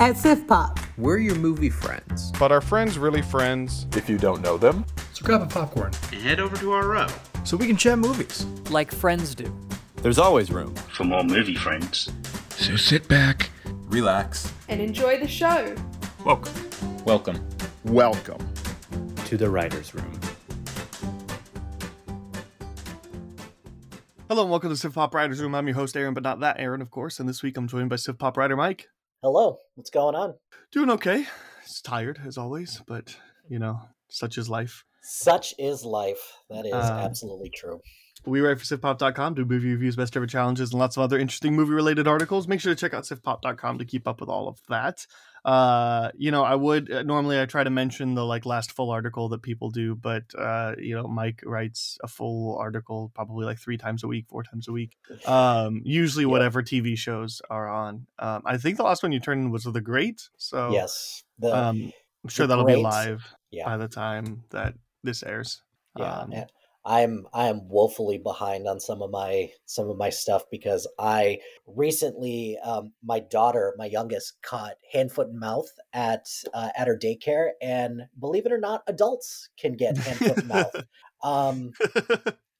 At 0.00 0.14
Siftpop, 0.16 0.78
We're 0.96 1.18
your 1.18 1.34
movie 1.34 1.68
friends. 1.68 2.32
But 2.38 2.50
are 2.52 2.60
friends 2.62 2.96
really 2.98 3.20
friends? 3.22 3.86
If 3.94 4.08
you 4.08 4.16
don't 4.16 4.40
know 4.40 4.56
them, 4.56 4.84
So 5.12 5.24
grab 5.24 5.42
a 5.42 5.46
popcorn 5.46 5.92
and 6.12 6.22
head 6.22 6.40
over 6.40 6.56
to 6.56 6.72
our 6.72 6.86
row 6.88 7.06
so 7.44 7.56
we 7.56 7.66
can 7.66 7.76
chat 7.76 7.98
movies. 7.98 8.46
like 8.70 8.90
friends 8.92 9.34
do. 9.34 9.54
there's 9.96 10.18
always 10.18 10.50
room. 10.50 10.74
for 10.74 11.04
more 11.04 11.22
movie 11.22 11.54
friends. 11.54 12.10
So 12.50 12.76
sit 12.76 13.08
back. 13.08 13.50
Relax. 13.88 14.50
and 14.68 14.80
enjoy 14.80 15.18
the 15.18 15.28
show. 15.28 15.74
Welcome. 16.24 16.54
Welcome. 17.04 17.46
Welcome. 17.84 18.38
To 19.26 19.36
the 19.36 19.50
writer's 19.50 19.94
room. 19.94 20.18
Hello 24.28 24.42
and 24.42 24.50
welcome 24.50 24.74
to 24.74 24.88
Siftpop 24.88 25.12
Writers 25.12 25.40
Room. 25.42 25.54
I'm 25.56 25.66
your 25.66 25.74
host, 25.74 25.94
Aaron, 25.96 26.14
but 26.14 26.22
not 26.22 26.40
that 26.40 26.58
Aaron, 26.60 26.80
of 26.80 26.90
course. 26.90 27.18
And 27.20 27.28
this 27.28 27.42
week 27.42 27.56
I'm 27.56 27.66
joined 27.68 27.90
by 27.90 27.96
Siftpop 27.96 28.36
writer 28.38 28.56
Mike. 28.56 28.88
Hello, 29.22 29.58
what's 29.74 29.90
going 29.90 30.14
on? 30.14 30.34
Doing 30.72 30.90
okay. 30.90 31.26
It's 31.62 31.82
tired 31.82 32.20
as 32.24 32.38
always, 32.38 32.80
but 32.86 33.16
you 33.48 33.58
know, 33.58 33.80
such 34.08 34.38
is 34.38 34.48
life. 34.48 34.84
Such 35.02 35.54
is 35.58 35.84
life. 35.84 36.38
That 36.48 36.64
is 36.66 36.72
Um, 36.72 36.98
absolutely 36.98 37.50
true. 37.50 37.80
We 38.26 38.40
write 38.40 38.58
for 38.58 38.64
Siftpop.com, 38.64 39.34
do 39.34 39.44
movie 39.44 39.70
reviews, 39.70 39.96
best 39.96 40.16
ever 40.16 40.26
challenges, 40.26 40.70
and 40.72 40.78
lots 40.78 40.96
of 40.96 41.02
other 41.02 41.18
interesting 41.18 41.56
movie 41.56 41.72
related 41.72 42.06
articles. 42.06 42.46
Make 42.46 42.60
sure 42.60 42.74
to 42.74 42.78
check 42.78 42.92
out 42.92 43.04
Siftpop.com 43.04 43.78
to 43.78 43.84
keep 43.84 44.06
up 44.06 44.20
with 44.20 44.28
all 44.28 44.46
of 44.46 44.60
that. 44.68 45.06
Uh, 45.42 46.10
you 46.16 46.30
know, 46.30 46.44
I 46.44 46.54
would 46.54 46.92
uh, 46.92 47.02
normally 47.02 47.40
I 47.40 47.46
try 47.46 47.64
to 47.64 47.70
mention 47.70 48.14
the 48.14 48.24
like 48.24 48.44
last 48.44 48.72
full 48.72 48.90
article 48.90 49.30
that 49.30 49.40
people 49.40 49.70
do, 49.70 49.94
but 49.94 50.24
uh, 50.38 50.74
you 50.78 50.94
know, 50.94 51.08
Mike 51.08 51.42
writes 51.46 51.96
a 52.02 52.08
full 52.08 52.58
article 52.58 53.10
probably 53.14 53.46
like 53.46 53.58
three 53.58 53.78
times 53.78 54.04
a 54.04 54.06
week, 54.06 54.26
four 54.28 54.42
times 54.42 54.68
a 54.68 54.72
week. 54.72 54.96
Um, 55.26 55.80
usually 55.84 56.24
Yeah. 56.24 56.30
whatever 56.30 56.62
TV 56.62 56.96
shows 56.98 57.40
are 57.48 57.68
on. 57.70 58.06
Um, 58.18 58.42
I 58.44 58.58
think 58.58 58.76
the 58.76 58.82
last 58.82 59.02
one 59.02 59.12
you 59.12 59.20
turned 59.20 59.44
in 59.44 59.50
was 59.50 59.64
The 59.64 59.80
Great, 59.80 60.28
so 60.36 60.70
yes. 60.72 61.24
The 61.38 61.56
um, 61.56 61.90
I'm 62.22 62.28
sure 62.28 62.46
that'll 62.46 62.64
be 62.66 62.76
live 62.76 63.34
yeah. 63.50 63.64
by 63.64 63.78
the 63.78 63.88
time 63.88 64.44
that 64.50 64.74
this 65.02 65.22
airs. 65.22 65.62
yeah. 65.96 66.18
Um, 66.18 66.32
I'm 66.84 67.26
I 67.34 67.48
am 67.48 67.68
woefully 67.68 68.18
behind 68.18 68.66
on 68.66 68.80
some 68.80 69.02
of 69.02 69.10
my 69.10 69.52
some 69.66 69.90
of 69.90 69.96
my 69.98 70.10
stuff 70.10 70.44
because 70.50 70.86
I 70.98 71.40
recently 71.66 72.58
um, 72.58 72.92
my 73.02 73.20
daughter, 73.20 73.74
my 73.78 73.86
youngest, 73.86 74.40
caught 74.42 74.76
hand, 74.92 75.12
foot, 75.12 75.28
and 75.28 75.38
mouth 75.38 75.68
at 75.92 76.26
uh, 76.54 76.70
at 76.76 76.88
her 76.88 76.96
daycare, 76.98 77.50
and 77.60 78.02
believe 78.18 78.46
it 78.46 78.52
or 78.52 78.58
not, 78.58 78.82
adults 78.86 79.50
can 79.58 79.74
get 79.74 79.98
hand, 80.00 80.24
foot, 80.24 80.40
and 80.40 80.48
mouth. 80.48 80.74
Um, 81.22 81.74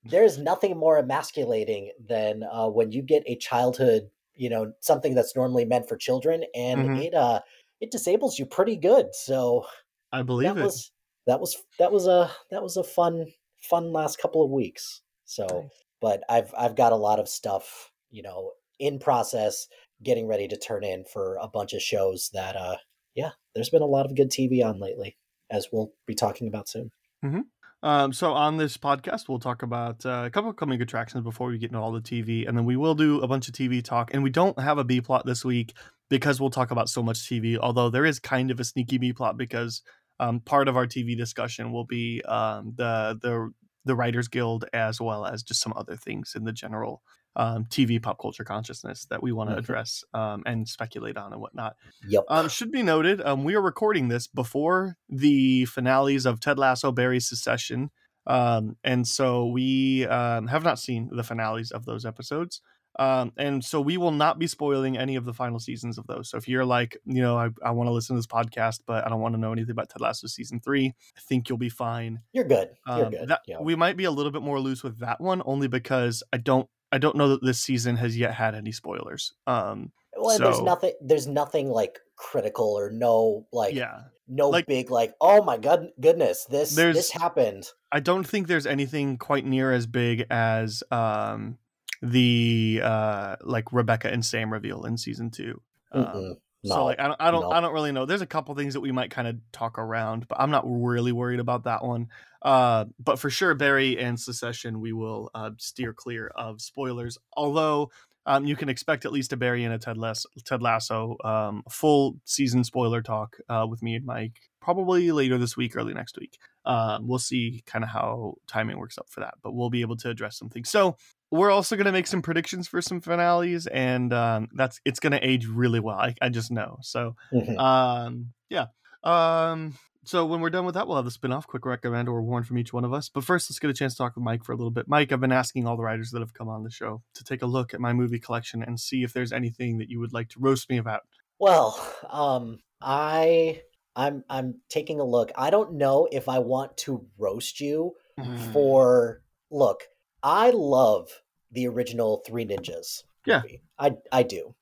there's 0.04 0.38
nothing 0.38 0.76
more 0.76 0.98
emasculating 0.98 1.92
than 2.00 2.42
uh, 2.44 2.68
when 2.68 2.92
you 2.92 3.02
get 3.02 3.22
a 3.26 3.36
childhood 3.36 4.10
you 4.34 4.48
know 4.48 4.72
something 4.80 5.14
that's 5.14 5.36
normally 5.36 5.64
meant 5.64 5.88
for 5.88 5.96
children 5.96 6.44
and 6.54 6.88
Mhm. 6.88 6.94
it 6.94 7.14
uh 7.14 7.40
it 7.80 7.90
disables 7.90 8.38
you 8.38 8.46
pretty 8.46 8.76
good 8.76 9.14
so 9.14 9.66
I 10.12 10.22
believe 10.22 10.56
that 10.56 10.58
it. 10.58 10.70
was 10.70 10.92
that 11.26 11.40
was 11.40 11.56
that 11.78 11.92
was 11.92 12.06
a 12.06 12.30
that 12.50 12.62
was 12.62 12.76
a 12.76 12.84
fun 12.84 13.26
fun 13.60 13.92
last 13.92 14.18
couple 14.18 14.44
of 14.44 14.50
weeks 14.50 15.02
so 15.24 15.68
but 16.00 16.22
i've 16.28 16.52
i've 16.56 16.76
got 16.76 16.92
a 16.92 16.96
lot 16.96 17.18
of 17.18 17.28
stuff 17.28 17.90
you 18.10 18.22
know 18.22 18.52
in 18.78 18.98
process 18.98 19.66
getting 20.02 20.26
ready 20.26 20.48
to 20.48 20.56
turn 20.56 20.82
in 20.82 21.04
for 21.04 21.36
a 21.40 21.48
bunch 21.48 21.72
of 21.72 21.82
shows 21.82 22.30
that 22.32 22.56
uh 22.56 22.76
yeah 23.14 23.30
there's 23.54 23.70
been 23.70 23.82
a 23.82 23.86
lot 23.86 24.06
of 24.06 24.16
good 24.16 24.30
tv 24.30 24.64
on 24.64 24.80
lately 24.80 25.16
as 25.50 25.68
we'll 25.72 25.92
be 26.06 26.14
talking 26.14 26.48
about 26.48 26.68
soon 26.68 26.90
Mm-hmm. 27.24 27.40
Um, 27.82 28.12
so 28.12 28.32
on 28.32 28.58
this 28.58 28.76
podcast, 28.76 29.28
we'll 29.28 29.38
talk 29.38 29.62
about 29.62 30.04
uh, 30.04 30.24
a 30.26 30.30
couple 30.30 30.50
of 30.50 30.56
coming 30.56 30.82
attractions 30.82 31.24
before 31.24 31.48
we 31.48 31.58
get 31.58 31.70
into 31.70 31.80
all 31.80 31.92
the 31.92 32.00
TV, 32.00 32.46
and 32.46 32.56
then 32.56 32.66
we 32.66 32.76
will 32.76 32.94
do 32.94 33.20
a 33.20 33.28
bunch 33.28 33.48
of 33.48 33.54
TV 33.54 33.82
talk. 33.82 34.12
And 34.12 34.22
we 34.22 34.30
don't 34.30 34.58
have 34.58 34.76
a 34.76 34.84
B 34.84 35.00
plot 35.00 35.24
this 35.24 35.44
week 35.44 35.74
because 36.10 36.40
we'll 36.40 36.50
talk 36.50 36.70
about 36.70 36.90
so 36.90 37.02
much 37.02 37.18
TV. 37.20 37.56
Although 37.56 37.88
there 37.88 38.04
is 38.04 38.18
kind 38.18 38.50
of 38.50 38.60
a 38.60 38.64
sneaky 38.64 38.98
B 38.98 39.12
plot 39.14 39.38
because 39.38 39.82
um, 40.20 40.40
part 40.40 40.68
of 40.68 40.76
our 40.76 40.86
TV 40.86 41.16
discussion 41.16 41.72
will 41.72 41.86
be 41.86 42.22
um, 42.24 42.74
the 42.76 43.18
the 43.22 43.52
the 43.86 43.96
Writers 43.96 44.28
Guild 44.28 44.66
as 44.74 45.00
well 45.00 45.26
as 45.26 45.42
just 45.42 45.60
some 45.62 45.72
other 45.76 45.96
things 45.96 46.34
in 46.36 46.44
the 46.44 46.52
general 46.52 47.02
um, 47.36 47.64
TV 47.66 48.00
pop 48.02 48.18
culture 48.20 48.44
consciousness 48.44 49.06
that 49.10 49.22
we 49.22 49.32
want 49.32 49.50
to 49.50 49.56
Mhm. 49.56 49.58
address 49.58 50.04
um, 50.14 50.42
and 50.46 50.68
speculate 50.68 51.16
on 51.16 51.32
and 51.32 51.40
whatnot. 51.40 51.76
yep 52.02 52.24
Um, 52.28 52.48
should 52.48 52.70
be 52.70 52.82
noted, 52.82 53.20
um, 53.22 53.44
we 53.44 53.54
are 53.56 53.62
recording 53.62 54.08
this 54.08 54.26
before 54.28 54.96
the 55.08 55.64
finales 55.66 56.26
of 56.26 56.40
Ted 56.40 56.58
Lasso, 56.58 56.92
Barry's 56.92 57.28
Succession, 57.28 57.90
um, 58.26 58.76
and 58.84 59.06
so 59.08 59.46
we 59.46 60.06
um, 60.06 60.46
have 60.48 60.62
not 60.62 60.78
seen 60.78 61.08
the 61.12 61.24
finales 61.24 61.70
of 61.72 61.86
those 61.86 62.04
episodes. 62.04 62.60
Um, 63.00 63.32
and 63.38 63.64
so 63.64 63.80
we 63.80 63.96
will 63.96 64.10
not 64.12 64.38
be 64.38 64.46
spoiling 64.46 64.98
any 64.98 65.16
of 65.16 65.24
the 65.24 65.32
final 65.32 65.58
seasons 65.58 65.96
of 65.96 66.06
those. 66.06 66.28
So 66.28 66.36
if 66.36 66.46
you're 66.46 66.66
like, 66.66 66.98
you 67.06 67.22
know, 67.22 67.36
I, 67.38 67.48
I 67.64 67.70
want 67.70 67.88
to 67.88 67.92
listen 67.92 68.14
to 68.14 68.18
this 68.18 68.26
podcast, 68.26 68.80
but 68.86 69.06
I 69.06 69.08
don't 69.08 69.20
want 69.20 69.34
to 69.34 69.40
know 69.40 69.52
anything 69.52 69.70
about 69.70 69.88
Ted 69.88 70.02
Lasso 70.02 70.26
season 70.26 70.60
three, 70.60 70.94
I 71.16 71.20
think 71.20 71.48
you'll 71.48 71.56
be 71.58 71.70
fine. 71.70 72.20
you're 72.32 72.44
good 72.44 72.70
you're 72.86 73.06
Um, 73.06 73.10
good 73.10 73.28
that- 73.28 73.40
yeah. 73.48 73.56
We 73.60 73.74
might 73.74 73.96
be 73.96 74.04
a 74.04 74.10
little 74.10 74.30
bit 74.30 74.42
more 74.42 74.60
loose 74.60 74.82
with 74.82 74.98
that 75.00 75.20
one, 75.20 75.42
only 75.46 75.66
because 75.66 76.22
I 76.32 76.36
don't, 76.36 76.68
I 76.92 76.98
don't 76.98 77.16
know 77.16 77.28
that 77.30 77.42
this 77.42 77.58
season 77.58 77.96
has 77.96 78.18
yet 78.18 78.34
had 78.34 78.54
any 78.54 78.70
spoilers. 78.72 79.32
Um, 79.46 79.92
well 80.16 80.38
there's 80.38 80.60
nothing 80.60 80.92
there's 81.00 81.26
nothing 81.26 81.70
like 81.70 82.00
critical 82.16 82.66
or 82.78 82.90
no 82.90 83.46
like 83.52 83.74
yeah, 83.74 84.00
no 84.28 84.50
like- 84.50 84.66
big 84.66 84.90
like 84.90 85.14
oh 85.20 85.42
my 85.42 85.56
god 85.56 85.88
goodness 86.00 86.44
this 86.50 86.74
this 86.74 87.10
happened 87.12 87.66
I 87.92 88.00
don't 88.00 88.26
think 88.26 88.46
there's 88.48 88.66
anything 88.66 89.16
quite 89.18 89.46
near 89.46 89.72
as 89.72 89.86
big 89.86 90.26
as 90.28 90.82
um 90.90 91.58
the 92.02 92.80
uh 92.82 93.36
like 93.42 93.72
Rebecca 93.72 94.10
and 94.10 94.24
Sam 94.24 94.52
reveal 94.52 94.84
in 94.84 94.96
season 94.96 95.30
two. 95.30 95.60
Um, 95.92 96.04
Mm-mm. 96.06 96.34
so 96.64 96.84
like 96.84 96.98
I 96.98 97.08
don't 97.08 97.20
I 97.20 97.30
don't 97.30 97.42
no. 97.42 97.50
I 97.50 97.60
don't 97.60 97.72
really 97.74 97.92
know. 97.92 98.06
There's 98.06 98.22
a 98.22 98.26
couple 98.26 98.54
things 98.54 98.74
that 98.74 98.80
we 98.80 98.92
might 98.92 99.10
kind 99.10 99.28
of 99.28 99.36
talk 99.52 99.78
around, 99.78 100.28
but 100.28 100.40
I'm 100.40 100.50
not 100.50 100.64
really 100.66 101.12
worried 101.12 101.40
about 101.40 101.64
that 101.64 101.84
one. 101.84 102.08
Uh 102.42 102.86
but 102.98 103.18
for 103.18 103.30
sure 103.30 103.54
Barry 103.54 103.98
and 103.98 104.18
Succession 104.18 104.80
we 104.80 104.92
will 104.92 105.30
uh 105.34 105.50
steer 105.58 105.92
clear 105.92 106.28
of 106.28 106.60
spoilers. 106.60 107.18
Although 107.36 107.90
um, 108.26 108.44
you 108.44 108.54
can 108.54 108.68
expect 108.68 109.04
at 109.06 109.12
least 109.12 109.32
a 109.32 109.36
Barry 109.36 109.64
and 109.64 109.72
a 109.72 109.78
Ted, 109.78 109.96
Lasso, 109.96 110.28
Ted 110.44 110.60
Lasso 110.60 111.16
um, 111.24 111.62
full 111.70 112.20
season 112.26 112.64
spoiler 112.64 113.02
talk 113.02 113.38
uh, 113.48 113.66
with 113.68 113.82
me 113.82 113.94
and 113.94 114.04
Mike 114.04 114.38
probably 114.60 115.10
later 115.10 115.38
this 115.38 115.56
week, 115.56 115.74
early 115.74 115.94
next 115.94 116.18
week. 116.18 116.38
Um, 116.66 117.08
we'll 117.08 117.18
see 117.18 117.62
kind 117.66 117.82
of 117.82 117.90
how 117.90 118.34
timing 118.46 118.78
works 118.78 118.98
out 118.98 119.08
for 119.08 119.20
that, 119.20 119.34
but 119.42 119.52
we'll 119.54 119.70
be 119.70 119.80
able 119.80 119.96
to 119.96 120.10
address 120.10 120.36
something. 120.36 120.64
So 120.64 120.96
we're 121.30 121.50
also 121.50 121.76
going 121.76 121.86
to 121.86 121.92
make 121.92 122.06
some 122.06 122.22
predictions 122.22 122.66
for 122.68 122.80
some 122.82 123.00
finales, 123.00 123.66
and 123.66 124.12
um, 124.12 124.48
that's 124.54 124.80
it's 124.84 125.00
going 125.00 125.12
to 125.12 125.26
age 125.26 125.46
really 125.46 125.80
well. 125.80 125.96
I, 125.98 126.14
I 126.20 126.28
just 126.28 126.50
know. 126.50 126.78
So 126.82 127.16
Mhm. 127.32 127.58
um, 127.58 128.32
yeah. 128.48 128.66
Um, 129.04 129.74
so 130.04 130.24
when 130.26 130.40
we're 130.40 130.50
done 130.50 130.64
with 130.64 130.74
that, 130.74 130.86
we'll 130.88 130.96
have 130.96 131.04
the 131.04 131.10
spin-off, 131.10 131.46
quick 131.46 131.64
recommend 131.66 132.08
or 132.08 132.22
warn 132.22 132.42
from 132.42 132.58
each 132.58 132.72
one 132.72 132.84
of 132.84 132.92
us. 132.92 133.08
But 133.10 133.22
first, 133.22 133.50
let's 133.50 133.58
get 133.58 133.70
a 133.70 133.74
chance 133.74 133.94
to 133.94 133.98
talk 133.98 134.16
with 134.16 134.24
Mike 134.24 134.44
for 134.44 134.52
a 134.52 134.56
little 134.56 134.70
bit. 134.70 134.88
Mike, 134.88 135.12
I've 135.12 135.20
been 135.20 135.30
asking 135.30 135.66
all 135.66 135.76
the 135.76 135.82
writers 135.82 136.10
that 136.10 136.20
have 136.20 136.32
come 136.34 136.48
on 136.48 136.64
the 136.64 136.70
show 136.70 137.02
to 137.14 137.24
take 137.24 137.42
a 137.42 137.46
look 137.46 137.74
at 137.74 137.80
my 137.80 137.92
movie 137.92 138.18
collection 138.18 138.62
and 138.62 138.80
see 138.80 139.02
if 139.02 139.12
there's 139.12 139.32
anything 139.32 139.78
that 139.78 139.88
you 139.90 140.00
would 140.00 140.12
like 140.12 140.30
to 140.30 140.40
roast 140.40 140.68
me 140.70 140.78
about. 140.78 141.02
Well, 141.38 141.78
um, 142.08 142.58
I 142.80 143.62
I'm 143.94 144.24
I'm 144.28 144.60
taking 144.68 145.00
a 145.00 145.04
look. 145.04 145.32
I 145.36 145.50
don't 145.50 145.74
know 145.74 146.08
if 146.10 146.28
I 146.28 146.38
want 146.40 146.76
to 146.78 147.06
roast 147.18 147.60
you 147.60 147.92
Mm. 148.18 148.52
for 148.52 149.22
look. 149.50 149.84
I 150.22 150.50
love 150.50 151.08
the 151.52 151.66
original 151.68 152.22
Three 152.26 152.44
Ninjas. 152.46 153.02
Yeah. 153.26 153.42
movie. 153.42 153.62
I 153.78 153.92
I 154.12 154.22
do. 154.22 154.54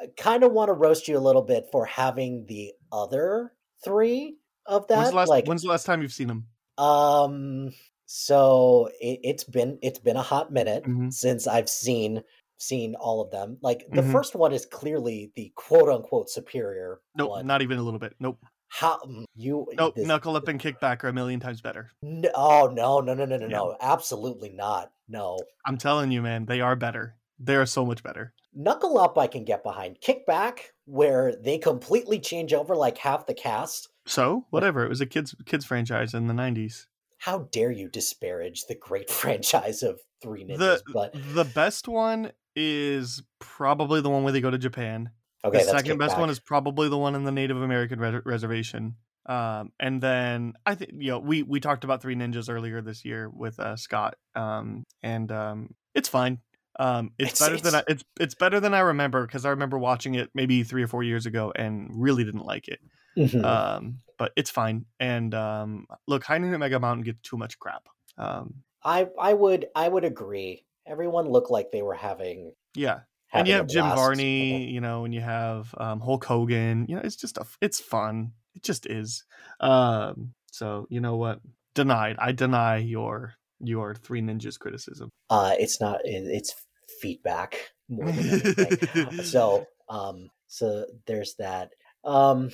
I 0.00 0.06
kind 0.16 0.42
of 0.44 0.52
want 0.52 0.68
to 0.68 0.72
roast 0.74 1.08
you 1.08 1.16
a 1.16 1.20
little 1.20 1.42
bit 1.42 1.66
for 1.72 1.86
having 1.86 2.44
the 2.46 2.72
other 2.92 3.52
three 3.84 4.36
of 4.66 4.86
that. 4.88 4.96
when's 4.98 5.10
the 5.10 5.16
last 5.16 5.28
like 5.28 5.46
When's 5.46 5.62
the 5.62 5.68
last 5.68 5.86
time 5.86 6.02
you've 6.02 6.12
seen 6.12 6.28
them? 6.28 6.46
um, 6.78 7.70
so 8.06 8.90
it, 9.00 9.20
it's 9.22 9.44
been 9.44 9.78
it's 9.82 9.98
been 9.98 10.16
a 10.16 10.22
hot 10.22 10.52
minute 10.52 10.84
Mhm. 10.84 11.12
since 11.12 11.46
I've 11.46 11.68
seen 11.68 12.22
seen 12.58 12.94
all 12.96 13.20
of 13.20 13.30
them. 13.30 13.58
Like 13.62 13.86
the 13.92 14.02
Mhm. 14.02 14.12
first 14.12 14.34
one 14.34 14.52
is 14.52 14.64
clearly 14.66 15.32
the 15.36 15.52
quote 15.56 15.88
unquote 15.88 16.28
superior 16.30 17.00
Nope, 17.16 17.30
one. 17.30 17.46
not 17.46 17.62
even 17.62 17.78
a 17.78 17.82
little 17.82 17.98
bit. 18.00 18.14
Nope. 18.20 18.38
How 18.68 18.98
mm, 19.06 19.24
you? 19.34 19.66
Nope. 19.74 19.94
this- 19.94 20.06
Knuckle 20.06 20.36
up 20.36 20.48
and 20.48 20.58
kick 20.58 20.80
back 20.80 21.04
are 21.04 21.08
a 21.08 21.12
million 21.12 21.40
times 21.40 21.60
better. 21.60 21.90
No, 22.02 22.30
oh 22.34 22.70
no, 22.72 23.00
no, 23.00 23.14
no, 23.14 23.24
no, 23.24 23.36
no, 23.36 23.46
Yeah. 23.46 23.56
no! 23.58 23.76
Absolutely 23.80 24.50
not. 24.50 24.90
No, 25.08 25.38
I'm 25.66 25.76
telling 25.78 26.10
you, 26.10 26.22
man, 26.22 26.46
they 26.46 26.60
are 26.60 26.76
better. 26.76 27.16
They 27.38 27.56
are 27.56 27.66
so 27.66 27.84
much 27.84 28.02
better. 28.02 28.32
knuckle 28.54 28.98
up. 28.98 29.18
I 29.18 29.26
can 29.26 29.44
get 29.44 29.62
behind. 29.64 29.98
Kickback, 30.00 30.58
where 30.86 31.34
they 31.36 31.58
completely 31.58 32.18
change 32.20 32.52
over 32.54 32.74
like 32.76 32.96
half 32.98 33.26
the 33.26 33.34
cast. 33.34 33.88
So 34.06 34.46
whatever. 34.50 34.84
It 34.84 34.88
was 34.88 35.00
a 35.00 35.06
kids 35.06 35.34
kids 35.46 35.64
franchise 35.64 36.14
in 36.14 36.26
the 36.28 36.34
'90s. 36.34 36.86
How 37.18 37.48
dare 37.52 37.70
you 37.72 37.88
disparage 37.88 38.66
the 38.66 38.74
great 38.76 39.10
franchise 39.20 39.82
of 39.82 40.00
Three 40.22 40.44
The 40.44 40.54
Ninjas? 40.54 40.80
but 40.92 41.14
the 41.34 41.44
best 41.44 41.88
one 41.88 42.32
is 42.56 43.22
probably 43.40 44.00
the 44.00 44.10
one 44.10 44.22
where 44.22 44.32
they 44.32 44.40
go 44.40 44.50
to 44.50 44.58
Japan. 44.58 45.10
okay, 45.44 45.58
the 45.58 45.64
second 45.64 45.98
best 45.98 46.16
one 46.18 46.30
is 46.30 46.38
probably 46.38 46.88
the 46.88 46.96
one 46.98 47.14
in 47.14 47.24
the 47.24 47.32
Native 47.32 47.60
American 47.60 47.98
re- 47.98 48.20
reservation. 48.24 48.94
Um, 49.26 49.72
and 49.80 50.02
then 50.02 50.54
I 50.66 50.74
think 50.74 50.92
you 50.98 51.10
know 51.12 51.18
we 51.18 51.42
we 51.42 51.60
talked 51.60 51.84
about 51.84 52.02
Three 52.02 52.14
Ninjas 52.14 52.50
earlier 52.50 52.80
this 52.82 53.04
year 53.04 53.28
with 53.30 53.58
uh, 53.58 53.76
Scott. 53.76 54.16
Um, 54.34 54.84
and 55.02 55.30
um, 55.32 55.74
it's 55.94 56.08
fine. 56.08 56.38
Um, 56.78 57.12
it's, 57.18 57.40
It's- 57.40 57.40
better 57.40 57.62
than 57.62 57.74
I, 57.74 57.78
it's- 57.80 57.92
it's 57.96 58.04
it's 58.20 58.34
better 58.34 58.60
than 58.60 58.74
I 58.74 58.80
remember 58.80 59.26
because 59.26 59.44
I 59.44 59.50
remember 59.50 59.78
watching 59.78 60.14
it 60.16 60.30
maybe 60.34 60.62
three 60.62 60.82
or 60.82 60.88
four 60.88 61.02
years 61.02 61.24
ago 61.26 61.52
and 61.54 61.90
really 61.94 62.24
didn't 62.24 62.44
like 62.44 62.68
it. 62.68 62.80
Mhm. 63.16 63.44
Um, 63.44 63.98
but 64.18 64.32
it's 64.36 64.50
fine. 64.50 64.84
And 64.98 65.34
um, 65.34 65.86
look, 66.08 66.24
High 66.24 66.38
Noon 66.38 66.52
at 66.52 66.58
Mega 66.60 66.80
Mountain 66.80 67.04
gets 67.04 67.20
too 67.22 67.36
much 67.36 67.58
crap. 67.58 67.88
Um, 68.18 68.54
I 68.82 69.08
I 69.18 69.32
would 69.34 69.66
I 69.74 69.88
would 69.88 70.04
agree. 70.04 70.64
Everyone 70.86 71.28
looked 71.28 71.50
like 71.50 71.70
they 71.70 71.80
were 71.82 71.94
having. 71.94 72.52
yeah, 72.74 73.00
and 73.32 73.48
you 73.48 73.54
have 73.54 73.68
Jim. 73.68 73.86
Varney, 73.86 74.66
you 74.68 74.80
know, 74.80 75.04
and 75.04 75.14
you 75.14 75.20
have 75.20 75.74
um, 75.78 76.00
Hulk 76.00 76.24
Hogan. 76.24 76.86
You 76.88 76.96
know, 76.96 77.02
it's 77.02 77.16
just 77.16 77.38
a, 77.38 77.46
it's 77.62 77.80
fun. 77.80 78.32
It 78.54 78.62
just 78.62 78.86
is. 78.86 79.24
Um, 79.60 80.34
so 80.50 80.86
you 80.90 81.00
know 81.00 81.16
what? 81.16 81.40
Denied. 81.74 82.16
I 82.18 82.32
deny 82.32 82.76
your 82.76 83.34
your 83.60 83.94
Three 83.94 84.22
Ninjas 84.22 84.58
criticism. 84.58 85.10
Uh, 85.30 85.54
it's 85.58 85.80
not. 85.80 86.00
It's 86.04 86.54
feedback 87.00 87.72
more 87.88 88.10
than 88.10 88.28
anything. 88.28 89.22
so 89.24 89.66
um, 89.88 90.30
so 90.46 90.86
there's 91.06 91.34
that. 91.38 91.70
Um, 92.04 92.50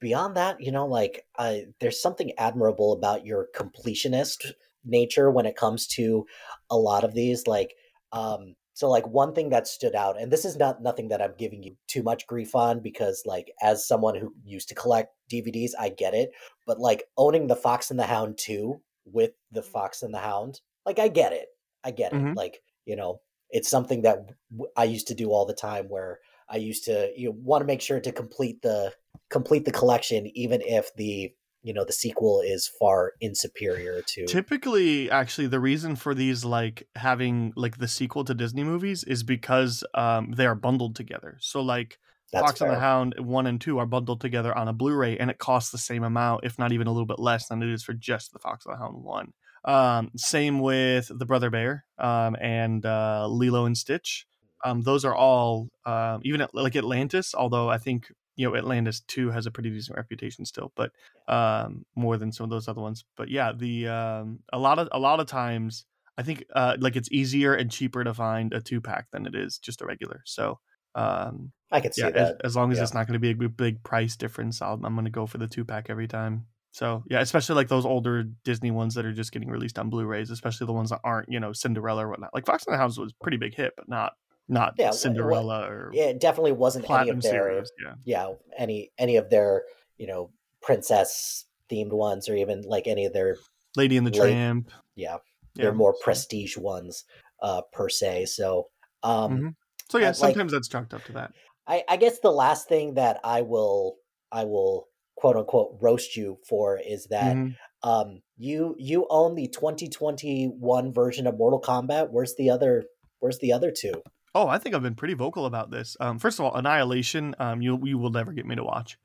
beyond 0.00 0.36
that, 0.36 0.60
you 0.60 0.72
know, 0.72 0.86
like 0.86 1.24
uh, 1.38 1.58
there's 1.80 2.00
something 2.00 2.32
admirable 2.38 2.92
about 2.92 3.24
your 3.24 3.48
completionist 3.54 4.52
nature 4.84 5.30
when 5.30 5.46
it 5.46 5.56
comes 5.56 5.86
to 5.86 6.26
a 6.70 6.76
lot 6.76 7.04
of 7.04 7.14
these. 7.14 7.46
Like, 7.46 7.74
um, 8.12 8.54
so 8.74 8.88
like 8.88 9.06
one 9.06 9.34
thing 9.34 9.50
that 9.50 9.66
stood 9.68 9.94
out, 9.94 10.20
and 10.20 10.32
this 10.32 10.44
is 10.44 10.56
not 10.56 10.82
nothing 10.82 11.08
that 11.08 11.22
I'm 11.22 11.34
giving 11.38 11.62
you 11.62 11.76
too 11.88 12.02
much 12.02 12.26
grief 12.26 12.54
on 12.54 12.80
because, 12.80 13.22
like, 13.26 13.52
as 13.62 13.86
someone 13.86 14.14
who 14.16 14.34
used 14.44 14.68
to 14.70 14.74
collect 14.74 15.14
DVDs, 15.30 15.72
I 15.78 15.90
get 15.90 16.14
it. 16.14 16.32
But 16.66 16.80
like 16.80 17.04
owning 17.16 17.46
the 17.48 17.56
Fox 17.56 17.90
and 17.90 17.98
the 18.00 18.06
Hound 18.06 18.38
2 18.38 18.80
with 19.04 19.32
the 19.50 19.62
Fox 19.62 20.02
and 20.02 20.14
the 20.14 20.18
Hound, 20.18 20.60
like, 20.86 20.98
I 20.98 21.08
get 21.08 21.32
it. 21.32 21.48
I 21.84 21.90
get 21.90 22.14
it. 22.14 22.16
Mhm. 22.16 22.34
Like, 22.34 22.62
you 22.86 22.96
know, 22.96 23.20
it's 23.50 23.68
something 23.68 24.02
that 24.02 24.30
I 24.76 24.84
used 24.84 25.08
to 25.08 25.14
do 25.14 25.30
all 25.32 25.46
the 25.46 25.54
time 25.54 25.88
where 25.88 26.20
I 26.48 26.56
used 26.56 26.84
to 26.84 27.12
you 27.16 27.28
know, 27.30 27.36
want 27.42 27.62
to 27.62 27.66
make 27.66 27.80
sure 27.80 28.00
to 28.00 28.12
complete 28.12 28.62
the 28.62 28.94
complete 29.30 29.64
the 29.64 29.72
collection 29.72 30.26
even 30.36 30.60
if 30.62 30.94
the 30.96 31.34
you 31.62 31.72
know 31.72 31.84
the 31.84 31.92
sequel 31.92 32.40
is 32.40 32.66
far 32.66 33.12
insuperior 33.20 34.02
to 34.06 34.26
Typically, 34.26 35.10
actually, 35.10 35.46
the 35.46 35.60
reason 35.60 35.96
for 35.96 36.14
these 36.14 36.44
like 36.44 36.88
having 36.96 37.52
like 37.56 37.78
the 37.78 37.88
sequel 37.88 38.24
to 38.24 38.34
Disney 38.34 38.64
movies 38.64 39.04
is 39.04 39.22
because 39.22 39.84
um, 39.94 40.32
they 40.36 40.46
are 40.46 40.54
bundled 40.54 40.96
together. 40.96 41.38
So 41.40 41.60
like 41.60 41.98
that's 42.32 42.46
Fox 42.46 42.60
and 42.60 42.70
the. 42.70 42.78
Hound 42.78 43.14
one 43.18 43.46
and 43.46 43.60
two 43.60 43.78
are 43.78 43.86
bundled 43.86 44.20
together 44.20 44.56
on 44.56 44.66
a 44.66 44.72
Blu-ray, 44.72 45.18
and 45.18 45.30
it 45.30 45.38
costs 45.38 45.70
the 45.70 45.78
same 45.78 46.02
amount, 46.02 46.44
if 46.44 46.58
not 46.58 46.72
even 46.72 46.86
a 46.86 46.92
little 46.92 47.06
bit 47.06 47.18
less 47.18 47.48
than 47.48 47.62
it 47.62 47.72
is 47.72 47.82
for 47.82 47.92
just 47.92 48.32
the 48.32 48.38
Fox 48.38 48.64
and 48.66 48.74
the 48.74 48.78
Hound 48.78 49.04
one. 49.04 49.32
Um, 49.64 50.10
same 50.16 50.58
with 50.58 51.10
the 51.16 51.26
Brother 51.26 51.50
Bear 51.50 51.84
um, 51.98 52.36
and 52.40 52.84
uh, 52.84 53.28
Lilo 53.28 53.66
and 53.66 53.76
Stitch. 53.76 54.26
Um, 54.64 54.82
those 54.82 55.04
are 55.04 55.14
all 55.14 55.68
um, 55.86 56.20
even 56.24 56.40
at, 56.40 56.54
like 56.54 56.74
Atlantis, 56.74 57.34
although 57.34 57.68
I 57.68 57.78
think 57.78 58.06
you 58.36 58.48
know 58.48 58.56
Atlantis 58.56 59.00
two 59.00 59.30
has 59.30 59.46
a 59.46 59.50
pretty 59.50 59.70
decent 59.70 59.96
reputation 59.96 60.44
still, 60.44 60.72
but 60.76 60.92
um, 61.28 61.84
more 61.94 62.16
than 62.16 62.32
some 62.32 62.44
of 62.44 62.50
those 62.50 62.68
other 62.68 62.80
ones. 62.80 63.04
But 63.16 63.28
yeah, 63.28 63.52
the 63.54 63.88
um, 63.88 64.40
a 64.52 64.58
lot 64.58 64.78
of 64.78 64.88
a 64.92 64.98
lot 64.98 65.20
of 65.20 65.26
times 65.26 65.84
I 66.18 66.22
think 66.22 66.44
uh, 66.54 66.76
like 66.78 66.96
it's 66.96 67.10
easier 67.10 67.54
and 67.54 67.70
cheaper 67.70 68.04
to 68.04 68.14
find 68.14 68.52
a 68.52 68.60
two 68.60 68.80
pack 68.80 69.06
than 69.12 69.26
it 69.26 69.34
is 69.34 69.58
just 69.58 69.82
a 69.82 69.86
regular. 69.86 70.22
So 70.26 70.58
um, 70.94 71.52
I 71.70 71.80
could 71.80 71.94
see 71.94 72.02
yeah, 72.02 72.08
as, 72.08 72.14
that. 72.14 72.40
as 72.44 72.56
long 72.56 72.70
as 72.70 72.78
yeah. 72.78 72.84
it's 72.84 72.94
not 72.94 73.06
going 73.06 73.14
to 73.14 73.18
be 73.18 73.30
a 73.30 73.34
big, 73.34 73.56
big 73.56 73.82
price 73.82 74.16
difference, 74.16 74.60
I'll, 74.60 74.80
I'm 74.84 74.94
going 74.94 75.06
to 75.06 75.10
go 75.10 75.26
for 75.26 75.38
the 75.38 75.48
two 75.48 75.64
pack 75.64 75.86
every 75.88 76.08
time. 76.08 76.46
So 76.70 77.02
yeah, 77.06 77.20
especially 77.20 77.56
like 77.56 77.68
those 77.68 77.84
older 77.84 78.24
Disney 78.44 78.70
ones 78.70 78.94
that 78.94 79.04
are 79.04 79.12
just 79.12 79.32
getting 79.32 79.50
released 79.50 79.78
on 79.78 79.90
Blu-rays, 79.90 80.30
especially 80.30 80.66
the 80.66 80.72
ones 80.72 80.90
that 80.90 81.00
aren't 81.04 81.30
you 81.30 81.38
know 81.38 81.52
Cinderella 81.52 82.06
or 82.06 82.10
whatnot. 82.10 82.34
Like 82.34 82.46
Fox 82.46 82.64
and 82.66 82.72
the 82.74 82.78
Hounds 82.78 82.98
was 82.98 83.12
a 83.12 83.22
pretty 83.22 83.36
big 83.36 83.54
hit, 83.54 83.74
but 83.76 83.88
not 83.88 84.12
not 84.48 84.74
Yeah, 84.78 84.90
wh- 84.90 84.94
Cinderella 84.94 85.66
or 85.68 85.90
Yeah, 85.92 86.04
it 86.04 86.20
definitely 86.20 86.52
wasn't 86.52 86.88
any 86.90 87.10
of 87.10 87.22
their 87.22 87.30
series. 87.32 87.72
Yeah, 87.84 87.94
yeah 88.04 88.32
any 88.56 88.90
any 88.98 89.16
of 89.16 89.30
their 89.30 89.62
you 89.98 90.06
know 90.06 90.30
princess 90.60 91.44
themed 91.70 91.92
ones 91.92 92.28
or 92.28 92.34
even 92.36 92.62
like 92.62 92.86
any 92.86 93.04
of 93.06 93.12
their 93.12 93.36
Lady 93.76 93.96
in 93.96 94.04
the 94.04 94.10
Late- 94.10 94.18
Tramp. 94.32 94.70
yeah, 94.96 95.18
Yeah, 95.54 95.64
their 95.64 95.72
more 95.72 95.94
so- 95.94 96.02
prestige 96.04 96.56
ones 96.56 97.04
uh 97.42 97.62
per 97.72 97.88
se. 97.88 98.26
So 98.26 98.68
um 99.02 99.38
Mhm. 99.38 99.54
So 99.90 99.98
yeah, 99.98 100.06
uh, 100.06 100.08
like- 100.08 100.16
sometimes 100.16 100.52
that's 100.52 100.68
chalked 100.68 100.94
up 100.94 101.04
to 101.04 101.12
that. 101.12 101.32
I, 101.66 101.84
I 101.88 101.96
guess 101.96 102.18
the 102.18 102.32
last 102.32 102.68
thing 102.68 102.94
that 102.94 103.20
I 103.24 103.42
will 103.42 103.96
I 104.32 104.44
will 104.44 104.88
quote 105.16 105.36
unquote 105.36 105.76
roast 105.80 106.16
you 106.16 106.38
for 106.48 106.78
is 106.78 107.06
that 107.06 107.36
Mhm. 107.36 107.56
um 107.82 108.22
you 108.36 108.74
you 108.78 109.06
own 109.10 109.34
the 109.34 109.48
2021 109.48 110.92
version 110.92 111.26
of 111.26 111.36
Mortal 111.38 111.60
Kombat. 111.60 112.10
Where's 112.10 112.34
the 112.36 112.50
other 112.50 112.84
where's 113.20 113.38
the 113.38 113.52
other 113.52 113.70
two? 113.70 114.02
Oh, 114.34 114.48
I 114.48 114.58
think 114.58 114.74
I've 114.74 114.82
been 114.82 114.94
pretty 114.94 115.14
vocal 115.14 115.46
about 115.46 115.70
this. 115.70 115.96
Um, 116.00 116.18
first 116.18 116.38
of 116.38 116.44
all, 116.44 116.54
Annihilation. 116.54 117.34
Um, 117.38 117.60
you 117.60 117.78
you 117.84 117.98
will 117.98 118.10
never 118.10 118.32
get 118.32 118.46
me 118.46 118.56
to 118.56 118.64
watch. 118.64 118.98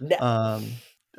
No, 0.00 0.18
um 0.18 0.64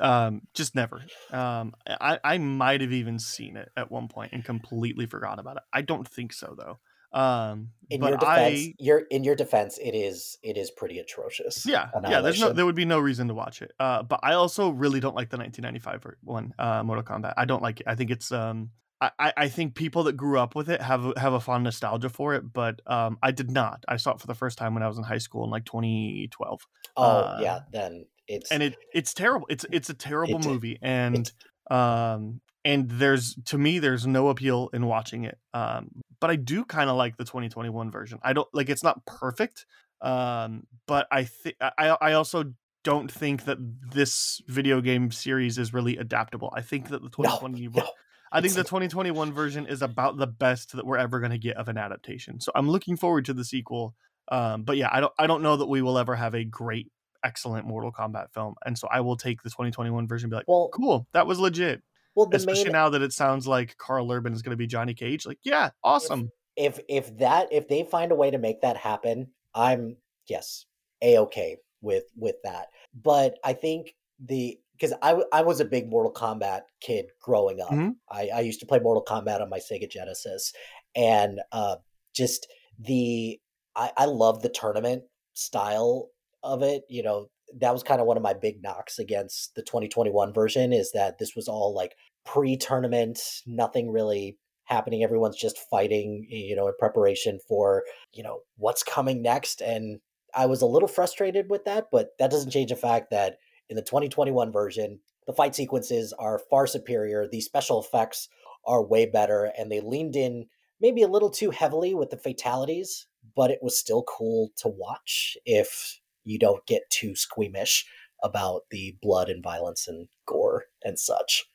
um 0.00 0.42
just 0.54 0.74
never 0.74 1.02
um 1.30 1.74
i 1.88 2.18
i 2.22 2.38
might 2.38 2.80
have 2.80 2.92
even 2.92 3.18
seen 3.18 3.56
it 3.56 3.70
at 3.76 3.90
one 3.90 4.08
point 4.08 4.32
and 4.32 4.44
completely 4.44 5.06
forgot 5.06 5.38
about 5.38 5.56
it 5.56 5.62
i 5.72 5.80
don't 5.80 6.06
think 6.06 6.32
so 6.32 6.54
though 6.56 7.18
um 7.18 7.70
in 7.88 8.00
but 8.00 8.08
your 8.08 8.18
defense, 8.18 8.60
i 8.60 8.74
your 8.78 8.98
in 9.10 9.24
your 9.24 9.34
defense, 9.34 9.78
it 9.78 9.94
is 9.94 10.36
it 10.42 10.56
is 10.58 10.70
pretty 10.70 10.98
atrocious. 10.98 11.64
yeah 11.66 11.88
yeah 12.08 12.20
there's 12.20 12.40
no 12.40 12.52
there 12.52 12.66
would 12.66 12.74
be 12.74 12.84
no 12.84 12.98
reason 12.98 13.28
to 13.28 13.34
watch 13.34 13.62
it 13.62 13.72
uh 13.80 14.02
but 14.02 14.20
i 14.22 14.34
also 14.34 14.68
really 14.68 15.00
don't 15.00 15.16
like 15.16 15.30
the 15.30 15.38
1995 15.38 16.14
one 16.22 16.52
uh 16.58 16.82
mortal 16.82 17.04
kombat 17.04 17.32
i 17.36 17.44
don't 17.44 17.62
like 17.62 17.80
it 17.80 17.86
i 17.88 17.94
think 17.94 18.10
it's 18.10 18.30
um 18.32 18.70
I, 19.00 19.32
I 19.36 19.48
think 19.48 19.74
people 19.74 20.04
that 20.04 20.14
grew 20.16 20.38
up 20.38 20.54
with 20.54 20.70
it 20.70 20.80
have 20.80 21.04
a- 21.04 21.20
have 21.20 21.34
a 21.34 21.40
fond 21.40 21.64
nostalgia 21.64 22.08
for 22.08 22.34
it, 22.34 22.50
but 22.52 22.80
um, 22.86 23.18
I 23.22 23.30
did 23.30 23.50
not. 23.50 23.84
I 23.86 23.98
saw 23.98 24.12
it 24.12 24.20
for 24.20 24.26
the 24.26 24.34
first 24.34 24.56
time 24.56 24.72
when 24.72 24.82
I 24.82 24.88
was 24.88 24.96
in 24.96 25.04
high 25.04 25.18
school 25.18 25.44
in 25.44 25.50
like 25.50 25.66
2012. 25.66 26.66
Oh 26.96 27.02
uh, 27.02 27.38
yeah, 27.40 27.60
then 27.70 28.06
it's 28.26 28.50
and 28.50 28.62
it 28.62 28.76
it's 28.94 29.12
terrible. 29.12 29.46
It's 29.50 29.66
it's 29.70 29.90
a 29.90 29.94
terrible 29.94 30.36
It- 30.36 30.46
movie, 30.46 30.78
and 30.80 31.30
um 31.70 32.40
and 32.64 32.88
there's 32.90 33.36
to 33.46 33.58
me 33.58 33.78
there's 33.78 34.06
no 34.06 34.28
appeal 34.28 34.70
in 34.72 34.86
watching 34.86 35.24
it. 35.24 35.38
Um, 35.52 35.90
but 36.18 36.30
I 36.30 36.36
do 36.36 36.64
kind 36.64 36.88
of 36.88 36.96
like 36.96 37.16
the 37.16 37.24
2021 37.24 37.90
version. 37.90 38.18
I 38.22 38.32
don't 38.32 38.48
like 38.54 38.70
it's 38.70 38.82
not 38.82 39.04
perfect, 39.04 39.66
um, 40.00 40.66
but 40.86 41.06
I 41.10 41.24
think 41.24 41.56
I 41.60 41.96
I 42.00 42.12
also 42.14 42.54
don't 42.82 43.10
think 43.10 43.44
that 43.44 43.58
this 43.92 44.40
video 44.46 44.80
game 44.80 45.10
series 45.10 45.58
is 45.58 45.74
really 45.74 45.96
adaptable. 45.96 46.52
I 46.56 46.62
think 46.62 46.88
that 46.88 47.02
the 47.02 47.10
2020 47.10 47.68
no, 47.68 47.88
I 48.32 48.40
think 48.40 48.54
the 48.54 48.64
2021 48.64 49.32
version 49.32 49.66
is 49.66 49.82
about 49.82 50.16
the 50.16 50.26
best 50.26 50.76
that 50.76 50.84
we're 50.84 50.96
ever 50.96 51.20
going 51.20 51.30
to 51.30 51.38
get 51.38 51.56
of 51.56 51.68
an 51.68 51.78
adaptation. 51.78 52.40
So 52.40 52.52
I'm 52.54 52.68
looking 52.68 52.96
forward 52.96 53.24
to 53.26 53.34
the 53.34 53.44
sequel. 53.44 53.94
Um, 54.28 54.64
but 54.64 54.76
yeah, 54.76 54.88
I 54.90 55.00
don't 55.00 55.12
I 55.18 55.26
don't 55.26 55.42
know 55.42 55.56
that 55.56 55.66
we 55.66 55.82
will 55.82 55.98
ever 55.98 56.16
have 56.16 56.34
a 56.34 56.44
great, 56.44 56.90
excellent 57.22 57.66
Mortal 57.66 57.92
Kombat 57.92 58.32
film. 58.32 58.54
And 58.64 58.76
so 58.76 58.88
I 58.90 59.00
will 59.00 59.16
take 59.16 59.42
the 59.42 59.50
2021 59.50 60.08
version 60.08 60.26
and 60.26 60.30
be 60.30 60.36
like, 60.36 60.48
well 60.48 60.68
cool, 60.72 61.06
that 61.12 61.26
was 61.26 61.38
legit. 61.38 61.82
well 62.14 62.26
the 62.26 62.36
Especially 62.36 62.64
main 62.64 62.72
now 62.72 62.88
that 62.88 63.02
it 63.02 63.12
sounds 63.12 63.46
like 63.46 63.76
Karl 63.78 64.10
Urban 64.10 64.32
is 64.32 64.42
going 64.42 64.50
to 64.50 64.56
be 64.56 64.66
Johnny 64.66 64.94
Cage. 64.94 65.26
Like, 65.26 65.38
yeah, 65.44 65.70
awesome. 65.84 66.32
if 66.56 66.80
if 66.88 67.16
that 67.18 67.48
if 67.52 67.68
they 67.68 67.84
find 67.84 68.10
a 68.10 68.16
way 68.16 68.30
to 68.30 68.38
make 68.38 68.62
that 68.62 68.76
happen, 68.76 69.28
I'm 69.54 69.96
yes 70.28 70.66
a 71.02 71.18
okay 71.18 71.58
with 71.80 72.04
with 72.16 72.36
that. 72.42 72.68
But 73.00 73.38
I 73.44 73.52
think 73.52 73.94
the 74.18 74.58
because 74.78 74.94
I, 75.02 75.22
I 75.32 75.42
was 75.42 75.60
a 75.60 75.64
big 75.64 75.88
Mortal 75.88 76.12
Kombat 76.12 76.62
kid 76.80 77.06
growing 77.20 77.60
up. 77.60 77.70
Mhm. 77.70 77.96
I 78.10 78.28
I 78.34 78.40
used 78.40 78.60
to 78.60 78.66
play 78.66 78.78
Mortal 78.78 79.04
Kombat 79.04 79.40
on 79.40 79.50
my 79.50 79.58
Sega 79.58 79.90
Genesis, 79.90 80.52
and 80.94 81.40
uh, 81.52 81.76
just 82.14 82.46
the 82.78 83.40
I 83.74 83.92
I 83.96 84.04
love 84.04 84.42
the 84.42 84.48
tournament 84.48 85.04
style 85.34 86.08
of 86.42 86.62
it. 86.62 86.84
You 86.88 87.02
know 87.02 87.28
that 87.58 87.72
was 87.72 87.82
kind 87.82 88.00
of 88.00 88.06
one 88.06 88.16
of 88.16 88.22
my 88.22 88.34
big 88.34 88.62
knocks 88.62 88.98
against 88.98 89.54
the 89.54 89.62
2021 89.62 90.32
version 90.32 90.72
is 90.72 90.90
that 90.92 91.18
this 91.18 91.36
was 91.36 91.48
all 91.48 91.74
like 91.74 91.94
pre-tournament, 92.24 93.20
nothing 93.46 93.90
really 93.90 94.36
happening. 94.64 95.02
Everyone's 95.02 95.36
just 95.36 95.58
fighting, 95.70 96.26
you 96.28 96.56
know, 96.56 96.66
in 96.66 96.74
preparation 96.78 97.38
for, 97.48 97.84
you 98.12 98.22
know, 98.22 98.40
what's 98.56 98.82
coming 98.82 99.22
next. 99.22 99.60
And 99.60 100.00
I 100.34 100.46
was 100.46 100.60
a 100.60 100.66
little 100.66 100.88
frustrated 100.88 101.48
with 101.48 101.64
that, 101.66 101.86
but 101.92 102.08
that 102.18 102.30
doesn't 102.30 102.50
change 102.50 102.70
the 102.70 102.76
fact 102.76 103.10
that 103.10 103.36
in 103.68 103.76
the 103.76 103.82
2021 103.82 104.52
version, 104.52 105.00
the 105.26 105.32
fight 105.32 105.54
sequences 105.54 106.12
are 106.18 106.42
far 106.50 106.66
superior. 106.66 107.26
The 107.26 107.40
special 107.40 107.82
effects 107.82 108.28
are 108.64 108.84
way 108.84 109.06
better, 109.06 109.52
and 109.58 109.70
they 109.70 109.80
leaned 109.80 110.16
in 110.16 110.46
maybe 110.80 111.02
a 111.02 111.08
little 111.08 111.30
too 111.30 111.50
heavily 111.50 111.94
with 111.94 112.10
the 112.10 112.16
fatalities, 112.16 113.06
but 113.34 113.50
it 113.50 113.60
was 113.62 113.78
still 113.78 114.04
cool 114.04 114.50
to 114.56 114.68
watch 114.68 115.36
if 115.44 116.00
you 116.24 116.38
don't 116.38 116.66
get 116.66 116.88
too 116.90 117.14
squeamish 117.14 117.86
about 118.22 118.62
the 118.70 118.96
blood 119.02 119.28
and 119.28 119.42
violence 119.42 119.86
and 119.88 120.08
gore 120.26 120.64
and 120.82 120.98
such. 120.98 121.46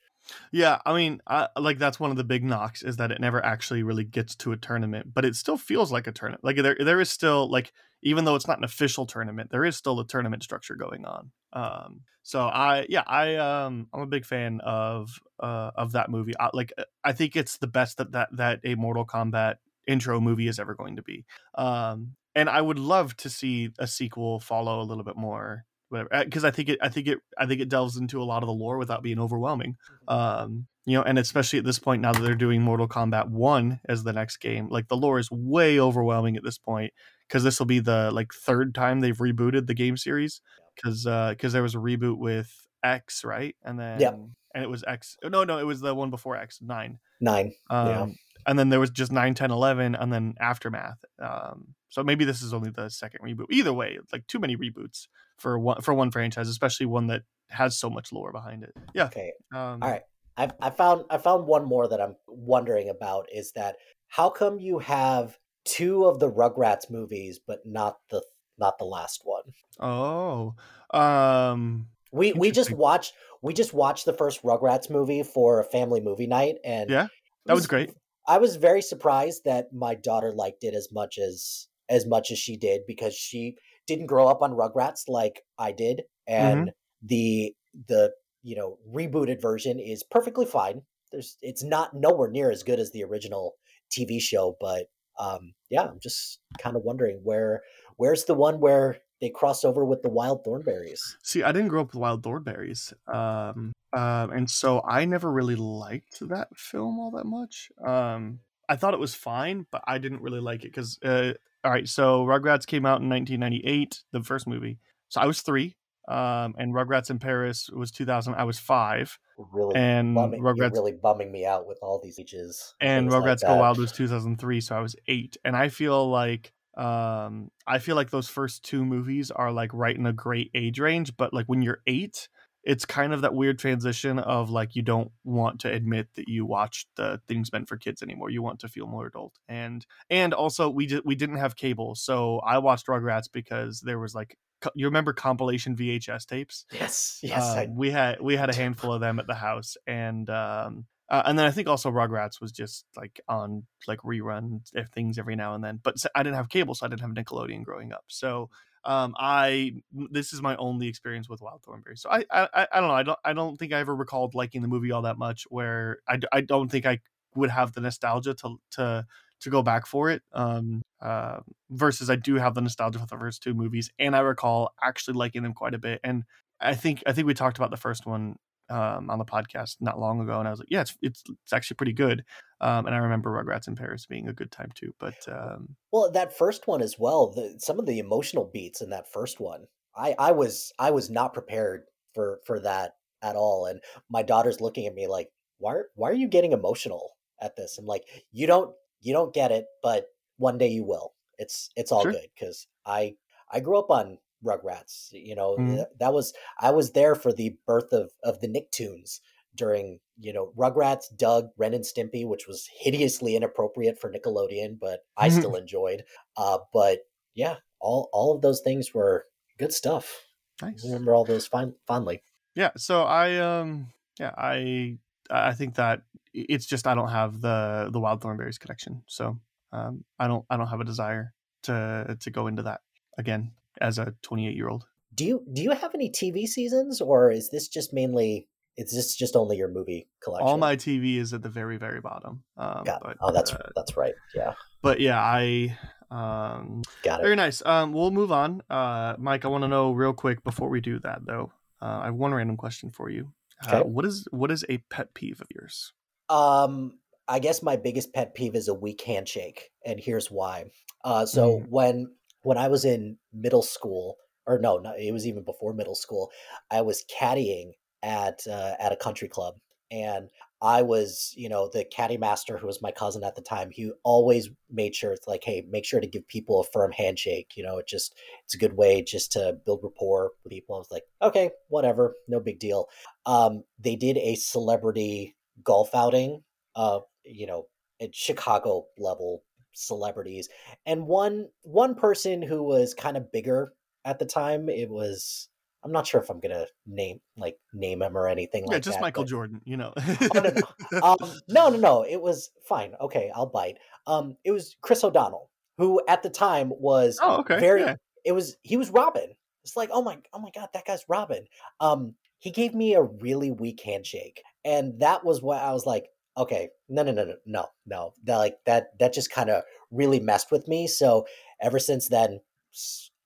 Yeah, 0.52 0.80
I 0.86 0.94
mean, 0.94 1.22
I, 1.28 1.48
like 1.58 1.78
that's 1.80 2.00
one 2.00 2.12
of 2.12 2.18
the 2.18 2.24
big 2.24 2.44
knocks 2.44 2.84
is 2.84 2.98
that 2.98 3.12
it 3.12 3.20
never 3.20 3.44
actually 3.44 3.84
really 3.84 4.04
gets 4.04 4.36
to 4.38 4.52
a 4.52 4.58
tournament, 4.58 5.14
but 5.14 5.26
it 5.26 5.36
still 5.36 5.58
feels 5.58 5.92
like 5.92 6.08
a 6.08 6.12
tournament. 6.12 6.44
Like 6.44 6.58
there, 6.58 6.76
there 6.80 7.02
is 7.02 7.10
still 7.10 7.50
like 7.50 7.74
even 8.04 8.26
though 8.26 8.36
it's 8.36 8.48
not 8.48 8.58
an 8.58 8.64
official 8.64 9.06
tournament, 9.06 9.52
there 9.52 9.64
is 9.66 9.78
still 9.78 10.00
a 10.00 10.08
tournament 10.08 10.44
structure 10.44 10.76
going 10.76 11.06
on. 11.06 11.32
Um, 11.54 12.02
so 12.24 12.42
I, 12.42 12.86
yeah, 12.90 13.04
I, 13.06 13.36
um, 13.36 13.88
I'm 13.94 14.02
a 14.02 14.08
big 14.08 14.26
fan 14.26 14.60
of, 14.62 15.20
uh, 15.40 15.72
of 15.76 15.92
that 15.94 16.10
movie. 16.10 16.34
I, 16.40 16.50
like, 16.54 16.74
I 17.04 17.14
think 17.14 17.36
it's 17.36 17.58
the 17.58 17.68
best 17.68 17.98
that 17.98 18.12
that 18.14 18.30
that 18.34 18.60
a 18.64 18.76
Mortal 18.76 19.06
Kombat 19.06 19.56
intro 19.88 20.20
movie 20.20 20.48
is 20.48 20.60
ever 20.60 20.76
going 20.76 20.96
to 20.96 21.02
be. 21.04 21.26
Um, 21.56 22.16
and 22.36 22.50
I 22.50 22.62
would 22.62 22.80
love 22.80 23.16
to 23.18 23.30
see 23.30 23.72
a 23.80 23.88
sequel 23.88 24.40
follow 24.40 24.82
a 24.82 24.84
little 24.86 25.04
bit 25.04 25.18
more, 25.18 25.66
whatever, 25.92 26.10
because 26.26 26.44
I 26.44 26.52
think 26.52 26.70
it, 26.70 26.80
I 26.82 26.90
think 26.90 27.08
it, 27.08 27.20
I 27.38 27.46
think 27.46 27.62
it 27.62 27.70
delves 27.70 27.98
into 27.98 28.22
a 28.22 28.26
lot 28.26 28.42
of 28.44 28.48
the 28.48 28.54
lore 28.54 28.78
without 28.78 29.04
being 29.04 29.20
overwhelming. 29.20 29.76
Um, 30.08 30.68
you 30.86 30.98
know, 30.98 31.04
and 31.04 31.20
especially 31.20 31.60
at 31.60 31.66
this 31.66 31.78
point 31.78 32.02
now 32.02 32.12
that 32.12 32.22
they're 32.22 32.34
doing 32.34 32.62
Mortal 32.62 32.88
Kombat 32.88 33.30
One 33.30 33.80
as 33.88 34.04
the 34.04 34.14
next 34.14 34.38
game, 34.38 34.68
like 34.70 34.88
the 34.88 34.98
lore 34.98 35.20
is 35.20 35.30
way 35.30 35.80
overwhelming 35.80 36.38
at 36.38 36.44
this 36.44 36.58
point 36.58 36.92
because 37.28 37.44
this 37.44 37.60
will 37.60 37.68
be 37.68 37.80
the 37.80 38.10
like 38.12 38.34
third 38.34 38.74
time 38.74 39.00
they've 39.00 39.18
rebooted 39.18 39.68
the 39.68 39.74
game 39.76 39.96
series 39.98 40.42
because 40.76 41.04
because 41.06 41.54
there 41.54 41.62
was 41.62 41.76
a 41.76 41.80
reboot 41.80 42.18
with 42.18 42.52
X, 42.84 43.24
right, 43.24 43.56
and 43.64 43.80
then 43.80 44.00
Yep. 44.00 44.20
and 44.56 44.64
it 44.64 44.70
was 44.70 44.84
X. 44.88 45.18
No, 45.24 45.44
no, 45.44 45.60
it 45.60 45.66
was 45.66 45.82
the 45.82 45.94
one 45.94 46.10
before 46.10 46.36
X 46.36 46.60
nine. 46.62 46.98
Nine. 47.20 47.54
Um, 47.70 47.88
Yeah. 47.88 48.08
And 48.48 48.58
then 48.58 48.70
there 48.70 48.80
was 48.80 48.90
just 48.90 49.12
9, 49.12 49.36
10, 49.36 49.52
11, 49.52 49.94
and 49.94 50.12
then 50.12 50.34
Aftermath. 50.40 50.98
Um, 51.22 51.76
so 51.90 52.04
maybe 52.04 52.26
this 52.26 52.42
is 52.42 52.56
only 52.56 52.72
the 52.72 52.90
second 52.90 53.20
reboot. 53.24 53.46
Either 53.52 53.72
way, 53.72 54.00
like 54.12 54.26
too 54.26 54.40
many 54.40 54.58
reboots 54.58 55.06
for 55.42 55.58
one 55.58 55.82
for 55.82 55.94
one 55.94 56.12
franchise, 56.12 56.48
especially 56.48 56.86
one 56.86 57.08
that 57.08 57.24
has 57.50 57.78
so 57.78 57.90
much 57.90 58.14
lore 58.14 58.32
behind 58.32 58.64
it. 58.64 58.74
Yeah. 58.94 59.06
Okay. 59.06 59.34
Um, 59.54 59.80
All 59.82 59.90
right. 59.90 60.04
I 60.38 60.52
I 60.62 60.70
found 60.70 61.06
I 61.10 61.18
found 61.18 61.48
one 61.48 61.66
more 61.66 61.88
that 61.88 62.00
I'm 62.00 62.16
wondering 62.28 62.90
about 62.90 63.28
is 63.34 63.52
that 63.54 63.78
how 64.08 64.30
come 64.30 64.60
you 64.60 64.80
have 64.80 65.38
two 65.66 66.06
of 66.06 66.20
the 66.20 66.32
Rugrats 66.32 66.90
movies 66.90 67.40
but 67.46 67.66
not 67.66 67.98
the 68.10 68.24
not 68.58 68.78
the 68.78 68.86
last 68.86 69.22
one? 69.24 69.44
Oh. 69.80 70.56
Um. 70.94 71.88
We 72.14 72.34
we 72.34 72.52
just 72.52 72.72
watched 72.72 73.14
we 73.42 73.54
just 73.54 73.74
watched 73.74 74.06
the 74.06 74.14
first 74.14 74.44
Rugrats 74.44 74.90
movie 74.90 75.24
for 75.24 75.60
a 75.60 75.66
family 75.66 76.02
movie 76.02 76.28
night 76.28 76.56
and 76.64 76.90
Yeah, 76.90 77.08
that 77.46 77.54
was 77.56 77.68
great. 77.68 77.92
I 78.28 78.38
was 78.38 78.58
very 78.58 78.82
surprised 78.82 79.46
that 79.46 79.74
my 79.74 79.96
daughter 79.96 80.32
liked 80.32 80.64
it 80.64 80.76
as 80.76 80.90
much 80.92 81.18
as 81.18 81.68
as 81.90 82.06
much 82.06 82.32
as 82.32 82.38
she 82.38 82.58
did 82.58 82.82
because 82.88 83.16
she 83.16 83.58
didn't 83.96 84.08
grow 84.08 84.28
up 84.28 84.42
on 84.42 84.52
Rugrats 84.52 85.08
like 85.08 85.44
I 85.58 85.72
did, 85.72 86.04
and 86.28 86.72
the 87.02 87.54
the 87.88 88.12
you 88.44 88.56
know 88.56 88.78
rebooted 88.92 89.42
version 89.42 89.80
is 89.80 90.04
perfectly 90.04 90.46
fine. 90.46 90.84
There's 91.12 91.38
it's 91.42 91.64
not 91.64 91.94
nowhere 91.94 92.30
near 92.30 92.52
as 92.52 92.64
good 92.64 92.80
as 92.80 92.92
the 92.92 93.04
original 93.04 93.56
TV 93.92 94.22
show, 94.22 94.56
but 94.60 94.88
um, 95.20 95.54
yeah, 95.70 95.84
I'm 95.84 96.00
just 96.02 96.40
kind 96.60 96.76
of 96.76 96.84
wondering 96.84 97.20
where 97.24 97.62
where's 97.98 98.26
the 98.26 98.34
one 98.34 98.60
where 98.60 98.98
they 99.20 99.30
cross 99.30 99.64
over 99.64 99.86
with 99.86 100.02
the 100.02 100.10
Wild 100.10 100.44
Thornberrys. 100.44 101.02
See, 101.22 101.44
I 101.44 101.52
didn't 101.52 101.68
grow 101.68 101.82
up 101.82 101.88
with 101.88 102.02
Wild 102.02 102.24
Thornberrys, 102.24 102.94
um, 103.14 103.74
um, 103.94 104.32
and 104.32 104.50
so 104.50 104.82
I 104.88 105.06
never 105.06 105.32
really 105.32 105.56
liked 105.56 106.28
that 106.30 106.56
film 106.56 107.00
all 107.00 107.12
that 107.12 107.26
much. 107.26 107.72
Um, 107.86 108.40
I 108.72 108.78
thought 108.78 108.94
it 108.94 109.02
was 109.02 109.14
fine, 109.14 109.66
but 109.70 109.84
I 109.86 109.98
didn't 109.98 110.22
really 110.22 110.40
like 110.40 110.64
it 110.64 110.70
because, 110.70 110.98
uh, 111.04 111.34
all 111.66 111.72
right, 111.72 111.90
so 111.90 112.24
Rugrats 112.26 112.66
came 112.66 112.86
out 112.86 113.02
in 113.02 113.10
1998, 113.10 114.04
the 114.14 114.24
first 114.24 114.48
movie. 114.48 114.80
So 115.10 115.20
I 115.20 115.26
was 115.26 115.42
three, 115.42 115.76
um, 116.08 116.56
and 116.58 116.74
Rugrats 116.74 117.10
in 117.10 117.20
Paris 117.20 117.70
was 117.70 117.92
2000. 117.92 118.34
I 118.36 118.46
was 118.46 118.60
five, 118.60 119.20
Really, 119.38 119.76
and 119.76 120.16
bumming, 120.16 120.42
Rugrats 120.42 120.72
really 120.72 120.94
bumming 120.94 121.34
me 121.34 121.46
out 121.46 121.68
with 121.68 121.80
all 121.82 122.00
these 122.00 122.18
ages 122.18 122.74
and 122.80 123.10
things 123.10 123.14
like 123.14 123.24
Rugrats 123.24 123.42
Go. 123.46 123.58
Wild 123.58 123.78
was 123.78 123.92
2003, 123.92 124.62
so 124.62 124.78
I 124.78 124.80
was 124.80 124.96
eight. 125.08 125.36
And 125.44 125.58
I 125.58 125.68
feel 125.68 126.10
like 126.10 126.54
um 126.78 127.52
I 127.68 127.80
feel 127.80 127.98
like 127.98 128.12
those 128.12 128.30
first 128.30 128.64
two 128.64 128.86
movies 128.86 129.30
are 129.30 129.52
like 129.52 129.74
right 129.74 129.98
in 129.98 130.06
a 130.06 130.14
great 130.14 130.50
age 130.56 130.80
range, 130.80 131.18
but 131.18 131.34
like 131.34 131.48
when 131.48 131.62
you're 131.62 131.82
eight, 131.88 132.30
it's 132.64 132.86
kind 132.86 133.14
of 133.14 133.22
that 133.22 133.34
weird 133.34 133.58
transition 133.58 134.20
of 134.20 134.50
like 134.50 134.76
you 134.76 134.82
don't 134.82 135.12
want 135.24 135.62
to 135.62 135.72
admit 135.72 136.08
that 136.16 136.28
you 136.28 136.46
watched 136.46 136.88
the 136.96 137.20
things 137.28 137.52
meant 137.52 137.68
for 137.68 137.78
kids 137.78 138.04
anymore. 138.04 138.30
You 138.30 138.42
want 138.42 138.60
to 138.60 138.68
feel 138.68 138.88
more 138.88 139.08
adult, 139.08 139.38
and 139.48 139.86
and 140.10 140.34
also 140.34 140.70
we 140.70 140.86
did 140.86 141.02
we 141.06 141.16
didn't 141.16 141.38
have 141.38 141.56
cable, 141.56 141.96
so 141.96 142.40
I 142.40 142.60
watched 142.60 142.88
Rugrats 142.88 143.32
because 143.32 143.82
there 143.82 144.00
was 144.00 144.14
like 144.14 144.38
you 144.76 144.86
remember 144.86 145.14
compilation 145.14 145.76
VHS 145.76 146.26
tapes. 146.26 146.66
Yes, 146.72 147.20
yes, 147.24 147.44
I 147.44 147.66
Um, 147.66 147.76
we 147.76 147.92
had 147.92 148.22
we 148.22 148.36
had 148.36 148.50
a 148.50 148.56
handful 148.56 148.94
of 148.94 149.02
them 149.02 149.20
at 149.20 149.28
the 149.28 149.36
house, 149.36 149.76
and 149.88 150.30
um, 150.30 150.86
uh, 151.10 151.24
and 151.26 151.38
then 151.38 151.46
I 151.46 151.52
think 151.52 151.68
also 151.68 151.92
Rugrats 151.92 152.40
was 152.40 152.52
just 152.52 152.86
like 152.96 153.20
on 153.28 153.64
like 153.88 154.00
rerun 154.00 154.62
things 154.94 155.18
every 155.18 155.36
now 155.36 155.56
and 155.56 155.64
then. 155.64 155.80
But 155.82 155.98
I 156.16 156.24
didn't 156.24 156.38
have 156.38 156.50
cable, 156.50 156.76
so 156.76 156.86
I 156.86 156.90
didn't 156.90 157.02
have 157.02 157.12
Nickelodeon 157.12 157.64
growing 157.64 157.92
up. 157.92 158.06
So 158.08 158.50
um, 158.84 159.14
I 159.18 159.74
this 159.92 160.34
is 160.34 160.42
my 160.42 160.56
only 160.56 160.88
experience 160.88 161.30
with 161.30 161.42
Wild 161.42 161.62
Thornberry. 161.64 161.98
So 161.98 162.10
I, 162.10 162.26
I 162.32 162.68
I 162.72 162.80
don't 162.80 162.88
know. 162.88 162.96
I 162.96 163.04
don't 163.04 163.20
I 163.26 163.34
don't 163.34 163.58
think 163.58 163.74
I 163.74 163.80
ever 163.80 163.96
recalled 163.96 164.34
liking 164.36 164.62
the 164.62 164.68
movie 164.68 164.92
all 164.92 165.04
that 165.04 165.18
much. 165.18 165.46
Where 165.50 166.00
I, 166.08 166.20
I 166.32 166.42
don't 166.42 166.70
think 166.70 166.86
I 166.86 167.00
would 167.36 167.50
have 167.50 167.74
the 167.74 167.82
nostalgia 167.82 168.34
to 168.36 168.58
to 168.72 169.06
to 169.42 169.50
go 169.50 169.62
back 169.62 169.86
for 169.86 170.10
it. 170.10 170.22
Um, 170.34 170.82
uh, 171.02 171.40
versus 171.70 172.10
I 172.10 172.16
do 172.16 172.36
have 172.36 172.54
the 172.56 172.62
nostalgia 172.62 173.00
for 173.00 173.06
the 173.06 173.18
first 173.18 173.44
two 173.44 173.54
movies, 173.54 173.92
and 174.00 174.16
I 174.16 174.20
recall 174.20 174.72
actually 174.82 175.16
liking 175.16 175.44
them 175.44 175.54
quite 175.54 175.74
a 175.74 175.80
bit. 175.80 176.00
And 176.04 176.24
I 176.60 176.76
think 176.76 177.04
I 177.06 177.14
think 177.14 177.28
we 177.28 177.34
talked 177.34 177.58
about 177.58 177.72
the 177.72 177.78
first 177.78 178.06
one 178.06 178.36
um, 178.72 179.10
on 179.10 179.20
the 179.20 179.26
podcast 179.26 179.78
not 179.82 180.00
long 180.00 180.22
ago, 180.22 180.40
and 180.40 180.48
I 180.48 180.52
was 180.52 180.60
like, 180.60 180.70
yeah, 180.72 180.82
it's 180.82 180.98
it's, 181.02 181.24
it's 181.44 181.54
actually 181.54 181.76
pretty 181.76 181.94
good. 181.94 182.24
Um, 182.62 182.86
and 182.86 182.96
I 182.96 183.00
remember 183.00 183.30
Rugrats 183.32 183.68
in 183.68 183.76
Paris 183.76 184.06
being 184.06 184.28
a 184.28 184.34
good 184.34 184.52
time 184.52 184.72
too. 184.76 184.94
But 185.00 185.28
um, 185.28 185.76
Well, 185.92 186.12
that 186.12 186.36
first 186.38 186.68
one 186.68 186.82
as 186.82 186.98
well. 186.98 187.32
The, 187.32 187.56
some 187.60 187.80
of 187.80 187.86
the 187.86 188.00
emotional 188.00 188.46
beats 188.46 188.82
in 188.82 188.90
that 188.92 189.12
first 189.12 189.40
one, 189.40 189.68
I, 189.96 190.16
I 190.18 190.32
was 190.32 190.72
I 190.80 190.92
was 190.92 191.10
not 191.10 191.34
prepared 191.34 191.84
for 192.14 192.42
for 192.46 192.60
that 192.62 192.94
at 193.22 193.36
all. 193.36 193.66
And 193.66 193.82
my 194.10 194.24
daughter's 194.24 194.62
looking 194.62 194.88
at 194.88 194.94
me 194.96 195.08
like, 195.08 195.30
why 195.58 195.74
are- 195.76 195.90
why 195.96 196.10
are 196.10 196.14
you 196.14 196.28
getting 196.28 196.54
emotional 196.54 197.12
at 197.42 197.56
this? 197.56 197.78
I'm 197.78 197.86
like, 197.86 198.04
you 198.32 198.48
don't 198.48 198.76
you 199.02 199.14
don't 199.14 199.34
get 199.34 199.52
it, 199.52 199.66
but 199.84 200.08
one 200.38 200.58
day 200.58 200.68
you 200.70 200.84
will. 200.86 201.14
It's 201.38 201.70
it's 201.76 201.92
all 201.92 202.04
Sure. 202.04 202.12
good 202.12 202.28
because 202.36 202.68
I 202.86 203.16
I 203.52 203.60
grew 203.60 203.78
up 203.80 203.90
on 203.90 204.18
Rugrats. 204.44 205.10
You 205.12 205.36
know 205.36 205.58
Mhm. 205.58 205.86
that 206.00 206.14
was 206.14 206.34
I 206.60 206.72
was 206.72 206.92
there 206.92 207.16
for 207.16 207.32
the 207.34 207.58
birth 207.68 207.92
of 207.94 208.12
of 208.24 208.40
the 208.42 208.48
Nicktoons 208.48 209.20
during 209.56 210.00
you 210.18 210.34
know 210.34 210.54
Rugrats, 210.58 211.06
Doug, 211.16 211.50
Ren 211.58 211.74
and 211.74 211.84
Stimpy, 211.84 212.26
which 212.28 212.48
was 212.48 212.68
hideously 212.80 213.36
inappropriate 213.36 214.00
for 214.00 214.12
Nickelodeon, 214.12 214.80
but 214.80 215.02
I 215.18 215.30
still 215.30 215.56
enjoyed. 215.64 216.04
Uh, 216.38 216.60
but 216.74 217.00
yeah, 217.34 217.58
all 217.80 218.10
all 218.14 218.34
of 218.36 218.42
those 218.42 218.62
things 218.62 218.94
were 218.94 219.26
good 219.58 219.74
stuff. 219.74 220.26
nice. 220.62 220.84
I 220.84 220.88
remember 220.88 221.14
all 221.14 221.26
those 221.26 221.48
fine, 221.48 221.74
fondly. 221.88 222.22
yeah 222.56 222.72
so 222.78 223.04
i 223.04 223.38
um 223.38 223.88
yeah 224.20 224.34
i 224.38 224.98
i 225.30 225.54
think 225.54 225.76
that 225.76 226.02
it's 226.34 226.66
just 226.66 226.86
i 226.86 226.94
don't 226.94 227.10
have 227.10 227.40
the 227.42 227.90
the 227.94 228.00
wild 228.00 228.20
thornberrys 228.22 228.60
connection 228.60 229.02
so 229.08 229.40
um 229.72 230.04
i 230.20 230.28
don't 230.28 230.46
i 230.50 230.58
don't 230.58 230.68
have 230.68 230.82
a 230.82 230.86
desire 230.94 231.34
to 231.64 232.18
to 232.20 232.30
go 232.30 232.48
into 232.48 232.64
that 232.64 232.82
again 233.18 233.52
as 233.82 233.98
a 233.98 234.14
28 234.22 234.56
year 234.56 234.70
old 234.70 234.86
Do 235.14 235.26
you 235.26 235.44
do 235.52 235.62
you 235.62 235.72
have 235.72 235.94
any 235.96 236.10
TV 236.10 236.48
seasons, 236.48 237.02
or 237.02 237.32
is 237.32 237.50
this 237.50 237.68
just 237.68 237.94
mainly? 237.94 238.48
Is 238.78 238.92
this 238.94 239.16
just 239.16 239.36
only 239.36 239.58
your 239.58 239.68
movie 239.68 240.08
collection? 240.24 240.48
all 240.48 240.58
my 240.58 240.76
tv 240.78 241.18
is 241.18 241.34
at 241.34 241.42
the 241.44 241.50
very 241.50 241.78
very 241.78 242.00
bottom 242.00 242.44
um 242.58 242.84
Got, 242.86 243.02
but 243.04 243.18
oh, 243.22 243.32
that's 243.34 243.52
uh, 243.52 243.70
that's 243.76 243.98
right. 243.98 244.16
Yeah, 244.34 244.54
but 244.82 245.00
yeah 245.02 245.20
i 245.22 245.78
um 246.10 246.82
got 247.04 247.20
it. 247.20 247.24
very 247.24 247.36
nice 247.36 247.62
um 247.66 247.92
we'll 247.94 248.12
move 248.12 248.32
on 248.32 248.62
uh 248.70 249.16
mike 249.18 249.44
i 249.46 249.48
want 249.50 249.64
to 249.64 249.68
know 249.68 249.92
real 249.92 250.14
quick 250.14 250.44
before 250.44 250.70
we 250.70 250.80
do 250.82 251.00
that 251.00 251.20
though 251.26 251.52
uh, 251.82 252.00
i 252.04 252.06
have 252.06 252.16
one 252.16 252.34
random 252.34 252.56
question 252.58 252.92
for 252.92 253.10
you 253.10 253.32
uh, 253.68 253.80
Okay. 253.80 253.90
what 253.90 254.06
is 254.06 254.26
what 254.32 254.50
is 254.52 254.64
a 254.70 254.78
pet 254.90 255.14
peeve 255.14 255.42
of 255.42 255.48
yours 255.54 255.94
Um, 256.30 256.98
I 257.28 257.40
guess 257.40 257.62
my 257.62 257.76
biggest 257.76 258.14
pet 258.14 258.34
peeve 258.34 258.56
is 258.56 258.68
a 258.68 258.74
weak 258.74 259.02
handshake, 259.02 259.72
and 259.86 260.00
here's 260.00 260.32
why. 260.32 260.66
Uh, 261.04 261.26
so 261.26 261.60
Mm. 261.60 261.70
when 261.70 262.16
when 262.42 262.58
I 262.58 262.68
was 262.68 262.86
in 262.86 263.18
middle 263.34 263.62
school, 263.62 264.18
or 264.48 264.60
no, 264.60 264.78
no, 264.78 264.94
it 264.98 265.12
was 265.12 265.28
even 265.28 265.44
before 265.44 265.74
middle 265.74 265.96
school, 265.96 266.32
I 266.70 266.82
was 266.82 267.06
caddying 267.06 267.72
at 268.04 268.42
uh, 268.48 268.74
at 268.80 268.92
a 268.92 268.98
country 268.98 269.28
club, 269.28 269.56
and 269.92 270.30
I 270.62 270.84
was, 270.84 271.34
you 271.36 271.50
know, 271.50 271.70
the 271.74 271.84
caddy 271.84 272.18
master 272.18 272.58
who 272.58 272.68
was 272.68 272.84
my 272.84 272.92
cousin 272.92 273.24
at 273.24 273.36
the 273.36 273.42
time. 273.42 273.72
He 273.72 273.92
always 274.04 274.50
made 274.70 274.96
sure 274.96 275.12
it's 275.12 275.28
like, 275.28 275.44
hey, 275.44 275.66
make 275.68 275.86
sure 275.86 276.00
to 276.00 276.08
give 276.08 276.28
people 276.28 276.60
a 276.62 276.64
firm 276.72 276.92
handshake. 276.92 277.54
You 277.56 277.64
know, 277.64 277.80
it 277.80 277.88
just 277.88 278.14
it's 278.46 278.54
a 278.54 278.60
good 278.60 278.78
way 278.78 279.02
just 279.02 279.32
to 279.34 279.58
build 279.66 279.80
rapport 279.84 280.32
with 280.44 280.52
people. 280.52 280.76
I 280.76 280.80
was 280.80 280.92
like, 280.92 281.04
okay, 281.22 281.50
whatever, 281.70 282.16
no 282.28 282.40
big 282.40 282.60
deal. 282.60 282.88
Um, 283.26 283.64
they 283.80 283.96
did 283.96 284.18
a 284.18 284.36
celebrity 284.36 285.36
golf 285.64 285.96
outing, 285.96 286.44
uh, 286.76 287.00
you 287.24 287.48
know, 287.48 287.66
at 288.00 288.14
Chicago 288.14 288.86
level 289.00 289.44
celebrities, 289.74 290.50
and 290.86 291.06
one 291.06 291.48
one 291.64 291.96
person 291.96 292.42
who 292.42 292.64
was 292.64 292.94
kind 292.94 293.18
of 293.18 293.32
bigger 293.32 293.74
at 294.06 294.20
the 294.20 294.26
time. 294.26 294.70
It 294.70 294.90
was 294.90 295.50
I'm 295.84 295.92
not 295.92 296.06
sure 296.06 296.22
if 296.22 296.30
I'm 296.30 296.40
gonna 296.40 296.66
name 296.86 297.20
like 297.38 297.58
name 297.74 298.02
him 298.02 298.16
or 298.16 298.28
anything 298.28 298.64
yeah 298.66 298.74
like 298.74 298.84
just 298.84 298.98
that. 298.98 299.02
michael 299.02 299.24
jordan 299.24 299.62
you 299.64 299.78
know 299.78 299.94
no, 300.34 300.42
no. 300.42 301.02
um, 301.02 301.18
no, 301.48 301.70
no, 301.70 301.78
no. 301.78 302.04
It 302.04 302.22
was 302.22 302.52
fine. 302.68 302.94
Okay, 303.02 303.32
I'll 303.34 303.48
bite. 303.48 303.78
Um, 304.08 304.36
it 304.44 304.52
was 304.52 304.76
Chris 304.82 305.04
O'Donnell, 305.04 305.50
who 305.78 306.02
at 306.08 306.24
the 306.24 306.30
time 306.30 306.72
was 306.78 307.20
oh 307.22 307.40
okay 307.40 307.60
very. 307.60 307.82
yeah. 307.82 307.96
It 308.24 308.34
was 308.34 308.58
he 308.62 308.78
was 308.78 308.90
Robin. 308.92 309.30
It's 309.64 309.76
like 309.76 309.90
oh 309.92 310.02
my 310.02 310.18
oh 310.34 310.40
my 310.40 310.52
god, 310.54 310.70
that 310.74 310.86
guy's 310.86 311.06
Robin. 311.08 311.46
Um, 311.80 312.16
he 312.40 312.52
gave 312.52 312.74
me 312.74 312.94
a 312.94 313.02
really 313.02 313.52
weak 313.52 313.82
handshake, 313.82 314.42
and 314.64 315.00
that 315.00 315.24
was 315.24 315.42
what 315.42 315.62
I 315.62 315.74
was 315.74 315.86
like. 315.86 316.08
Okay, 316.38 316.70
no, 316.90 317.04
no, 317.04 317.12
no, 317.12 317.26
no, 317.26 317.36
no, 317.46 317.66
no. 317.86 318.14
That 318.24 318.38
like 318.38 318.58
that 318.66 318.98
that 319.00 319.14
just 319.14 319.32
kind 319.32 319.50
of 319.50 319.64
really 319.92 320.20
messed 320.20 320.52
with 320.52 320.68
me. 320.68 320.88
So 320.88 321.26
ever 321.62 321.80
since 321.80 322.10
then, 322.10 322.40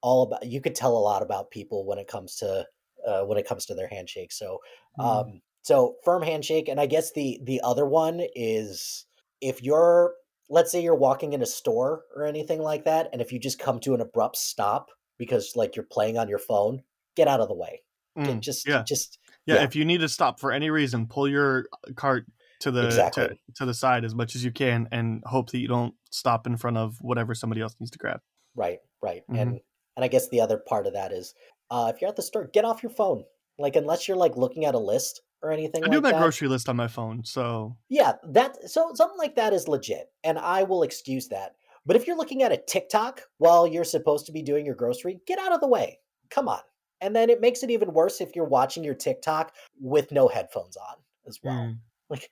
all 0.02 0.24
about 0.24 0.46
you 0.46 0.62
could 0.62 0.76
tell 0.76 0.96
a 0.96 1.00
lot 1.00 1.22
about 1.22 1.52
people 1.52 1.86
when 1.86 1.98
it 1.98 2.08
comes 2.08 2.36
to 2.38 2.66
uh, 3.08 3.24
when 3.24 3.38
it 3.38 3.48
comes 3.48 3.66
to 3.68 3.76
their 3.76 3.88
handshake. 3.88 4.32
So 4.32 4.60
Mm. 4.98 5.04
um, 5.06 5.42
so 5.62 5.98
firm 6.06 6.22
handshake, 6.22 6.68
and 6.70 6.80
I 6.80 6.86
guess 6.86 7.12
the 7.14 7.40
the 7.44 7.62
other 7.62 7.86
one 7.86 8.22
is 8.36 9.06
if 9.42 9.62
you're 9.62 10.16
let's 10.48 10.72
say 10.72 10.82
you're 10.82 10.96
walking 10.96 11.34
in 11.34 11.42
a 11.42 11.46
store 11.46 12.04
or 12.16 12.26
anything 12.26 12.62
like 12.62 12.86
that, 12.86 13.10
and 13.12 13.22
if 13.22 13.32
you 13.32 13.40
just 13.40 13.60
come 13.60 13.80
to 13.82 13.94
an 13.94 14.02
abrupt 14.02 14.38
stop 14.38 14.90
because 15.18 15.56
like 15.56 15.76
you're 15.76 15.86
playing 15.86 16.18
on 16.18 16.30
your 16.30 16.40
phone, 16.40 16.84
get 17.16 17.28
out 17.28 17.40
of 17.42 17.48
the 17.48 17.56
way. 17.56 17.82
Mm, 18.18 18.40
just 18.40 18.68
yeah. 18.68 18.84
just 18.84 19.20
yeah, 19.46 19.56
yeah. 19.56 19.64
If 19.64 19.76
you 19.76 19.86
need 19.86 20.00
to 20.00 20.10
stop 20.10 20.40
for 20.40 20.52
any 20.52 20.70
reason, 20.70 21.08
pull 21.08 21.28
your 21.28 21.68
cart 21.96 22.26
to 22.60 22.72
the 22.72 23.08
to, 23.14 23.30
Exactly. 23.30 23.40
to 23.56 23.66
the 23.66 23.74
side 23.74 24.06
as 24.06 24.16
much 24.16 24.36
as 24.36 24.44
you 24.44 24.52
can, 24.52 24.88
and 24.92 25.24
hope 25.26 25.52
that 25.52 25.60
you 25.60 25.68
don't 25.68 25.96
stop 26.12 26.48
in 26.48 26.58
front 26.58 26.78
of 26.78 26.98
whatever 27.02 27.36
somebody 27.36 27.62
else 27.62 27.76
needs 27.80 27.92
to 27.92 27.98
grab. 28.00 28.22
Right, 28.56 28.80
right. 29.02 29.24
Mhm. 29.30 29.38
And 29.40 29.62
and 29.96 30.04
I 30.04 30.08
guess 30.08 30.30
the 30.30 30.42
other 30.42 30.58
part 30.58 30.88
of 30.88 30.94
that 30.94 31.12
is 31.12 31.34
uh 31.70 31.92
if 31.94 32.02
you're 32.02 32.10
at 32.10 32.16
the 32.16 32.22
store, 32.24 32.48
get 32.48 32.66
off 32.66 32.82
your 32.84 32.90
phone. 32.92 33.26
Like 33.60 33.76
unless 33.76 34.08
you're 34.08 34.18
like 34.18 34.36
looking 34.36 34.66
at 34.66 34.76
a 34.76 34.80
list 34.80 35.22
or 35.42 35.52
anything 35.52 35.84
I 35.84 35.88
like 35.88 35.92
do 35.92 36.02
my 36.02 36.12
that. 36.12 36.14
grocery 36.14 36.48
list 36.50 36.68
on 36.70 36.76
my 36.76 36.88
phone, 36.90 37.24
so 37.24 37.78
Yeah, 37.90 38.14
that 38.24 38.70
so 38.70 38.92
something 38.96 39.18
like 39.18 39.36
that 39.36 39.54
is 39.54 39.68
legit, 39.68 40.12
and 40.24 40.40
I 40.40 40.64
will 40.64 40.84
excuse 40.84 41.28
that. 41.30 41.56
But 41.86 41.96
if 41.96 42.08
you're 42.08 42.18
looking 42.18 42.42
at 42.42 42.52
a 42.52 42.58
TikTok 42.58 43.22
while 43.38 43.68
you're 43.68 43.84
supposed 43.84 44.26
to 44.26 44.32
be 44.32 44.42
doing 44.42 44.66
your 44.66 44.74
grocery, 44.76 45.22
get 45.28 45.38
out 45.38 45.54
of 45.54 45.60
the 45.62 45.68
way. 45.68 46.00
Come 46.32 46.48
on. 46.48 46.62
And 47.02 47.16
then 47.16 47.30
it 47.30 47.42
makes 47.42 47.62
it 47.62 47.70
even 47.70 47.94
worse 47.94 48.22
if 48.22 48.36
you're 48.36 48.46
watching 48.46 48.84
your 48.84 48.96
TikTok 48.96 49.54
with 49.80 50.12
no 50.12 50.28
headphones 50.28 50.78
on 50.78 50.96
as 51.28 51.40
well. 51.44 51.70
mm. 51.70 51.80
Like, 52.10 52.32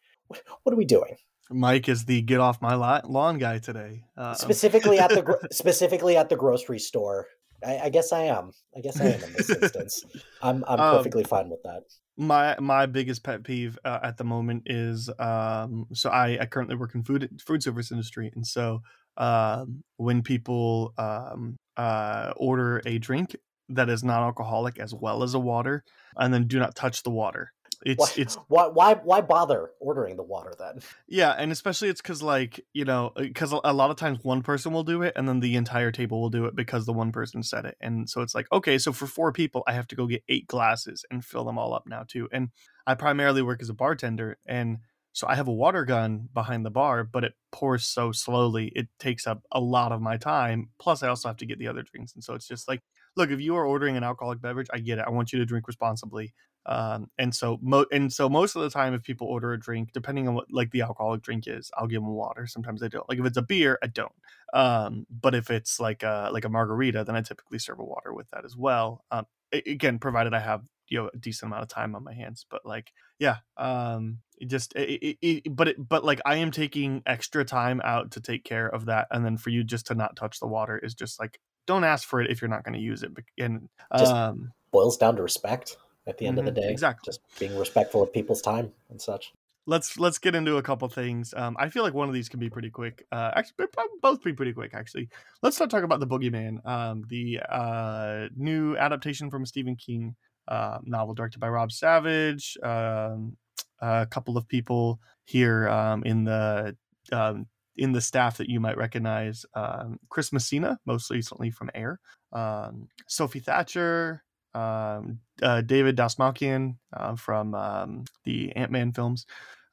what 0.63 0.73
are 0.73 0.77
we 0.77 0.85
doing? 0.85 1.15
Mike 1.51 1.89
is 1.89 2.05
the 2.05 2.21
get 2.21 2.39
off 2.39 2.61
my 2.61 2.73
lawn 2.75 3.37
guy 3.37 3.59
today. 3.59 4.03
Uh, 4.17 4.33
Specifically 4.33 4.97
at 4.99 5.09
the 5.09 5.47
specifically 5.51 6.17
at 6.17 6.29
the 6.29 6.35
grocery 6.35 6.79
store. 6.79 7.27
I, 7.65 7.79
I 7.85 7.89
guess 7.89 8.11
I 8.11 8.23
am. 8.23 8.51
I 8.75 8.81
guess 8.81 8.99
I 8.99 9.05
am 9.05 9.23
in 9.23 9.33
this 9.33 9.49
instance. 9.61 10.03
I'm 10.41 10.63
I'm 10.67 10.79
Um, 10.79 10.97
perfectly 10.97 11.23
fine 11.23 11.49
with 11.49 11.61
that. 11.63 11.83
my 12.17 12.55
my 12.59 12.85
biggest 12.85 13.23
pet 13.23 13.43
peeve 13.43 13.77
uh, 13.85 13.99
at 14.03 14.17
the 14.17 14.23
moment 14.23 14.63
is 14.67 15.09
um 15.19 15.85
so 15.93 16.09
I, 16.09 16.37
I 16.41 16.45
currently 16.45 16.75
work 16.75 16.93
in 16.95 17.03
food 17.03 17.29
food 17.45 17.61
service 17.63 17.91
industry 17.91 18.31
and 18.35 18.45
so 18.45 18.81
um 19.17 19.83
when 19.97 20.21
people 20.23 20.93
um 20.97 21.55
uh 21.77 22.33
order 22.37 22.81
a 22.85 22.97
drink 22.99 23.35
that 23.69 23.89
is 23.89 24.03
non-alcoholic 24.03 24.77
as 24.79 24.93
well 24.93 25.23
as 25.23 25.33
a 25.33 25.39
water 25.39 25.83
and 26.17 26.33
then 26.33 26.47
do 26.47 26.59
not 26.59 26.75
touch 26.75 27.01
the 27.03 27.09
water 27.09 27.51
it's 27.85 27.99
Why, 27.99 28.21
it's 28.21 28.35
why 28.47 28.67
why 28.67 28.93
why 28.95 29.21
bother 29.21 29.71
ordering 29.79 30.15
the 30.15 30.23
water 30.23 30.53
then? 30.57 30.79
yeah 31.07 31.31
and 31.37 31.51
especially 31.51 31.89
it's 31.89 32.01
because 32.01 32.21
like 32.21 32.59
you 32.73 32.85
know 32.85 33.11
uh, 33.15 33.21
because 33.21 33.53
a 33.63 33.73
lot 33.73 33.89
of 33.91 33.97
times 33.97 34.19
one 34.23 34.41
person 34.41 34.71
will 34.73 34.83
do 34.83 35.01
it 35.01 35.13
and 35.15 35.27
then 35.27 35.39
the 35.39 35.55
entire 35.55 35.91
table 35.91 36.21
will 36.21 36.29
do 36.29 36.45
it 36.45 36.55
because 36.55 36.85
the 36.85 36.93
one 36.93 37.11
person 37.11 37.43
said 37.43 37.65
it. 37.65 37.75
And 37.81 38.09
so 38.09 38.21
it's 38.21 38.35
like 38.35 38.47
okay 38.51 38.77
so 38.77 38.91
for 38.91 39.07
four 39.07 39.31
people 39.31 39.63
i 39.67 39.73
have 39.73 39.87
to 39.87 39.95
go 39.95 40.07
get 40.07 40.23
eight 40.29 40.47
glasses 40.47 41.05
and 41.11 41.23
fill 41.23 41.43
them 41.43 41.57
all 41.57 41.73
up 41.73 41.83
now 41.87 42.03
too. 42.07 42.27
And 42.31 42.49
i 42.87 42.95
primarily 42.95 43.41
work 43.41 43.61
as 43.61 43.69
a 43.69 43.73
bartender 43.73 44.37
and 44.45 44.79
so 45.11 45.27
i 45.27 45.35
have 45.35 45.47
a 45.47 45.53
water 45.53 45.85
gun 45.85 46.27
behind 46.33 46.65
the 46.65 46.71
bar 46.71 47.03
but 47.03 47.23
it 47.23 47.33
pours 47.51 47.85
so 47.85 48.11
slowly 48.11 48.71
it 48.75 48.87
takes 48.99 49.27
up 49.27 49.43
a 49.51 49.59
lot 49.59 49.91
of 49.91 50.01
my 50.01 50.17
time. 50.17 50.69
Plus 50.79 51.03
i 51.03 51.07
also 51.07 51.27
have 51.29 51.37
to 51.37 51.45
get 51.45 51.59
the 51.59 51.67
other 51.67 51.83
drinks. 51.83 52.13
And 52.15 52.23
so 52.23 52.33
it's 52.33 52.47
just 52.47 52.67
like 52.67 52.81
look 53.15 53.29
if 53.29 53.39
you 53.39 53.55
are 53.55 53.65
ordering 53.65 53.95
an 53.97 54.03
alcoholic 54.03 54.41
beverage 54.41 54.67
i 54.73 54.79
get 54.79 54.99
it. 54.99 55.05
I 55.07 55.11
want 55.11 55.31
you 55.33 55.39
to 55.39 55.45
drink 55.45 55.67
responsibly 55.67 56.33
um, 56.65 57.09
and 57.17 57.33
so 57.33 57.59
mo- 57.61 57.85
and 57.91 58.11
so 58.11 58.29
most 58.29 58.55
of 58.55 58.61
the 58.61 58.69
time 58.69 58.93
if 58.93 59.03
people 59.03 59.27
order 59.27 59.53
a 59.53 59.59
drink 59.59 59.91
depending 59.93 60.27
on 60.27 60.33
what 60.33 60.51
like 60.51 60.71
the 60.71 60.81
alcoholic 60.81 61.21
drink 61.21 61.47
is 61.47 61.69
i'll 61.77 61.87
give 61.87 62.01
them 62.01 62.13
water 62.13 62.47
sometimes 62.47 62.81
i 62.81 62.87
don't. 62.87 63.07
Like 63.09 63.19
if 63.19 63.25
it's 63.25 63.37
a 63.37 63.41
beer 63.41 63.79
i 63.83 63.87
don't. 63.87 64.11
Um, 64.53 65.07
but 65.09 65.35
if 65.35 65.49
it's 65.49 65.79
like 65.79 66.03
a 66.03 66.29
like 66.31 66.45
a 66.45 66.49
margarita 66.49 67.03
then 67.03 67.15
i 67.15 67.21
typically 67.21 67.59
serve 67.59 67.79
a 67.79 67.83
water 67.83 68.13
with 68.13 68.29
that 68.31 68.45
as 68.45 68.55
well. 68.55 69.03
Um, 69.11 69.25
again 69.53 69.99
provided 69.99 70.33
i 70.33 70.39
have 70.39 70.63
you 70.89 70.99
know 71.01 71.09
a 71.13 71.17
decent 71.17 71.49
amount 71.49 71.63
of 71.63 71.69
time 71.69 71.95
on 71.95 72.03
my 72.03 72.13
hands 72.13 72.45
but 72.49 72.65
like 72.65 72.91
yeah 73.19 73.37
um 73.57 74.19
it 74.37 74.47
just 74.47 74.73
it, 74.75 74.89
it, 75.01 75.17
it, 75.21 75.55
but 75.55 75.69
it, 75.69 75.89
but 75.89 76.03
like 76.03 76.21
i 76.25 76.35
am 76.35 76.51
taking 76.51 77.01
extra 77.05 77.45
time 77.45 77.81
out 77.83 78.11
to 78.11 78.19
take 78.19 78.43
care 78.43 78.67
of 78.67 78.85
that 78.85 79.07
and 79.11 79.25
then 79.25 79.37
for 79.37 79.49
you 79.49 79.63
just 79.63 79.87
to 79.87 79.95
not 79.95 80.15
touch 80.15 80.39
the 80.39 80.47
water 80.47 80.77
is 80.77 80.93
just 80.93 81.19
like 81.19 81.39
don't 81.65 81.83
ask 81.83 82.07
for 82.07 82.19
it 82.19 82.29
if 82.29 82.41
you're 82.41 82.49
not 82.49 82.63
going 82.63 82.73
to 82.73 82.79
use 82.79 83.03
it 83.03 83.11
and 83.37 83.69
um 83.91 84.51
Boils 84.71 84.97
down 84.97 85.15
to 85.15 85.21
respect 85.21 85.77
at 86.07 86.17
the 86.17 86.25
end 86.27 86.37
of 86.39 86.45
the 86.45 86.51
Mhm, 86.51 86.55
day. 86.55 86.69
exactly. 86.71 87.11
Just 87.11 87.21
being 87.39 87.57
respectful 87.57 88.01
of 88.03 88.11
people's 88.13 88.41
time 88.41 88.73
and 88.89 89.01
such. 89.01 89.33
let's 89.65 89.97
let's 89.97 90.17
get 90.19 90.35
into 90.35 90.57
a 90.57 90.61
couple 90.63 90.87
things. 90.89 91.33
Um, 91.37 91.55
I 91.59 91.69
feel 91.69 91.83
like 91.83 91.93
one 91.93 92.09
of 92.09 92.13
these 92.13 92.27
can 92.27 92.39
be 92.39 92.49
pretty 92.49 92.69
quick. 92.69 93.05
Uh, 93.11 93.31
actually, 93.35 93.65
both 94.01 94.21
be 94.23 94.33
pretty 94.33 94.51
quick. 94.53 94.73
Actually, 94.73 95.09
let's 95.41 95.55
start 95.55 95.69
talking 95.71 95.85
about 95.85 96.01
the 96.01 96.07
Boogeyman, 96.07 96.65
um, 96.67 97.03
the 97.07 97.39
uh, 97.49 98.27
new 98.35 98.75
adaptation 98.77 99.29
from 99.31 99.45
Stephen 99.45 99.75
King 99.77 100.15
uh, 100.49 100.79
novel 100.83 101.13
directed 101.13 101.39
by 101.39 101.47
Rob 101.47 101.71
Savage. 101.71 102.57
Um, 102.61 103.37
a 103.79 104.05
couple 104.09 104.37
of 104.37 104.47
people 104.47 104.99
here 105.25 105.69
um, 105.69 106.03
in 106.03 106.25
the 106.25 106.75
um, 107.13 107.47
in 107.77 107.91
the 107.93 108.01
staff 108.01 108.37
that 108.37 108.49
you 108.49 108.59
might 108.59 108.77
recognize: 108.77 109.45
um, 109.55 109.97
Chris 110.09 110.33
Messina, 110.33 110.77
most 110.85 111.09
recently 111.09 111.49
from 111.51 111.69
Air, 111.73 111.99
um, 112.33 112.87
Sophie 113.07 113.39
Thatcher, 113.39 114.23
um, 114.53 115.19
uh, 115.41 115.61
David 115.61 115.97
Dastmalchian 115.97 116.77
uh, 116.95 117.15
from 117.15 117.55
um, 117.55 118.03
the 118.23 118.51
Ant 118.55 118.71
Man 118.71 118.91
films, 118.91 119.25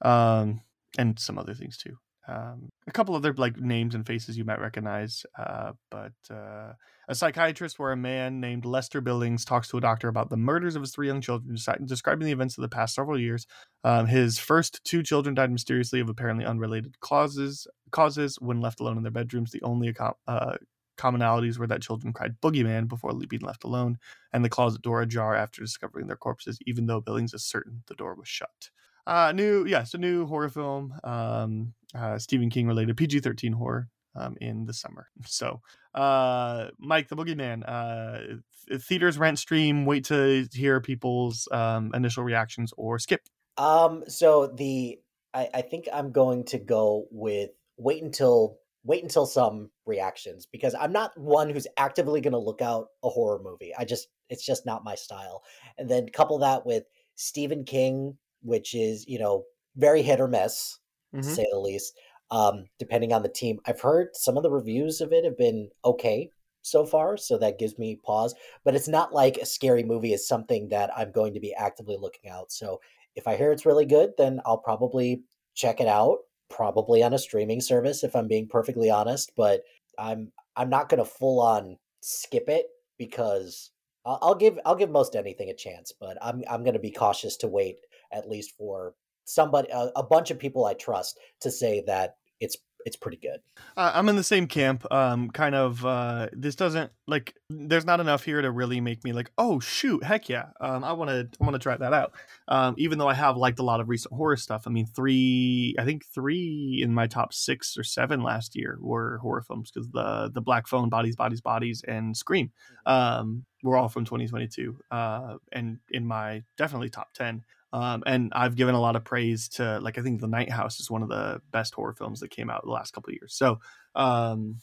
um, 0.02 0.60
and 0.98 1.18
some 1.18 1.38
other 1.38 1.54
things 1.54 1.76
too. 1.76 1.96
Um, 2.28 2.68
a 2.86 2.92
couple 2.92 3.16
other 3.16 3.32
like 3.34 3.56
names 3.56 3.94
and 3.94 4.06
faces 4.06 4.38
you 4.38 4.44
might 4.44 4.60
recognize, 4.60 5.24
uh, 5.36 5.72
but 5.90 6.12
uh, 6.30 6.74
a 7.08 7.14
psychiatrist 7.14 7.78
where 7.78 7.90
a 7.90 7.96
man 7.96 8.40
named 8.40 8.64
Lester 8.64 9.00
Billings 9.00 9.44
talks 9.44 9.68
to 9.68 9.78
a 9.78 9.80
doctor 9.80 10.06
about 10.06 10.30
the 10.30 10.36
murders 10.36 10.76
of 10.76 10.82
his 10.82 10.92
three 10.92 11.08
young 11.08 11.20
children, 11.20 11.56
describing 11.86 12.26
the 12.26 12.32
events 12.32 12.56
of 12.56 12.62
the 12.62 12.68
past 12.68 12.94
several 12.94 13.18
years. 13.18 13.46
Um, 13.82 14.06
his 14.06 14.38
first 14.38 14.80
two 14.84 15.02
children 15.02 15.34
died 15.34 15.50
mysteriously 15.50 15.98
of 15.98 16.08
apparently 16.08 16.44
unrelated 16.44 17.00
causes. 17.00 17.66
Causes 17.90 18.36
when 18.40 18.60
left 18.60 18.78
alone 18.78 18.96
in 18.96 19.02
their 19.02 19.10
bedrooms. 19.10 19.50
The 19.50 19.62
only 19.62 19.88
account, 19.88 20.16
uh, 20.28 20.58
commonalities 21.00 21.58
were 21.58 21.66
that 21.66 21.82
children 21.82 22.12
cried 22.12 22.40
boogeyman 22.40 22.86
before 22.88 23.12
being 23.28 23.42
left 23.42 23.64
alone, 23.64 23.98
and 24.32 24.44
the 24.44 24.48
closet 24.48 24.82
door 24.82 25.02
ajar 25.02 25.34
after 25.34 25.62
discovering 25.62 26.06
their 26.06 26.16
corpses, 26.16 26.58
even 26.66 26.86
though 26.86 27.00
Billings 27.00 27.34
is 27.34 27.44
certain 27.44 27.82
the 27.86 27.94
door 27.94 28.14
was 28.14 28.28
shut. 28.28 28.70
Uh, 29.06 29.32
new, 29.32 29.64
yes, 29.64 29.94
a 29.94 29.98
new 29.98 30.26
horror 30.26 30.48
film, 30.48 30.94
um, 31.04 31.72
uh, 31.94 32.18
Stephen 32.18 32.50
King 32.50 32.66
related 32.66 32.96
PG 32.96 33.20
13 33.20 33.52
horror 33.52 33.88
um, 34.14 34.36
in 34.40 34.66
the 34.66 34.74
summer. 34.74 35.08
So, 35.26 35.60
uh, 35.94 36.68
Mike, 36.78 37.08
the 37.08 37.16
boogeyman, 37.16 37.62
uh, 37.66 38.38
th- 38.68 38.82
theaters 38.82 39.18
rent 39.18 39.38
stream, 39.38 39.86
wait 39.86 40.04
to 40.06 40.46
hear 40.52 40.80
people's 40.80 41.48
um, 41.50 41.92
initial 41.94 42.22
reactions 42.24 42.72
or 42.76 42.98
skip. 42.98 43.22
Um, 43.56 44.04
so 44.06 44.46
the 44.46 44.98
I, 45.34 45.48
I 45.54 45.62
think 45.62 45.88
I'm 45.92 46.12
going 46.12 46.44
to 46.46 46.58
go 46.58 47.06
with 47.10 47.50
wait 47.76 48.02
until 48.02 48.58
wait 48.84 49.02
until 49.02 49.26
some 49.26 49.70
reactions 49.86 50.46
because 50.46 50.74
I'm 50.74 50.92
not 50.92 51.18
one 51.18 51.50
who's 51.50 51.66
actively 51.76 52.20
going 52.20 52.32
to 52.32 52.38
look 52.38 52.62
out 52.62 52.88
a 53.04 53.08
horror 53.10 53.40
movie. 53.42 53.74
I 53.76 53.84
just 53.84 54.08
it's 54.28 54.44
just 54.46 54.64
not 54.66 54.84
my 54.84 54.94
style. 54.94 55.42
And 55.78 55.88
then 55.90 56.08
couple 56.08 56.38
that 56.38 56.64
with 56.66 56.84
Stephen 57.16 57.64
King, 57.64 58.18
which 58.42 58.74
is 58.74 59.06
you 59.06 59.18
know 59.18 59.44
very 59.76 60.02
hit 60.02 60.20
or 60.20 60.28
miss 60.28 60.78
to 61.22 61.30
Mhm. 61.30 61.30
say 61.30 61.46
the 61.50 61.58
least. 61.58 61.98
Um, 62.30 62.66
depending 62.78 63.12
on 63.12 63.22
the 63.22 63.28
team, 63.28 63.58
I've 63.66 63.80
heard 63.80 64.14
some 64.14 64.36
of 64.36 64.42
the 64.44 64.50
reviews 64.50 65.00
of 65.00 65.12
it 65.12 65.24
have 65.24 65.36
been 65.36 65.70
okay 65.84 66.30
so 66.62 66.86
far, 66.86 67.16
so 67.16 67.38
that 67.38 67.58
gives 67.58 67.76
me 67.78 67.96
pause. 67.96 68.34
But 68.64 68.74
it's 68.76 68.86
not 68.88 69.12
like 69.12 69.36
a 69.38 69.46
scary 69.46 69.82
movie 69.82 70.12
is 70.12 70.26
something 70.28 70.68
that 70.68 70.96
I'm 70.96 71.10
going 71.12 71.34
to 71.34 71.40
be 71.40 71.54
actively 71.54 71.96
looking 71.96 72.30
out. 72.30 72.52
So 72.52 72.80
if 73.16 73.26
I 73.26 73.36
hear 73.36 73.50
it's 73.50 73.66
really 73.66 73.86
good, 73.86 74.12
then 74.16 74.40
I'll 74.44 74.58
probably 74.58 75.24
check 75.54 75.80
it 75.80 75.88
out, 75.88 76.18
probably 76.50 77.02
on 77.02 77.14
a 77.14 77.18
streaming 77.18 77.60
service 77.60 78.04
if 78.04 78.14
I'm 78.14 78.28
being 78.28 78.48
perfectly 78.48 78.90
honest, 78.90 79.32
but 79.36 79.62
I'm 79.98 80.32
I'm 80.56 80.68
not 80.68 80.88
going 80.88 81.02
to 81.02 81.10
full 81.10 81.40
on 81.40 81.78
skip 82.02 82.48
it 82.48 82.66
because 82.98 83.70
I'll, 84.04 84.34
give 84.34 84.58
I'll 84.64 84.76
give 84.76 84.90
most 84.90 85.14
anything 85.14 85.50
a 85.50 85.54
chance, 85.54 85.92
but 85.98 86.16
I'm 86.20 86.42
I'm 86.50 86.62
going 86.62 86.74
to 86.74 86.80
be 86.80 86.90
cautious 86.90 87.36
to 87.38 87.48
wait 87.48 87.76
at 88.12 88.28
least 88.28 88.52
for 88.56 88.94
somebody 89.24 89.68
a, 89.70 89.90
a 89.96 90.02
bunch 90.02 90.30
of 90.30 90.38
people 90.38 90.64
I 90.64 90.74
trust 90.74 91.18
to 91.40 91.50
say 91.50 91.82
that 91.86 92.16
it's 92.40 92.56
it's 92.84 92.96
pretty 92.96 93.16
good. 93.16 93.40
Uh, 93.76 93.92
I'm 93.94 94.08
in 94.08 94.16
the 94.16 94.24
same 94.24 94.46
camp. 94.46 94.90
Um, 94.92 95.30
kind 95.30 95.54
of. 95.54 95.84
Uh, 95.84 96.28
this 96.32 96.54
doesn't 96.54 96.90
like. 97.06 97.34
There's 97.48 97.84
not 97.84 98.00
enough 98.00 98.24
here 98.24 98.40
to 98.40 98.50
really 98.50 98.80
make 98.80 99.04
me 99.04 99.12
like, 99.12 99.30
oh 99.38 99.60
shoot, 99.60 100.02
heck 100.04 100.28
yeah. 100.28 100.46
Um, 100.60 100.84
I 100.84 100.92
want 100.92 101.10
to. 101.10 101.28
I 101.40 101.44
want 101.44 101.54
to 101.54 101.58
try 101.58 101.76
that 101.76 101.92
out. 101.92 102.12
Um, 102.48 102.74
even 102.78 102.98
though 102.98 103.08
I 103.08 103.14
have 103.14 103.36
liked 103.36 103.58
a 103.58 103.64
lot 103.64 103.80
of 103.80 103.88
recent 103.88 104.14
horror 104.14 104.36
stuff. 104.36 104.64
I 104.66 104.70
mean, 104.70 104.86
three. 104.86 105.74
I 105.78 105.84
think 105.84 106.04
three 106.06 106.80
in 106.82 106.94
my 106.94 107.06
top 107.06 107.32
six 107.32 107.76
or 107.76 107.84
seven 107.84 108.22
last 108.22 108.56
year 108.56 108.78
were 108.80 109.18
horror 109.18 109.42
films 109.42 109.70
because 109.70 109.88
the 109.90 110.30
the 110.32 110.40
Black 110.40 110.66
Phone, 110.66 110.88
Bodies, 110.88 111.16
Bodies, 111.16 111.40
Bodies, 111.40 111.82
and 111.86 112.16
Scream. 112.16 112.50
Um, 112.86 113.44
were 113.62 113.76
all 113.76 113.88
from 113.88 114.06
2022. 114.06 114.78
Uh, 114.90 115.36
and 115.52 115.78
in 115.90 116.06
my 116.06 116.42
definitely 116.56 116.88
top 116.88 117.12
ten. 117.12 117.44
Um, 117.72 118.02
and 118.04 118.32
I've 118.34 118.56
given 118.56 118.74
a 118.74 118.80
lot 118.80 118.96
of 118.96 119.04
praise 119.04 119.48
to 119.50 119.78
like 119.80 119.98
I 119.98 120.02
think 120.02 120.20
The 120.20 120.26
Night 120.26 120.50
House 120.50 120.80
is 120.80 120.90
one 120.90 121.02
of 121.02 121.08
the 121.08 121.40
best 121.52 121.74
horror 121.74 121.92
films 121.94 122.20
that 122.20 122.30
came 122.30 122.50
out 122.50 122.64
the 122.64 122.70
last 122.70 122.92
couple 122.92 123.10
of 123.10 123.14
years. 123.14 123.34
So, 123.34 123.60
um, 123.94 124.56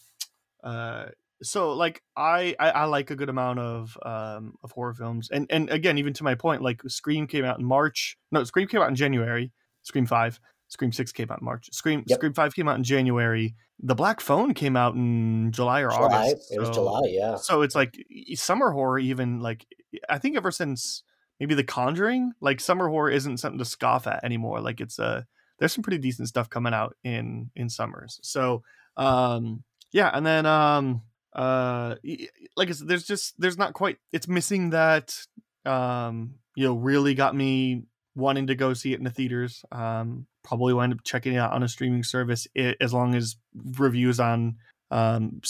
uh, 0.64 1.06
so 1.42 1.74
like 1.74 2.02
I, 2.16 2.56
I 2.60 2.70
I 2.72 2.86
like 2.86 3.12
a 3.12 3.16
good 3.16 3.30
amount 3.30 3.60
of 3.60 3.98
um 4.04 4.56
of 4.64 4.72
horror 4.72 4.94
films, 4.94 5.30
and 5.32 5.48
and 5.50 5.70
again 5.70 5.98
even 5.98 6.14
to 6.14 6.24
my 6.24 6.36
point, 6.36 6.62
like 6.62 6.82
Scream 6.88 7.28
came 7.28 7.46
out 7.46 7.60
in 7.60 7.66
March. 7.66 8.18
No, 8.32 8.44
Scream 8.44 8.68
came 8.68 8.82
out 8.82 8.90
in 8.90 8.96
January. 8.96 9.52
Scream 9.84 10.06
Five. 10.06 10.40
Scream 10.70 10.92
Six 10.92 11.14
came 11.14 11.32
out 11.32 11.40
in 11.40 11.46
March. 11.46 11.70
Scream 11.72 12.04
Yep. 12.08 12.18
Scream 12.18 12.34
Five 12.34 12.54
came 12.56 12.68
out 12.68 12.76
in 12.76 12.84
January. 12.84 13.56
The 13.80 13.96
Black 13.96 14.20
Phone 14.20 14.54
came 14.54 14.76
out 14.76 14.96
in 14.96 15.52
July 15.54 15.82
or 15.82 15.92
July. 15.92 16.30
August. 16.30 16.52
It 16.52 16.60
was 16.60 16.72
July, 16.72 17.02
yeah. 17.06 17.36
so 17.36 17.62
it's 17.62 17.76
like 17.76 17.96
summer 18.34 18.72
horror 18.72 19.00
even 19.00 19.40
like 19.40 19.66
i 20.10 20.18
think 20.18 20.36
ever 20.36 20.52
since 20.52 21.04
maybe 21.40 21.56
the 21.56 21.64
conjuring? 21.64 22.34
Like 22.42 22.60
summer 22.60 22.88
horror 22.88 23.10
isn't 23.12 23.38
something 23.38 23.60
to 23.60 23.66
scoff 23.66 24.08
at 24.08 24.24
anymore 24.24 24.62
like 24.62 24.82
it's 24.82 25.00
uh 25.00 25.24
there's 25.60 25.74
some 25.74 25.84
pretty 25.84 25.98
decent 25.98 26.28
stuff 26.28 26.50
coming 26.50 26.74
out 26.74 26.96
in 27.04 27.50
in 27.56 27.70
summers. 27.70 28.20
So 28.24 28.64
um 28.96 29.64
yeah 29.92 30.10
and 30.14 30.26
then 30.26 30.46
um 30.46 31.02
uh 31.34 31.96
like 32.56 32.70
I 32.70 32.72
said, 32.72 32.88
there's 32.88 33.06
just 33.06 33.40
there's 33.40 33.58
not 33.58 33.74
quite 33.74 33.98
it's 34.12 34.28
missing 34.28 34.72
that 34.72 35.16
um 35.66 36.36
you 36.56 36.66
know 36.66 36.76
really 36.76 37.14
got 37.14 37.36
me 37.36 37.84
wanting 38.16 38.48
to 38.48 38.56
go 38.56 38.74
see 38.74 38.94
it 38.94 38.98
in 39.00 39.04
the 39.04 39.12
theaters. 39.12 39.64
Um 39.72 40.28
probably 40.44 40.74
wind 40.74 40.94
up 40.94 41.00
checking 41.04 41.34
it 41.34 41.38
out 41.38 41.52
on 41.52 41.62
a 41.62 41.68
streaming 41.68 42.04
service 42.04 42.48
i 42.58 42.74
as 42.80 42.94
long 42.94 43.14
as 43.16 43.36
reviews 43.78 44.18
on 44.20 44.56
um 44.92 45.42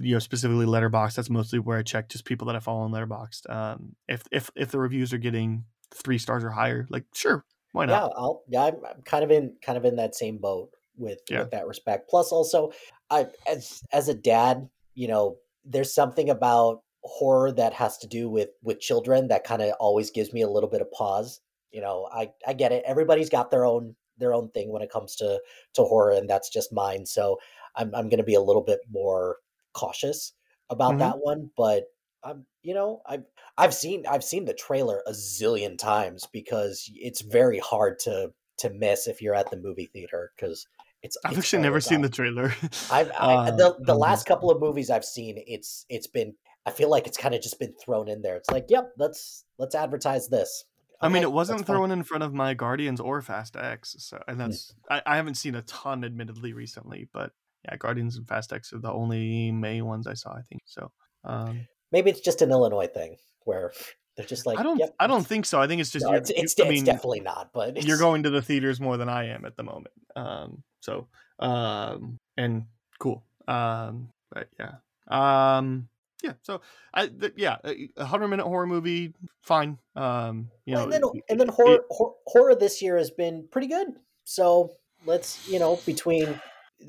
you 0.00 0.14
know 0.14 0.18
specifically 0.18 0.66
letterboxd 0.66 1.14
that's 1.14 1.30
mostly 1.30 1.58
where 1.58 1.78
i 1.78 1.82
check 1.82 2.08
just 2.08 2.24
people 2.24 2.46
that 2.46 2.56
i 2.56 2.60
follow 2.60 2.80
on 2.80 2.90
letterboxd 2.90 3.48
um 3.50 3.94
if 4.08 4.24
if 4.32 4.50
if 4.56 4.70
the 4.70 4.78
reviews 4.78 5.12
are 5.12 5.18
getting 5.18 5.64
three 5.94 6.18
stars 6.18 6.44
or 6.44 6.50
higher 6.50 6.86
like 6.90 7.04
sure 7.14 7.44
why 7.72 7.84
yeah, 7.84 8.00
not 8.00 8.12
I'll, 8.16 8.42
yeah, 8.48 8.64
I'm, 8.64 8.76
I'm 8.84 9.02
kind 9.02 9.24
of 9.24 9.30
in 9.30 9.54
kind 9.62 9.76
of 9.76 9.84
in 9.84 9.96
that 9.96 10.14
same 10.14 10.38
boat 10.38 10.70
with 10.96 11.20
Yeah. 11.28 11.40
with 11.40 11.50
that 11.50 11.66
respect. 11.66 12.08
Plus, 12.08 12.32
also, 12.32 12.72
I 13.10 13.26
as 13.46 13.82
as 13.92 14.08
a 14.08 14.14
dad, 14.14 14.68
you 14.94 15.08
know, 15.08 15.36
there's 15.64 15.92
something 15.94 16.30
about 16.30 16.82
horror 17.02 17.52
that 17.52 17.72
has 17.74 17.98
to 17.98 18.06
do 18.06 18.28
with 18.28 18.48
with 18.62 18.80
children 18.80 19.28
that 19.28 19.44
kind 19.44 19.62
of 19.62 19.72
always 19.80 20.10
gives 20.10 20.32
me 20.32 20.42
a 20.42 20.48
little 20.48 20.68
bit 20.68 20.80
of 20.80 20.90
pause. 20.92 21.40
You 21.70 21.80
know, 21.82 22.08
I 22.12 22.30
I 22.46 22.54
get 22.54 22.72
it. 22.72 22.84
Everybody's 22.86 23.30
got 23.30 23.50
their 23.50 23.64
own 23.64 23.94
their 24.16 24.34
own 24.34 24.50
thing 24.50 24.72
when 24.72 24.82
it 24.82 24.90
comes 24.90 25.14
to 25.16 25.40
to 25.74 25.82
horror, 25.84 26.12
and 26.12 26.28
that's 26.28 26.48
just 26.50 26.72
mine. 26.72 27.06
So 27.06 27.38
I'm 27.76 27.94
I'm 27.94 28.08
going 28.08 28.18
to 28.18 28.24
be 28.24 28.34
a 28.34 28.40
little 28.40 28.62
bit 28.62 28.80
more 28.90 29.36
cautious 29.78 30.32
about 30.70 30.94
Mhm. 30.94 30.98
that 31.00 31.18
one, 31.18 31.50
but. 31.56 31.84
I'm, 32.24 32.46
you 32.62 32.74
know, 32.74 33.00
I've 33.06 33.22
I've 33.56 33.72
seen 33.72 34.04
I've 34.04 34.24
seen 34.24 34.44
the 34.44 34.52
trailer 34.52 35.02
a 35.06 35.12
zillion 35.12 35.78
times 35.78 36.26
because 36.32 36.90
it's 36.96 37.20
very 37.20 37.60
hard 37.60 38.00
to 38.00 38.32
to 38.58 38.70
miss 38.70 39.06
if 39.06 39.22
you're 39.22 39.36
at 39.36 39.52
the 39.52 39.56
movie 39.56 39.86
theater 39.92 40.32
because 40.34 40.66
it's. 41.00 41.16
i've 41.24 41.30
it's 41.30 41.38
actually 41.38 41.62
never 41.62 41.74
always 41.74 41.84
seen 41.86 42.00
the 42.02 42.08
trailer 42.08 42.52
I've 42.90 43.12
I, 43.12 43.34
Uh, 43.34 43.50
the 43.52 43.76
the 43.86 43.92
um, 43.92 43.98
last 44.00 44.26
couple 44.26 44.50
of 44.50 44.58
movies 44.60 44.90
I've 44.90 45.04
seen, 45.04 45.40
it's 45.46 45.86
it's 45.88 46.08
been. 46.08 46.34
I 46.66 46.72
feel 46.72 46.90
like 46.90 47.06
it's 47.06 47.16
kind 47.16 47.36
of 47.36 47.40
just 47.40 47.60
been 47.60 47.72
thrown 47.80 48.08
in 48.08 48.20
there. 48.20 48.34
It's 48.36 48.50
like, 48.50 48.66
yep, 48.68 48.90
let's 48.98 49.44
let's 49.58 49.76
advertise 49.76 50.26
this. 50.28 50.64
I 51.00 51.08
mean, 51.08 51.22
it 51.22 51.30
wasn't 51.30 51.58
that's 51.60 51.68
fine. 51.68 51.76
thrown 51.76 51.90
in 51.92 52.02
front 52.02 52.24
of 52.24 52.34
my 52.34 52.52
Guardians 52.54 52.98
or 53.00 53.22
Fast 53.22 53.54
X, 53.56 53.94
so 54.00 54.16
Mm. 54.16 54.22
and 54.26 54.40
that's 54.40 54.74
I, 54.90 55.02
I 55.06 55.16
haven't 55.16 55.36
seen 55.36 55.54
a 55.54 55.62
ton, 55.62 56.02
admittedly, 56.04 56.52
recently, 56.52 57.08
but 57.12 57.30
yeah, 57.64 57.76
Guardians 57.76 58.16
and 58.16 58.26
Fast 58.26 58.52
X 58.52 58.72
are 58.72 58.78
the 58.78 58.92
only 58.92 59.50
May 59.52 59.82
ones 59.82 60.06
I 60.06 60.14
saw, 60.14 60.32
I 60.32 60.42
think. 60.42 60.62
So 60.66 60.90
um, 61.24 61.66
Maybe 61.92 62.10
it's 62.10 62.20
just 62.20 62.42
an 62.42 62.50
Illinois 62.50 62.86
thing 62.86 63.16
where 63.44 63.72
they're 64.16 64.26
just 64.26 64.46
like, 64.46 64.58
I 64.58 64.62
don't, 64.62 64.78
yep, 64.78 64.94
I 65.00 65.06
don't 65.06 65.26
think 65.26 65.46
so. 65.46 65.60
I 65.60 65.66
think 65.66 65.80
it's 65.80 65.90
just 65.90 66.04
no, 66.04 66.10
you're, 66.12 66.18
it's, 66.20 66.30
it's, 66.30 66.58
you- 66.58 66.64
I 66.64 66.68
it's 66.68 66.82
definitely 66.82 67.20
not. 67.20 67.50
But 67.52 67.76
it's, 67.76 67.86
you're 67.86 67.98
going 67.98 68.22
to 68.24 68.30
the 68.30 68.42
theaters 68.42 68.80
more 68.80 68.96
than 68.96 69.08
I 69.08 69.28
am 69.28 69.44
at 69.44 69.56
the 69.56 69.62
moment. 69.62 69.94
Um, 70.16 70.62
so 70.80 71.06
um, 71.38 72.18
and 72.36 72.64
cool. 72.98 73.22
Um, 73.46 74.10
but 74.30 74.48
yeah, 74.58 74.74
um, 75.08 75.88
yeah. 76.22 76.32
So 76.42 76.60
I, 76.92 77.06
th- 77.06 77.34
yeah, 77.36 77.56
a 77.96 78.04
hundred 78.04 78.28
minute 78.28 78.44
horror 78.46 78.66
movie, 78.66 79.14
fine. 79.42 79.78
Um, 79.96 80.50
you 80.66 80.74
Well, 80.74 80.88
know, 80.88 80.92
and 80.94 81.04
then 81.04 81.10
it- 81.14 81.24
and 81.30 81.40
then 81.40 81.48
it- 81.48 81.54
horror, 81.54 81.78
hor- 81.90 82.14
horror 82.26 82.54
this 82.54 82.82
year 82.82 82.96
has 82.98 83.10
been 83.10 83.46
pretty 83.50 83.68
good. 83.68 83.86
So 84.24 84.72
let's 85.06 85.48
you 85.48 85.58
know 85.58 85.76
between 85.86 86.40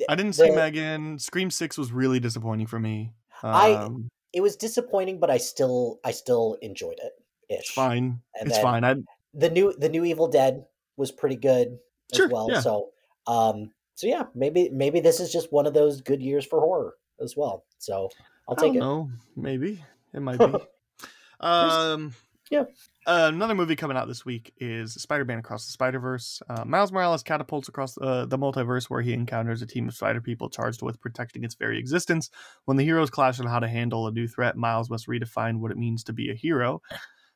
I 0.07 0.15
didn't 0.15 0.33
see 0.33 0.49
the- 0.49 0.55
Megan. 0.55 1.19
Scream 1.19 1.49
Six 1.51 1.77
was 1.77 1.91
really 1.91 2.19
disappointing 2.19 2.67
for 2.67 2.79
me. 2.79 3.13
I- 3.43 3.73
Um, 3.73 4.09
it 4.33 4.41
was 4.41 4.55
disappointing, 4.55 5.19
but 5.19 5.29
I 5.29 5.37
still 5.37 5.99
I 6.03 6.11
still 6.11 6.57
enjoyed 6.61 6.99
it. 7.01 7.13
it's 7.49 7.71
fine. 7.71 8.21
And 8.39 8.49
it's 8.49 8.59
fine. 8.59 8.83
I 8.83 8.95
The 9.33 9.49
new 9.49 9.73
the 9.73 9.89
new 9.89 10.05
Evil 10.05 10.27
Dead 10.27 10.65
was 10.97 11.11
pretty 11.11 11.35
good 11.37 11.79
as 12.11 12.17
Sure, 12.17 12.29
well. 12.29 12.47
yeah. 12.51 12.59
So 12.61 12.91
um 13.25 13.71
so 13.95 14.05
yeah, 14.07 14.25
maybe 14.35 14.69
maybe 14.69 14.99
this 14.99 15.19
is 15.19 15.31
just 15.31 15.51
one 15.51 15.65
of 15.65 15.73
those 15.73 16.01
good 16.01 16.21
years 16.21 16.45
for 16.45 16.59
horror 16.59 16.95
as 17.19 17.35
well. 17.35 17.65
So 17.79 18.09
I'll 18.47 18.55
I 18.57 18.61
take 18.61 18.75
it. 18.75 18.79
know. 18.79 19.09
Maybe 19.35 19.83
it 20.13 20.19
might 20.21 20.37
be. 20.39 20.45
um, 21.39 22.13
yeah. 22.49 22.63
Uh, 23.05 23.29
another 23.33 23.55
movie 23.55 23.75
coming 23.75 23.97
out 23.97 24.07
this 24.07 24.25
week 24.25 24.53
is 24.57 24.93
Spider-Man 24.93 25.39
Across 25.39 25.65
the 25.65 25.71
Spider-Verse. 25.71 26.41
Uh, 26.49 26.65
Miles 26.65 26.91
Morales 26.91 27.23
catapults 27.23 27.67
across 27.67 27.97
uh, 27.97 28.25
the 28.25 28.37
multiverse 28.37 28.85
where 28.85 29.01
he 29.01 29.13
encounters 29.13 29.61
a 29.61 29.65
team 29.65 29.87
of 29.87 29.95
spider 29.95 30.21
people 30.21 30.49
charged 30.49 30.81
with 30.81 30.99
protecting 30.99 31.43
its 31.43 31.55
very 31.55 31.79
existence. 31.79 32.29
When 32.65 32.77
the 32.77 32.83
heroes 32.83 33.09
clash 33.09 33.39
on 33.39 33.47
how 33.47 33.59
to 33.59 33.67
handle 33.67 34.07
a 34.07 34.11
new 34.11 34.27
threat, 34.27 34.57
Miles 34.57 34.89
must 34.89 35.07
redefine 35.07 35.59
what 35.59 35.71
it 35.71 35.77
means 35.77 36.03
to 36.05 36.13
be 36.13 36.29
a 36.29 36.35
hero. 36.35 36.81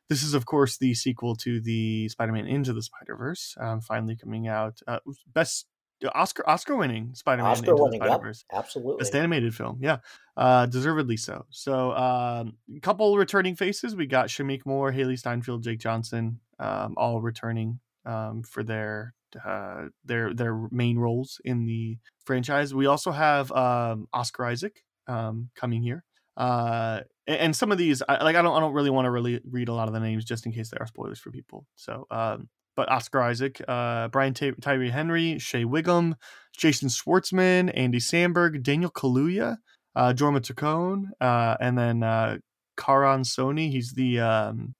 This 0.09 0.21
is, 0.21 0.33
of 0.33 0.45
course, 0.45 0.77
the 0.77 0.93
sequel 0.93 1.35
to 1.37 1.61
the 1.61 2.09
Spider-Man 2.09 2.45
Into 2.45 2.73
the 2.73 2.83
Spider-Verse, 2.83 3.55
um, 3.59 3.81
finally 3.81 4.15
coming 4.15 4.47
out. 4.47 4.79
Uh, 4.85 4.99
best 5.33 5.65
Oscar 6.13 6.47
Oscar-winning 6.49 7.13
Spider-Man 7.13 7.51
Oscar 7.51 7.71
Into 7.71 7.83
winning, 7.83 7.99
the 7.99 8.07
yep, 8.07 8.21
absolutely. 8.51 8.97
Best 8.99 9.15
animated 9.15 9.53
film, 9.53 9.77
yeah, 9.81 9.97
uh, 10.37 10.65
deservedly 10.65 11.17
so. 11.17 11.45
So, 11.49 11.91
um, 11.91 12.53
a 12.75 12.79
couple 12.79 13.17
returning 13.17 13.55
faces. 13.55 13.95
We 13.95 14.07
got 14.07 14.27
Shameik 14.27 14.65
Moore, 14.65 14.91
Hailee 14.91 15.19
Steinfeld, 15.19 15.63
Jake 15.63 15.79
Johnson, 15.79 16.39
um, 16.59 16.95
all 16.97 17.21
returning 17.21 17.79
um, 18.05 18.43
for 18.43 18.63
their 18.63 19.13
uh, 19.45 19.85
their 20.05 20.33
their 20.33 20.67
main 20.71 20.97
roles 20.97 21.39
in 21.45 21.65
the 21.65 21.97
franchise. 22.25 22.73
We 22.73 22.85
also 22.85 23.11
have 23.11 23.51
um, 23.51 24.07
Oscar 24.13 24.45
Isaac 24.45 24.83
um, 25.07 25.49
coming 25.55 25.81
here. 25.81 26.03
Uh, 26.35 27.01
and, 27.27 27.37
and 27.37 27.55
some 27.55 27.71
of 27.71 27.77
these, 27.77 28.01
I, 28.09 28.23
like 28.23 28.35
I 28.35 28.41
don't, 28.41 28.55
I 28.55 28.59
don't 28.59 28.73
really 28.73 28.89
want 28.89 29.05
to 29.05 29.11
really 29.11 29.39
read 29.49 29.69
a 29.69 29.73
lot 29.73 29.87
of 29.87 29.93
the 29.93 29.99
names 29.99 30.25
just 30.25 30.47
in 30.47 30.51
case 30.51 30.69
there 30.69 30.81
are 30.81 30.87
spoilers 30.87 31.19
for 31.19 31.29
people. 31.29 31.67
So, 31.75 32.07
um, 32.09 32.49
but 32.75 32.89
Oscar 32.91 33.21
Isaac, 33.21 33.61
uh, 33.67 34.07
Brian 34.09 34.33
Ty- 34.33 34.53
Tyree 34.61 34.89
Henry, 34.89 35.39
Shea 35.39 35.63
Whigham, 35.65 36.15
Jason 36.57 36.89
Schwartzman, 36.89 37.71
Andy 37.75 37.99
Samberg, 37.99 38.61
Daniel 38.63 38.91
Kaluuya, 38.91 39.57
uh, 39.95 40.13
Jorma 40.13 40.39
Taccone, 40.39 41.05
uh, 41.21 41.55
and 41.59 41.77
then 41.77 42.03
uh, 42.03 42.37
Karan 42.77 43.21
Soni. 43.21 43.69
He's 43.71 43.93
the 43.93 44.19
um, 44.19 44.75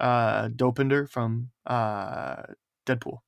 uh, 0.00 0.48
Dopinder 0.48 1.08
from 1.08 1.50
uh, 1.66 2.42
Deadpool, 2.86 3.18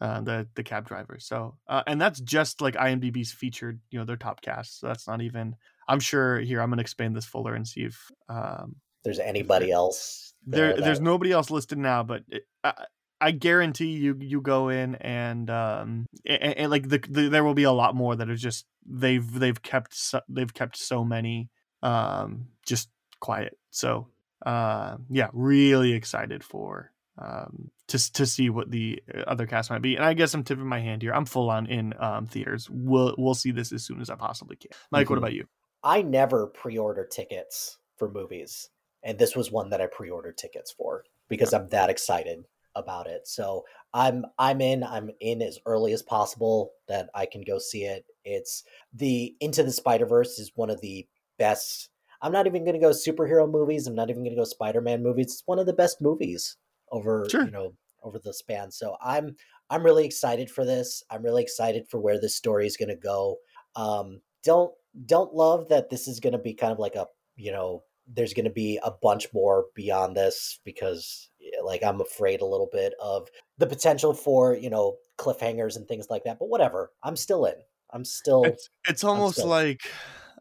uh, 0.00 0.20
the 0.20 0.48
the 0.54 0.62
cab 0.62 0.86
driver. 0.86 1.18
So, 1.20 1.56
uh, 1.68 1.82
and 1.86 2.00
that's 2.00 2.20
just 2.20 2.60
like 2.60 2.74
IMDb's 2.74 3.32
featured, 3.32 3.80
you 3.90 3.98
know, 3.98 4.04
their 4.04 4.16
top 4.16 4.40
cast. 4.40 4.80
So 4.80 4.86
that's 4.88 5.06
not 5.08 5.22
even. 5.22 5.56
I'm 5.88 6.00
sure 6.00 6.40
here. 6.40 6.60
I'm 6.62 6.70
gonna 6.70 6.80
expand 6.82 7.14
this 7.16 7.26
fuller 7.26 7.54
and 7.54 7.66
see 7.68 7.82
if 7.82 8.10
um, 8.28 8.76
There's 9.04 9.18
anybody 9.18 9.70
else 9.70 10.32
there. 10.46 10.74
that- 10.74 10.82
There's 10.84 11.00
nobody 11.00 11.30
else 11.32 11.50
listed 11.50 11.78
now, 11.78 12.02
but 12.02 12.22
it, 12.28 12.44
I, 12.62 12.86
I 13.24 13.30
guarantee 13.30 13.92
you 13.92 14.18
you 14.20 14.42
go 14.42 14.68
in 14.68 14.96
and 14.96 15.48
um 15.48 16.06
and, 16.26 16.58
and 16.58 16.70
like 16.70 16.86
the, 16.90 16.98
the 16.98 17.28
there 17.30 17.42
will 17.42 17.54
be 17.54 17.62
a 17.62 17.72
lot 17.72 17.94
more 17.94 18.14
that 18.14 18.28
are 18.28 18.36
just 18.36 18.66
they've 18.86 19.32
they've 19.40 19.60
kept 19.62 19.94
so, 19.94 20.20
they've 20.28 20.52
kept 20.52 20.76
so 20.76 21.04
many 21.04 21.48
um 21.82 22.48
just 22.66 22.90
quiet. 23.20 23.56
So 23.70 24.08
uh 24.44 24.98
yeah, 25.08 25.28
really 25.32 25.92
excited 25.92 26.44
for 26.44 26.92
um 27.16 27.70
to 27.88 28.12
to 28.12 28.26
see 28.26 28.50
what 28.50 28.70
the 28.70 29.02
uh, 29.14 29.20
other 29.26 29.46
cast 29.46 29.70
might 29.70 29.80
be. 29.80 29.96
And 29.96 30.04
I 30.04 30.12
guess 30.12 30.34
I'm 30.34 30.44
tipping 30.44 30.66
my 30.66 30.80
hand 30.80 31.00
here. 31.00 31.14
I'm 31.14 31.24
full 31.24 31.48
on 31.48 31.64
in 31.66 31.94
um 31.98 32.26
theaters. 32.26 32.68
We'll 32.70 33.14
we'll 33.16 33.34
see 33.34 33.52
this 33.52 33.72
as 33.72 33.86
soon 33.86 34.02
as 34.02 34.10
I 34.10 34.16
possibly 34.16 34.56
can. 34.56 34.72
Mike, 34.90 35.08
what 35.08 35.16
Mhm. 35.16 35.22
about 35.22 35.32
you? 35.32 35.46
I 35.82 36.02
never 36.02 36.46
pre-order 36.48 37.06
tickets 37.06 37.78
for 37.96 38.10
movies, 38.10 38.68
and 39.02 39.18
this 39.18 39.34
was 39.34 39.50
one 39.50 39.70
that 39.70 39.80
I 39.80 39.86
pre-ordered 39.86 40.36
tickets 40.36 40.72
for 40.72 41.04
because 41.28 41.54
I'm 41.54 41.68
that 41.68 41.88
excited 41.88 42.44
about 42.76 43.06
it. 43.06 43.26
So 43.28 43.64
I'm 43.92 44.24
I'm 44.38 44.60
in. 44.60 44.82
I'm 44.82 45.10
in 45.20 45.42
as 45.42 45.58
early 45.66 45.92
as 45.92 46.02
possible 46.02 46.72
that 46.88 47.08
I 47.14 47.26
can 47.26 47.42
go 47.42 47.58
see 47.58 47.84
it. 47.84 48.04
It's 48.24 48.64
the 48.92 49.34
Into 49.40 49.62
the 49.62 49.72
Spider 49.72 50.06
Verse 50.06 50.38
is 50.38 50.52
one 50.54 50.70
of 50.70 50.80
the 50.80 51.06
best. 51.38 51.90
I'm 52.22 52.32
not 52.32 52.46
even 52.46 52.64
going 52.64 52.74
to 52.74 52.80
go 52.80 52.90
superhero 52.90 53.50
movies. 53.50 53.86
I'm 53.86 53.94
not 53.94 54.08
even 54.08 54.22
going 54.22 54.34
to 54.34 54.40
go 54.40 54.44
Spider-Man 54.44 55.02
movies. 55.02 55.26
It's 55.26 55.42
one 55.44 55.58
of 55.58 55.66
the 55.66 55.72
best 55.74 56.00
movies 56.00 56.56
over 56.90 57.26
Sure. 57.30 57.44
you 57.44 57.50
know 57.50 57.74
over 58.02 58.18
the 58.18 58.32
span. 58.34 58.70
So 58.70 58.96
I'm 59.02 59.36
I'm 59.70 59.82
really 59.82 60.04
excited 60.04 60.50
for 60.50 60.64
this. 60.64 61.02
I'm 61.10 61.22
really 61.22 61.42
excited 61.42 61.86
for 61.90 62.00
where 62.00 62.20
this 62.20 62.36
story 62.36 62.66
is 62.66 62.76
going 62.76 62.88
to 62.90 62.96
go. 62.96 63.36
Um, 63.76 64.20
don't 64.42 64.72
don't 65.06 65.34
love 65.34 65.68
that 65.68 65.90
this 65.90 66.06
is 66.08 66.20
going 66.20 66.32
to 66.34 66.38
be 66.38 66.54
kind 66.54 66.72
of 66.72 66.78
like 66.78 66.94
a 66.94 67.06
you 67.36 67.52
know 67.52 67.82
there's 68.06 68.34
going 68.34 68.44
to 68.44 68.50
be 68.50 68.78
a 68.84 68.90
bunch 68.90 69.28
more 69.32 69.66
beyond 69.74 70.14
this 70.16 70.60
because 70.64 71.30
like 71.64 71.82
I'm 71.82 72.00
afraid 72.00 72.40
a 72.40 72.46
little 72.46 72.68
bit 72.72 72.94
of 73.00 73.28
the 73.58 73.66
potential 73.66 74.14
for 74.14 74.54
you 74.54 74.70
know 74.70 74.96
cliffhangers 75.18 75.76
and 75.76 75.86
things 75.86 76.06
like 76.10 76.24
that. 76.24 76.38
But 76.38 76.48
whatever, 76.48 76.92
I'm 77.02 77.16
still 77.16 77.44
in. 77.46 77.54
I'm 77.90 78.04
still. 78.04 78.44
It's 78.44 78.70
it's 78.88 79.04
almost 79.04 79.36
still- 79.36 79.48
like 79.48 79.82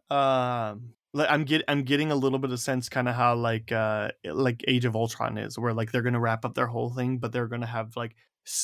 um 0.10 0.94
like 1.14 1.30
I'm 1.30 1.44
get 1.44 1.64
I'm 1.68 1.84
getting 1.84 2.12
a 2.12 2.16
little 2.16 2.40
bit 2.40 2.52
of 2.52 2.60
sense 2.60 2.90
kind 2.90 3.08
of 3.08 3.16
how 3.16 3.36
like 3.36 3.72
uh 3.72 4.10
like 4.26 4.64
Age 4.68 4.86
of 4.86 4.96
Ultron 4.96 5.38
is 5.38 5.58
where 5.58 5.74
like 5.74 5.92
they're 5.92 6.02
going 6.02 6.14
to 6.14 6.20
wrap 6.20 6.44
up 6.46 6.56
their 6.56 6.68
whole 6.68 6.90
thing 6.90 7.20
but 7.20 7.32
they're 7.32 7.48
going 7.48 7.62
to 7.62 7.68
have 7.68 7.96
like 7.96 8.16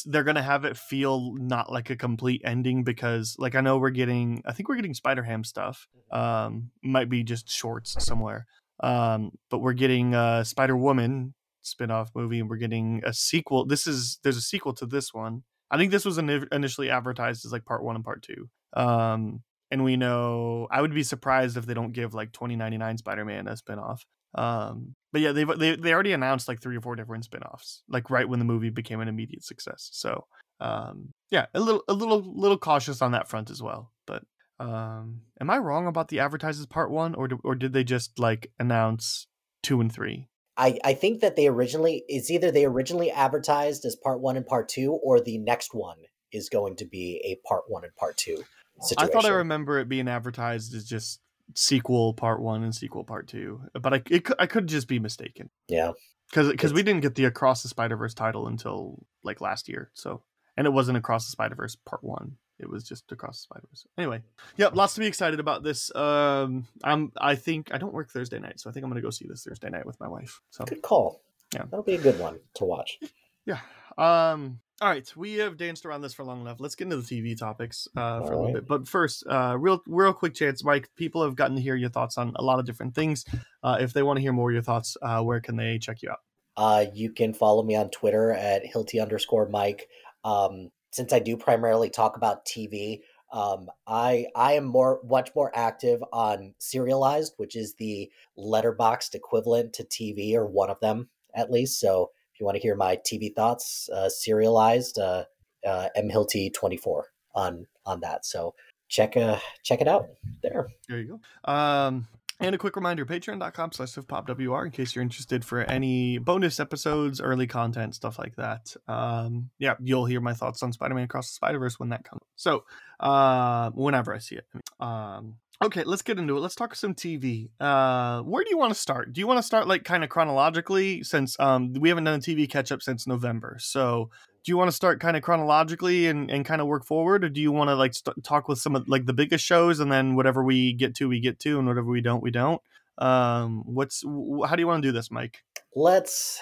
they're 0.06 0.24
going 0.24 0.36
to 0.36 0.42
have 0.42 0.66
it 0.66 0.76
feel 0.76 1.34
not 1.36 1.72
like 1.72 1.90
a 1.90 1.96
complete 1.96 2.42
ending 2.44 2.84
because 2.84 3.36
like 3.40 3.56
I 3.56 3.62
know 3.62 3.78
we're 3.78 3.92
getting 3.92 4.42
I 4.46 4.52
think 4.52 4.68
we're 4.68 4.76
getting 4.76 4.94
Spider-Ham 4.94 5.44
stuff 5.44 5.88
um 6.12 6.72
might 6.84 7.10
be 7.10 7.24
just 7.24 7.50
shorts 7.50 7.96
somewhere 8.04 8.46
um 8.82 9.32
but 9.50 9.60
we're 9.60 9.74
getting 9.74 10.14
uh 10.16 10.44
Spider-Woman 10.44 11.34
spin-off 11.62 12.12
movie 12.16 12.40
and 12.40 12.50
we're 12.50 12.58
getting 12.58 13.02
a 13.06 13.14
sequel 13.14 13.66
this 13.66 13.86
is 13.88 14.20
there's 14.24 14.38
a 14.38 14.42
sequel 14.42 14.74
to 14.74 14.86
this 14.86 15.14
one 15.14 15.44
I 15.72 15.78
think 15.78 15.92
this 15.92 16.06
was 16.06 16.18
ini- 16.18 16.52
initially 16.52 16.90
advertised 16.90 17.46
as 17.46 17.52
like 17.52 17.66
part 17.66 17.84
1 17.84 17.96
and 17.96 18.06
part 18.06 18.24
2 18.24 18.50
um 18.80 19.42
and 19.72 19.84
we 19.84 19.98
know 19.98 20.68
I 20.72 20.82
would 20.82 20.94
be 20.94 21.04
surprised 21.04 21.58
if 21.58 21.66
they 21.66 21.74
don't 21.74 21.94
give 21.94 22.14
like 22.14 22.32
2099 22.32 22.98
Spider-Man 22.98 23.48
a 23.48 23.56
spin-off. 23.56 24.06
Um, 24.36 24.96
but 25.12 25.22
yeah, 25.22 25.32
they've 25.32 25.48
they 25.58 25.76
they 25.76 25.94
already 25.94 26.14
announced 26.14 26.48
like 26.48 26.62
three 26.62 26.78
or 26.78 26.82
four 26.82 26.96
different 26.96 27.26
spin-offs, 27.26 27.84
like 27.88 28.10
right 28.10 28.28
when 28.28 28.40
the 28.40 28.46
movie 28.46 28.70
became 28.70 29.00
an 29.00 29.08
immediate 29.08 29.44
success. 29.44 29.90
So 29.92 30.26
um, 30.60 31.14
yeah, 31.32 31.48
a 31.54 31.60
little 31.60 31.84
a 31.88 31.94
little 31.94 32.22
little 32.22 32.58
cautious 32.58 33.02
on 33.02 33.14
that 33.14 33.28
front 33.28 33.50
as 33.50 33.62
well. 33.62 33.92
But 34.06 34.24
um, 34.60 35.22
am 35.40 35.50
I 35.50 35.58
wrong 35.58 35.88
about 35.88 36.10
the 36.10 36.20
advertises 36.20 36.66
part 36.68 36.92
one, 36.92 37.16
or 37.16 37.28
do, 37.28 37.40
or 37.44 37.56
did 37.56 37.74
they 37.74 37.84
just 37.84 38.20
like 38.20 38.52
announce 38.60 39.28
two 39.64 39.82
and 39.82 39.92
three? 39.92 40.28
I, 40.60 40.78
I 40.84 40.94
think 40.94 41.22
that 41.22 41.38
they 41.38 41.48
originally 41.48 42.04
it's 42.10 42.30
either 42.30 42.52
they 42.52 42.66
originally 42.66 43.10
advertised 43.10 43.86
as 43.86 43.96
part 43.96 44.20
one 44.20 44.36
and 44.36 44.46
part 44.46 44.68
two, 44.68 44.92
or 44.92 45.22
the 45.22 45.38
next 45.38 45.74
one 45.74 45.98
is 46.32 46.50
going 46.50 46.76
to 46.76 46.86
be 46.86 47.22
a 47.24 47.48
part 47.48 47.64
one 47.68 47.86
and 47.86 47.96
part 47.96 48.18
two 48.18 48.44
situation. 48.82 49.10
I 49.10 49.12
thought 49.12 49.26
I 49.26 49.34
remember 49.36 49.80
it 49.80 49.90
being 49.90 50.08
advertised 50.08 50.76
as 50.76 50.86
just 50.86 51.22
sequel 51.56 52.14
part 52.14 52.42
one 52.42 52.64
and 52.64 52.76
sequel 52.76 53.04
part 53.04 53.28
two, 53.28 53.62
but 53.82 53.94
I 53.94 54.04
it 54.10 54.26
could, 54.26 54.36
I 54.38 54.46
could 54.46 54.68
just 54.68 54.88
be 54.88 55.00
mistaken. 55.00 55.50
Yeah. 55.68 55.94
because 56.30 56.50
because 56.50 56.74
we 56.74 56.84
didn't 56.84 57.02
get 57.02 57.16
the 57.16 57.26
Across 57.26 57.64
the 57.64 57.70
Spider 57.70 57.96
Verse 57.96 58.14
title 58.14 58.48
until 58.48 59.06
like 59.24 59.42
last 59.42 59.70
year. 59.70 59.92
So 59.94 60.24
and 60.58 60.68
it 60.68 60.72
wasn't 60.72 60.98
Across 60.98 61.26
the 61.26 61.32
Spider 61.32 61.56
Verse 61.56 61.76
Part 61.76 62.04
One. 62.04 62.38
It 62.60 62.70
was 62.70 62.84
just 62.84 63.12
Across 63.12 63.38
the 63.38 63.42
Spider. 63.42 63.68
Anyway, 63.98 64.22
yep, 64.58 64.76
lots 64.76 64.94
to 64.96 65.00
be 65.00 65.08
excited 65.08 65.40
about 65.40 65.64
this. 65.64 65.94
Um, 65.96 66.68
I'm 66.84 67.12
I 67.20 67.36
think 67.36 67.74
I 67.74 67.78
don't 67.78 67.94
work 67.94 68.10
Thursday 68.10 68.40
night, 68.40 68.60
so 68.60 68.70
I 68.70 68.74
think 68.74 68.84
I'm 68.84 68.90
gonna 68.90 69.02
go 69.02 69.10
see 69.10 69.28
this 69.28 69.44
Thursday 69.44 69.70
night 69.70 69.86
with 69.86 70.00
my 70.00 70.08
wife. 70.08 70.42
So 70.50 70.66
Good 70.66 70.82
call. 70.82 71.22
Yeah. 71.54 71.64
That'll 71.70 71.84
be 71.84 71.96
a 71.96 72.02
good 72.02 72.20
one 72.20 72.40
to 72.56 72.66
watch. 72.66 73.00
yeah. 73.46 73.60
Um. 73.98 74.60
All 74.82 74.88
right, 74.88 75.12
we 75.18 75.34
have 75.34 75.58
danced 75.58 75.86
around 75.86 76.02
this 76.02 76.14
for 76.14 76.24
long 76.24 76.40
enough. 76.40 76.62
Let's 76.62 76.74
get 76.76 76.86
into 76.86 76.96
the 76.96 77.04
TV 77.04 77.38
topics 77.38 77.86
uh, 77.98 78.22
for 78.22 78.32
a 78.32 78.38
little 78.38 78.54
bit. 78.54 78.66
But 78.66 78.88
first, 78.88 79.26
uh, 79.30 79.58
real, 79.60 79.84
real 79.86 80.14
quick 80.14 80.34
chance, 80.34 80.64
Mike. 80.64 80.90
People 80.96 81.22
have 81.22 81.36
gotten 81.36 81.58
to 81.58 81.62
hear 81.62 81.76
your 81.76 81.90
thoughts 81.90 82.18
on 82.18 82.32
a 82.38 82.42
lot 82.42 82.60
of 82.60 82.66
different 82.66 82.96
things. 82.96 83.26
Uh, 83.62 83.78
if 83.82 83.92
they 83.92 84.04
want 84.04 84.16
to 84.16 84.22
hear 84.22 84.32
more 84.32 84.50
of 84.50 84.54
your 84.54 84.64
thoughts, 84.64 84.96
uh, 85.02 85.22
where 85.22 85.42
can 85.42 85.58
they 85.58 85.80
check 85.80 86.02
you 86.02 86.10
out? 86.10 86.20
Uh, 86.56 86.86
you 86.94 87.12
can 87.12 87.34
follow 87.34 87.62
me 87.62 87.76
on 87.76 87.90
Twitter 87.90 88.32
at 88.32 88.64
Hilty 88.64 89.02
underscore 89.02 89.50
Mike. 89.50 89.90
Um, 90.24 90.72
since 90.92 91.14
I 91.14 91.20
do 91.20 91.38
primarily 91.38 91.90
talk 91.90 92.18
about 92.18 92.46
TV, 92.46 93.02
um, 93.32 93.70
I 93.86 94.28
I 94.36 94.54
am 94.54 94.66
more 94.66 95.00
much 95.08 95.32
more 95.36 95.52
active 95.54 96.04
on 96.12 96.54
Serializd, 96.60 97.32
which 97.38 97.56
is 97.56 97.76
the 97.76 98.12
letterboxd 98.38 99.14
equivalent 99.16 99.74
to 99.74 99.84
TV, 99.84 100.34
or 100.34 100.46
one 100.46 100.70
of 100.70 100.80
them 100.80 101.10
at 101.36 101.52
least. 101.52 101.80
So 101.80 102.12
if 102.34 102.40
you 102.40 102.46
want 102.46 102.56
to 102.56 102.62
hear 102.62 102.76
my 102.76 102.98
TV 102.98 103.34
thoughts, 103.36 103.90
uh, 103.94 104.10
Serializd, 104.10 104.98
uh, 104.98 105.26
uh, 105.68 105.90
M 105.96 106.10
Hilty 106.10 106.52
twenty 106.54 106.78
four 106.78 107.08
on 107.36 107.68
on 107.86 108.00
that. 108.02 108.26
So 108.26 108.56
check 108.88 109.16
uh 109.16 109.38
check 109.64 109.82
it 109.82 109.88
out 109.88 110.08
there. 110.42 110.68
There 110.88 111.00
you 111.00 111.20
go. 111.46 111.52
Um, 111.52 112.08
and 112.40 112.56
a 112.56 112.58
quick 112.58 112.76
reminder, 112.76 113.06
patreon.com 113.06 113.72
slash 113.74 113.94
SiftpopWR 113.94 114.66
in 114.66 114.72
case 114.72 114.96
you're 114.96 115.04
interested 115.04 115.44
for 115.44 115.62
any 115.62 116.18
bonus 116.18 116.60
episodes, 116.60 117.20
early 117.20 117.48
content, 117.48 117.96
stuff 117.96 118.18
like 118.18 118.36
that. 118.38 118.76
Um, 118.88 119.50
yeah, 119.58 119.76
you'll 119.82 120.06
hear 120.06 120.22
my 120.22 120.34
thoughts 120.34 120.64
on 120.64 120.72
Spider-Man 120.72 121.04
Across 121.04 121.28
the 121.30 121.34
Spider-Verse 121.34 121.80
when 121.80 121.90
that 121.90 122.04
comes. 122.04 122.22
So, 122.36 122.64
uh, 123.00 123.72
whenever 123.72 124.14
I 124.14 124.20
see 124.20 124.36
it. 124.36 124.46
Um, 124.80 125.36
okay, 125.62 125.84
let's 125.84 126.02
get 126.02 126.20
into 126.20 126.38
it. 126.38 126.40
Let's 126.40 126.56
talk 126.56 126.76
some 126.76 126.94
TV. 126.94 127.50
Uh, 127.60 128.22
where 128.22 128.44
do 128.44 128.50
you 128.50 128.58
want 128.58 128.74
to 128.74 128.80
start? 128.80 129.14
Do 129.14 129.22
you 129.22 129.28
want 129.28 129.40
to 129.40 129.44
start 129.44 129.68
like 129.68 129.84
kind 129.84 130.04
of 130.04 130.10
chronologically 130.10 131.04
since 131.04 131.40
um 131.40 131.74
we 131.74 131.90
haven't 131.90 132.06
done 132.06 132.20
a 132.20 132.22
TV 132.22 132.50
catch 132.50 132.72
up 132.72 132.82
since 132.82 133.08
November? 133.08 133.58
So, 133.60 134.10
do 134.44 134.52
you 134.52 134.58
want 134.58 134.70
to 134.70 134.76
start 134.76 135.00
kind 135.00 135.18
of 135.18 135.24
chronologically 135.24 136.08
and, 136.08 136.30
and 136.32 136.46
kind 136.46 136.62
of 136.62 136.68
work 136.68 136.86
forward 136.86 137.24
or 137.24 137.30
do 137.30 137.42
you 137.42 137.52
want 137.52 137.70
to 137.70 137.76
like 137.76 137.94
st- 137.94 138.24
talk 138.24 138.48
with 138.48 138.60
some 138.60 138.76
of 138.76 138.88
like 138.88 139.06
the 139.06 139.14
biggest 139.14 139.44
shows 139.46 139.80
and 139.80 139.92
then 139.92 140.16
whatever 140.16 140.44
we 140.44 140.74
get 140.74 140.96
to 140.96 141.10
we 141.10 141.20
get 141.20 141.40
to 141.40 141.60
and 141.60 141.68
whatever 141.68 141.90
we 141.90 142.02
don't 142.02 142.24
we 142.24 142.32
don't 142.32 142.62
um 143.00 143.64
what's 143.66 144.02
wh- 144.04 144.48
how 144.48 144.56
do 144.56 144.62
you 144.62 144.68
want 144.68 144.82
to 144.82 144.88
do 144.88 144.94
this 144.94 145.12
mike 145.12 145.44
Let's 145.76 146.42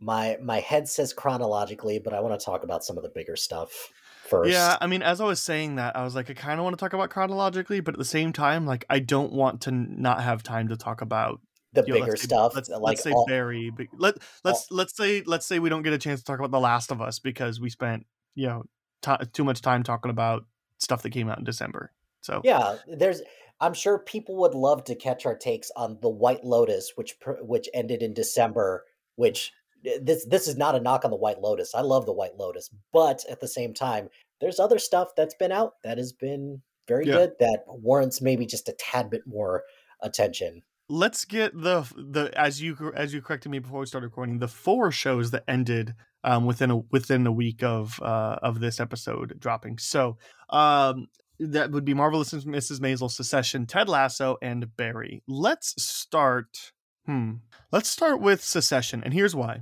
my 0.00 0.38
my 0.42 0.60
head 0.60 0.88
says 0.88 1.12
chronologically, 1.12 1.98
but 1.98 2.12
I 2.12 2.20
want 2.20 2.38
to 2.38 2.44
talk 2.44 2.64
about 2.64 2.84
some 2.84 2.96
of 2.96 3.02
the 3.02 3.10
bigger 3.10 3.36
stuff 3.36 3.90
first. 4.32 4.50
yeah 4.50 4.76
i 4.80 4.86
mean 4.86 5.02
as 5.02 5.20
i 5.20 5.24
was 5.24 5.40
saying 5.40 5.76
that 5.76 5.96
i 5.96 6.02
was 6.02 6.14
like 6.14 6.28
i 6.28 6.34
kind 6.34 6.58
of 6.58 6.64
want 6.64 6.76
to 6.76 6.80
talk 6.82 6.92
about 6.92 7.10
chronologically 7.10 7.80
but 7.80 7.94
at 7.94 7.98
the 7.98 8.04
same 8.04 8.32
time 8.32 8.66
like 8.66 8.84
i 8.90 8.98
don't 8.98 9.32
want 9.32 9.60
to 9.60 9.70
not 9.70 10.20
have 10.22 10.42
time 10.42 10.68
to 10.68 10.76
talk 10.76 11.00
about 11.00 11.40
the 11.74 11.82
know, 11.82 11.94
bigger 11.94 12.06
let's 12.06 12.22
say- 12.22 12.26
stuff. 12.26 12.54
let's, 12.54 12.68
like 12.68 12.80
let's 12.82 13.02
say 13.02 13.12
all- 13.12 13.26
barry 13.26 13.70
but 13.70 13.86
let 13.96 14.16
let's 14.44 14.66
let's 14.70 14.96
say 14.96 15.22
let's 15.26 15.46
say 15.46 15.58
we 15.58 15.68
don't 15.68 15.82
get 15.82 15.92
a 15.92 15.98
chance 15.98 16.20
to 16.20 16.24
talk 16.24 16.38
about 16.38 16.50
the 16.50 16.60
last 16.60 16.90
of 16.90 17.00
us 17.00 17.18
because 17.18 17.60
we 17.60 17.70
spent 17.70 18.04
you 18.34 18.46
know 18.46 18.64
ti 19.02 19.12
too 19.32 19.44
much 19.44 19.62
time 19.62 19.82
talking 19.82 20.10
about 20.10 20.44
stuff 20.78 21.02
that 21.02 21.10
came 21.10 21.28
out 21.28 21.38
in 21.38 21.44
december 21.44 21.92
so 22.22 22.40
yeah, 22.44 22.76
there's. 22.86 23.20
I'm 23.60 23.74
sure 23.74 23.98
people 23.98 24.36
would 24.38 24.54
love 24.54 24.84
to 24.84 24.94
catch 24.94 25.26
our 25.26 25.36
takes 25.36 25.70
on 25.76 25.98
the 26.00 26.08
White 26.08 26.44
Lotus, 26.44 26.92
which 26.96 27.16
which 27.40 27.68
ended 27.74 28.02
in 28.02 28.14
December. 28.14 28.84
Which 29.16 29.52
eh, 29.84 29.98
this 30.00 30.24
this 30.24 30.48
is 30.48 30.56
not 30.56 30.74
a 30.74 30.80
knock 30.80 31.04
on 31.04 31.10
the 31.10 31.16
White 31.16 31.40
Lotus. 31.40 31.74
I 31.74 31.80
love 31.82 32.06
the 32.06 32.12
White 32.12 32.36
Lotus, 32.38 32.70
but 32.92 33.24
at 33.28 33.40
the 33.40 33.48
same 33.48 33.74
time, 33.74 34.08
there's 34.42 34.60
other 34.60 34.78
stuff 34.78 35.08
that's 35.16 35.34
been 35.36 35.52
out 35.52 35.74
that 35.84 35.96
has 35.96 36.12
been 36.12 36.60
very 36.86 37.06
Yeah. 37.06 37.14
good 37.14 37.30
that 37.40 37.60
warrants 37.68 38.20
maybe 38.20 38.44
just 38.44 38.68
a 38.68 38.72
tad 38.72 39.08
bit 39.08 39.22
more 39.26 39.62
attention. 40.02 40.62
let's 40.88 41.24
get 41.24 41.52
the 41.54 41.82
the 41.96 42.30
as 42.38 42.60
you 42.60 42.92
as 42.94 43.14
you 43.14 43.22
corrected 43.22 43.50
me 43.52 43.60
before 43.60 43.80
we 43.80 43.86
started 43.86 44.08
recording 44.08 44.38
the 44.40 44.48
four 44.48 44.90
shows 44.90 45.30
that 45.30 45.44
ended 45.48 45.94
um 46.24 46.44
within 46.44 46.70
a 46.72 46.76
within 46.90 47.26
a 47.26 47.32
week 47.32 47.62
of 47.62 47.98
uh 48.02 48.36
of 48.42 48.58
this 48.60 48.80
episode 48.80 49.38
dropping 49.38 49.78
so 49.78 50.18
um 50.50 51.06
that 51.38 51.70
would 51.70 51.84
be 51.84 51.94
marvelous 51.94 52.32
mrs 52.34 52.80
maisel 52.80 53.10
succession 53.10 53.64
ted 53.64 53.88
lasso 53.88 54.36
and 54.42 54.76
barry 54.76 55.22
let's 55.28 55.80
start 55.82 56.72
hmm 57.06 57.34
let's 57.70 57.88
start 57.88 58.20
with 58.20 58.42
succession 58.44 59.02
and 59.04 59.14
here's 59.14 59.34
why 59.36 59.60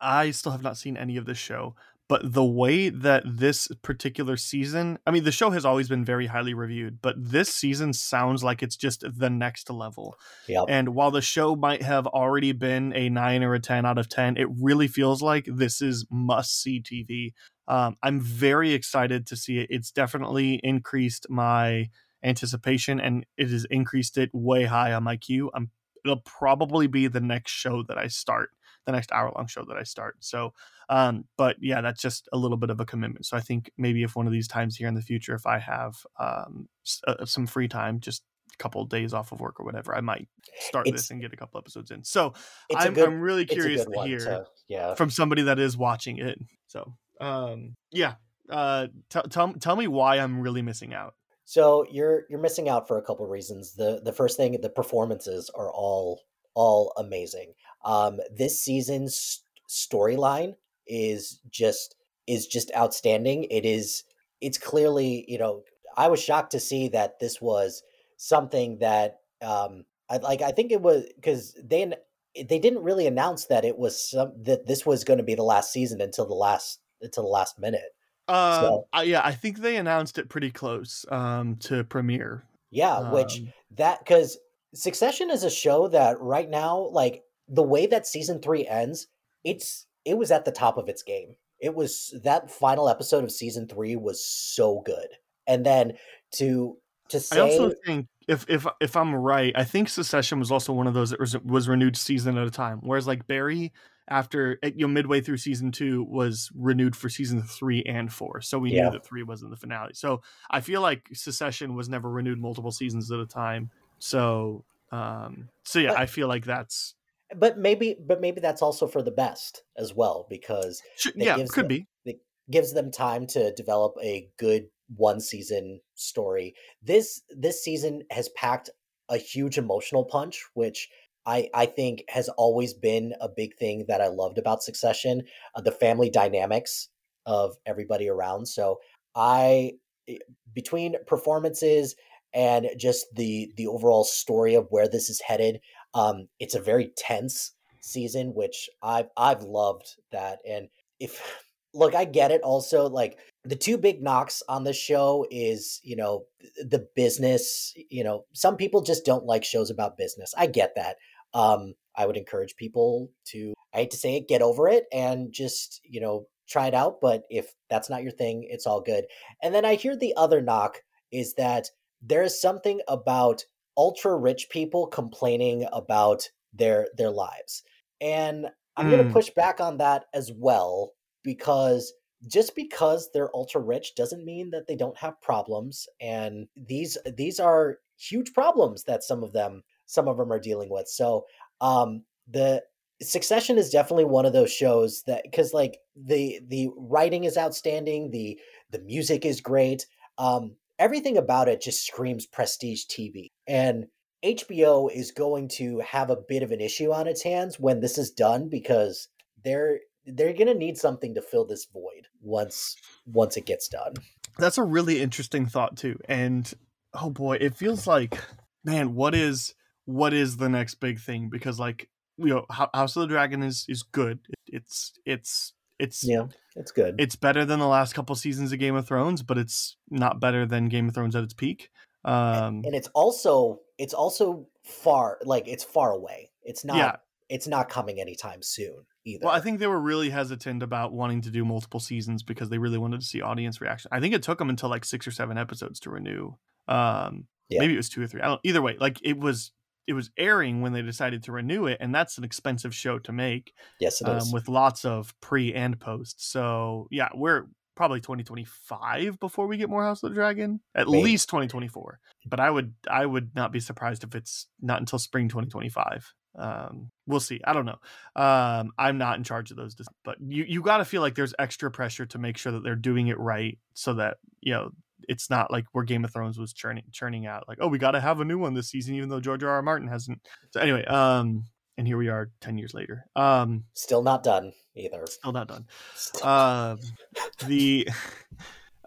i 0.00 0.30
still 0.32 0.52
have 0.52 0.62
not 0.62 0.76
seen 0.76 0.96
any 0.96 1.16
of 1.16 1.26
this 1.26 1.38
show 1.38 1.74
but 2.08 2.32
the 2.32 2.44
way 2.44 2.88
that 2.88 3.22
this 3.26 3.68
particular 3.82 4.36
season 4.36 4.98
i 5.06 5.10
mean 5.10 5.24
the 5.24 5.32
show 5.32 5.50
has 5.50 5.64
always 5.64 5.88
been 5.88 6.04
very 6.04 6.26
highly 6.26 6.54
reviewed 6.54 7.00
but 7.02 7.14
this 7.18 7.52
season 7.52 7.92
sounds 7.92 8.42
like 8.44 8.62
it's 8.62 8.76
just 8.76 9.04
the 9.18 9.30
next 9.30 9.70
level. 9.70 10.16
Yep. 10.48 10.64
and 10.68 10.94
while 10.94 11.10
the 11.10 11.22
show 11.22 11.56
might 11.56 11.82
have 11.82 12.06
already 12.06 12.52
been 12.52 12.92
a 12.94 13.08
9 13.08 13.42
or 13.42 13.54
a 13.54 13.60
10 13.60 13.86
out 13.86 13.98
of 13.98 14.08
10 14.08 14.36
it 14.36 14.48
really 14.60 14.88
feels 14.88 15.22
like 15.22 15.46
this 15.46 15.82
is 15.82 16.06
must 16.10 16.60
see 16.60 16.80
tv 16.80 17.32
um, 17.68 17.96
i'm 18.02 18.20
very 18.20 18.72
excited 18.72 19.26
to 19.26 19.36
see 19.36 19.58
it. 19.58 19.66
It's 19.70 19.90
definitely 19.90 20.60
increased 20.62 21.26
my 21.28 21.90
anticipation 22.22 23.00
and 23.00 23.26
it 23.36 23.50
has 23.50 23.66
increased 23.70 24.18
it 24.18 24.30
way 24.32 24.64
high 24.64 24.92
on 24.92 25.04
my 25.04 25.16
queue. 25.16 25.50
I'm 25.54 25.70
it'll 26.04 26.20
probably 26.20 26.86
be 26.86 27.08
the 27.08 27.20
next 27.20 27.50
show 27.50 27.82
that 27.82 27.98
i 27.98 28.06
start 28.06 28.50
the 28.86 28.92
next 28.92 29.12
hour 29.12 29.32
long 29.36 29.46
show 29.46 29.64
that 29.64 29.76
i 29.76 29.82
start 29.82 30.16
so 30.20 30.52
um, 30.88 31.24
but 31.36 31.56
yeah, 31.60 31.80
that's 31.80 32.00
just 32.00 32.28
a 32.32 32.36
little 32.36 32.56
bit 32.56 32.70
of 32.70 32.80
a 32.80 32.84
commitment. 32.84 33.26
So 33.26 33.36
I 33.36 33.40
think 33.40 33.70
maybe 33.76 34.02
if 34.02 34.14
one 34.14 34.26
of 34.26 34.32
these 34.32 34.48
times 34.48 34.76
here 34.76 34.88
in 34.88 34.94
the 34.94 35.02
future, 35.02 35.34
if 35.34 35.46
I 35.46 35.58
have 35.58 35.96
um, 36.18 36.68
uh, 37.06 37.24
some 37.24 37.46
free 37.46 37.68
time, 37.68 38.00
just 38.00 38.22
a 38.54 38.56
couple 38.62 38.82
of 38.82 38.88
days 38.88 39.12
off 39.12 39.32
of 39.32 39.40
work 39.40 39.58
or 39.58 39.66
whatever, 39.66 39.94
I 39.94 40.00
might 40.00 40.28
start 40.60 40.86
It's- 40.86 41.02
this 41.02 41.10
and 41.10 41.20
get 41.20 41.32
a 41.32 41.36
couple 41.36 41.58
episodes 41.58 41.90
in. 41.90 42.04
So 42.04 42.34
I'm, 42.74 42.94
good. 42.94 43.08
I'm 43.08 43.20
really 43.20 43.46
curious 43.46 43.84
to 43.84 44.02
hear 44.02 44.18
to- 44.18 44.46
yeah. 44.68 44.94
from 44.94 45.10
somebody 45.10 45.42
that 45.42 45.58
is 45.58 45.76
watching 45.76 46.18
it. 46.18 46.38
So 46.68 46.94
um, 47.20 47.74
yeah, 47.90 48.14
uh, 48.48 48.88
t- 49.10 49.20
tell 49.30 49.52
tell 49.54 49.76
me 49.76 49.88
why 49.88 50.18
I'm 50.18 50.40
really 50.40 50.62
missing 50.62 50.94
out. 50.94 51.14
So 51.44 51.86
you're 51.90 52.24
you're 52.28 52.40
missing 52.40 52.68
out 52.68 52.86
for 52.86 52.98
a 52.98 53.02
couple 53.02 53.26
reasons. 53.26 53.74
The 53.74 54.00
the 54.04 54.12
first 54.12 54.36
thing, 54.36 54.60
the 54.60 54.68
performances 54.68 55.50
are 55.54 55.70
all 55.72 56.22
all 56.54 56.92
amazing. 56.96 57.54
Um, 57.86 58.18
this 58.36 58.60
season's 58.60 59.42
storyline 59.68 60.56
is 60.86 61.40
just 61.50 61.94
is 62.26 62.46
just 62.46 62.70
outstanding. 62.76 63.44
It 63.44 63.64
is 63.64 64.04
it's 64.40 64.58
clearly 64.58 65.24
you 65.28 65.38
know 65.38 65.62
I 65.96 66.08
was 66.08 66.20
shocked 66.22 66.52
to 66.52 66.60
see 66.60 66.88
that 66.88 67.20
this 67.20 67.40
was 67.40 67.82
something 68.16 68.78
that 68.80 69.20
um 69.40 69.84
I 70.10 70.18
like 70.18 70.42
I 70.42 70.50
think 70.50 70.72
it 70.72 70.82
was 70.82 71.04
because 71.14 71.54
they 71.62 71.92
they 72.34 72.58
didn't 72.58 72.82
really 72.82 73.06
announce 73.06 73.46
that 73.46 73.64
it 73.64 73.78
was 73.78 74.10
some, 74.10 74.32
that 74.42 74.66
this 74.66 74.84
was 74.84 75.04
going 75.04 75.18
to 75.18 75.24
be 75.24 75.34
the 75.34 75.42
last 75.42 75.72
season 75.72 76.00
until 76.00 76.26
the 76.26 76.34
last 76.34 76.80
until 77.00 77.22
the 77.22 77.30
last 77.30 77.58
minute. 77.58 77.94
Uh, 78.28 78.60
So- 78.60 78.88
I- 78.92 79.04
yeah, 79.04 79.22
I 79.24 79.32
think 79.32 79.58
they 79.58 79.76
announced 79.76 80.18
it 80.18 80.28
pretty 80.28 80.50
close 80.50 81.06
um, 81.10 81.56
to 81.60 81.84
premiere. 81.84 82.44
Yeah, 82.70 83.12
which 83.12 83.38
Um, 83.38 83.52
that 83.76 84.00
because 84.00 84.38
Succession 84.74 85.30
is 85.30 85.44
a 85.44 85.50
show 85.50 85.88
that 85.88 86.20
right 86.20 86.50
now, 86.50 86.90
like 86.92 87.22
the 87.48 87.62
way 87.62 87.86
that 87.86 88.06
season 88.06 88.40
three 88.40 88.66
ends, 88.66 89.06
it's 89.44 89.86
it 90.04 90.16
was 90.18 90.30
at 90.30 90.44
the 90.44 90.52
top 90.52 90.76
of 90.78 90.88
its 90.88 91.02
game. 91.02 91.36
It 91.60 91.74
was 91.74 92.14
that 92.24 92.50
final 92.50 92.88
episode 92.88 93.24
of 93.24 93.32
season 93.32 93.66
three 93.66 93.96
was 93.96 94.24
so 94.24 94.80
good, 94.84 95.08
and 95.46 95.64
then 95.64 95.94
to 96.32 96.76
to 97.08 97.20
say, 97.20 97.38
I 97.38 97.40
also 97.42 97.72
think 97.84 98.08
if 98.28 98.44
if 98.48 98.66
if 98.80 98.96
I'm 98.96 99.14
right, 99.14 99.52
I 99.56 99.64
think 99.64 99.88
Succession 99.88 100.38
was 100.38 100.50
also 100.52 100.72
one 100.72 100.86
of 100.86 100.94
those 100.94 101.10
that 101.10 101.20
was, 101.20 101.36
was 101.42 101.68
renewed 101.68 101.96
season 101.96 102.36
at 102.36 102.46
a 102.46 102.50
time. 102.50 102.80
Whereas 102.82 103.06
like 103.06 103.26
Barry, 103.26 103.72
after 104.08 104.58
you 104.62 104.86
know 104.86 104.88
midway 104.88 105.20
through 105.20 105.38
season 105.38 105.72
two, 105.72 106.04
was 106.04 106.50
renewed 106.54 106.94
for 106.94 107.08
season 107.08 107.40
three 107.42 107.82
and 107.84 108.12
four. 108.12 108.40
So 108.42 108.58
we 108.58 108.72
Yeah. 108.72 108.84
knew 108.86 108.90
that 108.90 109.06
three 109.06 109.22
wasn't 109.22 109.50
the 109.52 109.56
finale. 109.56 109.94
So 109.94 110.20
I 110.50 110.60
feel 110.60 110.80
like 110.82 111.08
Succession 111.14 111.74
was 111.74 111.88
never 111.88 112.10
renewed 112.10 112.38
multiple 112.40 112.72
seasons 112.72 113.10
at 113.10 113.18
a 113.20 113.26
time. 113.26 113.70
So 113.98 114.64
um 114.92 115.48
so 115.64 115.78
yeah, 115.78 115.90
But- 115.92 116.00
I 116.00 116.06
feel 116.06 116.28
like 116.28 116.44
that's 116.44 116.94
but 117.34 117.58
maybe 117.58 117.96
but 118.06 118.20
maybe 118.20 118.40
that's 118.40 118.62
also 118.62 118.86
for 118.86 119.02
the 119.02 119.10
best 119.10 119.62
as 119.76 119.94
well 119.94 120.26
because 120.30 120.82
Sure, 120.96 121.12
yeah, 121.16 121.36
gives 121.36 121.50
could 121.50 121.68
the- 121.68 121.86
be. 122.04 122.18
gives 122.50 122.72
them 122.74 122.90
time 122.90 123.26
to 123.26 123.52
develop 123.54 123.94
a 124.02 124.28
good 124.38 124.68
one 124.96 125.20
season 125.20 125.80
story. 125.94 126.54
This 126.82 127.22
this 127.30 127.62
season 127.62 128.02
has 128.10 128.28
packed 128.30 128.70
a 129.08 129.16
huge 129.16 129.58
emotional 129.58 130.04
punch, 130.04 130.44
which 130.54 130.88
I 131.26 131.48
I 131.54 131.66
think 131.66 132.04
has 132.08 132.28
always 132.30 132.72
been 132.74 133.14
a 133.20 133.28
big 133.28 133.56
thing 133.56 133.86
that 133.88 134.00
I 134.00 134.06
loved 134.08 134.38
about 134.38 134.62
Succession, 134.62 135.22
uh, 135.54 135.60
the 135.60 135.72
family 135.72 136.10
dynamics 136.10 136.88
of 137.26 137.56
everybody 137.66 138.08
around. 138.08 138.46
So 138.46 138.78
I 139.16 139.72
eh, 140.08 140.18
between 140.54 140.94
performances 141.06 141.96
and 142.32 142.68
just 142.78 143.06
the 143.14 143.50
the 143.56 143.66
overall 143.66 144.04
story 144.04 144.54
of 144.54 144.66
where 144.70 144.88
this 144.88 145.08
is 145.10 145.20
headed, 145.20 145.60
um, 145.96 146.28
it's 146.38 146.54
a 146.54 146.60
very 146.60 146.92
tense 146.94 147.52
season, 147.80 148.34
which 148.34 148.68
I've 148.82 149.08
I've 149.16 149.42
loved 149.42 149.96
that. 150.12 150.40
And 150.46 150.68
if 151.00 151.20
look, 151.74 151.94
I 151.94 152.04
get 152.04 152.30
it. 152.30 152.42
Also, 152.42 152.88
like 152.88 153.18
the 153.44 153.56
two 153.56 153.78
big 153.78 154.02
knocks 154.02 154.42
on 154.48 154.64
this 154.64 154.76
show 154.76 155.26
is 155.30 155.80
you 155.82 155.96
know 155.96 156.26
the 156.58 156.86
business. 156.94 157.72
You 157.90 158.04
know, 158.04 158.26
some 158.34 158.56
people 158.56 158.82
just 158.82 159.06
don't 159.06 159.24
like 159.24 159.42
shows 159.42 159.70
about 159.70 159.96
business. 159.96 160.34
I 160.36 160.46
get 160.46 160.74
that. 160.76 160.96
Um, 161.32 161.74
I 161.96 162.06
would 162.06 162.18
encourage 162.18 162.56
people 162.56 163.10
to. 163.28 163.54
I 163.72 163.78
hate 163.78 163.90
to 163.90 163.96
say 163.96 164.16
it, 164.16 164.28
get 164.28 164.42
over 164.42 164.68
it 164.68 164.84
and 164.92 165.32
just 165.32 165.80
you 165.82 166.00
know 166.00 166.26
try 166.46 166.66
it 166.66 166.74
out. 166.74 167.00
But 167.00 167.24
if 167.30 167.54
that's 167.70 167.88
not 167.88 168.02
your 168.02 168.12
thing, 168.12 168.46
it's 168.48 168.66
all 168.66 168.82
good. 168.82 169.06
And 169.42 169.54
then 169.54 169.64
I 169.64 169.76
hear 169.76 169.96
the 169.96 170.14
other 170.14 170.42
knock 170.42 170.82
is 171.10 171.34
that 171.34 171.68
there 172.02 172.22
is 172.22 172.40
something 172.40 172.80
about 172.86 173.44
ultra 173.76 174.16
rich 174.16 174.48
people 174.50 174.86
complaining 174.86 175.66
about 175.72 176.28
their 176.52 176.88
their 176.96 177.10
lives. 177.10 177.62
And 178.00 178.48
I'm 178.76 178.88
going 178.88 178.98
Mm. 178.98 179.06
to 179.06 179.12
push 179.12 179.30
back 179.30 179.60
on 179.60 179.78
that 179.78 180.06
as 180.14 180.32
well 180.32 180.92
because 181.22 181.92
just 182.26 182.54
because 182.54 183.10
they're 183.12 183.34
ultra 183.34 183.60
rich 183.60 183.94
doesn't 183.94 184.24
mean 184.24 184.50
that 184.50 184.66
they 184.66 184.76
don't 184.76 184.96
have 184.96 185.20
problems 185.20 185.86
and 186.00 186.48
these 186.56 186.96
these 187.16 187.38
are 187.38 187.78
huge 187.98 188.32
problems 188.32 188.84
that 188.84 189.02
some 189.02 189.22
of 189.22 189.32
them 189.32 189.62
some 189.86 190.08
of 190.08 190.16
them 190.16 190.32
are 190.32 190.40
dealing 190.40 190.70
with. 190.70 190.88
So 190.88 191.26
um 191.60 192.04
the 192.26 192.64
Succession 193.02 193.58
is 193.58 193.68
definitely 193.68 194.06
one 194.06 194.24
of 194.24 194.32
those 194.32 194.50
shows 194.50 195.02
that 195.02 195.22
because 195.24 195.52
like 195.52 195.80
the 195.94 196.40
the 196.46 196.70
writing 196.78 197.24
is 197.24 197.36
outstanding, 197.36 198.10
the 198.10 198.40
the 198.70 198.78
music 198.78 199.26
is 199.26 199.42
great. 199.42 199.86
Um 200.16 200.56
everything 200.78 201.16
about 201.16 201.48
it 201.48 201.60
just 201.60 201.86
screams 201.86 202.26
prestige 202.26 202.84
TV. 202.84 203.30
And 203.46 203.86
HBO 204.24 204.90
is 204.92 205.12
going 205.12 205.48
to 205.48 205.80
have 205.80 206.10
a 206.10 206.16
bit 206.16 206.42
of 206.42 206.50
an 206.50 206.60
issue 206.60 206.92
on 206.92 207.06
its 207.06 207.22
hands 207.22 207.60
when 207.60 207.80
this 207.80 207.98
is 207.98 208.10
done 208.10 208.48
because 208.48 209.08
they're 209.44 209.80
they're 210.06 210.32
going 210.32 210.46
to 210.46 210.54
need 210.54 210.78
something 210.78 211.14
to 211.14 211.22
fill 211.22 211.44
this 211.44 211.66
void 211.66 212.08
once 212.20 212.76
once 213.06 213.36
it 213.36 213.46
gets 213.46 213.68
done. 213.68 213.94
That's 214.38 214.58
a 214.58 214.64
really 214.64 215.00
interesting 215.00 215.46
thought 215.46 215.76
too. 215.76 215.98
And 216.08 216.52
oh 216.94 217.10
boy, 217.10 217.36
it 217.40 217.56
feels 217.56 217.86
like 217.86 218.18
man, 218.64 218.94
what 218.94 219.14
is 219.14 219.54
what 219.84 220.12
is 220.12 220.36
the 220.36 220.48
next 220.48 220.76
big 220.76 220.98
thing? 221.00 221.28
Because 221.30 221.60
like 221.60 221.88
you 222.18 222.26
know, 222.26 222.46
House 222.50 222.96
of 222.96 223.02
the 223.02 223.08
Dragon 223.08 223.42
is 223.42 223.64
is 223.68 223.82
good. 223.82 224.20
It's 224.46 224.92
it's 225.04 225.52
it's 225.78 226.02
Yeah, 226.04 226.26
it's 226.54 226.72
good. 226.72 226.96
it's 226.98 227.16
better 227.16 227.44
than 227.44 227.58
the 227.58 227.66
last 227.68 227.94
couple 227.94 228.14
seasons 228.16 228.52
of 228.52 228.58
Game 228.58 228.74
of 228.76 228.86
Thrones, 228.86 229.22
but 229.22 229.38
it's 229.38 229.76
not 229.90 230.20
better 230.20 230.46
than 230.46 230.68
Game 230.68 230.88
of 230.88 230.94
Thrones 230.94 231.14
at 231.16 231.22
its 231.24 231.34
peak. 231.34 231.70
Um, 232.04 232.62
and 232.64 232.74
it's 232.74 232.88
also 232.94 233.60
it's 233.78 233.94
also 233.94 234.46
far 234.64 235.18
like 235.24 235.48
it's 235.48 235.64
far 235.64 235.92
away. 235.92 236.30
It's 236.42 236.64
not 236.64 236.76
Yeah. 236.76 236.96
it's 237.28 237.46
not 237.48 237.68
coming 237.68 238.00
anytime 238.00 238.42
soon 238.42 238.86
either. 239.04 239.26
well, 239.26 239.34
I 239.34 239.40
think 239.40 239.58
they 239.58 239.66
were 239.66 239.80
really 239.80 240.10
hesitant 240.10 240.62
about 240.62 240.92
wanting 240.92 241.20
to 241.22 241.30
do 241.30 241.44
multiple 241.44 241.80
seasons 241.80 242.22
because 242.22 242.48
they 242.48 242.58
really 242.58 242.78
wanted 242.78 243.00
to 243.00 243.06
see 243.06 243.20
audience 243.20 243.60
reaction. 243.60 243.88
I 243.92 244.00
think 244.00 244.14
it 244.14 244.22
took 244.22 244.38
them 244.38 244.50
until 244.50 244.68
like 244.68 244.84
six 244.84 245.06
or 245.06 245.10
seven 245.10 245.36
episodes 245.36 245.80
to 245.80 245.90
renew. 245.90 246.34
Um, 246.68 247.26
Yeah. 247.48 247.60
maybe 247.60 247.74
it 247.74 247.76
was 247.78 247.88
two 247.88 248.02
or 248.02 248.06
three. 248.06 248.20
I 248.20 248.26
don't. 248.26 248.40
Either 248.44 248.62
way, 248.62 248.76
like 248.78 248.98
it 249.02 249.18
was 249.18 249.52
it 249.86 249.92
was 249.92 250.10
airing 250.16 250.60
when 250.62 250.72
they 250.72 250.82
decided 250.82 251.22
to 251.24 251.32
renew 251.32 251.66
it, 251.66 251.78
and 251.80 251.94
that's 251.94 252.18
an 252.18 252.24
expensive 252.24 252.74
show 252.74 252.98
to 253.00 253.12
make. 253.12 253.52
yes, 253.80 254.00
it 254.00 254.08
is. 254.08 254.26
um, 254.26 254.32
with 254.32 254.48
lots 254.48 254.84
of 254.84 255.14
pre 255.20 255.54
and 255.54 255.78
post. 255.78 256.30
So 256.30 256.88
yeah, 256.90 257.08
we're 257.14 257.46
probably 257.76 258.00
2025 258.00 259.20
before 259.20 259.46
we 259.46 259.56
get 259.58 259.68
more 259.68 259.82
House 259.82 260.02
of 260.02 260.10
the 260.10 260.14
Dragon. 260.14 260.60
At 260.74 260.88
Maybe. 260.88 261.04
least 261.04 261.28
2024. 261.28 261.98
But 262.26 262.40
I 262.40 262.50
would 262.50 262.74
I 262.90 263.06
would 263.06 263.34
not 263.34 263.52
be 263.52 263.60
surprised 263.60 264.02
if 264.02 264.14
it's 264.14 264.46
not 264.60 264.80
until 264.80 264.98
spring 264.98 265.28
2025. 265.28 266.12
Um, 266.38 266.90
we'll 267.06 267.20
see. 267.20 267.40
I 267.44 267.52
don't 267.52 267.64
know. 267.64 267.78
Um, 268.14 268.72
I'm 268.78 268.98
not 268.98 269.16
in 269.16 269.24
charge 269.24 269.50
of 269.50 269.56
those, 269.56 269.74
but 270.04 270.16
you 270.20 270.44
you 270.46 270.62
got 270.62 270.78
to 270.78 270.84
feel 270.84 271.00
like 271.00 271.14
there's 271.14 271.34
extra 271.38 271.70
pressure 271.70 272.06
to 272.06 272.18
make 272.18 272.36
sure 272.36 272.52
that 272.52 272.62
they're 272.62 272.74
doing 272.74 273.06
it 273.08 273.18
right, 273.18 273.58
so 273.74 273.94
that 273.94 274.18
you 274.40 274.52
know 274.52 274.70
it's 275.08 275.30
not 275.30 275.50
like 275.50 275.64
where 275.72 275.84
Game 275.84 276.04
of 276.04 276.12
Thrones 276.12 276.38
was 276.38 276.52
churning 276.52 276.84
churning 276.92 277.26
out 277.26 277.44
like 277.48 277.58
oh 277.60 277.68
we 277.68 277.78
got 277.78 277.92
to 277.92 278.00
have 278.00 278.20
a 278.20 278.24
new 278.24 278.38
one 278.38 278.54
this 278.54 278.68
season 278.70 278.94
even 278.94 279.08
though 279.08 279.20
George 279.20 279.42
R. 279.44 279.50
R. 279.50 279.62
Martin 279.62 279.88
hasn't. 279.88 280.20
So 280.52 280.60
anyway, 280.60 280.84
um, 280.84 281.44
and 281.78 281.86
here 281.86 281.98
we 281.98 282.08
are 282.08 282.30
10 282.40 282.56
years 282.58 282.72
later. 282.74 283.04
Um, 283.14 283.64
Still 283.74 284.02
not 284.02 284.22
done 284.22 284.52
either. 284.74 285.04
still 285.06 285.32
not 285.32 285.48
done 285.48 285.66
Still- 285.94 286.26
um 286.28 286.78
the 287.46 287.88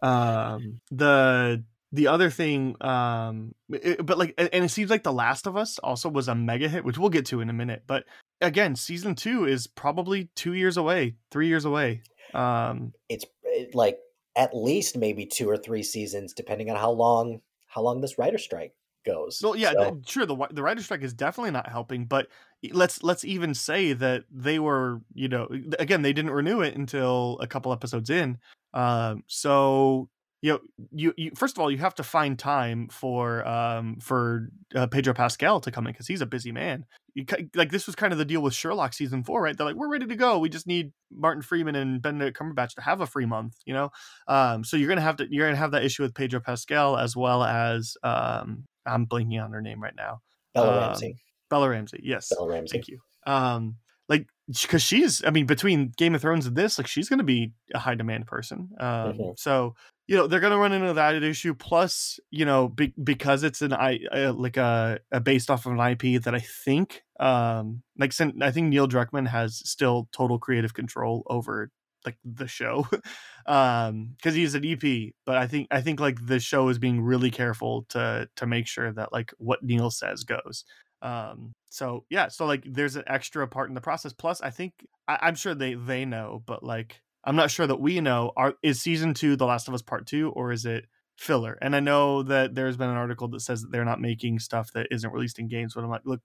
um 0.01 0.79
the 0.91 1.63
the 1.91 2.07
other 2.07 2.29
thing 2.29 2.75
um 2.81 3.53
it- 3.69 4.05
but 4.05 4.17
like 4.17 4.33
and 4.37 4.49
it 4.65 4.69
seems 4.69 4.89
like 4.89 5.03
the 5.03 5.11
last 5.13 5.47
of 5.47 5.57
us 5.57 5.79
also 5.79 6.07
was 6.09 6.27
a 6.27 6.35
mega 6.35 6.69
hit 6.69 6.85
which 6.85 6.97
we'll 6.97 7.09
get 7.09 7.25
to 7.25 7.41
in 7.41 7.49
a 7.49 7.53
minute 7.53 7.83
but 7.87 8.03
again 8.41 8.75
season 8.75 9.15
two 9.15 9.45
is 9.45 9.67
probably 9.67 10.29
two 10.35 10.53
years 10.53 10.77
away 10.77 11.15
three 11.31 11.47
years 11.47 11.65
away 11.65 12.01
um 12.33 12.93
it's 13.09 13.25
it, 13.43 13.73
like 13.75 13.97
at 14.39 14.55
least 14.55 14.97
maybe 14.97 15.25
two 15.25 15.47
or 15.49 15.57
three 15.57 15.83
seasons 15.83 16.33
depending 16.33 16.69
on 16.71 16.77
how 16.77 16.89
long 16.89 17.41
how 17.67 17.81
long 17.81 17.99
this 18.01 18.17
writer 18.17 18.37
strike 18.39 18.73
goes. 19.05 19.39
well 19.43 19.55
yeah 19.55 19.71
So- 19.73 20.01
sure 20.07 20.25
the 20.25 20.35
the 20.51 20.63
writer 20.63 20.81
strike 20.81 21.03
is 21.03 21.13
definitely 21.13 21.51
not 21.51 21.69
helping 21.69 22.05
but 22.05 22.27
let's 22.71 23.03
let's 23.03 23.23
even 23.25 23.53
say 23.53 23.93
that 23.93 24.23
they 24.31 24.57
were 24.59 25.01
you 25.13 25.27
know 25.27 25.47
again 25.77 26.01
they 26.01 26.13
didn't 26.13 26.31
renew 26.31 26.61
it 26.61 26.75
until 26.75 27.37
a 27.41 27.47
couple 27.47 27.71
episodes 27.73 28.09
in 28.09 28.37
um 28.73 29.23
so 29.27 30.09
you 30.41 30.53
know 30.53 30.59
you, 30.91 31.13
you 31.17 31.31
first 31.35 31.57
of 31.57 31.61
all 31.61 31.69
you 31.69 31.77
have 31.77 31.95
to 31.95 32.03
find 32.03 32.39
time 32.39 32.87
for 32.89 33.45
um 33.47 33.97
for 33.99 34.49
uh, 34.75 34.87
pedro 34.87 35.13
pascal 35.13 35.59
to 35.59 35.71
come 35.71 35.85
in 35.87 35.93
because 35.93 36.07
he's 36.07 36.21
a 36.21 36.25
busy 36.25 36.51
man 36.51 36.85
you, 37.13 37.25
like 37.55 37.71
this 37.71 37.85
was 37.85 37.95
kind 37.95 38.13
of 38.13 38.19
the 38.19 38.25
deal 38.25 38.41
with 38.41 38.53
sherlock 38.53 38.93
season 38.93 39.23
four 39.23 39.41
right 39.41 39.57
they're 39.57 39.65
like 39.65 39.75
we're 39.75 39.91
ready 39.91 40.05
to 40.05 40.15
go 40.15 40.39
we 40.39 40.49
just 40.49 40.67
need 40.67 40.91
martin 41.11 41.41
freeman 41.41 41.75
and 41.75 42.01
benedict 42.01 42.37
cumberbatch 42.37 42.73
to 42.75 42.81
have 42.81 43.01
a 43.01 43.07
free 43.07 43.25
month 43.25 43.55
you 43.65 43.73
know 43.73 43.89
um 44.27 44.63
so 44.63 44.77
you're 44.77 44.89
gonna 44.89 45.01
have 45.01 45.17
to 45.17 45.27
you're 45.29 45.47
gonna 45.47 45.57
have 45.57 45.71
that 45.71 45.83
issue 45.83 46.03
with 46.03 46.13
pedro 46.13 46.39
pascal 46.39 46.97
as 46.97 47.15
well 47.15 47.43
as 47.43 47.97
um 48.03 48.63
i'm 48.85 49.05
blanking 49.05 49.43
on 49.43 49.51
her 49.51 49.61
name 49.61 49.81
right 49.81 49.95
now 49.95 50.19
Bella 50.53 50.69
um, 50.69 50.89
Ramsey. 50.89 51.15
bella 51.49 51.69
ramsey 51.69 51.99
yes 52.03 52.29
Bella 52.29 52.49
Ramsey. 52.49 52.77
Thank 52.77 52.87
you. 52.87 52.99
Um, 53.25 53.75
like 54.09 54.27
because 54.47 54.81
she's, 54.81 55.23
I 55.23 55.29
mean, 55.29 55.45
between 55.45 55.93
Game 55.95 56.15
of 56.15 56.21
Thrones 56.21 56.47
and 56.47 56.55
this, 56.55 56.79
like 56.79 56.87
she's 56.87 57.07
going 57.07 57.19
to 57.19 57.23
be 57.23 57.53
a 57.73 57.79
high 57.79 57.93
demand 57.95 58.25
person. 58.25 58.69
Um, 58.79 59.33
so 59.37 59.75
you 60.07 60.17
know 60.17 60.25
they're 60.25 60.39
going 60.39 60.51
to 60.51 60.57
run 60.57 60.73
into 60.73 60.93
that 60.93 61.21
issue. 61.21 61.53
Plus, 61.53 62.19
you 62.31 62.43
know, 62.43 62.67
be, 62.67 62.91
because 63.01 63.43
it's 63.43 63.61
an 63.61 63.71
I 63.71 63.99
uh, 64.11 64.33
like 64.33 64.57
a, 64.57 64.99
a 65.11 65.19
based 65.19 65.51
off 65.51 65.67
of 65.67 65.73
an 65.73 65.79
IP 65.79 66.23
that 66.23 66.33
I 66.33 66.39
think, 66.39 67.03
um, 67.19 67.83
like 67.97 68.11
I 68.41 68.51
think 68.51 68.69
Neil 68.69 68.87
Druckmann 68.87 69.27
has 69.27 69.61
still 69.69 70.09
total 70.11 70.39
creative 70.39 70.73
control 70.73 71.23
over 71.27 71.69
like 72.05 72.17
the 72.23 72.47
show 72.47 72.87
um 73.45 74.11
because 74.15 74.33
he's 74.33 74.55
an 74.55 74.65
ep 74.65 75.11
but 75.25 75.35
i 75.35 75.45
think 75.45 75.67
i 75.69 75.81
think 75.81 75.99
like 75.99 76.25
the 76.25 76.39
show 76.39 76.69
is 76.69 76.79
being 76.79 77.01
really 77.01 77.29
careful 77.29 77.85
to 77.89 78.25
to 78.37 78.47
make 78.47 78.67
sure 78.67 78.93
that 78.93 79.11
like 79.11 79.33
what 79.37 79.63
neil 79.63 79.91
says 79.91 80.23
goes 80.23 80.63
um 81.01 81.51
so 81.69 82.05
yeah, 82.09 82.27
so 82.27 82.45
like 82.45 82.63
there's 82.65 82.95
an 82.95 83.03
extra 83.07 83.47
part 83.47 83.69
in 83.69 83.75
the 83.75 83.81
process. 83.81 84.13
Plus, 84.13 84.41
I 84.41 84.49
think 84.49 84.73
I, 85.07 85.19
I'm 85.21 85.35
sure 85.35 85.53
they 85.55 85.75
they 85.75 86.05
know, 86.05 86.43
but 86.45 86.63
like 86.63 87.01
I'm 87.23 87.35
not 87.35 87.51
sure 87.51 87.67
that 87.67 87.79
we 87.79 88.01
know. 88.01 88.31
Are 88.35 88.55
is 88.63 88.81
season 88.81 89.13
two 89.13 89.35
The 89.35 89.45
Last 89.45 89.67
of 89.67 89.73
Us 89.73 89.81
Part 89.81 90.07
Two 90.07 90.29
or 90.29 90.51
is 90.51 90.65
it 90.65 90.85
filler? 91.15 91.57
And 91.61 91.75
I 91.75 91.79
know 91.79 92.23
that 92.23 92.55
there's 92.55 92.77
been 92.77 92.89
an 92.89 92.95
article 92.97 93.27
that 93.29 93.41
says 93.41 93.61
that 93.61 93.71
they're 93.71 93.85
not 93.85 94.01
making 94.01 94.39
stuff 94.39 94.71
that 94.73 94.87
isn't 94.91 95.11
released 95.13 95.37
in 95.39 95.47
games. 95.47 95.73
But 95.75 95.83
I'm 95.83 95.89
like, 95.89 96.05
look, 96.05 96.21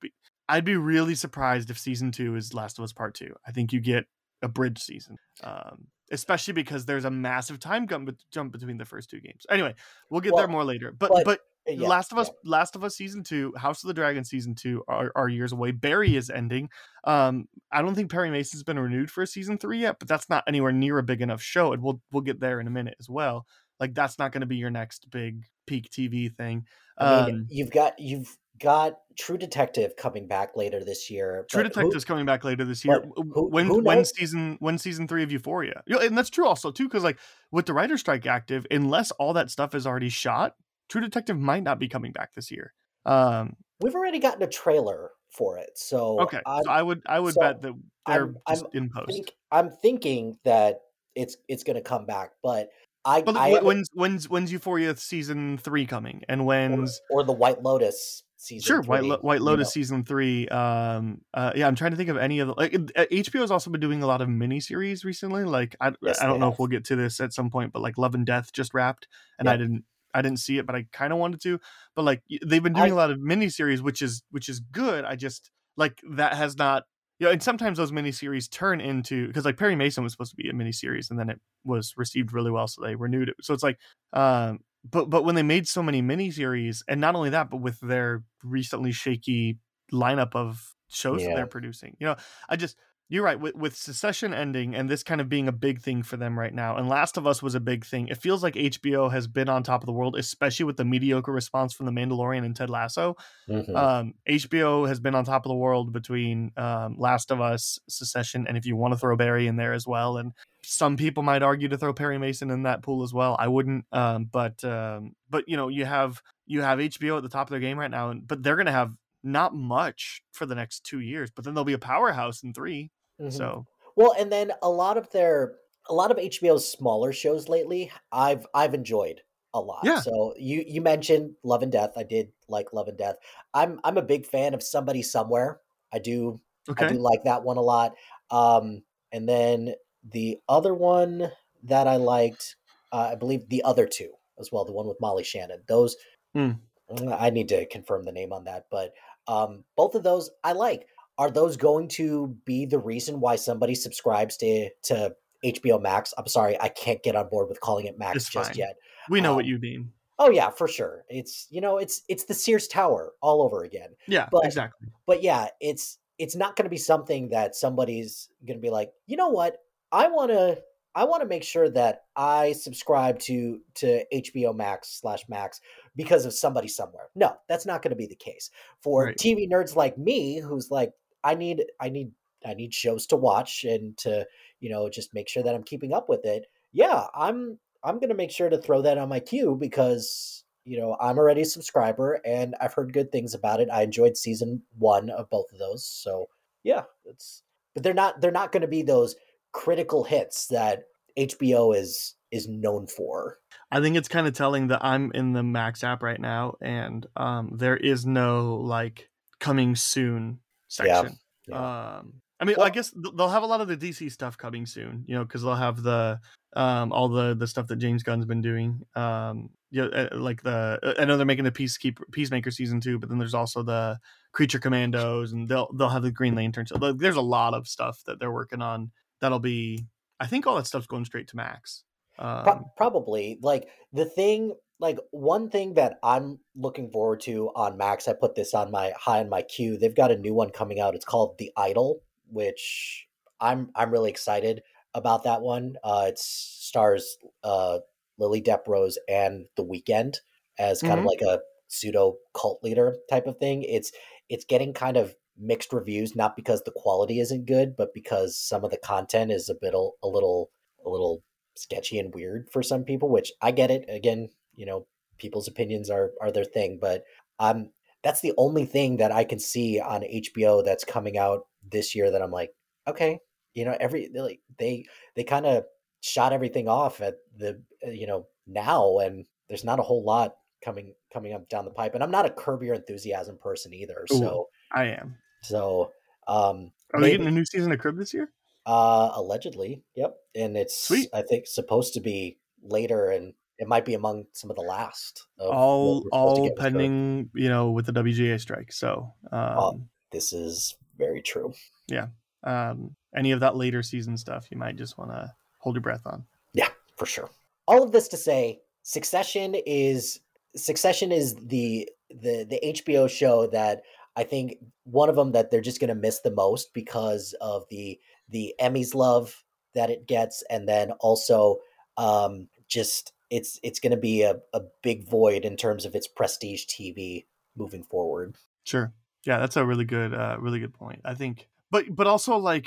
I'd 0.48 0.64
be 0.64 0.76
really 0.76 1.14
surprised 1.14 1.68
if 1.70 1.78
season 1.78 2.10
two 2.12 2.36
is 2.36 2.54
Last 2.54 2.78
of 2.78 2.84
Us 2.84 2.92
Part 2.92 3.14
Two. 3.14 3.34
I 3.46 3.50
think 3.52 3.72
you 3.72 3.80
get 3.80 4.06
a 4.42 4.48
bridge 4.48 4.78
season, 4.78 5.16
um, 5.42 5.86
especially 6.10 6.52
because 6.54 6.84
there's 6.86 7.04
a 7.04 7.10
massive 7.10 7.58
time 7.58 7.88
jump, 7.88 8.10
jump 8.32 8.52
between 8.52 8.76
the 8.78 8.84
first 8.84 9.10
two 9.10 9.20
games. 9.20 9.46
Anyway, 9.50 9.74
we'll 10.10 10.20
get 10.20 10.32
Well, 10.32 10.42
there 10.42 10.48
more 10.52 10.64
later. 10.64 10.92
But 10.96 11.10
but- 11.12 11.24
but 11.24 11.40
Yeah, 11.66 11.88
Last 11.88 12.12
of 12.12 12.18
Us, 12.18 12.28
yeah. 12.28 12.50
Last 12.50 12.76
of 12.76 12.84
Us 12.84 12.96
season 12.96 13.22
two, 13.22 13.52
House 13.56 13.82
of 13.82 13.88
the 13.88 13.94
Dragon 13.94 14.24
season 14.24 14.54
two 14.54 14.82
are, 14.86 15.10
are 15.16 15.28
years 15.28 15.52
away. 15.52 15.70
Barry 15.70 16.14
is 16.16 16.28
ending. 16.30 16.68
Um, 17.04 17.46
I 17.72 17.80
don't 17.82 17.94
think 17.94 18.10
Perry 18.10 18.30
Mason's 18.30 18.62
been 18.62 18.78
renewed 18.78 19.10
for 19.10 19.22
a 19.22 19.26
season 19.26 19.56
three 19.58 19.78
yet, 19.80 19.98
but 19.98 20.08
that's 20.08 20.28
not 20.28 20.44
anywhere 20.46 20.72
near 20.72 20.98
a 20.98 21.02
big 21.02 21.22
enough 21.22 21.40
show, 21.42 21.72
and 21.72 21.82
we'll 21.82 22.00
we'll 22.12 22.22
get 22.22 22.40
there 22.40 22.60
in 22.60 22.66
a 22.66 22.70
minute 22.70 22.96
as 23.00 23.08
well. 23.08 23.46
Like 23.80 23.94
that's 23.94 24.18
not 24.18 24.32
going 24.32 24.42
to 24.42 24.46
be 24.46 24.56
your 24.56 24.70
next 24.70 25.10
big 25.10 25.44
peak 25.66 25.90
TV 25.90 26.34
thing. 26.34 26.66
I 26.98 27.26
mean, 27.26 27.34
Um, 27.34 27.46
you've 27.50 27.70
got 27.70 27.98
you've 27.98 28.28
got 28.60 28.98
True 29.18 29.36
Detective 29.36 29.96
coming 29.96 30.28
back 30.28 30.56
later 30.56 30.84
this 30.84 31.10
year. 31.10 31.44
True 31.50 31.62
but 31.62 31.74
who- 31.74 31.80
Detective's 31.80 32.04
coming 32.04 32.24
back 32.26 32.44
later 32.44 32.64
this 32.64 32.84
year. 32.84 33.02
who- 33.16 33.48
when 33.48 33.66
who 33.66 33.82
when 33.82 34.04
season 34.04 34.58
when 34.60 34.78
season 34.78 35.08
three 35.08 35.22
of 35.22 35.32
Euphoria, 35.32 35.82
and 35.88 36.16
that's 36.16 36.30
true 36.30 36.46
also 36.46 36.70
too, 36.70 36.84
because 36.84 37.02
like 37.02 37.18
with 37.50 37.66
the 37.66 37.72
writer 37.72 37.96
strike 37.98 38.26
active, 38.26 38.66
unless 38.70 39.10
all 39.12 39.32
that 39.32 39.50
stuff 39.50 39.74
is 39.74 39.86
already 39.86 40.08
shot, 40.08 40.54
True 40.88 41.00
Detective 41.00 41.38
might 41.38 41.62
not 41.62 41.78
be 41.78 41.88
coming 41.88 42.12
back 42.12 42.34
this 42.34 42.50
year. 42.50 42.72
Um, 43.06 43.56
we've 43.80 43.94
already 43.94 44.18
gotten 44.18 44.42
a 44.42 44.46
trailer 44.46 45.10
for 45.30 45.58
it, 45.58 45.70
so 45.76 46.20
okay, 46.22 46.40
so 46.64 46.70
I 46.70 46.82
would 46.82 47.02
I 47.06 47.20
would 47.20 47.34
so 47.34 47.40
bet 47.40 47.62
that 47.62 47.72
they're 48.06 48.22
I'm- 48.22 48.36
just 48.48 48.64
I'm 48.64 48.70
in 48.82 48.90
post. 48.90 49.08
think, 49.08 49.32
I'm 49.50 49.70
thinking 49.82 50.38
that 50.44 50.80
it's 51.14 51.36
it's 51.48 51.64
going 51.64 51.76
to 51.76 51.82
come 51.82 52.06
back, 52.06 52.30
but 52.42 52.68
I, 53.04 53.20
But 53.22 53.36
I 53.36 53.60
when's 53.60 53.88
when's 53.92 54.28
when's 54.30 54.50
Euphoria 54.52 54.96
season 54.96 55.58
three 55.58 55.84
coming, 55.86 56.22
and 56.28 56.46
when's 56.46 57.00
or, 57.10 57.20
or 57.20 57.24
the 57.24 57.32
White 57.34 57.62
Lotus 57.62 58.22
season. 58.38 58.66
sure 58.66 58.82
White 58.82 59.04
Lo- 59.04 59.18
White 59.20 59.42
Lotus 59.42 59.66
know. 59.66 59.70
season 59.70 60.04
three. 60.04 60.48
Um, 60.48 61.20
uh, 61.34 61.52
yeah, 61.54 61.66
I'm 61.66 61.74
trying 61.74 61.90
to 61.90 61.98
think 61.98 62.08
of 62.08 62.16
any 62.16 62.38
of 62.38 62.48
the 62.48 62.54
like 62.56 62.74
uh, 62.74 63.04
HBO 63.12 63.40
has 63.40 63.50
also 63.50 63.68
been 63.70 63.80
doing 63.82 64.02
a 64.02 64.06
lot 64.06 64.22
of 64.22 64.28
miniseries 64.28 65.04
recently. 65.04 65.44
Like 65.44 65.76
I 65.82 65.92
Yes, 66.00 66.22
I 66.22 66.26
don't 66.26 66.40
know 66.40 66.46
have. 66.46 66.54
if 66.54 66.58
we'll 66.58 66.68
get 66.68 66.84
to 66.86 66.96
this 66.96 67.20
at 67.20 67.34
some 67.34 67.50
point, 67.50 67.74
but 67.74 67.82
like 67.82 67.98
Love 67.98 68.14
and 68.14 68.24
Death 68.24 68.52
just 68.54 68.72
wrapped, 68.72 69.06
and 69.38 69.48
I 69.50 69.58
didn't 69.58 69.84
I 70.14 70.22
didn't 70.22 70.38
see 70.38 70.58
it, 70.58 70.66
but 70.66 70.74
I 70.74 70.86
kind 70.92 71.12
of 71.12 71.18
wanted 71.18 71.40
to. 71.42 71.58
But 71.94 72.04
like 72.04 72.22
they've 72.46 72.62
been 72.62 72.72
doing 72.72 72.92
a 72.92 72.96
lot 72.96 73.10
of 73.10 73.18
miniseries, 73.18 73.80
which 73.80 74.02
is 74.02 74.22
which 74.30 74.48
is 74.48 74.60
good. 74.60 75.04
I 75.04 75.16
just 75.16 75.50
like 75.76 76.00
that 76.12 76.34
has 76.34 76.56
not. 76.56 76.84
You 77.20 77.26
know, 77.26 77.32
and 77.32 77.42
sometimes 77.42 77.78
those 77.78 77.92
miniseries 77.92 78.50
turn 78.50 78.80
into 78.80 79.28
because 79.28 79.44
like 79.44 79.56
Perry 79.56 79.76
Mason 79.76 80.02
was 80.02 80.12
supposed 80.12 80.30
to 80.32 80.36
be 80.36 80.48
a 80.48 80.52
miniseries, 80.52 81.10
and 81.10 81.18
then 81.18 81.30
it 81.30 81.40
was 81.64 81.94
received 81.96 82.32
really 82.32 82.50
well, 82.50 82.66
so 82.66 82.82
they 82.82 82.96
renewed 82.96 83.28
it. 83.28 83.36
So 83.40 83.54
it's 83.54 83.62
like, 83.62 83.78
um, 84.12 84.60
but 84.88 85.10
but 85.10 85.24
when 85.24 85.36
they 85.36 85.42
made 85.42 85.68
so 85.68 85.82
many 85.82 86.02
miniseries, 86.02 86.82
and 86.88 87.00
not 87.00 87.14
only 87.14 87.30
that, 87.30 87.50
but 87.50 87.58
with 87.60 87.78
their 87.80 88.24
recently 88.42 88.90
shaky 88.92 89.58
lineup 89.92 90.34
of 90.34 90.74
shows 90.88 91.24
that 91.24 91.34
they're 91.34 91.46
producing, 91.46 91.96
you 92.00 92.06
know, 92.06 92.16
I 92.48 92.56
just 92.56 92.76
you're 93.08 93.22
right 93.24 93.38
with, 93.38 93.54
with 93.54 93.76
succession 93.76 94.32
ending 94.34 94.74
and 94.74 94.88
this 94.88 95.02
kind 95.02 95.20
of 95.20 95.28
being 95.28 95.46
a 95.46 95.52
big 95.52 95.80
thing 95.80 96.02
for 96.02 96.16
them 96.16 96.38
right 96.38 96.54
now 96.54 96.76
and 96.76 96.88
last 96.88 97.16
of 97.16 97.26
us 97.26 97.42
was 97.42 97.54
a 97.54 97.60
big 97.60 97.84
thing 97.84 98.08
it 98.08 98.16
feels 98.20 98.42
like 98.42 98.54
hbo 98.54 99.10
has 99.12 99.26
been 99.26 99.48
on 99.48 99.62
top 99.62 99.82
of 99.82 99.86
the 99.86 99.92
world 99.92 100.16
especially 100.16 100.64
with 100.64 100.76
the 100.76 100.84
mediocre 100.84 101.32
response 101.32 101.72
from 101.74 101.86
the 101.86 101.92
mandalorian 101.92 102.44
and 102.44 102.56
ted 102.56 102.70
lasso 102.70 103.14
Mhm. 103.48 103.76
um, 103.76 104.14
HBO 104.26 104.86
has 104.88 105.00
been 105.00 105.14
on 105.14 105.24
top 105.24 105.44
of 105.44 105.50
the 105.50 105.54
world 105.54 105.92
between 105.92 106.50
um, 106.56 106.96
Last 106.98 107.30
of 107.30 107.40
Us, 107.40 107.78
Succession, 107.88 108.46
and 108.46 108.56
if 108.56 108.64
you 108.64 108.74
want 108.76 108.94
to 108.94 108.98
throw 108.98 109.16
Barry 109.16 109.46
in 109.46 109.56
there 109.56 109.74
as 109.74 109.86
well, 109.86 110.16
and 110.16 110.32
some 110.62 110.96
people 110.96 111.22
might 111.22 111.42
argue 111.42 111.68
to 111.68 111.76
throw 111.76 111.92
Perry 111.92 112.18
Mason 112.18 112.50
in 112.50 112.62
that 112.62 112.82
pool 112.82 113.02
as 113.02 113.12
well. 113.12 113.36
I 113.38 113.48
wouldn't, 113.48 113.84
um, 113.92 114.24
but 114.24 114.64
um, 114.64 115.12
but 115.28 115.44
you 115.46 115.56
know 115.58 115.68
you 115.68 115.84
have 115.84 116.22
you 116.46 116.62
have 116.62 116.80
HBO 116.80 117.18
at 117.18 117.22
the 117.22 117.28
top 117.28 117.48
of 117.48 117.50
their 117.50 117.60
game 117.60 117.78
right 117.78 117.90
now, 117.90 118.10
and 118.10 118.26
but 118.26 118.42
they're 118.42 118.56
going 118.56 118.66
to 118.66 118.72
have 118.72 118.94
not 119.24 119.54
much 119.54 120.22
for 120.32 120.46
the 120.46 120.54
next 120.54 120.84
two 120.84 121.00
years, 121.00 121.30
but 121.30 121.44
then 121.44 121.54
they'll 121.54 121.64
be 121.64 121.72
a 121.74 121.78
powerhouse 121.78 122.42
in 122.42 122.54
3 122.54 122.92
Mhm. 123.20 123.52
So 123.58 123.66
Well, 123.96 124.14
and 124.18 124.30
then 124.32 124.52
a 124.62 124.70
lot 124.70 124.96
of 124.98 125.10
their 125.10 125.56
a 125.88 125.94
lot 125.94 126.10
of 126.10 126.18
HBO's 126.18 126.68
smaller 126.68 127.12
shows 127.12 127.48
lately, 127.48 127.92
I've 128.12 128.46
I've 128.54 128.74
enjoyed 128.74 129.22
a 129.54 129.60
lot. 129.60 129.88
Yeah. 129.88 129.98
So 129.98 130.34
you 130.36 130.64
you 130.66 130.80
mentioned 130.80 131.36
Love 131.44 131.62
and 131.62 131.70
Death. 131.72 131.92
I 131.96 132.02
did 132.02 132.32
like 132.48 132.72
Love 132.72 132.88
and 132.88 132.98
Death. 132.98 133.16
I'm 133.54 133.80
I'm 133.84 133.98
a 133.98 134.02
big 134.02 134.26
fan 134.26 134.54
of 134.54 134.62
Somebody 134.62 135.02
Somewhere. 135.02 135.60
I 135.92 135.98
do 135.98 136.40
I 136.78 136.84
do 136.84 136.98
like 136.98 137.22
that 137.24 137.44
one 137.44 137.56
a 137.56 137.62
lot. 137.62 137.94
Um, 138.30 138.82
and 139.12 139.28
then 139.28 139.74
the 140.02 140.40
other 140.48 140.74
one 140.74 141.30
that 141.62 141.86
I 141.86 141.96
liked, 141.96 142.56
uh, 142.92 143.10
I 143.12 143.14
believe 143.14 143.48
the 143.48 143.62
other 143.62 143.86
two 143.86 144.14
as 144.40 144.50
well, 144.50 144.64
the 144.64 144.72
one 144.72 144.88
with 144.88 145.00
Molly 145.00 145.22
Shannon. 145.24 145.62
Those 145.68 145.96
Hmm. 146.34 146.66
I 147.08 147.30
need 147.30 147.48
to 147.48 147.66
confirm 147.66 148.04
the 148.04 148.12
name 148.12 148.32
on 148.32 148.44
that, 148.44 148.66
but 148.70 148.92
um, 149.28 149.64
both 149.76 149.94
of 149.94 150.02
those 150.02 150.30
I 150.42 150.52
like. 150.52 150.86
Are 151.16 151.30
those 151.30 151.56
going 151.56 151.86
to 151.90 152.36
be 152.44 152.66
the 152.66 152.78
reason 152.78 153.20
why 153.20 153.36
somebody 153.36 153.74
subscribes 153.74 154.36
to 154.38 154.70
to 154.84 155.14
HBO 155.44 155.80
Max? 155.80 156.12
I'm 156.18 156.26
sorry, 156.26 156.60
I 156.60 156.68
can't 156.68 157.02
get 157.02 157.14
on 157.14 157.28
board 157.28 157.48
with 157.48 157.60
calling 157.60 157.86
it 157.86 157.98
Max 157.98 158.16
It's 158.16 158.28
just 158.28 158.50
fine. 158.50 158.58
yet. 158.58 158.76
we 159.08 159.20
know 159.20 159.34
what 159.34 159.44
um, 159.44 159.50
you 159.50 159.58
mean. 159.60 159.92
Oh 160.18 160.30
yeah, 160.30 160.50
for 160.50 160.66
sure. 160.68 161.04
It's 161.08 161.46
you 161.50 161.60
know, 161.60 161.78
it's 161.78 162.02
it's 162.08 162.24
the 162.24 162.34
Sears 162.34 162.66
Tower 162.68 163.12
all 163.20 163.42
over 163.42 163.62
again 163.64 163.90
Yeah, 164.08 164.28
but- 164.30 164.44
exactly. 164.44 164.88
but 165.06 165.22
yeah, 165.22 165.48
it's 165.60 165.98
it's 166.18 166.36
not 166.36 166.54
going 166.56 166.64
to 166.64 166.70
be 166.70 166.76
something 166.76 167.30
that 167.30 167.54
somebody's 167.56 168.28
going 168.46 168.58
to 168.58 168.62
be 168.62 168.70
like, 168.70 168.92
you 169.06 169.16
know 169.16 169.28
what, 169.30 169.56
I 169.90 170.08
want 170.08 170.30
to 170.30 170.58
I 170.94 171.04
want 171.04 171.22
to 171.22 171.28
make 171.28 171.42
sure 171.42 171.68
that 171.70 172.04
I 172.16 172.52
subscribe 172.52 173.18
to 173.20 173.60
to 173.76 174.04
HBO 174.14 174.54
Max 174.54 175.00
slash 175.00 175.24
Max 175.28 175.60
because 175.96 176.24
of 176.24 176.32
somebody 176.32 176.68
somewhere. 176.68 177.08
No, 177.14 177.36
that's 177.48 177.66
not 177.66 177.82
going 177.82 177.90
to 177.90 177.96
be 177.96 178.06
the 178.06 178.14
case 178.14 178.50
for 178.80 179.06
Right. 179.06 179.16
TV 179.16 179.50
nerds 179.50 179.74
like 179.74 179.98
me, 179.98 180.38
who's 180.38 180.70
like, 180.70 180.92
I 181.24 181.34
need 181.34 181.64
I 181.80 181.88
need 181.88 182.12
I 182.46 182.54
need 182.54 182.72
shows 182.74 183.06
to 183.08 183.16
watch 183.16 183.64
and 183.64 183.96
to 183.98 184.26
you 184.60 184.70
know 184.70 184.88
just 184.88 185.14
make 185.14 185.28
sure 185.28 185.42
that 185.42 185.54
I'm 185.54 185.64
keeping 185.64 185.92
up 185.92 186.08
with 186.08 186.24
it. 186.24 186.46
Yeah, 186.72 187.06
I'm 187.14 187.58
I'm 187.82 187.96
going 187.96 188.08
to 188.08 188.14
make 188.14 188.30
sure 188.30 188.48
to 188.48 188.58
throw 188.58 188.82
that 188.82 188.98
on 188.98 189.08
my 189.08 189.20
queue 189.20 189.56
because 189.58 190.44
you 190.64 190.78
know 190.78 190.96
I'm 191.00 191.18
already 191.18 191.42
a 191.42 191.46
subscriber 191.46 192.20
and 192.24 192.54
I've 192.60 192.74
heard 192.74 192.92
good 192.92 193.10
things 193.10 193.34
about 193.34 193.60
it. 193.60 193.68
I 193.70 193.82
enjoyed 193.82 194.16
season 194.16 194.62
one 194.78 195.10
of 195.10 195.28
both 195.30 195.52
of 195.52 195.58
those, 195.58 195.84
so 195.84 196.28
yeah, 196.62 196.82
it's 197.04 197.42
but 197.74 197.82
they're 197.82 197.94
not 197.94 198.20
they're 198.20 198.30
not 198.30 198.52
going 198.52 198.62
to 198.62 198.68
be 198.68 198.82
those 198.82 199.16
critical 199.54 200.04
hits 200.04 200.48
that 200.48 200.82
HBO 201.16 201.74
is 201.74 202.16
is 202.30 202.46
known 202.48 202.86
for. 202.86 203.38
I 203.70 203.80
think 203.80 203.96
it's 203.96 204.08
kind 204.08 204.26
of 204.26 204.34
telling 204.34 204.68
that 204.68 204.84
I'm 204.84 205.10
in 205.12 205.32
the 205.32 205.42
Max 205.42 205.82
app 205.82 206.02
right 206.02 206.20
now, 206.20 206.56
and 206.60 207.06
um, 207.16 207.52
there 207.54 207.78
is 207.78 208.04
no 208.04 208.56
like 208.56 209.08
coming 209.40 209.74
soon 209.74 210.40
section. 210.68 211.18
yeah. 211.48 211.96
Um, 211.98 212.20
I 212.40 212.44
mean, 212.44 212.56
I 212.60 212.68
guess 212.68 212.92
they'll 213.16 213.28
have 213.28 213.44
a 213.44 213.46
lot 213.46 213.60
of 213.60 213.68
the 213.68 213.76
DC 213.76 214.10
stuff 214.10 214.36
coming 214.36 214.66
soon, 214.66 215.04
you 215.06 215.14
know, 215.14 215.24
because 215.24 215.42
they'll 215.42 215.54
have 215.54 215.82
the 215.82 216.20
um, 216.56 216.92
all 216.92 217.08
the 217.08 217.34
the 217.34 217.46
stuff 217.46 217.68
that 217.68 217.76
James 217.76 218.02
Gunn's 218.02 218.26
been 218.26 218.42
doing. 218.42 218.80
Um, 218.96 219.50
you 219.70 219.82
know, 219.82 219.88
uh, 219.88 220.08
like 220.16 220.42
the 220.42 220.78
uh, 220.82 220.94
I 220.98 221.04
know 221.04 221.16
they're 221.16 221.26
making 221.26 221.44
the 221.44 221.52
Peacekeeper 221.52 222.02
Peacemaker 222.10 222.50
season 222.50 222.80
two, 222.80 222.98
but 222.98 223.08
then 223.08 223.18
there's 223.18 223.34
also 223.34 223.62
the 223.62 223.98
Creature 224.32 224.58
Commandos, 224.58 225.32
and 225.32 225.48
they'll 225.48 225.72
they'll 225.74 225.88
have 225.88 226.02
the 226.02 226.10
Green 226.10 226.34
Lantern. 226.34 226.66
So 226.66 226.92
there's 226.92 227.16
a 227.16 227.20
lot 227.20 227.54
of 227.54 227.68
stuff 227.68 228.02
that 228.06 228.18
they're 228.18 228.32
working 228.32 228.62
on. 228.62 228.90
That'll 229.24 229.38
be. 229.38 229.86
I 230.20 230.26
think 230.26 230.46
all 230.46 230.56
that 230.56 230.66
stuff's 230.66 230.86
going 230.86 231.06
straight 231.06 231.28
to 231.28 231.36
Max. 231.36 231.82
Um, 232.18 232.44
Pro- 232.44 232.70
probably 232.76 233.38
like 233.40 233.68
the 233.90 234.04
thing 234.04 234.52
like 234.78 234.98
one 235.10 235.48
thing 235.50 235.74
that 235.74 235.98
i'm 236.02 236.38
looking 236.54 236.90
forward 236.90 237.20
to 237.20 237.48
on 237.56 237.76
max 237.76 238.06
i 238.06 238.12
put 238.12 238.34
this 238.36 238.54
on 238.54 238.70
my 238.70 238.92
high 238.96 239.18
on 239.20 239.28
my 239.28 239.42
queue 239.42 239.76
they've 239.78 239.96
got 239.96 240.12
a 240.12 240.16
new 240.16 240.34
one 240.34 240.50
coming 240.50 240.78
out 240.78 240.94
it's 240.94 241.04
called 241.04 241.36
the 241.38 241.50
idol 241.56 242.02
which 242.28 243.06
i'm 243.40 243.70
i'm 243.74 243.90
really 243.90 244.10
excited 244.10 244.62
about 244.94 245.24
that 245.24 245.40
one 245.42 245.74
uh 245.82 246.04
it 246.08 246.18
stars 246.18 247.16
uh 247.42 247.78
lily 248.18 248.40
deprose 248.42 248.94
and 249.08 249.46
the 249.56 249.64
Weeknd 249.64 250.16
as 250.58 250.82
kind 250.82 250.94
Mhm. 250.94 250.98
of 251.00 251.04
like 251.06 251.22
a 251.22 251.40
pseudo 251.66 252.16
cult 252.32 252.62
leader 252.62 252.96
type 253.10 253.26
of 253.26 253.38
thing 253.38 253.62
it's 253.64 253.90
it's 254.28 254.44
getting 254.44 254.72
kind 254.72 254.96
of 254.96 255.14
mixed 255.38 255.72
reviews 255.72 256.14
not 256.14 256.36
because 256.36 256.62
the 256.62 256.72
quality 256.74 257.18
isn't 257.20 257.46
good 257.46 257.76
but 257.76 257.92
because 257.92 258.36
some 258.36 258.64
of 258.64 258.70
the 258.70 258.78
content 258.78 259.30
is 259.30 259.48
a 259.48 259.54
bit 259.54 259.74
a 259.74 260.06
little 260.06 260.50
a 260.84 260.88
little 260.88 261.22
sketchy 261.56 261.98
and 261.98 262.14
weird 262.14 262.46
for 262.52 262.62
some 262.62 262.84
people 262.84 263.08
which 263.08 263.32
i 263.42 263.50
get 263.50 263.70
it 263.70 263.84
again 263.88 264.28
you 264.54 264.66
know 264.66 264.86
people's 265.18 265.48
opinions 265.48 265.90
are 265.90 266.12
are 266.20 266.30
their 266.30 266.44
thing 266.44 266.78
but 266.80 267.04
um 267.38 267.70
that's 268.02 268.20
the 268.20 268.32
only 268.36 268.64
thing 268.64 268.96
that 268.96 269.12
i 269.12 269.24
can 269.24 269.38
see 269.38 269.80
on 269.80 270.02
hbo 270.02 270.64
that's 270.64 270.84
coming 270.84 271.18
out 271.18 271.46
this 271.68 271.94
year 271.94 272.10
that 272.10 272.22
i'm 272.22 272.32
like 272.32 272.50
okay 272.86 273.18
you 273.54 273.64
know 273.64 273.76
every 273.80 274.08
they 274.12 274.20
like 274.20 274.40
they 274.58 274.84
they 275.16 275.24
kind 275.24 275.46
of 275.46 275.64
shot 276.00 276.32
everything 276.32 276.68
off 276.68 277.00
at 277.00 277.14
the 277.36 277.60
uh, 277.86 277.90
you 277.90 278.06
know 278.06 278.26
now 278.46 278.98
and 278.98 279.24
there's 279.48 279.64
not 279.64 279.78
a 279.78 279.82
whole 279.82 280.04
lot 280.04 280.34
coming 280.64 280.94
coming 281.12 281.32
up 281.32 281.48
down 281.48 281.64
the 281.64 281.70
pipe 281.70 281.94
and 281.94 282.02
i'm 282.02 282.10
not 282.10 282.26
a 282.26 282.30
curb 282.30 282.62
your 282.62 282.74
enthusiasm 282.74 283.38
person 283.38 283.72
either 283.72 284.04
Ooh. 284.12 284.18
so 284.18 284.48
I 284.74 284.86
am. 284.86 285.16
So, 285.44 285.92
um, 286.26 286.72
Are 286.92 287.00
they 287.00 287.12
getting 287.12 287.26
a 287.26 287.30
new 287.30 287.44
season 287.44 287.72
of 287.72 287.78
Curb 287.78 287.96
this 287.96 288.14
year? 288.14 288.30
Uh, 288.66 289.10
allegedly, 289.14 289.82
yep. 289.94 290.16
And 290.34 290.56
it's 290.56 290.78
Sweet. 290.78 291.08
I 291.12 291.22
think 291.22 291.46
supposed 291.46 291.94
to 291.94 292.00
be 292.00 292.38
later, 292.62 293.10
and 293.10 293.34
it 293.58 293.68
might 293.68 293.84
be 293.84 293.94
among 293.94 294.24
some 294.32 294.50
of 294.50 294.56
the 294.56 294.62
last. 294.62 295.26
Of 295.38 295.50
all 295.50 295.94
we're 295.94 296.02
supposed 296.04 296.36
to 296.36 296.42
all 296.50 296.56
pending, 296.56 297.30
you 297.34 297.48
know, 297.48 297.70
with 297.70 297.86
the 297.86 297.92
WGA 297.92 298.40
strike. 298.40 298.72
So, 298.72 299.12
um, 299.30 299.58
Oh. 299.58 299.80
This 300.14 300.32
is 300.32 300.76
very 300.96 301.20
true. 301.20 301.52
Yeah. 301.88 302.06
Um, 302.44 302.94
any 303.16 303.32
of 303.32 303.40
that 303.40 303.56
later 303.56 303.82
season 303.82 304.16
stuff, 304.16 304.46
you 304.48 304.56
might 304.56 304.76
just 304.76 304.96
want 304.96 305.10
to 305.10 305.34
hold 305.58 305.74
your 305.74 305.82
breath 305.82 306.02
on. 306.06 306.24
Yeah, 306.52 306.68
for 306.96 307.04
sure. 307.04 307.28
All 307.66 307.82
of 307.82 307.90
this 307.90 308.06
to 308.08 308.16
say, 308.16 308.60
Succession 308.82 309.56
is 309.66 310.20
Succession 310.54 311.10
is 311.10 311.34
the 311.34 311.88
the 312.10 312.44
the 312.48 312.60
HBO 312.64 313.10
show 313.10 313.48
that 313.48 313.82
I 314.16 314.24
think 314.24 314.58
one 314.84 315.08
of 315.08 315.16
them 315.16 315.32
that 315.32 315.50
they're 315.50 315.60
just 315.60 315.80
going 315.80 315.88
to 315.88 315.94
miss 315.94 316.20
the 316.20 316.30
most 316.30 316.72
because 316.74 317.34
of 317.40 317.64
the 317.70 317.98
the 318.28 318.54
Emmys 318.60 318.94
love 318.94 319.42
that 319.74 319.90
it 319.90 320.06
gets, 320.06 320.42
and 320.48 320.68
then 320.68 320.92
also 321.00 321.58
um, 321.96 322.48
just 322.68 323.12
it's 323.30 323.58
it's 323.62 323.80
going 323.80 323.90
to 323.90 323.96
be 323.96 324.22
a, 324.22 324.36
a 324.52 324.60
big 324.82 325.08
void 325.08 325.44
in 325.44 325.56
terms 325.56 325.84
of 325.84 325.94
its 325.94 326.06
prestige 326.06 326.64
TV 326.66 327.24
moving 327.56 327.82
forward. 327.82 328.36
Sure. 328.64 328.92
Yeah, 329.26 329.38
that's 329.38 329.56
a 329.56 329.64
really 329.64 329.84
good, 329.84 330.12
uh, 330.12 330.36
really 330.38 330.60
good 330.60 330.74
point. 330.74 331.00
I 331.04 331.14
think, 331.14 331.48
but 331.70 331.86
but 331.90 332.06
also 332.06 332.36
like, 332.36 332.66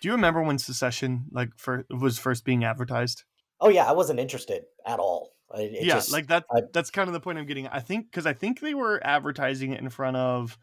do 0.00 0.08
you 0.08 0.12
remember 0.12 0.42
when 0.42 0.58
Succession 0.58 1.26
like 1.32 1.50
for 1.56 1.84
was 1.90 2.18
first 2.18 2.44
being 2.44 2.64
advertised? 2.64 3.24
Oh 3.60 3.68
yeah, 3.68 3.84
I 3.84 3.92
wasn't 3.92 4.20
interested 4.20 4.62
at 4.86 5.00
all. 5.00 5.32
It 5.54 5.84
yeah, 5.84 5.94
just- 5.94 6.12
like 6.12 6.28
that. 6.28 6.44
I- 6.54 6.62
that's 6.72 6.90
kind 6.90 7.08
of 7.08 7.14
the 7.14 7.20
point 7.20 7.38
I'm 7.38 7.46
getting. 7.46 7.66
I 7.66 7.80
think 7.80 8.10
because 8.10 8.26
I 8.26 8.32
think 8.32 8.60
they 8.60 8.74
were 8.74 9.00
advertising 9.04 9.72
it 9.72 9.80
in 9.80 9.88
front 9.90 10.16
of, 10.16 10.56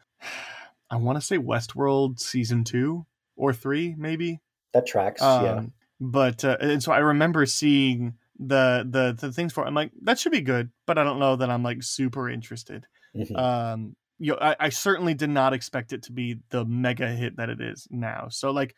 I 0.90 0.98
want 0.98 1.18
to 1.20 1.22
say 1.26 1.38
Westworld 1.38 2.20
season 2.20 2.64
two 2.64 3.06
or 3.36 3.54
three, 3.54 3.96
maybe. 3.98 4.40
that 4.74 4.86
tracks. 4.86 5.22
yeah, 5.22 5.54
Um, 5.58 5.74
But 6.00 6.44
uh, 6.44 6.58
and 6.60 6.82
so 6.84 6.92
I 6.92 7.00
remember 7.00 7.46
seeing 7.46 8.16
the 8.38 8.86
the 8.90 9.16
the 9.20 9.32
things 9.32 9.54
for. 9.54 9.64
it. 9.64 9.68
I'm 9.68 9.74
like 9.74 9.92
that 10.04 10.20
should 10.20 10.32
be 10.32 10.42
good, 10.42 10.70
but 10.86 10.98
I 10.98 11.04
don't 11.04 11.20
know 11.20 11.36
that 11.38 11.50
I'm 11.50 11.64
like 11.64 11.82
super 11.84 12.30
interested. 12.30 12.86
Mhm. 13.16 13.38
Um, 13.38 13.96
you 14.20 14.32
know, 14.34 14.38
I, 14.42 14.56
I 14.60 14.70
certainly 14.70 15.14
did 15.14 15.30
not 15.30 15.54
expect 15.54 15.92
it 15.94 16.04
to 16.04 16.12
be 16.12 16.38
the 16.50 16.66
mega 16.66 17.08
hit 17.08 17.38
that 17.38 17.50
it 17.50 17.60
is 17.62 17.88
now. 17.90 18.28
So 18.30 18.52
like, 18.52 18.76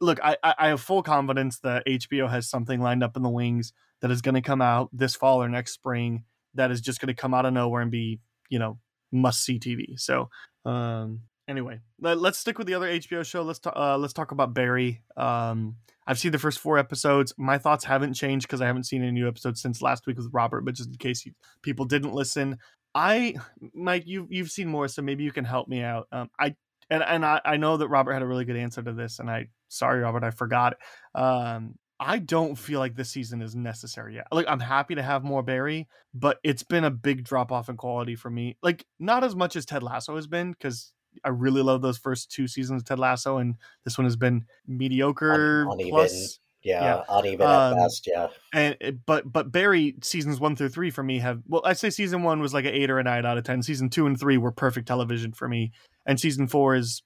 look, 0.00 0.18
I 0.22 0.36
I 0.42 0.54
I 0.58 0.68
have 0.68 0.80
full 0.80 1.02
confidence 1.02 1.60
that 1.60 1.86
HBO 1.86 2.28
has 2.28 2.48
something 2.50 2.80
lined 2.80 3.02
up 3.04 3.16
in 3.16 3.22
the 3.22 3.28
wings 3.30 3.72
that 4.02 4.10
is 4.10 4.20
going 4.22 4.34
to 4.34 4.42
come 4.42 4.60
out 4.60 4.90
this 4.92 5.14
fall 5.16 5.42
or 5.42 5.48
next 5.48 5.72
spring 5.72 6.24
that 6.54 6.70
is 6.70 6.80
just 6.80 7.00
going 7.00 7.08
to 7.14 7.20
come 7.20 7.32
out 7.34 7.46
of 7.46 7.52
nowhere 7.52 7.82
and 7.82 7.90
be 7.90 8.20
you 8.50 8.58
know 8.58 8.78
must 9.12 9.44
see 9.44 9.58
TV. 9.58 9.98
So 9.98 10.28
um 10.66 11.20
anyway, 11.48 11.80
let, 12.00 12.18
us 12.18 12.38
stick 12.38 12.58
with 12.58 12.66
the 12.66 12.74
other 12.74 12.88
HBO 12.88 13.24
show. 13.24 13.42
Let's. 13.42 13.60
Uh, 13.64 13.96
let's 13.98 14.12
talk 14.12 14.32
about 14.32 14.54
Barry. 14.54 15.02
Um, 15.16 15.76
I've 16.06 16.18
seen 16.18 16.32
the 16.32 16.38
first 16.38 16.58
four 16.58 16.78
episodes. 16.78 17.34
My 17.36 17.58
thoughts 17.58 17.84
haven't 17.84 18.14
changed 18.14 18.46
because 18.46 18.60
I 18.60 18.66
haven't 18.66 18.84
seen 18.84 19.02
any 19.02 19.12
new 19.12 19.28
episodes 19.28 19.60
since 19.60 19.82
last 19.82 20.06
week 20.06 20.16
with 20.16 20.28
Robert. 20.32 20.64
But 20.64 20.74
just 20.74 20.90
in 20.90 20.96
case 20.96 21.26
you, 21.26 21.32
people 21.62 21.84
didn't 21.84 22.12
listen, 22.12 22.58
I, 22.94 23.34
Mike, 23.74 24.04
you 24.06 24.26
you've 24.30 24.50
seen 24.50 24.68
more, 24.68 24.88
so 24.88 25.02
maybe 25.02 25.24
you 25.24 25.32
can 25.32 25.44
help 25.44 25.68
me 25.68 25.82
out. 25.82 26.08
Um, 26.12 26.30
I 26.38 26.54
and 26.90 27.02
and 27.02 27.24
I, 27.24 27.40
I 27.44 27.56
know 27.56 27.76
that 27.76 27.88
Robert 27.88 28.12
had 28.12 28.22
a 28.22 28.26
really 28.26 28.44
good 28.44 28.56
answer 28.56 28.82
to 28.82 28.92
this, 28.92 29.18
and 29.18 29.30
I 29.30 29.48
sorry 29.68 30.00
Robert, 30.00 30.24
I 30.24 30.30
forgot. 30.30 30.76
Um, 31.14 31.74
I 31.98 32.18
don't 32.18 32.56
feel 32.56 32.78
like 32.78 32.94
this 32.94 33.10
season 33.10 33.40
is 33.40 33.54
necessary 33.54 34.16
yet. 34.16 34.26
Like 34.30 34.46
I'm 34.48 34.60
happy 34.60 34.94
to 34.94 35.02
have 35.02 35.24
more 35.24 35.42
Barry, 35.42 35.88
but 36.14 36.38
it's 36.44 36.62
been 36.62 36.84
a 36.84 36.90
big 36.90 37.24
drop 37.24 37.50
off 37.50 37.68
in 37.68 37.76
quality 37.76 38.16
for 38.16 38.30
me. 38.30 38.56
Like 38.62 38.84
not 38.98 39.24
as 39.24 39.34
much 39.34 39.56
as 39.56 39.64
Ted 39.64 39.82
Lasso 39.82 40.16
has 40.16 40.26
been 40.26 40.52
because 40.52 40.92
I 41.24 41.30
really 41.30 41.62
love 41.62 41.82
those 41.82 41.98
first 41.98 42.30
two 42.30 42.48
seasons 42.48 42.82
of 42.82 42.86
Ted 42.86 42.98
Lasso, 42.98 43.38
and 43.38 43.56
this 43.84 43.96
one 43.96 44.04
has 44.04 44.16
been 44.16 44.44
mediocre 44.66 45.62
uneven. 45.62 45.88
plus. 45.88 46.38
yeah, 46.62 46.82
yeah. 46.82 47.02
uneven 47.08 47.46
Um, 47.46 47.72
at 47.72 47.76
best. 47.78 48.06
Yeah, 48.06 48.28
And 48.52 49.00
but 49.06 49.32
but 49.32 49.50
Barry 49.50 49.96
seasons 50.02 50.38
one 50.38 50.56
through 50.56 50.68
three 50.70 50.90
for 50.90 51.02
me 51.02 51.18
have 51.20 51.40
well 51.46 51.62
I'd 51.64 51.78
say 51.78 51.90
season 51.90 52.22
one 52.22 52.40
was 52.40 52.52
like 52.52 52.66
an 52.66 52.74
eight 52.74 52.90
or 52.90 52.98
a 52.98 53.04
nine 53.04 53.24
out 53.24 53.38
of 53.38 53.44
ten. 53.44 53.62
Season 53.62 53.88
two 53.88 54.06
and 54.06 54.18
three 54.18 54.36
were 54.36 54.52
perfect 54.52 54.86
television 54.86 55.32
for 55.32 55.48
me, 55.48 55.72
and 56.04 56.20
season 56.20 56.46
four 56.46 56.74
is 56.74 57.02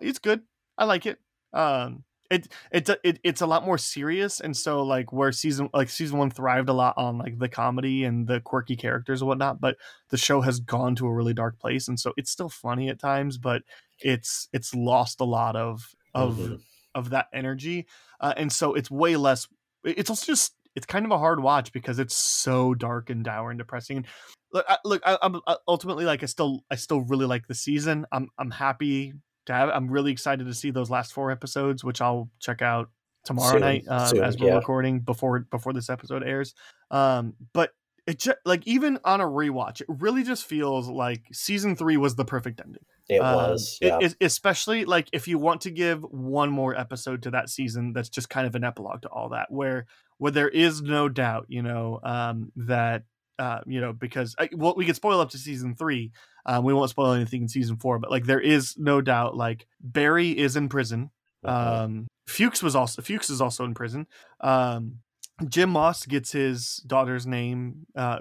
it's 0.00 0.18
good. 0.18 0.42
I 0.76 0.84
like 0.84 1.06
it. 1.06 1.18
Um, 1.52 2.04
it 2.34 2.48
it 2.72 2.88
it 3.04 3.20
it's 3.24 3.40
a 3.40 3.46
lot 3.46 3.64
more 3.64 3.78
serious, 3.78 4.40
and 4.40 4.56
so 4.56 4.82
like 4.82 5.12
where 5.12 5.32
season 5.32 5.68
like 5.74 5.88
season 5.88 6.18
one 6.18 6.30
thrived 6.30 6.68
a 6.68 6.72
lot 6.72 6.94
on 6.96 7.18
like 7.18 7.38
the 7.38 7.48
comedy 7.48 8.04
and 8.04 8.26
the 8.26 8.40
quirky 8.40 8.76
characters 8.76 9.20
and 9.22 9.28
whatnot, 9.28 9.60
but 9.60 9.76
the 10.10 10.16
show 10.16 10.40
has 10.40 10.60
gone 10.60 10.94
to 10.96 11.06
a 11.06 11.12
really 11.14 11.34
dark 11.34 11.58
place, 11.58 11.88
and 11.88 11.98
so 11.98 12.12
it's 12.16 12.30
still 12.30 12.48
funny 12.48 12.88
at 12.88 12.98
times, 12.98 13.38
but 13.38 13.62
it's 14.00 14.48
it's 14.52 14.74
lost 14.74 15.20
a 15.20 15.24
lot 15.24 15.56
of 15.56 15.94
of 16.14 16.36
Mhm. 16.38 16.62
of 16.94 17.10
that 17.10 17.28
energy, 17.32 17.86
uh, 18.20 18.34
and 18.36 18.52
so 18.52 18.74
it's 18.74 18.90
way 18.90 19.16
less. 19.16 19.48
It's 19.84 20.10
also 20.10 20.26
just 20.26 20.54
it's 20.74 20.86
kind 20.86 21.04
of 21.04 21.12
a 21.12 21.18
hard 21.18 21.40
watch 21.40 21.72
because 21.72 21.98
it's 21.98 22.16
so 22.16 22.74
dark 22.74 23.10
and 23.10 23.24
dour 23.24 23.50
and 23.50 23.58
depressing. 23.58 23.98
And 23.98 24.06
look, 24.52 24.64
I, 24.68 24.78
look, 24.84 25.02
I, 25.06 25.18
I'm 25.22 25.40
I- 25.46 25.56
ultimately 25.68 26.04
like 26.04 26.22
I 26.22 26.26
still 26.26 26.64
I 26.70 26.76
still 26.76 27.02
really 27.02 27.26
like 27.26 27.46
the 27.46 27.54
season. 27.54 28.06
I'm 28.12 28.28
I'm 28.38 28.50
happy 28.50 29.14
to 29.46 29.52
have. 29.52 29.68
I'm 29.70 29.88
really 29.88 30.12
excited 30.12 30.46
to 30.46 30.54
see 30.54 30.70
those 30.70 30.90
last 30.90 31.12
four 31.12 31.30
episodes, 31.30 31.84
which 31.84 32.00
I'll 32.00 32.30
check 32.40 32.62
out 32.62 32.90
tomorrow 33.24 33.52
Soon, 33.52 33.60
night 33.60 33.84
um, 33.88 34.06
soon, 34.08 34.22
as 34.22 34.38
we're 34.38 34.48
yeah. 34.48 34.54
recording 34.56 35.00
before 35.00 35.40
before 35.50 35.72
this 35.72 35.88
episode 35.90 36.22
airs. 36.22 36.54
Um, 36.90 37.34
but 37.52 37.70
it 38.06 38.18
just 38.18 38.36
like 38.44 38.66
even 38.66 38.98
on 39.04 39.20
a 39.20 39.24
rewatch, 39.24 39.80
it 39.80 39.86
really 39.88 40.22
just 40.22 40.44
feels 40.44 40.88
like 40.88 41.22
season 41.32 41.74
three 41.74 41.96
was 41.96 42.16
the 42.16 42.24
perfect 42.24 42.60
ending. 42.60 42.84
it 43.08 43.18
Um, 43.18 43.34
was. 43.34 43.78
Yeah, 43.80 43.98
es- 44.02 44.16
especially 44.20 44.84
like 44.84 45.08
if 45.12 45.26
you 45.26 45.38
want 45.38 45.62
to 45.62 45.70
give 45.70 46.02
one 46.02 46.50
more 46.50 46.78
episode 46.78 47.22
to 47.22 47.30
that 47.30 47.48
season, 47.48 47.92
that's 47.94 48.10
just 48.10 48.28
kind 48.28 48.46
of 48.46 48.54
an 48.54 48.64
epilogue 48.64 49.02
to 49.02 49.08
all 49.08 49.30
that, 49.30 49.50
where 49.50 49.86
where 50.18 50.32
there 50.32 50.48
is 50.48 50.82
no 50.82 51.08
doubt, 51.08 51.46
you 51.48 51.62
know, 51.62 51.98
um, 52.04 52.52
that 52.56 53.04
uh, 53.38 53.60
you 53.66 53.80
know 53.80 53.92
because 53.94 54.36
I, 54.38 54.50
well, 54.52 54.74
we 54.76 54.84
could 54.84 54.96
spoil 54.96 55.20
up 55.20 55.30
to 55.30 55.38
season 55.38 55.74
three. 55.74 56.12
Um, 56.46 56.64
we 56.64 56.74
won't 56.74 56.90
spoil 56.90 57.12
anything 57.12 57.42
in 57.42 57.48
season 57.48 57.76
four, 57.76 57.98
but 57.98 58.10
like 58.10 58.24
there 58.24 58.40
is 58.40 58.76
no 58.78 59.00
doubt, 59.00 59.36
like 59.36 59.66
Barry 59.80 60.36
is 60.36 60.56
in 60.56 60.68
prison. 60.68 61.10
Um, 61.44 62.06
Fuches 62.26 62.62
was 62.62 62.74
also 62.74 63.02
Fuches 63.02 63.30
is 63.30 63.40
also 63.40 63.64
in 63.64 63.74
prison. 63.74 64.06
Um, 64.40 65.00
Jim 65.48 65.70
Moss 65.70 66.06
gets 66.06 66.30
his 66.32 66.76
daughter's 66.86 67.26
name, 67.26 67.86
uh, 67.96 68.18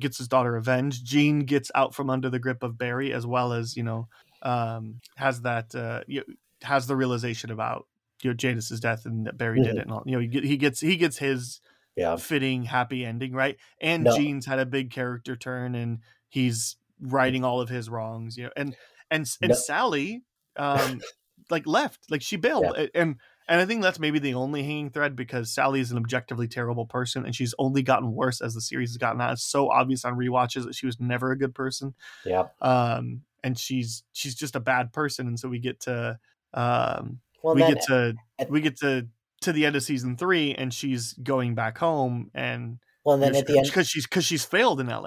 gets 0.00 0.18
his 0.18 0.28
daughter 0.28 0.56
avenged. 0.56 1.04
Gene 1.04 1.40
gets 1.40 1.70
out 1.74 1.94
from 1.94 2.10
under 2.10 2.28
the 2.28 2.38
grip 2.40 2.62
of 2.62 2.76
Barry, 2.76 3.12
as 3.12 3.24
well 3.26 3.52
as 3.52 3.76
you 3.76 3.82
know, 3.84 4.08
um, 4.42 5.00
has 5.16 5.42
that 5.42 5.74
uh, 5.74 6.02
you 6.06 6.24
has 6.62 6.86
the 6.86 6.96
realization 6.96 7.50
about 7.50 7.86
you 8.22 8.30
know 8.30 8.34
Janice's 8.34 8.80
death 8.80 9.06
and 9.06 9.26
that 9.26 9.38
Barry 9.38 9.60
did 9.62 9.76
Mhm. 9.76 9.78
it, 9.78 9.82
and 9.82 9.92
all. 9.92 10.02
You 10.04 10.12
know, 10.12 10.18
he, 10.20 10.48
he 10.48 10.56
gets 10.56 10.80
he 10.80 10.96
gets 10.96 11.16
his 11.18 11.60
yeah, 11.96 12.16
fitting 12.16 12.64
happy 12.64 13.04
ending, 13.04 13.32
right? 13.32 13.56
And 13.80 14.04
No. 14.04 14.16
Gene's 14.16 14.46
had 14.46 14.58
a 14.58 14.66
big 14.66 14.90
character 14.90 15.36
turn, 15.36 15.74
and 15.74 16.00
he's 16.28 16.76
righting 17.02 17.44
all 17.44 17.60
of 17.60 17.68
his 17.68 17.90
wrongs, 17.90 18.36
you 18.38 18.44
know. 18.44 18.50
And 18.56 18.74
and 19.10 19.26
and 19.42 19.50
No. 19.50 19.54
Sally, 19.54 20.22
um, 20.56 21.00
like 21.50 21.66
left, 21.66 22.10
like 22.10 22.22
she 22.22 22.36
bailed, 22.36 22.64
a- 22.76 22.96
and 22.96 23.16
and 23.48 23.60
I 23.60 23.66
think 23.66 23.82
that's 23.82 23.98
maybe 23.98 24.18
the 24.20 24.34
only 24.34 24.62
hanging 24.62 24.90
thread 24.90 25.16
because 25.16 25.52
Sally 25.52 25.80
is 25.80 25.90
an 25.90 25.98
objectively 25.98 26.46
terrible 26.48 26.86
person, 26.86 27.26
and 27.26 27.34
she's 27.34 27.54
only 27.58 27.82
gotten 27.82 28.12
worse 28.14 28.40
as 28.40 28.54
the 28.54 28.60
series 28.60 28.90
has 28.90 28.96
gotten 28.96 29.20
out. 29.20 29.32
It's 29.32 29.44
so 29.44 29.68
obvious 29.70 30.04
on 30.04 30.16
rewatches 30.16 30.64
that 30.64 30.74
she 30.76 30.86
was 30.86 30.98
never 31.00 31.32
a 31.32 31.36
good 31.38 31.54
person, 31.54 31.94
yeah. 32.24 32.44
um, 32.60 33.22
and 33.42 33.58
she's 33.58 34.04
she's 34.12 34.34
just 34.36 34.54
a 34.56 34.60
bad 34.60 34.92
person, 34.92 35.26
and 35.26 35.38
so 35.38 35.48
we 35.48 35.58
get 35.58 35.80
to 35.80 36.18
um, 36.54 37.20
Well, 37.42 37.54
we 37.56 37.62
then, 37.62 37.74
get 37.74 37.82
to 37.88 38.14
at- 38.38 38.50
we 38.50 38.60
get 38.60 38.78
to 38.78 39.08
to 39.42 39.52
the 39.52 39.66
end 39.66 39.74
of 39.74 39.82
season 39.82 40.16
three 40.16 40.54
and 40.54 40.72
she's 40.72 41.14
going 41.14 41.56
back 41.56 41.76
home 41.76 42.30
and 42.32 42.78
well, 43.04 43.14
and 43.14 43.22
then 43.22 43.34
at 43.34 43.46
the 43.46 43.58
end, 43.58 43.66
because 43.66 43.88
she's 43.88 44.06
because 44.06 44.24
she's 44.24 44.44
failed 44.44 44.80
in 44.80 44.86
la 44.86 45.06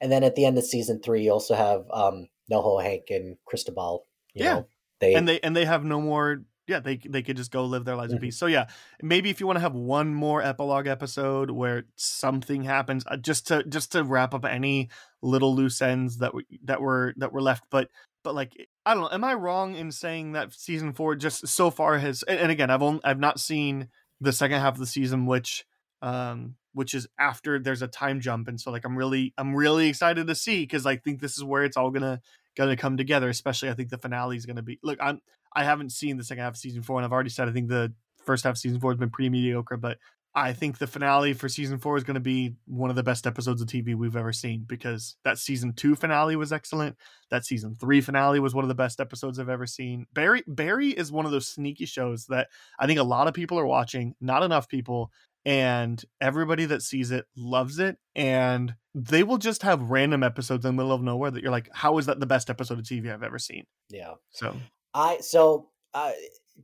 and 0.00 0.10
then 0.12 0.24
at 0.24 0.34
the 0.34 0.44
end 0.44 0.58
of 0.58 0.64
season 0.64 1.00
three, 1.02 1.24
you 1.24 1.32
also 1.32 1.54
have 1.54 1.84
um, 1.92 2.28
Noho 2.50 2.82
Hank 2.82 3.04
and 3.10 3.36
Cristobal. 3.46 4.06
You 4.34 4.44
Yeah. 4.44 4.54
know, 4.54 4.66
they 5.00 5.14
and 5.14 5.28
they 5.28 5.40
and 5.40 5.54
they 5.54 5.64
have 5.64 5.84
no 5.84 6.00
more 6.00 6.42
yeah 6.66 6.80
they 6.80 6.96
they 6.96 7.22
could 7.22 7.36
just 7.36 7.50
go 7.50 7.64
live 7.64 7.84
their 7.84 7.96
lives 7.96 8.12
in 8.12 8.18
Mhm. 8.18 8.22
peace 8.22 8.38
so 8.38 8.46
yeah 8.46 8.66
maybe 9.02 9.28
if 9.28 9.38
you 9.38 9.46
want 9.46 9.56
to 9.58 9.60
have 9.60 9.74
one 9.74 10.14
more 10.14 10.40
epilogue 10.42 10.86
episode 10.86 11.50
where 11.50 11.84
something 11.96 12.62
happens 12.62 13.04
uh, 13.08 13.18
just 13.18 13.46
to 13.48 13.62
just 13.64 13.92
to 13.92 14.02
wrap 14.02 14.32
up 14.32 14.46
any 14.46 14.88
little 15.20 15.54
loose 15.54 15.82
ends 15.82 16.18
that 16.18 16.32
were 16.32 16.44
that 16.62 16.80
were 16.80 17.12
that 17.18 17.32
were 17.32 17.42
left 17.42 17.64
but 17.70 17.90
but 18.22 18.34
like 18.34 18.56
i 18.86 18.94
don't 18.94 19.02
know 19.02 19.10
am 19.12 19.24
i 19.24 19.34
wrong 19.34 19.74
in 19.74 19.92
saying 19.92 20.32
that 20.32 20.54
season 20.54 20.94
four 20.94 21.14
just 21.14 21.46
so 21.46 21.70
far 21.70 21.98
has 21.98 22.22
and, 22.22 22.40
and 22.40 22.50
again 22.50 22.70
i've 22.70 22.82
only 22.82 23.00
i've 23.04 23.20
not 23.20 23.38
seen 23.38 23.88
the 24.22 24.32
second 24.32 24.58
half 24.58 24.72
of 24.72 24.78
the 24.80 24.86
season 24.86 25.26
which 25.26 25.66
um 26.00 26.54
which 26.74 26.94
is 26.94 27.06
after 27.18 27.58
there's 27.58 27.82
a 27.82 27.88
time 27.88 28.20
jump 28.20 28.48
and 28.48 28.60
so 28.60 28.70
like 28.70 28.84
i'm 28.84 28.96
really 28.96 29.32
i'm 29.38 29.54
really 29.54 29.88
excited 29.88 30.26
to 30.26 30.34
see 30.34 30.62
because 30.62 30.84
i 30.86 30.96
think 30.96 31.20
this 31.20 31.36
is 31.36 31.44
where 31.44 31.64
it's 31.64 31.76
all 31.76 31.90
gonna 31.90 32.20
gonna 32.56 32.76
come 32.76 32.96
together 32.96 33.28
especially 33.28 33.70
i 33.70 33.74
think 33.74 33.88
the 33.88 33.98
finale 33.98 34.36
is 34.36 34.46
gonna 34.46 34.62
be 34.62 34.78
look 34.82 34.98
i'm 35.00 35.20
i 35.54 35.64
haven't 35.64 35.90
seen 35.90 36.16
the 36.16 36.24
second 36.24 36.44
half 36.44 36.54
of 36.54 36.58
season 36.58 36.82
four 36.82 36.98
and 36.98 37.04
i've 37.04 37.12
already 37.12 37.30
said 37.30 37.48
i 37.48 37.52
think 37.52 37.68
the 37.68 37.92
first 38.24 38.44
half 38.44 38.52
of 38.52 38.58
season 38.58 38.80
four 38.80 38.90
has 38.90 38.98
been 38.98 39.10
pretty 39.10 39.30
mediocre 39.30 39.76
but 39.76 39.98
I 40.36 40.52
think 40.52 40.78
the 40.78 40.88
finale 40.88 41.32
for 41.32 41.48
season 41.48 41.78
four 41.78 41.96
is 41.96 42.02
to 42.02 42.18
be 42.18 42.56
one 42.66 42.90
of 42.90 42.96
the 42.96 43.04
best 43.04 43.24
episodes 43.24 43.62
of 43.62 43.68
TV 43.68 43.94
we've 43.94 44.16
ever 44.16 44.32
seen 44.32 44.64
because 44.66 45.14
that 45.22 45.38
season 45.38 45.74
two 45.74 45.94
finale 45.94 46.34
was 46.34 46.52
excellent. 46.52 46.96
That 47.30 47.44
season 47.44 47.76
three 47.80 48.00
finale 48.00 48.40
was 48.40 48.52
one 48.52 48.64
of 48.64 48.68
the 48.68 48.74
best 48.74 48.98
episodes 48.98 49.38
I've 49.38 49.48
ever 49.48 49.66
seen. 49.66 50.06
Barry 50.12 50.42
Barry 50.48 50.88
is 50.88 51.12
one 51.12 51.24
of 51.24 51.30
those 51.30 51.46
sneaky 51.46 51.86
shows 51.86 52.26
that 52.26 52.48
I 52.80 52.88
think 52.88 52.98
a 52.98 53.04
lot 53.04 53.28
of 53.28 53.34
people 53.34 53.60
are 53.60 53.66
watching, 53.66 54.16
not 54.20 54.42
enough 54.42 54.68
people, 54.68 55.12
and 55.44 56.02
everybody 56.20 56.64
that 56.66 56.82
sees 56.82 57.10
it 57.10 57.26
loves 57.36 57.78
it. 57.78 57.96
And 58.14 58.74
they 58.94 59.22
will 59.22 59.38
just 59.38 59.62
have 59.62 59.90
random 59.90 60.22
episodes 60.22 60.64
in 60.64 60.70
the 60.76 60.82
middle 60.82 60.94
of 60.94 61.02
nowhere 61.02 61.30
that 61.30 61.42
you're 61.42 61.52
like, 61.52 61.68
how 61.72 61.98
is 61.98 62.06
that 62.06 62.20
the 62.20 62.26
best 62.26 62.48
episode 62.48 62.78
of 62.78 62.84
TV 62.84 63.12
I've 63.12 63.22
ever 63.22 63.38
seen? 63.38 63.64
Yeah. 63.90 64.14
So 64.30 64.56
I 64.94 65.18
so 65.20 65.68
uh, 65.92 66.12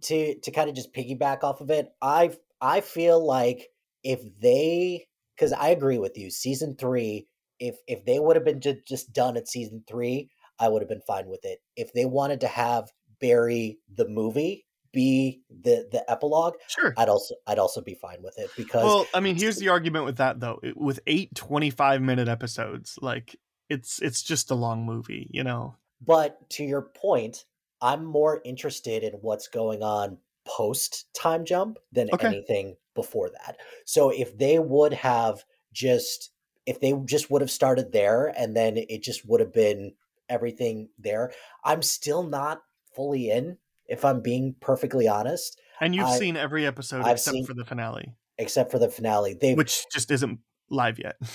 to 0.02 0.38
to 0.40 0.50
kind 0.50 0.68
of 0.68 0.76
just 0.76 0.94
piggyback 0.94 1.42
off 1.42 1.60
of 1.60 1.70
it, 1.70 1.88
I 2.00 2.32
I 2.60 2.80
feel 2.80 3.24
like 3.24 3.68
if 4.02 4.20
they 4.40 5.06
because 5.36 5.52
I 5.52 5.68
agree 5.68 5.98
with 5.98 6.16
you, 6.16 6.30
season 6.30 6.76
three, 6.78 7.26
if 7.58 7.76
if 7.86 8.04
they 8.04 8.18
would 8.18 8.36
have 8.36 8.44
been 8.44 8.60
ju- 8.60 8.80
just 8.86 9.12
done 9.12 9.36
at 9.36 9.48
season 9.48 9.84
three, 9.88 10.30
I 10.58 10.68
would 10.68 10.82
have 10.82 10.88
been 10.88 11.02
fine 11.06 11.28
with 11.28 11.44
it. 11.44 11.58
If 11.76 11.92
they 11.92 12.04
wanted 12.04 12.40
to 12.42 12.48
have 12.48 12.90
Barry 13.20 13.78
the 13.94 14.08
movie 14.08 14.64
be 14.92 15.42
the 15.50 15.88
the 15.92 16.08
epilogue, 16.10 16.54
sure. 16.68 16.94
I'd 16.96 17.08
also 17.08 17.34
I'd 17.46 17.58
also 17.58 17.80
be 17.80 17.94
fine 17.94 18.22
with 18.22 18.38
it 18.38 18.50
because 18.56 18.84
Well, 18.84 19.06
I 19.14 19.20
mean, 19.20 19.36
here's 19.36 19.56
the 19.56 19.68
argument 19.68 20.04
with 20.04 20.16
that 20.16 20.40
though. 20.40 20.60
It- 20.62 20.76
With 20.76 21.00
eight 21.06 21.34
25 21.34 22.02
minute 22.02 22.28
episodes, 22.28 22.98
like 23.00 23.36
it's 23.68 24.00
it's 24.02 24.22
just 24.22 24.50
a 24.50 24.54
long 24.54 24.84
movie, 24.84 25.28
you 25.30 25.44
know. 25.44 25.76
But 26.00 26.48
to 26.50 26.64
your 26.64 26.82
point, 26.82 27.44
I'm 27.80 28.04
more 28.04 28.40
interested 28.44 29.02
in 29.04 29.12
what's 29.14 29.48
going 29.48 29.82
on 29.82 30.18
post 30.46 31.06
time 31.14 31.44
jump 31.44 31.78
than 31.92 32.08
Okay. 32.12 32.26
anything 32.28 32.76
before 32.94 33.30
that. 33.30 33.58
So 33.84 34.10
if 34.10 34.36
they 34.36 34.58
would 34.58 34.92
have 34.94 35.44
just 35.72 36.30
if 36.66 36.80
they 36.80 36.92
just 37.04 37.30
would 37.30 37.40
have 37.42 37.50
started 37.50 37.92
there 37.92 38.26
and 38.36 38.56
then 38.56 38.76
it 38.76 39.02
just 39.02 39.26
would 39.28 39.40
have 39.40 39.52
been 39.52 39.94
everything 40.28 40.88
there, 40.98 41.32
I'm 41.64 41.82
still 41.82 42.22
not 42.22 42.62
fully 42.96 43.30
in 43.30 43.58
if 43.90 44.04
I'm 44.04 44.20
being 44.22 44.54
perfectly 44.60 45.06
honest, 45.08 45.60
And 45.80 45.94
you've 45.94 46.06
I- 46.06 46.18
seen 46.18 46.36
every 46.36 46.66
episode 46.66 47.02
I've 47.04 47.12
except 47.16 47.34
seen- 47.34 47.46
for 47.46 47.54
the 47.54 47.64
finale, 47.64 48.14
except 48.38 48.70
for 48.70 48.78
the 48.78 48.88
finale. 48.88 49.34
They 49.34 49.54
which 49.54 49.84
just 49.92 50.10
isn't 50.10 50.38
live 50.70 50.98
yet. 50.98 51.16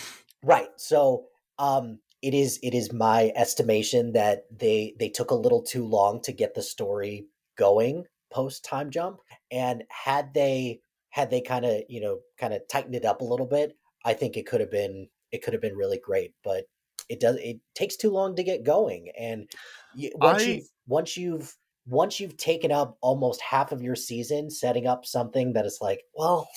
Right. 0.44 0.70
So 0.78 1.26
um 1.58 2.00
it 2.22 2.34
is 2.36 2.60
it 2.62 2.76
is 2.76 2.94
my 2.94 3.32
estimation 3.36 4.14
that 4.14 4.44
they 4.56 4.94
they 5.00 5.10
took 5.10 5.32
a 5.32 5.36
little 5.36 5.64
too 5.64 5.84
long 5.88 6.22
to 6.22 6.32
get 6.32 6.54
the 6.54 6.62
story 6.62 7.26
going 7.58 8.06
post 8.32 8.64
time 8.64 8.92
jump 8.92 9.18
and 9.52 9.84
had 9.90 10.34
they 10.36 10.82
had 11.10 11.32
they 11.32 11.42
kind 11.42 11.66
of, 11.66 11.82
you 11.90 12.00
know, 12.00 12.20
kind 12.38 12.54
of 12.54 12.62
tightened 12.70 12.94
it 12.94 13.06
up 13.06 13.22
a 13.22 13.26
little 13.26 13.48
bit, 13.48 13.76
I 14.04 14.14
think 14.14 14.38
it 14.38 14.46
could 14.46 14.60
have 14.62 14.70
been 14.72 15.08
it 15.32 15.42
could 15.42 15.54
have 15.54 15.62
been 15.64 15.76
really 15.78 15.98
great, 16.00 16.34
but 16.44 16.66
it 17.10 17.20
does 17.20 17.38
it 17.38 17.58
takes 17.74 17.96
too 17.96 18.12
long 18.12 18.36
to 18.36 18.44
get 18.44 18.64
going 18.64 19.10
and 19.18 19.50
you, 19.96 20.12
once 20.16 20.44
I- 20.44 20.46
you 20.46 20.62
once 20.86 21.18
you've 21.18 21.56
once 21.88 22.20
you've 22.20 22.38
taken 22.38 22.72
up 22.72 22.98
almost 23.02 23.42
half 23.42 23.72
of 23.72 23.82
your 23.82 23.96
season 23.96 24.50
setting 24.50 24.88
up 24.88 25.06
something 25.06 25.54
that 25.54 25.66
is 25.66 25.78
like, 25.82 26.02
well, 26.16 26.48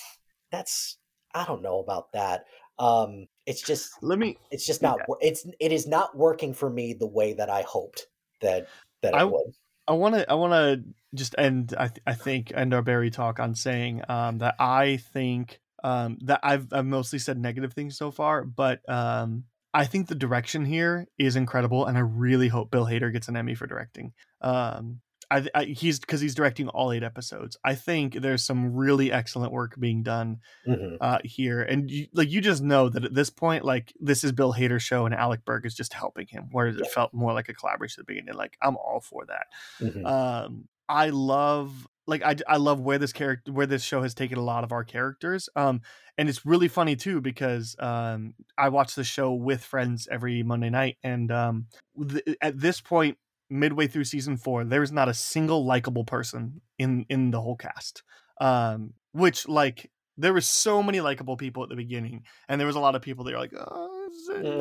that's 0.51 0.97
I 1.33 1.45
don't 1.45 1.61
know 1.61 1.79
about 1.79 2.11
that. 2.13 2.45
Um 2.79 3.27
it's 3.45 3.61
just 3.61 3.91
Let 4.01 4.19
me 4.19 4.37
it's 4.51 4.65
just 4.65 4.81
not 4.81 4.99
wor- 5.07 5.17
it's 5.21 5.45
it 5.59 5.71
is 5.71 5.85
not 5.87 6.15
working 6.17 6.53
for 6.53 6.69
me 6.69 6.93
the 6.93 7.07
way 7.07 7.33
that 7.33 7.49
I 7.49 7.61
hoped 7.61 8.07
that 8.41 8.67
that 9.01 9.13
it 9.13 9.17
I- 9.17 9.23
would. 9.25 9.53
I 9.87 9.93
want 9.93 10.13
to 10.15 10.29
I 10.31 10.35
want 10.35 10.53
to 10.53 10.83
just 11.15 11.33
end 11.39 11.73
I 11.77 11.87
th- 11.87 12.01
I 12.05 12.13
think 12.13 12.51
end 12.53 12.75
our 12.75 12.83
Barry 12.83 13.09
talk 13.09 13.39
on 13.39 13.55
saying 13.55 14.03
um 14.07 14.37
that 14.37 14.55
I 14.59 14.97
think 14.97 15.59
um 15.83 16.17
that 16.25 16.41
I've 16.43 16.71
I've 16.71 16.85
mostly 16.85 17.17
said 17.19 17.39
negative 17.39 17.73
things 17.73 17.97
so 17.97 18.11
far, 18.11 18.43
but 18.43 18.87
um 18.87 19.45
I 19.73 19.85
think 19.85 20.07
the 20.07 20.15
direction 20.15 20.63
here 20.65 21.07
is 21.17 21.35
incredible 21.35 21.85
and 21.85 21.97
I 21.97 22.01
really 22.01 22.47
hope 22.47 22.69
Bill 22.71 22.85
Hader 22.85 23.11
gets 23.11 23.27
an 23.29 23.35
Emmy 23.35 23.55
for 23.55 23.65
directing. 23.67 24.13
Um 24.41 25.01
I, 25.31 25.47
I 25.53 25.63
he's 25.65 25.99
because 25.99 26.21
he's 26.21 26.35
directing 26.35 26.69
all 26.69 26.91
eight 26.91 27.03
episodes. 27.03 27.57
I 27.63 27.75
think 27.75 28.15
there's 28.15 28.43
some 28.43 28.73
really 28.75 29.11
excellent 29.11 29.51
work 29.53 29.79
being 29.79 30.01
done 30.03 30.39
Mhm. 30.67 30.97
uh, 31.01 31.19
here, 31.23 31.61
and 31.61 31.89
you, 31.89 32.07
like 32.13 32.29
you 32.29 32.41
just 32.41 32.63
know 32.63 32.89
that 32.89 33.05
at 33.05 33.13
this 33.13 33.29
point, 33.29 33.63
like 33.65 33.93
this 33.99 34.23
is 34.23 34.31
Bill 34.31 34.53
Hader's 34.53 34.83
show, 34.83 35.05
and 35.05 35.13
Alec 35.13 35.45
Berg 35.45 35.65
is 35.65 35.75
just 35.75 35.93
helping 35.93 36.27
him. 36.27 36.47
Whereas 36.51 36.77
it 36.77 36.87
felt 36.87 37.13
more 37.13 37.33
like 37.33 37.49
a 37.49 37.53
collaboration 37.53 38.01
at 38.01 38.07
the 38.07 38.13
beginning. 38.15 38.35
Like 38.35 38.57
I'm 38.61 38.77
all 38.77 39.01
for 39.01 39.25
that. 39.27 39.47
Mhm. 39.81 40.05
Um, 40.05 40.67
I 40.87 41.09
love 41.09 41.87
like 42.07 42.23
I, 42.23 42.35
I 42.47 42.57
love 42.57 42.79
where 42.79 42.97
this 42.97 43.13
character 43.13 43.51
where 43.51 43.67
this 43.67 43.83
show 43.83 44.01
has 44.01 44.15
taken 44.15 44.39
a 44.39 44.43
lot 44.43 44.63
of 44.63 44.71
our 44.71 44.83
characters. 44.83 45.47
Um, 45.55 45.81
and 46.17 46.27
it's 46.27 46.45
really 46.45 46.67
funny 46.67 46.95
too 46.95 47.21
because 47.21 47.75
um 47.79 48.33
I 48.57 48.69
watch 48.69 48.95
the 48.95 49.03
show 49.03 49.33
with 49.33 49.63
friends 49.63 50.07
every 50.11 50.41
Monday 50.41 50.71
night, 50.71 50.97
and 51.03 51.31
um 51.31 51.67
th- 52.09 52.37
at 52.41 52.59
this 52.59 52.81
point 52.81 53.17
midway 53.49 53.87
through 53.87 54.03
season 54.05 54.37
four, 54.37 54.63
there 54.63 54.83
is 54.83 54.91
not 54.91 55.09
a 55.09 55.13
single 55.13 55.65
likable 55.65 56.03
person 56.05 56.61
in 56.77 57.05
in 57.09 57.31
the 57.31 57.41
whole 57.41 57.55
cast. 57.55 58.03
Um, 58.41 58.93
which 59.11 59.47
like 59.47 59.91
there 60.17 60.33
were 60.33 60.41
so 60.41 60.83
many 60.83 61.01
likable 61.01 61.37
people 61.37 61.63
at 61.63 61.69
the 61.69 61.75
beginning, 61.75 62.23
and 62.47 62.59
there 62.59 62.67
was 62.67 62.75
a 62.75 62.79
lot 62.79 62.95
of 62.95 63.01
people 63.01 63.25
that 63.25 63.33
are 63.33 63.39
like, 63.39 63.53
oh, 63.57 64.09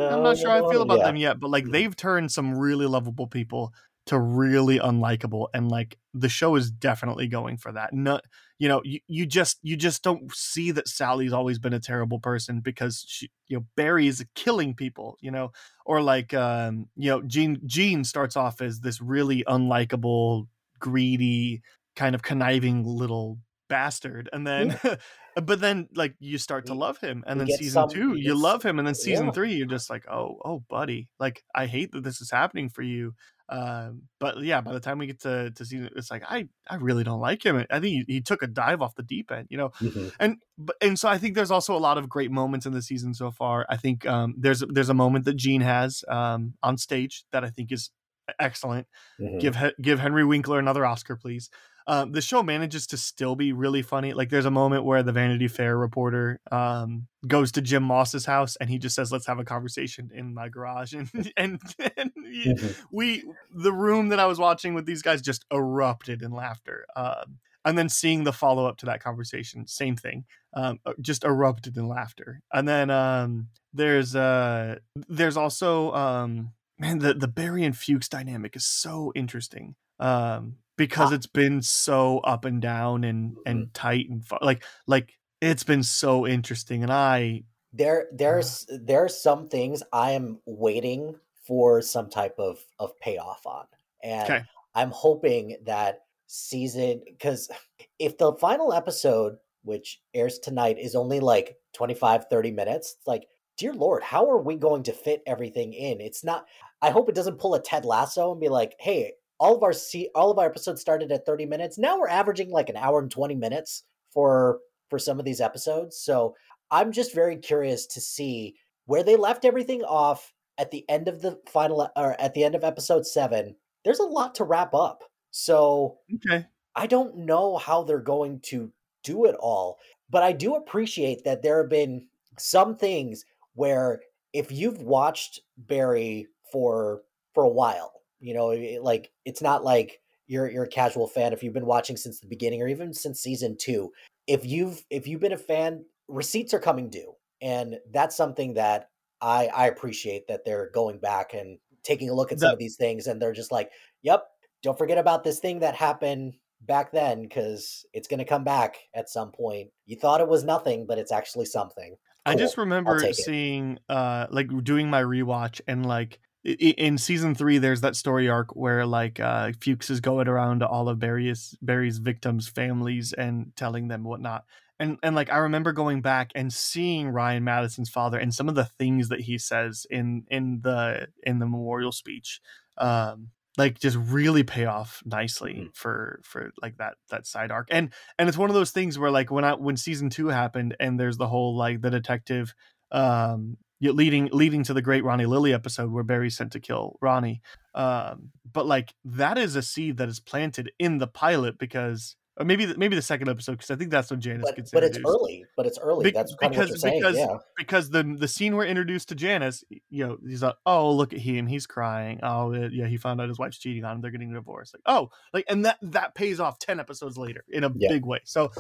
I'm 0.09 0.23
not 0.23 0.39
sure 0.39 0.51
I 0.51 0.63
feel 0.69 0.83
about 0.83 1.01
Yeah. 1.01 1.05
them 1.05 1.17
yet, 1.17 1.41
but 1.41 1.51
like 1.51 1.71
they've 1.71 1.95
turned 1.95 2.31
some 2.33 2.55
really 2.57 2.87
lovable 2.87 3.27
people 3.27 3.73
to 4.09 4.19
really 4.19 4.79
unlikable, 4.79 5.49
and 5.55 5.71
like 5.71 5.99
the 6.15 6.29
show 6.29 6.57
is 6.57 6.71
definitely 6.71 7.29
going 7.29 7.57
for 7.57 7.73
that. 7.73 7.93
Not 7.95 8.25
you 8.59 8.69
know 8.69 8.83
you, 8.85 9.01
you 9.07 9.27
just 9.27 9.59
you 9.63 9.77
just 9.77 10.03
don't 10.03 10.33
see 10.35 10.71
that 10.73 10.89
Sally's 10.89 11.33
always 11.33 11.59
been 11.59 11.73
a 11.73 11.81
terrible 11.81 12.19
person 12.19 12.61
because 12.61 13.05
she 13.07 13.31
you 13.47 13.59
know 13.59 13.67
Barry 13.77 14.07
is 14.07 14.25
killing 14.35 14.75
people, 14.75 15.17
you 15.21 15.31
know, 15.31 15.53
or 15.87 16.03
like 16.03 16.35
um 16.35 16.89
you 16.97 17.11
know 17.11 17.23
Gene 17.23 17.61
Gene 17.67 18.05
starts 18.05 18.37
off 18.37 18.61
as 18.61 18.81
this 18.81 19.01
really 19.01 19.45
unlikable, 19.45 20.47
greedy, 20.79 21.63
kind 21.97 22.15
of 22.15 22.23
conniving 22.23 22.85
little 22.85 23.39
bastard, 23.69 24.29
and 24.33 24.47
then 24.47 24.79
but 25.43 25.61
then 25.61 25.89
like 25.95 26.15
you 26.19 26.39
start 26.39 26.67
to 26.67 26.75
love 26.75 26.99
him, 26.99 27.25
and 27.27 27.41
then 27.41 27.47
season 27.49 27.71
some- 27.71 27.89
two 27.91 28.13
we 28.13 28.21
you 28.23 28.35
love 28.35 28.63
him, 28.63 28.79
and 28.79 28.87
then 28.87 28.95
season 28.95 29.27
yeah. 29.27 29.33
three 29.33 29.55
you're 29.55 29.67
just 29.67 29.91
like 29.91 30.05
oh 30.11 30.39
oh 30.45 30.65
buddy, 30.69 31.09
like 31.19 31.43
I 31.55 31.67
hate 31.67 31.93
that 31.93 32.03
this 32.05 32.21
is 32.21 32.31
happening 32.31 32.69
for 32.69 32.83
you. 32.83 33.15
Um, 33.51 34.03
but 34.21 34.43
yeah, 34.43 34.61
by 34.61 34.75
the 34.75 34.81
time 34.81 34.99
we 34.99 35.07
get 35.07 35.21
to 35.23 35.51
to 35.53 35.65
season, 35.65 35.89
it's 35.97 36.11
like 36.11 36.23
I 36.29 36.49
I 36.69 36.77
really 36.77 37.03
don't 37.05 37.21
like 37.21 37.45
him. 37.45 37.65
I 37.71 37.81
think 37.81 38.05
he, 38.07 38.15
he 38.15 38.21
took 38.21 38.43
a 38.43 38.47
dive 38.47 38.83
off 38.83 38.95
the 38.95 39.03
deep 39.03 39.31
end, 39.33 39.47
you 39.49 39.57
know 39.57 39.71
Mhm. 39.81 40.13
and 40.21 40.37
but 40.59 40.77
and 40.83 40.99
so 40.99 41.09
I 41.09 41.17
think 41.17 41.35
there's 41.35 41.51
also 41.51 41.75
a 41.75 41.79
lot 41.79 41.97
of 41.97 42.09
great 42.11 42.31
moments 42.31 42.67
in 42.67 42.73
the 42.73 42.83
season 42.83 43.15
so 43.15 43.31
far. 43.31 43.65
I 43.71 43.77
think 43.79 44.07
um, 44.07 44.35
there's 44.37 44.63
there's 44.69 44.91
a 44.91 44.95
moment 44.95 45.25
that 45.25 45.37
Gene 45.37 45.63
has 45.63 46.05
um, 46.09 46.55
on 46.63 46.77
stage 46.77 47.25
that 47.33 47.43
I 47.43 47.49
think 47.49 47.73
is 47.73 47.91
excellent. 48.39 48.87
Mhm. 49.19 49.41
Give 49.41 49.57
give 49.81 49.99
Henry 49.99 50.27
Winkler 50.27 50.59
another 50.59 50.85
Oscar, 50.85 51.17
please. 51.17 51.49
Um, 51.89 52.13
the 52.13 52.21
show 52.21 52.43
manages 52.43 52.87
to 52.89 52.97
still 52.99 53.35
be 53.35 53.53
really 53.53 53.81
funny. 53.83 54.13
Like 54.13 54.29
there's 54.29 54.45
a 54.45 54.51
moment 54.51 54.85
where 54.85 55.03
the 55.03 55.11
Vanity 55.13 55.49
Fair 55.49 55.77
reporter 55.77 56.39
um, 56.53 57.09
goes 57.27 57.51
to 57.53 57.63
Jim 57.63 57.83
Moss's 57.83 58.27
house 58.27 58.57
and 58.57 58.69
he 58.71 58.79
just 58.79 58.95
says, 58.95 59.11
"Let's 59.11 59.27
have 59.27 59.39
a 59.39 59.45
conversation 59.45 60.11
in 60.15 60.35
my 60.35 60.49
garage." 60.51 60.93
And 60.95 61.33
and, 61.37 61.59
and 61.97 62.13
he- 62.25 62.55
Mhm. 62.55 62.77
we 62.93 63.25
the 63.51 63.73
room 63.73 64.11
that 64.11 64.21
I 64.21 64.27
was 64.27 64.39
watching 64.39 64.75
with 64.75 64.85
these 64.87 65.03
guys 65.03 65.23
just 65.23 65.45
erupted 65.51 66.23
in 66.23 66.31
laughter. 66.31 66.85
Um, 66.95 67.39
and 67.65 67.77
then 67.77 67.89
seeing 67.89 68.25
the 68.25 68.33
follow 68.33 68.67
up 68.67 68.77
to 68.79 68.87
that 68.87 69.03
conversation, 69.03 69.67
same 69.67 69.97
thing, 69.97 70.25
um, 70.55 70.79
uh, 70.87 70.93
just 71.01 71.25
erupted 71.25 71.77
in 71.77 71.89
laughter. 71.89 72.41
And 72.53 72.69
then 72.69 72.89
um, 72.91 73.49
there's 73.73 74.15
uh, 74.15 74.77
there's 75.09 75.37
also 75.37 75.93
um, 75.93 76.53
man 76.79 76.99
the 76.99 77.15
the 77.15 77.29
Barry 77.29 77.65
and 77.65 77.77
Fuches 77.77 78.09
dynamic 78.11 78.57
is 78.57 78.67
so 78.67 79.11
interesting 79.15 79.75
um, 79.99 80.57
because 80.79 81.13
it's 81.13 81.27
been 81.27 81.61
so 81.61 82.21
up 82.21 82.47
and 82.47 82.63
down 82.63 83.05
and 83.05 83.33
mm-hmm. 83.33 83.41
and 83.45 83.75
tight 83.75 84.09
and 84.09 84.25
fu- 84.25 84.39
like 84.41 84.65
like 84.87 85.13
it's 85.43 85.65
been 85.65 85.83
so 85.83 86.27
interesting. 86.27 86.83
And 86.83 86.93
I 86.93 87.43
There 87.73 88.07
there's 88.13 88.67
there 88.71 89.05
are 89.05 89.09
some 89.09 89.49
things 89.49 89.83
I 89.93 90.13
am 90.13 90.39
waiting 90.47 91.17
for 91.47 91.83
some 91.83 92.09
type 92.09 92.37
of 92.39 92.59
of 92.79 92.99
payoff 93.01 93.45
on. 93.45 93.67
And 94.03 94.31
Okay. 94.31 94.45
I'm 94.75 94.91
hoping 94.91 95.57
that 95.67 96.05
season 96.29 97.03
cuz 97.21 97.51
if 97.99 98.17
the 98.17 98.33
final 98.35 98.73
episode 98.73 99.37
which 99.65 100.01
airs 100.15 100.39
tonight 100.39 100.79
is 100.79 100.95
only 100.95 101.21
like 101.21 101.59
25 101.75 102.27
30 102.31 102.53
minutes, 102.53 102.95
it's 102.97 103.07
like 103.07 103.29
dear 103.59 103.73
lord, 103.75 104.05
how 104.05 104.31
are 104.31 104.41
we 104.41 104.55
going 104.55 104.85
to 104.85 104.93
fit 104.93 105.21
everything 105.27 105.73
in? 105.73 106.01
It's 106.01 106.23
not 106.25 106.47
I 106.81 106.91
hope 106.91 107.09
it 107.09 107.17
doesn't 107.17 107.41
pull 107.41 107.55
a 107.55 107.61
Ted 107.61 107.85
Lasso 107.85 108.31
and 108.31 108.41
be 108.41 108.49
like, 108.49 108.77
"Hey, 108.79 109.15
all 109.39 109.57
of 109.57 109.63
our 109.63 109.73
all 110.15 110.31
of 110.31 110.39
our 110.39 110.47
episodes 110.47 110.81
started 110.81 111.13
at 111.13 111.27
30 111.27 111.47
minutes. 111.47 111.79
Now 111.79 111.99
we're 111.99 112.09
averaging 112.09 112.51
like 112.51 112.69
an 112.69 112.77
hour 112.77 112.99
and 113.01 113.11
20 113.11 113.35
minutes 113.35 113.85
for 114.11 114.61
for 114.91 114.99
some 114.99 115.19
of 115.19 115.25
these 115.25 115.41
episodes." 115.41 115.97
So, 115.99 116.35
I'm 116.71 116.93
just 116.93 117.15
very 117.15 117.37
curious 117.37 117.87
to 117.89 118.01
see 118.01 118.57
where 118.87 119.03
they 119.03 119.17
left 119.17 119.45
everything 119.45 119.83
off 119.85 120.33
at 120.59 120.71
the 120.71 120.85
end 120.89 121.09
of 121.09 121.23
the 121.23 121.41
final 121.49 121.89
or 121.97 122.21
at 122.21 122.35
the 122.35 122.45
end 122.45 122.55
of 122.55 122.65
episode 122.65 123.07
7. 123.07 123.57
There's 123.85 124.01
a 124.01 124.05
lot 124.05 124.35
to 124.37 124.45
wrap 124.45 124.75
up. 124.75 125.05
So, 125.31 125.99
okay 126.15 126.47
I 126.75 126.87
don't 126.87 127.17
know 127.17 127.57
how 127.57 127.83
they're 127.83 127.99
going 128.01 128.41
to 128.43 128.73
do 129.03 129.25
it 129.25 129.35
all. 129.37 129.79
but 130.11 130.23
I 130.23 130.33
do 130.33 130.55
appreciate 130.55 131.25
that 131.25 131.43
there 131.43 131.59
have 131.59 131.69
been 131.71 132.09
some 132.39 132.75
things 132.77 133.25
where 133.55 134.01
if 134.33 134.51
you've 134.53 134.83
watched 134.83 135.41
Barry 135.59 136.29
for 136.53 137.03
for 137.35 137.45
a 137.45 137.49
while, 137.49 137.98
you 138.21 138.35
know, 138.35 138.51
it- 138.51 138.83
like 138.83 139.11
it's 139.25 139.43
not 139.43 139.65
like 139.65 140.01
you're 140.27 140.51
you're 140.51 140.65
a 140.65 140.69
casual 140.69 141.07
fan 141.07 141.33
if 141.33 141.43
you've 141.43 141.55
been 141.55 141.67
watching 141.67 141.97
since 141.97 142.21
the 142.21 142.27
beginning 142.27 142.63
or 142.63 142.69
even 142.69 142.93
since 142.93 143.21
season 143.21 143.57
2. 143.59 143.91
If 144.27 144.45
you've 144.45 144.85
if 144.91 145.07
you've 145.07 145.21
been 145.21 145.33
a 145.33 145.39
fan, 145.39 145.85
receipts 146.09 146.53
are 146.55 146.59
coming 146.61 146.91
due. 146.91 147.15
And 147.41 147.79
that's 147.93 148.17
something 148.17 148.55
that 148.55 148.91
I 149.21 149.47
I 149.49 149.67
appreciate 149.69 150.27
that 150.29 150.45
they're 150.45 150.71
going 150.75 150.99
back 150.99 151.35
and 151.35 151.59
taking 151.83 152.11
a 152.11 152.15
look 152.15 152.33
at 152.33 152.41
some 152.41 152.49
The- 152.49 152.53
of 152.55 152.59
these 152.59 152.77
things 152.77 153.07
and 153.07 153.23
they're 153.23 153.33
just 153.33 153.53
like, 153.53 153.71
"Yep, 154.03 154.25
don't 154.63 154.77
forget 154.77 154.99
about 154.99 155.25
this 155.25 155.39
thing 155.41 155.61
that 155.61 155.75
happened 155.75 156.35
back 156.63 156.91
then 156.93 157.23
because 157.23 157.87
it's 157.93 158.09
going 158.09 158.19
to 158.19 158.25
come 158.25 158.43
back 158.45 158.77
at 158.93 159.09
some 159.09 159.31
point. 159.31 159.71
You 159.87 159.97
thought 159.97 160.21
it 160.21 160.27
was 160.29 160.43
nothing, 160.45 160.85
but 160.87 160.99
it's 160.99 161.13
actually 161.13 161.47
something. 161.47 161.97
I 162.27 162.35
just 162.35 162.57
Cool. 162.57 162.65
Remember 162.65 162.99
seeing, 163.13 163.79
uh, 163.89 164.27
like 164.31 164.49
doing 164.65 164.91
my 164.91 165.01
rewatch 165.03 165.61
and 165.69 165.87
like 165.87 166.19
in 166.45 166.99
season 166.99 167.35
three, 167.35 167.59
there's 167.59 167.81
that 167.83 167.97
story 167.97 168.29
arc 168.29 168.55
where 168.55 168.87
like 168.87 169.21
uh, 169.21 169.53
Fuches 169.61 169.91
is 169.91 170.01
going 170.01 170.29
around 170.29 170.61
to 170.61 170.69
all 170.69 170.89
of 170.89 170.99
Barry's 170.99 171.57
Barry's 171.61 171.99
victims' 171.99 172.49
families 172.49 173.13
and 173.13 173.53
telling 173.57 173.89
them 173.89 174.05
whatnot. 174.05 174.45
And 174.81 174.99
and 175.03 175.17
like 175.17 175.31
I 175.33 175.39
remember 175.39 175.73
going 175.73 176.01
back 176.01 176.31
and 176.35 176.53
seeing 176.53 177.09
Ryan 177.09 177.45
Madison's 177.45 177.91
father 177.91 178.19
and 178.19 178.33
some 178.33 178.49
of 178.49 178.55
the 178.55 178.65
things 178.65 179.09
that 179.09 179.21
he 179.23 179.37
says 179.39 179.87
in 179.91 180.25
in 180.29 180.61
the 180.63 181.09
in 181.25 181.39
the 181.41 181.47
memorial 181.47 181.93
speech. 181.93 182.41
Um, 182.77 183.31
like 183.57 183.81
just 183.81 183.97
really 183.97 184.45
pay 184.45 184.67
off 184.67 185.03
nicely 185.05 185.55
Mhm. 185.55 185.77
for 185.77 186.21
for 186.23 186.53
like 186.63 186.77
that 186.77 186.95
that 187.11 187.27
side 187.27 187.51
arc 187.51 187.67
and 187.73 187.93
and 188.17 188.29
it's 188.29 188.39
one 188.39 188.51
of 188.51 188.55
those 188.55 188.71
things 188.71 189.01
where 189.01 189.11
like 189.11 189.33
when 189.33 189.45
I 189.45 189.55
when 189.55 189.77
season 189.77 190.11
two 190.11 190.29
happened 190.29 190.77
and 190.79 190.99
there's 191.01 191.17
the 191.17 191.27
whole 191.27 191.57
like 191.57 191.81
the 191.81 191.91
detective 191.91 192.55
um 192.93 193.57
leading 193.81 194.29
leading 194.33 194.63
to 194.65 194.75
the 194.75 194.83
great 194.83 195.05
Ronnie 195.05 195.27
Lilly 195.27 195.53
episode 195.55 195.91
where 195.93 196.05
Barry's 196.05 196.37
sent 196.37 196.53
to 196.53 196.61
kill 196.61 196.99
Ronnie. 197.01 197.43
Um, 197.75 198.31
but 198.51 198.67
like 198.67 198.95
that 199.05 199.39
is 199.39 199.55
a 199.57 199.63
seed 199.63 199.99
that 199.99 200.09
is 200.09 200.21
planted 200.21 200.73
in 200.79 200.99
the 200.99 201.07
pilot 201.07 201.59
because 201.59 202.17
or 202.37 202.45
maybe 202.45 202.65
the, 202.67 202.79
maybe 202.79 202.95
the 202.95 203.03
second 203.03 203.29
episode 203.29 203.53
because 203.53 203.71
I 203.73 203.75
think 203.75 203.91
that's 203.91 204.11
when 204.13 204.21
Janice 204.21 204.45
But 204.47 204.55
gets 204.57 204.71
but 204.71 204.85
it's 204.85 204.99
early. 205.05 205.45
But 205.57 205.67
it's 205.67 205.79
early. 205.79 206.05
Be- 206.05 206.11
That's 206.13 206.35
kind 206.37 206.53
of 206.55 206.59
what 206.59 206.69
you're 206.69 206.77
because- 206.77 206.81
saying. 206.81 207.01
because- 207.01 207.17
yeah. 207.17 207.37
because 207.57 207.91
the 207.91 208.03
the 208.17 208.29
scene 208.29 208.55
we're 208.55 208.65
introduced 208.67 209.09
to 209.09 209.17
Janice, 209.17 209.65
you 209.91 210.07
know, 210.07 210.19
he's 210.25 210.43
like, 210.43 210.55
oh 210.65 210.93
look 210.93 211.13
at 211.13 211.19
him, 211.19 211.47
he's 211.49 211.67
crying. 211.67 212.21
Oh 212.23 212.53
yeah, 212.53 212.87
he 212.87 212.97
found 212.97 213.21
out 213.21 213.29
his 213.29 213.39
wife's 213.41 213.59
cheating 213.59 213.85
on 213.85 213.97
him. 213.97 214.01
They're 214.03 214.13
getting 214.13 214.33
divorced. 214.33 214.75
Like 214.75 214.83
oh, 214.87 215.11
like 215.33 215.47
and 215.49 215.65
that 215.65 215.79
that 215.83 216.15
pays 216.15 216.39
off 216.39 216.59
ten 216.61 216.79
episodes 216.79 217.19
later 217.19 217.45
in 217.49 217.65
a 217.65 217.73
Yeah. 217.77 217.89
big 217.91 218.07
way. 218.07 218.21
So 218.25 218.53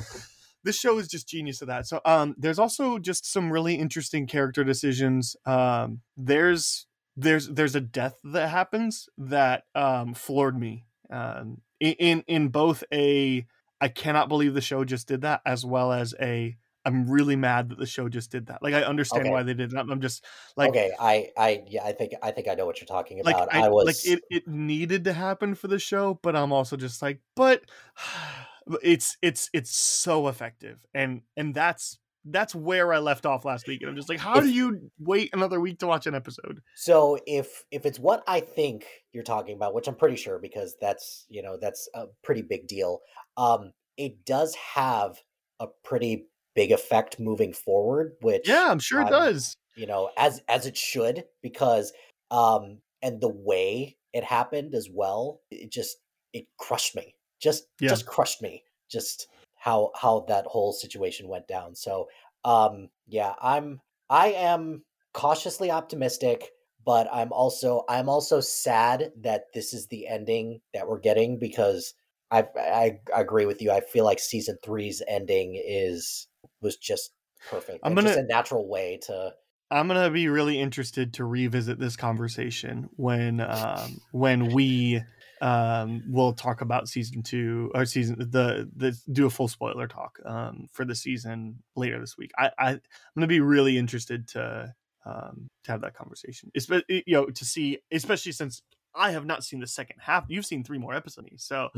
this 0.64 0.76
show 0.76 0.98
is 0.98 1.08
just 1.08 1.28
genius 1.28 1.62
of 1.62 1.68
that. 1.68 1.86
So 1.86 2.00
um, 2.04 2.34
there's 2.38 2.58
also 2.58 2.98
just 2.98 3.30
some 3.30 3.52
really 3.52 3.76
interesting 3.76 4.26
character 4.26 4.64
decisions. 4.64 5.36
Um, 5.46 6.00
there's 6.16 6.86
there's 7.16 7.48
there's 7.48 7.74
a 7.74 7.80
death 7.80 8.16
that 8.24 8.48
happens 8.48 9.08
that 9.18 9.64
um 9.74 10.14
floored 10.14 10.58
me. 10.58 10.84
Um, 11.10 11.62
in 11.80 12.22
in, 12.26 12.48
both 12.48 12.84
a 12.92 13.46
I 13.80 13.88
cannot 13.88 14.28
believe 14.28 14.54
the 14.54 14.60
show 14.60 14.84
just 14.84 15.08
did 15.08 15.22
that, 15.22 15.40
as 15.46 15.64
well 15.64 15.92
as 15.92 16.14
a 16.20 16.56
I'm 16.84 17.08
really 17.08 17.36
mad 17.36 17.68
that 17.68 17.78
the 17.78 17.86
show 17.86 18.08
just 18.08 18.30
did 18.30 18.46
that. 18.46 18.62
Like 18.62 18.74
I 18.74 18.82
understand 18.82 19.22
Okay. 19.22 19.30
why 19.30 19.42
they 19.42 19.54
did 19.54 19.70
that. 19.72 19.86
I'm 19.90 20.00
just 20.00 20.24
like 20.56 20.70
okay, 20.70 20.90
I 20.98 21.28
I 21.36 21.62
yeah, 21.66 21.84
I 21.84 21.92
think 21.92 22.12
I 22.22 22.30
think 22.30 22.48
I 22.48 22.54
know 22.54 22.66
what 22.66 22.80
you're 22.80 22.86
talking 22.86 23.22
like 23.22 23.34
about. 23.36 23.54
I, 23.54 23.66
I, 23.66 23.68
was 23.68 23.86
like 23.86 24.06
it 24.06 24.24
it 24.30 24.48
needed 24.48 25.04
to 25.04 25.12
happen 25.12 25.54
for 25.54 25.68
the 25.68 25.78
show, 25.78 26.18
but 26.22 26.34
I'm 26.34 26.52
also 26.52 26.76
just 26.76 27.02
like, 27.02 27.20
but 27.36 27.62
it's 28.82 29.16
it's 29.22 29.50
it's 29.52 29.70
so 29.76 30.28
effective, 30.28 30.78
and 30.94 31.22
and 31.36 31.54
that's 31.54 31.98
that's 32.24 32.54
where 32.54 32.92
I 32.92 32.98
left 32.98 33.24
off 33.26 33.44
last 33.44 33.66
week, 33.68 33.80
and 33.80 33.88
I'm 33.88 33.96
just 33.96 34.08
like, 34.08 34.18
how 34.18 34.36
If- 34.38 34.44
do 34.44 34.50
you 34.50 34.90
wait 34.98 35.30
another 35.32 35.60
week 35.60 35.78
to 35.78 35.86
watch 35.86 36.06
an 36.06 36.14
episode? 36.14 36.60
So 36.74 37.18
if 37.26 37.64
if 37.70 37.86
it's 37.86 37.98
what 37.98 38.22
I 38.26 38.40
think 38.40 38.84
you're 39.12 39.22
talking 39.24 39.54
about, 39.56 39.74
which 39.74 39.88
I'm 39.88 39.94
pretty 39.94 40.16
sure 40.16 40.38
because 40.38 40.76
that's 40.80 41.26
you 41.28 41.42
know 41.42 41.56
that's 41.60 41.88
a 41.94 42.06
pretty 42.22 42.42
big 42.42 42.66
deal. 42.66 43.00
Um, 43.36 43.72
it 43.96 44.24
does 44.24 44.54
have 44.54 45.16
a 45.60 45.66
pretty 45.84 46.26
big 46.54 46.72
effect 46.72 47.18
moving 47.20 47.52
forward. 47.52 48.12
Which 48.20 48.48
Yeah, 48.48 48.68
I'm 48.70 48.78
sure 48.80 49.00
it 49.02 49.08
does. 49.10 49.56
you 49.76 49.86
know 49.86 50.10
as 50.18 50.40
as 50.48 50.66
it 50.66 50.76
should 50.76 51.24
because 51.42 51.92
um 52.30 52.80
and 53.00 53.20
the 53.20 53.28
way 53.28 53.96
it 54.12 54.24
happened 54.24 54.74
as 54.74 54.88
well 54.92 55.40
it 55.52 55.70
just 55.70 55.98
it 56.32 56.46
crushed 56.58 56.96
me 56.96 57.14
just 57.38 57.64
Yeah. 57.80 57.90
just 57.90 58.06
crushed 58.06 58.42
me 58.42 58.64
just 58.88 59.28
how 59.56 59.90
how 59.94 60.24
that 60.28 60.46
whole 60.46 60.72
situation 60.72 61.28
went 61.28 61.48
down. 61.48 61.74
So 61.74 62.08
um 62.44 62.88
yeah 63.06 63.34
i'm 63.40 63.80
i 64.08 64.28
am 64.28 64.84
cautiously 65.12 65.70
optimistic 65.70 66.50
but 66.84 67.08
i'm 67.12 67.32
also 67.32 67.84
i'm 67.88 68.08
also 68.08 68.40
sad 68.40 69.12
that 69.16 69.46
this 69.54 69.74
is 69.74 69.88
the 69.88 70.06
ending 70.06 70.60
that 70.72 70.86
we're 70.86 71.00
getting 71.00 71.38
because 71.38 71.94
i 72.30 72.46
i, 72.56 72.98
I 73.14 73.20
agree 73.20 73.46
with 73.46 73.60
you. 73.60 73.70
I 73.70 73.80
feel 73.80 74.04
like 74.04 74.18
season 74.20 74.56
three's 74.62 75.02
ending 75.08 75.60
is 75.62 76.28
was 76.60 76.76
just 76.76 77.12
perfect. 77.50 77.80
I'm 77.82 77.94
gonna- 77.94 78.12
a 78.12 78.22
natural 78.22 78.68
way 78.68 78.98
to 79.02 79.34
I'm 79.70 79.86
gonna 79.86 80.10
be 80.10 80.28
really 80.28 80.58
interested 80.58 81.12
to 81.14 81.24
revisit 81.24 81.78
this 81.78 81.96
conversation 81.96 82.88
when 82.96 83.40
um, 83.40 84.00
when 84.12 84.52
we 84.52 85.02
um, 85.40 86.02
we'll 86.08 86.32
talk 86.32 86.60
about 86.60 86.88
season 86.88 87.22
two 87.22 87.70
or 87.74 87.84
season 87.84 88.18
the 88.18 88.68
the 88.74 88.98
do 89.12 89.26
a 89.26 89.30
full 89.30 89.48
spoiler 89.48 89.86
talk 89.86 90.18
um, 90.24 90.68
for 90.72 90.84
the 90.84 90.94
season 90.94 91.62
later 91.76 92.00
this 92.00 92.16
week. 92.16 92.32
I, 92.38 92.50
I 92.58 92.70
I'm 92.70 92.80
gonna 93.14 93.26
be 93.26 93.40
really 93.40 93.78
interested 93.78 94.28
to 94.28 94.74
um, 95.04 95.48
to 95.64 95.72
have 95.72 95.80
that 95.82 95.94
conversation. 95.94 96.50
Espe- 96.58 96.82
you 96.88 97.14
know 97.14 97.26
to 97.26 97.44
see 97.44 97.78
especially 97.92 98.32
since 98.32 98.62
I 98.94 99.12
have 99.12 99.26
not 99.26 99.44
seen 99.44 99.60
the 99.60 99.66
second 99.66 99.96
half. 100.00 100.24
You've 100.28 100.46
seen 100.46 100.64
three 100.64 100.78
more 100.78 100.94
episodes, 100.94 101.44
so 101.44 101.68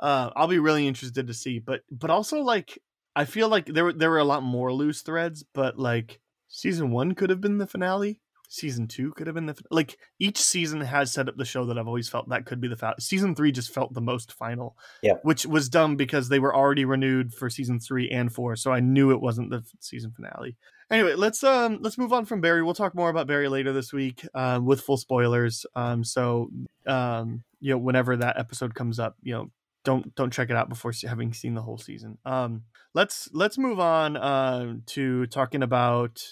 uh, 0.00 0.30
I'll 0.36 0.46
be 0.48 0.58
really 0.58 0.86
interested 0.86 1.26
to 1.26 1.34
see. 1.34 1.58
But 1.58 1.82
but 1.90 2.10
also 2.10 2.40
like 2.42 2.78
I 3.16 3.24
feel 3.24 3.48
like 3.48 3.66
there 3.66 3.84
were 3.84 3.92
there 3.92 4.10
were 4.10 4.18
a 4.18 4.24
lot 4.24 4.42
more 4.42 4.72
loose 4.72 5.02
threads, 5.02 5.44
but 5.54 5.78
like 5.78 6.20
season 6.48 6.90
one 6.90 7.14
could 7.14 7.30
have 7.30 7.40
been 7.40 7.58
the 7.58 7.66
finale. 7.66 8.20
Season 8.48 8.86
two 8.86 9.12
could 9.12 9.26
have 9.26 9.34
been 9.34 9.46
the 9.46 9.56
like 9.70 9.98
each 10.18 10.38
season 10.38 10.80
has 10.80 11.12
set 11.12 11.28
up 11.28 11.36
the 11.36 11.44
show 11.44 11.64
that 11.66 11.78
I've 11.78 11.86
always 11.88 12.08
felt 12.08 12.28
that 12.28 12.46
could 12.46 12.60
be 12.60 12.68
the 12.68 12.76
finale. 12.76 12.96
Season 13.00 13.34
three 13.34 13.50
just 13.50 13.72
felt 13.74 13.94
the 13.94 14.00
most 14.00 14.32
final, 14.32 14.76
Yeah. 15.02 15.14
which 15.22 15.44
was 15.46 15.68
dumb 15.68 15.96
because 15.96 16.28
they 16.28 16.38
were 16.38 16.54
already 16.54 16.84
renewed 16.84 17.32
for 17.34 17.48
season 17.50 17.80
three 17.80 18.08
and 18.10 18.32
four, 18.32 18.54
so 18.56 18.70
I 18.72 18.80
knew 18.80 19.10
it 19.10 19.20
wasn't 19.20 19.50
the 19.50 19.64
season 19.80 20.12
finale. 20.12 20.56
Anyway, 20.90 21.14
let's 21.14 21.42
um 21.42 21.78
let's 21.80 21.98
move 21.98 22.12
on 22.12 22.26
from 22.26 22.40
Barry. 22.40 22.62
We'll 22.62 22.74
talk 22.74 22.94
more 22.94 23.08
about 23.10 23.26
Barry 23.26 23.48
later 23.48 23.72
this 23.72 23.92
week, 23.92 24.26
uh, 24.34 24.60
with 24.62 24.82
full 24.82 24.98
spoilers. 24.98 25.66
Um, 25.74 26.04
so 26.04 26.50
um 26.86 27.42
you 27.60 27.70
know 27.70 27.78
whenever 27.78 28.16
that 28.16 28.38
episode 28.38 28.74
comes 28.74 28.98
up, 29.00 29.16
you 29.22 29.32
know 29.32 29.50
don't 29.84 30.14
don't 30.14 30.32
check 30.32 30.50
it 30.50 30.56
out 30.56 30.68
before 30.68 30.92
having 31.06 31.32
seen 31.32 31.54
the 31.54 31.62
whole 31.62 31.78
season. 31.78 32.18
Um, 32.24 32.62
let's 32.94 33.28
let's 33.32 33.58
move 33.58 33.80
on 33.80 34.16
uh, 34.16 34.74
to 34.86 35.26
talking 35.26 35.62
about. 35.62 36.22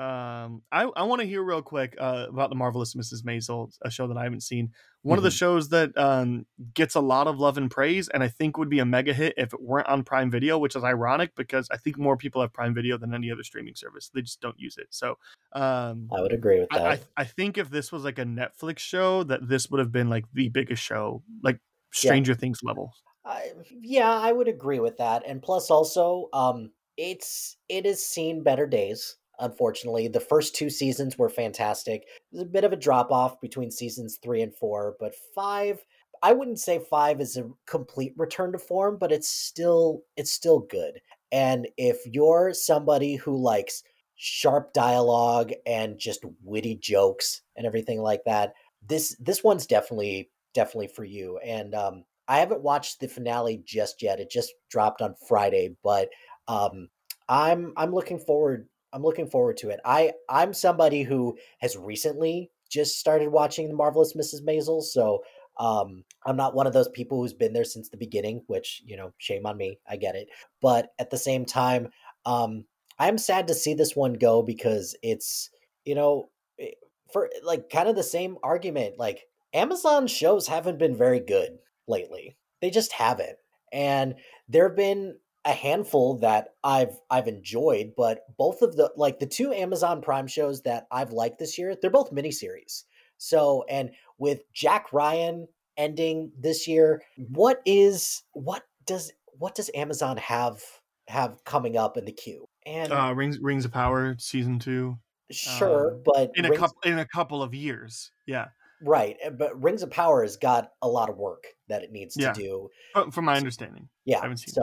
Um, 0.00 0.62
I 0.72 0.84
I 0.84 1.02
want 1.02 1.20
to 1.20 1.26
hear 1.26 1.42
real 1.42 1.60
quick 1.60 1.94
uh, 1.98 2.24
about 2.30 2.48
the 2.48 2.56
marvelous 2.56 2.94
Mrs. 2.94 3.22
Maisel, 3.22 3.70
a 3.82 3.90
show 3.90 4.06
that 4.06 4.16
I 4.16 4.24
haven't 4.24 4.42
seen. 4.42 4.72
One 5.02 5.18
of 5.18 5.24
the 5.24 5.30
shows 5.30 5.68
that 5.70 5.96
um, 5.98 6.46
gets 6.72 6.94
a 6.94 7.00
lot 7.00 7.26
of 7.26 7.38
love 7.38 7.58
and 7.58 7.70
praise, 7.70 8.08
and 8.08 8.22
I 8.22 8.28
think 8.28 8.56
would 8.56 8.70
be 8.70 8.78
a 8.78 8.86
mega 8.86 9.12
hit 9.12 9.34
if 9.36 9.52
it 9.52 9.60
weren't 9.60 9.88
on 9.88 10.02
Prime 10.02 10.30
Video, 10.30 10.56
which 10.56 10.74
is 10.74 10.84
ironic 10.84 11.34
because 11.36 11.68
I 11.70 11.76
think 11.76 11.98
more 11.98 12.16
people 12.16 12.40
have 12.40 12.50
Prime 12.50 12.72
Video 12.72 12.96
than 12.96 13.12
any 13.12 13.30
other 13.30 13.42
streaming 13.42 13.74
service. 13.74 14.10
They 14.14 14.22
just 14.22 14.40
don't 14.40 14.58
use 14.58 14.78
it. 14.78 14.86
So, 14.88 15.18
um, 15.52 16.08
I 16.10 16.22
would 16.22 16.32
agree 16.32 16.60
with 16.60 16.70
that. 16.70 16.80
I, 16.80 16.92
I 16.92 17.00
I 17.18 17.24
think 17.24 17.58
if 17.58 17.68
this 17.68 17.92
was 17.92 18.02
like 18.02 18.18
a 18.18 18.24
Netflix 18.24 18.78
show, 18.78 19.22
that 19.24 19.48
this 19.50 19.68
would 19.70 19.80
have 19.80 19.92
been 19.92 20.08
like 20.08 20.24
the 20.32 20.48
biggest 20.48 20.82
show, 20.82 21.22
like 21.42 21.58
Stranger 21.92 22.34
Things 22.34 22.60
level. 22.62 22.94
I, 23.26 23.52
yeah, 23.82 24.18
I 24.18 24.32
would 24.32 24.48
agree 24.48 24.80
with 24.80 24.96
that. 24.96 25.24
And 25.26 25.42
plus, 25.42 25.70
also, 25.70 26.30
um, 26.32 26.70
it's 26.96 27.58
it 27.68 27.84
has 27.84 28.04
seen 28.04 28.42
better 28.42 28.66
days. 28.66 29.16
Unfortunately, 29.40 30.08
the 30.08 30.20
first 30.20 30.54
two 30.54 30.70
seasons 30.70 31.18
were 31.18 31.28
fantastic. 31.28 32.06
There's 32.30 32.42
a 32.42 32.48
bit 32.48 32.64
of 32.64 32.72
a 32.72 32.76
drop 32.76 33.10
off 33.10 33.40
between 33.40 33.70
seasons 33.70 34.18
three 34.22 34.42
and 34.42 34.54
four, 34.54 34.96
but 35.00 35.14
five. 35.34 35.82
I 36.22 36.32
wouldn't 36.32 36.60
say 36.60 36.84
five 36.90 37.20
is 37.20 37.36
a 37.36 37.48
complete 37.66 38.12
return 38.16 38.52
to 38.52 38.58
form, 38.58 38.98
but 38.98 39.12
it's 39.12 39.28
still 39.28 40.02
it's 40.16 40.30
still 40.30 40.60
good. 40.60 41.00
And 41.32 41.68
if 41.76 41.98
you're 42.06 42.52
somebody 42.52 43.16
who 43.16 43.36
likes 43.36 43.82
sharp 44.16 44.74
dialogue 44.74 45.52
and 45.64 45.98
just 45.98 46.24
witty 46.42 46.76
jokes 46.76 47.40
and 47.56 47.66
everything 47.66 48.00
like 48.00 48.22
that, 48.26 48.52
this 48.86 49.16
this 49.18 49.42
one's 49.42 49.66
definitely 49.66 50.30
definitely 50.54 50.88
for 50.88 51.04
you. 51.04 51.38
And 51.38 51.74
um, 51.74 52.04
I 52.28 52.38
haven't 52.38 52.62
watched 52.62 53.00
the 53.00 53.08
finale 53.08 53.62
just 53.64 54.02
yet. 54.02 54.20
It 54.20 54.30
just 54.30 54.52
dropped 54.70 55.02
on 55.02 55.14
Friday, 55.26 55.76
but 55.82 56.10
um, 56.48 56.88
I'm 57.28 57.72
I'm 57.76 57.94
looking 57.94 58.18
forward. 58.18 58.68
I'm 58.92 59.02
looking 59.02 59.28
forward 59.28 59.56
to 59.58 59.70
it. 59.70 59.80
I 59.84 60.12
I'm 60.28 60.52
somebody 60.54 61.02
who 61.02 61.36
has 61.60 61.76
recently 61.76 62.50
just 62.68 62.98
started 62.98 63.28
watching 63.28 63.68
the 63.68 63.74
marvelous 63.74 64.14
Mrs. 64.14 64.42
Maisel, 64.42 64.82
so 64.82 65.22
um, 65.58 66.04
I'm 66.24 66.36
not 66.36 66.54
one 66.54 66.66
of 66.66 66.72
those 66.72 66.88
people 66.88 67.18
who's 67.18 67.34
been 67.34 67.52
there 67.52 67.64
since 67.64 67.88
the 67.88 67.96
beginning. 67.96 68.42
Which 68.46 68.82
you 68.84 68.96
know, 68.96 69.12
shame 69.18 69.46
on 69.46 69.56
me. 69.56 69.78
I 69.88 69.96
get 69.96 70.16
it, 70.16 70.28
but 70.60 70.90
at 70.98 71.10
the 71.10 71.18
same 71.18 71.44
time, 71.44 71.88
Um, 72.26 72.64
I'm 72.98 73.18
sad 73.18 73.48
to 73.48 73.54
see 73.54 73.74
this 73.74 73.96
one 73.96 74.14
go 74.14 74.42
because 74.42 74.94
it's 75.02 75.50
you 75.84 75.94
know 75.94 76.30
for 77.12 77.30
like 77.42 77.70
kind 77.70 77.88
of 77.88 77.96
the 77.96 78.02
same 78.02 78.36
argument. 78.42 78.98
Like 78.98 79.26
Amazon 79.54 80.06
shows 80.06 80.46
haven't 80.46 80.78
been 80.78 80.96
very 80.96 81.20
good 81.20 81.58
lately. 81.88 82.36
They 82.60 82.70
just 82.70 82.92
haven't, 82.92 83.36
and 83.72 84.14
there 84.48 84.68
have 84.68 84.76
been 84.76 85.16
a 85.44 85.52
handful 85.52 86.18
that 86.18 86.48
I've 86.62 86.98
I've 87.10 87.28
enjoyed, 87.28 87.92
but 87.96 88.20
both 88.36 88.62
of 88.62 88.76
the 88.76 88.90
like 88.96 89.18
the 89.18 89.26
two 89.26 89.52
Amazon 89.52 90.02
Prime 90.02 90.26
shows 90.26 90.62
that 90.62 90.86
I've 90.90 91.12
liked 91.12 91.38
this 91.38 91.58
year, 91.58 91.74
they're 91.80 91.90
both 91.90 92.12
miniseries. 92.12 92.84
So, 93.18 93.64
and 93.68 93.90
with 94.18 94.40
Jack 94.52 94.92
Ryan 94.92 95.46
ending 95.76 96.32
this 96.38 96.68
year, 96.68 97.02
what 97.16 97.60
is 97.64 98.22
what 98.32 98.64
does 98.86 99.12
what 99.38 99.54
does 99.54 99.70
Amazon 99.74 100.16
have 100.18 100.62
have 101.08 101.42
coming 101.44 101.76
up 101.76 101.96
in 101.96 102.04
the 102.04 102.12
queue? 102.12 102.46
And 102.66 102.92
Uh, 102.92 103.12
Rings 103.16 103.38
Rings 103.40 103.64
of 103.64 103.72
Power 103.72 104.16
season 104.18 104.58
two 104.58 104.98
sure, 105.30 105.94
um, 105.94 106.02
but 106.04 106.30
in 106.34 106.44
a 106.44 106.54
couple 106.56 106.76
in 106.84 106.98
a 106.98 107.06
couple 107.06 107.42
of 107.42 107.54
years. 107.54 108.10
Yeah, 108.26 108.48
right, 108.82 109.16
but 109.38 109.62
Rings 109.62 109.82
of 109.82 109.90
Power 109.90 110.22
has 110.22 110.36
got 110.36 110.72
a 110.82 110.88
lot 110.88 111.08
of 111.08 111.16
work 111.16 111.44
that 111.68 111.82
it 111.82 111.92
needs 111.92 112.16
Yeah. 112.18 112.32
to 112.32 112.40
do. 112.42 112.68
From- 113.10 113.24
my 113.24 113.36
understanding. 113.36 113.88
Yeah. 114.04 114.20
haven't 114.20 114.38
seen 114.38 114.50
it. 114.50 114.54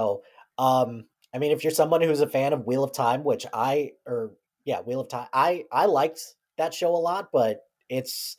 Um, 0.57 1.05
I 1.33 1.39
mean, 1.39 1.51
if 1.51 1.63
you're 1.63 1.71
someone 1.71 2.01
who's 2.01 2.21
a 2.21 2.27
fan 2.27 2.53
of 2.53 2.65
Wheel 2.65 2.83
of 2.83 2.93
Time, 2.93 3.23
which 3.23 3.45
I 3.53 3.91
or 4.05 4.31
yeah, 4.65 4.81
Wheel 4.81 5.01
of 5.01 5.09
Time, 5.09 5.27
I 5.33 5.65
I 5.71 5.85
liked 5.85 6.21
that 6.57 6.73
show 6.73 6.95
a 6.95 6.97
lot, 6.97 7.29
but 7.31 7.61
it's 7.89 8.37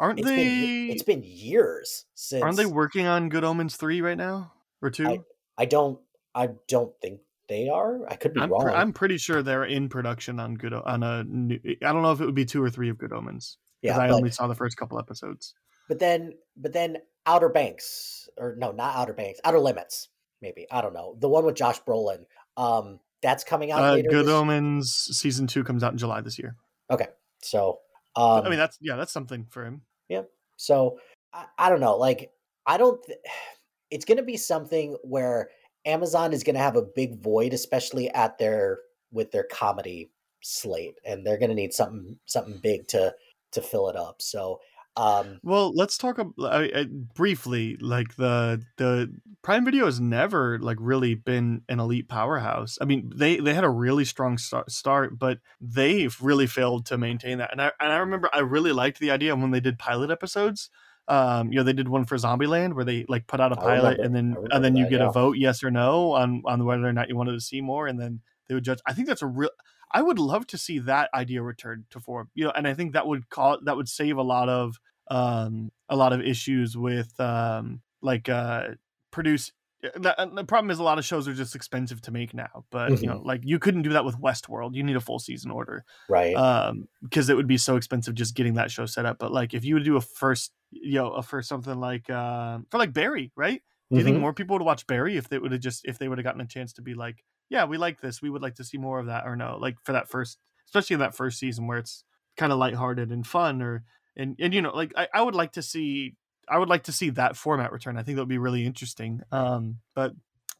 Aren't 0.00 0.18
it's 0.18 0.28
they? 0.28 0.36
been 0.36 0.90
it's 0.90 1.02
been 1.04 1.22
years 1.24 2.06
since 2.14 2.42
aren't 2.42 2.56
they 2.56 2.66
working 2.66 3.06
on 3.06 3.28
Good 3.28 3.44
Omens 3.44 3.76
three 3.76 4.00
right 4.00 4.18
now 4.18 4.52
or 4.80 4.90
two? 4.90 5.24
I 5.56 5.64
don't 5.64 6.00
I 6.34 6.48
don't 6.66 6.92
think 7.00 7.20
they 7.48 7.68
are. 7.68 8.00
I 8.08 8.16
could 8.16 8.34
be 8.34 8.40
I'm, 8.40 8.50
wrong. 8.50 8.62
pre- 8.62 8.72
I'm 8.72 8.92
pretty 8.92 9.18
sure 9.18 9.42
they're 9.42 9.64
in 9.64 9.88
production 9.88 10.40
on 10.40 10.54
Good 10.54 10.72
O- 10.72 10.82
on 10.84 11.02
a. 11.04 11.22
New, 11.22 11.60
I 11.64 11.92
don't 11.92 12.02
know 12.02 12.10
if 12.10 12.20
it 12.20 12.26
would 12.26 12.34
be 12.34 12.44
two 12.44 12.62
or 12.62 12.70
three 12.70 12.88
of 12.88 12.98
Good 12.98 13.12
Omens 13.12 13.58
because 13.80 13.96
yeah, 13.96 14.02
I 14.02 14.08
but, 14.08 14.16
only 14.16 14.30
saw 14.30 14.48
the 14.48 14.54
first 14.54 14.76
couple 14.76 14.98
episodes. 14.98 15.54
but 15.88 15.98
then 15.98 16.32
but 16.56 16.72
then 16.72 16.96
Outer 17.26 17.50
Banks 17.50 18.28
or 18.36 18.56
no, 18.58 18.72
not 18.72 18.96
Outer 18.96 19.12
Banks, 19.12 19.38
Outer 19.44 19.60
Limits, 19.60 20.08
maybe. 20.42 20.66
I 20.70 20.82
don't 20.82 20.92
know. 20.92 21.16
The 21.18 21.28
one 21.28 21.46
with 21.46 21.54
Josh 21.54 21.80
Brolin. 21.82 22.24
Um 22.56 23.00
that's 23.22 23.44
coming 23.44 23.70
out 23.70 23.82
Uh, 23.82 23.92
later. 23.94 24.10
Good 24.10 24.28
Omens 24.28 24.92
season 24.92 25.46
two 25.46 25.62
comes 25.64 25.82
out 25.82 25.92
in 25.92 25.98
July 25.98 26.20
this 26.20 26.38
year. 26.38 26.56
Okay. 26.90 27.06
So 27.42 27.78
um 28.16 28.44
I 28.44 28.48
mean, 28.50 28.58
that's 28.58 28.76
yeah, 28.80 28.96
that's 28.96 29.12
something 29.12 29.46
for 29.48 29.64
him. 29.64 29.82
Yeah. 30.08 30.22
So 30.56 30.98
I, 31.32 31.46
I 31.56 31.68
don't 31.70 31.80
know. 31.80 31.96
Like 31.96 32.30
I 32.66 32.76
don't. 32.76 33.02
Th- 33.04 33.18
it's 33.90 34.06
going 34.06 34.16
to 34.16 34.24
be 34.24 34.38
something 34.38 34.96
where 35.02 35.50
Amazon 35.84 36.32
is 36.32 36.42
going 36.42 36.54
to 36.54 36.62
have 36.62 36.76
a 36.76 36.82
big 36.82 37.22
void, 37.22 37.52
especially 37.52 38.08
at 38.10 38.38
their 38.38 38.78
with 39.12 39.30
their 39.32 39.44
comedy 39.44 40.10
slate, 40.42 40.94
and 41.04 41.26
they're 41.26 41.38
going 41.38 41.50
to 41.50 41.54
need 41.54 41.74
something 41.74 42.16
something 42.26 42.58
big 42.62 42.88
to 42.88 43.14
to 43.52 43.60
fill 43.60 43.88
it 43.90 43.96
up. 43.96 44.22
So 44.22 44.60
um 44.96 45.40
Well, 45.42 45.72
let's 45.74 45.98
talk 45.98 46.18
ab- 46.18 46.38
I, 46.40 46.70
I, 46.74 46.86
briefly. 47.14 47.76
Like 47.80 48.16
the 48.16 48.62
the 48.76 49.12
Prime 49.42 49.64
Video 49.64 49.86
has 49.86 50.00
never 50.00 50.58
like 50.58 50.76
really 50.80 51.14
been 51.14 51.62
an 51.68 51.80
elite 51.80 52.08
powerhouse. 52.08 52.78
I 52.80 52.84
mean, 52.84 53.10
they 53.14 53.38
they 53.38 53.54
had 53.54 53.64
a 53.64 53.70
really 53.70 54.04
strong 54.04 54.38
start, 54.38 54.70
start 54.70 55.18
but 55.18 55.38
they've 55.60 56.16
really 56.20 56.46
failed 56.46 56.86
to 56.86 56.98
maintain 56.98 57.38
that. 57.38 57.50
And 57.52 57.60
I 57.60 57.72
and 57.80 57.92
I 57.92 57.96
remember 57.96 58.28
I 58.32 58.40
really 58.40 58.72
liked 58.72 59.00
the 59.00 59.10
idea 59.10 59.34
when 59.34 59.50
they 59.50 59.60
did 59.60 59.78
pilot 59.78 60.10
episodes. 60.10 60.70
Um, 61.08 61.50
you 61.50 61.58
know, 61.58 61.64
they 61.64 61.72
did 61.72 61.88
one 61.88 62.04
for 62.04 62.16
Zombieland 62.16 62.74
where 62.74 62.84
they 62.84 63.04
like 63.08 63.26
put 63.26 63.40
out 63.40 63.52
a 63.52 63.56
pilot 63.56 63.98
and 63.98 64.14
then 64.14 64.36
and 64.52 64.64
then 64.64 64.76
you 64.76 64.84
that, 64.84 64.90
get 64.90 65.00
yeah. 65.00 65.08
a 65.08 65.12
vote 65.12 65.36
yes 65.36 65.64
or 65.64 65.70
no 65.70 66.12
on 66.12 66.42
on 66.44 66.64
whether 66.64 66.86
or 66.86 66.92
not 66.92 67.08
you 67.08 67.16
wanted 67.16 67.32
to 67.32 67.40
see 67.40 67.60
more, 67.60 67.86
and 67.88 67.98
then 68.00 68.20
they 68.48 68.54
would 68.54 68.64
judge. 68.64 68.78
I 68.86 68.92
think 68.92 69.08
that's 69.08 69.22
a 69.22 69.26
real. 69.26 69.50
I 69.92 70.02
would 70.02 70.18
love 70.18 70.46
to 70.48 70.58
see 70.58 70.78
that 70.80 71.10
idea 71.14 71.42
return 71.42 71.86
to 71.90 72.00
form. 72.00 72.30
You 72.34 72.44
know, 72.46 72.52
and 72.52 72.66
I 72.68 72.74
think 72.74 72.92
that 72.92 73.06
would 73.06 73.28
call 73.28 73.58
that 73.64 73.76
would 73.76 73.88
save 73.88 74.16
a 74.16 74.22
lot 74.22 74.48
of 74.48 74.76
um 75.10 75.70
a 75.88 75.96
lot 75.96 76.12
of 76.12 76.20
issues 76.20 76.76
with 76.76 77.18
um 77.20 77.82
like 78.00 78.28
uh 78.28 78.70
produce 79.10 79.52
the, 79.82 80.30
the 80.32 80.44
problem 80.44 80.70
is 80.70 80.78
a 80.78 80.82
lot 80.84 80.98
of 80.98 81.04
shows 81.04 81.26
are 81.26 81.34
just 81.34 81.56
expensive 81.56 82.00
to 82.02 82.12
make 82.12 82.32
now 82.32 82.64
but 82.70 82.94
you 83.00 83.08
know 83.08 83.20
like 83.24 83.40
you 83.42 83.58
couldn't 83.58 83.82
do 83.82 83.90
that 83.90 84.04
with 84.04 84.16
westworld 84.20 84.76
you 84.76 84.82
need 84.84 84.94
a 84.94 85.00
full 85.00 85.18
season 85.18 85.50
order 85.50 85.84
right. 86.08 86.42
um 86.42 86.88
because 87.02 87.28
it 87.28 87.36
would 87.36 87.46
be 87.48 87.58
so 87.58 87.76
expensive 87.76 88.14
just 88.14 88.34
getting 88.34 88.54
that 88.54 88.70
show 88.70 88.86
set 88.86 89.04
up 89.04 89.18
but 89.18 89.32
like 89.32 89.52
if 89.52 89.64
you 89.64 89.74
would 89.74 89.84
do 89.84 89.96
a 89.96 90.00
first 90.00 90.52
you 90.70 90.94
know 90.94 91.10
a 91.12 91.22
first 91.22 91.48
something 91.48 91.78
like 91.78 92.08
uh 92.08 92.58
for 92.70 92.78
like 92.78 92.92
barry 92.92 93.32
right 93.36 93.62
do 93.92 94.00
you 94.00 94.04
think 94.04 94.16
Mhm. 94.16 94.20
more 94.20 94.32
people 94.32 94.54
would 94.54 94.64
watch 94.64 94.86
barry 94.86 95.16
if 95.16 95.28
they 95.28 95.38
would 95.38 95.52
have 95.52 95.60
just 95.60 95.84
if 95.84 95.98
they 95.98 96.08
would 96.08 96.16
have 96.18 96.24
gotten 96.24 96.40
a 96.40 96.46
chance 96.46 96.72
to 96.72 96.80
be 96.82 96.94
like 96.94 97.24
yeah 97.48 97.64
we 97.64 97.76
like 97.76 98.00
this 98.00 98.22
we 98.22 98.30
would 98.30 98.42
like 98.42 98.54
to 98.54 98.64
see 98.64 98.78
more 98.78 98.98
of 98.98 99.06
that 99.06 99.26
or 99.26 99.36
no 99.36 99.58
like 99.60 99.76
for 99.82 99.92
that 99.92 100.08
first 100.08 100.38
especially 100.66 100.94
in 100.94 101.00
that 101.00 101.14
first 101.14 101.38
season 101.38 101.66
where 101.66 101.78
it's 101.78 102.04
kind 102.36 102.52
of 102.52 102.58
lighthearted 102.58 103.10
and 103.10 103.26
fun 103.26 103.60
or 103.60 103.84
and 104.16 104.36
and 104.38 104.54
you 104.54 104.62
know 104.62 104.74
like 104.74 104.92
I, 104.96 105.08
I 105.14 105.22
would 105.22 105.34
like 105.34 105.52
to 105.52 105.62
see 105.62 106.16
I 106.48 106.58
would 106.58 106.68
like 106.68 106.84
to 106.84 106.92
see 106.92 107.10
that 107.10 107.36
format 107.36 107.72
return. 107.72 107.96
I 107.96 108.02
think 108.02 108.16
that 108.16 108.22
would 108.22 108.28
be 108.28 108.38
really 108.38 108.66
interesting. 108.66 109.22
Um, 109.30 109.78
but 109.94 110.12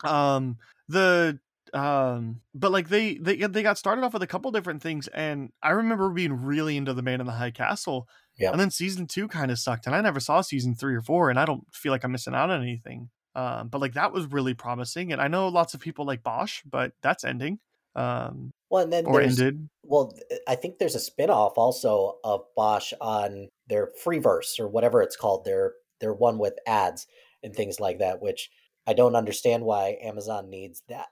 um, 0.04 0.58
the 0.88 1.38
um, 1.74 2.40
but 2.54 2.72
like 2.72 2.88
they 2.88 3.14
they 3.14 3.36
they 3.36 3.62
got 3.62 3.78
started 3.78 4.04
off 4.04 4.12
with 4.12 4.22
a 4.22 4.26
couple 4.26 4.50
different 4.50 4.82
things, 4.82 5.08
and 5.08 5.50
I 5.62 5.70
remember 5.70 6.10
being 6.10 6.32
really 6.32 6.76
into 6.76 6.94
the 6.94 7.02
Man 7.02 7.20
in 7.20 7.26
the 7.26 7.32
High 7.32 7.50
Castle. 7.50 8.08
Yeah. 8.38 8.50
And 8.50 8.60
then 8.60 8.70
season 8.70 9.06
two 9.06 9.28
kind 9.28 9.50
of 9.50 9.58
sucked, 9.58 9.86
and 9.86 9.94
I 9.94 10.00
never 10.00 10.20
saw 10.20 10.40
season 10.40 10.74
three 10.74 10.94
or 10.94 11.02
four, 11.02 11.30
and 11.30 11.38
I 11.38 11.44
don't 11.44 11.64
feel 11.72 11.92
like 11.92 12.04
I'm 12.04 12.12
missing 12.12 12.34
out 12.34 12.50
on 12.50 12.62
anything. 12.62 13.10
Um, 13.34 13.68
but 13.68 13.80
like 13.80 13.94
that 13.94 14.12
was 14.12 14.26
really 14.26 14.54
promising, 14.54 15.12
and 15.12 15.20
I 15.20 15.28
know 15.28 15.48
lots 15.48 15.74
of 15.74 15.80
people 15.80 16.04
like 16.04 16.22
Bosch, 16.22 16.62
but 16.68 16.92
that's 17.02 17.24
ending. 17.24 17.58
Um, 17.94 18.52
well, 18.70 18.82
and 18.82 18.92
then 18.92 19.06
or 19.06 19.20
ended. 19.20 19.68
well, 19.82 20.14
I 20.48 20.54
think 20.54 20.78
there's 20.78 20.94
a 20.94 21.00
spin-off 21.00 21.54
also 21.56 22.18
of 22.24 22.44
Bosch 22.56 22.92
on 23.00 23.48
their 23.68 23.90
Freeverse 24.04 24.58
or 24.58 24.68
whatever 24.68 25.02
it's 25.02 25.16
called. 25.16 25.44
Their 25.44 25.74
their 26.00 26.12
one 26.12 26.38
with 26.38 26.54
ads 26.66 27.06
and 27.42 27.54
things 27.54 27.80
like 27.80 27.98
that, 27.98 28.20
which 28.20 28.50
I 28.86 28.94
don't 28.94 29.16
understand 29.16 29.64
why 29.64 29.98
Amazon 30.02 30.50
needs 30.50 30.82
that 30.88 31.08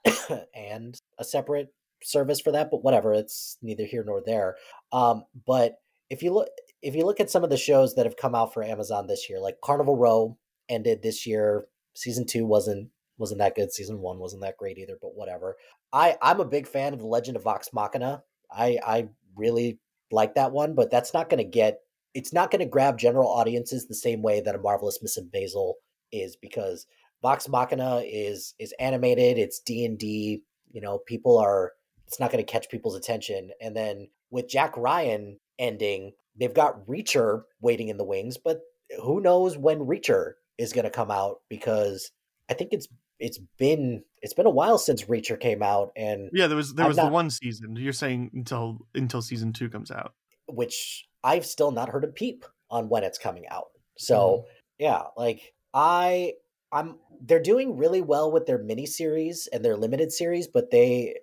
and 0.55 0.99
a 1.17 1.23
separate 1.23 1.73
service 2.03 2.41
for 2.41 2.51
that, 2.51 2.69
but 2.71 2.83
whatever, 2.83 3.13
it's 3.13 3.57
neither 3.61 3.85
here 3.85 4.03
nor 4.03 4.21
there. 4.25 4.55
Um, 4.91 5.25
but 5.45 5.75
if 6.09 6.21
you 6.21 6.33
look 6.33 6.49
if 6.81 6.95
you 6.95 7.05
look 7.05 7.19
at 7.19 7.29
some 7.29 7.43
of 7.43 7.49
the 7.49 7.57
shows 7.57 7.95
that 7.95 8.05
have 8.05 8.17
come 8.17 8.35
out 8.35 8.53
for 8.53 8.63
Amazon 8.63 9.07
this 9.07 9.29
year, 9.29 9.39
like 9.39 9.57
Carnival 9.63 9.97
Row 9.97 10.37
ended 10.67 11.03
this 11.03 11.27
year, 11.27 11.65
season 11.93 12.25
two 12.25 12.45
wasn't 12.45 12.89
wasn't 13.17 13.39
that 13.39 13.55
good. 13.55 13.71
Season 13.71 13.99
one 13.99 14.19
wasn't 14.19 14.41
that 14.41 14.57
great 14.57 14.77
either, 14.77 14.97
but 15.01 15.15
whatever. 15.15 15.57
I 15.93 16.17
I'm 16.21 16.39
a 16.39 16.45
big 16.45 16.67
fan 16.67 16.93
of 16.93 16.99
the 16.99 17.07
Legend 17.07 17.37
of 17.37 17.43
Vox 17.43 17.69
Machina. 17.73 18.23
I 18.51 18.79
I 18.85 19.09
really 19.35 19.79
like 20.11 20.35
that 20.35 20.51
one, 20.51 20.75
but 20.75 20.91
that's 20.91 21.13
not 21.13 21.29
going 21.29 21.37
to 21.37 21.49
get 21.49 21.79
it's 22.13 22.33
not 22.33 22.51
going 22.51 22.59
to 22.59 22.65
grab 22.65 22.97
general 22.97 23.29
audiences 23.29 23.87
the 23.87 23.95
same 23.95 24.21
way 24.21 24.41
that 24.41 24.55
a 24.55 24.59
marvelous 24.59 24.99
Mrs. 25.03 25.29
Maisel 25.33 25.75
is 26.11 26.35
because 26.35 26.85
Vox 27.21 27.47
Machina 27.47 28.01
is 28.05 28.53
is 28.59 28.73
animated, 28.79 29.37
it's 29.37 29.59
D&D, 29.59 30.43
you 30.71 30.81
know, 30.81 30.99
people 31.05 31.37
are 31.37 31.73
it's 32.07 32.19
not 32.19 32.31
going 32.31 32.43
to 32.43 32.51
catch 32.51 32.69
people's 32.69 32.97
attention. 32.97 33.51
And 33.61 33.75
then 33.75 34.09
with 34.31 34.49
Jack 34.49 34.75
Ryan 34.75 35.39
ending, 35.59 36.11
they've 36.37 36.53
got 36.53 36.85
Reacher 36.85 37.43
waiting 37.61 37.87
in 37.87 37.97
the 37.97 38.03
wings, 38.03 38.37
but 38.37 38.59
who 39.01 39.21
knows 39.21 39.57
when 39.57 39.79
Reacher 39.79 40.33
is 40.57 40.73
going 40.73 40.85
to 40.85 40.89
come 40.91 41.11
out 41.11 41.41
because 41.49 42.11
I 42.49 42.53
think 42.53 42.73
it's 42.73 42.87
it's 43.19 43.39
been 43.57 44.03
it's 44.21 44.33
been 44.33 44.45
a 44.47 44.51
while 44.51 44.77
since 44.77 45.05
Reacher 45.05 45.39
came 45.39 45.61
out 45.63 45.91
and 45.95 46.29
Yeah, 46.33 46.47
there 46.47 46.57
was 46.57 46.73
there 46.73 46.85
I'm 46.85 46.89
was 46.89 46.97
not- 46.97 47.05
the 47.07 47.11
one 47.11 47.29
season. 47.29 47.75
You're 47.75 47.93
saying 47.93 48.31
until 48.33 48.79
until 48.95 49.21
season 49.21 49.53
two 49.53 49.69
comes 49.69 49.91
out. 49.91 50.13
which 50.47 51.07
I've 51.23 51.45
still 51.45 51.71
not 51.71 51.89
heard 51.89 52.03
a 52.03 52.07
peep 52.07 52.45
on 52.69 52.89
when 52.89 53.03
it's 53.03 53.17
coming 53.19 53.47
out. 53.49 53.67
So 53.97 54.17
mm-hmm. 54.17 54.47
yeah, 54.79 55.03
like 55.17 55.53
I 55.73 56.33
I'm 56.71 56.95
they're 57.23 57.41
doing 57.41 57.77
really 57.77 58.01
well 58.01 58.31
with 58.31 58.47
their 58.47 58.57
miniseries 58.59 59.47
and 59.53 59.63
their 59.63 59.77
limited 59.77 60.11
series, 60.11 60.47
but 60.47 60.71
they 60.71 61.15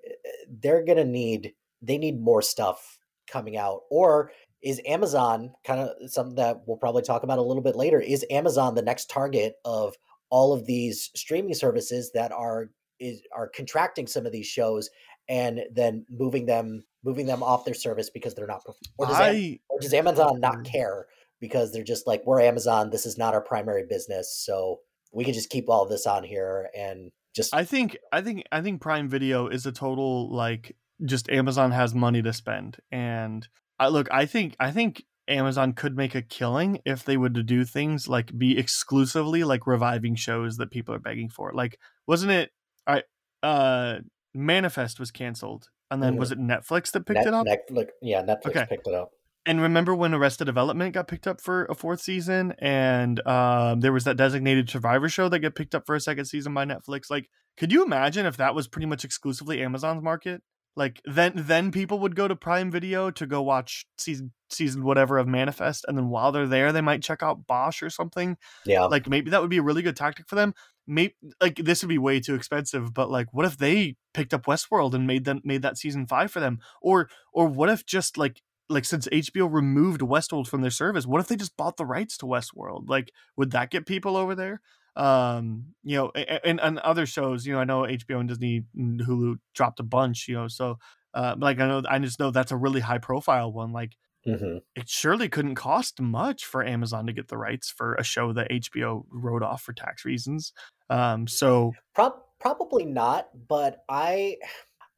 they're 0.49 0.85
gonna 0.85 1.05
need 1.05 1.55
they 1.83 1.99
need 1.99 2.21
more 2.21 2.43
stuff 2.43 2.99
coming 3.27 3.57
out. 3.57 3.83
Or 3.91 4.31
is 4.63 4.81
Amazon 4.87 5.53
kind 5.65 5.81
of 5.81 6.11
something 6.11 6.37
that 6.37 6.63
we'll 6.67 6.77
probably 6.77 7.03
talk 7.03 7.23
about 7.23 7.39
a 7.39 7.43
little 7.43 7.63
bit 7.63 7.77
later? 7.77 8.01
Is 8.01 8.25
Amazon 8.31 8.75
the 8.75 8.83
next 8.83 9.09
target 9.11 9.55
of 9.65 9.95
all 10.31 10.53
of 10.53 10.67
these 10.67 11.11
streaming 11.15 11.55
services 11.55 12.11
that 12.15 12.33
are 12.33 12.71
is 13.01 13.23
are 13.35 13.49
contracting 13.49 14.07
some 14.07 14.27
of 14.27 14.33
these 14.33 14.47
shows 14.47 14.91
and 15.29 15.61
then 15.73 16.05
moving 16.11 16.47
them 16.47 16.85
moving 17.05 17.27
them 17.27 17.43
off 17.43 17.65
their 17.65 17.75
service 17.75 18.11
because 18.11 18.35
they're 18.35 18.47
not 18.47 18.63
or 18.99 19.07
does, 19.07 19.21
Am- 19.21 19.59
or 19.69 19.79
does 19.81 19.95
Amazon 19.95 20.41
not 20.41 20.57
Mm. 20.59 20.71
care 20.71 21.07
because 21.41 21.73
they're 21.73 21.85
just 21.85 22.07
like 22.07 22.23
we're 22.27 22.41
Amazon 22.41 22.91
this 22.91 23.07
is 23.07 23.17
not 23.17 23.35
our 23.35 23.41
primary 23.41 23.85
business 23.89 24.35
so 24.45 24.81
we 25.13 25.25
can 25.25 25.33
just 25.33 25.49
keep 25.49 25.69
all 25.71 25.87
this 25.87 26.07
on 26.07 26.25
here 26.25 26.69
and 26.77 27.11
just 27.37 27.55
I 27.55 27.65
think 27.65 27.97
I 28.13 28.21
think 28.21 28.43
I 28.51 28.61
think 28.61 28.81
Prime 28.81 29.09
Video 29.09 29.47
is 29.47 29.65
a 29.65 29.73
total 29.73 30.35
like 30.35 30.77
just 31.05 31.31
Amazon 31.31 31.71
has 31.71 31.95
money 31.95 32.21
to 32.23 32.33
spend 32.33 32.79
and 32.91 33.47
I 33.79 33.89
look 33.89 34.09
I 34.11 34.27
think 34.27 34.57
I 34.59 34.71
think 34.71 35.05
Amazon 35.29 35.73
could 35.75 35.97
make 35.97 36.15
a 36.15 36.23
killing 36.23 36.81
if 36.87 37.05
they 37.05 37.17
would 37.17 37.45
do 37.47 37.65
things 37.65 38.09
like 38.09 38.37
be 38.39 38.59
exclusively 38.59 39.45
like 39.45 39.67
reviving 39.67 40.15
shows 40.15 40.57
that 40.57 40.71
people 40.71 40.95
are 40.95 40.99
begging 40.99 41.29
for. 41.29 41.53
Like 41.55 41.79
wasn't 42.07 42.33
it 42.33 42.51
I 42.87 43.03
uh 43.43 43.99
Manifest 44.35 45.01
was 45.01 45.11
canceled, 45.11 45.69
and 45.91 46.03
then 46.03 46.15
Mhm. 46.15 46.19
was 46.19 46.31
it 46.33 46.39
Netflix 46.39 46.93
that 46.93 47.07
picked 47.07 47.19
Net- 47.19 47.27
it 47.29 47.35
up? 47.35 47.47
Netflix, 47.47 47.89
yeah, 48.03 48.23
Netflix 48.23 48.47
Okay. 48.51 48.67
picked 48.69 48.87
it 48.87 48.95
up. 48.95 49.11
And 49.47 49.61
remember 49.63 49.95
when 49.95 50.13
Arrested 50.13 50.45
Development 50.45 50.93
got 50.93 51.09
picked 51.09 51.27
up 51.27 51.41
for 51.41 51.65
a 51.67 51.75
fourth 51.75 52.01
season, 52.03 52.53
and 52.59 53.27
um, 53.27 53.81
there 53.81 53.93
was 53.93 54.05
that 54.05 54.17
designated 54.19 54.69
Survivor 54.69 55.09
show 55.09 55.29
that 55.31 55.39
got 55.39 55.55
picked 55.55 55.75
up 55.75 55.87
for 55.87 55.95
a 55.95 56.01
second 56.01 56.27
season 56.27 56.53
by 56.53 56.67
Netflix. 56.67 57.09
Like, 57.11 57.31
could 57.57 57.73
you 57.73 57.83
imagine 57.83 58.27
if 58.27 58.37
that 58.37 58.55
was 58.55 58.69
pretty 58.69 58.87
much 58.87 59.05
exclusively 59.05 59.63
Amazon's 59.63 60.03
market? 60.03 60.43
Like, 60.79 61.01
then 61.05 61.33
then 61.37 61.73
people 61.73 61.99
would 62.01 62.17
go 62.17 62.29
to 62.29 62.37
Prime 62.37 62.71
Video 62.71 63.11
to 63.11 63.27
go 63.27 63.43
watch 63.43 63.87
season 63.99 64.33
season 64.51 64.85
whatever 64.85 65.19
of 65.19 65.27
Manifest, 65.29 65.85
and 65.89 65.99
then 65.99 66.09
while 66.09 66.33
they're 66.33 66.47
there, 66.47 66.73
they 66.73 66.81
might 66.81 67.03
check 67.03 67.23
out 67.23 67.47
Bosch 67.47 67.83
or 67.83 67.91
something. 67.91 68.37
Yeah, 68.65 68.87
Like, 68.87 69.09
maybe 69.09 69.31
that 69.31 69.41
would 69.41 69.51
be 69.51 69.59
a 69.59 69.63
really 69.63 69.83
good 69.83 69.97
tactic 69.97 70.29
for 70.29 70.37
them. 70.37 70.55
Maybe 70.87 71.15
like 71.41 71.57
this 71.57 71.83
would 71.83 71.89
be 71.89 71.99
way 71.99 72.21
too 72.21 72.35
expensive, 72.35 72.95
but 72.95 73.11
like, 73.11 73.33
what 73.35 73.45
if 73.45 73.59
they 73.59 73.97
picked 74.15 74.33
up 74.33 74.47
Westworld 74.47 74.95
and 74.95 75.07
made 75.07 75.25
them 75.25 75.41
made 75.45 75.63
that 75.63 75.77
season 75.79 76.07
five 76.07 76.31
for 76.31 76.41
them, 76.41 76.61
or 76.81 77.11
or 77.33 77.47
what 77.49 77.69
if 77.69 77.85
just 77.85 78.17
like 78.17 78.43
like 78.71 78.85
since 78.87 79.07
HBO 79.13 79.47
removed 79.47 80.01
Westworld 80.01 80.47
from 80.49 80.63
their 80.63 80.71
service, 80.71 81.07
what 81.07 81.21
if 81.21 81.29
they 81.29 81.37
just 81.37 81.57
bought 81.57 81.77
the 81.77 81.85
rights 81.87 82.17
to 82.19 82.27
Westworld? 82.27 82.89
Like, 82.89 83.13
would 83.37 83.51
that 83.51 83.71
get 83.71 83.87
people 83.87 84.17
over 84.17 84.35
there? 84.35 84.63
Um, 84.97 85.75
you 85.85 85.97
know, 85.97 86.11
and, 86.11 86.61
and 86.61 86.79
other 86.81 87.07
shows, 87.07 87.47
you 87.47 87.53
know, 87.53 87.61
I 87.61 87.65
know 87.65 87.85
HBO 87.87 88.19
and 88.19 88.29
Disney 88.29 88.65
and 88.77 89.01
Hulu 89.01 89.37
dropped 89.55 89.81
a 89.81 89.85
bunch, 89.85 90.27
you 90.29 90.35
know, 90.35 90.49
so 90.49 90.79
uh, 91.15 91.37
like 91.39 91.61
I 91.61 91.67
know 91.67 91.83
I 91.89 91.99
just 91.99 92.19
know 92.21 92.31
that's 92.31 92.53
a 92.53 92.57
really 92.57 92.81
high 92.81 92.99
profile 92.99 93.53
one. 93.53 93.73
Like, 93.73 93.97
hmm 94.25 94.59
it 94.77 94.89
surely 94.89 95.29
couldn't 95.29 95.57
cost 95.57 96.01
much 96.01 96.45
for 96.45 96.65
Amazon 96.65 97.07
to 97.07 97.13
get 97.13 97.29
the 97.29 97.37
rights 97.37 97.71
for 97.71 97.95
a 97.95 98.05
show 98.05 98.33
that 98.33 98.51
HBO 98.51 99.05
wrote 99.11 99.43
off 99.43 99.63
for 99.63 99.73
tax 99.73 100.05
reasons. 100.05 100.53
Um, 100.89 101.27
so 101.27 101.73
Prob- 101.95 102.23
probably 102.39 102.85
not, 102.85 103.29
but 103.49 103.85
I, 103.89 104.37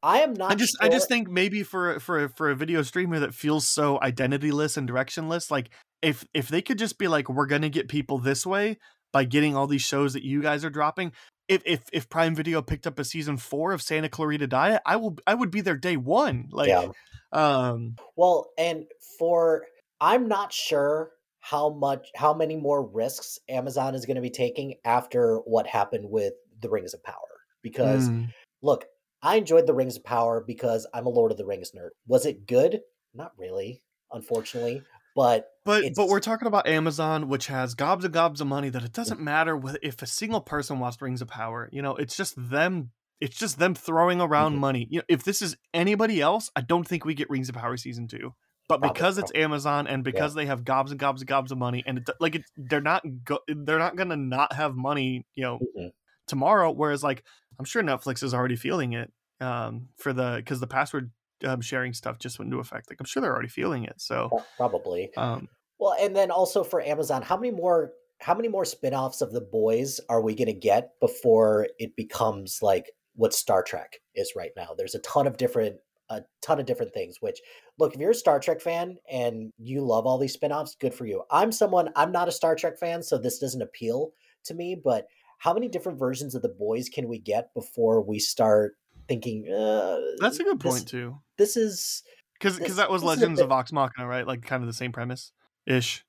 I 0.03 0.21
am 0.21 0.35
not. 0.35 0.53
I 0.53 0.55
just 0.57 0.77
I 0.81 0.89
just 0.89 1.09
think 1.09 1.29
maybe 1.29 1.63
for 1.63 2.01
for 2.01 2.29
for 2.31 2.51
a 2.51 2.57
video 2.57 2.83
streamer 2.83 3.21
that 3.21 3.35
feels 3.35 3.69
so 3.69 3.99
identityless 4.01 4.77
and 4.77 4.89
directionless, 4.89 5.51
like 5.51 5.71
if 6.03 6.27
if 6.35 6.49
they 6.49 6.63
could 6.63 6.79
just 6.79 6.99
be 6.99 7.09
like, 7.09 7.29
we're 7.29 7.47
gonna 7.47 7.69
get 7.69 7.89
people 7.89 8.19
this 8.19 8.45
way 8.45 8.79
by 9.13 9.25
getting 9.25 9.57
all 9.57 9.67
these 9.67 9.83
shows 9.83 10.13
that 10.13 10.25
you 10.25 10.43
guys 10.43 10.65
are 10.65 10.71
dropping. 10.71 11.13
If 11.49 11.63
if 11.65 11.83
if 11.93 12.09
Prime 12.09 12.35
Video 12.35 12.63
picked 12.63 12.87
up 12.87 12.99
a 12.99 13.05
season 13.05 13.37
four 13.37 13.73
of 13.73 13.83
Santa 13.83 14.09
Clarita 14.09 14.47
Diet, 14.47 14.83
I 14.87 14.97
will 14.97 15.17
I 15.27 15.35
would 15.35 15.51
be 15.51 15.61
there 15.61 15.77
day 15.77 15.97
one. 15.97 16.49
Like, 16.53 16.69
Yeah. 16.69 16.89
um, 17.33 17.97
Well, 18.17 18.51
and 18.57 18.87
for 19.19 19.65
I'm 20.01 20.29
not 20.29 20.53
sure 20.53 21.11
how 21.41 21.71
much 21.71 22.09
how 22.15 22.35
many 22.35 22.57
more 22.57 22.87
risks 22.87 23.39
Amazon 23.49 23.95
is 23.95 24.07
going 24.07 24.17
to 24.17 24.21
be 24.21 24.31
taking 24.31 24.75
after 24.85 25.39
what 25.39 25.67
happened 25.67 26.09
with 26.09 26.35
the 26.61 26.69
Rings 26.69 26.95
of 26.95 27.03
Power 27.03 27.17
because 27.63 28.09
mm, 28.09 28.29
look, 28.63 28.85
I 29.23 29.37
enjoyed 29.37 29.67
the 29.67 29.75
Rings 29.75 29.97
of 29.97 30.05
Power 30.05 30.43
because 30.47 30.87
I'm 30.95 31.07
a 31.07 31.11
Lord 31.11 31.33
of 31.33 31.39
the 31.39 31.47
Rings 31.47 31.73
nerd. 31.77 31.91
Was 32.07 32.27
it 32.27 32.47
good? 32.47 32.81
Not 33.15 33.33
really, 33.37 33.83
unfortunately, 34.13 34.83
but 35.15 35.47
But 35.65 35.81
It's- 35.85 35.93
but 35.97 36.09
we're 36.09 36.21
talking 36.21 36.49
about 36.49 36.67
Amazon, 36.67 37.29
which 37.29 37.49
has 37.49 37.75
gobs 37.75 38.05
and 38.05 38.15
gobs 38.15 38.41
of 38.41 38.47
money. 38.47 38.71
That 38.71 38.83
it 38.83 38.93
doesn't 38.95 39.21
matter 39.21 39.61
if 39.83 40.01
a 40.01 40.07
single 40.07 40.41
person 40.41 40.79
watched 40.79 41.03
Rings 41.03 41.21
of 41.21 41.29
Power. 41.29 41.69
You 41.71 41.83
know, 41.83 41.97
it's 41.97 42.17
just 42.17 42.35
them. 42.37 42.93
It's 43.21 43.37
just 43.37 43.59
them 43.59 43.75
throwing 43.75 44.23
around 44.23 44.55
Mhm. 44.57 44.61
money. 44.61 44.87
You 44.91 45.01
know, 45.01 45.05
if 45.09 45.23
this 45.23 45.43
is 45.43 45.57
anybody 45.75 46.21
else, 46.23 46.51
I 46.57 46.63
don't 46.63 46.89
think 46.89 47.05
we 47.05 47.13
get 47.13 47.29
Rings 47.29 47.51
of 47.51 47.55
Power 47.57 47.77
season 47.77 48.09
two. 48.09 48.35
But 48.69 48.81
Probably- 48.81 48.95
because 48.95 49.19
it's 49.19 49.33
Amazon 49.35 49.87
and 49.87 50.01
Yeah. 50.01 50.11
because 50.13 50.33
they 50.35 50.47
have 50.47 50.65
gobs 50.65 50.93
and 50.93 50.99
gobs 50.99 51.21
and 51.21 51.29
gobs 51.29 51.53
of 51.53 51.59
money, 51.59 51.83
and 51.87 51.99
it, 51.99 52.09
like 52.21 52.37
it, 52.37 52.43
they're 52.57 52.81
not 52.81 53.03
go, 53.25 53.41
they're 53.47 53.79
not 53.79 53.97
gonna 53.97 54.17
not 54.17 54.55
have 54.55 54.75
money. 54.77 55.27
You 55.35 55.43
know, 55.45 55.59
Mhm. 55.77 55.91
tomorrow. 56.27 56.71
Whereas 56.71 57.03
like 57.03 57.23
I'm 57.59 57.67
sure 57.67 57.83
Netflix 57.83 58.23
is 58.23 58.33
already 58.33 58.57
feeling 58.57 58.95
it 58.95 59.13
um, 59.41 59.89
for 59.99 60.13
the 60.15 60.37
because 60.37 60.61
the 60.61 60.67
password 60.67 61.11
um, 61.45 61.61
sharing 61.61 61.93
stuff 61.93 62.19
just 62.19 62.39
went 62.39 62.49
into 62.49 62.61
effect. 62.61 62.91
Like 62.91 63.01
I'm 63.01 63.07
sure 63.07 63.21
they're 63.21 63.33
already 63.33 63.49
feeling 63.49 63.85
it. 63.85 64.01
So. 64.01 64.29
probably. 64.57 65.11
Um, 65.17 65.49
Well, 65.79 65.95
and 66.01 66.15
then 66.15 66.31
also 66.31 66.63
for 66.63 66.83
Amazon, 66.83 67.23
how 67.23 67.37
many 67.37 67.51
more 67.51 67.93
how 68.19 68.35
many 68.35 68.49
more 68.49 68.67
spin-offs 68.67 69.23
of 69.23 69.33
the 69.33 69.41
boys 69.41 69.99
are 70.11 70.21
we 70.21 70.35
going 70.35 70.47
to 70.47 70.53
get 70.53 70.91
before 71.01 71.69
it 71.79 71.97
becomes 71.97 72.59
like 72.61 72.91
what 73.15 73.33
Star 73.33 73.63
Trek 73.63 73.97
is 74.15 74.33
right 74.37 74.51
now? 74.57 74.75
There's 74.77 74.95
a 74.95 74.99
ton 74.99 75.27
of 75.27 75.37
different 75.39 75.77
a 76.11 76.23
ton 76.43 76.59
of 76.61 76.67
different 76.67 76.93
things 76.93 77.17
which 77.21 77.41
look, 77.79 77.95
if 77.95 78.01
you're 78.01 78.11
a 78.11 78.15
Star 78.15 78.39
Trek 78.41 78.61
fan 78.61 78.99
and 79.11 79.53
you 79.57 79.81
love 79.81 80.07
all 80.07 80.19
these 80.19 80.35
spin-offs, 80.35 80.77
good 80.79 80.93
for 80.93 81.07
you. 81.07 81.23
I'm 81.31 81.51
someone 81.53 81.91
I'm 81.97 82.13
not 82.13 82.29
a 82.29 82.33
Star 82.33 82.55
Trek 82.57 82.79
fan, 82.79 83.03
so 83.03 83.17
this 83.17 83.39
doesn't 83.39 83.63
appeal 83.63 84.11
to 84.45 84.55
me, 84.55 84.75
but 84.75 85.07
how 85.39 85.55
many 85.55 85.69
different 85.69 85.99
versions 85.99 86.35
of 86.35 86.43
the 86.43 86.49
boys 86.51 86.91
can 86.91 87.09
we 87.09 87.19
get 87.19 87.55
before 87.55 88.03
we 88.03 88.19
start 88.19 88.75
thinking 89.09 89.51
uh, 89.51 89.99
That's 90.19 90.39
a 90.39 90.45
good 90.45 90.61
this- 90.61 90.73
point 90.73 90.89
too, 90.89 91.17
This 91.41 91.57
is 91.57 92.03
because 92.35 92.59
because 92.59 92.77
that 92.77 92.91
was 92.91 93.01
this 93.01 93.13
is 93.13 93.17
a 93.17 93.21
Legends 93.21 93.39
bit- 93.41 93.45
of 93.45 93.49
Vox 93.49 93.73
Machina, 93.73 94.07
right? 94.07 94.27
Like 94.27 94.43
kind 94.43 94.63
of 94.63 94.67
the 94.67 94.75
same 94.75 94.93
premise 94.93 95.33
ish. 95.67 96.05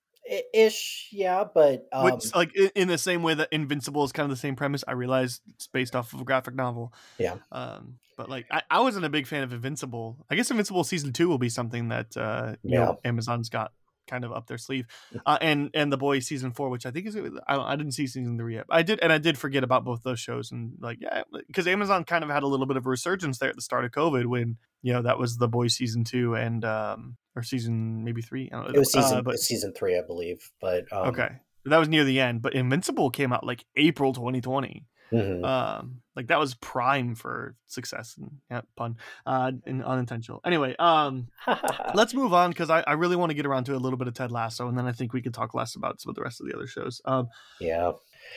ish, 0.53 1.07
yeah, 1.13 1.45
but 1.53 1.87
um, 1.93 2.03
Which 2.03 2.35
like 2.35 2.51
in, 2.75 2.89
the 2.89 2.97
same 2.97 3.23
way 3.23 3.33
that 3.33 3.47
Invincible 3.51 4.03
is 4.03 4.11
kind 4.11 4.25
of 4.25 4.37
the 4.37 4.41
same 4.41 4.57
premise. 4.57 4.83
I 4.85 4.91
realize 4.91 5.39
it's 5.47 5.67
based 5.67 5.95
off 5.95 6.13
of 6.13 6.19
a 6.19 6.23
graphic 6.25 6.53
novel. 6.53 6.93
Yeah. 7.17 7.35
Um, 7.49 7.95
but 8.17 8.29
like 8.29 8.45
I, 8.51 8.61
I 8.69 8.81
wasn't 8.81 9.05
a 9.05 9.09
big 9.09 9.25
fan 9.25 9.43
of 9.43 9.53
Invincible. 9.53 10.25
I 10.29 10.35
guess 10.35 10.51
Invincible 10.51 10.83
season 10.83 11.13
two 11.13 11.29
will 11.29 11.37
be 11.37 11.49
something 11.49 11.87
that 11.87 12.17
uh 12.17 12.55
you 12.61 12.77
know 12.77 12.99
Amazon's 13.05 13.47
got 13.47 13.71
kind 14.11 14.25
of 14.25 14.31
up 14.31 14.47
their 14.47 14.57
sleeve. 14.57 14.85
Uh, 15.25 15.37
and 15.41 15.69
and 15.73 15.91
the 15.91 15.97
boys 15.97 16.27
season 16.27 16.51
four, 16.51 16.69
which 16.69 16.85
I 16.85 16.91
think 16.91 17.07
is 17.07 17.17
I, 17.47 17.57
I 17.57 17.75
didn't 17.75 17.93
see 17.93 18.05
season 18.05 18.37
three 18.37 18.55
yet. 18.55 18.65
I 18.69 18.83
did 18.83 18.99
and 19.01 19.11
I 19.11 19.17
did 19.17 19.37
forget 19.37 19.63
about 19.63 19.85
both 19.85 20.03
those 20.03 20.19
shows 20.19 20.51
and 20.51 20.73
like 20.79 20.99
yeah 21.01 21.23
because 21.47 21.65
Amazon 21.67 22.03
kind 22.03 22.23
of 22.23 22.29
had 22.29 22.43
a 22.43 22.47
little 22.47 22.65
bit 22.65 22.77
of 22.77 22.85
a 22.85 22.89
resurgence 22.89 23.37
there 23.39 23.49
at 23.49 23.55
the 23.55 23.61
start 23.61 23.85
of 23.85 23.91
COVID 23.91 24.25
when 24.25 24.57
you 24.81 24.93
know 24.93 25.01
that 25.01 25.17
was 25.17 25.37
the 25.37 25.47
boys 25.47 25.73
season 25.73 26.03
two 26.03 26.35
and 26.35 26.65
um 26.65 27.15
or 27.35 27.43
season 27.43 28.03
maybe 28.03 28.21
three. 28.21 28.49
I 28.51 28.55
don't 28.57 28.65
know. 28.65 28.75
It 28.75 28.79
was 28.79 28.91
season 28.91 29.19
Uh, 29.19 29.21
but 29.21 29.39
season 29.39 29.73
three, 29.73 29.97
I 29.97 30.01
believe. 30.01 30.51
But 30.59 30.91
um, 30.91 31.07
okay, 31.09 31.29
that 31.65 31.77
was 31.77 31.87
near 31.87 32.03
the 32.03 32.19
end. 32.19 32.41
But 32.41 32.53
Invincible 32.53 33.09
came 33.09 33.31
out 33.31 33.45
like 33.45 33.63
April 33.75 34.13
2020. 34.13 34.85
Mhm. 35.11 35.43
Um, 35.45 36.01
like 36.15 36.27
that 36.27 36.39
was 36.39 36.55
prime 36.55 37.15
for 37.15 37.55
success. 37.67 38.15
And, 38.17 38.31
yeah, 38.49 38.61
pun, 38.75 38.97
uh, 39.25 39.51
and 39.65 39.83
unintentional. 39.83 40.41
Anyway, 40.45 40.75
um, 40.79 41.27
let's 41.95 42.13
move 42.13 42.33
on 42.33 42.49
because 42.51 42.69
I, 42.69 42.81
I 42.81 42.93
really 42.93 43.15
want 43.15 43.29
to 43.29 43.33
get 43.33 43.45
around 43.45 43.65
to 43.65 43.75
a 43.75 43.77
little 43.77 43.97
bit 43.97 44.07
of 44.07 44.13
Ted 44.13 44.31
Lasso, 44.31 44.67
and 44.67 44.77
then 44.77 44.85
I 44.87 44.91
think 44.91 45.13
we 45.13 45.21
could 45.21 45.33
talk 45.33 45.53
less 45.53 45.75
about 45.75 45.99
some 46.01 46.09
of 46.09 46.15
the 46.15 46.21
rest 46.21 46.41
of 46.41 46.47
the 46.47 46.55
other 46.55 46.67
shows. 46.67 47.01
Um, 47.05 47.29
yeah, 47.59 47.91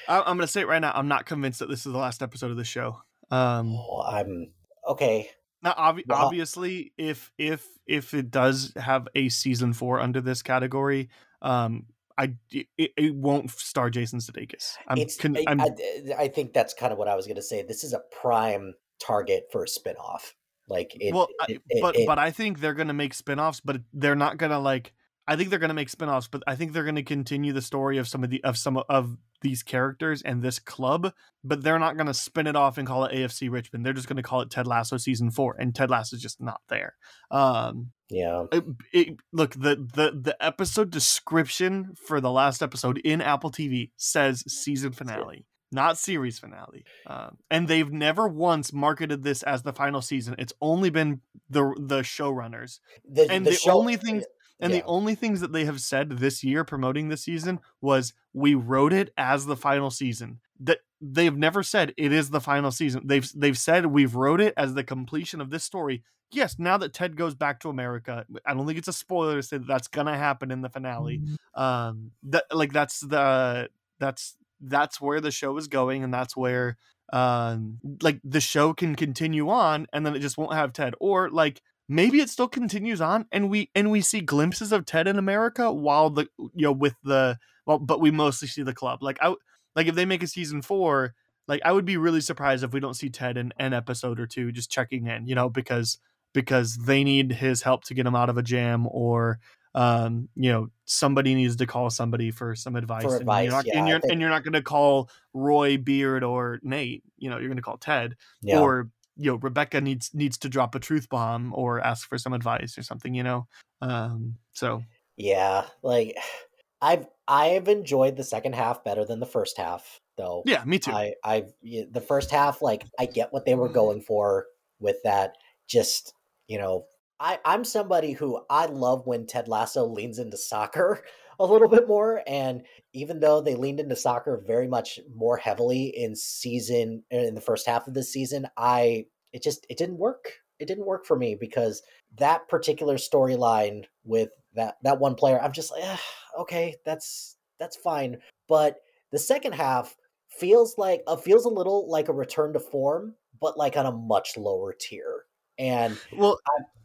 I, 0.09 0.19
I'm 0.21 0.37
gonna 0.37 0.47
say 0.47 0.61
it 0.63 0.69
right 0.69 0.81
now. 0.81 0.93
I'm 0.95 1.09
not 1.09 1.27
convinced 1.27 1.59
that 1.61 1.69
this 1.69 1.85
is 1.87 1.93
the 1.93 1.99
last 1.99 2.23
episode 2.23 2.51
of 2.51 2.57
the 2.57 2.65
show. 2.65 2.99
Um, 3.31 3.75
Oh, 3.75 4.03
I'm 4.07 4.53
okay. 4.89 5.31
now, 5.63 5.73
obvi- 5.75 6.05
Well- 6.07 6.27
obviously, 6.27 6.93
if 6.99 7.31
if 7.39 7.67
if 7.87 8.15
it 8.15 8.31
does 8.31 8.73
have 8.77 9.09
a 9.15 9.29
season 9.29 9.73
four 9.73 10.01
under 10.01 10.21
this 10.21 10.43
category, 10.43 11.09
um, 11.43 11.87
I 12.17 12.35
it, 12.51 12.67
it 12.79 13.15
won't 13.15 13.51
star 13.51 13.91
Jason 13.91 14.21
Sudeikis. 14.21 14.75
I'm, 14.89 14.99
it's 14.99 15.17
con- 15.17 15.37
I, 15.37 15.45
I'm 15.49 15.61
I, 15.61 15.71
I 16.19 16.29
think 16.29 16.53
that's 16.53 16.75
kind 16.75 16.93
of 16.93 16.99
what 16.99 17.09
I 17.09 17.15
was 17.17 17.27
going 17.27 17.37
to 17.37 17.43
say. 17.43 17.63
This 17.63 17.83
is 17.85 17.93
a 17.93 18.01
prime 18.21 18.75
target 19.05 19.49
for 19.51 19.65
a 19.65 19.67
spinoff. 19.67 20.33
Like 20.69 20.97
it, 21.01 21.13
well, 21.13 21.29
it- 21.49 21.61
it- 21.69 21.83
but 21.83 21.97
but 22.07 22.19
I 22.19 22.31
think 22.31 22.61
they're 22.61 22.75
gonna 22.75 22.95
make 22.95 23.15
spin-offs, 23.15 23.61
but 23.61 23.81
they're 23.93 24.15
not 24.15 24.39
gonna 24.39 24.59
like. 24.61 24.93
I 25.27 25.37
think 25.37 25.51
they're 25.51 25.59
gonna 25.59 25.75
make 25.75 25.89
spin-offs, 25.89 26.29
but 26.29 26.43
I 26.47 26.55
think 26.55 26.73
they're 26.73 26.85
gonna 26.85 27.03
continue 27.03 27.53
the 27.53 27.63
story 27.63 27.99
of 27.99 28.09
some 28.09 28.23
of 28.25 28.31
the 28.31 28.43
of 28.45 28.57
some 28.57 28.77
of 28.77 29.17
these 29.45 29.63
characters 29.63 30.23
and 30.23 30.43
this 30.43 30.59
club, 30.59 31.13
but 31.45 31.63
they're 31.63 31.79
not 31.79 31.97
gonna 31.97 32.15
spin 32.15 32.49
it 32.49 32.57
off 32.57 32.79
and 32.79 32.89
call 32.89 33.05
it 33.05 33.15
AFC 33.15 33.49
Richmond. 33.49 33.87
They're 33.87 33.93
just 33.93 34.09
gonna 34.09 34.25
call 34.25 34.41
it 34.41 34.51
Ted 34.51 34.67
Lasso 34.67 34.97
season 34.97 35.31
four, 35.31 35.55
and 35.57 35.73
Ted 35.73 35.91
Lasso 35.91 36.17
is 36.17 36.23
just 36.23 36.41
not 36.41 36.61
there. 36.69 36.95
Um, 37.31 37.93
yeah, 38.11 38.47
it, 38.51 38.65
it, 38.93 39.17
look 39.33 39.53
the 39.53 39.77
the 39.77 40.19
the 40.21 40.37
episode 40.41 40.91
description 40.91 41.95
for 42.07 42.21
the 42.21 42.33
last 42.33 42.63
episode 42.63 42.99
in 43.05 43.21
Apple 43.21 43.53
TV 43.53 43.91
says 43.97 44.43
season 44.49 44.91
finale, 44.91 45.47
not 45.71 45.99
series 45.99 46.39
finale. 46.39 46.85
Um, 47.07 47.39
and 47.51 47.69
they've 47.69 47.93
never 47.93 48.27
once 48.27 48.73
marketed 48.73 49.23
this 49.23 49.43
as 49.43 49.63
the 49.63 49.73
final 49.73 50.01
season. 50.01 50.35
It's 50.39 50.55
only 50.61 50.91
been 50.91 51.21
the 51.51 51.75
the 51.79 52.01
showrunners, 52.01 52.81
the, 53.09 53.31
and 53.31 53.47
the, 53.47 53.53
show- 53.53 53.79
only 53.79 53.97
things 53.97 54.25
and 54.61 54.73
yeah. 54.73 54.81
the 54.81 54.87
only 54.87 55.15
things 55.15 55.41
that 55.41 55.53
they 55.53 55.65
have 55.65 55.81
said 55.81 56.11
this 56.11 56.45
year 56.45 56.65
promoting 56.65 57.09
the 57.09 57.17
season 57.17 57.61
was 57.81 58.13
we 58.33 58.55
wrote 58.55 58.93
it 58.93 59.13
as 59.17 59.47
the 59.47 59.57
final 59.57 59.91
season. 59.91 60.41
That 60.61 60.79
they've 61.01 61.37
never 61.37 61.63
said 61.63 61.93
it 61.97 62.13
is 62.13 62.31
the 62.31 62.41
final 62.41 62.71
season. 62.71 63.03
They've 63.07 63.29
they've 63.35 63.59
said 63.59 63.87
we've 63.87 64.15
wrote 64.15 64.41
it 64.41 64.55
as 64.57 64.75
the 64.75 64.85
completion 64.85 65.41
of 65.41 65.51
this 65.51 65.65
story. 65.65 66.03
Yes, 66.31 66.57
now 66.59 66.79
that 66.79 66.93
Ted 66.93 67.17
goes 67.17 67.35
back 67.35 67.61
to 67.61 67.69
America, 67.69 68.25
I 68.47 68.55
don't 68.55 68.67
think 68.67 68.79
it's 68.79 68.89
a 68.89 68.93
spoiler 68.93 69.37
to 69.37 69.43
say 69.43 69.59
that 69.59 69.67
that's 69.67 69.89
gonna 69.89 70.17
happen 70.17 70.51
in 70.51 70.63
the 70.63 70.69
finale. 70.69 71.21
Um, 71.55 72.13
that 72.25 72.45
like 72.53 72.73
that's 72.73 73.01
the 73.01 73.69
that's 73.99 74.37
that's 74.61 75.01
where 75.01 75.21
the 75.21 75.31
show 75.31 75.57
is 75.57 75.69
going, 75.69 76.05
and 76.05 76.15
that's 76.15 76.37
where 76.37 76.77
um 77.13 77.79
like 78.01 78.21
the 78.25 78.41
show 78.41 78.73
can 78.73 78.95
continue 78.95 79.51
on, 79.51 79.87
and 79.93 80.07
then 80.07 80.15
it 80.15 80.21
just 80.21 80.39
won't 80.39 80.55
have 80.55 80.73
Ted, 80.73 80.95
or 81.01 81.29
like 81.29 81.61
maybe 81.89 82.21
it 82.21 82.31
still 82.31 82.49
continues 82.49 83.01
on 83.01 83.27
and 83.31 83.51
we 83.51 83.71
and 83.75 83.91
we 83.91 84.01
see 84.01 84.21
glimpses 84.21 84.73
of 84.73 84.87
ted 84.87 85.07
in 85.07 85.19
america 85.19 85.71
while 85.73 86.09
the 86.11 86.27
you 86.39 86.65
know 86.65 86.73
with 86.73 86.95
the 87.05 87.37
well 87.67 87.79
but 87.79 88.01
we 88.01 88.11
mostly 88.11 88.49
see 88.49 88.63
the 88.63 88.73
club 88.75 89.03
like 89.03 89.19
i 89.21 89.35
like 89.77 89.87
if 89.87 89.95
they 89.95 90.05
make 90.07 90.23
a 90.23 90.27
season 90.27 90.63
four 90.63 91.15
like 91.47 91.61
I 91.63 91.73
would 91.73 91.85
be 91.85 91.99
really 91.99 92.23
surprised 92.23 92.65
if 92.65 92.73
we 92.73 92.81
don't 92.81 92.95
see 92.95 93.11
Ted 93.11 93.37
in 93.37 93.53
an 93.59 93.75
episode 93.75 94.19
or 94.19 94.27
two 94.27 94.51
just 94.51 94.71
checking 94.71 95.07
in, 95.09 95.27
you 95.27 95.35
know, 95.35 95.51
because 95.51 95.99
because 96.33 96.77
they 96.77 97.05
need 97.05 97.33
his 97.33 97.61
help 97.61 97.85
to 97.85 97.95
get 97.95 98.07
him 98.07 98.17
out 98.17 98.31
of 98.31 98.39
a 98.39 98.43
jam 98.43 98.87
or 98.91 99.41
um, 99.75 100.29
you 100.37 100.51
know, 100.53 100.69
somebody 100.85 101.35
needs 101.35 101.57
to 101.57 101.67
call 101.67 101.91
somebody 101.91 102.31
for 102.31 102.55
some 102.55 102.77
advice. 102.77 103.03
For 103.03 103.17
and 103.17 103.27
you're 103.27 103.51
not, 103.51 103.67
yeah, 103.67 103.79
and 103.79 103.89
you're, 103.89 104.01
think- 104.01 104.13
and 104.13 104.21
you're 104.21 104.31
not 104.31 104.45
going 104.45 104.53
to 104.55 104.63
call 104.63 105.11
Roy 105.35 105.77
Beard 105.77 106.23
or 106.23 106.61
Nate. 106.63 107.03
You 107.19 107.29
know, 107.29 107.37
you're 107.39 107.49
going 107.49 107.57
to 107.57 107.63
call 107.63 107.77
Ted 107.77 108.15
Yeah. 108.41 108.61
or 108.61 108.89
you 109.17 109.33
know 109.33 109.37
Rebecca 109.37 109.81
needs 109.81 110.11
needs 110.15 110.39
to 110.39 110.49
drop 110.49 110.75
a 110.75 110.81
truth 110.81 111.09
bomb 111.09 111.53
or 111.55 111.81
ask 111.81 112.09
for 112.09 112.19
some 112.19 112.33
advice 112.33 112.77
or 112.79 112.83
something. 112.83 113.15
You 113.15 113.23
know, 113.23 113.47
um, 113.81 114.37
so 114.53 114.83
Yeah, 115.17 115.67
like 115.83 116.17
I've 116.83 117.07
I've 117.27 117.69
enjoyed 117.69 118.17
the 118.17 118.25
second 118.25 118.55
half 118.55 118.85
better 118.85 119.05
than 119.05 119.21
the 119.21 119.27
first 119.27 119.57
half, 119.57 120.01
though. 120.17 120.43
yeah, 120.47 120.65
me 120.65 120.79
too. 120.79 120.93
I 120.93 121.15
I 121.25 121.45
the 121.63 122.05
first 122.07 122.31
half, 122.31 122.61
like 122.61 122.85
I 122.99 123.07
get 123.07 123.33
what 123.33 123.47
they 123.47 123.55
were 123.55 123.69
going 123.69 124.03
for 124.03 124.47
with 124.81 124.97
that. 125.05 125.37
Just 125.67 126.13
you 126.47 126.59
know, 126.59 126.87
I 127.19 127.39
I'm 127.45 127.65
somebody 127.65 128.13
who 128.13 128.41
I 128.51 128.67
love 128.67 129.07
when 129.07 129.27
Ted 129.27 129.49
Lasso 129.49 129.87
leans 129.87 130.19
into 130.19 130.37
soccer 130.37 131.05
a 131.39 131.45
little 131.47 131.69
bit 131.69 131.89
more, 131.89 132.23
and 132.27 132.63
even 132.93 133.21
though 133.21 133.41
they 133.41 133.55
leaned 133.55 133.81
into 133.81 133.97
soccer 133.97 134.43
very 134.47 134.69
much 134.69 135.01
more 135.15 135.37
heavily 135.37 135.87
in 135.87 136.15
season 136.15 137.03
in 137.11 137.35
the 137.35 137.41
first 137.41 137.67
half 137.67 137.87
of 137.87 137.95
the 137.95 138.03
season, 138.03 138.47
I 138.57 139.07
it 139.33 139.43
just 139.43 139.67
it 139.69 139.79
didn't 139.79 139.99
work. 139.99 140.25
It 140.61 140.67
didn't 140.67 140.87
work 140.87 141.05
for 141.05 141.17
me 141.17 141.35
because 141.35 141.83
that 142.17 142.49
particular 142.49 142.97
storyline 142.97 143.85
with 144.05 144.31
that 144.55 144.77
that 144.83 145.01
one 145.01 145.15
player, 145.15 145.41
I'm 145.41 145.53
just 145.53 145.71
like, 145.73 145.83
"Ah, 145.85 146.01
okay, 146.41 146.77
that's 146.85 147.37
that's 147.59 147.77
fine. 147.77 148.19
But 148.49 148.77
the 149.11 149.19
second 149.19 149.53
half 149.55 149.97
feels 150.29 150.77
like 150.79 151.03
uh, 151.07 151.17
feels 151.17 151.45
a 151.45 151.49
little 151.51 151.89
like 151.91 152.09
a 152.09 152.13
return 152.13 152.53
to 152.53 152.61
form, 152.61 153.15
but 153.41 153.57
like 153.59 153.77
on 153.77 153.87
a 153.87 153.93
much 153.93 154.37
lower 154.37 154.75
tier. 154.79 155.25
And 155.59 155.97
well, 156.17 156.39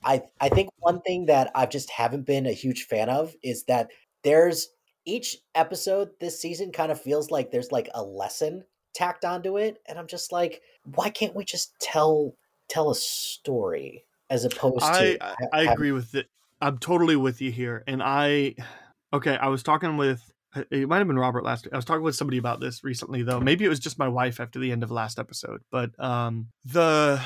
I 0.04 0.22
I 0.40 0.50
think 0.50 0.70
one 0.78 1.02
thing 1.02 1.26
that 1.26 1.52
I 1.56 1.66
just 1.66 1.90
haven't 1.90 2.26
been 2.26 2.46
a 2.46 2.52
huge 2.54 2.86
fan 2.86 3.10
of 3.10 3.36
is 3.44 3.64
that 3.66 3.90
there's 4.24 4.70
each 5.06 5.38
episode 5.56 6.10
this 6.20 6.40
season 6.40 6.72
kind 6.72 6.92
of 6.92 7.02
feels 7.02 7.32
like 7.32 7.52
there's 7.52 7.72
like 7.72 7.90
a 7.94 8.04
lesson 8.04 8.64
tacked 8.94 9.26
onto 9.26 9.58
it, 9.58 9.82
and 9.88 9.98
I'm 9.98 10.08
just 10.08 10.32
like, 10.32 10.62
why 10.84 11.10
can't 11.10 11.36
we 11.36 11.46
just 11.46 11.74
tell 11.80 12.36
tell 12.70 12.92
a 12.92 12.96
story 12.96 14.06
as 14.30 14.46
opposed 14.46 14.84
I 14.84 15.02
to? 15.02 15.24
I, 15.24 15.28
ha- 15.28 15.36
I 15.54 15.58
having- 15.60 15.74
agree 15.74 15.92
with 15.92 16.16
it. 16.16 16.28
I'm 16.62 16.78
totally 16.78 17.16
with 17.16 17.42
you 17.42 17.52
here, 17.52 17.84
and 17.88 18.04
I 18.04 18.56
okay. 19.14 19.38
I 19.38 19.48
was 19.48 19.64
talking 19.64 19.98
with 19.98 20.22
it 20.72 20.90
might 20.90 20.98
have 20.98 21.08
been 21.08 21.20
Robert 21.20 21.44
last. 21.44 21.68
I 21.72 21.76
was 21.76 21.86
talking 21.86 22.04
with 22.04 22.16
somebody 22.16 22.38
about 22.38 22.60
this 22.60 22.84
recently, 22.84 23.24
though. 23.24 23.40
Maybe 23.40 23.66
it 23.66 23.70
was 23.70 23.80
just 23.80 24.00
my 24.00 24.08
wife 24.08 24.40
after 24.40 24.60
the 24.60 24.72
end 24.72 24.84
of 24.84 24.92
last 24.92 25.20
episode. 25.20 25.62
But 25.72 25.92
um, 26.04 26.48
the 26.66 27.22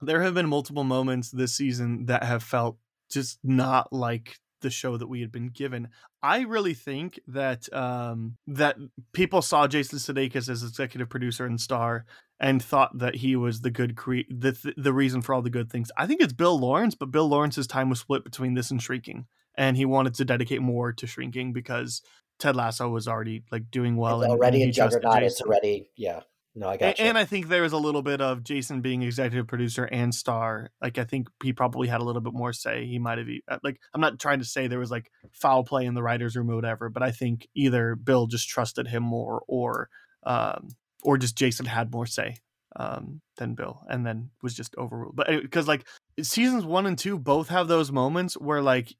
there 0.00 0.22
have 0.22 0.34
been 0.34 0.48
multiple 0.48 0.84
moments 0.84 1.30
this 1.30 1.54
season 1.54 2.06
that 2.06 2.22
have 2.22 2.42
felt 2.42 2.76
just 3.10 3.38
not 3.42 3.92
like 3.92 4.38
the 4.60 4.70
show 4.70 4.96
that 4.96 5.08
we 5.08 5.20
had 5.20 5.32
been 5.32 5.48
given. 5.48 5.88
I 6.22 6.40
really 6.40 6.74
think 6.74 7.18
that 7.28 7.72
um, 7.72 8.36
that 8.46 8.76
people 9.12 9.42
saw 9.42 9.66
Jason 9.66 9.98
Sudeikis 9.98 10.48
as 10.48 10.62
executive 10.62 11.08
producer 11.08 11.46
and 11.46 11.60
star 11.60 12.04
and 12.38 12.62
thought 12.62 12.98
that 12.98 13.16
he 13.16 13.36
was 13.36 13.60
the 13.60 13.70
good 13.70 13.96
cre- 13.96 14.28
the 14.30 14.52
th- 14.52 14.74
the 14.76 14.92
reason 14.92 15.22
for 15.22 15.34
all 15.34 15.42
the 15.42 15.50
good 15.50 15.70
things. 15.70 15.90
I 15.96 16.06
think 16.06 16.20
it's 16.20 16.32
Bill 16.32 16.58
Lawrence, 16.58 16.94
but 16.94 17.10
Bill 17.10 17.28
Lawrence's 17.28 17.66
time 17.66 17.90
was 17.90 18.00
split 18.00 18.24
between 18.24 18.54
this 18.54 18.70
and 18.70 18.82
Shrinking, 18.82 19.26
and 19.56 19.76
he 19.76 19.84
wanted 19.84 20.14
to 20.14 20.24
dedicate 20.24 20.62
more 20.62 20.92
to 20.92 21.06
Shrinking 21.06 21.52
because 21.52 22.02
Ted 22.38 22.56
Lasso 22.56 22.88
was 22.88 23.06
already 23.06 23.44
like 23.52 23.70
doing 23.70 23.96
well. 23.96 24.22
it's 24.22 24.30
and- 24.30 24.38
already 24.40 24.62
and 24.62 24.70
a 24.70 24.72
juggernaut. 24.72 25.22
It's 25.22 25.40
already 25.40 25.90
yeah. 25.96 26.20
No, 26.60 26.68
I 26.68 26.76
got 26.76 26.98
you. 26.98 27.06
And 27.06 27.16
I 27.16 27.24
think 27.24 27.48
there 27.48 27.62
was 27.62 27.72
a 27.72 27.78
little 27.78 28.02
bit 28.02 28.20
of 28.20 28.44
Jason 28.44 28.82
being 28.82 29.02
executive 29.02 29.46
producer 29.46 29.86
and 29.86 30.14
star. 30.14 30.70
Like 30.82 30.98
I 30.98 31.04
think 31.04 31.28
he 31.42 31.54
probably 31.54 31.88
had 31.88 32.02
a 32.02 32.04
little 32.04 32.20
bit 32.20 32.34
more 32.34 32.52
say. 32.52 32.84
He 32.84 32.98
might 32.98 33.16
have 33.16 33.28
uh, 33.48 33.56
like 33.64 33.80
I'm 33.94 34.00
not 34.02 34.18
trying 34.18 34.40
to 34.40 34.44
say 34.44 34.66
there 34.66 34.78
was 34.78 34.90
like 34.90 35.10
foul 35.32 35.64
play 35.64 35.86
in 35.86 35.94
the 35.94 36.02
writers' 36.02 36.36
room 36.36 36.50
or 36.50 36.56
whatever, 36.56 36.90
but 36.90 37.02
I 37.02 37.12
think 37.12 37.48
either 37.54 37.96
Bill 37.96 38.26
just 38.26 38.46
trusted 38.46 38.88
him 38.88 39.02
more, 39.02 39.42
or 39.48 39.88
um, 40.24 40.68
or 41.02 41.16
just 41.16 41.34
Jason 41.34 41.64
had 41.64 41.94
more 41.94 42.04
say 42.04 42.36
um, 42.76 43.22
than 43.38 43.54
Bill, 43.54 43.80
and 43.88 44.04
then 44.04 44.28
was 44.42 44.52
just 44.52 44.76
overruled. 44.76 45.16
But 45.16 45.28
because 45.40 45.66
like 45.66 45.86
seasons 46.20 46.66
one 46.66 46.84
and 46.84 46.98
two 46.98 47.18
both 47.18 47.48
have 47.48 47.68
those 47.68 47.90
moments 47.90 48.34
where 48.34 48.60
like 48.60 48.94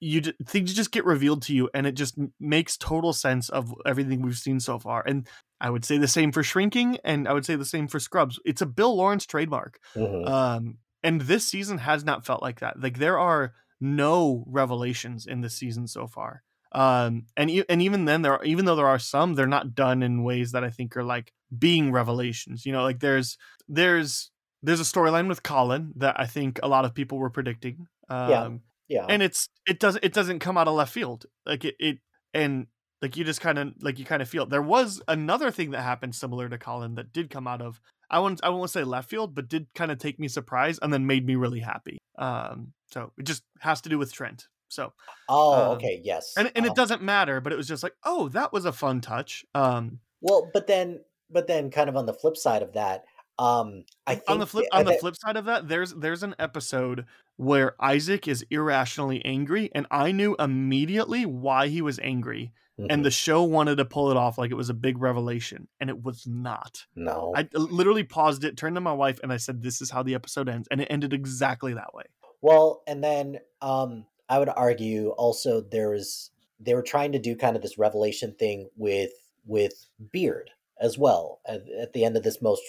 you 0.00 0.20
things 0.46 0.72
just 0.72 0.92
get 0.92 1.04
revealed 1.04 1.42
to 1.42 1.54
you, 1.54 1.68
and 1.74 1.86
it 1.86 1.92
just 1.92 2.16
makes 2.38 2.76
total 2.76 3.12
sense 3.12 3.48
of 3.48 3.74
everything 3.84 4.22
we've 4.22 4.38
seen 4.38 4.60
so 4.60 4.78
far. 4.78 5.02
And 5.06 5.26
I 5.60 5.70
would 5.70 5.84
say 5.84 5.98
the 5.98 6.08
same 6.08 6.32
for 6.32 6.42
Shrinking, 6.42 6.98
and 7.04 7.26
I 7.28 7.32
would 7.32 7.44
say 7.44 7.56
the 7.56 7.64
same 7.64 7.88
for 7.88 7.98
Scrubs. 7.98 8.38
It's 8.44 8.62
a 8.62 8.66
Bill 8.66 8.96
Lawrence 8.96 9.26
trademark. 9.26 9.78
Mhm. 9.96 10.28
Um, 10.28 10.78
and 11.02 11.20
this 11.22 11.46
season 11.48 11.78
has 11.78 12.04
not 12.04 12.24
felt 12.24 12.42
like 12.42 12.60
that. 12.60 12.80
Like 12.80 12.98
there 12.98 13.18
are 13.18 13.54
no 13.80 14.44
revelations 14.46 15.26
in 15.26 15.40
this 15.40 15.54
season 15.56 15.86
so 15.86 16.06
far. 16.06 16.42
Um, 16.72 17.26
and 17.36 17.50
e- 17.50 17.64
and 17.68 17.82
even 17.82 18.04
then, 18.04 18.22
there 18.22 18.32
are, 18.34 18.44
even 18.44 18.64
though 18.64 18.76
there 18.76 18.86
are 18.86 18.98
some, 18.98 19.34
they're 19.34 19.46
not 19.46 19.74
done 19.74 20.02
in 20.02 20.24
ways 20.24 20.52
that 20.52 20.64
I 20.64 20.70
think 20.70 20.96
are 20.96 21.04
like 21.04 21.32
being 21.56 21.92
revelations. 21.92 22.64
You 22.66 22.72
know, 22.72 22.82
like 22.82 23.00
there's 23.00 23.36
there's 23.68 24.30
there's 24.62 24.80
a 24.80 24.84
storyline 24.84 25.28
with 25.28 25.42
Colin 25.42 25.92
that 25.96 26.18
I 26.18 26.26
think 26.26 26.58
a 26.62 26.68
lot 26.68 26.84
of 26.84 26.94
people 26.94 27.18
were 27.18 27.30
predicting. 27.30 27.86
Um, 28.08 28.30
Yeah. 28.30 28.48
Yeah. 28.88 29.06
and 29.08 29.22
it's 29.22 29.48
it 29.66 29.78
doesn't 29.78 30.04
it 30.04 30.12
doesn't 30.12 30.38
come 30.38 30.56
out 30.56 30.68
of 30.68 30.74
left 30.74 30.92
field 30.92 31.26
like 31.46 31.64
it, 31.64 31.74
it 31.78 31.98
and 32.32 32.66
like 33.02 33.16
you 33.16 33.24
just 33.24 33.40
kind 33.40 33.58
of 33.58 33.72
like 33.80 33.98
you 33.98 34.04
kind 34.04 34.22
of 34.22 34.28
feel 34.28 34.46
there 34.46 34.62
was 34.62 35.02
another 35.08 35.50
thing 35.50 35.70
that 35.70 35.82
happened 35.82 36.14
similar 36.14 36.48
to 36.48 36.58
colin 36.58 36.94
that 36.94 37.12
did 37.12 37.30
come 37.30 37.46
out 37.46 37.62
of 37.62 37.80
i 38.10 38.18
won't 38.18 38.40
i 38.42 38.48
won't 38.48 38.70
say 38.70 38.84
left 38.84 39.08
field 39.08 39.34
but 39.34 39.48
did 39.48 39.66
kind 39.74 39.90
of 39.90 39.98
take 39.98 40.18
me 40.18 40.28
surprise 40.28 40.78
and 40.82 40.92
then 40.92 41.06
made 41.06 41.26
me 41.26 41.34
really 41.34 41.60
happy 41.60 41.98
um 42.18 42.72
so 42.92 43.12
it 43.18 43.24
just 43.24 43.42
has 43.60 43.80
to 43.80 43.88
do 43.88 43.98
with 43.98 44.12
trent 44.12 44.48
so 44.68 44.92
oh, 45.28 45.70
um, 45.70 45.76
okay, 45.76 46.00
yes. 46.02 46.32
and, 46.36 46.50
and 46.56 46.66
Um, 46.66 46.72
it 46.72 46.74
doesn't 46.74 47.02
matter 47.02 47.40
but 47.40 47.52
it 47.52 47.56
was 47.56 47.68
just 47.68 47.82
like 47.82 47.94
oh 48.04 48.28
that 48.30 48.52
was 48.52 48.64
a 48.64 48.72
fun 48.72 49.00
touch 49.00 49.44
um 49.54 50.00
Well, 50.20 50.50
but 50.52 50.66
then, 50.66 51.00
but 51.30 51.46
then, 51.46 51.70
kind 51.70 51.88
of 51.88 51.96
on 51.96 52.06
the 52.06 52.14
flip 52.14 52.36
side 52.36 52.62
of 52.62 52.72
that, 52.72 53.04
um, 53.38 53.84
I 54.06 54.14
think 54.14 54.30
on 54.30 54.38
the 54.38 54.46
flip 54.46 54.66
on 54.72 54.84
the 54.84 54.94
flip 54.94 55.16
side 55.16 55.36
of 55.36 55.46
that 55.46 55.68
there's 55.68 55.92
there's 55.94 56.22
an 56.22 56.34
episode 56.38 57.04
where 57.36 57.74
isaac 57.80 58.28
is 58.28 58.46
irrationally 58.48 59.24
angry 59.24 59.68
and 59.74 59.86
i 59.90 60.12
knew 60.12 60.36
immediately 60.38 61.26
why 61.26 61.66
he 61.66 61.82
was 61.82 61.98
angry 62.00 62.52
Mhm. 62.78 62.86
and 62.90 63.04
the 63.04 63.10
show 63.10 63.44
wanted 63.44 63.76
to 63.76 63.84
pull 63.84 64.10
it 64.10 64.16
off 64.16 64.36
like 64.36 64.50
it 64.50 64.56
was 64.56 64.68
a 64.68 64.74
big 64.74 64.98
revelation 64.98 65.68
and 65.78 65.88
it 65.88 66.02
was 66.02 66.26
not. 66.26 66.86
No, 66.96 67.32
i 67.36 67.48
literally 67.52 68.02
paused 68.02 68.42
it 68.42 68.56
turned 68.56 68.74
to 68.74 68.80
my 68.80 68.92
wife 68.92 69.20
and 69.22 69.32
i 69.32 69.36
said 69.36 69.62
this 69.62 69.80
is 69.80 69.90
how 69.90 70.02
the 70.02 70.14
episode 70.16 70.48
ends 70.48 70.66
and 70.72 70.80
it 70.80 70.88
ended 70.90 71.12
exactly 71.12 71.72
that 71.74 71.94
way. 71.94 72.02
Well, 72.42 72.82
and 72.86 73.02
then 73.02 73.38
um, 73.62 74.06
I 74.28 74.38
would 74.40 74.48
argue 74.48 75.10
also 75.10 75.60
there 75.60 75.90
was 75.90 76.30
they 76.60 76.74
were 76.74 76.82
trying 76.82 77.12
to 77.12 77.18
do 77.20 77.36
kind 77.36 77.54
of 77.56 77.62
this 77.62 77.78
revelation 77.78 78.34
thing 78.38 78.68
with 78.76 79.12
with 79.46 79.86
Beard 80.10 80.50
as 80.80 80.98
well 80.98 81.40
at, 81.46 81.62
at 81.80 81.92
the 81.92 82.04
end 82.04 82.16
of 82.16 82.22
this 82.22 82.42
most 82.42 82.62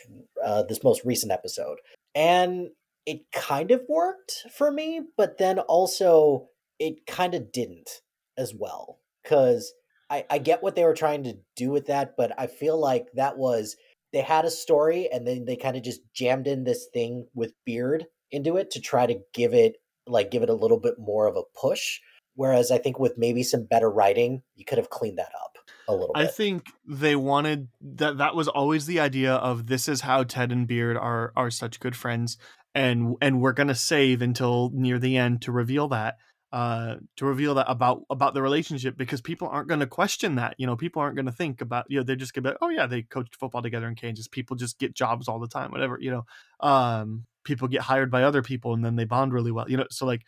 uh, 0.43 0.63
this 0.63 0.83
most 0.83 1.03
recent 1.05 1.31
episode, 1.31 1.77
and 2.13 2.69
it 3.05 3.31
kind 3.31 3.71
of 3.71 3.81
worked 3.87 4.45
for 4.55 4.71
me, 4.71 5.01
but 5.17 5.37
then 5.37 5.59
also 5.59 6.47
it 6.79 7.05
kind 7.05 7.33
of 7.33 7.51
didn't 7.51 8.01
as 8.37 8.53
well 8.53 8.99
because 9.23 9.73
I, 10.09 10.25
I 10.29 10.37
get 10.37 10.61
what 10.61 10.75
they 10.75 10.83
were 10.83 10.93
trying 10.93 11.23
to 11.23 11.37
do 11.55 11.71
with 11.71 11.87
that, 11.87 12.15
but 12.17 12.31
I 12.39 12.47
feel 12.47 12.79
like 12.79 13.07
that 13.15 13.37
was 13.37 13.75
they 14.13 14.21
had 14.21 14.45
a 14.45 14.51
story 14.51 15.09
and 15.11 15.27
then 15.27 15.45
they 15.45 15.55
kind 15.55 15.75
of 15.75 15.83
just 15.83 16.01
jammed 16.13 16.47
in 16.47 16.63
this 16.63 16.87
thing 16.93 17.27
with 17.33 17.53
Beard 17.65 18.05
into 18.31 18.57
it 18.57 18.71
to 18.71 18.81
try 18.81 19.05
to 19.05 19.19
give 19.33 19.53
it 19.53 19.75
like 20.07 20.31
give 20.31 20.43
it 20.43 20.49
a 20.49 20.53
little 20.53 20.79
bit 20.79 20.95
more 20.99 21.27
of 21.27 21.35
a 21.35 21.59
push. 21.59 21.99
Whereas 22.35 22.71
I 22.71 22.77
think 22.77 22.99
with 22.99 23.17
maybe 23.17 23.43
some 23.43 23.63
better 23.63 23.89
writing, 23.89 24.43
you 24.55 24.65
could 24.65 24.77
have 24.77 24.89
cleaned 24.89 25.17
that 25.17 25.31
up 25.41 25.57
a 25.87 25.93
little 25.93 26.13
bit. 26.13 26.23
i 26.23 26.27
think 26.27 26.71
they 26.87 27.15
wanted 27.15 27.67
that 27.79 28.17
that 28.17 28.35
was 28.35 28.47
always 28.47 28.85
the 28.87 28.99
idea 28.99 29.33
of 29.33 29.67
this 29.67 29.87
is 29.87 30.01
how 30.01 30.23
ted 30.23 30.51
and 30.51 30.67
beard 30.67 30.97
are 30.97 31.31
are 31.35 31.51
such 31.51 31.79
good 31.79 31.95
friends 31.95 32.37
and 32.73 33.15
and 33.21 33.39
we're 33.39 33.53
gonna 33.53 33.75
save 33.75 34.21
until 34.21 34.71
near 34.73 34.97
the 34.97 35.15
end 35.15 35.41
to 35.41 35.51
reveal 35.51 35.87
that 35.87 36.15
uh 36.51 36.95
to 37.17 37.25
reveal 37.25 37.55
that 37.55 37.69
about 37.69 38.03
about 38.09 38.33
the 38.33 38.41
relationship 38.41 38.95
because 38.97 39.21
people 39.21 39.47
aren't 39.47 39.67
going 39.67 39.79
to 39.79 39.87
question 39.87 40.35
that 40.35 40.55
you 40.57 40.65
know 40.65 40.75
people 40.75 41.01
aren't 41.01 41.15
going 41.15 41.25
to 41.25 41.31
think 41.31 41.59
about 41.59 41.85
you 41.89 41.97
know 41.97 42.03
they're 42.03 42.15
just 42.15 42.33
going 42.33 42.43
to 42.43 42.49
be 42.49 42.51
like, 42.53 42.59
oh 42.61 42.69
yeah 42.69 42.85
they 42.85 43.01
coached 43.01 43.35
football 43.35 43.61
together 43.61 43.87
in 43.87 43.95
kansas 43.95 44.27
people 44.27 44.55
just 44.55 44.79
get 44.79 44.93
jobs 44.93 45.27
all 45.27 45.39
the 45.39 45.47
time 45.47 45.71
whatever 45.71 45.97
you 45.99 46.11
know 46.11 46.25
um 46.67 47.25
people 47.43 47.67
get 47.67 47.81
hired 47.81 48.09
by 48.09 48.23
other 48.23 48.41
people 48.41 48.73
and 48.73 48.85
then 48.85 48.95
they 48.95 49.05
bond 49.05 49.33
really 49.33 49.51
well 49.51 49.69
you 49.69 49.75
know 49.75 49.85
so 49.89 50.05
like 50.05 50.21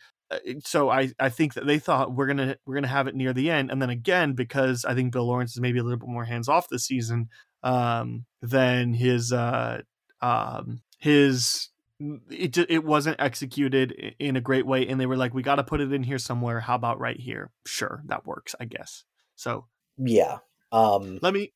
so 0.64 0.90
I, 0.90 1.10
I 1.18 1.30
think 1.30 1.54
that 1.54 1.66
they 1.66 1.78
thought 1.78 2.14
we're 2.14 2.26
gonna 2.26 2.56
we're 2.66 2.74
gonna 2.74 2.86
have 2.86 3.06
it 3.06 3.14
near 3.14 3.32
the 3.32 3.50
end, 3.50 3.70
and 3.70 3.80
then 3.80 3.90
again 3.90 4.34
because 4.34 4.84
I 4.84 4.94
think 4.94 5.12
Bill 5.12 5.26
Lawrence 5.26 5.52
is 5.52 5.60
maybe 5.60 5.78
a 5.78 5.82
little 5.82 5.98
bit 5.98 6.08
more 6.08 6.24
hands 6.24 6.48
off 6.48 6.68
this 6.68 6.84
season, 6.84 7.28
um, 7.62 8.24
than 8.42 8.94
his 8.94 9.32
uh, 9.32 9.82
um, 10.20 10.82
his 10.98 11.70
it 12.30 12.56
it 12.56 12.84
wasn't 12.84 13.20
executed 13.20 14.14
in 14.18 14.36
a 14.36 14.40
great 14.40 14.66
way, 14.66 14.86
and 14.86 15.00
they 15.00 15.06
were 15.06 15.16
like, 15.16 15.34
we 15.34 15.42
got 15.42 15.56
to 15.56 15.64
put 15.64 15.80
it 15.80 15.92
in 15.92 16.02
here 16.02 16.18
somewhere. 16.18 16.60
How 16.60 16.74
about 16.74 17.00
right 17.00 17.18
here? 17.18 17.50
Sure, 17.66 18.02
that 18.06 18.26
works, 18.26 18.54
I 18.60 18.66
guess. 18.66 19.04
So 19.34 19.66
yeah. 19.96 20.38
Um 20.70 21.18
let 21.22 21.32
me 21.32 21.52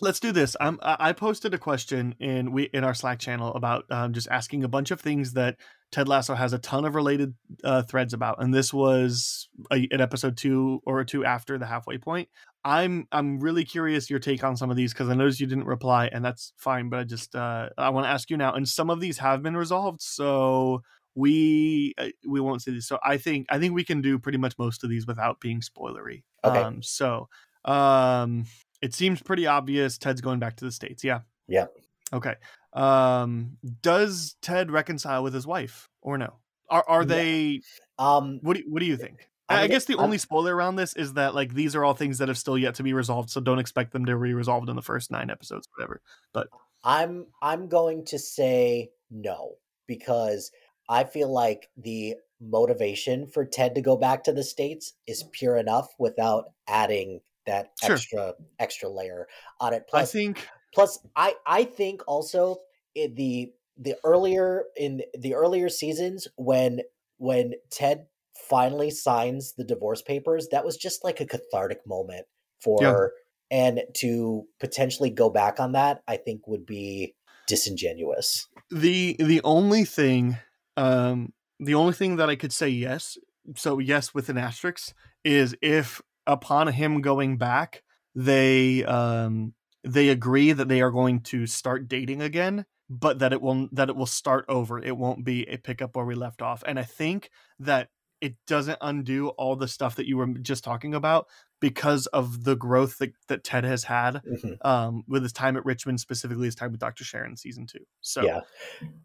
let's 0.00 0.20
do 0.20 0.32
this. 0.32 0.56
I'm 0.60 0.78
I 0.82 0.96
I 1.00 1.12
posted 1.12 1.54
a 1.54 1.58
question 1.58 2.14
in 2.18 2.52
we 2.52 2.64
in 2.64 2.84
our 2.84 2.94
Slack 2.94 3.18
channel 3.18 3.54
about 3.54 3.84
um, 3.90 4.12
just 4.12 4.28
asking 4.28 4.64
a 4.64 4.68
bunch 4.68 4.90
of 4.90 5.00
things 5.00 5.34
that 5.34 5.56
Ted 5.92 6.08
Lasso 6.08 6.34
has 6.34 6.52
a 6.52 6.58
ton 6.58 6.84
of 6.84 6.94
related 6.94 7.34
uh, 7.64 7.82
threads 7.82 8.12
about, 8.12 8.42
and 8.42 8.52
this 8.52 8.72
was 8.74 9.48
a, 9.72 9.86
an 9.90 10.00
episode 10.00 10.36
two 10.36 10.82
or 10.84 11.04
two 11.04 11.24
after 11.24 11.58
the 11.58 11.66
halfway 11.66 11.98
point. 11.98 12.28
I'm 12.64 13.06
I'm 13.12 13.38
really 13.38 13.64
curious 13.64 14.10
your 14.10 14.18
take 14.18 14.42
on 14.42 14.56
some 14.56 14.70
of 14.70 14.76
these 14.76 14.92
because 14.92 15.08
I 15.08 15.14
noticed 15.14 15.40
you 15.40 15.46
didn't 15.46 15.66
reply, 15.66 16.08
and 16.12 16.24
that's 16.24 16.52
fine. 16.56 16.88
But 16.88 17.00
I 17.00 17.04
just 17.04 17.34
uh, 17.34 17.70
I 17.78 17.90
want 17.90 18.06
to 18.06 18.10
ask 18.10 18.28
you 18.28 18.36
now, 18.36 18.54
and 18.54 18.68
some 18.68 18.90
of 18.90 19.00
these 19.00 19.18
have 19.18 19.42
been 19.42 19.56
resolved, 19.56 20.02
so 20.02 20.82
we 21.14 21.94
uh, 21.98 22.08
we 22.26 22.40
won't 22.40 22.62
see 22.62 22.72
these. 22.72 22.86
So 22.86 22.98
I 23.04 23.16
think 23.16 23.46
I 23.50 23.58
think 23.58 23.74
we 23.74 23.84
can 23.84 24.02
do 24.02 24.18
pretty 24.18 24.38
much 24.38 24.54
most 24.58 24.84
of 24.84 24.90
these 24.90 25.06
without 25.06 25.40
being 25.40 25.60
spoilery. 25.60 26.24
Okay. 26.44 26.58
Um, 26.58 26.82
so 26.82 27.28
um, 27.64 28.44
it 28.82 28.94
seems 28.94 29.22
pretty 29.22 29.46
obvious 29.46 29.98
Ted's 29.98 30.20
going 30.20 30.40
back 30.40 30.56
to 30.56 30.64
the 30.64 30.72
states. 30.72 31.02
Yeah. 31.02 31.20
Yeah. 31.48 31.66
Okay. 32.12 32.34
Um, 32.76 33.56
does 33.82 34.36
Ted 34.42 34.70
reconcile 34.70 35.22
with 35.22 35.34
his 35.34 35.46
wife 35.46 35.88
or 36.02 36.18
no? 36.18 36.34
Are 36.68 36.84
are 36.86 37.04
they? 37.04 37.62
Um, 37.98 38.40
What 38.42 38.54
do 38.56 38.62
you, 38.62 38.70
what 38.70 38.80
do 38.80 38.86
you 38.86 38.96
think? 38.96 39.28
I'm 39.48 39.58
I 39.58 39.62
I 39.62 39.66
guess 39.68 39.84
the 39.84 39.94
I'm- 39.94 40.04
only 40.04 40.18
spoiler 40.18 40.54
around 40.54 40.76
this 40.76 40.94
is 40.96 41.14
that 41.14 41.34
like 41.34 41.54
these 41.54 41.74
are 41.76 41.84
all 41.84 41.94
things 41.94 42.18
that 42.18 42.28
have 42.28 42.36
still 42.38 42.58
yet 42.58 42.74
to 42.76 42.82
be 42.82 42.92
resolved, 42.92 43.30
so 43.30 43.40
don't 43.40 43.58
expect 43.60 43.92
them 43.92 44.04
to 44.06 44.16
be 44.18 44.34
resolved 44.34 44.68
in 44.68 44.76
the 44.76 44.82
first 44.82 45.10
nine 45.10 45.30
episodes, 45.30 45.68
whatever. 45.76 46.00
But 46.32 46.48
I'm 46.84 47.26
I'm 47.40 47.68
going 47.68 48.04
to 48.06 48.18
say 48.18 48.90
no 49.10 49.54
because 49.86 50.50
I 50.88 51.04
feel 51.04 51.32
like 51.32 51.68
the 51.76 52.16
motivation 52.40 53.26
for 53.28 53.44
Ted 53.44 53.74
to 53.76 53.80
go 53.80 53.96
back 53.96 54.24
to 54.24 54.32
the 54.32 54.42
states 54.44 54.92
is 55.06 55.24
pure 55.32 55.56
enough 55.56 55.88
without 55.98 56.50
adding 56.68 57.20
that 57.46 57.70
Sure. 57.82 57.94
extra 57.94 58.34
extra 58.58 58.88
layer 58.88 59.28
on 59.60 59.72
it. 59.72 59.84
Plus, 59.88 60.02
I 60.02 60.12
think 60.12 60.48
plus 60.74 60.98
I 61.14 61.34
I 61.46 61.64
think 61.64 62.02
also 62.06 62.58
in 62.94 63.14
the 63.14 63.52
the 63.78 63.94
earlier 64.04 64.64
in 64.76 65.02
the 65.18 65.34
earlier 65.34 65.68
seasons 65.68 66.28
when 66.36 66.80
when 67.18 67.54
Ted 67.70 68.06
finally 68.48 68.90
signs 68.90 69.54
the 69.54 69.64
divorce 69.64 70.02
papers, 70.02 70.48
that 70.52 70.64
was 70.64 70.76
just 70.76 71.04
like 71.04 71.20
a 71.20 71.26
cathartic 71.26 71.86
moment 71.86 72.26
for 72.60 73.12
and 73.50 73.82
to 73.94 74.44
potentially 74.58 75.10
go 75.10 75.30
back 75.30 75.60
on 75.60 75.72
that, 75.72 76.02
I 76.08 76.16
think 76.16 76.46
would 76.48 76.66
be 76.66 77.14
disingenuous. 77.46 78.48
the 78.70 79.16
the 79.18 79.40
only 79.44 79.84
thing 79.84 80.36
um 80.76 81.32
the 81.60 81.74
only 81.74 81.92
thing 81.92 82.16
that 82.16 82.28
I 82.28 82.36
could 82.36 82.52
say 82.52 82.68
yes, 82.68 83.16
so 83.56 83.78
yes 83.78 84.12
with 84.12 84.28
an 84.28 84.36
asterisk, 84.38 84.92
is 85.24 85.56
if 85.62 86.02
upon 86.26 86.68
him 86.68 87.00
going 87.00 87.38
back, 87.38 87.82
they 88.14 88.84
um 88.84 89.54
they 89.86 90.08
agree 90.08 90.52
that 90.52 90.68
they 90.68 90.80
are 90.82 90.90
going 90.90 91.20
to 91.20 91.46
start 91.46 91.88
dating 91.88 92.20
again, 92.20 92.66
but 92.90 93.20
that 93.20 93.32
it 93.32 93.40
will 93.40 93.68
that 93.72 93.88
it 93.88 93.96
will 93.96 94.06
start 94.06 94.44
over. 94.48 94.78
It 94.78 94.96
won't 94.96 95.24
be 95.24 95.44
a 95.48 95.56
pickup 95.56 95.94
where 95.96 96.04
we 96.04 96.14
left 96.14 96.42
off. 96.42 96.62
And 96.66 96.78
I 96.78 96.82
think 96.82 97.30
that 97.60 97.88
it 98.20 98.34
doesn't 98.46 98.78
undo 98.80 99.28
all 99.30 99.56
the 99.56 99.68
stuff 99.68 99.94
that 99.96 100.06
you 100.06 100.16
were 100.16 100.26
just 100.26 100.64
talking 100.64 100.94
about 100.94 101.28
because 101.60 102.06
of 102.08 102.44
the 102.44 102.56
growth 102.56 102.98
that, 102.98 103.12
that 103.28 103.44
Ted 103.44 103.64
has 103.64 103.84
had 103.84 104.22
Mhm. 104.24 104.58
um, 104.64 105.04
with 105.08 105.22
his 105.22 105.32
time 105.32 105.56
at 105.56 105.64
Richmond, 105.64 106.00
specifically 106.00 106.46
his 106.46 106.54
time 106.54 106.70
with 106.70 106.80
Dr. 106.80 107.04
Sharon 107.04 107.32
in 107.32 107.36
season 107.36 107.66
two. 107.66 107.84
So 108.00 108.22
Yeah. 108.22 108.40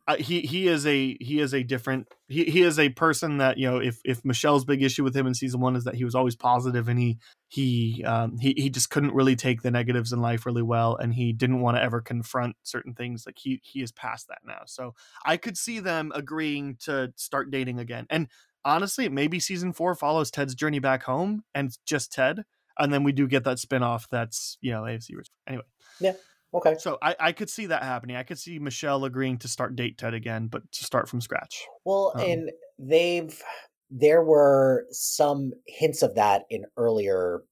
uh, 0.07 0.17
he 0.17 0.41
he 0.41 0.67
is 0.67 0.85
a 0.85 1.15
he 1.21 1.39
is 1.39 1.53
a 1.53 1.63
different 1.63 2.07
he, 2.27 2.43
he 2.45 2.63
is 2.63 2.79
a 2.79 2.89
person 2.89 3.37
that 3.37 3.57
you 3.57 3.69
know 3.69 3.77
if 3.77 3.99
if 4.03 4.25
Michelle's 4.25 4.65
big 4.65 4.81
issue 4.83 5.03
with 5.03 5.15
him 5.15 5.27
in 5.27 5.33
season 5.33 5.61
one 5.61 5.75
is 5.75 5.83
that 5.83 5.95
he 5.95 6.03
was 6.03 6.15
always 6.15 6.35
positive 6.35 6.87
and 6.89 6.99
he 6.99 7.19
he 7.47 8.03
um 8.03 8.37
he 8.39 8.53
he 8.57 8.69
just 8.69 8.89
couldn't 8.89 9.13
really 9.13 9.35
take 9.35 9.61
the 9.61 9.71
negatives 9.71 10.11
in 10.11 10.19
life 10.19 10.45
really 10.45 10.63
well 10.63 10.95
and 10.95 11.13
he 11.13 11.31
didn't 11.31 11.61
want 11.61 11.77
to 11.77 11.83
ever 11.83 12.01
confront 12.01 12.55
certain 12.63 12.93
things 12.95 13.25
like 13.25 13.37
he 13.37 13.61
he 13.63 13.81
is 13.81 13.91
past 13.91 14.27
that 14.27 14.39
now 14.45 14.61
so 14.65 14.95
I 15.23 15.37
could 15.37 15.57
see 15.57 15.79
them 15.79 16.11
agreeing 16.15 16.77
to 16.85 17.13
start 17.15 17.51
dating 17.51 17.79
again 17.79 18.07
and 18.09 18.27
honestly 18.65 19.09
maybe 19.09 19.39
season 19.39 19.73
four 19.73 19.95
follows 19.95 20.31
Ted's 20.31 20.55
journey 20.55 20.79
back 20.79 21.03
home 21.03 21.43
and 21.53 21.77
just 21.85 22.11
Ted 22.11 22.43
and 22.77 22.93
then 22.93 23.03
we 23.03 23.11
do 23.11 23.27
get 23.27 23.43
that 23.43 23.59
spin-off 23.59 24.07
that's 24.09 24.57
you 24.61 24.71
know 24.71 24.81
AFC 24.81 25.11
anyway 25.47 25.63
Yeah. 25.99 26.13
Okay. 26.53 26.75
so 26.79 26.97
I, 27.01 27.15
I 27.19 27.31
could 27.31 27.49
see 27.49 27.67
that 27.67 27.83
happening. 27.83 28.17
I 28.17 28.23
could 28.23 28.37
see 28.37 28.59
Michelle 28.59 29.05
agreeing 29.05 29.37
to 29.37 29.47
start 29.47 29.75
date 29.77 29.97
Ted 29.97 30.13
again, 30.13 30.47
but 30.47 30.69
to 30.73 30.83
start 30.83 31.07
from 31.07 31.21
scratch. 31.21 31.65
Well, 31.85 32.11
Um, 32.15 32.21
and 32.21 32.51
they've 32.77 33.41
there 33.89 34.23
were 34.23 34.85
some 34.91 35.51
hints 35.67 36.01
of 36.01 36.15
that 36.15 36.43
in 36.49 36.65
earlier 36.77 37.43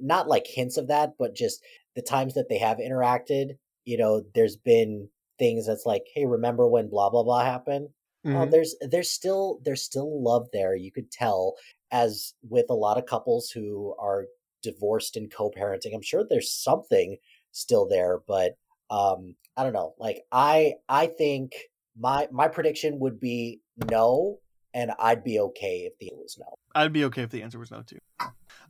not 0.00 0.26
like 0.26 0.46
hints 0.46 0.76
of 0.76 0.88
that, 0.88 1.12
but 1.18 1.34
just 1.34 1.62
the 1.94 2.02
times 2.02 2.34
that 2.34 2.48
they 2.48 2.58
have 2.58 2.78
interacted, 2.78 3.58
you 3.84 3.96
know, 3.96 4.22
there's 4.34 4.56
been 4.56 5.08
things 5.38 5.66
that's 5.66 5.86
like, 5.86 6.02
hey, 6.14 6.26
remember 6.26 6.66
when 6.66 6.88
blah 6.88 7.10
blah 7.10 7.22
blah 7.22 7.44
happened? 7.44 7.88
Uh, 8.24 8.30
Mhm. 8.30 8.50
there's 8.50 8.74
there's 8.80 9.10
still 9.10 9.60
there's 9.64 9.82
still 9.82 10.22
love 10.22 10.48
there. 10.52 10.74
You 10.74 10.90
could 10.92 11.10
tell, 11.10 11.54
as 11.90 12.34
with 12.48 12.66
a 12.68 12.74
lot 12.74 12.98
of 12.98 13.06
couples 13.06 13.50
who 13.50 13.94
are 13.98 14.26
divorced 14.62 15.16
and 15.16 15.30
co-parenting. 15.32 15.94
I'm 15.94 16.02
sure 16.02 16.24
there's 16.28 16.52
something 16.52 17.16
still 17.52 17.86
there, 17.86 18.18
but 18.26 18.56
um, 18.90 19.36
I 19.56 19.62
don't 19.62 19.72
know. 19.72 19.94
Like 19.98 20.24
I 20.32 20.74
I 20.88 21.06
think 21.06 21.52
my 21.96 22.28
my 22.32 22.48
prediction 22.48 22.98
would 22.98 23.20
be 23.20 23.60
no, 23.90 24.40
and 24.74 24.90
I'd 24.98 25.22
be 25.24 25.38
okay 25.40 25.88
if 25.90 25.96
the 25.98 26.10
answer 26.10 26.22
was 26.22 26.38
no. 26.38 26.54
I'd 26.74 26.92
be 26.92 27.04
okay 27.04 27.22
if 27.22 27.30
the 27.30 27.42
answer 27.42 27.58
was 27.58 27.70
no 27.70 27.82
too. 27.82 27.98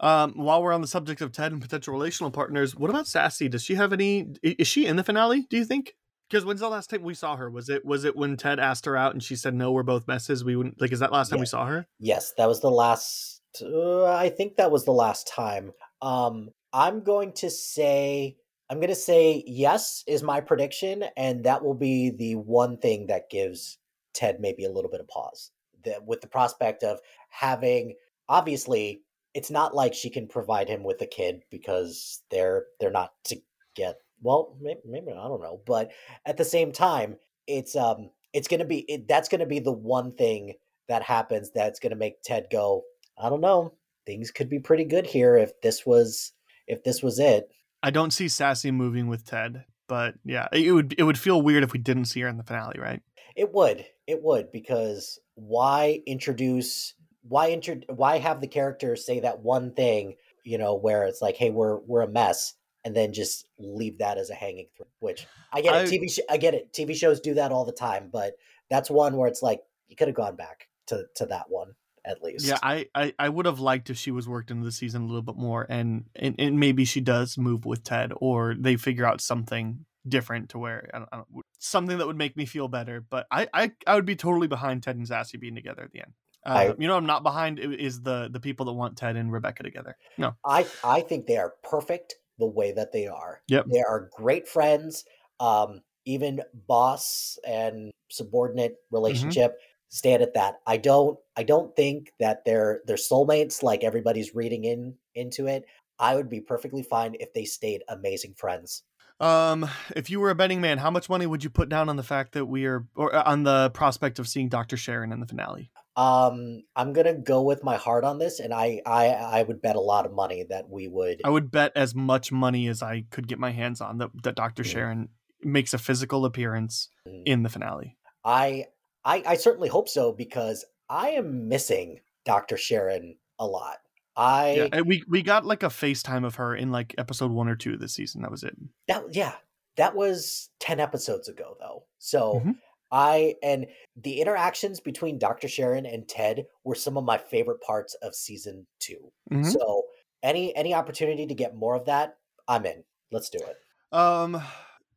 Um, 0.01 0.35
while 0.35 0.63
we're 0.63 0.73
on 0.73 0.81
the 0.83 0.87
subject 0.87 1.21
of 1.21 1.33
Ted 1.33 1.53
and 1.53 1.61
potential 1.61 1.93
relational 1.93 2.31
partners, 2.31 2.77
what 2.77 2.91
about 2.91 3.07
Sassy? 3.07 3.49
Does 3.49 3.65
she 3.65 3.75
have 3.75 3.93
any? 3.93 4.29
Is 4.43 4.69
she 4.69 4.87
in 4.87 4.97
the 4.97 5.05
finale? 5.05 5.47
Do 5.49 5.57
you 5.57 5.65
think? 5.65 5.95
Because 6.29 6.45
when's 6.45 6.61
the 6.61 6.69
last 6.69 6.91
time 6.91 7.03
we 7.03 7.15
saw 7.15 7.37
her? 7.37 7.51
Was 7.51 7.69
it 7.69 7.85
was 7.85 8.05
it 8.05 8.17
when 8.17 8.37
Ted 8.37 8.61
asked 8.61 8.85
her 8.85 8.97
out 8.97 9.13
and 9.13 9.23
she 9.23 9.37
said 9.37 9.55
no, 9.55 9.73
we're 9.73 9.83
both 9.83 10.07
messes? 10.07 10.45
We 10.45 10.57
wouldn't 10.57 10.81
like. 10.81 10.93
Is 10.93 11.01
that 11.01 11.13
last 11.13 11.31
time 11.31 11.41
we 11.41 11.47
saw 11.47 11.67
her? 11.67 11.87
Yes, 11.99 12.35
that 12.37 12.49
was 12.49 12.61
the 12.61 12.71
last. 12.71 13.41
Uh, 13.63 14.05
I 14.05 14.29
think 14.29 14.57
that 14.57 14.71
was 14.71 14.85
the 14.85 14.93
last 14.93 15.27
time. 15.27 15.73
Um, 16.03 16.51
I'm 16.73 17.03
going 17.03 17.33
to 17.35 17.51
say 17.51 18.37
I'm 18.69 18.79
going 18.79 18.89
to 18.89 18.95
say 18.95 19.43
yes 19.47 20.05
is 20.07 20.23
my 20.23 20.41
prediction, 20.41 21.05
and 21.17 21.45
that 21.45 21.65
will 21.65 21.75
be 21.75 22.11
the 22.11 22.35
one 22.35 22.77
thing 22.77 23.07
that 23.07 23.31
gives 23.31 23.79
Ted 24.13 24.39
maybe 24.41 24.65
a 24.65 24.71
little 24.71 24.91
bit 24.91 25.01
of 25.01 25.09
pause. 25.09 25.51
That 25.85 26.05
with 26.05 26.21
the 26.21 26.27
prospect 26.27 26.83
of 26.83 26.99
having 27.31 27.95
obviously 28.29 29.03
it's 29.33 29.51
not 29.51 29.75
like 29.75 29.95
she 29.95 30.11
can 30.11 30.27
provide 30.27 30.69
him 30.69 30.83
with 30.83 31.01
a 31.01 31.07
kid 31.07 31.43
because 31.51 32.23
they're 32.31 32.65
they're 32.81 32.91
not 32.91 33.13
to 33.25 33.41
get 33.75 33.97
well 34.23 34.57
maybe, 34.61 34.81
maybe 34.87 35.11
I 35.11 35.29
don't 35.29 35.43
know, 35.43 35.61
but 35.67 35.91
at 36.27 36.37
the 36.37 36.45
same 36.45 36.73
time 36.73 37.17
it's 37.47 37.77
um 37.77 38.11
it's 38.33 38.49
gonna 38.49 38.65
be 38.65 38.81
it, 38.89 39.09
that's 39.09 39.29
gonna 39.29 39.47
be 39.47 39.59
the 39.59 39.73
one 39.73 40.13
thing 40.13 40.55
that 40.89 41.03
happens 41.03 41.51
that's 41.51 41.79
going 41.79 41.91
to 41.91 41.97
make 41.97 42.23
Ted 42.23 42.47
go, 42.51 42.83
I 43.17 43.29
don't 43.29 43.41
know, 43.41 43.75
things 44.07 44.31
could 44.31 44.49
be 44.49 44.59
pretty 44.59 44.85
good 44.85 45.07
here 45.07 45.37
if 45.37 45.61
this 45.61 45.87
was 45.87 46.33
if 46.67 46.83
this 46.83 47.03
was 47.03 47.19
it. 47.19 47.49
I 47.83 47.91
don't 47.91 48.11
see 48.11 48.29
Sassy 48.29 48.71
moving 48.71 49.07
with 49.07 49.25
Ted, 49.25 49.65
but 49.87 50.15
yeah, 50.25 50.49
it 50.53 50.73
would 50.73 50.95
it 50.99 51.05
would 51.05 51.19
feel 51.19 51.41
weird 51.41 51.63
if 51.63 51.73
we 51.73 51.79
didn't 51.79 52.07
see 52.07 52.21
her 52.21 52.29
in 52.29 52.37
the 52.37 52.43
finale, 52.43 52.81
right? 52.81 53.01
It 53.37 53.53
would. 53.53 53.85
It 54.07 54.23
would 54.23 54.51
because 54.51 55.21
why 55.35 56.01
introduce 56.07 56.95
why 57.23 57.51
intro 57.51 57.77
why 57.89 58.19
have 58.19 58.41
the 58.41 58.49
character 58.49 58.97
say 58.97 59.21
that 59.21 59.41
one 59.41 59.75
thing, 59.75 60.17
you 60.45 60.59
know, 60.59 60.75
where 60.75 61.05
it's 61.05 61.23
like, 61.23 61.37
"Hey, 61.37 61.51
we're 61.51 61.79
we're 61.79 62.03
a 62.03 62.09
mess." 62.09 62.55
And 62.89 62.97
then 62.97 63.13
just 63.13 63.47
leave 63.59 63.99
that 63.99 64.17
as 64.17 64.31
a 64.31 64.35
hanging 64.35 64.69
thread. 64.75 64.89
Which 65.01 65.27
I 65.53 65.61
get 65.61 65.75
it. 65.75 65.79
I- 65.89 65.91
TV 65.91 66.11
sh- 66.11 66.21
I 66.31 66.39
get 66.39 66.55
it. 66.55 66.73
TV 66.73 66.97
shows 66.97 67.21
do 67.21 67.35
that 67.35 67.53
all 67.53 67.67
the 67.67 67.73
time, 67.73 68.09
but 68.11 68.33
that's 68.71 68.89
one 68.91 69.15
where 69.19 69.29
it's 69.29 69.43
like 69.43 69.61
you 69.89 69.95
could 69.95 70.09
have 70.09 70.15
gone 70.17 70.37
back 70.37 70.69
to 70.87 71.05
to 71.17 71.27
that 71.27 71.51
one 71.51 71.75
at 72.07 72.23
least. 72.23 72.47
Yeah, 72.47 72.57
I, 72.63 72.87
I, 72.95 73.13
I 73.19 73.29
would 73.29 73.45
have 73.45 73.61
liked 73.61 73.91
if 73.91 73.99
she 73.99 74.11
was 74.11 74.27
worked 74.27 74.51
into 74.51 74.65
the 74.65 74.73
season 74.73 75.03
a 75.03 75.07
little 75.07 75.21
bit 75.21 75.37
more, 75.37 75.67
and, 75.69 76.07
and 76.17 76.35
and 76.39 76.59
maybe 76.59 76.87
she 76.87 77.03
does 77.03 77.37
move 77.37 77.67
with 77.67 77.85
Ted, 77.85 78.11
or 78.17 78.55
they 78.59 78.77
figure 78.77 79.05
out 79.05 79.21
something 79.21 79.85
different 80.09 80.49
to 80.51 80.59
where 80.59 80.89
I 80.95 80.99
don't, 81.01 81.09
I 81.13 81.17
don't, 81.17 81.29
something 81.59 81.99
that 81.99 82.07
would 82.07 82.17
make 82.17 82.39
me 82.39 82.47
feel 82.47 82.69
better. 82.69 83.03
But 83.03 83.27
I, 83.31 83.49
I 83.53 83.73
I 83.87 83.97
would 83.97 84.07
be 84.07 84.17
totally 84.17 84.49
behind 84.49 84.83
Ted 84.83 84.97
and 84.97 85.07
Sassy 85.07 85.37
being 85.37 85.55
together 85.57 85.83
at 85.83 85.93
the 85.93 86.01
end. 86.01 86.13
Uh, 86.47 86.51
I- 86.51 86.75
you 86.79 86.89
know, 86.89 86.97
I'm 86.97 87.05
not 87.05 87.23
behind 87.23 87.59
is 87.59 88.01
the 88.01 88.31
the 88.33 88.41
people 88.41 88.65
that 88.67 88.73
want 88.73 88.97
Ted 88.97 89.17
and 89.17 89.31
Rebecca 89.31 89.63
together. 89.63 89.97
No, 90.17 90.37
I 90.43 90.67
I 90.83 91.03
think 91.03 91.27
they 91.27 91.37
are 91.37 91.53
perfect 91.63 92.15
the 92.39 92.47
way 92.47 92.73
that 92.73 92.93
they 92.93 93.07
are. 93.07 93.41
Yep. 93.49 93.67
They 93.73 93.81
are 93.81 94.11
great 94.17 94.49
friends. 94.49 95.05
Um, 95.41 95.83
even 96.05 96.43
boss 96.67 97.39
and 97.47 97.91
subordinate 98.11 98.77
relationship 98.91 99.59
stand 99.89 100.23
at 100.23 100.35
that. 100.35 100.61
I 100.67 100.77
don't 100.77 101.19
I 101.37 101.43
don't 101.43 101.75
think 101.77 102.13
that 102.19 102.45
they're 102.45 102.81
they're 102.87 102.97
soulmates 102.97 103.63
like 103.63 103.85
everybody's 103.85 104.35
reading 104.35 104.65
in 104.65 104.95
into 105.15 105.47
it. 105.47 105.65
I 105.99 106.15
would 106.15 106.29
be 106.29 106.41
perfectly 106.41 106.83
fine 106.83 107.17
if 107.19 107.33
they 107.33 107.45
stayed 107.45 107.83
amazing 107.89 108.35
friends. 108.35 108.85
Um, 109.21 109.69
if 109.97 110.11
you 110.11 110.21
were 110.21 110.31
a 110.31 110.35
betting 110.35 110.61
man, 110.61 110.79
how 110.79 110.91
much 110.93 111.09
money 111.11 111.27
would 111.27 111.43
you 111.43 111.51
put 111.51 111.69
down 111.69 111.89
on 111.89 111.97
the 111.97 112.05
fact 112.05 112.33
that 112.33 112.47
we 112.47 112.67
are, 112.67 112.87
or 112.95 113.13
uh, 113.13 113.25
on 113.27 113.43
the 113.43 113.71
prospect 113.71 114.21
of 114.21 114.29
seeing 114.29 114.49
Doctor 114.49 114.77
Sharon 114.77 115.11
in 115.11 115.19
the 115.19 115.27
finale? 115.27 115.73
Um, 115.99 116.63
I'm 116.77 116.93
gonna 116.93 117.15
go 117.19 117.43
with 117.43 117.65
my 117.65 117.77
heart 117.77 118.05
on 118.05 118.19
this, 118.19 118.39
and 118.39 118.55
I, 118.55 118.81
I, 118.87 119.07
I 119.09 119.43
would 119.43 119.61
bet 119.61 119.75
a 119.75 119.81
lot 119.81 120.07
of 120.07 120.13
money 120.13 120.45
that 120.49 120.69
we 120.71 120.87
would. 120.87 121.21
I 121.25 121.31
would 121.31 121.51
bet 121.51 121.73
as 121.75 121.93
much 121.95 122.31
money 122.31 122.69
as 122.69 122.83
I 122.83 123.05
could 123.11 123.27
get 123.27 123.41
my 123.41 123.51
hands 123.51 123.81
on 123.81 123.99
that 123.99 124.11
that 124.23 124.37
Doctor 124.37 124.63
Mhm. 124.63 124.67
Sharon 124.73 125.09
makes 125.43 125.75
a 125.75 125.79
physical 125.79 126.25
appearance 126.25 126.89
Mm. 127.07 127.23
in 127.27 127.43
the 127.43 127.49
finale. 127.49 127.97
I, 128.25 128.67
I, 129.05 129.23
I 129.27 129.35
certainly 129.37 129.69
hope 129.69 129.89
so 129.89 130.13
because 130.13 130.65
I 130.89 131.11
am 131.11 131.49
missing 131.49 132.01
Doctor 132.25 132.57
Sharon 132.57 133.17
a 133.39 133.47
lot. 133.47 133.79
I 134.17 134.69
Yeah, 134.73 134.81
we 134.83 135.03
we 135.09 135.23
got 135.23 135.45
like 135.47 135.63
a 135.65 135.69
FaceTime 135.69 136.25
of 136.27 136.37
her 136.37 136.55
in 136.55 136.71
like 136.71 136.95
episode 136.99 137.31
one 137.33 137.49
or 137.49 137.57
two 137.57 137.77
this 137.77 137.95
season. 137.95 138.23
That 138.23 138.31
was 138.31 138.43
it. 138.45 138.57
that 138.89 139.03
yeah 139.15 139.35
that 139.77 139.95
was 139.95 140.49
10 140.61 140.81
episodes 140.81 141.29
ago 141.29 141.57
though 141.61 141.85
so 141.99 142.43
Mhm. 142.45 142.57
I 142.93 143.35
and 143.43 143.67
the 143.97 144.21
interactions 144.21 144.81
between 144.81 145.19
dr 145.19 145.47
sharon 145.49 145.85
and 145.87 146.09
ted 146.09 146.45
were 146.65 146.75
some 146.75 146.97
of 146.97 147.05
my 147.05 147.19
favorite 147.19 147.61
parts 147.61 147.95
of 148.03 148.15
season 148.15 148.67
2 148.81 148.97
Mhm. 149.33 149.53
so 149.53 149.83
any 150.23 150.55
any 150.57 150.75
opportunity 150.75 151.27
to 151.27 151.35
get 151.35 151.55
more 151.55 151.75
of 151.75 151.85
that 151.87 152.17
i'm 152.49 152.65
in 152.67 152.83
let's 153.13 153.31
do 153.31 153.39
it 153.39 153.57
Um, 153.97 154.43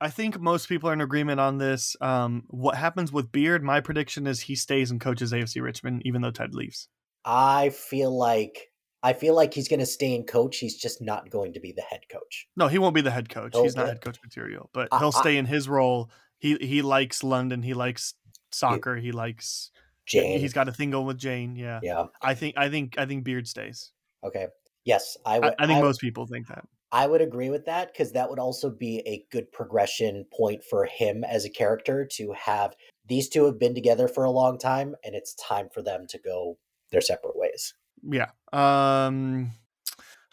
I 0.01 0.09
think 0.09 0.39
most 0.39 0.67
people 0.67 0.89
are 0.89 0.93
in 0.93 0.99
agreement 1.01 1.39
on 1.39 1.59
this. 1.59 1.95
Um, 2.01 2.43
what 2.49 2.75
happens 2.75 3.11
with 3.13 3.31
Beard? 3.31 3.63
My 3.63 3.79
prediction 3.81 4.25
is 4.27 4.41
he 4.41 4.55
stays 4.55 4.89
and 4.91 4.99
coaches 4.99 5.31
AFC 5.31 5.61
Richmond, 5.61 6.01
even 6.05 6.21
though 6.23 6.31
Ted 6.31 6.55
leaves. 6.55 6.89
i 7.23 7.69
feel 7.69 8.11
like 8.17 8.71
i 9.03 9.13
feel 9.13 9.35
like 9.35 9.53
he's 9.53 9.67
going 9.67 9.79
to 9.79 9.85
stay 9.85 10.13
in 10.15 10.23
coach 10.23 10.57
he's 10.57 10.75
just 10.75 11.01
not 11.01 11.29
going 11.29 11.53
to 11.53 11.59
be 11.59 11.71
the 11.71 11.83
head 11.83 12.01
coach 12.11 12.47
No, 12.57 12.67
he 12.67 12.79
won't 12.79 12.95
be 12.95 13.01
the 13.01 13.11
head 13.11 13.29
coach. 13.29 13.55
He's 13.55 13.75
not 13.75 13.87
head 13.87 14.01
coach 14.01 14.17
material, 14.23 14.69
but 14.73 14.89
he'll 14.99 15.13
I- 15.15 15.21
stay 15.21 15.37
in 15.37 15.45
his 15.45 15.69
role. 15.69 16.09
He 16.41 16.57
he 16.59 16.81
likes 16.81 17.23
London. 17.23 17.61
He 17.61 17.73
likes 17.73 18.15
soccer. 18.51 18.97
He 18.97 19.11
likes. 19.13 19.71
jane 20.05 20.39
He's 20.39 20.53
got 20.53 20.67
a 20.67 20.71
thing 20.73 20.89
going 20.91 21.05
with 21.05 21.17
Jane. 21.19 21.55
Yeah. 21.55 21.79
yeah 21.83 22.05
I 22.21 22.33
think 22.33 22.57
I 22.57 22.67
think 22.69 22.97
I 22.97 23.05
think 23.05 23.23
Beard 23.23 23.47
stays. 23.47 23.93
okay 24.25 24.47
yes 24.83 25.15
i 25.25 25.35
I, 25.35 25.39
would 25.39 25.53
I 25.59 25.67
think 25.67 25.77
I- 25.77 25.81
most 25.81 26.01
people 26.01 26.25
think 26.27 26.47
that. 26.47 26.65
I 26.93 27.07
would 27.07 27.21
agree 27.21 27.49
with 27.49 27.65
that 27.67 27.93
because 27.93 28.11
that 28.11 28.29
would 28.29 28.39
also 28.39 28.69
be 28.69 28.99
a 29.05 29.23
good 29.31 29.49
progression 29.53 30.25
point 30.37 30.61
for 30.69 30.83
him 30.83 31.23
as 31.23 31.45
a 31.45 31.49
character 31.49 32.05
to 32.17 32.33
have 32.33 32.75
these 33.07 33.29
two 33.29 33.45
have 33.45 33.57
been 33.57 33.73
together 33.73 34.09
for 34.09 34.25
a 34.25 34.31
long 34.31 34.57
time 34.57 34.93
and 35.05 35.15
it's 35.15 35.33
time 35.35 35.69
for 35.73 35.81
them 35.81 36.05
to 36.09 36.19
go 36.19 36.57
their 36.91 36.99
separate 36.99 37.37
ways. 37.37 37.73
Yeah. 38.03 38.31
Um 38.51 39.51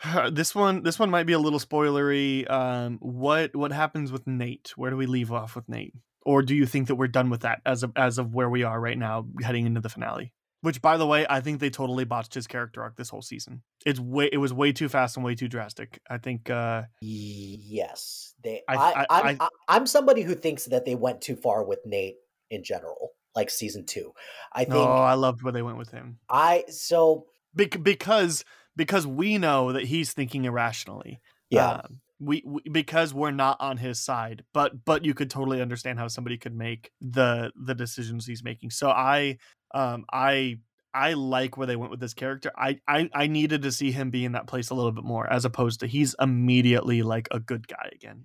this 0.32 0.54
one 0.54 0.82
this 0.82 0.98
one 0.98 1.10
might 1.10 1.26
be 1.26 1.32
a 1.32 1.38
little 1.38 1.60
spoilery. 1.60 2.48
Um 2.50 2.98
what 3.00 3.54
what 3.54 3.72
happens 3.72 4.12
with 4.12 4.26
Nate? 4.26 4.72
Where 4.76 4.90
do 4.90 4.96
we 4.96 5.06
leave 5.06 5.32
off 5.32 5.56
with 5.56 5.68
Nate? 5.68 5.94
Or 6.24 6.42
do 6.42 6.54
you 6.54 6.66
think 6.66 6.88
that 6.88 6.96
we're 6.96 7.08
done 7.08 7.30
with 7.30 7.40
that 7.40 7.60
as 7.64 7.82
of 7.82 7.92
as 7.96 8.18
of 8.18 8.34
where 8.34 8.50
we 8.50 8.62
are 8.62 8.80
right 8.80 8.98
now 8.98 9.26
heading 9.42 9.66
into 9.66 9.80
the 9.80 9.88
finale? 9.88 10.32
Which 10.60 10.82
by 10.82 10.96
the 10.96 11.06
way, 11.06 11.24
I 11.30 11.40
think 11.40 11.60
they 11.60 11.70
totally 11.70 12.04
botched 12.04 12.34
his 12.34 12.48
character 12.48 12.82
arc 12.82 12.96
this 12.96 13.10
whole 13.10 13.22
season. 13.22 13.62
It's 13.86 14.00
way 14.00 14.28
it 14.32 14.38
was 14.38 14.52
way 14.52 14.72
too 14.72 14.88
fast 14.88 15.16
and 15.16 15.24
way 15.24 15.36
too 15.36 15.48
drastic. 15.48 16.00
I 16.10 16.18
think 16.18 16.50
uh 16.50 16.82
Yes, 17.00 18.34
they. 18.42 18.62
I- 18.68 19.06
I, 19.08 19.30
am 19.30 19.36
I, 19.40 19.48
I'm 19.68 19.86
somebody 19.86 20.22
who 20.22 20.34
thinks 20.34 20.66
that 20.66 20.84
they 20.84 20.96
went 20.96 21.20
too 21.20 21.36
far 21.36 21.64
with 21.64 21.78
Nate 21.86 22.16
in 22.50 22.64
general, 22.64 23.10
like 23.36 23.50
season 23.50 23.86
two. 23.86 24.12
I 24.52 24.64
think 24.64 24.76
oh, 24.76 24.92
I 24.92 25.14
loved 25.14 25.42
where 25.42 25.52
they 25.52 25.62
went 25.62 25.78
with 25.78 25.90
him. 25.90 26.18
I 26.28 26.64
so 26.68 27.26
Bec- 27.54 27.82
because 27.82 28.44
because 28.78 29.06
we 29.06 29.36
know 29.36 29.72
that 29.72 29.84
he's 29.84 30.12
thinking 30.14 30.46
irrationally. 30.46 31.20
yeah. 31.50 31.72
Um, 31.72 32.00
we, 32.20 32.42
we 32.44 32.62
because 32.72 33.14
we're 33.14 33.30
not 33.30 33.58
on 33.60 33.76
his 33.76 34.00
side, 34.00 34.44
but 34.52 34.84
but 34.84 35.04
you 35.04 35.14
could 35.14 35.30
totally 35.30 35.60
understand 35.60 35.98
how 35.98 36.08
somebody 36.08 36.36
could 36.36 36.54
make 36.54 36.90
the 37.00 37.52
the 37.54 37.74
decisions 37.74 38.26
he's 38.26 38.42
making. 38.42 38.70
So 38.70 38.88
I 38.88 39.38
um 39.72 40.04
I 40.12 40.58
I 40.92 41.12
like 41.12 41.56
where 41.56 41.66
they 41.66 41.76
went 41.76 41.92
with 41.92 42.00
this 42.00 42.14
character. 42.14 42.50
I 42.56 42.80
I 42.88 43.08
I 43.14 43.26
needed 43.28 43.62
to 43.62 43.70
see 43.70 43.92
him 43.92 44.10
be 44.10 44.24
in 44.24 44.32
that 44.32 44.48
place 44.48 44.70
a 44.70 44.74
little 44.74 44.90
bit 44.90 45.04
more, 45.04 45.32
as 45.32 45.44
opposed 45.44 45.80
to 45.80 45.86
he's 45.86 46.16
immediately 46.20 47.02
like 47.02 47.28
a 47.30 47.38
good 47.38 47.68
guy 47.68 47.88
again. 47.92 48.24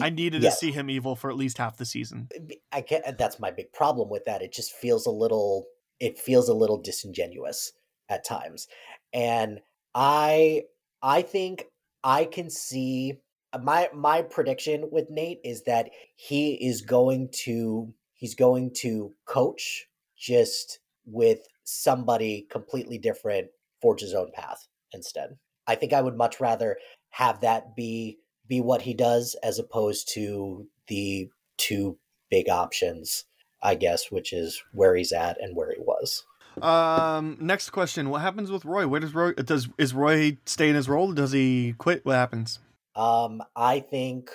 I 0.00 0.10
needed 0.10 0.42
to 0.42 0.50
see 0.52 0.70
him 0.70 0.90
evil 0.90 1.16
for 1.16 1.30
at 1.30 1.36
least 1.36 1.58
half 1.58 1.76
the 1.76 1.86
season. 1.86 2.28
I 2.70 2.82
can't. 2.82 3.18
That's 3.18 3.40
my 3.40 3.50
big 3.50 3.72
problem 3.72 4.10
with 4.10 4.26
that. 4.26 4.42
It 4.42 4.52
just 4.52 4.72
feels 4.72 5.06
a 5.06 5.10
little. 5.10 5.66
It 5.98 6.18
feels 6.18 6.48
a 6.48 6.54
little 6.54 6.80
disingenuous 6.80 7.72
at 8.08 8.24
times, 8.24 8.68
and 9.12 9.60
I 9.94 10.64
I 11.02 11.22
think 11.22 11.66
I 12.02 12.24
can 12.24 12.50
see 12.50 13.20
uh, 13.52 13.58
my 13.58 13.88
my 13.94 14.22
prediction 14.22 14.88
with 14.90 15.10
Nate 15.10 15.40
is 15.44 15.62
that 15.64 15.90
he 16.16 16.54
is 16.54 16.82
going 16.82 17.28
to 17.44 17.92
he's 18.14 18.34
going 18.34 18.72
to 18.78 19.12
coach 19.26 19.86
just 20.16 20.80
with 21.06 21.40
somebody 21.64 22.46
completely 22.50 22.98
different 22.98 23.48
forge 23.80 24.00
his 24.00 24.14
own 24.14 24.30
path 24.32 24.66
instead. 24.92 25.36
I 25.66 25.74
think 25.74 25.92
I 25.92 26.02
would 26.02 26.16
much 26.16 26.40
rather 26.40 26.78
have 27.10 27.40
that 27.40 27.76
be 27.76 28.18
be 28.48 28.60
what 28.60 28.82
he 28.82 28.94
does 28.94 29.36
as 29.42 29.58
opposed 29.58 30.08
to 30.14 30.66
the 30.88 31.30
two 31.56 31.98
big 32.30 32.48
options, 32.48 33.24
I 33.62 33.74
guess, 33.74 34.10
which 34.10 34.32
is 34.32 34.62
where 34.72 34.94
he's 34.96 35.12
at 35.12 35.40
and 35.40 35.56
where 35.56 35.70
he 35.70 35.80
was. 35.80 36.24
Um, 36.62 37.36
next 37.40 37.70
question: 37.70 38.10
What 38.10 38.22
happens 38.22 38.50
with 38.50 38.64
Roy? 38.64 38.86
Where 38.86 39.00
does 39.00 39.14
Roy 39.14 39.32
does 39.32 39.68
is 39.78 39.94
Roy 39.94 40.38
stay 40.46 40.68
in 40.68 40.74
his 40.74 40.88
role? 40.88 41.12
Does 41.12 41.32
he 41.32 41.74
quit? 41.78 42.04
What 42.04 42.14
happens? 42.14 42.58
Um, 42.94 43.42
I 43.56 43.80
think 43.80 44.30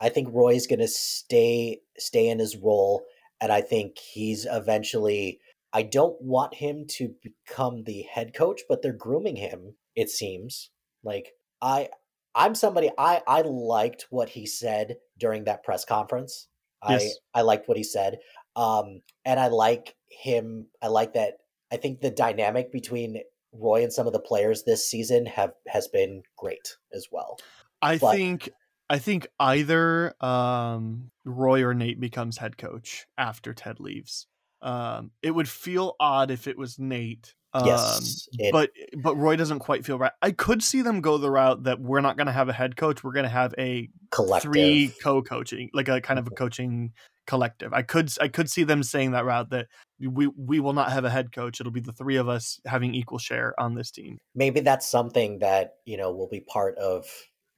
I 0.00 0.08
think 0.08 0.28
Roy's 0.32 0.66
gonna 0.66 0.88
stay 0.88 1.80
stay 1.98 2.28
in 2.28 2.38
his 2.38 2.56
role, 2.56 3.02
and 3.40 3.52
I 3.52 3.60
think 3.60 3.98
he's 3.98 4.46
eventually. 4.50 5.40
I 5.74 5.82
don't 5.82 6.20
want 6.20 6.52
him 6.54 6.84
to 6.98 7.14
become 7.22 7.84
the 7.84 8.02
head 8.02 8.34
coach, 8.34 8.60
but 8.68 8.82
they're 8.82 8.92
grooming 8.92 9.36
him. 9.36 9.74
It 9.96 10.10
seems 10.10 10.70
like 11.02 11.32
I 11.62 11.88
I'm 12.34 12.54
somebody 12.54 12.90
I 12.98 13.22
I 13.26 13.42
liked 13.42 14.06
what 14.10 14.28
he 14.28 14.46
said 14.46 14.96
during 15.18 15.44
that 15.44 15.64
press 15.64 15.84
conference. 15.84 16.48
Yes. 16.88 17.16
I 17.34 17.40
I 17.40 17.42
liked 17.42 17.68
what 17.68 17.76
he 17.76 17.84
said. 17.84 18.18
Um, 18.56 19.00
and 19.24 19.40
I 19.40 19.48
like 19.48 19.94
him. 20.08 20.66
I 20.82 20.88
like 20.88 21.14
that. 21.14 21.34
I 21.72 21.76
think 21.78 22.00
the 22.00 22.10
dynamic 22.10 22.70
between 22.70 23.22
Roy 23.52 23.82
and 23.82 23.92
some 23.92 24.06
of 24.06 24.12
the 24.12 24.20
players 24.20 24.64
this 24.64 24.86
season 24.86 25.26
have 25.26 25.52
has 25.66 25.88
been 25.88 26.22
great 26.36 26.76
as 26.92 27.08
well. 27.10 27.38
I 27.80 27.98
But- 27.98 28.14
think 28.16 28.50
I 28.90 28.98
think 28.98 29.26
either 29.40 30.14
um, 30.22 31.10
Roy 31.24 31.62
or 31.62 31.72
Nate 31.72 31.98
becomes 31.98 32.36
head 32.36 32.58
coach 32.58 33.06
after 33.16 33.54
Ted 33.54 33.80
leaves. 33.80 34.26
Um, 34.60 35.12
it 35.22 35.30
would 35.30 35.48
feel 35.48 35.96
odd 35.98 36.30
if 36.30 36.46
it 36.46 36.58
was 36.58 36.78
Nate. 36.78 37.34
Um, 37.54 37.66
Yes, 37.66 38.28
it- 38.38 38.52
but 38.52 38.70
but 38.98 39.16
Roy 39.16 39.36
doesn't 39.36 39.60
quite 39.60 39.84
feel 39.86 39.98
right. 39.98 40.12
I 40.20 40.30
could 40.32 40.62
see 40.62 40.82
them 40.82 41.00
go 41.00 41.16
the 41.18 41.30
route 41.30 41.62
that 41.64 41.80
we're 41.80 42.00
not 42.02 42.16
going 42.18 42.26
to 42.26 42.32
have 42.32 42.48
a 42.50 42.52
head 42.52 42.76
coach. 42.76 43.02
We're 43.02 43.12
going 43.12 43.24
to 43.24 43.28
have 43.30 43.54
a 43.58 43.88
Collective. 44.10 44.50
three 44.52 44.92
co-coaching, 45.02 45.70
like 45.72 45.88
a 45.88 46.00
kind 46.02 46.18
of 46.18 46.26
a 46.26 46.30
coaching 46.30 46.92
collective. 47.26 47.72
I 47.72 47.82
could 47.82 48.10
I 48.20 48.28
could 48.28 48.50
see 48.50 48.64
them 48.64 48.82
saying 48.82 49.12
that 49.12 49.24
route 49.24 49.50
that 49.50 49.68
we 50.00 50.28
we 50.28 50.60
will 50.60 50.72
not 50.72 50.92
have 50.92 51.04
a 51.04 51.10
head 51.10 51.32
coach. 51.32 51.60
It'll 51.60 51.72
be 51.72 51.80
the 51.80 51.92
three 51.92 52.16
of 52.16 52.28
us 52.28 52.60
having 52.66 52.94
equal 52.94 53.18
share 53.18 53.54
on 53.58 53.74
this 53.74 53.90
team. 53.90 54.18
Maybe 54.34 54.60
that's 54.60 54.88
something 54.88 55.38
that 55.40 55.74
you 55.84 55.96
know 55.96 56.12
will 56.12 56.28
be 56.28 56.40
part 56.40 56.76
of 56.78 57.06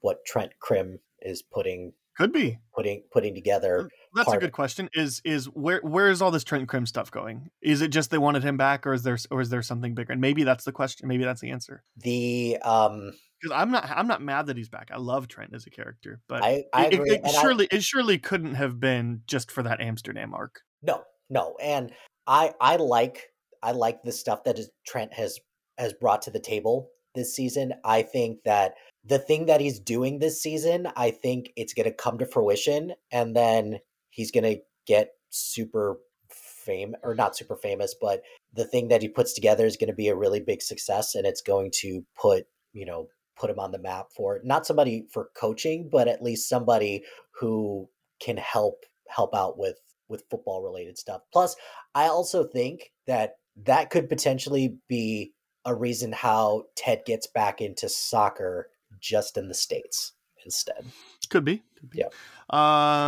what 0.00 0.24
Trent 0.24 0.52
Crimm 0.60 0.98
is 1.20 1.42
putting 1.42 1.92
Could 2.16 2.32
be. 2.32 2.58
putting 2.74 3.02
putting 3.12 3.34
together. 3.34 3.88
That's 4.14 4.32
a 4.32 4.36
good 4.36 4.44
of- 4.44 4.52
question. 4.52 4.88
Is 4.94 5.20
is 5.24 5.46
where 5.46 5.80
where 5.82 6.08
is 6.10 6.22
all 6.22 6.30
this 6.30 6.44
Trent 6.44 6.68
Crimm 6.68 6.86
stuff 6.86 7.10
going? 7.10 7.50
Is 7.60 7.80
it 7.82 7.88
just 7.88 8.10
they 8.10 8.18
wanted 8.18 8.44
him 8.44 8.56
back, 8.56 8.86
or 8.86 8.92
is 8.94 9.02
there 9.02 9.18
or 9.30 9.40
is 9.40 9.50
there 9.50 9.62
something 9.62 9.94
bigger? 9.94 10.12
And 10.12 10.20
maybe 10.20 10.44
that's 10.44 10.64
the 10.64 10.72
question. 10.72 11.08
Maybe 11.08 11.24
that's 11.24 11.40
the 11.40 11.50
answer. 11.50 11.82
The 11.96 12.58
um, 12.62 13.12
Because 13.40 13.56
I'm 13.56 13.70
not 13.72 13.90
I'm 13.90 14.06
not 14.06 14.22
mad 14.22 14.46
that 14.46 14.56
he's 14.56 14.68
back. 14.68 14.90
I 14.92 14.98
love 14.98 15.26
Trent 15.26 15.52
as 15.54 15.66
a 15.66 15.70
character, 15.70 16.20
but 16.28 16.44
I 16.44 16.64
I 16.72 16.86
it, 16.86 16.94
it- 16.94 17.00
it 17.00 17.20
and 17.24 17.36
I- 17.36 17.40
surely 17.40 17.68
it 17.72 17.82
surely 17.82 18.18
couldn't 18.18 18.54
have 18.54 18.78
been 18.78 19.22
just 19.26 19.50
for 19.50 19.62
that 19.64 19.80
Amsterdam 19.80 20.34
arc. 20.34 20.60
No, 20.82 21.02
no, 21.30 21.56
and 21.60 21.92
I 22.28 22.52
I 22.60 22.76
like 22.76 23.24
I 23.62 23.72
like 23.72 24.02
the 24.04 24.12
stuff 24.12 24.44
that 24.44 24.58
is, 24.58 24.70
Trent 24.86 25.12
has 25.14 25.40
has 25.78 25.92
brought 25.94 26.22
to 26.22 26.30
the 26.30 26.38
table 26.38 26.90
this 27.16 27.34
season. 27.34 27.72
I 27.84 28.02
think 28.02 28.38
that 28.44 28.74
the 29.04 29.18
thing 29.18 29.46
that 29.46 29.60
he's 29.60 29.78
doing 29.78 30.18
this 30.18 30.42
season, 30.42 30.88
I 30.96 31.10
think 31.10 31.52
it's 31.56 31.74
going 31.74 31.88
to 31.88 31.94
come 31.94 32.18
to 32.18 32.26
fruition, 32.26 32.94
and 33.12 33.36
then 33.36 33.80
he's 34.10 34.30
going 34.30 34.44
to 34.44 34.60
get 34.86 35.10
super 35.30 35.98
fame 36.30 36.94
or 37.02 37.14
not 37.14 37.36
super 37.36 37.56
famous, 37.56 37.94
but 38.00 38.22
the 38.52 38.64
thing 38.64 38.88
that 38.88 39.02
he 39.02 39.08
puts 39.08 39.34
together 39.34 39.66
is 39.66 39.76
going 39.76 39.88
to 39.90 39.94
be 39.94 40.08
a 40.08 40.16
really 40.16 40.40
big 40.40 40.62
success, 40.62 41.14
and 41.14 41.26
it's 41.26 41.42
going 41.42 41.70
to 41.80 42.04
put 42.20 42.46
you 42.72 42.86
know 42.86 43.08
put 43.36 43.50
him 43.50 43.58
on 43.58 43.72
the 43.72 43.78
map 43.78 44.06
for 44.16 44.40
not 44.44 44.66
somebody 44.66 45.06
for 45.12 45.30
coaching, 45.36 45.88
but 45.90 46.08
at 46.08 46.22
least 46.22 46.48
somebody 46.48 47.02
who 47.40 47.88
can 48.20 48.36
help 48.36 48.84
help 49.08 49.34
out 49.34 49.58
with 49.58 49.78
with 50.08 50.24
football 50.30 50.62
related 50.62 50.98
stuff. 50.98 51.22
Plus, 51.32 51.56
I 51.94 52.06
also 52.06 52.44
think 52.44 52.92
that 53.06 53.34
that 53.64 53.90
could 53.90 54.08
potentially 54.08 54.76
be 54.88 55.32
a 55.64 55.74
reason 55.74 56.12
how 56.12 56.64
Ted 56.76 57.02
gets 57.06 57.26
back 57.26 57.60
into 57.60 57.88
soccer 57.88 58.68
just 59.04 59.36
in 59.36 59.48
the 59.48 59.54
states 59.54 60.12
instead. 60.44 60.84
Could 61.28 61.44
be. 61.44 61.62
Could 61.78 61.90
be. 61.90 61.98
Yeah. 62.00 62.08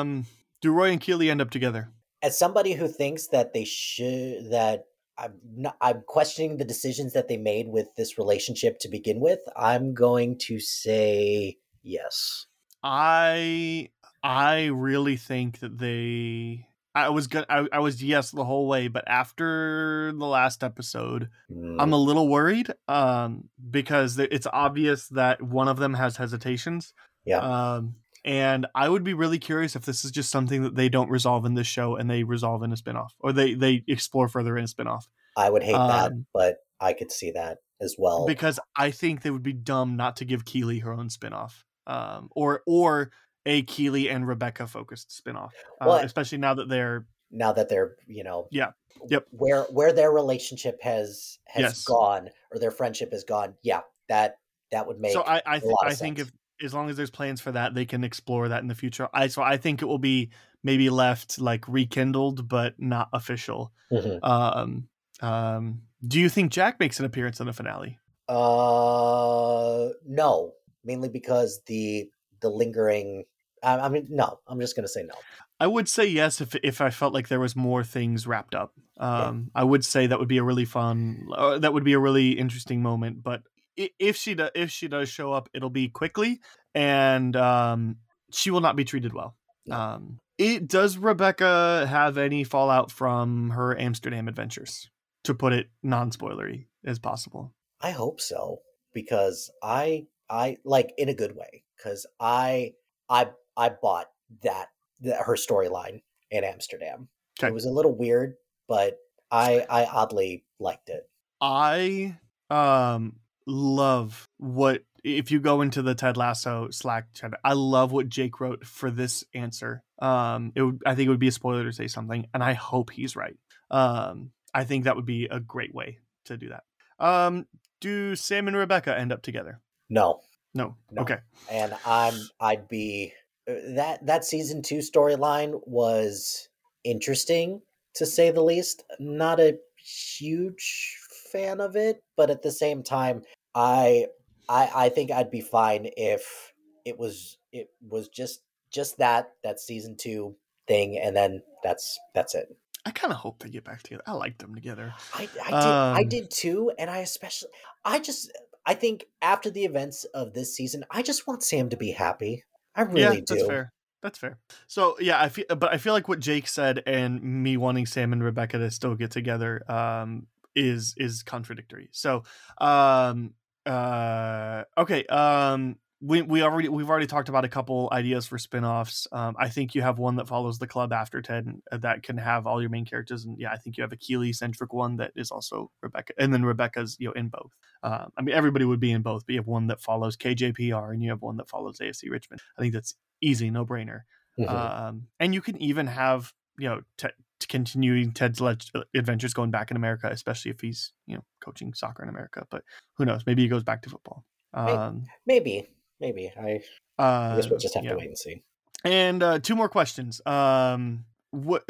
Um. 0.00 0.26
Do 0.60 0.72
Roy 0.72 0.90
and 0.90 1.00
Keely 1.00 1.30
end 1.30 1.40
up 1.40 1.50
together? 1.50 1.90
As 2.22 2.38
somebody 2.38 2.72
who 2.72 2.88
thinks 2.88 3.28
that 3.28 3.52
they 3.52 3.64
should 3.64 4.50
that 4.50 4.84
I'm 5.18 5.34
not, 5.54 5.76
I'm 5.80 6.02
questioning 6.06 6.56
the 6.56 6.64
decisions 6.64 7.12
that 7.12 7.28
they 7.28 7.36
made 7.36 7.68
with 7.68 7.94
this 7.96 8.18
relationship 8.18 8.78
to 8.80 8.88
begin 8.88 9.20
with. 9.20 9.40
I'm 9.56 9.94
going 9.94 10.38
to 10.46 10.58
say 10.60 11.58
yes. 11.82 12.46
I 12.82 13.90
I 14.22 14.66
really 14.66 15.16
think 15.16 15.60
that 15.60 15.78
they 15.78 16.66
I 16.96 17.10
was 17.10 17.26
gonna 17.26 17.46
I, 17.48 17.66
I 17.72 17.78
was 17.80 18.02
yes 18.02 18.30
the 18.30 18.44
whole 18.44 18.66
way, 18.66 18.88
but 18.88 19.04
after 19.06 20.12
the 20.12 20.24
last 20.26 20.64
episode, 20.64 21.28
Mm, 21.52 21.76
I'm 21.78 21.92
a 21.92 21.98
little 21.98 22.28
worried 22.28 22.72
um 22.88 23.48
because 23.70 24.18
it's 24.18 24.46
obvious 24.52 25.08
that 25.08 25.42
one 25.42 25.68
of 25.68 25.76
them 25.76 25.94
has 25.94 26.16
hesitations. 26.16 26.94
Yeah. 27.24 27.38
Um 27.40 27.94
and 28.24 28.66
I 28.74 28.88
would 28.88 29.04
be 29.04 29.14
really 29.14 29.38
curious 29.38 29.76
if 29.76 29.84
this 29.84 30.04
is 30.04 30.10
just 30.10 30.30
something 30.30 30.62
that 30.64 30.74
they 30.74 30.88
don't 30.88 31.10
resolve 31.10 31.44
in 31.44 31.54
this 31.54 31.66
show 31.68 31.94
and 31.96 32.10
they 32.10 32.24
resolve 32.24 32.62
in 32.64 32.72
a 32.72 32.76
spin-off 32.76 33.14
or 33.20 33.32
they 33.32 33.54
they 33.54 33.84
explore 33.86 34.28
further 34.28 34.56
in 34.56 34.64
a 34.64 34.68
spin-off. 34.68 35.06
I 35.36 35.50
would 35.50 35.62
hate 35.62 35.72
that, 35.72 36.12
um, 36.12 36.26
but 36.32 36.56
I 36.80 36.92
could 36.94 37.12
see 37.12 37.30
that 37.32 37.58
as 37.80 37.94
well. 37.98 38.26
because 38.26 38.58
I 38.74 38.90
think 38.90 39.20
they 39.22 39.30
would 39.30 39.42
be 39.42 39.52
dumb 39.52 39.96
not 39.96 40.16
to 40.16 40.24
give 40.24 40.44
Keeley 40.46 40.78
her 40.80 40.92
own 40.92 41.10
spin-off. 41.10 41.64
Um 41.86 42.30
or 42.34 42.62
or 42.66 43.10
a 43.46 43.62
Keeley 43.62 44.10
and 44.10 44.26
Rebecca 44.26 44.66
focused 44.66 45.16
spin-off. 45.16 45.54
Uh, 45.80 46.00
especially 46.02 46.38
now 46.38 46.52
that 46.54 46.68
they're 46.68 47.06
now 47.30 47.52
that 47.52 47.68
they're 47.68 47.96
you 48.06 48.22
know 48.24 48.48
Yeah. 48.50 48.70
Yep. 49.08 49.26
where 49.30 49.62
where 49.64 49.92
their 49.92 50.10
relationship 50.12 50.78
has 50.82 51.38
has 51.46 51.62
Yes. 51.62 51.84
gone 51.84 52.28
or 52.52 52.58
their 52.58 52.70
friendship 52.70 53.12
has 53.12 53.24
gone 53.24 53.54
yeah 53.62 53.80
that 54.08 54.38
that 54.70 54.86
would 54.86 54.98
make 55.00 55.12
so 55.12 55.22
I 55.22 55.42
I, 55.46 55.58
th- 55.58 55.72
I 55.82 55.94
think 55.94 56.18
if 56.18 56.30
as 56.62 56.72
long 56.72 56.88
as 56.88 56.96
there's 56.96 57.10
plans 57.10 57.40
for 57.40 57.52
that, 57.52 57.74
they 57.74 57.84
can 57.84 58.02
explore 58.02 58.48
that 58.48 58.62
in 58.62 58.68
the 58.68 58.74
future. 58.74 59.08
I 59.12 59.26
so 59.26 59.42
I 59.42 59.56
think 59.58 59.82
it 59.82 59.84
will 59.86 59.98
be 59.98 60.30
maybe 60.62 60.88
left 60.88 61.38
like 61.40 61.66
rekindled 61.68 62.48
but 62.48 62.74
not 62.78 63.08
official. 63.12 63.72
Mhm. 63.92 64.18
Um 64.22 64.88
um 65.20 65.82
do 66.06 66.20
you 66.20 66.28
think 66.28 66.52
Jack 66.52 66.78
makes 66.80 66.98
an 67.00 67.06
appearance 67.06 67.40
in 67.40 67.46
the 67.46 67.52
finale? 67.52 67.98
uh 68.28 69.88
no 70.06 70.52
mainly 70.84 71.08
because 71.08 71.60
the 71.66 72.08
the 72.40 72.48
lingering 72.50 73.24
I, 73.62 73.78
I 73.78 73.88
mean 73.88 74.06
no 74.10 74.40
i'm 74.46 74.60
just 74.60 74.76
gonna 74.76 74.88
say 74.88 75.02
no 75.02 75.14
I 75.58 75.66
would 75.66 75.88
say 75.88 76.04
yes 76.06 76.40
if 76.40 76.54
if 76.56 76.80
I 76.80 76.90
felt 76.90 77.14
like 77.14 77.28
there 77.28 77.40
was 77.40 77.56
more 77.56 77.82
things 77.82 78.26
wrapped 78.26 78.54
up. 78.54 78.74
Um, 78.98 79.50
I 79.54 79.64
would 79.64 79.84
say 79.84 80.06
that 80.06 80.18
would 80.18 80.28
be 80.28 80.38
a 80.38 80.42
really 80.42 80.64
fun, 80.64 81.28
uh, 81.34 81.58
that 81.58 81.72
would 81.72 81.84
be 81.84 81.94
a 81.94 81.98
really 81.98 82.32
interesting 82.32 82.82
moment. 82.82 83.22
But 83.22 83.42
if 83.76 84.16
she 84.16 84.34
do, 84.34 84.48
if 84.54 84.70
she 84.70 84.88
does 84.88 85.08
show 85.08 85.32
up, 85.32 85.48
it'll 85.54 85.70
be 85.70 85.88
quickly, 85.88 86.40
and 86.74 87.34
um, 87.36 87.96
she 88.30 88.50
will 88.50 88.60
not 88.60 88.76
be 88.76 88.84
treated 88.84 89.14
well. 89.14 89.36
Um, 89.70 90.20
it 90.38 90.68
does 90.68 90.98
Rebecca 90.98 91.86
have 91.88 92.18
any 92.18 92.44
fallout 92.44 92.90
from 92.90 93.50
her 93.50 93.78
Amsterdam 93.78 94.28
adventures? 94.28 94.90
To 95.24 95.34
put 95.34 95.52
it 95.52 95.70
non-spoilery 95.82 96.66
as 96.84 96.98
possible. 97.00 97.52
i 97.80 97.90
hope 97.90 98.20
so 98.20 98.60
because 98.94 99.50
i 99.60 100.06
i 100.30 100.56
like 100.64 100.94
in 100.96 101.08
a 101.08 101.14
good 101.14 101.34
way 101.34 101.64
because 101.76 102.06
i 102.20 102.72
i 103.08 103.26
i 103.56 103.68
bought 103.68 104.06
that, 104.42 104.68
that 105.00 105.22
her 105.22 105.34
storyline 105.34 106.02
in 106.30 106.44
amsterdam 106.44 107.08
Okay. 107.38 107.48
it 107.48 107.54
was 107.54 107.66
a 107.66 107.70
little 107.70 107.94
weird 107.94 108.34
but 108.68 108.98
i 109.30 109.64
i 109.70 109.84
oddly 109.84 110.44
liked 110.58 110.88
it 110.88 111.08
I 111.40 112.16
um 112.48 113.16
love 113.46 114.24
what 114.38 114.82
if 115.04 115.30
you 115.30 115.38
go 115.38 115.60
into 115.60 115.82
the 115.82 115.94
Ted 115.94 116.16
Lasso 116.16 116.68
Slack 116.70 117.12
chat. 117.12 117.32
I 117.44 117.52
love 117.52 117.92
what 117.92 118.08
Jake 118.08 118.40
wrote 118.40 118.64
for 118.66 118.90
this 118.90 119.22
answer. 119.34 119.84
Um, 120.00 120.52
it 120.54 120.62
would 120.62 120.80
I 120.86 120.94
think 120.94 121.06
it 121.06 121.10
would 121.10 121.20
be 121.20 121.28
a 121.28 121.32
spoiler 121.32 121.64
to 121.64 121.72
say 121.72 121.88
something, 121.88 122.26
and 122.32 122.42
I 122.42 122.54
hope 122.54 122.90
he's 122.90 123.14
right. 123.16 123.36
Um, 123.70 124.30
I 124.54 124.64
think 124.64 124.84
that 124.84 124.96
would 124.96 125.04
be 125.04 125.26
a 125.26 125.38
great 125.38 125.74
way 125.74 125.98
to 126.24 126.38
do 126.38 126.48
that. 126.48 126.64
Um, 126.98 127.46
do 127.82 128.16
Sam 128.16 128.48
and 128.48 128.56
Rebecca 128.56 128.98
end 128.98 129.12
up 129.12 129.20
together? 129.22 129.60
no 129.90 130.22
No. 130.54 130.76
No. 130.90 131.02
Okay. 131.02 131.18
and 131.50 131.74
I'm 131.84 132.14
I'd 132.40 132.66
be 132.66 133.12
that 133.46 134.04
that 134.06 134.24
season 134.24 134.62
two 134.62 134.78
storyline 134.78 135.60
was 135.66 136.48
interesting 136.84 137.62
to 137.94 138.06
say 138.06 138.30
the 138.30 138.42
least. 138.42 138.84
Not 138.98 139.40
a 139.40 139.58
huge 139.76 140.96
fan 141.32 141.60
of 141.60 141.76
it, 141.76 142.00
but 142.16 142.30
at 142.30 142.42
the 142.42 142.50
same 142.52 142.82
time, 142.82 143.22
I 143.54 144.06
I 144.48 144.70
I 144.74 144.88
think 144.88 145.10
I'd 145.10 145.30
be 145.30 145.40
fine 145.40 145.88
if 145.96 146.52
it 146.84 146.98
was 146.98 147.38
it 147.52 147.68
was 147.80 148.08
just 148.08 148.42
just 148.70 148.98
that 148.98 149.32
that 149.44 149.60
season 149.60 149.96
two 149.96 150.36
thing, 150.66 150.98
and 150.98 151.16
then 151.16 151.42
that's 151.62 151.98
that's 152.14 152.34
it. 152.34 152.48
I 152.84 152.90
kind 152.90 153.12
of 153.12 153.18
hope 153.18 153.40
they 153.40 153.48
get 153.48 153.64
back 153.64 153.82
together. 153.82 154.04
I 154.06 154.12
like 154.12 154.38
them 154.38 154.54
together. 154.54 154.94
I, 155.14 155.28
I 155.44 155.50
did 155.50 155.54
I 155.54 156.00
Um, 156.02 156.08
did 156.08 156.30
too, 156.30 156.72
and 156.78 156.88
I 156.90 156.98
especially 156.98 157.50
I 157.84 157.98
just 157.98 158.30
I 158.64 158.74
think 158.74 159.06
after 159.22 159.50
the 159.50 159.64
events 159.64 160.04
of 160.14 160.34
this 160.34 160.54
season, 160.54 160.84
I 160.90 161.02
just 161.02 161.26
want 161.26 161.42
Sam 161.42 161.68
to 161.70 161.76
be 161.76 161.92
happy. 161.92 162.44
I 162.76 162.82
really 162.82 163.00
yeah, 163.00 163.12
do. 163.14 163.24
that's 163.26 163.46
fair. 163.46 163.72
That's 164.02 164.18
fair. 164.18 164.38
So 164.68 164.96
yeah, 165.00 165.20
I 165.20 165.28
feel, 165.28 165.46
but 165.48 165.72
I 165.72 165.78
feel 165.78 165.92
like 165.92 166.06
what 166.08 166.20
Jake 166.20 166.46
said 166.46 166.82
and 166.86 167.20
me 167.22 167.56
wanting 167.56 167.86
Sam 167.86 168.12
and 168.12 168.22
Rebecca 168.22 168.58
to 168.58 168.70
still 168.70 168.94
get 168.94 169.10
together 169.10 169.68
um, 169.70 170.26
is 170.54 170.94
is 170.96 171.22
contradictory. 171.22 171.88
So, 171.92 172.22
um, 172.58 173.32
uh, 173.64 174.62
okay, 174.78 175.04
um, 175.06 175.76
we 176.06 176.22
we 176.22 176.42
already 176.42 176.68
we've 176.68 176.88
already 176.88 177.06
talked 177.06 177.28
about 177.28 177.44
a 177.44 177.48
couple 177.48 177.88
ideas 177.92 178.26
for 178.26 178.38
spin-offs. 178.38 179.06
Um, 179.12 179.34
I 179.38 179.48
think 179.48 179.74
you 179.74 179.82
have 179.82 179.98
one 179.98 180.16
that 180.16 180.28
follows 180.28 180.58
the 180.58 180.66
club 180.66 180.92
after 180.92 181.20
Ted 181.20 181.46
and, 181.46 181.62
uh, 181.72 181.78
that 181.78 182.02
can 182.02 182.16
have 182.16 182.46
all 182.46 182.60
your 182.60 182.70
main 182.70 182.84
characters, 182.84 183.24
and 183.24 183.36
yeah, 183.38 183.50
I 183.52 183.56
think 183.56 183.76
you 183.76 183.82
have 183.82 183.92
a 183.92 183.96
Keeley 183.96 184.32
centric 184.32 184.72
one 184.72 184.96
that 184.98 185.12
is 185.16 185.30
also 185.30 185.70
Rebecca, 185.82 186.12
and 186.18 186.32
then 186.32 186.44
Rebecca's 186.44 186.96
you 187.00 187.08
know 187.08 187.12
in 187.12 187.28
both. 187.28 187.50
Um, 187.82 188.12
I 188.16 188.22
mean, 188.22 188.34
everybody 188.34 188.64
would 188.64 188.80
be 188.80 188.92
in 188.92 189.02
both, 189.02 189.26
but 189.26 189.32
you 189.34 189.40
have 189.40 189.46
one 189.48 189.66
that 189.66 189.80
follows 189.80 190.16
KJPR 190.16 190.92
and 190.92 191.02
you 191.02 191.10
have 191.10 191.22
one 191.22 191.36
that 191.38 191.48
follows 191.48 191.78
AFC 191.78 192.10
Richmond. 192.10 192.40
I 192.58 192.62
think 192.62 192.72
that's 192.74 192.94
easy, 193.20 193.50
no 193.50 193.66
brainer. 193.66 194.02
Mhm. 194.38 194.48
Um, 194.50 195.06
and 195.18 195.34
you 195.34 195.40
can 195.40 195.60
even 195.60 195.86
have 195.86 196.32
you 196.58 196.68
know 196.68 196.82
Ted, 196.98 197.12
continuing 197.48 198.12
Ted's 198.12 198.40
le- 198.40 198.56
adventures 198.94 199.34
going 199.34 199.50
back 199.50 199.70
in 199.70 199.76
America, 199.76 200.08
especially 200.10 200.50
if 200.50 200.60
he's 200.60 200.92
you 201.06 201.16
know 201.16 201.24
coaching 201.40 201.74
soccer 201.74 202.02
in 202.02 202.08
America. 202.08 202.46
But 202.50 202.62
who 202.96 203.04
knows? 203.04 203.24
Maybe 203.26 203.42
he 203.42 203.48
goes 203.48 203.64
back 203.64 203.82
to 203.82 203.90
football. 203.90 204.24
Um, 204.54 205.04
maybe, 205.26 205.68
maybe. 206.00 206.32
I, 206.36 206.60
uh, 206.98 207.32
I 207.32 207.36
guess 207.36 207.50
we'll 207.50 207.58
just 207.58 207.74
have 207.74 207.84
yeah. 207.84 207.92
to 207.92 207.96
wait 207.96 208.08
and 208.08 208.18
see. 208.18 208.42
And 208.84 209.22
uh, 209.22 209.38
two 209.38 209.56
more 209.56 209.68
questions. 209.68 210.20
Um, 210.26 211.04
what 211.30 211.68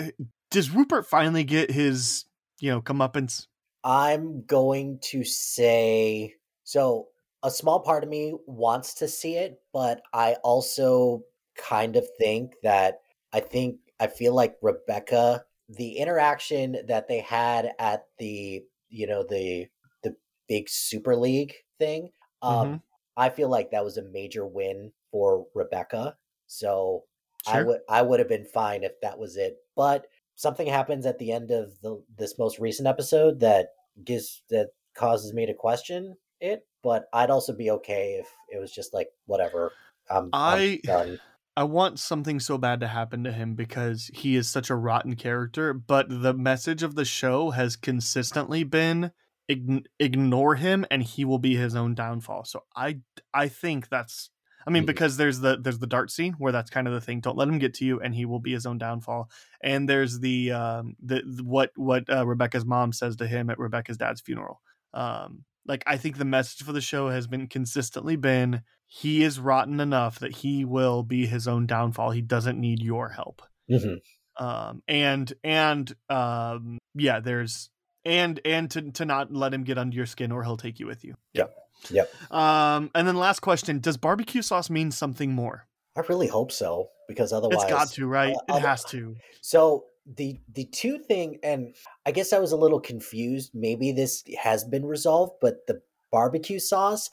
does 0.51 0.71
Rupert 0.71 1.07
finally 1.07 1.45
get 1.45 1.71
his 1.71 2.25
you 2.61 2.71
know 2.71 2.81
comeuppance? 2.81 3.47
I'm 3.85 4.43
going 4.45 4.99
to 5.05 5.25
say 5.25 6.35
so. 6.65 7.09
A 7.43 7.51
small 7.51 7.81
part 7.81 8.03
of 8.03 8.11
me 8.11 8.35
wants 8.47 8.95
to 8.95 9.07
see 9.07 9.37
it, 9.37 9.61
but 9.73 10.03
I 10.13 10.35
also 10.43 11.23
kind 11.57 11.95
of 11.95 12.05
think 12.19 12.55
that 12.63 13.01
I 13.33 13.41
think 13.41 13.77
I 14.01 14.09
feel 14.09 14.35
like 14.35 14.57
Rebecca, 14.63 15.45
the 15.69 15.99
interaction 15.99 16.79
that 16.89 17.09
they 17.09 17.21
had 17.21 17.71
at 17.79 18.07
the 18.19 18.65
you 18.89 19.07
know 19.07 19.25
the 19.29 19.69
the 20.03 20.17
big 20.49 20.69
Super 20.69 21.15
League 21.15 21.55
thing, 21.79 22.11
um, 22.43 22.67
Mhm. 22.67 22.83
I 23.17 23.31
feel 23.31 23.49
like 23.49 23.71
that 23.71 23.85
was 23.85 23.97
a 23.97 24.03
major 24.03 24.47
win 24.47 24.93
for 25.11 25.47
Rebecca. 25.55 26.17
So 26.47 27.05
I 27.47 27.63
would 27.63 27.81
I 27.89 28.03
would 28.03 28.21
have 28.21 28.29
been 28.29 28.45
fine 28.45 28.83
if 28.85 29.01
that 29.03 29.19
was 29.19 29.37
it. 29.37 29.57
But 29.75 30.07
something 30.35 30.67
happens 30.67 31.07
at 31.07 31.19
the 31.19 31.33
end 31.33 31.51
of 31.51 31.81
the 31.81 32.03
this 32.17 32.39
most 32.39 32.59
recent 32.59 32.89
episode 32.89 33.41
that 33.41 33.71
gives 34.05 34.43
that 34.51 34.71
causes 34.95 35.33
me 35.33 35.47
to 35.47 35.55
question 35.55 36.17
it. 36.41 36.67
But 36.83 37.09
I'd 37.13 37.31
also 37.31 37.53
be 37.55 37.71
okay 37.73 38.15
if 38.21 38.29
it 38.53 38.59
was 38.59 38.73
just 38.73 38.95
like 38.95 39.09
whatever. 39.27 39.73
I'm, 40.09 40.31
I- 40.33 40.57
I'm 40.57 40.81
done. 40.83 41.21
I 41.59 41.65
want 41.65 41.99
something 41.99 42.39
so 42.39 42.59
bad 42.59 42.81
to 42.81 42.87
happen 42.89 43.25
to 43.25 43.33
him 43.33 43.55
because 43.55 44.11
he 44.13 44.37
is 44.37 44.49
such 44.51 44.69
a 44.69 44.75
rotten 44.77 45.17
character. 45.17 45.73
But 45.73 46.07
the 46.11 46.35
message 46.35 46.83
of 46.83 46.97
the 46.97 47.05
show 47.07 47.51
has 47.51 47.77
consistently 47.77 48.63
been 48.63 49.11
ign- 49.51 49.87
ignore 49.99 50.55
him 50.57 50.85
and 50.91 51.03
he 51.03 51.25
will 51.25 51.39
be 51.39 51.57
his 51.57 51.75
own 51.75 51.95
downfall. 51.95 52.45
So 52.45 52.65
I 52.75 53.01
I 53.35 53.49
think 53.49 53.89
that's 53.89 54.31
I 54.67 54.71
mean 54.71 54.83
Mhm. 54.83 54.87
because 54.87 55.17
there's 55.17 55.41
the 55.41 55.57
there's 55.61 55.79
the 55.79 55.87
dart 55.87 56.11
scene 56.11 56.35
where 56.39 56.53
that's 56.53 56.71
kind 56.71 56.87
of 56.89 56.93
the 56.95 57.01
thing. 57.01 57.21
Don't 57.21 57.37
let 57.37 57.49
him 57.49 57.59
get 57.59 57.75
to 57.75 57.85
you 57.85 58.01
and 58.01 58.15
he 58.15 58.25
will 58.25 58.41
be 58.41 58.53
his 58.53 58.67
own 58.67 58.79
downfall. 58.79 59.31
And 59.63 59.89
there's 59.89 60.19
the 60.21 60.53
um 60.53 60.97
the, 61.01 61.23
what 61.45 61.71
what 61.77 62.09
uh, 62.11 62.27
Rebecca's 62.27 62.65
mom 62.65 62.93
says 62.93 63.17
to 63.17 63.27
him 63.27 63.49
at 63.51 63.59
Rebecca's 63.59 63.97
dad's 63.99 64.21
funeral. 64.21 64.61
Um 64.95 65.45
like 65.67 65.83
I 65.87 65.97
think 65.97 66.17
the 66.19 66.25
message 66.25 66.65
for 66.65 66.73
the 66.73 66.81
show 66.81 67.09
has 67.11 67.27
been 67.27 67.47
consistently 67.49 68.17
been 68.17 68.63
he 68.89 69.23
is 69.25 69.41
rotten 69.41 69.81
enough 69.81 70.21
that 70.21 70.31
he 70.37 70.65
will 70.65 71.03
be 71.03 71.27
his 71.27 71.49
own 71.49 71.67
downfall. 71.67 72.11
He 72.13 72.23
doesn't 72.23 72.61
need 72.61 72.81
your 72.83 73.09
help. 73.11 73.43
Mhm. 73.71 73.99
Um 74.39 74.83
and 74.89 75.33
and 75.45 75.95
um 76.09 76.79
yeah, 76.95 77.21
there's 77.21 77.71
and 78.07 78.41
and 78.45 78.71
to 78.71 78.91
to 78.93 79.05
not 79.05 79.33
let 79.33 79.53
him 79.53 79.65
get 79.65 79.77
under 79.77 79.95
your 79.95 80.07
skin 80.07 80.33
or 80.33 80.45
he'll 80.45 80.57
take 80.57 80.81
you 80.81 80.87
with 80.87 81.05
you. 81.05 81.17
Yep. 81.35 81.55
Yep. 81.91 82.33
Um 82.33 82.91
and 82.95 83.07
then 83.07 83.17
last 83.17 83.41
question, 83.41 83.81
does 83.81 83.97
barbecue 83.97 84.41
sauce 84.41 84.71
mean 84.71 84.91
something 84.91 85.33
more? 85.33 85.67
I 85.97 86.01
really 86.09 86.29
hope 86.29 86.53
so 86.53 86.89
because 87.09 87.33
otherwise 87.33 87.63
it's 87.63 87.71
got 87.71 87.89
to, 87.91 88.07
right? 88.07 88.35
uh, 88.49 88.57
it 88.57 88.61
has 88.61 88.85
to. 88.87 89.17
So 89.43 89.87
the 90.07 90.41
the 90.55 90.67
two 90.67 90.99
thing 90.99 91.39
and 91.43 91.75
I 92.07 92.13
guess 92.13 92.33
I 92.33 92.39
was 92.39 92.53
a 92.53 92.57
little 92.57 92.81
confused. 92.81 93.51
Maybe 93.53 93.93
this 93.93 94.23
has 94.41 94.65
been 94.65 94.87
resolved, 94.87 95.35
but 95.41 95.67
the 95.67 95.83
barbecue 96.13 96.61
sauce 96.61 97.11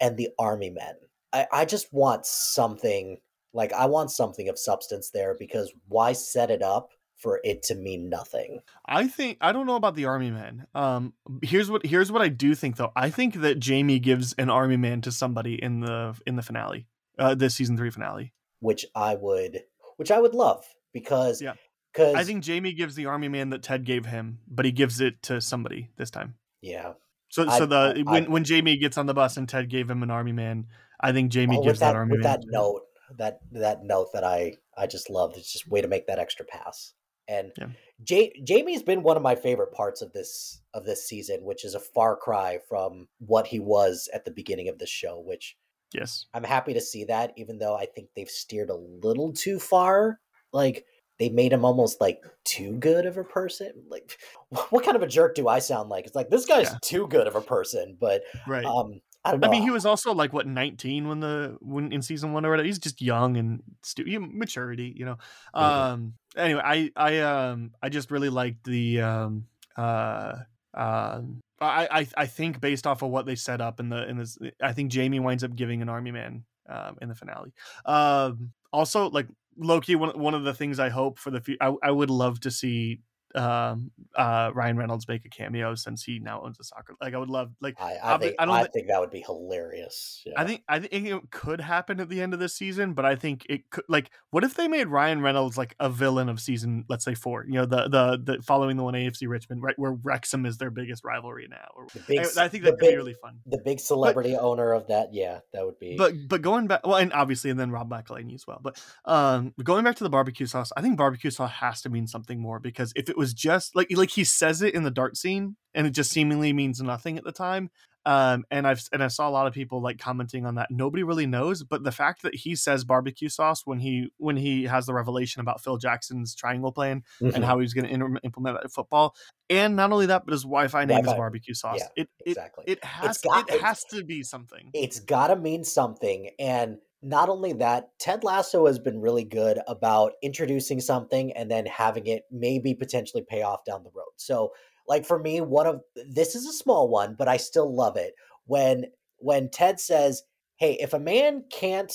and 0.00 0.16
the 0.16 0.30
army 0.38 0.70
men. 0.70 0.94
I, 1.32 1.46
I 1.52 1.64
just 1.64 1.92
want 1.92 2.24
something 2.24 3.18
like 3.52 3.72
I 3.72 3.86
want 3.86 4.12
something 4.12 4.48
of 4.48 4.58
substance 4.58 5.10
there 5.10 5.36
because 5.38 5.72
why 5.88 6.12
set 6.12 6.50
it 6.50 6.62
up 6.62 6.90
for 7.20 7.40
it 7.44 7.62
to 7.64 7.74
mean 7.74 8.08
nothing? 8.08 8.60
I 8.86 9.06
think 9.08 9.38
I 9.40 9.52
don't 9.52 9.66
know 9.66 9.76
about 9.76 9.94
the 9.94 10.06
army 10.06 10.30
man. 10.30 10.66
Um, 10.74 11.12
here's 11.42 11.70
what 11.70 11.84
here's 11.86 12.10
what 12.10 12.22
I 12.22 12.28
do 12.28 12.54
think 12.54 12.76
though. 12.76 12.92
I 12.96 13.10
think 13.10 13.34
that 13.42 13.58
Jamie 13.60 13.98
gives 13.98 14.32
an 14.34 14.50
army 14.50 14.76
man 14.76 15.00
to 15.02 15.12
somebody 15.12 15.62
in 15.62 15.80
the 15.80 16.18
in 16.26 16.36
the 16.36 16.42
finale, 16.42 16.86
uh, 17.18 17.34
this 17.34 17.54
season 17.54 17.76
three 17.76 17.90
finale. 17.90 18.32
Which 18.60 18.84
I 18.94 19.14
would, 19.14 19.62
which 19.96 20.10
I 20.10 20.18
would 20.20 20.34
love 20.34 20.64
because 20.92 21.40
Yeah. 21.40 21.54
because 21.92 22.14
I 22.14 22.24
think 22.24 22.42
Jamie 22.44 22.72
gives 22.72 22.94
the 22.94 23.06
army 23.06 23.28
man 23.28 23.50
that 23.50 23.62
Ted 23.62 23.84
gave 23.84 24.06
him, 24.06 24.40
but 24.48 24.64
he 24.64 24.72
gives 24.72 25.00
it 25.00 25.22
to 25.24 25.40
somebody 25.40 25.90
this 25.96 26.10
time. 26.10 26.34
yeah. 26.62 26.92
So 27.32 27.46
I- 27.48 27.58
so 27.58 27.66
the 27.66 27.94
I- 27.96 28.02
when 28.02 28.26
I- 28.26 28.28
when 28.28 28.42
Jamie 28.44 28.76
gets 28.76 28.98
on 28.98 29.06
the 29.06 29.14
bus 29.14 29.36
and 29.36 29.48
Ted 29.48 29.70
gave 29.70 29.88
him 29.88 30.02
an 30.02 30.10
army 30.10 30.32
man, 30.32 30.66
I 31.00 31.12
think 31.12 31.30
Jamie 31.30 31.58
Oh, 31.58 31.62
gives 31.62 31.78
that, 31.78 31.92
that, 31.92 31.96
army 31.96 32.12
with 32.16 32.24
man. 32.24 32.40
that 32.40 32.46
note, 32.48 32.82
that 33.18 33.38
that 33.52 33.84
note 33.84 34.08
that 34.14 34.24
I 34.24 34.56
I 34.76 34.86
just 34.88 35.08
loved. 35.10 35.36
It's 35.36 35.52
just 35.52 35.68
way 35.68 35.80
to 35.80 35.86
make 35.88 36.06
that 36.08 36.18
extra 36.18 36.44
pass. 36.44 36.92
And 37.30 37.52
Yeah. 37.56 37.68
Ja- 38.06 38.42
Jamie's 38.44 38.82
been 38.82 39.02
one 39.02 39.16
of 39.16 39.22
my 39.22 39.34
favorite 39.34 39.72
parts 39.72 40.02
of 40.02 40.12
this 40.12 40.60
of 40.74 40.84
this 40.84 41.04
season, 41.06 41.44
which 41.44 41.64
is 41.64 41.74
a 41.74 41.80
far 41.80 42.16
cry 42.16 42.58
from 42.68 43.08
what 43.18 43.46
he 43.46 43.60
was 43.60 44.08
at 44.12 44.24
the 44.24 44.30
beginning 44.30 44.68
of 44.68 44.78
the 44.78 44.86
show. 44.86 45.18
Which 45.20 45.56
Yes. 45.94 46.26
I'm 46.34 46.44
happy 46.44 46.72
to 46.74 46.80
see 46.80 47.04
that, 47.04 47.32
even 47.36 47.58
though 47.58 47.74
I 47.76 47.86
think 47.86 48.08
they've 48.14 48.28
steered 48.30 48.70
a 48.70 48.74
little 48.76 49.32
too 49.32 49.58
far. 49.58 50.20
Like 50.52 50.84
they 51.18 51.28
made 51.28 51.52
him 51.52 51.64
almost 51.64 52.00
like 52.00 52.22
too 52.44 52.76
good 52.78 53.04
of 53.06 53.16
a 53.18 53.24
person. 53.24 53.72
Like, 53.88 54.18
what 54.70 54.84
kind 54.84 54.96
of 54.96 55.02
a 55.02 55.06
jerk 55.06 55.34
do 55.34 55.48
I 55.48 55.58
sound 55.58 55.88
like? 55.90 56.06
It's 56.06 56.14
like 56.16 56.30
this 56.30 56.46
guy's 56.46 56.70
Yeah. 56.70 56.78
too 56.82 57.06
good 57.08 57.26
of 57.26 57.36
a 57.36 57.40
person, 57.40 57.96
but 58.00 58.22
Right. 58.48 58.64
um, 58.64 59.00
I 59.24 59.32
don't 59.32 59.40
know. 59.40 59.48
I 59.48 59.50
mean, 59.50 59.62
he 59.62 59.70
was 59.70 59.84
also 59.84 60.14
like 60.14 60.32
what 60.32 60.46
19 60.46 61.06
when 61.08 61.20
the 61.20 61.56
when 61.60 61.92
in 61.92 62.02
season 62.02 62.32
one 62.32 62.46
or 62.46 62.50
whatever. 62.50 62.66
He's 62.66 62.78
just 62.78 63.02
young 63.02 63.36
and 63.36 63.62
stu- 63.82 64.04
maturity, 64.20 64.94
you 64.96 65.04
know. 65.04 65.18
Mhm. 65.54 65.62
Um. 65.62 66.14
Anyway, 66.36 66.62
I 66.64 66.90
I 66.96 67.18
um 67.20 67.72
I 67.82 67.88
just 67.88 68.10
really 68.10 68.30
liked 68.30 68.64
the 68.64 69.00
um 69.02 69.46
uh 69.76 70.36
uh 70.74 71.20
I, 71.60 71.88
I 71.90 72.06
I 72.16 72.26
think 72.26 72.60
based 72.60 72.86
off 72.86 73.02
of 73.02 73.10
what 73.10 73.26
they 73.26 73.34
set 73.34 73.60
up 73.60 73.80
in 73.80 73.90
the 73.90 74.08
in 74.08 74.16
this, 74.16 74.38
I 74.62 74.72
think 74.72 74.90
Jamie 74.90 75.20
winds 75.20 75.44
up 75.44 75.54
giving 75.54 75.82
an 75.82 75.88
army 75.90 76.12
man 76.12 76.44
um 76.68 76.96
in 77.02 77.08
the 77.08 77.14
finale. 77.14 77.52
Um. 77.84 78.52
Also, 78.72 79.10
like 79.10 79.26
Loki, 79.58 79.96
one 79.96 80.18
one 80.18 80.34
of 80.34 80.44
the 80.44 80.54
things 80.54 80.78
I 80.78 80.88
hope 80.88 81.18
for 81.18 81.30
the 81.30 81.40
future, 81.40 81.58
I, 81.60 81.74
I 81.82 81.90
would 81.90 82.10
love 82.10 82.40
to 82.40 82.50
see 82.50 83.00
um 83.34 83.90
uh 84.16 84.50
Ryan 84.54 84.76
Reynolds 84.76 85.06
make 85.06 85.24
a 85.24 85.28
cameo 85.28 85.74
since 85.74 86.02
he 86.02 86.18
now 86.18 86.42
owns 86.42 86.58
a 86.58 86.64
soccer. 86.64 86.94
Like 87.00 87.14
I 87.14 87.18
would 87.18 87.30
love 87.30 87.52
like 87.60 87.80
I, 87.80 87.96
I 88.02 88.18
think 88.18 88.34
I 88.38 88.42
I, 88.42 88.46
don't 88.46 88.64
thi- 88.64 88.70
think 88.72 88.88
that 88.88 89.00
would 89.00 89.10
be 89.10 89.20
hilarious. 89.20 90.22
Yeah. 90.26 90.34
I 90.36 90.44
think 90.44 90.62
I 90.68 90.80
think 90.80 91.06
it 91.06 91.30
could 91.30 91.60
happen 91.60 92.00
at 92.00 92.08
the 92.08 92.20
end 92.20 92.34
of 92.34 92.40
this 92.40 92.54
season, 92.54 92.94
but 92.94 93.04
I 93.04 93.16
think 93.16 93.46
it 93.48 93.70
could 93.70 93.84
like 93.88 94.10
what 94.30 94.44
if 94.44 94.54
they 94.54 94.68
made 94.68 94.88
Ryan 94.88 95.22
Reynolds 95.22 95.56
like 95.56 95.74
a 95.80 95.88
villain 95.88 96.28
of 96.28 96.40
season, 96.40 96.84
let's 96.88 97.04
say 97.04 97.14
four, 97.14 97.44
you 97.46 97.54
know, 97.54 97.66
the 97.66 97.88
the 97.88 98.36
the 98.36 98.42
following 98.42 98.76
the 98.76 98.84
one 98.84 98.94
AFC 98.94 99.28
Richmond, 99.28 99.62
right 99.62 99.78
where 99.78 99.92
Wrexham 99.92 100.46
is 100.46 100.58
their 100.58 100.70
biggest 100.70 101.04
rivalry 101.04 101.46
now. 101.48 101.68
Or, 101.76 101.86
big, 102.06 102.20
I, 102.20 102.44
I 102.44 102.48
think 102.48 102.64
the 102.64 102.70
that 102.72 102.78
could 102.78 102.88
be 102.88 102.96
really 102.96 103.14
fun. 103.14 103.40
the 103.46 103.58
big 103.58 103.80
celebrity 103.80 104.36
owner 104.36 104.72
of 104.72 104.88
that. 104.88 105.12
Yeah, 105.12 105.40
that 105.52 105.64
would 105.64 105.78
be. 105.78 105.96
But 105.96 106.28
but 106.28 106.42
going 106.42 106.66
back, 106.66 106.86
well, 106.86 106.96
and 106.96 107.12
obviously, 107.12 107.50
and 107.50 107.58
then 107.58 107.70
Rob 107.70 107.90
McElhenney 107.90 108.34
as 108.34 108.46
well. 108.46 108.60
But 108.62 108.82
um, 109.04 109.54
going 109.62 109.84
back 109.84 109.96
to 109.96 110.04
the 110.04 110.10
barbecue 110.10 110.46
sauce, 110.46 110.72
I 110.76 110.82
think 110.82 110.96
barbecue 110.96 111.30
sauce 111.30 111.50
has 111.52 111.82
to 111.82 111.88
mean 111.90 112.06
something 112.06 112.40
more 112.40 112.58
because 112.58 112.92
if 112.96 113.08
it 113.08 113.16
was 113.20 113.32
just 113.34 113.76
like 113.76 113.88
like 113.96 114.10
he 114.10 114.24
says 114.24 114.62
it 114.62 114.74
in 114.74 114.82
the 114.82 114.90
dart 114.90 115.16
scene, 115.16 115.56
and 115.74 115.86
it 115.86 115.90
just 115.90 116.10
seemingly 116.10 116.52
means 116.52 116.80
nothing 116.80 117.16
at 117.18 117.24
the 117.24 117.32
time. 117.32 117.70
Um, 118.06 118.44
and 118.50 118.66
I've 118.66 118.80
and 118.94 119.04
I 119.04 119.08
saw 119.08 119.28
a 119.28 119.30
lot 119.38 119.46
of 119.46 119.52
people 119.52 119.82
like 119.82 119.98
commenting 119.98 120.46
on 120.46 120.54
that. 120.54 120.70
Nobody 120.70 121.02
really 121.02 121.26
knows, 121.26 121.62
but 121.62 121.84
the 121.84 121.92
fact 121.92 122.22
that 122.22 122.34
he 122.34 122.56
says 122.56 122.82
barbecue 122.82 123.28
sauce 123.28 123.60
when 123.66 123.78
he 123.78 124.08
when 124.16 124.38
he 124.38 124.64
has 124.64 124.86
the 124.86 124.94
revelation 124.94 125.40
about 125.42 125.62
Phil 125.62 125.76
Jackson's 125.76 126.34
triangle 126.34 126.72
plan 126.72 127.02
and 127.20 127.32
Mhm, 127.34 127.44
how 127.44 127.58
he's 127.58 127.74
going 127.74 127.86
to 127.86 128.18
implement 128.24 128.56
that 128.56 128.64
in 128.64 128.70
football, 128.70 129.14
and 129.50 129.76
not 129.76 129.92
only 129.92 130.06
that, 130.06 130.24
but 130.24 130.32
his 130.32 130.44
Wi-Fi 130.44 130.86
name 130.86 131.00
is 131.00 131.04
Wi-Fi. 131.04 131.18
barbecue 131.18 131.52
sauce. 131.52 131.76
Yeah, 131.80 131.88
it 132.02 132.08
it 132.24 132.30
exactly. 132.30 132.64
it 132.68 132.82
has 132.82 133.18
got- 133.18 133.50
it 133.50 133.60
has 133.60 133.84
to 133.92 134.02
be 134.02 134.22
something. 134.22 134.70
it's 134.72 135.00
got 135.00 135.26
to 135.26 135.36
mean 135.36 135.62
something. 135.62 136.30
And 136.38 136.78
not 137.02 137.28
only 137.28 137.52
that, 137.54 137.90
Ted 137.98 138.24
Lasso 138.24 138.66
has 138.66 138.78
been 138.78 139.00
really 139.00 139.24
good 139.24 139.58
about 139.66 140.12
introducing 140.22 140.80
something 140.80 141.32
and 141.32 141.50
then 141.50 141.66
having 141.66 142.06
it 142.06 142.24
maybe 142.30 142.74
potentially 142.74 143.24
pay 143.26 143.42
off 143.42 143.64
down 143.64 143.82
the 143.82 143.90
road. 143.94 144.12
So, 144.16 144.52
like 144.86 145.06
for 145.06 145.18
me, 145.18 145.40
one 145.40 145.66
of 145.66 145.80
this 146.08 146.34
is 146.34 146.46
a 146.46 146.52
small 146.52 146.88
one, 146.88 147.14
but 147.18 147.28
I 147.28 147.36
still 147.36 147.74
love 147.74 147.96
it 147.96 148.14
when 148.46 148.86
when 149.18 149.50
Ted 149.50 149.80
says, 149.80 150.22
"Hey, 150.56 150.76
if 150.80 150.92
a 150.92 150.98
man 150.98 151.44
can't." 151.50 151.92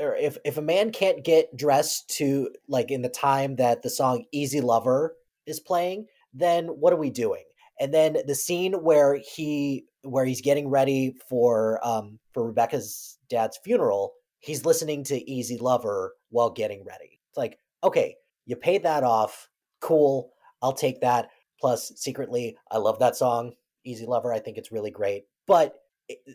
Or 0.00 0.16
if, 0.16 0.36
if 0.44 0.58
a 0.58 0.62
man 0.62 0.90
can't 0.90 1.24
get 1.24 1.56
dressed 1.56 2.08
to 2.16 2.48
like 2.66 2.90
in 2.90 3.02
the 3.02 3.08
time 3.08 3.54
that 3.56 3.82
the 3.82 3.90
song 3.90 4.24
Easy 4.32 4.60
Lover 4.60 5.14
is 5.46 5.60
playing, 5.60 6.06
then 6.32 6.66
what 6.66 6.92
are 6.92 6.98
we 6.98 7.10
doing? 7.10 7.44
And 7.78 7.94
then 7.94 8.16
the 8.26 8.34
scene 8.34 8.72
where 8.72 9.14
he 9.14 9.84
where 10.02 10.24
he's 10.24 10.40
getting 10.40 10.68
ready 10.68 11.14
for 11.28 11.78
um 11.86 12.18
for 12.32 12.44
Rebecca's 12.44 13.18
dad's 13.28 13.56
funeral, 13.62 14.14
he's 14.44 14.66
listening 14.66 15.02
to 15.04 15.30
Easy 15.30 15.56
Lover 15.56 16.14
while 16.28 16.50
getting 16.50 16.84
ready. 16.84 17.18
It's 17.30 17.38
like, 17.38 17.58
okay, 17.82 18.16
you 18.44 18.56
paid 18.56 18.82
that 18.82 19.02
off. 19.02 19.48
Cool. 19.80 20.30
I'll 20.60 20.74
take 20.74 21.00
that. 21.00 21.30
Plus, 21.58 21.92
secretly, 21.96 22.56
I 22.70 22.76
love 22.76 22.98
that 22.98 23.16
song, 23.16 23.52
Easy 23.84 24.04
Lover. 24.04 24.32
I 24.32 24.40
think 24.40 24.58
it's 24.58 24.72
really 24.72 24.90
great. 24.90 25.24
But 25.46 25.74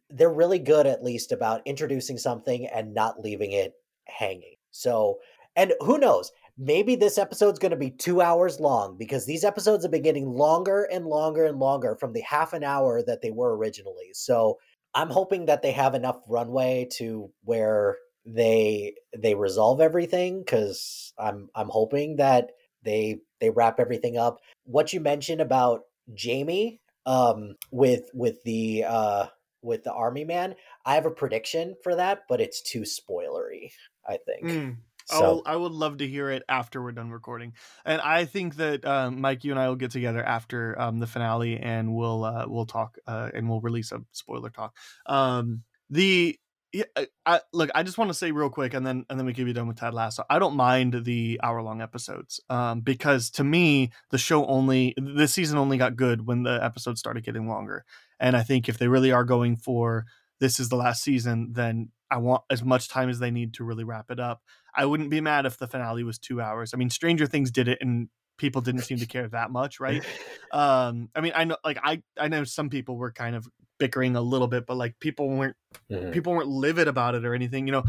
they're 0.09 0.33
really 0.33 0.57
good, 0.57 0.87
at 0.87 1.03
least, 1.03 1.31
about 1.31 1.61
introducing 1.65 2.17
something 2.17 2.65
and 2.67 2.95
not 2.95 3.19
leaving 3.19 3.51
it 3.51 3.73
hanging. 4.05 4.55
So, 4.71 5.19
and 5.55 5.73
who 5.81 5.99
knows? 5.99 6.31
Maybe 6.57 6.95
this 6.95 7.19
episode's 7.19 7.59
going 7.59 7.71
to 7.71 7.77
be 7.77 7.91
two 7.91 8.21
hours 8.21 8.59
long 8.59 8.97
because 8.97 9.25
these 9.25 9.43
episodes 9.43 9.83
have 9.83 9.91
been 9.91 10.01
getting 10.01 10.27
longer 10.27 10.87
and 10.91 11.05
longer 11.05 11.45
and 11.45 11.59
longer 11.59 11.95
from 11.95 12.13
the 12.13 12.21
half 12.21 12.53
an 12.53 12.63
hour 12.63 13.03
that 13.03 13.21
they 13.21 13.31
were 13.31 13.55
originally. 13.55 14.09
So, 14.13 14.57
I'm 14.99 15.09
hoping 15.09 15.45
that 15.45 15.61
they 15.61 15.71
have 15.71 15.95
enough 15.95 16.17
runway 16.27 16.89
to 16.97 17.31
where 17.45 17.95
they 18.25 18.95
they 19.17 19.33
resolve 19.33 19.79
everything 19.79 20.39
because 20.41 21.13
I'm 21.17 21.47
I'm 21.55 21.69
hoping 21.69 22.17
that 22.17 22.51
they 22.83 23.21
they 23.39 23.49
wrap 23.49 23.79
everything 23.79 24.17
up. 24.17 24.41
What 24.65 24.91
you 24.91 24.99
mentioned 24.99 25.39
about 25.39 25.83
Jamie 26.13 26.81
um 27.05 27.55
with 27.71 28.09
with 28.13 28.43
the 28.43 28.83
uh 28.85 29.27
with 29.61 29.85
the 29.85 29.93
army 29.93 30.25
man, 30.25 30.55
I 30.85 30.95
have 30.95 31.05
a 31.05 31.11
prediction 31.11 31.75
for 31.81 31.95
that, 31.95 32.23
but 32.27 32.41
it's 32.41 32.61
too 32.61 32.81
spoilery, 32.81 33.71
I 34.05 34.17
think. 34.17 34.43
Mm. 34.43 34.77
So 35.09 35.23
I'll, 35.23 35.41
I 35.45 35.55
would 35.55 35.71
love 35.71 35.97
to 35.97 36.07
hear 36.07 36.29
it 36.29 36.43
after 36.47 36.81
we're 36.81 36.91
done 36.91 37.09
recording, 37.09 37.53
and 37.83 37.99
I 38.01 38.25
think 38.25 38.57
that 38.57 38.85
um, 38.85 39.21
Mike, 39.21 39.43
you 39.43 39.51
and 39.51 39.59
I 39.59 39.67
will 39.67 39.75
get 39.75 39.91
together 39.91 40.23
after 40.23 40.79
um, 40.79 40.99
the 40.99 41.07
finale, 41.07 41.57
and 41.57 41.95
we'll 41.95 42.23
uh, 42.23 42.45
we'll 42.47 42.67
talk 42.67 42.97
uh, 43.07 43.29
and 43.33 43.49
we'll 43.49 43.61
release 43.61 43.91
a 43.91 44.01
spoiler 44.11 44.49
talk. 44.49 44.75
Um, 45.07 45.63
the 45.89 46.37
yeah, 46.71 46.83
I, 46.95 47.07
I, 47.25 47.41
look, 47.51 47.71
I 47.73 47.81
just 47.81 47.97
want 47.97 48.11
to 48.11 48.13
say 48.13 48.31
real 48.31 48.49
quick, 48.49 48.75
and 48.75 48.85
then 48.85 49.03
and 49.09 49.17
then 49.17 49.25
we 49.25 49.33
can 49.33 49.45
be 49.45 49.53
done 49.53 49.67
with 49.67 49.77
Ted 49.77 49.95
Lasso. 49.95 50.23
I 50.29 50.37
don't 50.37 50.55
mind 50.55 51.03
the 51.03 51.39
hour 51.41 51.63
long 51.63 51.81
episodes 51.81 52.39
um, 52.49 52.81
because 52.81 53.31
to 53.31 53.43
me 53.43 53.91
the 54.11 54.19
show 54.19 54.45
only 54.45 54.93
this 54.97 55.33
season 55.33 55.57
only 55.57 55.77
got 55.77 55.95
good 55.95 56.27
when 56.27 56.43
the 56.43 56.63
episodes 56.63 56.99
started 56.99 57.23
getting 57.23 57.47
longer, 57.47 57.83
and 58.19 58.37
I 58.37 58.43
think 58.43 58.69
if 58.69 58.77
they 58.77 58.87
really 58.87 59.11
are 59.11 59.23
going 59.23 59.55
for 59.55 60.05
this 60.39 60.59
is 60.59 60.69
the 60.69 60.75
last 60.75 61.03
season, 61.03 61.49
then 61.53 61.89
I 62.11 62.17
want 62.17 62.43
as 62.49 62.63
much 62.63 62.87
time 62.87 63.09
as 63.09 63.19
they 63.19 63.31
need 63.31 63.55
to 63.55 63.63
really 63.63 63.83
wrap 63.83 64.09
it 64.09 64.19
up. 64.19 64.41
I 64.75 64.85
wouldn't 64.85 65.09
be 65.09 65.21
mad 65.21 65.45
if 65.45 65.57
the 65.57 65.67
finale 65.67 66.03
was 66.03 66.19
two 66.19 66.41
hours. 66.41 66.73
I 66.73 66.77
mean, 66.77 66.89
Stranger 66.89 67.25
Things 67.27 67.51
did 67.51 67.67
it, 67.67 67.79
and 67.81 68.09
people 68.37 68.61
didn't 68.61 68.81
seem 68.83 68.99
to 68.99 69.05
care 69.05 69.27
that 69.29 69.51
much, 69.51 69.79
right? 69.81 70.03
Um, 70.51 71.09
I 71.15 71.21
mean, 71.21 71.33
I 71.35 71.43
know, 71.45 71.57
like, 71.63 71.79
I 71.83 72.01
I 72.17 72.27
know 72.27 72.43
some 72.43 72.69
people 72.69 72.97
were 72.97 73.11
kind 73.11 73.35
of 73.35 73.47
bickering 73.79 74.15
a 74.15 74.21
little 74.21 74.47
bit, 74.47 74.65
but 74.65 74.75
like, 74.77 74.99
people 74.99 75.29
weren't 75.29 75.55
Mhm. 75.91 76.11
people 76.13 76.33
weren't 76.33 76.49
livid 76.49 76.87
about 76.87 77.15
it 77.15 77.25
or 77.25 77.33
anything, 77.33 77.67
you 77.67 77.71
know. 77.71 77.83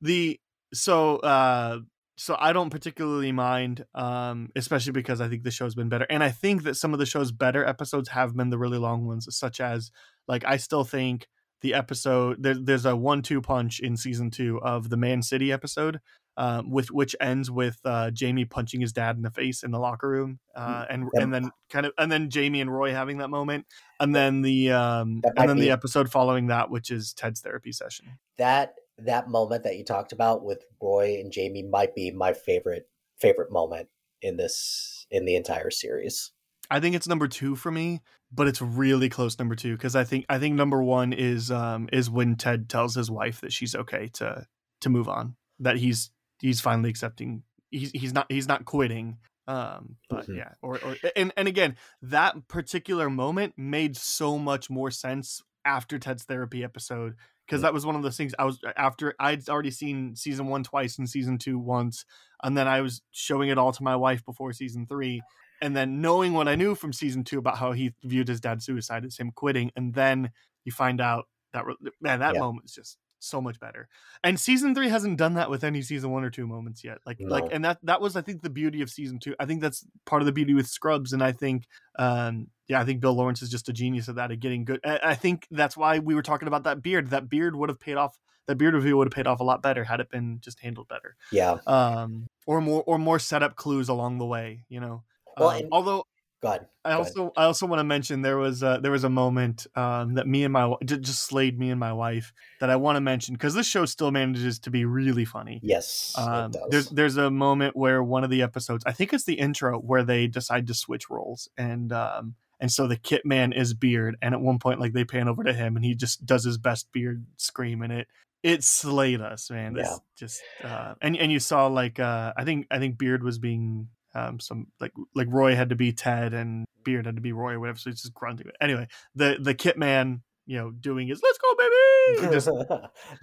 The 0.00 0.40
so 0.74 1.16
uh 1.18 1.80
so 2.16 2.36
I 2.38 2.52
don't 2.52 2.70
particularly 2.70 3.30
mind, 3.30 3.84
um, 3.94 4.50
especially 4.56 4.90
because 4.92 5.20
I 5.20 5.28
think 5.28 5.44
the 5.44 5.52
show's 5.52 5.76
been 5.76 5.88
better, 5.88 6.06
and 6.10 6.22
I 6.24 6.30
think 6.30 6.64
that 6.64 6.74
some 6.74 6.92
of 6.92 6.98
the 6.98 7.06
show's 7.06 7.30
better 7.30 7.64
episodes 7.64 8.08
have 8.08 8.36
been 8.36 8.50
the 8.50 8.58
really 8.58 8.78
long 8.78 9.06
ones, 9.06 9.26
such 9.36 9.60
as 9.60 9.90
like 10.26 10.44
I 10.44 10.56
still 10.56 10.82
think 10.84 11.28
the 11.60 11.74
episode 11.74 12.42
there, 12.42 12.54
there's 12.54 12.86
a 12.86 12.96
one-two 12.96 13.40
punch 13.42 13.80
in 13.80 13.96
season 13.96 14.30
two 14.30 14.60
of 14.62 14.90
the 14.90 14.96
Man 14.96 15.22
City 15.22 15.50
episode, 15.52 16.00
um, 16.36 16.70
with 16.70 16.90
which 16.90 17.16
ends 17.20 17.50
with 17.50 17.78
uh, 17.84 18.10
Jamie 18.12 18.44
punching 18.44 18.80
his 18.80 18.92
dad 18.92 19.16
in 19.16 19.22
the 19.22 19.30
face 19.30 19.62
in 19.62 19.70
the 19.72 19.78
locker 19.78 20.08
room, 20.08 20.38
uh, 20.54 20.84
and 20.88 21.08
Yep. 21.14 21.22
and 21.22 21.34
then 21.34 21.50
kind 21.70 21.86
of 21.86 21.92
and 21.98 22.10
then 22.12 22.30
Jamie 22.30 22.60
and 22.60 22.72
Roy 22.72 22.92
having 22.92 23.18
that 23.18 23.28
moment, 23.28 23.66
and 23.98 24.14
then 24.14 24.42
the 24.42 24.70
um, 24.70 25.22
and 25.36 25.48
then 25.48 25.56
be- 25.56 25.62
the 25.62 25.70
episode 25.70 26.10
following 26.10 26.46
that, 26.46 26.70
which 26.70 26.90
is 26.90 27.12
Ted's 27.12 27.40
therapy 27.40 27.72
session. 27.72 28.18
that 28.36 28.74
that 29.00 29.28
moment 29.28 29.62
that 29.64 29.76
you 29.76 29.84
talked 29.84 30.12
about 30.12 30.44
with 30.44 30.64
Roy 30.82 31.18
and 31.20 31.30
Jamie 31.32 31.62
might 31.62 31.94
be 31.94 32.10
my 32.10 32.32
favorite 32.32 32.88
favorite 33.16 33.50
moment 33.52 33.88
in 34.22 34.36
this 34.36 35.06
in 35.10 35.24
the 35.24 35.36
entire 35.36 35.70
series. 35.70 36.32
I 36.70 36.80
think 36.80 36.94
it's 36.94 37.08
number 37.08 37.28
two 37.28 37.56
for 37.56 37.70
me, 37.70 38.00
but 38.32 38.46
it's 38.46 38.60
really 38.60 39.08
close 39.08 39.38
number 39.38 39.54
two 39.54 39.74
because 39.74 39.96
I 39.96 40.04
think 40.04 40.26
I 40.28 40.38
think 40.38 40.54
number 40.54 40.82
one 40.82 41.12
is 41.12 41.50
um 41.50 41.88
is 41.92 42.10
when 42.10 42.36
Ted 42.36 42.68
tells 42.68 42.94
his 42.94 43.10
wife 43.10 43.40
that 43.40 43.52
she's 43.52 43.74
okay 43.74 44.08
to 44.14 44.46
to 44.82 44.88
move 44.88 45.08
on, 45.08 45.36
that 45.60 45.76
he's 45.78 46.10
he's 46.40 46.60
finally 46.60 46.90
accepting 46.90 47.42
he's 47.70 47.90
he's 47.92 48.12
not 48.12 48.30
he's 48.30 48.48
not 48.48 48.64
quitting. 48.64 49.18
Um, 49.46 49.96
but 50.10 50.26
Mhm. 50.26 50.36
yeah, 50.36 50.52
or 50.60 50.78
or 50.84 50.96
and 51.16 51.32
and 51.38 51.48
again, 51.48 51.76
that 52.02 52.48
particular 52.48 53.08
moment 53.08 53.54
made 53.56 53.96
so 53.96 54.38
much 54.38 54.68
more 54.68 54.90
sense 54.90 55.42
after 55.64 55.98
Ted's 55.98 56.24
therapy 56.24 56.62
episode 56.62 57.14
because 57.46 57.62
that 57.62 57.72
was 57.72 57.86
one 57.86 57.96
of 57.96 58.02
those 58.02 58.16
things 58.18 58.34
I 58.38 58.44
was 58.44 58.60
after 58.76 59.14
I'd 59.18 59.48
already 59.48 59.70
seen 59.70 60.16
season 60.16 60.48
one 60.48 60.64
twice 60.64 60.98
and 60.98 61.08
season 61.08 61.38
two 61.38 61.58
once, 61.58 62.04
and 62.42 62.58
then 62.58 62.68
I 62.68 62.82
was 62.82 63.00
showing 63.10 63.48
it 63.48 63.56
all 63.56 63.72
to 63.72 63.82
my 63.82 63.96
wife 63.96 64.22
before 64.22 64.52
season 64.52 64.86
three, 64.86 65.22
and 65.60 65.76
then 65.76 66.00
knowing 66.00 66.32
what 66.32 66.48
I 66.48 66.54
knew 66.54 66.74
from 66.74 66.92
season 66.92 67.24
two 67.24 67.38
about 67.38 67.58
how 67.58 67.72
he 67.72 67.94
viewed 68.04 68.28
his 68.28 68.40
dad's 68.40 68.64
suicide 68.64 69.04
as 69.04 69.16
him 69.16 69.30
quitting, 69.32 69.70
and 69.76 69.94
then 69.94 70.30
you 70.64 70.72
find 70.72 71.00
out 71.00 71.26
that 71.52 71.64
man 72.00 72.20
that 72.20 72.34
Yeah. 72.34 72.40
moment 72.40 72.66
is 72.66 72.74
just 72.74 72.98
so 73.20 73.40
much 73.40 73.58
better. 73.58 73.88
And 74.22 74.38
season 74.38 74.76
three 74.76 74.88
hasn't 74.88 75.18
done 75.18 75.34
that 75.34 75.50
with 75.50 75.64
any 75.64 75.82
season 75.82 76.10
one 76.12 76.22
or 76.22 76.30
two 76.30 76.46
moments 76.46 76.84
yet. 76.84 76.98
Like 77.04 77.16
like 77.20 77.46
and 77.50 77.64
that 77.64 77.78
that 77.82 78.00
was 78.00 78.14
I 78.14 78.20
think 78.20 78.42
the 78.42 78.50
beauty 78.50 78.80
of 78.80 78.90
season 78.90 79.18
two. 79.18 79.34
I 79.40 79.44
think 79.46 79.60
that's 79.60 79.84
part 80.06 80.22
of 80.22 80.26
the 80.26 80.32
beauty 80.32 80.54
with 80.54 80.68
Scrubs, 80.68 81.12
and 81.12 81.22
I 81.22 81.32
think 81.32 81.66
um 81.98 82.46
yeah 82.68 82.80
I 82.80 82.84
think 82.84 83.00
Bill 83.00 83.14
Lawrence 83.14 83.42
is 83.42 83.50
just 83.50 83.68
a 83.68 83.72
genius 83.72 84.08
at 84.08 84.14
that 84.16 84.30
at 84.30 84.38
getting 84.38 84.64
good. 84.64 84.78
I, 84.84 85.00
I 85.02 85.14
think 85.16 85.48
that's 85.50 85.76
why 85.76 85.98
we 85.98 86.14
were 86.14 86.22
talking 86.22 86.46
about 86.46 86.62
that 86.64 86.80
beard. 86.80 87.10
That 87.10 87.28
beard 87.28 87.56
would 87.56 87.70
have 87.70 87.80
paid 87.80 87.96
off. 87.96 88.16
That 88.46 88.56
beard 88.56 88.74
review 88.74 88.96
would 88.96 89.08
have 89.08 89.12
paid 89.12 89.26
off 89.26 89.40
a 89.40 89.44
lot 89.44 89.62
better 89.62 89.82
had 89.84 89.98
it 90.00 90.10
been 90.10 90.38
just 90.40 90.60
handled 90.60 90.86
better 90.88 91.16
Yeah. 91.32 91.56
um 91.66 92.28
or 92.46 92.60
more 92.60 92.82
or 92.86 92.98
more 92.98 93.18
setup 93.18 93.56
clues 93.56 93.88
along 93.88 94.18
the 94.18 94.26
way 94.26 94.64
you 94.68 94.78
know 94.80 95.02
Well, 95.38 95.50
Um, 95.50 95.56
and- 95.56 95.68
although 95.72 96.04
God, 96.40 96.66
i 96.84 96.90
Go 96.90 97.00
ahead. 97.00 97.06
also 97.16 97.32
i 97.36 97.42
also 97.46 97.66
want 97.66 97.80
to 97.80 97.84
mention 97.84 98.22
there 98.22 98.36
was 98.38 98.62
uh 98.62 98.78
there 98.78 98.92
was 98.92 99.02
a 99.02 99.10
moment 99.10 99.66
um 99.74 100.14
that 100.14 100.28
me 100.28 100.44
and 100.44 100.52
my 100.52 100.72
just 100.84 101.24
slayed 101.26 101.58
me 101.58 101.70
and 101.70 101.80
my 101.80 101.92
wife 101.92 102.32
that 102.60 102.70
i 102.70 102.76
want 102.76 102.94
to 102.94 103.00
mention 103.00 103.34
because 103.34 103.54
this 103.54 103.66
show 103.66 103.84
still 103.86 104.12
manages 104.12 104.60
to 104.60 104.70
be 104.70 104.84
really 104.84 105.24
funny 105.24 105.58
Yes, 105.64 106.14
um, 106.16 106.44
it 106.44 106.52
does. 106.52 106.68
there's 106.70 106.88
there's 106.90 107.16
a 107.16 107.28
moment 107.28 107.74
where 107.74 108.04
one 108.04 108.22
of 108.22 108.30
the 108.30 108.40
episodes, 108.42 108.84
I 108.86 108.92
think 108.92 109.12
it's 109.12 109.24
the 109.24 109.34
intro, 109.34 109.80
where 109.80 110.04
they 110.04 110.28
decide 110.28 110.68
to 110.68 110.74
switch 110.74 111.10
roles, 111.10 111.48
and 111.58 111.92
um, 111.92 112.36
and 112.60 112.70
so 112.70 112.86
the 112.86 112.96
Kit 112.96 113.26
Man 113.26 113.52
is 113.52 113.74
Beard, 113.74 114.16
and 114.22 114.32
at 114.32 114.40
one 114.40 114.60
point, 114.60 114.78
like 114.78 114.92
they 114.92 115.04
pan 115.04 115.26
over 115.28 115.42
to 115.42 115.52
him, 115.52 115.74
and 115.74 115.84
he 115.84 115.96
just 115.96 116.24
does 116.24 116.44
his 116.44 116.56
best 116.56 116.92
Beard 116.92 117.26
scream, 117.36 117.82
and 117.82 117.92
it 117.92 118.06
it 118.44 118.62
slayed 118.62 119.20
us, 119.20 119.50
man. 119.50 119.74
Yeah. 119.76 119.96
just 120.16 120.40
uh, 120.62 120.94
and 121.02 121.16
and 121.16 121.32
you 121.32 121.40
saw 121.40 121.66
like 121.66 121.98
uh, 121.98 122.32
I 122.36 122.44
think 122.44 122.68
I 122.70 122.78
think 122.78 122.96
Beard 122.96 123.24
was 123.24 123.40
being 123.40 123.88
um 124.14 124.40
some 124.40 124.68
like 124.80 124.92
like 125.14 125.28
Roy 125.30 125.54
had 125.54 125.70
to 125.70 125.76
be 125.76 125.92
Ted 125.92 126.34
and 126.34 126.66
Beard 126.84 127.06
had 127.06 127.16
to 127.16 127.22
be 127.22 127.32
Roy 127.32 127.52
or 127.52 127.60
whatever, 127.60 127.78
so 127.78 127.90
he's 127.90 128.02
just 128.02 128.14
grunting. 128.14 128.50
Anyway, 128.60 128.88
the 129.14 129.38
the 129.40 129.54
Kit 129.54 129.78
Man, 129.78 130.22
you 130.46 130.56
know, 130.56 130.70
doing 130.70 131.08
his 131.08 131.22
"Let's 131.22 131.38
go, 131.38 131.54
baby," 131.56 132.32
just 132.32 132.48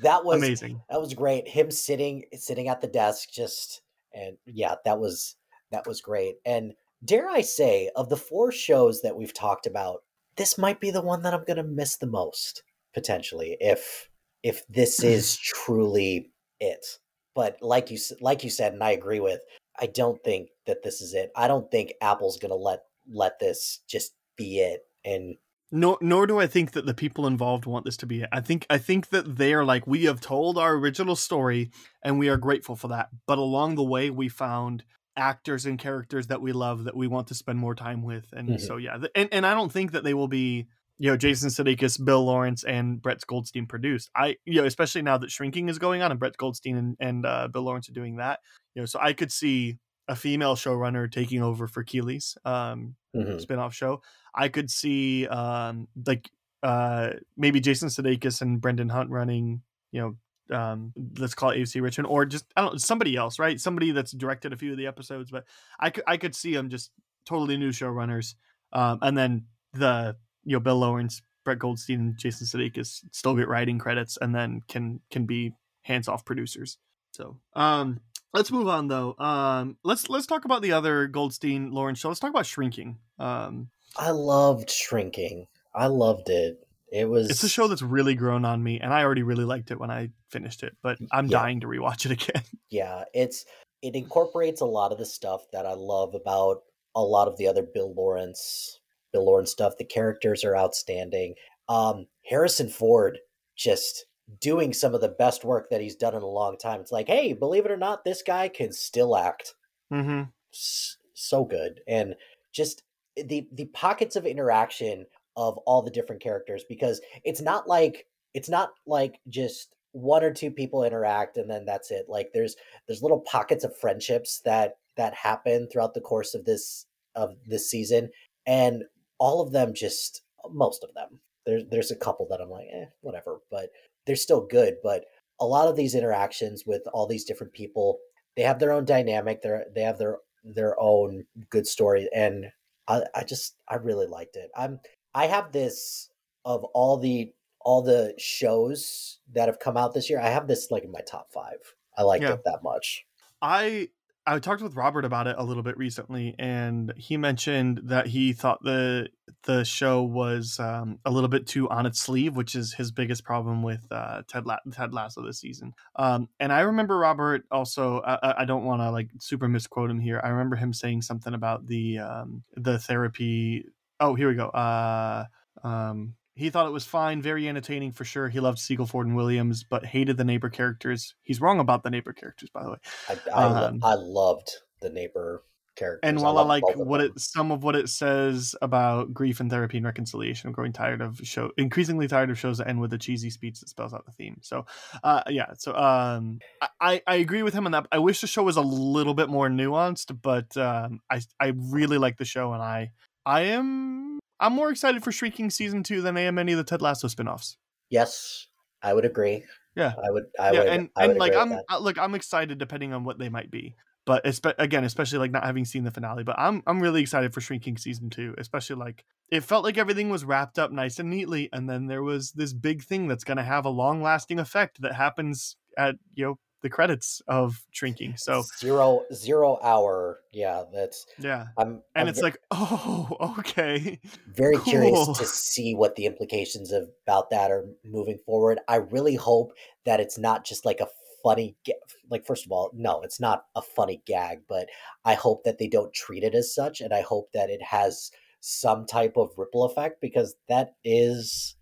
that 0.02 0.24
was 0.24 0.38
amazing. 0.38 0.82
that 0.90 1.02
was 1.02 1.14
great. 1.14 1.48
Him 1.48 1.72
sitting 1.72 2.26
sitting 2.34 2.68
at 2.68 2.82
the 2.82 2.88
desk, 2.88 3.30
just 3.32 3.82
and 4.14 4.38
yeah, 4.46 4.76
that 4.86 5.00
was 5.00 5.36
that 5.72 5.88
was 5.88 6.02
great. 6.02 6.36
And 6.46 6.74
dare 7.04 7.30
I 7.30 7.42
say, 7.42 7.90
of 7.96 8.10
the 8.10 8.18
four 8.18 8.52
shows 8.52 9.02
that 9.02 9.16
we've 9.16 9.34
talked 9.34 9.68
about, 9.68 10.04
this 10.38 10.58
might 10.58 10.80
be 10.80 10.92
the 10.92 11.02
one 11.02 11.24
that 11.24 11.34
I'm 11.34 11.44
gonna 11.46 11.64
miss 11.64 11.98
the 11.98 12.08
most 12.08 12.64
potentially 12.94 13.58
if 13.60 14.10
if 14.44 14.66
this 14.68 15.04
is 15.04 15.38
truly 15.38 16.32
it. 16.60 16.86
But 17.34 17.58
like 17.62 17.92
you 17.92 17.98
like 18.22 18.44
you 18.44 18.50
said, 18.50 18.74
and 18.74 18.84
I 18.84 18.92
agree 18.92 19.20
with, 19.20 19.42
I 19.80 19.88
don't 19.88 20.24
think 20.24 20.50
that 20.66 20.84
this 20.84 21.02
is 21.02 21.14
it. 21.14 21.32
I 21.36 21.48
don't 21.48 21.70
think 21.70 21.94
Apple's 22.02 22.38
gonna 22.38 22.56
let 22.56 22.82
let 23.08 23.40
this 23.40 23.82
just 23.88 24.14
be 24.36 24.60
it. 24.60 24.82
And 25.04 25.36
nor 25.72 25.98
nor 26.02 26.28
do 26.28 26.40
I 26.40 26.48
think 26.48 26.72
that 26.72 26.86
the 26.86 26.94
people 26.94 27.28
involved 27.28 27.66
want 27.66 27.86
this 27.86 27.98
to 27.98 28.06
be 28.06 28.22
it. 28.22 28.30
I 28.32 28.42
think 28.42 28.66
I 28.70 28.78
think 28.78 29.10
that 29.10 29.38
they 29.38 29.54
are 29.54 29.66
like 29.66 29.86
we 29.86 30.06
have 30.06 30.22
told 30.22 30.58
our 30.58 30.74
original 30.76 31.16
story 31.16 31.72
and 32.04 32.18
we 32.20 32.30
are 32.30 32.38
grateful 32.38 32.76
for 32.76 32.88
that. 32.90 33.10
But 33.28 33.38
along 33.38 33.76
the 33.76 33.84
way 33.84 34.10
we 34.10 34.30
found 34.30 34.84
actors 35.18 35.66
and 35.66 35.80
characters 35.80 36.28
that 36.28 36.42
we 36.42 36.52
love 36.52 36.84
that 36.84 36.96
we 36.96 37.08
want 37.08 37.28
to 37.28 37.36
spend 37.36 37.58
more 37.60 37.76
time 37.76 38.04
with. 38.04 38.26
And 38.34 38.50
Mhm. 38.50 38.60
so 38.62 38.78
yeah, 38.78 38.98
and 39.16 39.30
and 39.32 39.46
I 39.46 39.54
don't 39.54 39.72
think 39.72 39.92
that 39.92 40.04
they 40.04 40.14
will 40.14 40.28
be 40.28 40.68
you 40.98 41.10
know 41.10 41.18
Jason 41.18 41.50
Sudeikis, 41.50 42.04
Bill 42.04 42.24
Lawrence, 42.26 42.64
and 42.64 43.02
Brett 43.02 43.26
Goldstein 43.28 43.66
produced. 43.66 44.10
I 44.16 44.36
you 44.46 44.62
know 44.62 44.66
especially 44.66 45.02
now 45.02 45.18
that 45.18 45.32
Shrinking 45.32 45.70
is 45.70 45.80
going 45.80 46.02
on 46.02 46.12
and 46.12 46.20
Brett 46.20 46.38
Goldstein 46.38 46.78
and, 46.78 46.98
and 47.00 47.26
uh, 47.26 47.48
Bill 47.48 47.64
Lawrence 47.64 47.90
are 47.90 47.94
doing 47.94 48.18
that. 48.18 48.40
You 48.74 48.82
know, 48.82 48.86
so 48.86 49.00
I 49.02 49.14
could 49.14 49.32
see 49.32 49.78
a 50.08 50.16
female 50.16 50.56
showrunner 50.56 51.12
taking 51.12 51.42
over 51.42 51.68
for 51.68 51.84
Keeley's. 51.84 52.38
Um, 52.46 52.96
mhm, 53.16 53.40
spin-off 53.40 53.74
show 53.74 54.02
i 54.36 54.50
could 54.50 54.70
see 54.70 55.26
um 55.28 55.88
like 56.06 56.30
uh 56.64 57.12
maybe 57.38 57.62
jason 57.62 57.88
sudeikis 57.88 58.42
and 58.42 58.60
brendan 58.60 58.90
hunt 58.90 59.10
running 59.10 59.62
you 59.94 60.02
know 60.02 60.56
um 60.56 60.92
let's 61.18 61.34
call 61.34 61.52
it 61.52 61.58
AFC 61.58 61.82
richmond 61.82 62.08
or 62.08 62.26
just 62.26 62.46
i 62.58 62.62
don't 62.62 62.74
know 62.74 62.78
somebody 62.78 63.16
else 63.16 63.40
right 63.40 63.60
somebody 63.60 63.92
that's 63.92 64.12
directed 64.12 64.52
a 64.52 64.58
few 64.58 64.72
of 64.72 64.78
the 64.78 64.86
episodes 64.86 65.32
but 65.32 65.46
i 65.80 65.90
could 65.90 66.04
i 66.08 66.18
could 66.18 66.36
see 66.36 66.54
them 66.54 66.70
just 66.70 66.92
totally 67.26 67.56
new 67.58 67.70
showrunners 67.70 68.36
um 68.74 69.00
and 69.02 69.18
then 69.18 69.46
the 69.74 70.16
you 70.46 70.54
know 70.56 70.60
bill 70.60 70.78
lawrence 70.78 71.22
brett 71.44 71.60
goldstein 71.60 72.00
and 72.00 72.18
jason 72.18 72.48
sudeikis 72.48 73.02
still 73.12 73.36
get 73.36 73.48
writing 73.48 73.78
credits 73.80 74.18
and 74.22 74.34
then 74.34 74.62
can 74.68 75.00
can 75.12 75.26
be 75.26 75.54
hands-off 75.84 76.24
producers 76.26 76.78
so 77.12 77.38
um 77.54 78.00
let's 78.34 78.52
move 78.52 78.68
on 78.68 78.88
though 78.88 79.16
um 79.20 79.78
let's 79.84 80.10
let's 80.10 80.26
talk 80.26 80.46
about 80.46 80.62
the 80.62 80.72
other 80.72 81.08
goldstein 81.08 81.72
lawrence 81.72 82.00
show 82.00 82.08
let's 82.08 82.20
talk 82.20 82.30
about 82.30 82.46
shrinking 82.46 82.98
um 83.20 83.70
I 83.98 84.10
loved 84.12 84.70
Shrinking. 84.70 85.48
I 85.74 85.88
loved 85.88 86.30
it. 86.30 86.60
It 86.92 87.08
was 87.08 87.30
it's 87.30 87.44
a 87.44 87.50
show 87.50 87.68
that's 87.70 87.82
really 87.82 88.14
grown 88.14 88.44
on 88.46 88.62
me 88.62 88.80
and 88.80 88.94
i 88.94 89.04
already 89.04 89.24
really 89.24 89.44
liked 89.46 89.72
it 89.72 89.80
when 89.80 89.90
i 89.92 90.10
finished 90.30 90.64
it 90.64 90.76
but 90.84 90.98
i'm 91.12 91.28
Yeah. 91.28 91.40
dying 91.40 91.60
to 91.62 91.68
rewatch 91.68 92.06
it 92.06 92.12
again 92.30 92.44
yeah 92.70 93.04
it's 93.14 93.46
it 93.82 93.96
incorporates 93.96 94.62
a 94.62 94.66
lot 94.66 94.92
of 94.92 94.98
the 94.98 95.06
stuff 95.06 95.42
that 95.52 95.66
i 95.66 95.74
love 95.74 96.14
about 96.14 96.64
a 96.96 97.02
lot 97.02 97.28
of 97.28 97.38
the 97.38 97.48
other 97.48 97.64
bill 97.64 97.94
lawrence 97.94 98.80
bill 99.16 99.26
lawrence 99.26 99.52
stuff 99.52 99.78
the 99.78 99.86
characters 99.86 100.44
are 100.44 100.56
outstanding. 100.58 101.34
Um 101.70 102.08
harrison 102.26 102.70
ford 102.70 103.20
just 103.56 104.06
doing 104.42 104.74
some 104.74 104.94
of 104.96 105.02
the 105.02 105.10
best 105.10 105.46
work 105.46 105.70
that 105.70 105.82
he's 105.82 105.96
done 105.96 106.16
in 106.16 106.22
a 106.22 106.28
long 106.28 106.58
time. 106.58 106.82
It's 106.82 106.92
like 106.92 107.08
hey 107.08 107.34
believe 107.34 107.66
it 107.66 107.72
or 107.72 107.78
not 107.78 108.04
this 108.04 108.22
guy 108.22 108.48
can 108.50 108.72
still 108.72 109.16
act. 109.16 109.54
Mm-hmm. 109.92 110.24
s- 110.54 110.98
so 111.14 111.46
good. 111.46 111.80
And 111.88 112.16
just 112.54 112.84
the 113.16 113.48
the 113.54 113.66
pockets 113.68 114.16
of 114.16 114.26
interaction 114.26 115.06
of 115.38 115.58
all 115.60 115.82
the 115.82 115.92
different 115.92 116.22
characters 116.22 116.64
because 116.68 117.02
it's 117.24 117.42
not 117.42 117.68
like 117.68 118.06
it's 118.34 118.50
not 118.50 118.72
like 118.86 119.20
just 119.30 119.76
one 119.92 120.24
or 120.24 120.34
two 120.34 120.52
people 120.52 120.84
interact 120.84 121.38
and 121.38 121.50
then 121.50 121.66
that's 121.66 121.92
it. 121.92 122.06
Like 122.10 122.30
there's 122.34 122.56
there's 122.88 123.02
little 123.02 123.22
pockets 123.22 123.64
of 123.64 123.78
friendships 123.78 124.42
that 124.44 124.78
that 124.98 125.14
happen 125.14 125.68
throughout 125.72 125.94
the 125.94 126.02
course 126.02 126.34
of 126.34 126.46
this 126.46 126.86
of 127.16 127.36
this 127.48 127.70
season. 127.70 128.10
And 128.46 128.84
all 129.20 129.42
of 129.42 129.52
them 129.52 129.74
just 129.74 130.24
most 130.50 130.84
of 130.84 130.94
them 130.94 131.20
there's 131.46 131.64
there's 131.70 131.92
a 131.92 131.96
couple 131.96 132.28
that 132.30 132.42
I'm 132.42 132.50
like 132.50 132.68
eh 132.72 132.86
whatever 133.02 133.40
but 133.52 133.70
they're 134.06 134.16
still 134.16 134.46
good 134.46 134.76
but 134.84 135.06
a 135.40 135.46
lot 135.46 135.68
of 135.68 135.76
these 135.76 135.96
interactions 135.96 136.66
with 136.66 136.84
all 136.94 137.08
these 137.08 137.26
different 137.26 137.54
people 137.54 138.00
they 138.36 138.44
have 138.44 138.60
their 138.60 138.72
own 138.72 138.86
dynamic 138.86 139.42
they're 139.42 139.66
they 139.74 139.82
have 139.82 139.98
their 139.98 140.20
their 140.44 140.76
own 140.80 141.26
good 141.50 141.68
story 141.68 142.08
and 142.14 142.52
I, 142.88 143.04
I 143.16 143.24
just 143.24 143.58
I 143.68 143.76
really 143.76 144.06
liked 144.08 144.36
it. 144.36 144.52
I'm 144.56 144.80
I 145.16 145.26
have 145.26 145.52
this 145.52 146.10
of 146.46 146.64
all 146.66 146.98
the 146.98 147.34
all 147.62 147.82
the 147.82 148.14
shows 148.20 149.20
that 149.34 149.48
have 149.48 149.58
come 149.60 149.76
out 149.78 149.94
this 149.96 150.08
year. 150.10 150.20
I 150.22 150.30
have 150.30 150.48
this 150.48 150.70
like 150.70 150.84
in 150.84 150.92
my 150.92 151.02
top 151.02 151.32
five. 151.32 151.58
I 151.98 152.04
liked 152.04 152.24
Yeah. 152.24 152.30
it 152.30 152.42
that 152.46 152.62
much. 152.64 153.06
I 153.42 153.90
I 154.28 154.40
talked 154.40 154.64
with 154.64 154.76
Robert 154.76 155.06
about 155.06 155.28
it 155.28 155.36
a 155.38 155.44
little 155.44 155.62
bit 155.62 155.78
recently, 155.78 156.34
and 156.40 156.92
he 156.98 157.16
mentioned 157.16 157.82
that 157.84 158.08
he 158.08 158.34
thought 158.34 158.64
the 158.64 159.10
the 159.44 159.64
show 159.64 160.02
was 160.02 160.60
um, 160.60 160.98
a 161.06 161.12
little 161.12 161.28
bit 161.30 161.46
too 161.46 161.70
on 161.70 161.86
its 161.86 162.00
sleeve, 162.02 162.36
which 162.36 162.56
is 162.56 162.74
his 162.74 162.92
biggest 162.92 163.24
problem 163.24 163.62
with 163.62 163.86
uh, 163.92 164.24
Ted 164.28 164.48
La- 164.48 164.58
Ted 164.72 164.94
Lasso 164.94 165.24
this 165.24 165.40
season. 165.40 165.74
Um, 165.96 166.28
and 166.40 166.52
I 166.52 166.62
remember 166.62 166.98
Robert 166.98 167.44
also. 167.52 168.02
I, 168.02 168.42
I- 168.42 168.46
don't 168.46 168.64
want 168.66 168.82
to 168.82 168.92
like 168.92 169.10
super 169.20 169.48
misquote 169.48 169.90
him 169.90 170.00
here. 170.00 170.22
I 170.24 170.30
remember 170.30 170.56
him 170.56 170.72
saying 170.74 171.02
something 171.04 171.34
about 171.34 171.68
the 171.68 172.00
um, 172.00 172.44
the 172.56 172.80
therapy. 172.80 173.66
Oh, 174.00 174.16
here 174.16 174.28
we 174.30 174.36
go. 174.36 174.48
Uh, 174.50 175.26
um, 175.64 176.16
he 176.36 176.50
thought 176.50 176.68
it 176.68 176.72
was 176.74 176.86
fine, 176.86 177.22
very 177.22 177.48
entertaining 177.48 177.92
for 177.92 178.06
sure. 178.06 178.30
He 178.30 178.40
loved 178.40 178.58
Segel 178.58 178.88
Ford 178.88 179.08
and 179.08 179.16
Williams, 179.16 179.64
but 179.64 179.86
hated 179.86 180.18
the 180.18 180.24
neighbor 180.26 180.50
characters. 180.50 181.16
He's 181.24 181.42
wrong 181.42 181.60
about 181.60 181.84
the 181.84 181.90
neighbor 181.90 182.14
characters, 182.14 182.50
by 182.50 182.64
the 182.64 182.72
way. 182.72 182.78
I 183.10 183.18
I, 183.34 183.44
Um, 183.68 183.80
I 183.84 183.94
loved 183.96 184.50
the 184.82 184.90
neighbor 184.90 185.44
characters. 185.76 186.08
and 186.08 186.22
while 186.22 186.38
I, 186.38 186.42
love 186.42 186.48
like 186.48 186.64
what 186.78 187.00
them. 187.00 187.12
it 187.16 187.20
some 187.20 187.52
of 187.52 187.64
what 187.64 187.76
it 187.76 187.90
says 187.90 188.56
about 188.62 189.14
grief 189.14 189.40
and 189.42 189.50
therapy 189.50 189.78
and 189.78 189.86
reconciliation, 189.86 190.48
I'm 190.48 190.54
growing 190.54 190.72
tired 190.74 191.02
of 191.02 191.20
show 191.24 191.52
increasingly 191.58 192.08
tired 192.08 192.30
of 192.30 192.38
shows 192.40 192.60
that 192.60 192.68
end 192.68 192.80
with 192.80 192.94
a 192.94 192.98
cheesy 192.98 193.30
speech 193.30 193.60
that 193.60 193.68
spells 193.70 193.94
out 193.94 194.06
the 194.06 194.12
theme. 194.14 194.38
So 194.42 194.66
uh 195.04 195.24
yeah, 195.30 195.48
so 195.58 195.74
um 195.76 196.40
I- 196.62 196.70
I, 196.80 197.02
I 197.08 197.16
agree 197.16 197.44
with 197.44 197.54
him 197.54 197.66
on 197.66 197.72
that. 197.74 197.88
I 197.92 198.00
wish 198.00 198.22
the 198.22 198.28
show 198.28 198.44
was 198.44 198.58
a 198.58 198.62
little 198.62 199.14
bit 199.14 199.28
more 199.30 199.50
nuanced, 199.50 200.18
but 200.22 200.56
um 200.58 201.02
I 201.10 201.22
I 201.40 201.54
really 201.58 201.98
like 201.98 202.18
the 202.18 202.26
show 202.26 202.54
and 202.54 202.62
I 202.62 202.92
I 203.26 203.42
am 203.42 204.15
I'm 204.40 204.54
more 204.54 204.70
excited 204.70 205.04
for 205.04 205.12
Shrinking 205.12 205.50
season 205.50 205.84
two 205.84 206.02
than 206.02 206.18
I 206.18 206.22
am 206.22 206.38
any 206.38 206.52
of 206.54 206.58
the 206.58 206.64
Ted 206.64 206.82
Lasso 206.82 207.08
spin-offs. 207.08 207.58
Yes, 207.90 208.48
I 208.82 208.94
would 208.94 209.06
agree. 209.06 209.44
Yeah. 209.76 209.94
I 209.98 210.12
would. 210.12 210.26
I 210.40 210.52
yeah, 210.52 210.60
would. 210.60 210.68
and 210.68 210.90
I 210.96 211.08
would 211.08 211.12
and 211.12 211.20
like 211.20 211.36
I'm 211.36 211.60
look, 211.82 211.98
I'm 211.98 212.16
excited 212.16 212.58
depending 212.58 212.94
on 212.94 213.04
what 213.04 213.20
they 213.20 213.30
might 213.30 213.52
be. 213.52 213.76
But 214.06 214.24
espe- 214.24 214.54
again, 214.60 214.84
especially 214.84 215.18
like 215.18 215.32
not 215.32 215.44
having 215.44 215.66
seen 215.66 215.84
the 215.84 215.92
finale, 215.92 216.24
but 216.24 216.36
I'm 216.38 216.62
I'm 216.68 216.80
really 216.80 217.02
excited 217.02 217.34
for 217.34 217.42
Shrinking 217.42 217.78
season 217.78 218.10
two. 218.10 218.36
Especially 218.38 218.76
like 218.76 219.04
it 219.32 219.44
felt 219.44 219.64
like 219.64 219.78
everything 219.78 220.10
was 220.10 220.24
wrapped 220.24 220.60
up 220.60 220.72
nice 220.72 221.00
and 221.00 221.10
neatly, 221.10 221.50
and 221.52 221.68
then 221.70 221.88
there 221.88 222.04
was 222.04 222.32
this 222.34 222.54
big 222.54 222.84
thing 222.84 223.08
that's 223.08 223.24
going 223.24 223.38
to 223.38 223.44
have 223.44 223.66
a 223.66 223.70
long 223.70 224.04
lasting 224.04 224.40
effect 224.40 224.82
that 224.82 224.94
happens 224.94 225.58
at 225.78 225.96
you 226.14 226.26
know 226.26 226.40
the 226.62 226.70
credits 226.70 227.22
of 227.28 227.64
Shrinking. 227.72 228.18
So 228.18 228.44
zero 228.60 229.04
zero 229.14 229.60
hour. 229.62 230.20
Yeah, 230.32 230.64
that's. 230.74 231.06
yeah, 231.20 231.48
I'm. 231.58 231.68
and 231.68 231.82
I'm 231.96 232.08
it's 232.08 232.20
ve- 232.20 232.24
like 232.24 232.38
oh 232.52 233.36
okay, 233.40 234.00
very 234.34 234.58
curious 234.60 235.08
to 235.18 235.26
see 235.26 235.76
what 235.76 235.96
the 235.96 236.06
implications 236.06 236.72
of, 236.72 236.90
about 237.06 237.30
that 237.30 237.52
are 237.52 237.66
moving 237.84 238.18
forward. 238.26 238.60
I 238.68 238.78
really 238.78 239.16
hope 239.16 239.54
that 239.86 240.00
it's 240.00 240.18
not 240.18 240.46
just 240.46 240.66
like 240.66 240.80
a 240.80 240.88
funny 241.24 241.56
ga- 241.66 241.74
like 242.12 242.24
first 242.24 242.46
of 242.46 242.52
all 242.52 242.70
no 242.76 243.02
it's 243.02 243.20
not 243.20 243.46
a 243.56 243.62
funny 243.62 244.00
gag 244.06 244.42
but 244.48 244.68
i 245.06 245.16
hope 245.16 245.44
that 245.44 245.58
they 245.58 245.68
don't 245.68 245.92
treat 245.92 246.24
it 246.24 246.36
as 246.36 246.54
such 246.54 246.82
and 246.82 246.94
i 246.94 247.02
hope 247.02 247.32
that 247.34 247.50
it 247.50 247.64
has 247.64 248.12
some 248.42 248.86
type 248.86 249.18
of 249.18 249.32
ripple 249.36 249.64
effect 249.64 250.00
because 250.02 250.36
that 250.48 250.76
is 250.84 251.56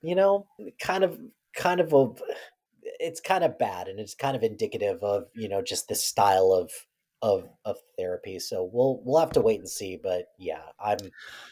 you 0.00 0.14
know 0.14 0.46
kind 0.80 1.04
of 1.04 1.20
kind 1.54 1.78
of 1.78 1.92
a 1.92 2.08
it's 3.00 3.20
kind 3.20 3.44
of 3.44 3.58
bad 3.58 3.88
and 3.88 3.98
it's 4.00 4.14
kind 4.14 4.36
of 4.36 4.42
indicative 4.42 5.02
of 5.02 5.24
you 5.34 5.48
know 5.48 5.62
just 5.62 5.88
this 5.88 6.02
style 6.02 6.52
of 6.52 6.70
of 7.22 7.48
of 7.64 7.76
therapy 7.96 8.38
so 8.38 8.68
we'll 8.72 9.00
we'll 9.04 9.20
have 9.20 9.32
to 9.32 9.40
wait 9.40 9.58
and 9.58 9.68
see 9.68 9.98
but 10.00 10.26
yeah 10.38 10.60
i'm 10.78 10.98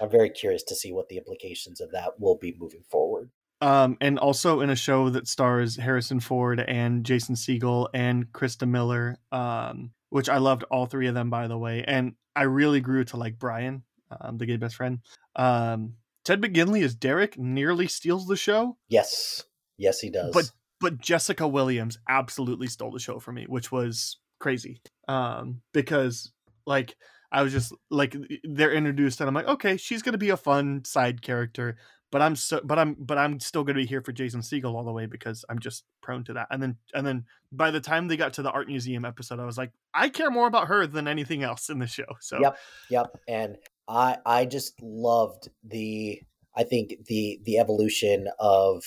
i'm 0.01 0.11
very 0.11 0.29
curious 0.29 0.63
to 0.63 0.75
see 0.75 0.93
what 0.93 1.09
the 1.09 1.17
implications 1.17 1.81
of 1.81 1.91
that 1.93 2.13
will 2.19 2.37
be 2.37 2.55
moving 2.59 2.83
forward. 2.91 3.31
Um, 3.61 3.97
and 4.01 4.19
also 4.19 4.61
in 4.61 4.69
a 4.69 4.77
show 4.77 5.09
that 5.09 5.27
stars 5.27 5.77
Harrison 5.77 6.21
Ford 6.21 6.61
and 6.61 7.03
Jason 7.03 7.35
Segel 7.35 7.89
and 7.95 8.31
Christa 8.31 8.69
Miller, 8.69 9.17
um, 9.33 9.93
which 10.11 10.29
I 10.29 10.37
loved 10.37 10.65
all 10.65 10.85
three 10.85 11.07
of 11.07 11.15
them 11.15 11.31
by 11.31 11.49
the 11.49 11.57
way, 11.57 11.83
and 11.87 12.13
I 12.37 12.43
really 12.43 12.81
grew 12.81 13.05
to 13.05 13.17
like 13.17 13.39
Brian, 13.39 13.85
um, 14.21 14.37
the 14.37 14.45
gay 14.45 14.59
best 14.59 14.77
friend. 14.77 14.99
Um, 15.35 15.95
Ted 16.27 16.43
McGinley 16.43 16.83
as 16.85 16.95
Derek 16.95 17.39
nearly 17.39 17.87
steals 17.87 18.27
the 18.27 18.37
show, 18.37 18.77
yes. 18.89 19.45
Yes 19.79 20.01
he 20.01 20.11
does. 20.11 20.35
but 20.35 20.51
but 20.85 21.01
Jessica 21.01 21.49
Williams 21.49 21.99
absolutely 22.11 22.67
stole 22.67 22.91
the 22.91 22.99
show 22.99 23.19
for 23.19 23.33
me, 23.33 23.47
which 23.49 23.73
was 23.73 24.19
crazy. 24.39 24.83
Um, 25.09 25.63
because 25.73 26.31
like 26.67 26.95
I 27.33 27.43
was 27.43 27.53
just 27.55 27.73
like 27.91 28.15
they're 28.45 28.71
introduced 28.71 29.23
and 29.23 29.29
I'm 29.29 29.35
like, 29.35 29.49
okay, 29.49 29.79
she's 29.79 30.03
gonna 30.03 30.19
be 30.19 30.29
a 30.29 30.37
fun 30.37 30.85
side 30.85 31.23
character, 31.23 31.79
but 32.13 32.21
I'm 32.21 32.37
so 32.37 32.61
but 32.63 32.79
I'm 32.79 32.97
but 32.99 33.17
I'm 33.17 33.41
still 33.41 33.65
gonna 33.65 33.79
be 33.79 33.87
here 33.87 34.03
for 34.03 34.13
Jason 34.13 34.43
Segel 34.43 34.75
all 34.75 34.85
the 34.85 34.93
way 34.93 35.07
because 35.07 35.43
I'm 35.49 35.59
just 35.59 35.85
prone 36.03 36.23
to 36.25 36.35
that. 36.35 36.49
And 36.51 36.63
then 36.63 36.77
and 36.93 37.07
then 37.07 37.25
by 37.51 37.71
the 37.71 37.81
time 37.81 38.07
they 38.07 38.19
got 38.19 38.35
to 38.35 38.43
the 38.43 38.51
art 38.51 38.69
museum 38.69 39.07
episode, 39.07 39.41
I 39.41 39.47
was 39.47 39.57
like, 39.57 39.73
I 39.95 40.11
care 40.11 40.31
more 40.31 40.47
about 40.47 40.69
her 40.69 40.87
than 40.87 41.09
anything 41.09 41.43
else 41.43 41.71
in 41.71 41.79
the 41.79 41.87
show. 41.87 42.05
So 42.21 42.41
Yep. 42.41 42.59
Yep. 42.91 43.21
And 43.27 43.57
I 43.89 44.19
I 44.27 44.45
just 44.45 44.83
loved 44.83 45.49
the 45.67 46.21
I 46.55 46.65
think 46.65 47.07
the 47.07 47.41
the 47.45 47.57
evolution 47.57 48.29
of 48.39 48.85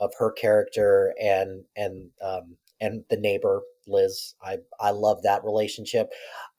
of 0.00 0.12
her 0.18 0.30
character 0.32 1.14
and 1.20 1.64
and 1.76 2.10
um 2.22 2.56
and 2.80 3.04
the 3.10 3.16
neighbor 3.16 3.62
Liz. 3.86 4.34
I 4.42 4.58
I 4.80 4.90
love 4.90 5.22
that 5.22 5.44
relationship. 5.44 6.10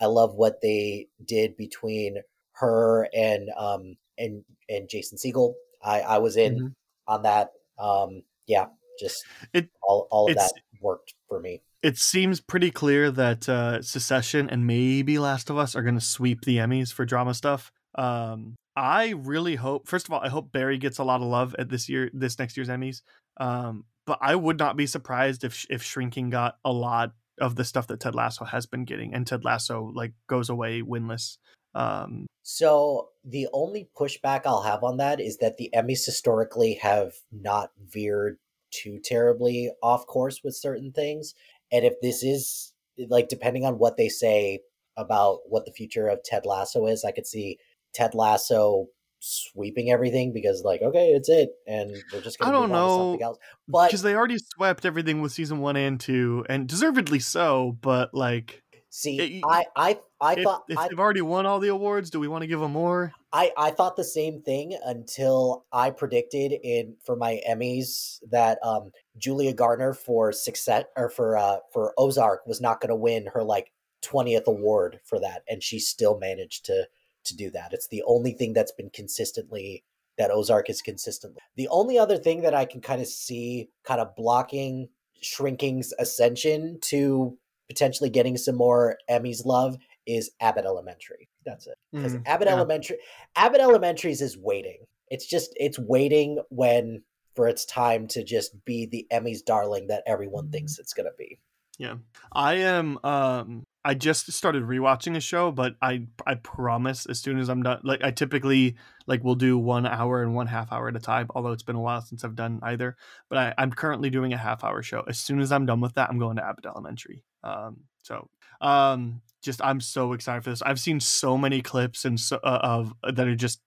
I 0.02 0.06
love 0.08 0.34
what 0.36 0.62
they 0.62 1.08
did 1.24 1.56
between 1.58 2.18
her 2.54 3.08
and 3.14 3.50
um 3.58 3.96
and 4.18 4.44
and 4.68 4.90
Jason 4.90 5.18
Segel. 5.18 5.54
I 5.84 6.02
I 6.02 6.18
was 6.18 6.36
in 6.38 6.56
Mhm. 6.60 6.74
on 7.08 7.22
that. 7.24 7.52
Um 7.78 8.24
yeah, 8.48 8.66
just 9.00 9.24
It- 9.54 9.70
all 9.82 10.08
all 10.12 10.30
of 10.30 10.36
that 10.36 10.52
worked 10.82 11.14
for 11.28 11.40
me. 11.40 11.62
it 11.84 11.98
seems 11.98 12.42
pretty 12.42 12.72
clear 12.72 13.10
that 13.12 13.48
uh, 13.48 13.82
Succession 13.82 14.50
and 14.50 14.66
maybe 14.68 15.18
Last 15.20 15.50
of 15.50 15.58
Us 15.58 15.76
are 15.76 15.82
going 15.82 15.96
to 15.96 16.02
sweep 16.02 16.42
the 16.42 16.58
Emmys 16.58 16.92
for 16.92 17.06
drama 17.06 17.34
stuff. 17.34 17.72
Um, 17.96 18.56
I 18.76 19.10
really 19.12 19.56
hope. 19.56 19.88
First 19.88 20.08
of 20.08 20.14
all, 20.14 20.20
I 20.22 20.30
hope 20.30 20.52
Barry 20.52 20.78
gets 20.78 20.98
a 20.98 21.04
lot 21.06 21.22
of 21.22 21.28
love 21.28 21.56
at 21.60 21.70
this 21.70 21.88
year, 21.90 22.10
this 22.14 22.38
next 22.40 22.58
year's 22.58 22.68
Emmys. 22.70 23.02
Um, 23.40 23.86
but 24.06 24.20
I 24.22 24.36
would 24.36 24.60
not 24.60 24.76
be 24.76 24.88
surprised 24.88 25.44
if 25.44 25.66
if 25.70 25.84
Shrinking 25.84 26.30
got 26.30 26.58
a 26.66 26.72
lot 26.72 27.14
of 27.40 27.56
the 27.56 27.64
stuff 27.64 27.88
that 27.88 28.00
Ted 28.00 28.16
Lasso 28.16 28.46
has 28.46 28.66
been 28.66 28.86
getting, 28.86 29.14
and 29.14 29.26
Ted 29.26 29.46
Lasso 29.46 29.92
like 29.94 30.14
goes 30.28 30.50
away 30.50 30.82
winless. 30.82 31.38
Um, 31.76 32.26
So 32.44 33.10
the 33.24 33.48
only 33.54 33.90
pushback 33.98 34.42
I'll 34.46 34.64
have 34.64 34.84
on 34.84 34.98
that 34.98 35.20
is 35.20 35.38
that 35.38 35.58
the 35.58 35.70
Emmys 35.74 36.06
historically 36.06 36.74
have 36.82 37.14
not 37.32 37.70
veered 37.80 38.38
too 38.72 39.00
terribly 39.04 39.72
off 39.82 40.06
course 40.08 40.42
with 40.44 40.56
certain 40.56 40.92
things. 40.92 41.34
And 41.72 41.86
if 41.86 41.94
this 42.02 42.24
is 42.24 42.74
like 43.08 43.30
depending 43.30 43.66
on 43.66 43.78
what 43.78 43.98
they 43.98 44.10
say 44.10 44.60
about 44.98 45.40
what 45.46 45.66
the 45.66 45.72
future 45.72 46.08
of 46.08 46.24
Ted 46.24 46.46
Lasso 46.46 46.88
is, 46.88 47.06
I 47.06 47.12
could 47.12 47.28
see 47.28 47.58
Ted 47.94 48.16
Lasso 48.16 48.88
sweeping 49.20 49.92
everything 49.92 50.32
because 50.32 50.64
like 50.64 50.82
okay 50.82 51.10
it's 51.10 51.30
it 51.30 51.50
and 51.68 51.92
we're 52.14 52.22
just 52.22 52.40
gonna 52.40 52.52
I 52.52 52.54
don't 52.54 52.70
move 52.70 52.78
on 52.78 52.82
to 52.82 52.88
know, 52.88 52.98
something 52.98 53.24
else 53.24 53.38
but 53.70 53.88
because 53.88 54.02
they 54.02 54.16
already 54.16 54.38
swept 54.38 54.86
everything 54.86 55.22
with 55.22 55.32
season 55.32 55.60
one 55.60 55.76
and 55.76 56.00
two, 56.00 56.46
and 56.50 56.68
deservedly 56.68 57.20
so. 57.20 57.78
But 57.82 58.14
like, 58.14 58.64
see 58.90 59.20
it- 59.20 59.44
i 59.48 59.66
i 59.76 60.00
i 60.20 60.34
if, 60.34 60.44
thought 60.44 60.64
if 60.68 60.78
I, 60.78 60.88
they've 60.88 61.00
already 61.00 61.22
won 61.22 61.46
all 61.46 61.60
the 61.60 61.68
awards, 61.68 62.10
do 62.10 62.20
we 62.20 62.28
want 62.28 62.42
to 62.42 62.48
give 62.48 62.60
them 62.60 62.72
more? 62.72 63.14
I, 63.32 63.52
I 63.56 63.70
thought 63.70 63.96
the 63.96 64.04
same 64.04 64.42
thing 64.42 64.76
until 64.84 65.66
I 65.72 65.92
predicted 65.92 66.52
in 66.52 66.96
for 67.06 67.16
my 67.16 67.40
Emmys 67.48 68.18
that 68.32 68.58
um, 68.64 68.90
Julia 69.20 69.54
Garner 69.54 69.94
for 69.94 70.32
success 70.32 70.86
or 70.98 71.10
for 71.10 71.38
uh, 71.38 71.58
for 71.72 71.94
Ozark 71.98 72.48
was 72.48 72.60
not 72.60 72.82
going 72.82 72.90
to 72.90 72.96
win 72.96 73.28
her 73.34 73.44
like 73.44 73.72
twentieth 74.02 74.48
award 74.48 75.00
for 75.06 75.20
that, 75.20 75.44
and 75.48 75.62
she 75.62 75.78
still 75.78 76.18
managed 76.18 76.66
to 76.66 76.88
to 77.26 77.36
do 77.36 77.50
that. 77.52 77.74
It's 77.74 77.88
the 77.88 78.04
only 78.06 78.32
thing 78.34 78.54
that's 78.54 78.72
been 78.72 78.90
consistently 78.90 79.84
that 80.18 80.32
Ozark 80.32 80.70
is 80.70 80.82
consistently. 80.82 81.42
The 81.56 81.68
only 81.70 81.98
other 81.98 82.18
thing 82.18 82.42
that 82.42 82.54
I 82.54 82.66
can 82.66 82.82
kind 82.82 83.02
of 83.02 83.08
see 83.08 83.70
kind 83.84 84.02
of 84.02 84.16
blocking 84.16 84.90
Shrinking's 85.22 85.94
ascension 86.00 86.80
to 86.84 87.38
potentially 87.70 88.10
getting 88.10 88.36
some 88.38 88.56
more 88.56 88.98
Emmys 89.10 89.46
love 89.46 89.78
is 90.06 90.32
Abbott 90.42 90.66
Elementary. 90.66 91.30
That's 91.46 91.68
it 91.68 91.76
because 91.92 92.16
Mm, 92.16 92.24
Abbott 92.26 92.48
yeah. 92.48 92.56
Elementary, 92.56 92.98
Abbott 93.36 93.62
Elementaries 93.62 94.22
is 94.22 94.38
waiting. 94.38 94.80
It's 95.10 95.26
just 95.26 95.52
it's 95.56 95.80
waiting 95.80 96.40
when 96.50 97.04
for 97.36 97.48
its 97.48 97.66
time 97.66 98.08
to 98.08 98.24
just 98.24 98.66
be 98.66 98.86
the 98.86 99.08
Emmys 99.12 99.44
darling 99.46 99.88
that 99.88 100.04
everyone 100.06 100.52
thinks 100.52 100.80
it's 100.80 100.94
gonna 100.94 101.10
be. 101.18 101.40
Yeah. 101.78 101.96
I 102.34 102.56
am 102.56 102.98
um 103.04 103.66
I 103.86 103.94
just 103.94 104.32
started 104.32 104.64
rewatching 104.64 105.16
a 105.16 105.22
show, 105.22 105.52
but 105.52 105.76
I 105.82 106.08
I 106.28 106.36
promise 106.36 107.06
as 107.06 107.22
soon 107.22 107.40
as 107.40 107.50
I'm 107.50 107.64
done 107.64 107.80
like 107.84 108.04
I 108.04 108.12
typically 108.12 108.76
like 109.08 109.24
will 109.24 109.36
do 109.36 109.58
one 109.58 109.86
hour 109.86 110.22
and 110.22 110.36
one 110.36 110.48
half 110.48 110.72
hour 110.72 110.90
at 110.90 110.96
a 110.96 111.00
time, 111.00 111.28
although 111.34 111.52
it's 111.52 111.64
been 111.64 111.78
a 111.78 111.82
while 111.82 112.02
since 112.02 112.24
I've 112.24 112.36
done 112.36 112.60
either. 112.64 112.98
But 113.30 113.38
I, 113.38 113.54
I'm 113.58 113.72
currently 113.72 114.10
doing 114.10 114.34
a 114.34 114.38
half 114.38 114.64
hour 114.64 114.84
show. 114.84 115.04
As 115.08 115.20
soon 115.20 115.40
as 115.40 115.52
I'm 115.52 115.66
done 115.66 115.80
with 115.80 115.94
that, 115.94 116.10
I'm 116.10 116.20
going 116.20 116.36
to 116.36 116.46
Abbott 116.46 116.66
Elementary. 116.66 117.24
Um 117.44 117.78
so 118.04 118.30
um 118.62 119.22
just 119.42 119.64
I'm 119.64 119.80
so 119.80 120.14
excited 120.14 120.44
for 120.44 120.50
this. 120.50 120.62
I've 120.62 120.80
seen 120.80 121.00
so 121.00 121.38
many 121.38 121.62
clips 121.62 122.04
and 122.04 122.20
so 122.20 122.38
uh, 122.44 122.60
of 122.62 122.94
that 123.04 123.28
are 123.28 123.36
just 123.36 123.62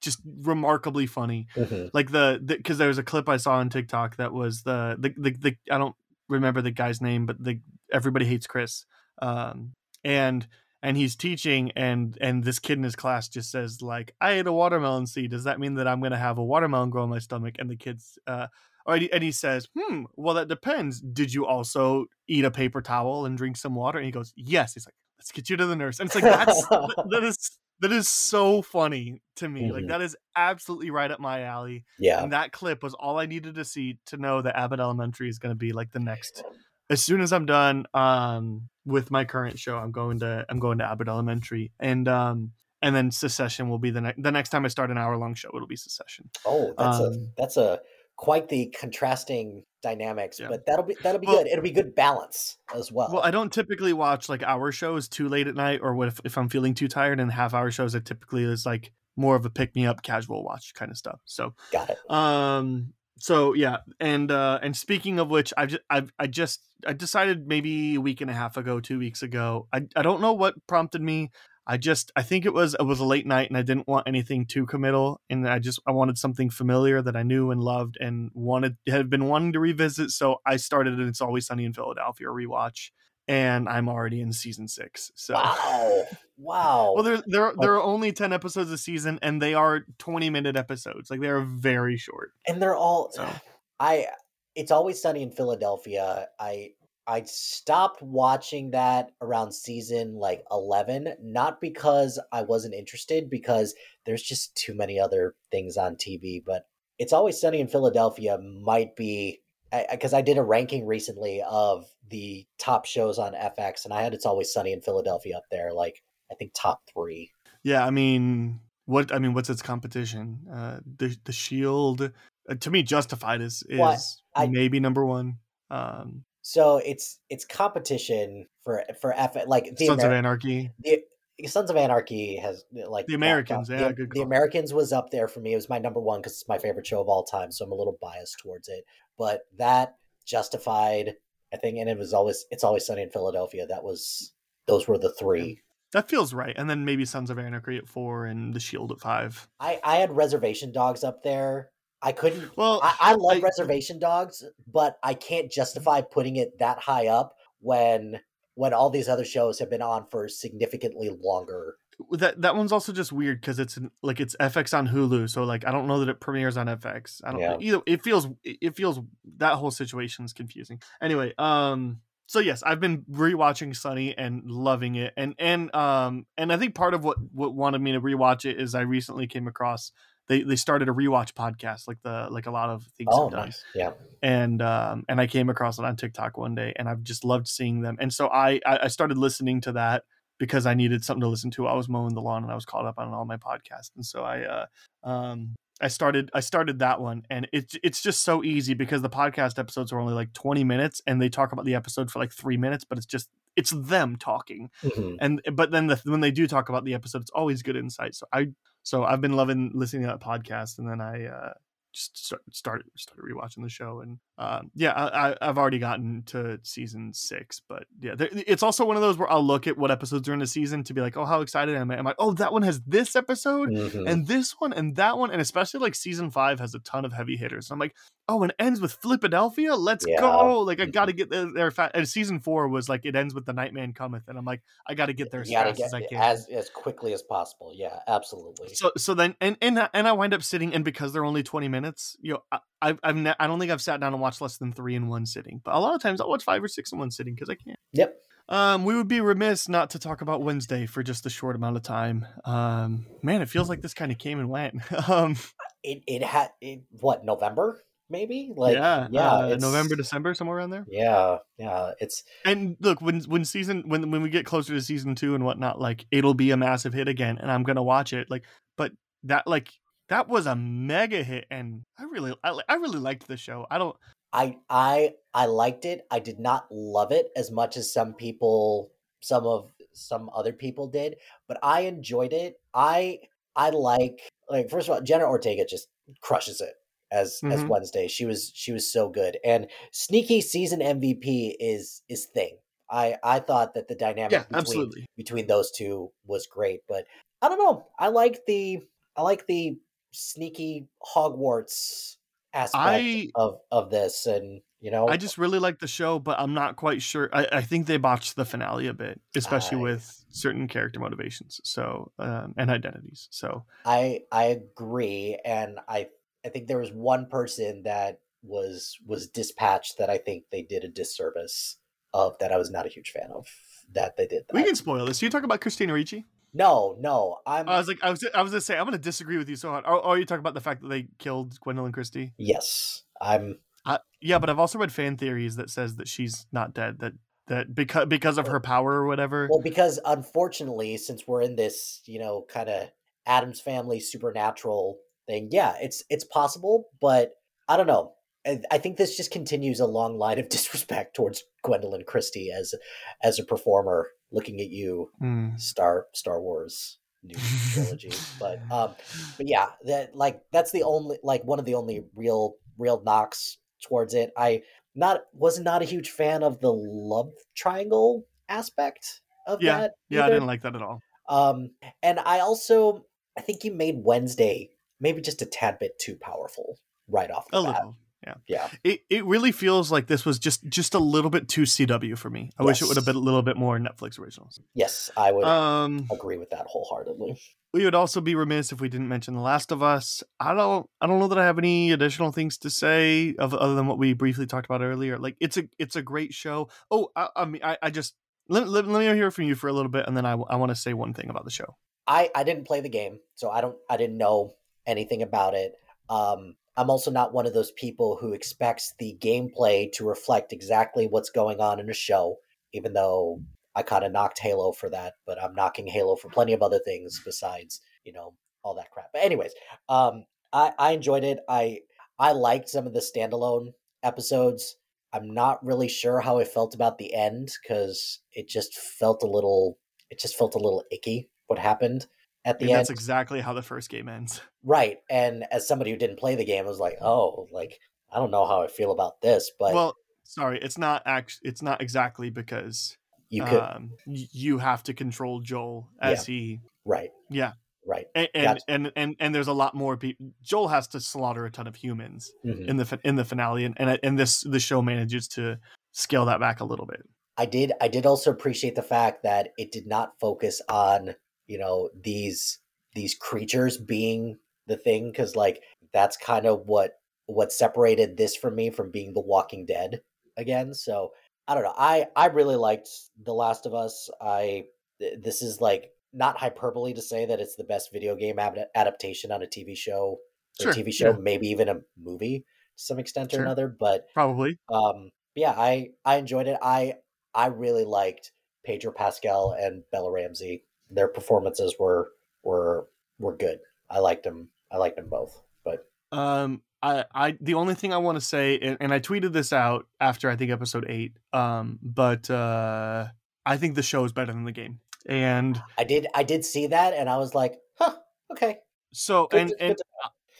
just 0.00 0.20
remarkably 0.42 1.06
funny 1.06 1.46
like 1.92 2.10
the 2.10 2.40
because 2.44 2.78
there 2.78 2.88
was 2.88 2.98
a 2.98 3.02
clip 3.04 3.28
I 3.28 3.36
saw 3.36 3.54
on 3.54 3.68
TikTok 3.68 4.16
that 4.16 4.32
was 4.32 4.62
the 4.62 4.96
the, 4.98 5.14
the 5.16 5.30
the 5.30 5.56
I 5.70 5.78
don't 5.78 5.94
remember 6.28 6.62
the 6.62 6.70
guy's 6.70 7.00
name, 7.00 7.26
but 7.26 7.42
the 7.42 7.60
everybody 7.92 8.26
hates 8.26 8.46
Chris, 8.46 8.84
um, 9.20 9.72
and 10.04 10.46
and 10.82 10.96
he's 10.96 11.16
teaching 11.16 11.72
and 11.72 12.16
and 12.20 12.44
this 12.44 12.58
kid 12.60 12.78
in 12.78 12.84
his 12.84 12.94
class 12.94 13.28
just 13.28 13.50
says 13.50 13.82
like 13.82 14.14
I 14.20 14.32
ate 14.32 14.46
a 14.46 14.52
watermelon 14.52 15.06
seed. 15.06 15.30
Does 15.32 15.44
that 15.44 15.58
mean 15.58 15.74
that 15.74 15.88
I'm 15.88 16.00
gonna 16.00 16.16
have 16.18 16.38
a 16.38 16.44
watermelon 16.44 16.90
grow 16.90 17.04
in 17.04 17.10
my 17.10 17.18
stomach? 17.18 17.56
And 17.58 17.68
the 17.68 17.76
kids. 17.76 18.18
Uh, 18.26 18.46
and 18.86 19.22
he 19.22 19.32
says, 19.32 19.68
"Hmm. 19.78 20.04
Well, 20.16 20.34
that 20.36 20.48
depends. 20.48 21.00
Did 21.00 21.34
you 21.34 21.44
also 21.46 22.06
eat 22.26 22.44
a 22.46 22.50
paper 22.50 22.80
towel 22.80 23.26
and 23.26 23.36
drink 23.36 23.56
some 23.58 23.74
water?" 23.74 23.98
And 23.98 24.06
he 24.06 24.12
goes, 24.12 24.32
"Yes." 24.34 24.72
He's 24.74 24.86
like, 24.86 24.94
"Let's 25.18 25.30
get 25.30 25.50
you 25.50 25.56
to 25.58 25.66
the 25.66 25.76
nurse." 25.76 26.00
And 26.00 26.06
it's 26.06 26.14
like 26.14 26.24
that's 26.24 26.66
that 26.68 27.20
is 27.22 27.58
that 27.80 27.92
is 27.92 28.08
so 28.08 28.62
funny 28.62 29.20
to 29.36 29.48
me. 29.48 29.70
Like 29.72 29.84
Mhm. 29.84 29.88
that 29.88 30.00
is 30.00 30.16
absolutely 30.36 30.90
right 30.90 31.10
up 31.10 31.20
my 31.20 31.42
alley. 31.42 31.84
yeah. 31.98 32.22
And 32.22 32.32
that 32.32 32.52
clip 32.52 32.82
was 32.82 32.94
all 32.94 33.18
I 33.18 33.26
needed 33.26 33.56
to 33.56 33.64
see 33.64 33.98
to 34.06 34.16
know 34.16 34.40
that 34.42 34.56
Abbott 34.56 34.80
Elementary 34.80 35.28
is 35.28 35.38
going 35.38 35.50
to 35.52 35.58
be 35.58 35.72
like 35.72 35.90
the 35.92 36.00
next 36.00 36.42
as 36.90 37.02
soon 37.02 37.20
as 37.20 37.32
I'm 37.32 37.46
done 37.46 37.86
um 37.94 38.68
with 38.84 39.10
my 39.10 39.24
current 39.24 39.58
show, 39.58 39.76
I'm 39.76 39.92
going 39.92 40.20
to 40.20 40.46
I'm 40.48 40.58
going 40.58 40.78
to 40.78 40.84
Abbott 40.90 41.08
Elementary, 41.08 41.72
and 41.78 42.08
um 42.08 42.52
and 42.80 42.94
then 42.94 43.10
Succession 43.10 43.68
will 43.68 43.78
be 43.78 43.90
the 43.90 44.00
next 44.00 44.22
the 44.22 44.32
next 44.32 44.50
time 44.50 44.64
I 44.64 44.68
start 44.68 44.90
an 44.90 44.98
hour 44.98 45.16
long 45.16 45.34
show. 45.34 45.50
It'll 45.54 45.66
be 45.66 45.76
Succession. 45.76 46.30
Oh, 46.46 46.74
that's 46.78 46.98
a 47.00 47.04
Um, 47.04 47.32
that's 47.36 47.56
a 47.56 47.80
quite 48.16 48.48
the 48.48 48.66
contrasting 48.78 49.62
dynamics, 49.82 50.40
Yeah. 50.40 50.48
but 50.48 50.66
that'll 50.66 50.84
be 50.84 50.96
that'll 51.02 51.20
be 51.20 51.26
Well- 51.26 51.38
good. 51.38 51.46
It'll 51.48 51.62
be 51.62 51.70
good 51.70 51.94
balance 51.94 52.56
as 52.74 52.90
well. 52.90 53.10
Well, 53.12 53.22
I 53.22 53.30
don't 53.30 53.52
typically 53.52 53.92
watch 53.92 54.28
like 54.28 54.42
hour 54.42 54.72
shows 54.72 55.08
too 55.08 55.28
late 55.28 55.46
at 55.46 55.54
night, 55.54 55.80
or 55.82 55.94
what 55.94 56.08
if, 56.08 56.20
if 56.24 56.36
I'm 56.38 56.48
feeling 56.48 56.74
too 56.74 56.88
tired. 56.88 57.20
And 57.20 57.30
half 57.32 57.54
hour 57.54 57.70
shows, 57.70 57.94
I 57.94 58.00
typically 58.00 58.42
is 58.44 58.64
like 58.66 58.92
more 59.16 59.34
of 59.36 59.44
a 59.44 59.50
pick 59.50 59.74
me 59.76 59.84
up, 59.86 60.02
casual 60.02 60.44
watch 60.44 60.72
kind 60.74 60.90
of 60.90 60.96
stuff. 60.96 61.20
So 61.26 61.54
Got 61.72 61.90
it. 61.90 61.98
Um. 62.10 62.92
So 63.18 63.54
yeah, 63.54 63.78
and 64.00 64.30
uh, 64.30 64.58
and 64.62 64.76
speaking 64.76 65.18
of 65.18 65.28
which, 65.28 65.52
I've 65.56 65.70
just, 65.70 65.82
I've 65.90 66.12
I 66.18 66.26
just 66.26 66.68
I 66.86 66.92
decided 66.92 67.46
maybe 67.46 67.96
a 67.96 68.00
week 68.00 68.20
and 68.20 68.30
a 68.30 68.34
half 68.34 68.56
ago, 68.56 68.80
two 68.80 68.98
weeks 68.98 69.22
ago. 69.22 69.68
I 69.72 69.82
I 69.96 70.02
don't 70.02 70.20
know 70.20 70.32
what 70.32 70.54
prompted 70.66 71.02
me. 71.02 71.30
I 71.66 71.76
just 71.76 72.10
I 72.16 72.22
think 72.22 72.46
it 72.46 72.54
was 72.54 72.74
it 72.74 72.84
was 72.84 72.98
a 72.98 73.04
late 73.04 73.26
night 73.26 73.48
and 73.48 73.58
I 73.58 73.62
didn't 73.62 73.86
want 73.86 74.08
anything 74.08 74.46
too 74.46 74.64
committal 74.64 75.20
and 75.28 75.46
I 75.46 75.58
just 75.58 75.80
I 75.86 75.92
wanted 75.92 76.16
something 76.16 76.48
familiar 76.48 77.02
that 77.02 77.14
I 77.14 77.22
knew 77.22 77.50
and 77.50 77.62
loved 77.62 77.98
and 78.00 78.30
wanted 78.32 78.78
had 78.88 79.10
been 79.10 79.26
wanting 79.26 79.52
to 79.52 79.60
revisit. 79.60 80.10
So 80.10 80.36
I 80.46 80.56
started 80.56 80.98
an 80.98 81.08
It's 81.08 81.20
Always 81.20 81.46
Sunny 81.46 81.66
in 81.66 81.74
Philadelphia 81.74 82.28
rewatch, 82.28 82.90
and 83.28 83.68
I'm 83.68 83.88
already 83.88 84.20
in 84.20 84.32
season 84.32 84.68
six. 84.68 85.12
So. 85.14 85.34
Wow. 85.34 86.04
Wow. 86.40 86.92
Well, 86.94 87.02
there 87.02 87.20
there 87.26 87.52
there 87.58 87.74
are 87.74 87.82
only 87.82 88.12
ten 88.12 88.32
episodes 88.32 88.70
a 88.70 88.78
season, 88.78 89.18
and 89.22 89.42
they 89.42 89.54
are 89.54 89.84
twenty 89.98 90.30
minute 90.30 90.54
episodes. 90.54 91.10
Like 91.10 91.20
they 91.20 91.26
are 91.26 91.40
very 91.40 91.96
short. 91.96 92.30
and 92.46 92.62
they're 92.62 92.76
all 92.76 93.10
So. 93.12 93.28
I 93.80 94.06
it's 94.54 94.70
always 94.70 95.02
sunny 95.02 95.22
in 95.22 95.32
Philadelphia. 95.32 96.28
I 96.38 96.70
I 97.08 97.24
stopped 97.24 98.02
watching 98.02 98.70
that 98.70 99.10
around 99.20 99.50
season 99.50 100.14
like 100.14 100.44
11 100.52 101.14
not 101.22 101.60
because 101.60 102.20
I 102.30 102.42
wasn't 102.42 102.74
interested 102.74 103.30
because 103.30 103.74
there's 104.06 104.22
just 104.22 104.54
too 104.54 104.74
many 104.74 105.00
other 105.00 105.34
things 105.50 105.76
on 105.78 105.96
TV 105.96 106.40
but 106.44 106.66
it's 106.98 107.12
always 107.14 107.40
sunny 107.40 107.60
in 107.60 107.68
Philadelphia 107.68 108.38
might 108.38 108.94
be 108.94 109.40
because 109.90 110.14
I, 110.14 110.22
did 110.22 110.38
a 110.38 110.42
ranking 110.42 110.86
recently 110.86 111.42
of 111.48 111.86
the 112.08 112.46
top 112.58 112.84
shows 112.86 113.18
on 113.18 113.32
FX 113.34 113.84
and 113.84 113.92
I 113.92 114.02
had 114.02 114.14
it's 114.14 114.26
always 114.26 114.52
sunny 114.52 114.72
in 114.72 114.80
Philadelphia 114.80 115.36
up 115.36 115.44
there 115.50 115.72
like 115.72 116.02
I 116.30 116.34
think 116.34 116.52
top 116.54 116.82
3 116.92 117.30
Yeah, 117.62 117.84
I 117.84 117.90
mean, 117.90 118.60
what 118.86 119.14
I 119.14 119.18
mean, 119.18 119.34
what's 119.34 119.50
its 119.50 119.62
competition? 119.62 120.40
Uh, 120.50 120.80
the 120.96 121.16
the 121.24 121.32
Shield, 121.32 122.10
uh, 122.48 122.54
to 122.54 122.70
me, 122.70 122.82
Justified 122.82 123.42
is 123.42 123.62
is 123.68 123.78
Well, 123.78 123.98
I- 124.34 124.46
maybe 124.46 124.80
number 124.80 125.04
one. 125.04 125.38
Um, 125.70 126.24
so 126.40 126.78
it's 126.78 127.18
it's 127.28 127.44
competition 127.44 128.46
for 128.64 128.82
for 129.02 129.12
F 129.12 129.36
like 129.46 129.76
the 129.76 129.86
Sons 129.86 130.02
of 130.02 130.12
Anarchy. 130.12 130.70
the 130.82 131.02
Sons 131.46 131.68
of 131.68 131.76
Anarchy 131.76 132.36
has 132.36 132.64
like 132.72 133.06
The 133.06 133.14
Americans, 133.14 133.68
yeah, 133.68 133.88
the, 133.88 133.92
good 133.92 134.12
the. 134.12 134.22
Americans 134.22 134.72
was 134.72 134.90
up 134.90 135.10
there 135.10 135.28
for 135.28 135.40
me. 135.40 135.52
It 135.52 135.56
was 135.56 135.68
my 135.68 135.78
number 135.78 136.00
one 136.00 136.20
because 136.20 136.32
it's 136.32 136.48
my 136.48 136.56
favorite 136.56 136.86
show 136.86 137.02
of 137.02 137.08
all 137.08 137.24
time, 137.24 137.52
so 137.52 137.66
I'm 137.66 137.72
a 137.72 137.74
little 137.74 137.98
biased 138.00 138.38
towards 138.42 138.68
it. 138.68 138.84
But 139.18 139.42
that 139.58 139.96
Justified, 140.28 141.14
I 141.54 141.56
think, 141.56 141.78
and 141.78 141.88
it 141.88 141.96
was 141.96 142.12
always 142.12 142.44
it's 142.50 142.62
always 142.62 142.84
sunny 142.84 143.00
in 143.00 143.08
Philadelphia. 143.08 143.66
That 143.66 143.82
was 143.82 144.32
those 144.66 144.86
were 144.86 144.98
the 144.98 145.10
three. 145.14 145.62
That 145.92 146.10
feels 146.10 146.34
right. 146.34 146.54
And 146.54 146.68
then 146.68 146.84
maybe 146.84 147.06
Sons 147.06 147.30
of 147.30 147.38
Anarchy 147.38 147.78
at 147.78 147.88
four 147.88 148.26
and 148.26 148.52
the 148.52 148.60
Shield 148.60 148.92
at 148.92 149.00
five. 149.00 149.48
I 149.58 149.80
I 149.82 149.96
had 149.96 150.14
Reservation 150.14 150.70
Dogs 150.70 151.02
up 151.02 151.22
there. 151.22 151.70
I 152.02 152.12
couldn't. 152.12 152.54
Well, 152.58 152.80
I, 152.82 152.94
I 153.00 153.14
love 153.14 153.38
I- 153.38 153.40
Reservation 153.40 153.98
Dogs, 153.98 154.44
but 154.70 154.98
I 155.02 155.14
can't 155.14 155.50
justify 155.50 156.02
putting 156.02 156.36
it 156.36 156.58
that 156.58 156.78
high 156.78 157.06
up 157.06 157.34
when 157.60 158.20
when 158.54 158.74
all 158.74 158.90
these 158.90 159.08
other 159.08 159.24
shows 159.24 159.58
have 159.60 159.70
been 159.70 159.80
on 159.80 160.04
for 160.10 160.28
significantly 160.28 161.08
longer. 161.22 161.76
That 162.12 162.40
that 162.42 162.54
one's 162.56 162.72
also 162.72 162.92
just 162.92 163.12
weird 163.12 163.40
because 163.40 163.58
it's 163.58 163.76
an- 163.76 163.90
like 164.02 164.20
it's 164.20 164.36
FX 164.40 164.76
on 164.76 164.88
Hulu, 164.88 165.28
so 165.28 165.44
like 165.44 165.66
I 165.66 165.72
don't 165.72 165.86
know 165.86 165.98
that 166.00 166.08
it 166.08 166.20
premieres 166.20 166.56
on 166.56 166.66
FX. 166.66 167.20
I 167.24 167.32
don't 167.32 167.40
Yeah. 167.40 167.56
either. 167.60 167.80
It 167.86 168.02
feels 168.02 168.28
it 168.44 168.76
feels 168.76 169.00
that 169.38 169.54
whole 169.54 169.70
situation 169.70 170.24
is 170.24 170.32
confusing. 170.32 170.80
Anyway, 171.02 171.32
um, 171.38 172.00
so 172.26 172.38
yes, 172.40 172.62
I've 172.62 172.78
been 172.80 173.02
rewatching 173.10 173.74
Sunny 173.74 174.16
and 174.16 174.42
loving 174.50 174.94
it, 174.96 175.12
and 175.16 175.34
and 175.38 175.74
um 175.74 176.26
and 176.36 176.52
I 176.52 176.56
think 176.56 176.74
part 176.74 176.94
of 176.94 177.02
what 177.04 177.16
what 177.32 177.54
wanted 177.54 177.80
me 177.80 177.92
to 177.92 178.00
rewatch 178.00 178.44
it 178.44 178.60
is 178.60 178.74
I 178.74 178.82
recently 178.82 179.26
came 179.26 179.48
across 179.48 179.90
they 180.28 180.42
they 180.42 180.56
started 180.56 180.88
a 180.90 180.92
rewatch 180.92 181.32
podcast 181.32 181.88
like 181.88 181.96
the 182.02 182.28
like 182.30 182.44
a 182.46 182.50
lot 182.50 182.68
of 182.68 182.84
things 182.98 183.08
Oh, 183.12 183.30
done 183.30 183.46
nice. 183.46 183.64
Yeah. 183.74 183.92
and 184.22 184.60
um 184.60 185.04
and 185.08 185.20
I 185.20 185.26
came 185.26 185.48
across 185.48 185.78
it 185.78 185.86
on 185.86 185.96
TikTok 185.96 186.36
one 186.36 186.54
day 186.54 186.74
and 186.76 186.86
I've 186.88 187.02
just 187.02 187.24
loved 187.24 187.48
seeing 187.48 187.80
them. 187.80 187.96
And 187.98 188.12
so 188.12 188.28
I 188.28 188.60
I 188.66 188.78
I 188.82 188.88
started 188.88 189.16
listening 189.16 189.62
to 189.62 189.72
that 189.72 190.04
because 190.38 190.66
I 190.66 190.74
needed 190.74 191.04
something 191.04 191.20
to 191.22 191.28
listen 191.28 191.50
to. 191.52 191.66
I 191.66 191.74
was 191.74 191.88
mowing 191.88 192.14
the 192.14 192.20
lawn 192.22 192.42
and 192.42 192.50
I 192.52 192.54
was 192.54 192.64
caught 192.64 192.86
up 192.86 192.98
on 192.98 193.12
all 193.12 193.24
my 193.24 193.36
podcasts. 193.36 193.90
And 193.96 194.04
so 194.06 194.22
I 194.22 194.42
uh 194.42 194.66
um 195.08 195.54
I 195.80 195.88
started 195.88 196.30
I 196.34 196.40
started 196.40 196.80
that 196.80 197.00
one 197.00 197.24
and 197.30 197.48
it's 197.52 197.76
it's 197.82 198.02
just 198.02 198.22
so 198.22 198.42
easy 198.42 198.74
because 198.74 199.00
the 199.02 199.10
podcast 199.10 199.58
episodes 199.58 199.92
are 199.92 200.00
only 200.00 200.14
like 200.14 200.32
20 200.32 200.64
minutes 200.64 201.00
and 201.06 201.20
they 201.22 201.28
talk 201.28 201.52
about 201.52 201.64
the 201.64 201.74
episode 201.76 202.10
for 202.10 202.18
like 202.18 202.32
3 202.32 202.56
minutes 202.56 202.84
but 202.84 202.98
it's 202.98 203.06
just 203.06 203.28
it's 203.56 203.70
them 203.70 204.16
talking 204.16 204.70
Mhm. 204.82 205.16
and 205.20 205.40
but 205.52 205.70
then 205.70 205.86
the, 205.88 206.00
when 206.04 206.20
they 206.20 206.30
do 206.32 206.46
talk 206.48 206.68
about 206.68 206.84
the 206.84 206.94
episode 206.94 207.22
it's 207.22 207.30
always 207.30 207.62
good 207.62 207.76
insight 207.76 208.14
so 208.16 208.26
i 208.32 208.48
so 208.82 209.04
i've 209.04 209.20
been 209.20 209.34
loving 209.36 209.70
listening 209.74 210.02
to 210.02 210.08
that 210.08 210.20
podcast 210.20 210.78
and 210.78 210.88
then 210.90 211.00
i 211.00 211.26
uh 211.26 211.52
just 211.92 212.16
start, 212.26 212.42
started 212.52 212.86
started 212.96 213.22
rewatching 213.24 213.62
the 213.62 213.68
show 213.68 214.00
and 214.00 214.18
um 214.36 214.70
yeah 214.74 214.92
I, 214.92 215.30
I 215.30 215.36
i've 215.40 215.56
already 215.58 215.78
gotten 215.78 216.22
to 216.26 216.60
season 216.62 217.12
six 217.14 217.60
but 217.66 217.84
yeah 218.00 218.14
there, 218.14 218.28
it's 218.32 218.62
also 218.62 218.84
one 218.84 218.96
of 218.96 219.02
those 219.02 219.16
where 219.16 219.30
i'll 219.32 219.42
look 219.42 219.66
at 219.66 219.78
what 219.78 219.90
episodes 219.90 220.28
are 220.28 220.32
in 220.34 220.38
the 220.38 220.46
season 220.46 220.84
to 220.84 220.94
be 220.94 221.00
like 221.00 221.16
oh 221.16 221.24
how 221.24 221.40
excited 221.40 221.74
am 221.74 221.90
i 221.90 221.96
i'm 221.98 222.04
like 222.04 222.16
oh 222.18 222.32
that 222.34 222.52
one 222.52 222.62
has 222.62 222.80
this 222.86 223.16
episode 223.16 223.70
Mhm. 223.70 224.06
and 224.08 224.26
this 224.26 224.52
one 224.58 224.72
and 224.74 224.96
that 224.96 225.16
one 225.18 225.30
and 225.30 225.40
especially 225.40 225.80
like 225.80 225.94
season 225.94 226.30
five 226.30 226.60
has 226.60 226.74
a 226.74 226.78
ton 226.80 227.04
of 227.04 227.12
heavy 227.12 227.36
hitters 227.36 227.70
and 227.70 227.76
i'm 227.76 227.80
like 227.80 227.94
oh 228.30 228.42
and 228.42 228.50
it 228.52 228.56
ends 228.62 228.78
with 228.78 228.92
Philadelphia. 228.92 229.74
let's 229.74 230.04
Yeah. 230.06 230.20
go 230.20 230.60
like 230.60 230.80
i 230.80 230.84
gotta 230.84 231.14
get 231.14 231.30
there, 231.30 231.50
there 231.50 231.70
fa- 231.70 231.90
and 231.94 232.06
season 232.06 232.40
four 232.40 232.68
was 232.68 232.86
like 232.86 233.06
it 233.06 233.16
ends 233.16 233.34
with 233.34 233.46
the 233.46 233.54
nightman 233.54 233.94
cometh 233.94 234.28
and 234.28 234.36
i'm 234.36 234.44
like 234.44 234.60
i 234.86 234.92
gotta 234.94 235.14
get 235.14 235.30
there 235.30 235.40
as 235.40 235.50
fast 235.50 235.76
get 235.78 235.86
as 235.86 235.94
i 235.94 236.00
can 236.02 236.20
as 236.20 236.46
as 236.48 236.68
quickly 236.68 237.14
as 237.14 237.22
possible. 237.22 237.72
Yeah, 237.74 237.98
absolutely. 238.06 238.74
so 238.74 238.90
so 238.98 239.14
then 239.14 239.34
and 239.40 239.56
and 239.62 239.78
I- 239.78 239.88
and 239.94 240.06
I 240.06 240.12
wind 240.12 240.34
up 240.34 240.42
sitting 240.42 240.74
and 240.74 240.84
because 240.84 241.12
they're 241.14 241.24
only 241.24 241.42
20 241.42 241.68
minutes 241.68 241.77
you 242.20 242.34
know 242.34 242.42
I, 242.50 242.58
I've 242.80 242.98
I've 243.02 243.16
ne- 243.16 243.34
I 243.38 243.46
don't 243.46 243.58
think 243.58 243.72
I've 243.72 243.82
sat 243.82 244.00
down 244.00 244.12
and 244.12 244.22
watched 244.22 244.40
less 244.40 244.58
than 244.58 244.72
3 244.72 244.94
in 244.94 245.08
one 245.08 245.26
sitting 245.26 245.60
but 245.64 245.74
a 245.74 245.78
lot 245.78 245.94
of 245.94 246.02
times 246.02 246.20
I'll 246.20 246.28
watch 246.28 246.44
5 246.44 246.62
or 246.62 246.68
6 246.68 246.92
in 246.92 246.98
one 246.98 247.10
sitting 247.10 247.36
cuz 247.36 247.48
I 247.48 247.54
can't. 247.54 247.78
Yep. 247.92 248.14
um 248.48 248.84
we 248.84 248.94
would 248.96 249.08
be 249.08 249.20
remiss 249.20 249.68
not 249.68 249.90
to 249.90 249.98
talk 249.98 250.20
about 250.20 250.42
Wednesday 250.42 250.86
for 250.86 251.02
just 251.02 251.26
a 251.26 251.30
short 251.30 251.56
amount 251.56 251.76
of 251.76 251.82
time 251.82 252.26
um 252.44 253.06
man 253.22 253.42
it 253.42 253.48
feels 253.48 253.68
like 253.68 253.82
this 253.82 253.94
kind 253.94 254.12
of 254.12 254.18
came 254.18 254.38
and 254.38 254.48
went 254.48 254.80
um 255.08 255.36
It 255.82 256.02
it 256.06 256.22
had 256.22 256.50
it, 256.60 256.82
what 256.90 257.24
November 257.24 257.84
maybe 258.10 258.50
like 258.56 258.74
yeah 258.74 259.06
yeah 259.10 259.32
uh, 259.34 259.56
November 259.60 259.94
December 259.94 260.32
somewhere 260.34 260.56
around 260.56 260.70
there 260.70 260.86
Yeah, 260.88 261.38
yeah. 261.58 261.92
It's 262.00 262.22
and 262.44 262.76
look 262.80 263.02
when 263.02 263.20
when 263.22 263.44
season 263.44 263.84
when 263.86 264.10
when 264.10 264.22
we 264.22 264.30
get 264.30 264.46
closer 264.46 264.72
to 264.72 264.80
season 264.80 265.14
2 265.14 265.34
and 265.34 265.44
whatnot 265.44 265.78
like 265.78 266.06
it'll 266.10 266.32
be 266.34 266.50
a 266.50 266.56
massive 266.56 266.94
hit 266.94 267.06
again 267.06 267.36
and 267.38 267.50
I'm 267.50 267.64
going 267.64 267.76
to 267.76 267.82
watch 267.82 268.12
it 268.14 268.30
like 268.30 268.44
but 268.78 268.92
that 269.24 269.46
like 269.46 269.68
that 270.08 270.28
was 270.28 270.46
a 270.46 270.56
mega 270.56 271.22
hit 271.22 271.46
and 271.50 271.84
I 271.98 272.04
really 272.04 272.34
I, 272.44 272.58
I 272.68 272.74
really 272.76 272.98
liked 272.98 273.26
the 273.26 273.36
show 273.36 273.66
I 273.70 273.78
don't 273.78 273.96
I 274.32 274.58
I 274.68 275.14
I 275.34 275.46
liked 275.46 275.84
it. 275.84 276.06
I 276.10 276.18
did 276.18 276.38
not 276.38 276.66
love 276.70 277.12
it 277.12 277.30
as 277.36 277.50
much 277.50 277.76
as 277.76 277.92
some 277.92 278.14
people 278.14 278.92
some 279.20 279.46
of 279.46 279.72
some 279.92 280.30
other 280.34 280.52
people 280.52 280.86
did, 280.88 281.16
but 281.48 281.58
I 281.62 281.82
enjoyed 281.82 282.32
it. 282.32 282.60
I 282.74 283.20
I 283.56 283.70
like 283.70 284.20
like 284.48 284.70
first 284.70 284.88
of 284.88 284.94
all, 284.94 285.00
Jenna 285.02 285.24
Ortega 285.24 285.64
just 285.64 285.88
crushes 286.20 286.60
it 286.60 286.74
as 287.10 287.44
as 287.50 287.64
Mhm. 287.64 287.68
Wednesday. 287.68 288.06
She 288.08 288.26
was 288.26 288.52
she 288.54 288.72
was 288.72 288.90
so 288.90 289.08
good. 289.08 289.38
And 289.44 289.68
sneaky 289.92 290.40
season 290.42 290.82
MVP 290.82 291.56
is 291.58 292.02
is 292.08 292.26
thing. 292.26 292.58
I 292.90 293.16
I 293.24 293.40
thought 293.40 293.74
that 293.74 293.88
the 293.88 293.94
dynamic 293.94 294.42
Yeah, 294.42 294.46
between 294.48 294.92
absolutely. 294.92 295.06
between 295.16 295.46
those 295.46 295.70
two 295.70 296.12
was 296.26 296.46
great, 296.46 296.82
but 296.86 297.06
I 297.42 297.48
don't 297.48 297.58
know. 297.58 297.88
I 297.98 298.08
like 298.08 298.44
the 298.46 298.86
I 299.16 299.22
like 299.22 299.46
the 299.46 299.80
sneaky 300.12 300.88
Hogwarts 301.14 302.16
aspect 302.52 302.74
I- 302.76 303.30
of 303.34 303.60
of 303.70 303.90
this, 303.90 304.26
and 304.26 304.60
you 304.80 304.90
know, 304.90 305.08
I 305.08 305.16
just 305.16 305.38
really 305.38 305.58
like 305.58 305.80
the 305.80 305.88
show, 305.88 306.18
but 306.18 306.38
I'm 306.38 306.54
not 306.54 306.76
quite 306.76 307.02
sure. 307.02 307.28
I, 307.32 307.48
I 307.52 307.62
think 307.62 307.86
they 307.86 307.96
botched 307.96 308.36
the 308.36 308.44
finale 308.44 308.86
a 308.86 308.94
bit, 308.94 309.20
especially 309.36 309.78
I- 309.78 309.82
with 309.82 310.24
certain 310.30 310.68
character 310.68 311.00
motivations, 311.00 311.60
so 311.64 312.12
um, 312.18 312.54
and 312.56 312.70
identities. 312.70 313.28
So 313.30 313.64
I 313.84 314.20
I 314.30 314.44
agree, 314.44 315.38
and 315.44 315.78
I 315.88 316.08
I 316.44 316.48
think 316.50 316.68
there 316.68 316.78
was 316.78 316.92
one 316.92 317.26
person 317.28 317.82
that 317.84 318.20
was 318.42 318.96
was 319.04 319.26
dispatched 319.28 319.98
that 319.98 320.08
I 320.10 320.18
think 320.18 320.44
they 320.52 320.62
did 320.62 320.84
a 320.84 320.88
disservice 320.88 321.76
of 322.14 322.38
that 322.38 322.52
I 322.52 322.56
was 322.56 322.70
not 322.70 322.86
a 322.86 322.88
huge 322.88 323.10
fan 323.10 323.30
of 323.34 323.46
that 323.92 324.16
they 324.16 324.26
did 324.26 324.44
that. 324.48 324.54
we 324.54 324.62
can 324.62 324.76
spoil 324.76 325.06
this. 325.06 325.20
You 325.20 325.28
talk 325.30 325.42
about 325.44 325.60
Christina 325.60 325.92
Ricci. 325.92 326.24
No, 326.54 326.96
no, 327.00 327.38
I'm 327.46 327.68
I 327.68 327.78
was 327.78 327.88
like, 327.88 327.98
I 328.02 328.10
was, 328.10 328.24
I 328.34 328.42
was 328.42 328.52
gonna 328.52 328.60
say, 328.60 328.78
I'm 328.78 328.84
gonna 328.84 328.98
disagree 328.98 329.36
with 329.36 329.48
you 329.48 329.56
so 329.56 329.70
hard. 329.70 329.84
Oh, 329.86 329.92
oh, 329.92 329.96
or, 329.96 330.04
or 330.04 330.18
you 330.18 330.24
talking 330.24 330.40
about 330.40 330.54
the 330.54 330.60
fact 330.60 330.82
that 330.82 330.88
they 330.88 331.08
killed 331.18 331.58
Gwendoline 331.60 331.92
Christie. 331.92 332.32
yes, 332.38 333.02
I'm 333.20 333.58
I, 333.84 333.98
yeah, 334.20 334.38
but 334.38 334.50
I've 334.50 334.58
also 334.58 334.78
read 334.78 334.92
fan 334.92 335.16
theories 335.16 335.56
that 335.56 335.70
says 335.70 335.96
that 335.96 336.08
she's 336.08 336.46
not 336.52 336.74
dead. 336.74 336.98
That 336.98 337.14
that 337.48 337.74
because 337.74 338.06
because 338.06 338.38
of 338.38 338.46
her 338.46 338.60
power 338.60 338.92
or 338.92 339.06
whatever. 339.06 339.48
Well, 339.50 339.62
because 339.62 339.98
unfortunately, 340.04 340.96
since 340.98 341.26
we're 341.26 341.42
in 341.42 341.56
this, 341.56 342.02
you 342.06 342.18
know, 342.18 342.44
kind 342.48 342.68
of 342.68 342.90
Addams 343.26 343.60
family 343.60 344.00
supernatural 344.00 344.98
thing, 345.26 345.48
yeah, 345.50 345.74
it's 345.80 346.04
it's 346.10 346.24
possible, 346.24 346.86
but 347.00 347.32
I 347.68 347.76
don't 347.76 347.86
know. 347.86 348.12
I, 348.46 348.60
I 348.70 348.78
think 348.78 348.96
this 348.96 349.16
just 349.16 349.30
continues 349.30 349.80
a 349.80 349.86
long 349.86 350.18
line 350.18 350.38
of 350.38 350.48
disrespect 350.50 351.16
towards 351.16 351.44
Gwendoline 351.64 352.06
Christie 352.06 352.50
as 352.52 352.74
as 353.22 353.38
a 353.38 353.44
performer. 353.44 354.08
Looking 354.30 354.60
at 354.60 354.68
you, 354.68 355.10
Mm. 355.22 355.58
Star 355.60 356.06
Star 356.14 356.40
Wars 356.40 356.98
new 357.22 357.36
trilogy, 357.72 358.12
but 358.38 358.60
um, 358.70 358.94
but 359.36 359.48
yeah, 359.48 359.68
that 359.84 360.14
like 360.14 360.42
that's 360.52 360.70
the 360.72 360.82
only 360.82 361.18
like 361.22 361.44
one 361.44 361.58
of 361.58 361.64
the 361.64 361.74
only 361.74 362.04
real 362.14 362.54
real 362.78 363.02
knocks 363.04 363.58
towards 363.82 364.14
it. 364.14 364.30
I 364.36 364.62
not 364.94 365.22
was 365.32 365.58
not 365.60 365.82
a 365.82 365.86
huge 365.86 366.10
fan 366.10 366.42
of 366.42 366.60
the 366.60 366.72
love 366.72 367.30
triangle 367.56 368.24
aspect 368.48 369.20
of 369.46 369.62
Yeah, 369.62 369.78
that. 369.78 369.92
Yeah, 370.08 370.26
I 370.26 370.28
didn't 370.28 370.46
like 370.46 370.62
that 370.62 370.74
at 370.76 370.82
all. 370.82 371.00
Um, 371.28 371.70
and 372.02 372.18
I 372.20 372.40
also 372.40 373.04
I 373.36 373.40
think 373.40 373.64
you 373.64 373.72
made 373.72 373.96
Wednesday 373.98 374.70
maybe 375.00 375.20
just 375.20 375.42
a 375.42 375.46
tad 375.46 375.78
bit 375.78 375.98
too 375.98 376.16
powerful 376.20 376.78
right 377.08 377.30
off 377.30 377.46
the 377.50 377.58
A 377.58 377.62
bat. 377.62 377.74
little. 377.76 377.96
Yeah. 378.26 378.34
Yeah. 378.48 378.68
It 378.82 379.00
it 379.08 379.24
really 379.26 379.52
feels 379.52 379.92
like 379.92 380.06
this 380.08 380.24
was 380.26 380.38
just 380.38 380.64
just 380.68 380.94
a 380.94 380.98
little 380.98 381.30
bit 381.30 381.48
too 381.48 381.62
CW 381.62 382.18
for 382.18 382.30
me. 382.30 382.50
I 382.58 382.64
wish 382.64 382.82
it 382.82 382.88
would 382.88 382.96
have 382.96 383.06
been 383.06 383.16
a 383.16 383.20
little 383.20 383.42
bit 383.42 383.56
more 383.56 383.78
Netflix 383.78 384.18
originals. 384.18 384.60
Yes, 384.74 385.10
I 385.16 385.30
would 385.32 385.44
Um, 385.44 386.06
agree 386.12 386.36
with 386.36 386.50
that 386.50 386.66
wholeheartedly. 386.66 387.40
we 387.72 387.84
would 387.84 387.94
also 387.94 388.20
be 388.20 388.34
remiss 388.34 388.72
if 388.72 388.80
we 388.80 388.88
didn't 388.88 389.08
mention 389.08 389.34
The 389.34 389.40
Last 389.40 389.70
of 389.70 389.82
Us. 389.82 390.22
I 390.40 390.52
don't 390.54 390.88
I 391.00 391.06
don't 391.06 391.20
know 391.20 391.28
that 391.28 391.38
I 391.38 391.44
have 391.44 391.58
any 391.58 391.92
additional 391.92 392.32
things 392.32 392.58
to 392.58 392.70
say 392.70 393.34
of 393.38 393.54
other 393.54 393.74
than 393.76 393.86
what 393.86 393.98
we 393.98 394.14
briefly 394.14 394.46
talked 394.46 394.66
about 394.66 394.82
earlier. 394.82 395.16
Like 395.18 395.36
it's 395.38 395.56
a 395.56 395.68
it's 395.78 395.94
a 395.96 396.02
great 396.02 396.34
show. 396.34 396.68
Oh, 396.90 397.10
I, 397.14 397.28
I 397.36 397.44
mean 397.44 397.62
I, 397.62 397.78
I 397.82 397.90
just 397.90 398.14
let, 398.48 398.66
let, 398.66 398.86
let 398.88 398.98
me 399.00 399.14
hear 399.14 399.30
from 399.30 399.44
you 399.44 399.54
for 399.54 399.68
a 399.68 399.72
little 399.72 399.90
bit 399.90 400.06
and 400.08 400.16
then 400.16 400.26
I, 400.26 400.32
I 400.32 400.56
want 400.56 400.70
to 400.70 400.74
say 400.76 400.92
one 400.92 401.14
thing 401.14 401.30
about 401.30 401.44
the 401.44 401.50
show. 401.52 401.76
I 402.06 402.30
I 402.34 402.42
didn't 402.42 402.66
play 402.66 402.80
the 402.80 402.88
game, 402.88 403.20
so 403.36 403.48
I 403.50 403.60
don't 403.60 403.76
I 403.88 403.96
didn't 403.96 404.16
know 404.18 404.54
anything 404.86 405.22
about 405.22 405.54
it. 405.54 405.74
Um, 406.10 406.56
I'm 406.78 406.90
also 406.90 407.10
not 407.10 407.34
one 407.34 407.44
of 407.44 407.54
those 407.54 407.72
people 407.72 408.16
who 408.20 408.32
expects 408.32 408.94
the 409.00 409.18
gameplay 409.20 409.90
to 409.94 410.06
reflect 410.06 410.52
exactly 410.52 411.08
what's 411.08 411.28
going 411.28 411.60
on 411.60 411.80
in 411.80 411.90
a 411.90 411.94
show, 411.94 412.36
even 412.72 412.92
though 412.92 413.42
I 413.74 413.82
kind 413.82 414.04
of 414.04 414.12
knocked 414.12 414.38
Halo 414.38 414.70
for 414.70 414.88
that, 414.90 415.14
but 415.26 415.42
I'm 415.42 415.56
knocking 415.56 415.88
Halo 415.88 416.14
for 416.14 416.28
plenty 416.28 416.52
of 416.52 416.62
other 416.62 416.78
things 416.78 417.20
besides, 417.24 417.80
you 418.04 418.12
know, 418.12 418.34
all 418.62 418.76
that 418.76 418.92
crap. 418.92 419.06
But 419.12 419.24
anyways, 419.24 419.52
um, 419.88 420.24
I 420.52 420.72
I 420.78 420.92
enjoyed 420.92 421.24
it. 421.24 421.40
I 421.48 421.80
I 422.16 422.30
liked 422.30 422.68
some 422.68 422.86
of 422.86 422.94
the 422.94 423.00
standalone 423.00 423.72
episodes. 424.04 424.76
I'm 425.12 425.34
not 425.34 425.64
really 425.64 425.88
sure 425.88 426.20
how 426.20 426.38
I 426.38 426.44
felt 426.44 426.76
about 426.76 426.98
the 426.98 427.12
end 427.12 427.50
because 427.60 428.20
it 428.32 428.48
just 428.48 428.78
felt 428.78 429.24
a 429.24 429.26
little 429.26 429.78
it 430.10 430.20
just 430.20 430.36
felt 430.36 430.54
a 430.54 430.58
little 430.58 430.84
icky 430.92 431.28
what 431.48 431.58
happened 431.58 432.06
at 432.48 432.58
the 432.58 432.64
And 432.64 432.70
end. 432.70 432.78
that's 432.80 432.90
exactly 432.90 433.40
how 433.40 433.52
the 433.52 433.62
first 433.62 433.90
game 433.90 434.08
ends. 434.08 434.40
right. 434.64 434.98
And 435.10 435.44
as 435.50 435.68
somebody 435.68 435.90
who 435.90 435.96
didn't 435.96 436.18
play 436.18 436.34
the 436.34 436.44
game, 436.44 436.64
I 436.64 436.68
was 436.68 436.78
like, 436.78 436.98
oh, 437.00 437.46
like 437.52 437.78
I 438.12 438.16
don't 438.18 438.30
know 438.30 438.46
how 438.46 438.62
I 438.62 438.68
feel 438.68 438.90
about 438.90 439.20
this, 439.20 439.50
but 439.58 439.74
well, 439.74 439.94
sorry, 440.24 440.58
it's 440.62 440.78
not 440.78 441.02
act 441.06 441.38
it's 441.42 441.62
not 441.62 441.80
exactly 441.82 442.30
because 442.30 442.96
you 443.28 443.44
could 443.44 443.60
um, 443.60 443.90
you 444.06 444.58
have 444.58 444.82
to 444.84 444.94
control 444.94 445.40
Joel 445.40 445.88
as 446.00 446.24
he 446.24 446.60
right, 446.86 447.10
yeah. 447.28 447.52
right. 447.86 448.06
And 448.14 448.28
and, 448.34 448.44
Gotcha. 448.46 448.62
and 448.68 448.92
and 448.96 449.16
and 449.20 449.34
there's 449.34 449.48
a 449.48 449.52
lot 449.52 449.74
more 449.74 449.98
people. 449.98 450.30
Joel 450.42 450.68
has 450.68 450.88
to 450.88 451.00
slaughter 451.00 451.44
a 451.44 451.50
ton 451.50 451.66
of 451.66 451.76
humans 451.76 452.32
Mhm. 452.46 452.66
in 452.66 452.76
the 452.78 453.00
in 453.04 453.16
the 453.16 453.24
finale, 453.26 453.64
and 453.66 453.74
and, 453.78 453.98
and 454.02 454.18
this 454.18 454.40
the 454.40 454.58
show 454.60 454.80
manages 454.80 455.28
to 455.28 455.58
scale 455.92 456.24
that 456.24 456.40
back 456.40 456.60
a 456.60 456.64
little 456.64 456.86
bit. 456.86 457.02
I 457.36 457.44
did 457.44 457.72
I 457.82 457.88
did 457.88 458.06
also 458.06 458.30
appreciate 458.30 458.74
the 458.74 458.82
fact 458.82 459.22
that 459.24 459.50
it 459.58 459.70
did 459.70 459.86
not 459.86 460.12
focus 460.18 460.62
on, 460.68 461.14
you 461.48 461.58
know, 461.58 461.90
these 461.94 462.60
these 462.94 463.14
creatures 463.14 463.78
being 463.78 464.38
the 464.66 464.76
thing 464.76 465.12
cuz 465.12 465.36
like 465.36 465.62
that's 465.92 466.16
kind 466.16 466.46
of 466.46 466.66
what 466.66 467.00
what 467.26 467.52
separated 467.52 468.16
this 468.16 468.36
from 468.36 468.54
me 468.54 468.70
from 468.70 468.90
being 468.90 469.12
The 469.14 469.20
Walking 469.20 469.66
Dead 469.66 470.02
again. 470.36 470.74
So, 470.74 471.12
I 471.46 471.54
don't 471.54 471.64
know. 471.64 471.74
I 471.76 472.08
I 472.16 472.26
really 472.26 472.56
liked 472.56 472.88
The 473.22 473.34
Last 473.34 473.66
of 473.66 473.74
Us. 473.74 474.10
I 474.20 474.66
th- 475.00 475.20
this 475.22 475.42
is 475.42 475.60
like 475.60 475.92
not 476.12 476.38
hyperbole 476.38 476.94
to 476.94 477.02
say 477.02 477.26
that 477.26 477.40
it's 477.40 477.56
the 477.56 477.64
best 477.64 477.92
video 477.92 478.14
game 478.16 478.38
ad- 478.38 478.68
adaptation 478.74 479.30
on 479.32 479.42
a 479.42 479.46
TV 479.46 479.74
show, 479.74 480.18
or 480.58 480.64
Sure, 480.64 480.70
a 480.70 480.70
TV 480.70 480.92
show, 480.92 481.12
yeah. 481.12 481.18
maybe 481.18 481.48
even 481.48 481.68
a 481.68 481.80
movie 481.98 482.40
to 482.40 482.44
some 482.76 482.98
extent 482.98 483.34
or 483.34 483.38
Sure. 483.38 483.40
another, 483.40 483.68
but 483.68 484.06
Probably. 484.14 484.58
um 484.72 485.10
yeah 485.34 485.52
i 485.56 485.90
i 486.04 486.16
enjoyed 486.16 486.46
it 486.46 486.58
i 486.62 486.94
i 487.34 487.46
really 487.46 487.84
liked 487.84 488.32
pedro 488.64 488.92
pascal 488.92 489.52
and 489.52 489.82
bella 489.92 490.10
ramsey 490.10 490.64
their 490.90 491.08
performances 491.08 491.74
were 491.78 492.10
were 492.42 492.88
were 493.18 493.36
good 493.36 493.58
i 493.90 493.98
liked 493.98 494.24
them 494.24 494.48
i 494.72 494.76
liked 494.76 494.96
them 494.96 495.08
both 495.08 495.42
but 495.64 495.86
Um, 496.12 496.62
I, 496.82 497.04
I, 497.12 497.36
the 497.40 497.54
only 497.54 497.74
thing 497.74 497.92
I 497.92 497.96
want 497.98 498.16
to 498.16 498.24
say, 498.24 498.56
and, 498.58 498.76
and 498.80 498.94
I 498.94 499.00
tweeted 499.00 499.32
this 499.32 499.52
out 499.52 499.86
after 500.00 500.30
I 500.30 500.36
think 500.36 500.52
episode 500.52 500.86
eight. 500.88 501.12
Um, 501.32 501.80
but 501.82 502.30
uh, 502.30 503.08
I 503.44 503.56
think 503.56 503.74
the 503.74 503.82
show 503.82 504.04
is 504.04 504.12
better 504.12 504.32
than 504.32 504.44
the 504.44 504.52
game, 504.52 504.78
and 505.06 505.60
i 505.76 505.82
did 505.84 506.06
i 506.14 506.22
did 506.22 506.44
see 506.44 506.66
that 506.68 506.92
and 506.94 507.08
i 507.08 507.16
was 507.16 507.34
like 507.34 507.58
huh 507.78 507.94
okay 508.30 508.58
so 508.92 509.26
Good 509.26 509.40
and 509.40 509.50
to- 509.50 509.64
and 509.64 509.76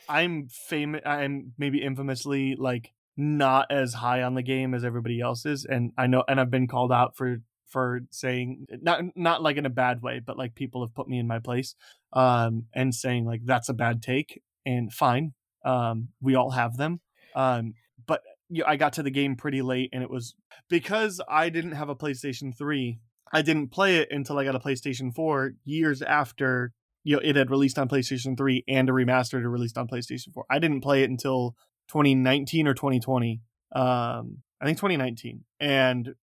I'm 0.09 0.49
famous. 0.49 1.03
I'm 1.05 1.53
maybe 1.59 1.83
infamously 1.83 2.57
like 2.57 2.93
not 3.17 3.71
as 3.71 3.93
high 3.93 4.23
on 4.23 4.35
the 4.35 4.43
game 4.43 4.73
as 4.75 4.83
everybody 4.85 5.21
else 5.21 5.45
is, 5.45 5.67
and 5.67 5.93
I 5.99 6.07
know, 6.07 6.25
and 6.27 6.41
I've 6.41 6.51
been 6.51 6.67
called 6.67 6.93
out 6.93 7.15
for 7.17 7.43
for 7.69 8.01
saying 8.11 8.67
not 8.83 9.03
not 9.17 9.43
like 9.43 9.57
in 9.57 9.67
a 9.67 9.71
bad 9.71 10.03
way, 10.03 10.21
but 10.25 10.39
like 10.39 10.55
people 10.55 10.83
have 10.83 10.95
put 10.95 11.09
me 11.09 11.19
in 11.19 11.27
my 11.27 11.39
place, 11.39 11.75
um, 12.13 12.65
and 12.75 12.95
saying 12.95 13.25
like 13.25 13.43
that's 13.45 13.69
a 13.69 13.75
bad 13.75 14.03
take, 14.03 14.43
and 14.65 14.93
fine, 14.93 15.35
um, 15.65 16.09
we 16.21 16.35
all 16.35 16.51
have 16.51 16.77
them, 16.77 17.01
um, 17.35 17.75
but 18.07 18.23
yeah, 18.51 18.65
I 18.67 18.77
got 18.77 18.95
to 18.95 19.03
the 19.03 19.11
game 19.11 19.37
pretty 19.37 19.63
late, 19.63 19.91
and 19.93 20.03
it 20.03 20.11
was 20.11 20.35
because 20.69 21.21
I 21.29 21.49
didn't 21.51 21.73
have 21.73 21.89
a 21.89 21.97
PlayStation 21.97 22.57
Three. 22.57 23.01
I 23.33 23.43
didn't 23.43 23.69
play 23.69 23.99
it 23.99 24.09
until 24.11 24.39
I 24.39 24.45
got 24.45 24.57
a 24.57 24.61
PlayStation 24.61 25.15
Four 25.15 25.53
years 25.65 26.01
after 26.03 26.73
you 27.05 27.17
know 27.17 27.23
it 27.25 27.37
had 27.37 27.51
released 27.51 27.79
on 27.79 27.89
PlayStation 27.89 28.37
3 28.37 28.65
and 28.69 28.89
a 28.89 28.93
remastered 28.93 29.43
had 29.43 29.47
released 29.47 29.79
on 29.79 29.89
PlayStation 29.89 30.33
4. 30.35 30.45
I 30.51 30.59
didn't 30.59 30.83
play 30.83 31.03
it 31.03 31.11
until 31.11 31.55
2019 31.89 32.69
or 32.69 32.75
2020. 32.75 33.41
Um 33.75 34.43
I 34.61 34.65
think 34.65 34.79
2019. 34.79 35.45
And 35.61 36.15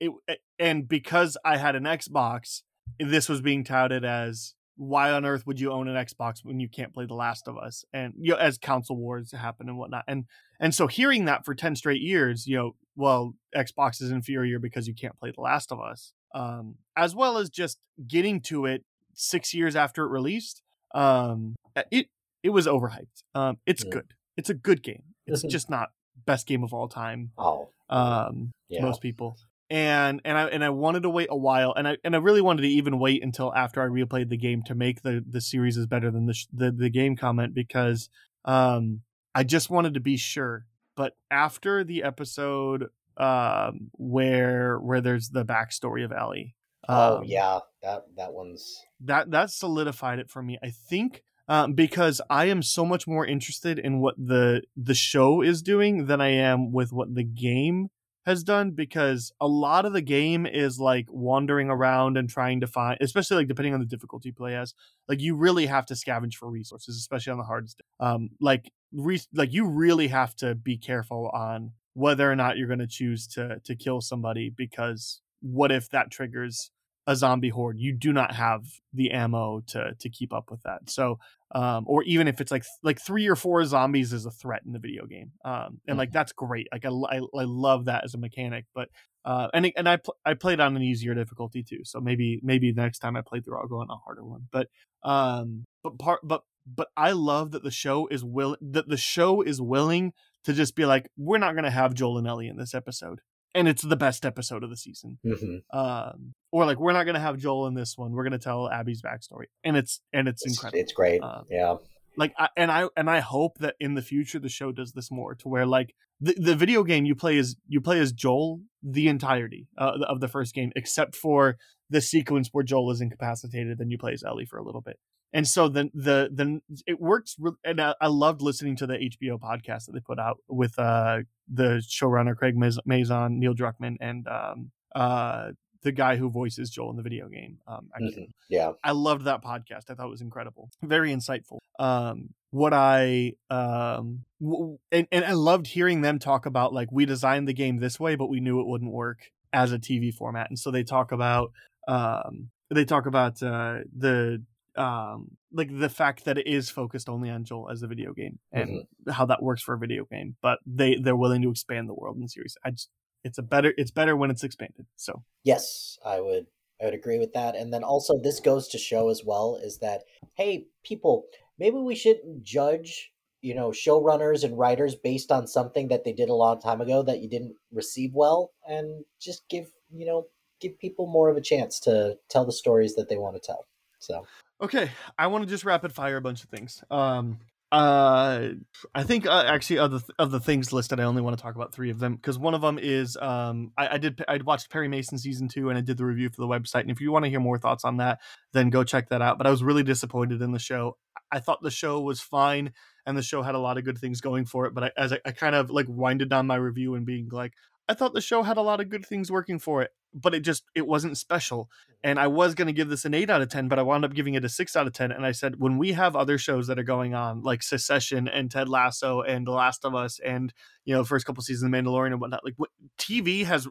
it 0.00 0.12
and 0.58 0.88
because 0.88 1.36
I 1.44 1.56
had 1.56 1.74
an 1.76 1.84
Xbox, 1.84 2.62
this 2.98 3.28
was 3.28 3.40
being 3.40 3.64
touted 3.64 4.04
as 4.04 4.54
why 4.76 5.10
on 5.10 5.24
earth 5.24 5.44
would 5.46 5.58
you 5.58 5.72
own 5.72 5.88
an 5.88 5.96
Xbox 5.96 6.38
when 6.44 6.60
you 6.60 6.68
can't 6.68 6.94
play 6.94 7.04
The 7.04 7.14
Last 7.14 7.48
of 7.48 7.58
Us? 7.58 7.84
And 7.92 8.14
you 8.16 8.32
know, 8.32 8.38
as 8.38 8.58
console 8.58 8.96
wars 8.96 9.32
happen 9.32 9.68
and 9.68 9.76
whatnot. 9.76 10.04
And 10.06 10.24
and 10.60 10.74
so 10.74 10.86
hearing 10.86 11.24
that 11.24 11.44
for 11.44 11.54
10 11.54 11.74
straight 11.76 12.00
years, 12.00 12.46
you 12.46 12.56
know, 12.56 12.72
well, 12.96 13.34
Xbox 13.56 14.00
is 14.02 14.10
inferior 14.10 14.58
because 14.58 14.86
you 14.86 14.94
can't 14.94 15.18
play 15.18 15.32
The 15.34 15.40
Last 15.40 15.72
of 15.72 15.80
Us. 15.80 16.12
Um, 16.34 16.76
as 16.96 17.14
well 17.14 17.38
as 17.38 17.48
just 17.50 17.78
getting 18.06 18.40
to 18.42 18.66
it 18.66 18.84
six 19.14 19.52
years 19.54 19.74
after 19.74 20.04
it 20.04 20.08
released. 20.10 20.62
Um, 20.94 21.56
it 21.90 22.08
it 22.42 22.50
was 22.50 22.66
overhyped. 22.66 23.22
Um, 23.34 23.58
it's 23.66 23.84
Yeah. 23.84 23.90
good. 23.90 24.14
It's 24.36 24.50
a 24.50 24.54
good 24.54 24.82
game. 24.84 25.02
It's 25.26 25.42
just 25.42 25.68
not 25.68 25.88
best 26.24 26.46
game 26.46 26.62
of 26.62 26.72
all 26.72 26.88
time. 26.88 27.32
oh 27.36 27.68
Um, 27.88 28.52
Yeah. 28.68 28.82
most 28.82 29.00
people. 29.00 29.38
And 29.70 30.22
and 30.24 30.38
I 30.38 30.44
and 30.46 30.64
I 30.64 30.70
wanted 30.70 31.02
to 31.02 31.10
wait 31.10 31.28
a 31.30 31.36
while, 31.36 31.74
and 31.76 31.86
I 31.86 31.98
and 32.02 32.16
I 32.16 32.18
really 32.18 32.40
wanted 32.40 32.62
to 32.62 32.68
even 32.68 32.98
wait 32.98 33.22
until 33.22 33.54
after 33.54 33.82
I 33.82 33.86
replayed 33.86 34.30
the 34.30 34.38
game 34.38 34.62
to 34.64 34.74
make 34.74 35.02
the 35.02 35.22
the 35.28 35.42
series 35.42 35.76
is 35.76 35.86
better 35.86 36.10
than 36.10 36.26
the 36.26 36.34
sh- 36.34 36.46
the, 36.52 36.70
the 36.70 36.88
game 36.88 37.16
comment 37.16 37.54
because 37.54 38.08
um 38.46 39.02
I 39.34 39.44
just 39.44 39.68
wanted 39.68 39.94
to 39.94 40.00
be 40.00 40.16
sure. 40.16 40.66
But 40.96 41.16
after 41.30 41.84
the 41.84 42.02
episode 42.02 42.86
um 43.18 43.90
where 43.92 44.78
where 44.78 45.02
there's 45.02 45.28
the 45.28 45.44
backstory 45.44 46.02
of 46.02 46.12
Ellie, 46.12 46.54
oh 46.88 47.18
um, 47.18 47.24
yeah 47.24 47.58
that 47.82 48.04
that 48.16 48.32
one's 48.32 48.84
that 49.00 49.30
that 49.30 49.50
solidified 49.50 50.18
it 50.18 50.30
for 50.30 50.42
me 50.42 50.58
i 50.62 50.70
think 50.70 51.22
um, 51.48 51.72
because 51.72 52.20
i 52.28 52.46
am 52.46 52.62
so 52.62 52.84
much 52.84 53.06
more 53.06 53.24
interested 53.24 53.78
in 53.78 54.00
what 54.00 54.14
the 54.18 54.62
the 54.76 54.94
show 54.94 55.42
is 55.42 55.62
doing 55.62 56.06
than 56.06 56.20
i 56.20 56.28
am 56.28 56.72
with 56.72 56.92
what 56.92 57.14
the 57.14 57.24
game 57.24 57.88
has 58.28 58.44
done 58.44 58.72
because 58.72 59.32
a 59.40 59.48
lot 59.48 59.86
of 59.86 59.94
the 59.94 60.02
game 60.02 60.44
is 60.44 60.78
like 60.78 61.06
wandering 61.10 61.70
around 61.70 62.18
and 62.18 62.28
trying 62.28 62.60
to 62.60 62.66
find 62.66 62.98
especially 63.00 63.38
like 63.38 63.48
depending 63.48 63.72
on 63.72 63.80
the 63.80 63.86
difficulty 63.86 64.30
play 64.30 64.54
as 64.54 64.74
like 65.08 65.18
you 65.18 65.34
really 65.34 65.64
have 65.64 65.86
to 65.86 65.94
scavenge 65.94 66.34
for 66.34 66.50
resources 66.50 66.98
especially 66.98 67.30
on 67.30 67.38
the 67.38 67.44
hardest 67.44 67.80
um 68.00 68.28
like 68.38 68.70
re- 68.92 69.18
like 69.32 69.50
you 69.50 69.66
really 69.66 70.08
have 70.08 70.36
to 70.36 70.54
be 70.54 70.76
careful 70.76 71.30
on 71.32 71.72
whether 71.94 72.30
or 72.30 72.36
not 72.36 72.58
you're 72.58 72.66
going 72.66 72.78
to 72.78 72.86
choose 72.86 73.26
to 73.26 73.58
to 73.64 73.74
kill 73.74 74.02
somebody 74.02 74.50
because 74.50 75.22
what 75.40 75.72
if 75.72 75.88
that 75.88 76.10
triggers 76.10 76.70
a 77.08 77.16
zombie 77.16 77.48
horde, 77.48 77.80
you 77.80 77.92
do 77.92 78.12
not 78.12 78.34
have 78.34 78.66
the 78.92 79.10
ammo 79.10 79.60
to 79.68 79.94
to 79.98 80.10
keep 80.10 80.32
up 80.32 80.50
with 80.50 80.62
that. 80.62 80.90
So, 80.90 81.18
um, 81.54 81.84
or 81.88 82.02
even 82.02 82.28
if 82.28 82.38
it's 82.38 82.52
like 82.52 82.64
like 82.82 83.00
three 83.00 83.26
or 83.26 83.34
four 83.34 83.64
zombies 83.64 84.12
is 84.12 84.26
a 84.26 84.30
threat 84.30 84.60
in 84.66 84.72
the 84.72 84.78
video 84.78 85.06
game, 85.06 85.32
um, 85.42 85.80
and 85.88 85.96
like 85.96 86.12
that's 86.12 86.32
great. 86.32 86.68
Like 86.70 86.84
I, 86.84 86.90
I, 86.90 87.16
I 87.16 87.44
love 87.44 87.86
that 87.86 88.04
as 88.04 88.12
a 88.12 88.18
mechanic, 88.18 88.66
but 88.74 88.90
uh, 89.24 89.48
and 89.54 89.72
and 89.74 89.88
I 89.88 89.96
pl- 89.96 90.18
I 90.26 90.34
played 90.34 90.60
on 90.60 90.76
an 90.76 90.82
easier 90.82 91.14
difficulty 91.14 91.62
too. 91.62 91.80
So 91.84 91.98
maybe 91.98 92.40
maybe 92.42 92.72
the 92.72 92.82
next 92.82 92.98
time 92.98 93.16
I 93.16 93.22
play 93.22 93.40
through, 93.40 93.58
I'll 93.58 93.68
go 93.68 93.80
on 93.80 93.88
a 93.88 93.96
harder 93.96 94.22
one. 94.22 94.46
But 94.52 94.68
um, 95.02 95.64
but 95.82 95.98
part 95.98 96.20
but 96.22 96.42
but 96.66 96.88
I 96.94 97.12
love 97.12 97.52
that 97.52 97.62
the 97.62 97.70
show 97.70 98.06
is 98.08 98.22
will 98.22 98.58
that 98.60 98.86
the 98.86 98.98
show 98.98 99.40
is 99.40 99.62
willing 99.62 100.12
to 100.44 100.52
just 100.52 100.76
be 100.76 100.84
like, 100.84 101.08
we're 101.16 101.38
not 101.38 101.54
gonna 101.54 101.70
have 101.70 101.94
Joel 101.94 102.18
and 102.18 102.26
Ellie 102.26 102.48
in 102.48 102.58
this 102.58 102.74
episode, 102.74 103.20
and 103.54 103.66
it's 103.68 103.82
the 103.82 103.96
best 103.96 104.24
episode 104.24 104.62
of 104.62 104.70
the 104.70 104.76
season. 104.76 105.18
Mm-hmm. 105.24 105.78
Um, 105.78 106.34
or 106.52 106.64
like 106.66 106.78
we're 106.78 106.92
not 106.92 107.04
gonna 107.04 107.20
have 107.20 107.38
Joel 107.38 107.66
in 107.66 107.74
this 107.74 107.96
one. 107.96 108.12
We're 108.12 108.24
gonna 108.24 108.38
tell 108.38 108.68
Abby's 108.70 109.02
backstory, 109.02 109.46
and 109.64 109.76
it's 109.76 110.00
and 110.12 110.28
it's, 110.28 110.44
It's, 110.44 110.56
incredible. 110.56 110.80
it's 110.80 110.92
great. 110.92 111.22
Um, 111.22 111.44
yeah. 111.50 111.76
like 112.16 112.32
I, 112.38 112.48
and 112.56 112.70
i 112.72 112.88
and 112.96 113.08
i 113.08 113.20
hope 113.20 113.58
that 113.58 113.76
in 113.78 113.94
the 113.94 114.02
future 114.02 114.38
the 114.38 114.48
show 114.48 114.72
does 114.72 114.92
this 114.92 115.10
more 115.10 115.34
to 115.36 115.48
where 115.48 115.66
like 115.66 115.94
the, 116.20 116.34
the 116.34 116.56
video 116.56 116.82
game 116.82 117.04
you 117.04 117.14
play 117.14 117.36
is 117.36 117.56
you 117.68 117.80
play 117.80 118.00
as 118.00 118.12
joel 118.12 118.60
the 118.82 119.06
entirety 119.08 119.68
uh, 119.78 119.98
of 120.08 120.18
the 120.20 120.26
first 120.26 120.52
game 120.54 120.72
except 120.74 121.14
for 121.14 121.56
the 121.90 122.00
sequence 122.00 122.48
where 122.50 122.64
joel 122.64 122.90
is 122.90 123.00
incapacitated 123.00 123.78
then 123.78 123.88
you 123.90 123.98
play 123.98 124.12
as 124.12 124.24
ellie 124.24 124.46
for 124.46 124.58
a 124.58 124.64
little 124.64 124.80
bit 124.80 124.98
and 125.32 125.46
so 125.46 125.68
then 125.68 125.90
the 125.94 126.28
then 126.32 126.62
it 126.86 127.00
works 127.00 127.36
re- 127.38 127.52
and 127.64 127.80
I, 127.80 127.94
I 128.00 128.06
loved 128.08 128.40
listening 128.42 128.76
to 128.76 128.86
the 128.86 128.94
hbo 128.94 129.38
podcast 129.38 129.86
that 129.86 129.92
they 129.92 130.00
put 130.00 130.18
out 130.18 130.38
with 130.48 130.78
uh 130.78 131.18
the 131.52 131.82
showrunner 131.88 132.36
craig 132.36 132.56
Maz- 132.56 132.78
mazin 132.86 133.38
neil 133.38 133.54
druckmann 133.54 133.96
and 134.00 134.26
um 134.28 134.70
uh 134.94 135.50
the 135.82 135.92
guy 135.92 136.16
who 136.16 136.28
voices 136.30 136.70
joel 136.70 136.90
in 136.90 136.96
the 136.96 137.02
video 137.02 137.28
game 137.28 137.58
um 137.66 137.88
Mhm. 138.00 138.28
Yeah. 138.48 138.72
I 138.82 138.92
loved 138.92 139.24
that 139.26 139.42
podcast. 139.42 139.90
I 139.90 139.94
thought 139.94 140.06
it 140.06 140.10
was 140.10 140.22
incredible, 140.22 140.70
very 140.82 141.12
insightful. 141.12 141.58
Um, 141.78 142.30
what 142.50 142.72
I 142.72 143.34
um, 143.50 144.24
w- 144.40 144.78
and 144.90 145.06
and 145.12 145.24
I 145.24 145.32
loved 145.32 145.66
hearing 145.66 146.00
them 146.00 146.18
talk 146.18 146.46
about 146.46 146.72
like 146.72 146.88
we 146.90 147.04
designed 147.04 147.46
the 147.46 147.52
game 147.52 147.76
this 147.78 148.00
way, 148.00 148.16
but 148.16 148.28
we 148.28 148.40
knew 148.40 148.60
it 148.60 148.66
wouldn't 148.66 148.90
work 148.90 149.18
as 149.52 149.70
a 149.72 149.78
TV 149.78 150.12
format, 150.14 150.48
and 150.48 150.58
so 150.58 150.70
they 150.70 150.82
talk 150.82 151.12
about 151.12 151.52
um, 151.86 152.48
they 152.70 152.84
talk 152.86 153.04
about 153.06 153.42
uh, 153.42 153.80
the 153.96 154.42
um, 154.78 155.36
like 155.52 155.68
the 155.76 155.88
fact 155.88 156.24
that 156.24 156.38
it 156.38 156.46
is 156.46 156.70
focused 156.70 157.08
only 157.08 157.30
on 157.30 157.44
Joel 157.44 157.70
as 157.70 157.82
a 157.82 157.86
video 157.86 158.12
game 158.12 158.38
and 158.52 158.84
how 159.10 159.26
that 159.26 159.42
works 159.42 159.62
for 159.62 159.74
a 159.74 159.78
video 159.78 160.04
game, 160.10 160.36
but 160.40 160.58
they 160.64 160.96
they're 160.96 161.16
willing 161.16 161.42
to 161.42 161.50
expand 161.50 161.88
the 161.88 161.94
world 161.94 162.16
in 162.16 162.22
the 162.22 162.28
series. 162.28 162.56
I 162.64 162.70
just 162.70 162.88
it's 163.24 163.38
a 163.38 163.42
better 163.42 163.74
it's 163.76 163.90
better 163.90 164.16
when 164.16 164.30
it's 164.30 164.44
expanded. 164.44 164.86
So 164.96 165.24
Yes, 165.44 165.98
I 166.04 166.20
would 166.20 166.46
I 166.80 166.84
would 166.84 166.94
agree 166.94 167.18
with 167.18 167.32
that. 167.32 167.56
And 167.56 167.72
then 167.72 167.82
also 167.82 168.18
this 168.18 168.40
goes 168.40 168.68
to 168.68 168.78
show 168.78 169.08
as 169.08 169.22
well 169.24 169.58
is 169.62 169.78
that 169.78 170.02
hey, 170.34 170.66
people, 170.84 171.24
maybe 171.58 171.76
we 171.76 171.96
shouldn't 171.96 172.44
judge, 172.44 173.10
you 173.40 173.54
know, 173.54 173.70
showrunners 173.70 174.44
and 174.44 174.56
writers 174.56 174.94
based 174.94 175.32
on 175.32 175.46
something 175.46 175.88
that 175.88 176.04
they 176.04 176.12
did 176.12 176.28
a 176.28 176.34
long 176.34 176.60
time 176.60 176.80
ago 176.80 177.02
that 177.02 177.20
you 177.20 177.28
didn't 177.28 177.56
receive 177.72 178.12
well 178.14 178.52
and 178.68 179.04
just 179.20 179.48
give, 179.48 179.66
you 179.92 180.06
know, 180.06 180.26
give 180.60 180.78
people 180.78 181.06
more 181.06 181.28
of 181.28 181.36
a 181.36 181.40
chance 181.40 181.80
to 181.80 182.16
tell 182.28 182.44
the 182.44 182.52
stories 182.52 182.94
that 182.94 183.08
they 183.08 183.16
want 183.16 183.34
to 183.34 183.40
tell. 183.40 183.66
So, 183.98 184.26
Okay, 184.60 184.90
I 185.16 185.28
want 185.28 185.44
to 185.44 185.50
just 185.50 185.64
rapid 185.64 185.92
fire 185.92 186.16
a 186.16 186.20
bunch 186.20 186.42
of 186.42 186.50
things. 186.50 186.82
Um, 186.90 187.38
uh, 187.70 188.48
I 188.94 189.02
think 189.02 189.26
uh, 189.26 189.44
actually 189.46 189.78
of 189.78 189.90
the 189.90 190.02
of 190.18 190.30
the 190.30 190.40
things 190.40 190.72
listed, 190.72 190.98
I 190.98 191.04
only 191.04 191.22
want 191.22 191.36
to 191.36 191.42
talk 191.42 191.54
about 191.54 191.72
three 191.72 191.90
of 191.90 191.98
them 191.98 192.16
because 192.16 192.38
one 192.38 192.54
of 192.54 192.62
them 192.62 192.78
is 192.80 193.16
um, 193.18 193.72
I, 193.76 193.88
I 193.94 193.98
did 193.98 194.24
I 194.26 194.38
watched 194.38 194.70
Perry 194.70 194.88
Mason 194.88 195.18
season 195.18 195.48
two 195.48 195.68
and 195.68 195.78
I 195.78 195.82
did 195.82 195.98
the 195.98 196.06
review 196.06 196.28
for 196.30 196.40
the 196.40 196.48
website. 196.48 196.80
And 196.80 196.90
if 196.90 197.00
you 197.00 197.12
want 197.12 197.24
to 197.26 197.30
hear 197.30 197.40
more 197.40 197.58
thoughts 197.58 197.84
on 197.84 197.98
that, 197.98 198.20
then 198.52 198.70
go 198.70 198.84
check 198.84 199.10
that 199.10 199.22
out. 199.22 199.38
But 199.38 199.46
I 199.46 199.50
was 199.50 199.62
really 199.62 199.82
disappointed 199.82 200.40
in 200.40 200.52
the 200.52 200.58
show. 200.58 200.96
I 201.30 201.40
thought 201.40 201.62
the 201.62 201.70
show 201.70 202.00
was 202.00 202.20
fine 202.20 202.72
and 203.06 203.16
the 203.16 203.22
show 203.22 203.42
had 203.42 203.54
a 203.54 203.58
lot 203.58 203.78
of 203.78 203.84
good 203.84 203.98
things 203.98 204.20
going 204.22 204.46
for 204.46 204.64
it. 204.66 204.74
But 204.74 204.84
I, 204.84 204.90
as 204.96 205.12
I, 205.12 205.20
I 205.26 205.32
kind 205.32 205.54
of 205.54 205.70
like 205.70 205.86
winded 205.88 206.30
down 206.30 206.46
my 206.46 206.56
review 206.56 206.94
and 206.94 207.04
being 207.04 207.28
like, 207.30 207.52
I 207.88 207.94
thought 207.94 208.14
the 208.14 208.20
show 208.20 208.42
had 208.42 208.56
a 208.56 208.62
lot 208.62 208.80
of 208.80 208.88
good 208.88 209.06
things 209.06 209.30
working 209.30 209.58
for 209.58 209.82
it, 209.82 209.90
but 210.12 210.34
it 210.34 210.40
just 210.40 210.64
it 210.74 210.86
wasn't 210.86 211.16
special 211.16 211.70
and 212.04 212.18
I 212.18 212.28
was 212.28 212.54
going 212.54 212.66
to 212.66 212.72
give 212.72 212.88
this 212.88 213.04
an 213.04 213.14
8 213.14 213.28
out 213.28 213.42
of 213.42 213.48
10, 213.48 213.66
but 213.66 213.78
I 213.78 213.82
wound 213.82 214.04
up 214.04 214.14
giving 214.14 214.34
it 214.34 214.44
a 214.44 214.48
6 214.48 214.76
out 214.76 214.86
of 214.86 214.92
10. 214.92 215.10
And 215.10 215.26
I 215.26 215.32
said, 215.32 215.58
when 215.58 215.78
we 215.78 215.92
have 215.92 216.14
other 216.14 216.38
shows 216.38 216.68
that 216.68 216.78
are 216.78 216.84
going 216.84 217.14
on, 217.14 217.42
like 217.42 217.62
Succession 217.62 218.28
and 218.28 218.50
Ted 218.50 218.68
Lasso 218.68 219.22
and 219.22 219.46
The 219.46 219.50
Last 219.50 219.84
of 219.84 219.94
Us 219.94 220.20
and, 220.20 220.52
you 220.84 220.94
know, 220.94 221.02
first 221.02 221.26
couple 221.26 221.42
seasons 221.42 221.64
of 221.64 221.72
Mandalorian 221.72 222.12
and 222.12 222.20
whatnot, 222.20 222.44
like 222.44 222.54
what, 222.56 222.70
TV 222.98 223.44
has, 223.44 223.66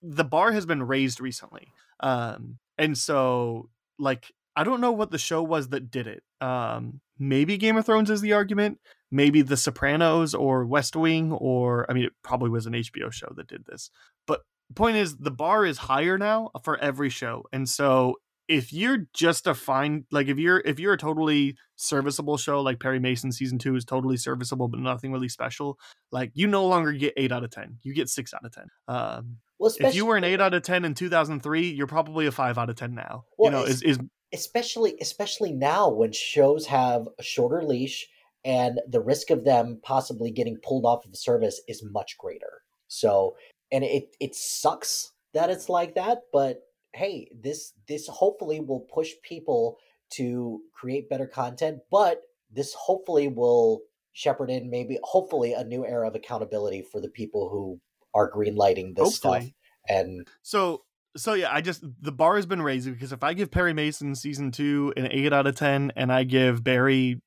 the 0.00 0.24
bar 0.24 0.52
has 0.52 0.66
been 0.66 0.84
raised 0.84 1.20
recently. 1.20 1.66
Um, 1.98 2.58
and 2.78 2.96
so, 2.96 3.70
like, 3.98 4.30
I 4.54 4.62
don't 4.62 4.80
know 4.80 4.92
what 4.92 5.10
the 5.10 5.18
show 5.18 5.42
was 5.42 5.70
that 5.70 5.90
did 5.90 6.06
it. 6.06 6.22
Um, 6.40 7.00
maybe 7.18 7.56
Game 7.56 7.76
of 7.76 7.86
Thrones 7.86 8.10
is 8.10 8.20
the 8.20 8.34
argument. 8.34 8.78
Maybe 9.14 9.42
The 9.42 9.56
Sopranos 9.56 10.34
or 10.34 10.66
West 10.66 10.96
Wing, 10.96 11.30
or, 11.30 11.88
I 11.88 11.94
mean, 11.94 12.04
it 12.04 12.12
probably 12.24 12.50
was 12.50 12.66
an 12.66 12.72
HBO 12.72 13.12
show 13.12 13.32
that 13.36 13.46
did 13.46 13.64
this. 13.64 13.88
But 14.26 14.40
the 14.68 14.74
point 14.74 14.96
is 14.96 15.16
the 15.18 15.30
bar 15.30 15.64
is 15.64 15.78
higher 15.78 16.18
now 16.18 16.50
for 16.64 16.76
every 16.78 17.10
show. 17.10 17.44
And 17.52 17.68
so 17.68 18.16
if 18.48 18.72
you're 18.72 19.06
just 19.14 19.46
a 19.46 19.54
fine 19.54 20.04
like 20.10 20.28
if 20.28 20.38
you're 20.38 20.60
if 20.64 20.78
you're 20.78 20.92
a 20.92 20.98
totally 20.98 21.56
serviceable 21.76 22.36
show 22.36 22.60
like 22.60 22.78
perry 22.78 22.98
mason 22.98 23.32
season 23.32 23.58
two 23.58 23.74
is 23.74 23.86
totally 23.86 24.16
serviceable 24.16 24.68
but 24.68 24.78
nothing 24.80 25.12
really 25.12 25.30
special 25.30 25.78
like 26.12 26.30
you 26.34 26.46
no 26.46 26.66
longer 26.66 26.92
get 26.92 27.14
8 27.16 27.32
out 27.32 27.42
of 27.42 27.50
10 27.50 27.78
you 27.82 27.94
get 27.94 28.08
6 28.08 28.34
out 28.34 28.44
of 28.44 28.52
10 28.52 28.64
um 28.88 29.36
well, 29.58 29.72
if 29.80 29.94
you 29.94 30.04
were 30.04 30.16
an 30.16 30.24
8 30.24 30.40
out 30.42 30.52
of 30.52 30.62
10 30.62 30.84
in 30.84 30.92
2003 30.92 31.70
you're 31.70 31.86
probably 31.86 32.26
a 32.26 32.32
5 32.32 32.58
out 32.58 32.68
of 32.68 32.76
10 32.76 32.94
now 32.94 33.24
Well, 33.38 33.50
you 33.50 33.56
know 33.56 33.64
is 33.64 33.80
is 33.82 33.98
especially 34.34 34.96
especially 35.00 35.52
now 35.52 35.88
when 35.88 36.12
shows 36.12 36.66
have 36.66 37.08
a 37.18 37.22
shorter 37.22 37.62
leash 37.62 38.06
and 38.44 38.80
the 38.88 39.00
risk 39.00 39.30
of 39.30 39.44
them 39.44 39.80
possibly 39.82 40.30
getting 40.30 40.58
pulled 40.62 40.84
off 40.84 41.04
of 41.04 41.10
the 41.10 41.16
service 41.16 41.60
is 41.68 41.82
much 41.82 42.18
greater. 42.18 42.62
So, 42.88 43.36
and 43.72 43.84
it 43.84 44.16
it 44.20 44.34
sucks 44.34 45.12
that 45.32 45.50
it's 45.50 45.68
like 45.68 45.94
that, 45.94 46.22
but 46.32 46.62
hey, 46.92 47.28
this 47.34 47.72
this 47.88 48.06
hopefully 48.08 48.60
will 48.60 48.80
push 48.80 49.12
people 49.22 49.78
to 50.10 50.60
create 50.72 51.08
better 51.08 51.26
content, 51.26 51.80
but 51.90 52.22
this 52.52 52.74
hopefully 52.74 53.28
will 53.28 53.80
shepherd 54.12 54.50
in 54.50 54.70
maybe 54.70 54.98
hopefully 55.02 55.54
a 55.54 55.64
new 55.64 55.84
era 55.84 56.06
of 56.06 56.14
accountability 56.14 56.84
for 56.92 57.00
the 57.00 57.08
people 57.08 57.48
who 57.48 57.80
are 58.14 58.30
greenlighting 58.30 58.94
this 58.94 59.16
stuff 59.16 59.44
and 59.88 60.26
So 60.42 60.82
so 61.16 61.34
yeah, 61.34 61.52
I 61.52 61.60
just 61.60 61.84
the 62.00 62.12
bar 62.12 62.36
has 62.36 62.46
been 62.46 62.62
raised 62.62 62.90
because 62.90 63.12
if 63.12 63.22
I 63.22 63.34
give 63.34 63.50
Perry 63.50 63.72
Mason 63.72 64.14
season 64.14 64.50
two 64.50 64.92
an 64.96 65.08
eight 65.10 65.32
out 65.32 65.46
of 65.46 65.56
ten, 65.56 65.92
and 65.96 66.12
I 66.12 66.24
give 66.24 66.64
Barry 66.64 67.20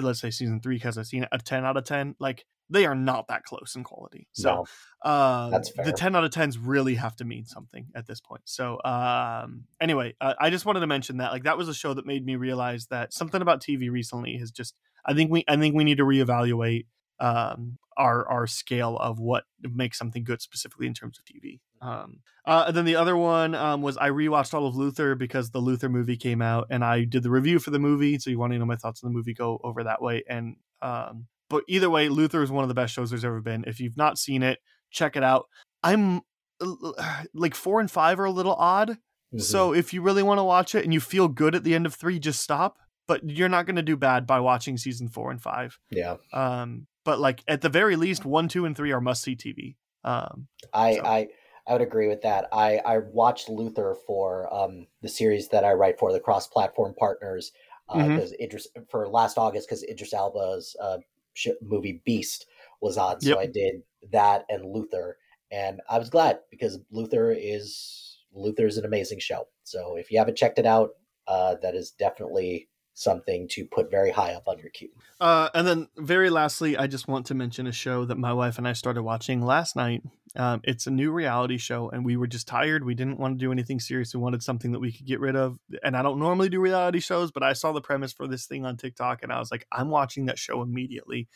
let's 0.00 0.20
say 0.20 0.30
season 0.30 0.60
three 0.60 0.76
because 0.76 0.98
I've 0.98 1.06
seen 1.06 1.24
it 1.24 1.28
a 1.32 1.38
ten 1.38 1.64
out 1.64 1.76
of 1.76 1.84
ten, 1.84 2.14
like 2.18 2.44
they 2.72 2.86
are 2.86 2.94
not 2.94 3.28
that 3.28 3.44
close 3.44 3.74
in 3.76 3.84
quality. 3.84 4.26
So 4.32 4.64
no, 5.04 5.10
um, 5.10 5.50
That's 5.50 5.72
the 5.72 5.92
10 5.92 6.16
out 6.16 6.24
of 6.24 6.30
10s 6.30 6.56
really 6.60 6.94
have 6.94 7.14
to 7.16 7.24
mean 7.24 7.44
something 7.44 7.88
at 7.94 8.06
this 8.06 8.20
point. 8.20 8.42
So, 8.44 8.80
um, 8.82 9.64
anyway, 9.80 10.14
uh, 10.20 10.34
I 10.40 10.48
just 10.48 10.64
wanted 10.64 10.80
to 10.80 10.86
mention 10.86 11.18
that 11.18 11.32
like 11.32 11.44
that 11.44 11.58
was 11.58 11.68
a 11.68 11.74
show 11.74 11.92
that 11.94 12.06
made 12.06 12.24
me 12.24 12.36
realize 12.36 12.86
that 12.86 13.12
something 13.12 13.42
about 13.42 13.62
TV 13.62 13.90
recently 13.90 14.36
has 14.38 14.50
just 14.50 14.74
I 15.04 15.14
think 15.14 15.30
we 15.30 15.44
I 15.46 15.56
think 15.56 15.74
we 15.74 15.84
need 15.84 15.98
to 15.98 16.04
reevaluate 16.04 16.86
um 17.22 17.78
our 17.96 18.26
our 18.28 18.46
scale 18.46 18.96
of 18.98 19.18
what 19.18 19.44
makes 19.62 19.98
something 19.98 20.24
good 20.24 20.40
specifically 20.42 20.86
in 20.86 20.94
terms 20.94 21.18
of 21.18 21.24
TV. 21.24 21.60
Um 21.80 22.20
uh 22.46 22.64
and 22.68 22.76
then 22.76 22.84
the 22.84 22.96
other 22.96 23.16
one 23.16 23.54
um 23.54 23.82
was 23.82 23.96
I 23.98 24.08
rewatched 24.10 24.54
all 24.54 24.66
of 24.66 24.74
Luther 24.76 25.14
because 25.14 25.50
the 25.50 25.58
Luther 25.60 25.88
movie 25.88 26.16
came 26.16 26.40
out 26.42 26.66
and 26.70 26.84
I 26.84 27.04
did 27.04 27.22
the 27.22 27.30
review 27.30 27.58
for 27.58 27.70
the 27.70 27.78
movie. 27.78 28.18
So 28.18 28.30
you 28.30 28.38
want 28.38 28.52
to 28.54 28.58
know 28.58 28.64
my 28.66 28.76
thoughts 28.76 29.02
on 29.04 29.10
the 29.10 29.16
movie, 29.16 29.34
go 29.34 29.60
over 29.62 29.84
that 29.84 30.00
way. 30.02 30.24
And 30.28 30.56
um 30.80 31.26
but 31.50 31.64
either 31.68 31.90
way, 31.90 32.08
Luther 32.08 32.42
is 32.42 32.50
one 32.50 32.64
of 32.64 32.68
the 32.68 32.74
best 32.74 32.94
shows 32.94 33.10
there's 33.10 33.26
ever 33.26 33.42
been. 33.42 33.64
If 33.66 33.78
you've 33.78 33.98
not 33.98 34.16
seen 34.18 34.42
it, 34.42 34.58
check 34.90 35.16
it 35.16 35.22
out. 35.22 35.48
I'm 35.82 36.22
like 37.34 37.54
four 37.54 37.78
and 37.80 37.90
five 37.90 38.18
are 38.20 38.24
a 38.24 38.30
little 38.30 38.54
odd. 38.54 38.96
Mhm. 39.34 39.42
So 39.42 39.74
if 39.74 39.92
you 39.92 40.02
really 40.02 40.22
want 40.22 40.38
to 40.38 40.44
watch 40.44 40.74
it 40.74 40.84
and 40.84 40.92
you 40.94 41.00
feel 41.00 41.28
good 41.28 41.54
at 41.54 41.64
the 41.64 41.74
end 41.74 41.86
of 41.86 41.94
three, 41.94 42.18
just 42.18 42.40
stop. 42.40 42.78
But 43.08 43.28
you're 43.28 43.48
not 43.48 43.66
going 43.66 43.76
to 43.76 43.82
do 43.82 43.96
bad 43.96 44.26
by 44.26 44.40
watching 44.40 44.78
season 44.78 45.08
four 45.08 45.30
and 45.30 45.42
five. 45.42 45.78
yeah. 45.90 46.16
Um, 46.32 46.86
but 47.04 47.18
like 47.20 47.42
at 47.48 47.60
the 47.60 47.68
very 47.68 47.96
least, 47.96 48.24
one, 48.24 48.48
two, 48.48 48.64
and 48.64 48.76
three 48.76 48.92
are 48.92 49.00
must 49.00 49.22
see 49.22 49.36
TV. 49.36 49.76
Um, 50.04 50.48
I, 50.72 50.94
So- 50.94 51.04
I 51.04 51.28
I 51.66 51.72
would 51.74 51.82
agree 51.82 52.08
with 52.08 52.22
that. 52.22 52.48
I 52.52 52.78
I 52.78 52.98
watched 52.98 53.48
Luther 53.48 53.96
for 54.06 54.52
um 54.52 54.86
the 55.00 55.08
series 55.08 55.48
that 55.50 55.64
I 55.64 55.72
write 55.74 55.98
for 55.98 56.12
the 56.12 56.18
cross 56.20 56.46
platform 56.48 56.94
partners 56.98 57.52
because 57.92 58.32
Idris 58.40 58.66
for 58.90 59.08
last 59.08 59.36
August 59.38 59.68
because 59.68 59.84
Idris 59.84 60.12
Elba's 60.14 60.74
uh 60.80 60.98
sh- 61.34 61.48
movie 61.60 62.02
Beast 62.04 62.46
was 62.80 62.96
on, 62.98 63.20
so 63.20 63.28
Yep. 63.30 63.38
I 63.38 63.46
did 63.46 63.74
that 64.10 64.44
and 64.48 64.64
Luther, 64.64 65.18
and 65.52 65.80
I 65.88 65.98
was 65.98 66.10
glad 66.10 66.40
because 66.50 66.78
Luther 66.90 67.30
is 67.30 68.18
Luther 68.32 68.66
is 68.66 68.76
an 68.78 68.84
amazing 68.84 69.20
show. 69.20 69.46
So 69.62 69.96
if 69.96 70.10
you 70.10 70.18
haven't 70.18 70.36
checked 70.38 70.58
it 70.58 70.66
out, 70.66 70.90
uh, 71.28 71.56
that 71.62 71.74
is 71.76 71.92
definitely 71.92 72.68
something 72.94 73.48
to 73.48 73.64
put 73.64 73.90
very 73.90 74.10
high 74.10 74.34
up 74.34 74.48
on 74.48 74.58
your 74.58 74.70
queue. 74.70 74.90
Uh, 75.20 75.48
and 75.54 75.66
then 75.66 75.88
very 75.96 76.30
lastly, 76.30 76.76
I 76.76 76.86
just 76.86 77.08
want 77.08 77.26
to 77.26 77.34
mention 77.34 77.66
a 77.66 77.72
show 77.72 78.04
that 78.04 78.18
my 78.18 78.32
wife 78.32 78.58
and 78.58 78.68
I 78.68 78.74
started 78.74 79.02
watching 79.02 79.44
last 79.44 79.76
night. 79.76 80.02
Um, 80.36 80.60
it's 80.64 80.86
a 80.86 80.90
new 80.90 81.12
reality 81.12 81.58
show, 81.58 81.90
and 81.90 82.04
we 82.04 82.16
were 82.16 82.26
just 82.26 82.48
tired. 82.48 82.84
We 82.84 82.94
didn't 82.94 83.18
want 83.18 83.38
to 83.38 83.44
do 83.44 83.52
anything 83.52 83.80
serious. 83.80 84.14
We 84.14 84.20
wanted 84.20 84.42
something 84.42 84.72
that 84.72 84.80
we 84.80 84.92
could 84.92 85.06
get 85.06 85.20
rid 85.20 85.36
of. 85.36 85.58
And 85.82 85.96
I 85.96 86.02
don't 86.02 86.18
normally 86.18 86.48
do 86.48 86.60
reality 86.60 87.00
shows, 87.00 87.30
but 87.30 87.42
I 87.42 87.52
saw 87.52 87.72
the 87.72 87.80
premise 87.80 88.12
for 88.12 88.26
this 88.26 88.46
thing 88.46 88.64
on 88.64 88.76
TikTok, 88.76 89.22
and 89.22 89.32
I 89.32 89.38
was 89.38 89.50
like, 89.50 89.66
I'm 89.72 89.90
watching 89.90 90.26
that 90.26 90.38
show 90.38 90.62
immediately. 90.62 91.28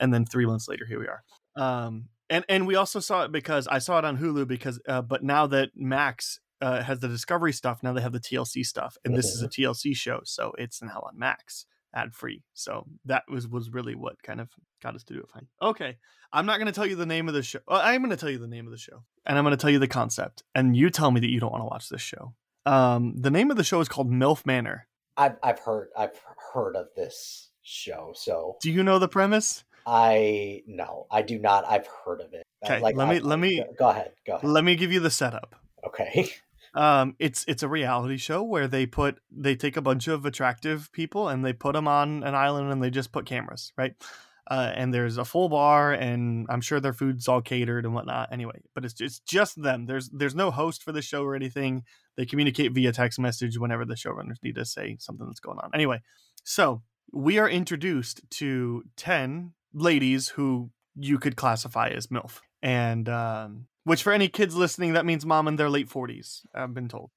And 0.00 0.12
then 0.12 0.24
three 0.24 0.46
months 0.46 0.68
later, 0.68 0.86
here 0.86 1.00
we 1.00 1.06
are. 1.06 1.22
Um, 1.56 2.08
and 2.30 2.44
and 2.48 2.66
we 2.66 2.76
also 2.76 2.98
saw 2.98 3.24
it 3.24 3.32
because 3.32 3.68
I 3.68 3.78
saw 3.78 3.98
it 3.98 4.04
on 4.04 4.18
Hulu 4.18 4.48
because, 4.48 4.80
uh, 4.88 5.02
but 5.02 5.22
now 5.22 5.46
that 5.48 5.70
Max 5.76 6.40
uh, 6.62 6.82
has 6.82 7.00
the 7.00 7.08
Discovery 7.08 7.52
stuff, 7.52 7.82
now 7.82 7.92
they 7.92 8.00
have 8.00 8.12
the 8.12 8.20
TLC 8.20 8.64
stuff, 8.64 8.96
and 9.04 9.14
this 9.16 9.26
is 9.26 9.42
a 9.42 9.48
TLC 9.48 9.94
show, 9.94 10.20
so 10.24 10.52
it's 10.56 10.80
now 10.82 11.02
on 11.06 11.18
Max 11.18 11.66
ad 11.94 12.14
free. 12.14 12.42
So 12.54 12.86
that 13.04 13.24
was 13.28 13.46
was 13.46 13.68
really 13.70 13.94
what 13.94 14.22
kind 14.22 14.40
of 14.40 14.48
got 14.82 14.94
us 14.94 15.04
to 15.04 15.12
do 15.14 15.20
it. 15.20 15.28
Fine. 15.28 15.46
Okay, 15.60 15.98
I'm 16.32 16.46
not 16.46 16.56
going 16.58 16.66
to 16.66 16.72
tell 16.72 16.86
you 16.86 16.96
the 16.96 17.04
name 17.06 17.28
of 17.28 17.34
the 17.34 17.42
show. 17.42 17.58
Well, 17.68 17.80
I'm 17.82 18.00
going 18.00 18.10
to 18.10 18.16
tell 18.16 18.30
you 18.30 18.38
the 18.38 18.46
name 18.48 18.66
of 18.66 18.72
the 18.72 18.78
show, 18.78 19.02
and 19.26 19.36
I'm 19.36 19.44
going 19.44 19.52
to 19.56 19.60
tell 19.60 19.70
you 19.70 19.78
the 19.78 19.88
concept, 19.88 20.42
and 20.54 20.74
you 20.76 20.88
tell 20.88 21.10
me 21.10 21.20
that 21.20 21.30
you 21.30 21.40
don't 21.40 21.52
want 21.52 21.62
to 21.62 21.66
watch 21.66 21.88
this 21.90 22.00
show. 22.00 22.32
Um, 22.64 23.14
the 23.18 23.30
name 23.30 23.50
of 23.50 23.56
the 23.56 23.64
show 23.64 23.80
is 23.80 23.88
called 23.88 24.10
MILF 24.10 24.46
Manor. 24.46 24.86
I've 25.16 25.36
I've 25.42 25.58
heard 25.58 25.88
I've 25.98 26.18
heard 26.54 26.76
of 26.76 26.86
this 26.96 27.50
show. 27.62 28.12
So 28.14 28.56
Do 28.62 28.70
you 28.70 28.82
know 28.82 28.98
the 28.98 29.08
premise? 29.08 29.64
I 29.84 30.62
no, 30.66 31.06
I 31.10 31.22
do 31.22 31.38
not. 31.38 31.66
I've 31.66 31.88
heard 32.04 32.20
of 32.20 32.32
it. 32.32 32.44
Okay, 32.64 32.80
Like, 32.80 32.94
let 32.96 33.08
me- 33.08 33.16
I- 33.16 33.18
let 33.18 33.38
me- 33.40 33.56
go- 33.58 33.74
go 33.78 33.88
ahead. 33.88 34.12
Go 34.24 34.34
ahead. 34.36 34.48
Let 34.48 34.62
me 34.64 34.76
give 34.76 34.92
you 34.92 35.00
the 35.00 35.10
setup. 35.10 35.56
Okay. 35.86 36.30
Um, 36.74 37.16
it's 37.18 37.44
it's 37.46 37.62
a 37.62 37.68
reality 37.68 38.16
show 38.16 38.42
where 38.42 38.66
they 38.66 38.86
put 38.86 39.20
they 39.30 39.54
take 39.54 39.76
a 39.76 39.82
bunch 39.82 40.08
of 40.08 40.24
attractive 40.24 40.90
people 40.92 41.28
and 41.28 41.44
they 41.44 41.52
put 41.52 41.74
them 41.74 41.86
on 41.86 42.22
an 42.22 42.34
island 42.34 42.72
and 42.72 42.82
they 42.82 42.90
just 42.90 43.12
put 43.12 43.26
cameras, 43.26 43.72
right? 43.76 43.94
Uh, 44.50 44.72
and 44.74 44.92
there's 44.92 45.18
a 45.18 45.24
full 45.24 45.48
bar 45.48 45.92
and 45.92 46.46
I'm 46.50 46.60
sure 46.60 46.80
their 46.80 46.92
food's 46.92 47.28
all 47.28 47.40
catered 47.40 47.84
and 47.84 47.94
whatnot. 47.94 48.32
Anyway, 48.32 48.60
but 48.74 48.84
it's 48.84 49.00
it's 49.00 49.20
just 49.20 49.62
them. 49.62 49.86
There's 49.86 50.08
there's 50.10 50.34
no 50.34 50.50
host 50.50 50.82
for 50.82 50.92
the 50.92 51.02
show 51.02 51.24
or 51.24 51.36
anything. 51.36 51.84
They 52.16 52.26
communicate 52.26 52.72
via 52.72 52.92
text 52.92 53.18
message 53.18 53.58
whenever 53.58 53.84
the 53.84 53.94
showrunners 53.94 54.42
need 54.42 54.56
to 54.56 54.64
say 54.64 54.96
something 54.98 55.26
that's 55.26 55.40
going 55.40 55.58
on. 55.58 55.70
Anyway, 55.74 56.00
so 56.42 56.82
we 57.12 57.38
are 57.38 57.48
introduced 57.48 58.22
to 58.30 58.84
ten 58.96 59.52
ladies 59.74 60.28
who 60.28 60.70
you 60.96 61.18
could 61.18 61.36
classify 61.36 61.88
as 61.88 62.08
MILF. 62.08 62.40
And 62.62 63.08
um, 63.08 63.66
which 63.84 64.02
for 64.02 64.12
any 64.12 64.28
kids 64.28 64.54
listening, 64.54 64.92
that 64.94 65.04
means 65.06 65.24
mom 65.26 65.48
in 65.48 65.56
their 65.56 65.70
late 65.70 65.88
40s, 65.88 66.40
I've 66.54 66.74
been 66.74 66.88
told. 66.88 67.10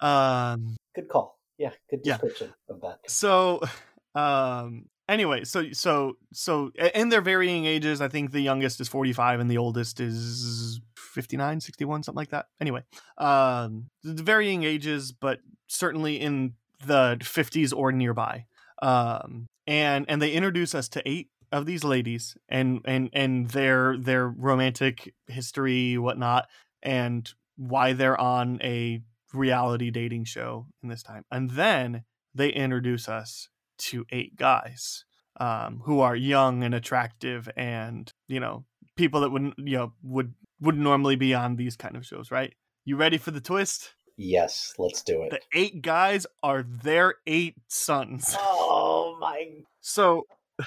Um, 0.00 0.76
Good 0.94 1.08
call. 1.08 1.38
Yeah, 1.58 1.70
good 1.90 2.00
Yeah. 2.04 2.14
description 2.14 2.54
of 2.68 2.80
that. 2.80 3.00
so 3.06 3.60
um 4.16 4.86
anyway 5.08 5.44
so 5.44 5.70
so 5.72 6.14
so 6.32 6.70
in 6.94 7.10
their 7.10 7.20
varying 7.20 7.64
ages 7.64 8.00
i 8.00 8.08
think 8.08 8.32
the 8.32 8.40
youngest 8.40 8.80
is 8.80 8.88
45 8.88 9.38
and 9.38 9.48
the 9.48 9.56
oldest 9.58 10.00
is 10.00 10.80
59 10.96 11.60
61 11.60 12.02
something 12.02 12.16
like 12.16 12.30
that 12.30 12.46
anyway 12.60 12.82
um 13.18 13.86
the 14.02 14.22
varying 14.22 14.64
ages 14.64 15.12
but 15.12 15.38
certainly 15.68 16.18
in 16.20 16.54
the 16.86 17.16
50s 17.20 17.72
or 17.76 17.92
nearby 17.92 18.46
um 18.82 19.46
and 19.68 20.06
and 20.08 20.20
they 20.20 20.32
introduce 20.32 20.74
us 20.74 20.88
to 20.88 21.02
eight 21.08 21.28
of 21.52 21.66
these 21.66 21.84
ladies 21.84 22.36
and 22.48 22.80
and 22.84 23.10
and 23.12 23.50
their 23.50 23.96
their 23.98 24.28
romantic 24.28 25.14
history 25.26 25.98
whatnot 25.98 26.46
and 26.82 27.32
why 27.56 27.92
they're 27.92 28.20
on 28.20 28.60
a 28.62 29.02
reality 29.32 29.90
dating 29.90 30.24
show 30.24 30.66
in 30.82 30.88
this 30.88 31.02
time. 31.02 31.24
And 31.30 31.50
then 31.50 32.04
they 32.34 32.50
introduce 32.50 33.08
us 33.08 33.48
to 33.78 34.04
eight 34.10 34.36
guys 34.36 35.04
um, 35.38 35.82
who 35.84 36.00
are 36.00 36.16
young 36.16 36.62
and 36.62 36.74
attractive 36.74 37.48
and 37.56 38.12
you 38.28 38.40
know 38.40 38.64
people 38.96 39.20
that 39.20 39.30
wouldn't 39.30 39.54
you 39.58 39.76
know 39.76 39.92
would 40.02 40.34
would 40.60 40.76
normally 40.76 41.16
be 41.16 41.34
on 41.34 41.56
these 41.56 41.76
kind 41.76 41.96
of 41.96 42.06
shows 42.06 42.30
right? 42.30 42.54
You 42.84 42.96
ready 42.96 43.18
for 43.18 43.30
the 43.30 43.40
twist? 43.40 43.94
Yes, 44.16 44.74
let's 44.78 45.02
do 45.02 45.22
it. 45.22 45.30
the 45.30 45.40
eight 45.58 45.80
guys 45.82 46.26
are 46.42 46.62
their 46.62 47.14
eight 47.26 47.56
sons. 47.68 48.36
Oh 48.38 49.16
my 49.20 49.48
so 49.80 50.26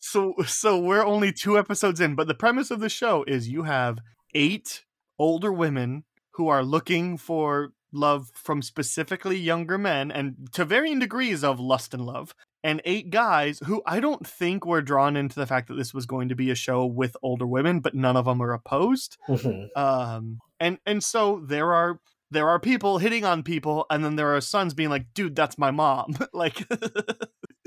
so 0.00 0.34
so 0.46 0.78
we're 0.78 1.04
only 1.04 1.32
two 1.32 1.58
episodes 1.58 2.00
in 2.00 2.14
but 2.14 2.26
the 2.26 2.34
premise 2.34 2.70
of 2.70 2.80
the 2.80 2.88
show 2.88 3.24
is 3.26 3.48
you 3.48 3.62
have 3.64 3.98
eight 4.34 4.84
older 5.18 5.52
women 5.52 6.04
who 6.34 6.48
are 6.48 6.64
looking 6.64 7.16
for 7.16 7.70
love 7.92 8.28
from 8.34 8.60
specifically 8.60 9.36
younger 9.38 9.78
men 9.78 10.10
and 10.10 10.34
to 10.52 10.64
varying 10.64 10.98
degrees 10.98 11.44
of 11.44 11.60
lust 11.60 11.94
and 11.94 12.04
love 12.04 12.34
and 12.64 12.80
eight 12.84 13.10
guys 13.10 13.60
who 13.66 13.82
I 13.86 14.00
don't 14.00 14.26
think 14.26 14.64
were 14.66 14.82
drawn 14.82 15.16
into 15.16 15.38
the 15.38 15.46
fact 15.46 15.68
that 15.68 15.74
this 15.74 15.94
was 15.94 16.06
going 16.06 16.28
to 16.30 16.34
be 16.34 16.50
a 16.50 16.54
show 16.56 16.84
with 16.86 17.16
older 17.22 17.46
women 17.46 17.78
but 17.80 17.94
none 17.94 18.16
of 18.16 18.24
them 18.24 18.42
are 18.42 18.52
opposed 18.52 19.16
Mhm. 19.28 19.68
um 19.76 20.38
and 20.58 20.78
and 20.84 21.04
so 21.04 21.40
there 21.46 21.72
are 21.72 22.00
there 22.32 22.48
are 22.48 22.58
people 22.58 22.98
hitting 22.98 23.24
on 23.24 23.44
people 23.44 23.86
and 23.90 24.04
then 24.04 24.16
there 24.16 24.34
are 24.34 24.40
sons 24.40 24.74
being 24.74 24.90
like 24.90 25.06
dude 25.14 25.36
that's 25.36 25.56
my 25.58 25.70
mom 25.70 26.16
like 26.32 26.66
Oh 26.70 26.78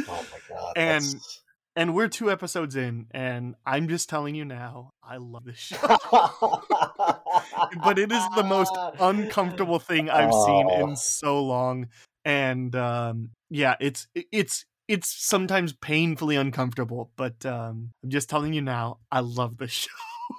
my 0.07 0.39
god. 0.49 0.73
And- 0.75 1.03
that's- 1.05 1.41
and 1.77 1.93
we're 1.93 2.07
two 2.07 2.29
episodes 2.29 2.75
in 2.75 3.05
and 3.11 3.55
i'm 3.65 3.87
just 3.87 4.09
telling 4.09 4.35
you 4.35 4.43
now 4.43 4.89
i 5.03 5.15
love 5.17 5.45
this 5.45 5.57
show 5.57 5.77
but 7.83 7.97
it 7.99 8.11
is 8.11 8.23
the 8.35 8.43
most 8.43 8.75
uncomfortable 8.99 9.79
thing 9.79 10.09
i've 10.17 10.33
seen 10.33 10.67
Oh. 10.69 10.89
in 10.89 10.95
so 10.95 11.41
long 11.41 11.87
and 12.25 12.75
um 12.75 13.29
yeah 13.49 13.75
it's 13.79 14.07
it's 14.31 14.65
it's 14.87 15.07
sometimes 15.09 15.73
painfully 15.73 16.35
uncomfortable 16.35 17.11
but 17.15 17.45
um 17.45 17.91
i'm 18.03 18.09
just 18.09 18.29
telling 18.29 18.53
you 18.53 18.61
now 18.61 18.97
i 19.11 19.19
love 19.21 19.57
this 19.57 19.71
show 19.71 19.91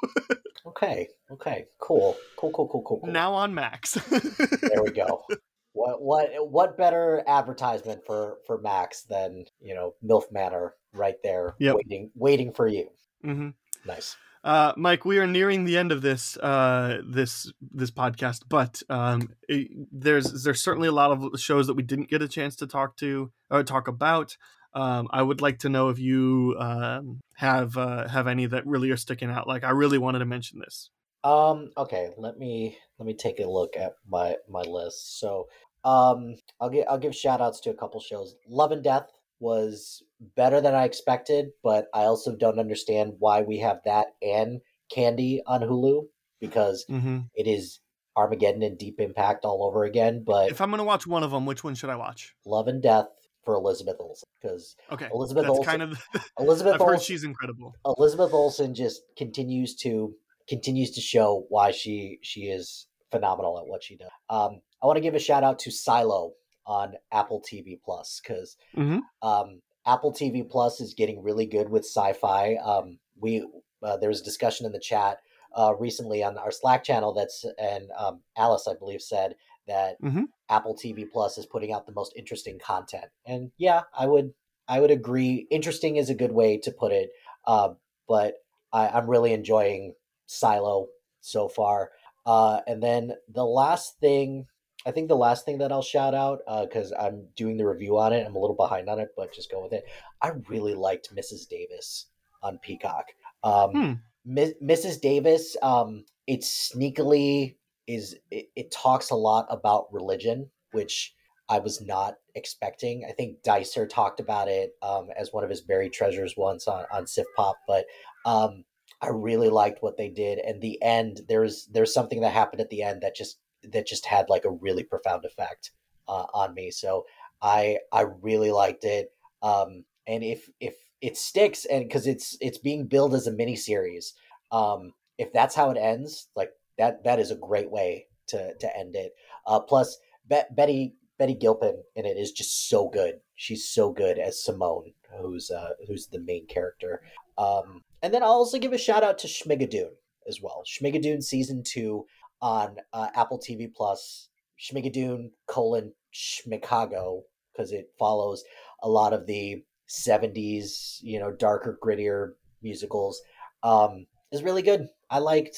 Okay. 0.67 1.09
Okay. 1.31 1.65
Cool. 1.81 2.15
Cool. 2.37 2.51
Cool. 2.53 2.69
Cool. 2.69 2.83
Cool. 2.83 3.01
cool. 3.01 3.11
now 3.11 3.33
on 3.33 3.55
max 3.55 3.93
there 3.95 4.83
we 4.83 4.91
go. 4.91 5.25
What 5.79 6.03
what 6.03 6.51
what 6.51 6.77
better 6.77 7.23
advertisement 7.27 8.01
for 8.05 8.39
for 8.47 8.59
Max 8.61 9.03
than 9.03 9.45
you 9.61 9.75
know 9.75 9.95
MILF 10.05 10.25
Manor 10.33 10.75
right 10.93 11.17
there 11.23 11.55
Yep. 11.61 11.77
waiting 11.77 12.11
waiting 12.15 12.53
for 12.53 12.67
you. 12.67 12.89
hmm 13.23 13.51
Nice. 13.87 14.17
Uh, 14.45 14.73
Mike, 14.77 15.05
we 15.05 15.19
are 15.19 15.27
nearing 15.27 15.65
the 15.65 15.77
end 15.77 15.93
of 15.93 16.01
this 16.03 16.37
uh, 16.39 17.01
this 17.09 17.53
this 17.73 17.91
podcast, 17.91 18.43
but 18.49 18.83
um, 18.89 19.31
it- 19.49 19.69
there's 19.93 20.43
there's 20.45 20.63
certainly 20.63 20.89
a 20.89 20.93
lot 20.93 21.11
of 21.11 21.41
shows 21.41 21.67
that 21.67 21.75
we 21.75 21.83
didn't 21.83 22.09
get 22.09 22.23
a 22.23 22.29
chance 22.29 22.57
to 22.57 22.67
talk 22.67 22.97
to 22.99 23.31
or 23.51 23.63
talk 23.63 23.89
about. 23.89 24.37
Um, 24.75 25.09
I 25.11 25.23
would 25.23 25.41
like 25.41 25.59
to 25.61 25.69
know 25.69 25.89
if 25.89 25.99
you 25.99 26.57
um, 26.59 27.21
have 27.35 27.77
uh, 27.77 28.07
have 28.09 28.27
any 28.27 28.47
that 28.47 28.67
really 28.67 28.91
are 28.91 28.97
sticking 28.97 29.31
out. 29.31 29.49
Like, 29.49 29.65
I 29.65 29.71
really 29.71 29.99
wanted 29.99 30.21
to 30.21 30.27
mention 30.27 30.61
this. 30.61 30.91
Um. 31.25 31.71
Okay. 31.77 32.11
Let 32.17 32.39
me 32.39 32.79
let 32.99 33.07
me 33.07 33.15
take 33.15 33.41
a 33.41 33.47
look 33.47 33.77
at 33.77 33.95
my 34.09 34.37
my 34.49 34.63
list. 34.63 35.19
So, 35.19 35.49
um, 35.85 36.35
I'll 36.61 36.71
get 36.71 36.89
I'll 36.91 36.99
give 36.99 37.15
shout 37.15 37.41
outs 37.41 37.61
to 37.61 37.71
a 37.71 37.75
couple 37.75 38.01
shows. 38.01 38.35
Love 38.49 38.73
and 38.73 38.83
Death 38.83 39.07
was 39.41 40.03
better 40.37 40.61
than 40.61 40.75
I 40.75 40.85
expected, 40.85 41.51
but 41.63 41.87
I 41.95 42.01
also 42.05 42.35
don't 42.35 42.59
understand 42.59 43.15
why 43.19 43.43
we 43.43 43.59
have 43.59 43.79
that 43.85 44.09
and 44.21 44.61
Candy 44.93 45.43
on 45.47 45.61
Hulu 45.61 46.07
because 46.41 46.85
hmm 46.89 47.19
it 47.35 47.47
is 47.47 47.81
Armageddon 48.17 48.63
and 48.65 48.77
Deep 48.79 48.99
Impact 49.01 49.45
all 49.45 49.65
over 49.65 49.85
again. 49.85 50.25
But 50.27 50.51
If 50.51 50.61
I'm 50.61 50.71
gonna 50.71 50.85
watch 50.85 51.07
one 51.07 51.23
of 51.23 51.31
them, 51.31 51.47
which 51.47 51.63
one 51.63 51.75
should 51.75 51.91
I 51.91 51.97
watch? 51.97 52.35
Love 52.45 52.67
and 52.69 52.83
Death 52.83 53.07
for 53.45 53.55
Elizabeth 53.55 53.97
Olsen 54.01 54.29
because 54.43 54.75
Okay, 54.91 55.09
Elizabeth 55.13 55.47
Olsen- 55.49 55.65
kind 55.65 55.83
of. 55.83 55.99
Elizabeth 56.39 56.75
I've 56.75 56.81
heard 56.81 56.95
Olsen, 56.95 57.05
she's 57.05 57.25
incredible. 57.25 57.75
Elizabeth 57.87 58.33
Olsen 58.33 58.75
just 58.75 59.03
continues 59.17 59.77
to 59.77 60.15
continues 60.49 60.91
to 60.93 61.01
show 61.01 61.45
why 61.49 61.71
she 61.71 62.19
she 62.23 62.43
is 62.43 62.89
phenomenal 63.13 63.59
at 63.61 63.67
what 63.69 63.83
she 63.85 63.97
does. 63.97 64.11
Um, 64.29 64.61
I 64.83 64.87
want 64.87 64.97
to 64.97 65.01
give 65.03 65.15
a 65.15 65.19
shout 65.19 65.45
out 65.45 65.59
to 65.61 65.71
Silo 65.71 66.35
on 66.67 66.95
Apple 67.13 67.41
TV 67.41 67.77
Plus 67.83 68.21
because 68.23 68.57
Mhm. 68.77 69.01
um, 69.23 69.63
Apple 69.87 70.13
TV 70.13 70.43
Plus 70.49 70.81
is 70.81 70.95
getting 70.95 71.23
really 71.23 71.47
good 71.47 71.69
with 71.71 71.85
sci-fi. 71.85 72.57
Um, 72.57 72.99
we 73.19 73.47
uh, 73.83 73.97
there 73.97 74.09
was 74.09 74.21
a 74.21 74.25
discussion 74.25 74.67
in 74.67 74.73
the 74.73 74.81
chat 74.81 75.21
uh, 75.57 75.75
recently 75.79 76.23
on 76.23 76.37
our 76.37 76.51
Slack 76.51 76.85
channel 76.85 77.13
that's 77.13 77.45
and 77.59 77.91
um, 77.97 78.23
Alice 78.37 78.69
I 78.69 78.75
believe 78.75 79.01
said 79.03 79.37
that 79.67 80.01
Mhm. 80.03 80.27
Apple 80.49 80.75
TV 80.75 81.05
Plus 81.11 81.39
is 81.39 81.47
putting 81.47 81.73
out 81.73 81.87
the 81.87 81.93
most 81.93 82.13
interesting 82.17 82.59
content, 82.59 83.07
and 83.25 83.51
yeah, 83.57 83.83
I 83.95 84.07
would 84.07 84.35
I 84.69 84.81
would 84.81 84.91
agree. 84.91 85.47
Interesting 85.51 85.97
is 85.97 86.11
a 86.11 86.15
good 86.15 86.33
way 86.33 86.59
to 86.59 86.71
put 86.71 86.93
it. 86.93 87.11
Uh, 87.47 87.75
but 88.07 88.35
I, 88.73 88.89
I'm 88.89 89.09
really 89.09 89.33
enjoying 89.33 89.95
Silo 90.27 90.89
so 91.21 91.49
far. 91.49 91.91
Uh, 92.27 92.61
and 92.67 92.83
then 92.83 93.15
the 93.29 93.47
last 93.47 93.99
thing, 94.01 94.47
I 94.87 94.91
think 94.93 95.09
the 95.09 95.17
last 95.17 95.45
thing 95.45 95.59
that 95.59 95.73
I'll 95.73 95.83
shout 95.83 96.15
out, 96.15 96.41
because 96.63 96.93
I'm 96.93 97.27
doing 97.37 97.57
the 97.57 97.67
review 97.67 97.99
on 97.99 98.13
it, 98.13 98.27
I'm 98.27 98.37
a 98.37 98.39
little 98.39 98.57
behind 98.57 98.89
on 98.89 99.01
it, 99.01 99.09
but 99.17 99.33
just 99.33 99.51
go 99.51 99.63
with 99.63 99.73
it. 99.73 99.85
I 100.23 100.33
really 100.49 100.75
liked 100.75 101.15
Mrs. 101.15 101.49
Davis 101.49 102.07
on 102.43 102.59
Peacock. 102.59 103.07
Um, 103.43 103.73
Hmm. 103.73 103.93
Mrs. 104.27 105.01
Davis, 105.01 105.57
um, 105.63 106.05
it 106.27 106.41
sneakily 106.41 107.57
is, 107.87 108.17
it, 108.31 108.51
it 108.55 108.71
talks 108.71 109.11
a 109.11 109.17
lot 109.17 109.47
about 109.49 109.93
religion, 109.93 110.51
which 110.73 111.15
I 111.49 111.59
was 111.59 111.81
not 111.81 112.17
expecting. 112.35 113.05
I 113.09 113.13
think 113.13 113.43
Dicer 113.43 113.87
talked 113.87 114.21
about 114.21 114.49
it 114.49 114.75
um, 114.83 115.09
as 115.17 115.33
one 115.33 115.45
of 115.45 115.51
his 115.51 115.63
buried 115.63 115.93
treasures 115.93 116.35
once 116.37 116.69
on, 116.69 116.85
on 116.93 117.07
Sif 117.07 117.27
Pop, 117.37 117.57
but 117.67 117.87
um, 118.27 118.65
I 119.01 119.09
really 119.09 119.49
liked 119.49 119.83
what 119.83 119.97
they 119.97 120.09
did, 120.09 120.39
and 120.41 120.61
the 120.61 120.81
end 120.83 121.23
there's 121.29 121.67
there's 121.73 121.95
something 121.95 122.21
that 122.21 122.33
happened 122.33 122.61
at 122.61 122.69
the 122.69 122.83
end 122.83 123.03
that 123.03 123.17
just 123.17 123.39
that 123.63 123.87
just 123.87 124.07
had 124.07 124.29
like 124.29 124.45
a 124.45 124.51
really 124.51 124.83
profound 124.83 125.25
effect 125.25 125.73
uh, 126.07 126.27
on 126.35 126.55
me. 126.55 126.71
So 126.71 127.07
I 127.43 127.79
I 127.93 128.03
really 128.23 128.51
liked 128.51 128.85
it. 128.85 129.13
Um, 129.43 129.85
and 130.07 130.25
if 130.25 130.49
if 130.61 130.75
it 131.01 131.17
sticks, 131.17 131.65
and 131.65 131.87
because 131.87 132.07
it's 132.07 132.37
it's 132.41 132.59
being 132.59 132.87
billed 132.87 133.15
as 133.15 133.27
a 133.27 133.33
mini 133.33 133.57
series, 133.57 134.15
um, 134.51 134.93
if 135.19 135.33
that's 135.33 135.55
how 135.55 135.71
it 135.71 135.79
ends, 135.79 136.29
like 136.35 136.51
that 136.79 137.05
that 137.05 137.19
is 137.19 137.31
a 137.31 137.37
great 137.37 137.71
way 137.71 138.07
to 138.29 138.55
to 138.55 138.77
end 138.77 138.97
it. 138.97 139.13
Uh, 139.47 139.61
plus, 139.61 139.99
Be- 140.29 140.43
Betty 140.51 140.95
Betty 141.19 141.35
Gilpin 141.35 141.83
in 141.95 142.07
it 142.07 142.17
is 142.17 142.33
just 142.33 142.69
so 142.69 142.89
good. 142.89 143.21
She's 143.35 143.69
so 143.69 143.93
good 143.93 144.19
as 144.19 144.43
Simone, 144.43 144.93
who's 145.21 145.51
uh, 145.51 145.71
who's 145.87 146.07
the 146.07 146.21
main 146.21 146.47
character. 146.47 147.03
Um, 147.37 147.83
and 148.03 148.13
then 148.15 148.23
I'll 148.23 148.31
also 148.31 148.59
give 148.59 148.73
a 148.73 148.79
shout 148.79 149.05
out 149.05 149.19
to 149.19 149.29
Schmigadoon 149.29 149.91
as 150.29 150.41
well. 150.41 150.63
Schmigadoon 150.67 151.23
season 151.23 151.63
two 151.65 152.07
on 152.41 152.77
uh, 152.93 153.09
Apple 153.15 153.39
TV 153.39 153.69
Plus. 153.73 154.29
Schmigadoon 154.59 155.31
colon 155.47 155.93
Schmicago 156.13 157.23
because 157.53 157.73
it 157.73 157.91
follows 157.99 158.43
a 158.83 158.89
lot 158.89 159.13
of 159.13 159.27
the 159.27 159.63
70s, 159.89 160.99
you 161.01 161.19
know, 161.19 161.33
darker, 161.33 161.79
grittier 161.83 162.33
musicals. 162.63 163.21
Um, 163.63 164.07
is 164.31 164.43
really 164.43 164.63
good. 164.63 164.89
I 165.11 165.19
liked 165.19 165.57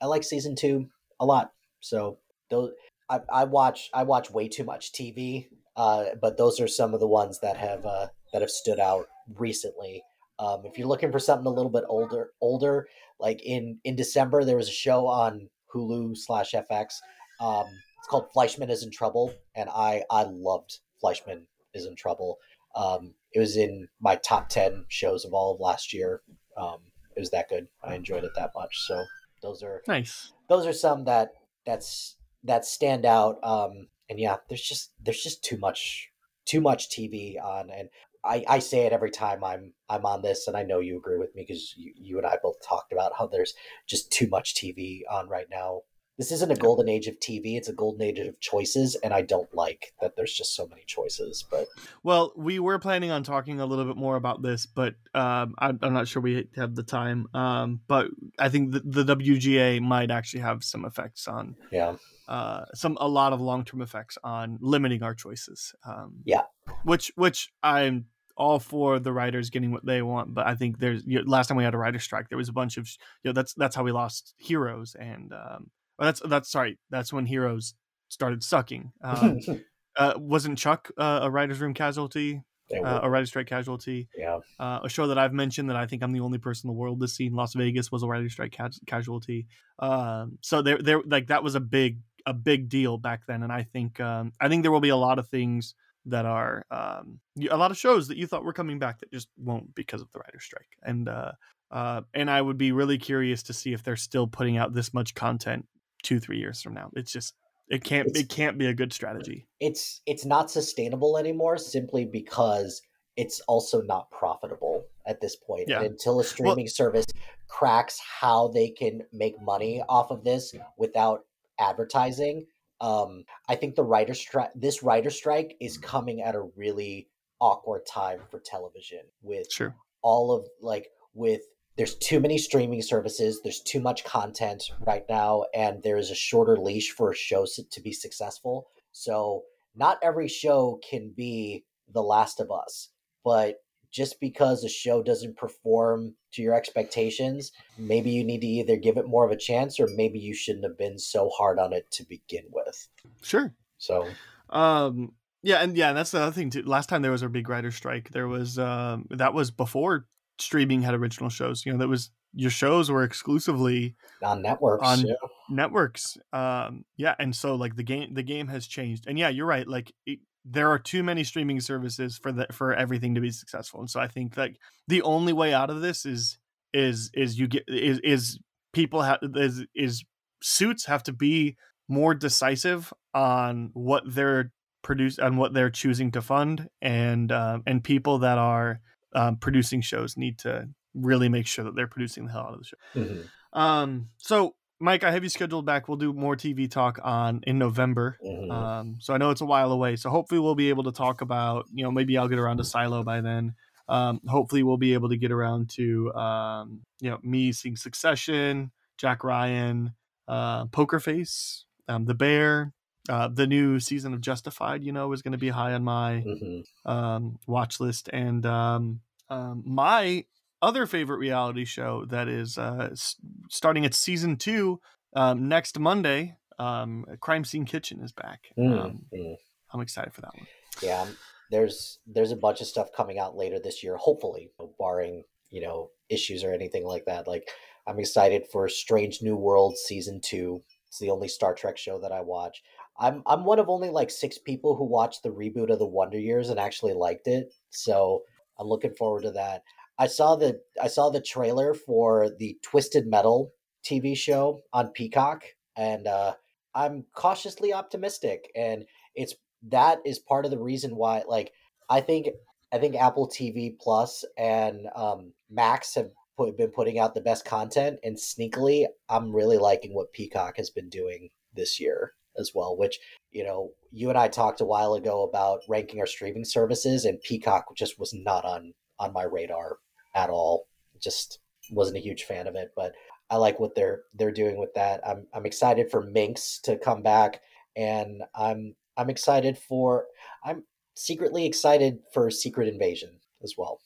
I 0.00 0.06
like 0.06 0.22
season 0.22 0.54
two 0.54 0.88
a 1.18 1.26
lot. 1.26 1.52
So 1.80 2.18
those 2.50 2.72
I, 3.08 3.20
I 3.32 3.44
watch 3.44 3.90
I 3.92 4.04
watch 4.04 4.30
way 4.30 4.48
too 4.48 4.64
much 4.64 4.92
TV, 4.92 5.48
uh, 5.76 6.04
but 6.20 6.36
those 6.38 6.60
are 6.60 6.68
some 6.68 6.94
of 6.94 7.00
the 7.00 7.08
ones 7.08 7.40
that 7.40 7.56
have 7.56 7.84
uh, 7.84 8.08
that 8.32 8.42
have 8.42 8.50
stood 8.50 8.78
out 8.78 9.06
recently. 9.34 10.02
Um, 10.38 10.62
if 10.64 10.78
you're 10.78 10.88
looking 10.88 11.12
for 11.12 11.18
something 11.18 11.46
a 11.46 11.50
little 11.50 11.70
bit 11.70 11.84
older, 11.88 12.30
older, 12.40 12.86
like 13.18 13.42
in 13.44 13.78
in 13.84 13.96
December, 13.96 14.44
there 14.44 14.56
was 14.56 14.68
a 14.68 14.72
show 14.72 15.06
on 15.06 15.48
Hulu 15.74 16.16
slash 16.16 16.52
FX. 16.52 16.94
Um, 17.40 17.66
it's 17.98 18.08
called 18.08 18.26
Fleischman 18.36 18.70
is 18.70 18.82
in 18.82 18.90
Trouble, 18.90 19.32
and 19.54 19.68
I 19.70 20.02
I 20.10 20.24
loved 20.24 20.78
Fleischman 21.02 21.42
is 21.74 21.86
in 21.86 21.94
Trouble. 21.96 22.38
Um, 22.74 23.14
it 23.32 23.38
was 23.40 23.56
in 23.56 23.88
my 24.00 24.16
top 24.16 24.48
ten 24.48 24.84
shows 24.88 25.24
of 25.24 25.32
all 25.32 25.54
of 25.54 25.60
last 25.60 25.92
year. 25.92 26.20
Um, 26.56 26.78
it 27.16 27.20
was 27.20 27.30
that 27.30 27.48
good. 27.48 27.68
I 27.82 27.94
enjoyed 27.94 28.24
it 28.24 28.32
that 28.36 28.52
much. 28.54 28.78
So 28.86 29.04
those 29.42 29.62
are 29.62 29.82
Nice. 29.86 30.32
those 30.48 30.66
are 30.66 30.72
some 30.72 31.04
that 31.04 31.32
that's 31.66 32.16
that 32.44 32.64
stand 32.64 33.04
out. 33.06 33.38
Um, 33.42 33.88
and 34.08 34.18
yeah, 34.18 34.36
there's 34.48 34.62
just 34.62 34.92
there's 35.02 35.22
just 35.22 35.42
too 35.44 35.58
much 35.58 36.08
too 36.44 36.60
much 36.60 36.88
TV 36.90 37.42
on, 37.42 37.70
and 37.70 37.88
I, 38.24 38.44
I 38.48 38.58
say 38.60 38.86
it 38.86 38.92
every 38.92 39.10
time 39.10 39.42
I'm 39.42 39.72
I'm 39.88 40.06
on 40.06 40.22
this, 40.22 40.46
and 40.46 40.56
I 40.56 40.62
know 40.62 40.80
you 40.80 40.96
agree 40.96 41.18
with 41.18 41.34
me 41.34 41.44
because 41.46 41.74
you, 41.76 41.92
you 41.96 42.18
and 42.18 42.26
I 42.26 42.38
both 42.42 42.56
talked 42.66 42.92
about 42.92 43.12
how 43.18 43.26
there's 43.26 43.54
just 43.86 44.10
too 44.10 44.28
much 44.28 44.54
TV 44.54 45.00
on 45.10 45.28
right 45.28 45.46
now. 45.50 45.82
This 46.18 46.30
isn't 46.30 46.52
a 46.52 46.56
golden 46.56 46.88
age 46.88 47.08
of 47.08 47.18
TV; 47.18 47.56
it's 47.56 47.68
a 47.68 47.72
golden 47.72 48.02
age 48.02 48.18
of 48.18 48.38
choices, 48.38 48.94
and 48.96 49.12
I 49.12 49.22
don't 49.22 49.52
like 49.54 49.92
that 50.00 50.14
there's 50.14 50.32
just 50.32 50.54
so 50.54 50.68
many 50.68 50.84
choices. 50.86 51.44
But 51.50 51.66
Well, 52.04 52.32
we 52.36 52.58
were 52.58 52.78
planning 52.78 53.10
on 53.10 53.24
talking 53.24 53.60
a 53.60 53.66
little 53.66 53.86
bit 53.86 53.96
more 53.96 54.16
about 54.16 54.42
this, 54.42 54.66
but 54.66 54.94
um, 55.14 55.54
I'm, 55.58 55.78
I'm 55.82 55.94
not 55.94 56.06
sure 56.06 56.22
we 56.22 56.48
have 56.56 56.74
the 56.76 56.82
time. 56.84 57.26
Um, 57.34 57.80
but 57.88 58.08
I 58.38 58.50
think 58.50 58.72
the, 58.72 59.02
the 59.02 59.16
WGA 59.16 59.80
might 59.80 60.10
actually 60.10 60.40
have 60.40 60.62
some 60.62 60.84
effects 60.84 61.26
on 61.26 61.56
yeah, 61.72 61.96
uh, 62.28 62.64
some 62.74 62.96
a 63.00 63.08
lot 63.08 63.32
of 63.32 63.40
long 63.40 63.64
term 63.64 63.82
effects 63.82 64.16
on 64.22 64.58
limiting 64.60 65.02
our 65.02 65.14
choices. 65.14 65.74
Um, 65.86 66.22
Yeah. 66.24 66.42
which 66.84 67.12
which 67.16 67.52
I'm 67.62 68.06
all 68.36 68.58
for 68.58 68.98
the 68.98 69.12
writers 69.12 69.50
getting 69.50 69.72
what 69.72 69.84
they 69.84 70.00
want, 70.02 70.32
but 70.34 70.46
I 70.46 70.54
think 70.54 70.78
there's 70.78 71.04
you 71.06 71.18
know, 71.18 71.24
last 71.30 71.48
time 71.48 71.56
we 71.56 71.64
had 71.64 71.74
a 71.74 71.78
writer 71.78 71.98
strike, 71.98 72.28
there 72.28 72.38
was 72.38 72.48
a 72.48 72.52
bunch 72.52 72.76
of 72.78 72.88
you 73.22 73.28
know 73.28 73.32
that's 73.32 73.54
that's 73.54 73.76
how 73.76 73.82
we 73.82 73.92
lost 73.92 74.34
heroes, 74.38 74.94
and 74.98 75.32
um, 75.32 75.70
that's 75.98 76.20
that's 76.24 76.50
sorry, 76.50 76.78
that's 76.90 77.12
when 77.12 77.26
heroes 77.26 77.74
started 78.08 78.42
sucking. 78.42 78.92
Um, 79.02 79.38
uh, 79.96 80.14
wasn't 80.16 80.58
Chuck 80.58 80.90
uh, 80.96 81.20
a 81.22 81.30
writers 81.30 81.60
room 81.60 81.74
casualty, 81.74 82.42
uh, 82.72 83.00
a 83.02 83.10
writer 83.10 83.26
strike 83.26 83.46
casualty? 83.48 84.08
yeah, 84.16 84.38
uh, 84.58 84.80
a 84.82 84.88
show 84.88 85.08
that 85.08 85.18
I've 85.18 85.34
mentioned 85.34 85.68
that 85.68 85.76
I 85.76 85.86
think 85.86 86.02
I'm 86.02 86.12
the 86.12 86.20
only 86.20 86.38
person 86.38 86.68
in 86.70 86.74
the 86.74 86.80
world 86.80 87.00
that's 87.00 87.12
seen. 87.12 87.34
Las 87.34 87.52
Vegas 87.54 87.92
was 87.92 88.02
a 88.02 88.06
writer's 88.06 88.32
strike 88.32 88.56
ca- 88.56 88.70
casualty. 88.86 89.46
Um, 89.78 90.38
so 90.40 90.62
there, 90.62 90.78
there, 90.78 91.02
like 91.04 91.26
that 91.26 91.42
was 91.42 91.54
a 91.54 91.60
big, 91.60 91.98
a 92.26 92.34
big 92.34 92.68
deal 92.68 92.98
back 92.98 93.22
then. 93.26 93.42
And 93.42 93.52
I 93.52 93.62
think, 93.62 94.00
um, 94.00 94.32
I 94.40 94.48
think 94.48 94.62
there 94.62 94.72
will 94.72 94.80
be 94.80 94.88
a 94.90 94.96
lot 94.96 95.18
of 95.18 95.28
things 95.28 95.74
that 96.06 96.26
are, 96.26 96.64
um, 96.70 97.20
a 97.50 97.56
lot 97.56 97.70
of 97.70 97.78
shows 97.78 98.08
that 98.08 98.16
you 98.16 98.26
thought 98.26 98.44
were 98.44 98.52
coming 98.52 98.78
back 98.78 99.00
that 99.00 99.12
just 99.12 99.28
won't 99.38 99.74
because 99.74 100.00
of 100.02 100.10
the 100.12 100.18
writer's 100.18 100.44
strike. 100.44 100.68
And, 100.82 101.08
uh, 101.08 101.32
uh, 101.70 102.02
and 102.12 102.30
I 102.30 102.42
would 102.42 102.58
be 102.58 102.72
really 102.72 102.98
curious 102.98 103.42
to 103.44 103.52
see 103.52 103.72
if 103.72 103.82
they're 103.82 103.96
still 103.96 104.26
putting 104.26 104.56
out 104.56 104.74
this 104.74 104.92
much 104.92 105.14
content 105.14 105.66
two, 106.02 106.18
three 106.20 106.38
years 106.38 106.60
from 106.60 106.74
now. 106.74 106.90
It's 106.94 107.12
just, 107.12 107.34
it 107.68 107.84
can't, 107.84 108.08
It's- 108.08 108.24
it 108.24 108.28
can't 108.28 108.58
be 108.58 108.66
a 108.66 108.74
good 108.74 108.92
strategy. 108.92 109.46
it's 109.60 110.02
it's 110.04 110.24
not 110.24 110.50
sustainable 110.50 111.16
anymore 111.16 111.56
simply 111.56 112.04
because 112.04 112.82
it's 113.16 113.40
also 113.46 113.80
not 113.82 114.10
profitable 114.10 114.84
at 115.06 115.20
this 115.20 115.36
point. 115.36 115.66
Yeah. 115.68 115.78
And 115.78 115.86
until 115.92 116.18
a 116.20 116.24
streaming 116.24 116.66
service 116.68 117.06
cracks 117.48 118.00
how 118.20 118.48
they 118.48 118.68
can 118.70 119.02
make 119.12 119.40
money 119.40 119.82
off 119.88 120.10
of 120.10 120.24
this 120.24 120.54
without 120.76 121.24
advertising, 121.58 122.46
um, 122.80 123.24
I 123.48 123.54
think 123.54 123.76
the 123.76 123.84
writer 123.84 124.14
strike 124.14 124.50
this 124.54 124.82
writer 124.82 125.10
strike 125.10 125.56
is 125.60 125.78
coming 125.78 126.20
at 126.20 126.34
a 126.34 126.48
really 126.56 127.08
awkward 127.40 127.86
time 127.86 128.20
for 128.30 128.40
television 128.40 129.00
with 129.22 129.50
Sure. 129.50 129.74
all 130.02 130.32
of 130.32 130.46
like 130.60 130.88
with 131.14 131.42
there's 131.76 131.94
too 131.96 132.20
many 132.20 132.38
streaming 132.38 132.82
services 132.82 133.40
there's 133.42 133.60
too 133.60 133.80
much 133.80 134.04
content 134.04 134.62
right 134.86 135.04
now 135.08 135.44
and 135.54 135.82
there 135.82 135.96
is 135.96 136.10
a 136.10 136.14
shorter 136.14 136.56
leash 136.56 136.90
for 136.92 137.10
a 137.10 137.14
show 137.16 137.44
to 137.70 137.80
be 137.80 137.92
successful 137.92 138.68
so 138.92 139.42
not 139.74 139.98
every 140.02 140.28
show 140.28 140.78
can 140.88 141.12
be 141.16 141.64
the 141.92 142.02
last 142.02 142.38
of 142.40 142.50
us 142.50 142.90
but 143.24 143.56
just 143.92 144.18
because 144.20 144.64
a 144.64 144.68
show 144.68 145.02
doesn't 145.02 145.36
perform 145.36 146.14
to 146.32 146.42
your 146.42 146.54
expectations 146.54 147.52
maybe 147.78 148.10
you 148.10 148.24
need 148.24 148.40
to 148.40 148.46
either 148.46 148.76
give 148.76 148.96
it 148.96 149.06
more 149.06 149.24
of 149.24 149.30
a 149.30 149.36
chance 149.36 149.78
or 149.78 149.86
maybe 149.94 150.18
you 150.18 150.34
shouldn't 150.34 150.64
have 150.64 150.78
been 150.78 150.98
so 150.98 151.28
hard 151.36 151.58
on 151.58 151.72
it 151.72 151.90
to 151.90 152.02
begin 152.04 152.44
with 152.50 152.88
Sure. 153.22 153.54
so 153.78 154.08
Um, 154.50 155.12
yeah, 155.44 155.56
and 155.62 155.76
yeah, 155.76 155.92
that's 155.92 156.12
the 156.12 156.20
other 156.20 156.30
thing 156.32 156.50
too. 156.50 156.62
Last 156.62 156.88
time 156.88 157.02
there 157.02 157.10
was 157.10 157.22
a 157.22 157.28
big 157.28 157.48
writer 157.48 157.70
strike, 157.72 158.10
there 158.10 158.28
was 158.28 158.58
um, 158.58 159.06
that 159.10 159.34
was 159.34 159.50
before 159.50 160.06
streaming 160.38 160.82
had 160.82 160.94
original 160.94 161.30
shows. 161.30 161.66
You 161.66 161.72
know, 161.72 161.78
that 161.78 161.88
was 161.88 162.10
your 162.34 162.50
shows 162.50 162.90
were 162.90 163.02
exclusively 163.02 163.96
on 164.22 164.40
networks 164.42 164.86
On- 164.86 165.06
yeah. 165.06 165.14
networks. 165.50 166.16
Um, 166.32 166.84
yeah, 166.96 167.14
and 167.18 167.34
so 167.34 167.56
like 167.56 167.74
the 167.76 167.82
game, 167.82 168.14
the 168.14 168.22
game 168.22 168.46
has 168.48 168.66
changed. 168.66 169.06
And 169.08 169.18
yeah, 169.18 169.28
you're 169.30 169.46
right. 169.46 169.66
Like 169.66 169.92
it, 170.06 170.20
there 170.44 170.70
are 170.70 170.78
too 170.78 171.02
many 171.02 171.24
streaming 171.24 171.60
services 171.60 172.18
for 172.18 172.32
the 172.32 172.46
for 172.52 172.74
everything 172.74 173.14
to 173.14 173.20
be 173.20 173.30
successful. 173.30 173.80
And 173.80 173.90
so 173.90 174.00
I 174.00 174.08
think 174.08 174.36
like 174.36 174.56
the 174.88 175.02
only 175.02 175.32
way 175.32 175.54
out 175.54 175.70
of 175.70 175.80
this 175.80 176.04
is 176.04 176.38
is 176.72 177.10
is 177.14 177.38
you 177.38 177.46
get 177.46 177.64
is 177.68 178.00
is 178.02 178.38
people 178.72 179.02
have 179.02 179.18
is 179.22 179.64
is 179.74 180.04
suits 180.42 180.86
have 180.86 181.02
to 181.04 181.12
be 181.12 181.56
more 181.88 182.14
decisive 182.14 182.92
on 183.14 183.70
what 183.74 184.02
they're 184.06 184.50
produce 184.82 185.18
on 185.18 185.36
what 185.36 185.54
they're 185.54 185.70
choosing 185.70 186.10
to 186.12 186.22
fund. 186.22 186.68
And 186.80 187.30
um, 187.30 187.62
and 187.66 187.82
people 187.82 188.18
that 188.20 188.38
are 188.38 188.80
um, 189.14 189.36
producing 189.36 189.80
shows 189.80 190.16
need 190.16 190.38
to 190.40 190.68
really 190.94 191.28
make 191.28 191.46
sure 191.46 191.64
that 191.64 191.74
they're 191.74 191.86
producing 191.86 192.26
the 192.26 192.32
hell 192.32 192.42
out 192.42 192.54
of 192.54 192.58
the 192.58 192.64
show. 192.64 192.76
Mhm, 192.94 193.28
um 193.52 194.08
so 194.18 194.54
mike 194.82 195.04
i 195.04 195.10
have 195.10 195.22
you 195.22 195.28
scheduled 195.28 195.64
back 195.64 195.88
we'll 195.88 195.96
do 195.96 196.12
more 196.12 196.36
tv 196.36 196.70
talk 196.70 196.98
on 197.02 197.40
in 197.46 197.58
november 197.58 198.18
mhm. 198.24 198.50
um 198.50 198.96
so 199.00 199.14
i 199.14 199.16
know 199.18 199.30
it's 199.30 199.40
a 199.40 199.46
while 199.46 199.72
away 199.72 199.96
so 199.96 200.10
hopefully 200.10 200.40
we'll 200.40 200.54
be 200.54 200.68
able 200.68 200.82
to 200.84 200.92
talk 200.92 201.20
about 201.20 201.66
you 201.72 201.82
know 201.84 201.90
maybe 201.90 202.18
i'll 202.18 202.28
get 202.28 202.38
around 202.38 202.56
to 202.58 202.64
silo 202.64 203.02
by 203.02 203.20
then 203.20 203.54
um 203.88 204.20
hopefully 204.28 204.62
we'll 204.62 204.76
be 204.76 204.94
able 204.94 205.08
to 205.08 205.16
get 205.16 205.30
around 205.32 205.70
to 205.70 206.12
um 206.14 206.80
you 207.00 207.08
know 207.10 207.18
me 207.22 207.52
seeing 207.52 207.76
succession 207.76 208.70
jack 208.98 209.24
ryan 209.24 209.94
uh 210.28 210.66
poker 210.66 211.00
face 211.00 211.64
um 211.88 212.04
the 212.04 212.14
bear 212.14 212.72
uh 213.08 213.28
the 213.28 213.46
new 213.46 213.80
season 213.80 214.14
of 214.14 214.20
justified 214.20 214.82
you 214.84 214.92
know 214.92 215.12
is 215.12 215.22
going 215.22 215.32
to 215.32 215.38
be 215.38 215.48
high 215.48 215.72
on 215.72 215.82
my 215.84 216.22
Mhm. 216.26 216.64
um, 216.84 217.38
watch 217.46 217.80
list 217.80 218.08
and 218.12 218.44
um, 218.46 219.00
um, 219.28 219.62
my 219.66 220.24
other 220.62 220.86
favorite 220.86 221.18
reality 221.18 221.64
show 221.64 222.04
that 222.06 222.28
is 222.28 222.56
uh, 222.56 222.88
s- 222.92 223.16
starting 223.50 223.84
its 223.84 223.98
season 223.98 224.36
two 224.36 224.80
um, 225.14 225.48
next 225.48 225.78
Monday. 225.78 226.36
Um, 226.58 227.04
Crime 227.20 227.44
Scene 227.44 227.64
Kitchen 227.64 228.00
is 228.00 228.12
back. 228.12 228.40
Mm, 228.58 228.80
Um, 228.80 229.02
mm. 229.12 229.34
I'm 229.72 229.80
excited 229.80 230.14
for 230.14 230.20
that 230.22 230.34
one. 230.36 230.46
Yeah, 230.82 231.02
um, 231.02 231.16
there's 231.50 231.98
there's 232.06 232.30
a 232.32 232.36
bunch 232.36 232.60
of 232.60 232.66
stuff 232.66 232.88
coming 232.96 233.18
out 233.18 233.36
later 233.36 233.58
this 233.58 233.82
year, 233.82 233.96
hopefully, 233.96 234.50
barring 234.78 235.24
you 235.50 235.60
know 235.60 235.90
issues 236.08 236.44
or 236.44 236.52
anything 236.52 236.84
like 236.86 237.04
that. 237.06 237.26
Like 237.26 237.48
I'm 237.86 237.98
excited 237.98 238.44
for 238.52 238.68
Strange 238.68 239.20
New 239.22 239.36
World 239.36 239.76
season 239.76 240.20
two. 240.22 240.62
It's 240.86 240.98
the 240.98 241.10
only 241.10 241.28
Star 241.28 241.54
Trek 241.54 241.76
show 241.78 241.98
that 242.00 242.12
I 242.12 242.20
watch. 242.20 242.62
I'm 242.98 243.22
I'm 243.26 243.44
one 243.44 243.58
of 243.58 243.68
only 243.68 243.88
like 243.90 244.10
six 244.10 244.38
people 244.38 244.76
who 244.76 244.84
watched 244.84 245.22
the 245.22 245.30
reboot 245.30 245.70
of 245.72 245.78
the 245.78 245.86
Wonder 245.86 246.18
Years 246.18 246.50
and 246.50 246.60
actually 246.60 246.92
liked 246.94 247.26
it. 247.26 247.52
So 247.70 248.22
I'm 248.58 248.68
looking 248.68 248.94
forward 248.94 249.22
to 249.22 249.30
that. 249.32 249.62
I 250.02 250.08
saw 250.08 250.34
the 250.34 250.60
I 250.82 250.88
saw 250.88 251.10
the 251.10 251.20
trailer 251.20 251.74
for 251.74 252.28
the 252.36 252.58
Twisted 252.60 253.06
Metal 253.06 253.52
TV 253.84 254.16
show 254.16 254.64
on 254.72 254.88
Peacock, 254.88 255.44
and 255.76 256.08
uh, 256.08 256.34
I'm 256.74 257.04
cautiously 257.14 257.72
optimistic. 257.72 258.50
And 258.56 258.84
it's 259.14 259.36
that 259.68 260.00
is 260.04 260.18
part 260.18 260.44
of 260.44 260.50
the 260.50 260.58
reason 260.58 260.96
why, 260.96 261.22
like, 261.28 261.52
I 261.88 262.00
think 262.00 262.26
I 262.72 262.78
think 262.78 262.96
Apple 262.96 263.28
TV 263.28 263.78
Plus 263.78 264.24
and 264.36 264.88
um, 264.96 265.34
Max 265.48 265.94
have 265.94 266.10
put, 266.36 266.58
been 266.58 266.72
putting 266.72 266.98
out 266.98 267.14
the 267.14 267.20
best 267.20 267.44
content, 267.44 268.00
and 268.02 268.16
sneakily, 268.16 268.86
I'm 269.08 269.32
really 269.32 269.58
liking 269.58 269.94
what 269.94 270.12
Peacock 270.12 270.56
has 270.56 270.70
been 270.70 270.88
doing 270.88 271.28
this 271.54 271.78
year 271.78 272.14
as 272.36 272.50
well. 272.52 272.76
Which 272.76 272.98
you 273.30 273.44
know, 273.44 273.70
you 273.92 274.08
and 274.08 274.18
I 274.18 274.26
talked 274.26 274.60
a 274.60 274.64
while 274.64 274.94
ago 274.94 275.22
about 275.22 275.60
ranking 275.68 276.00
our 276.00 276.08
streaming 276.08 276.44
services, 276.44 277.04
and 277.04 277.22
Peacock 277.22 277.66
just 277.76 278.00
was 278.00 278.12
not 278.12 278.44
on 278.44 278.72
on 278.98 279.12
my 279.12 279.22
radar 279.22 279.76
at 280.14 280.30
all. 280.30 280.66
Just 281.00 281.38
wasn't 281.70 281.96
a 281.96 282.00
huge 282.00 282.24
fan 282.24 282.46
of 282.46 282.54
it, 282.54 282.72
but 282.76 282.92
I 283.30 283.36
like 283.36 283.58
what 283.58 283.74
they're 283.74 284.02
they're 284.14 284.32
doing 284.32 284.58
with 284.58 284.74
that. 284.74 285.00
I'm 285.06 285.26
I'm 285.32 285.46
excited 285.46 285.90
for 285.90 286.02
Minx 286.02 286.58
to 286.64 286.76
come 286.76 287.02
back, 287.02 287.40
and 287.76 288.22
I'm 288.34 288.74
I'm 288.96 289.10
excited 289.10 289.58
for 289.58 290.06
I'm 290.44 290.64
secretly 290.94 291.46
excited 291.46 292.00
for 292.12 292.30
Secret 292.30 292.68
Invasion 292.68 293.10
as 293.42 293.54
well. 293.56 293.80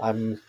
I'm 0.00 0.40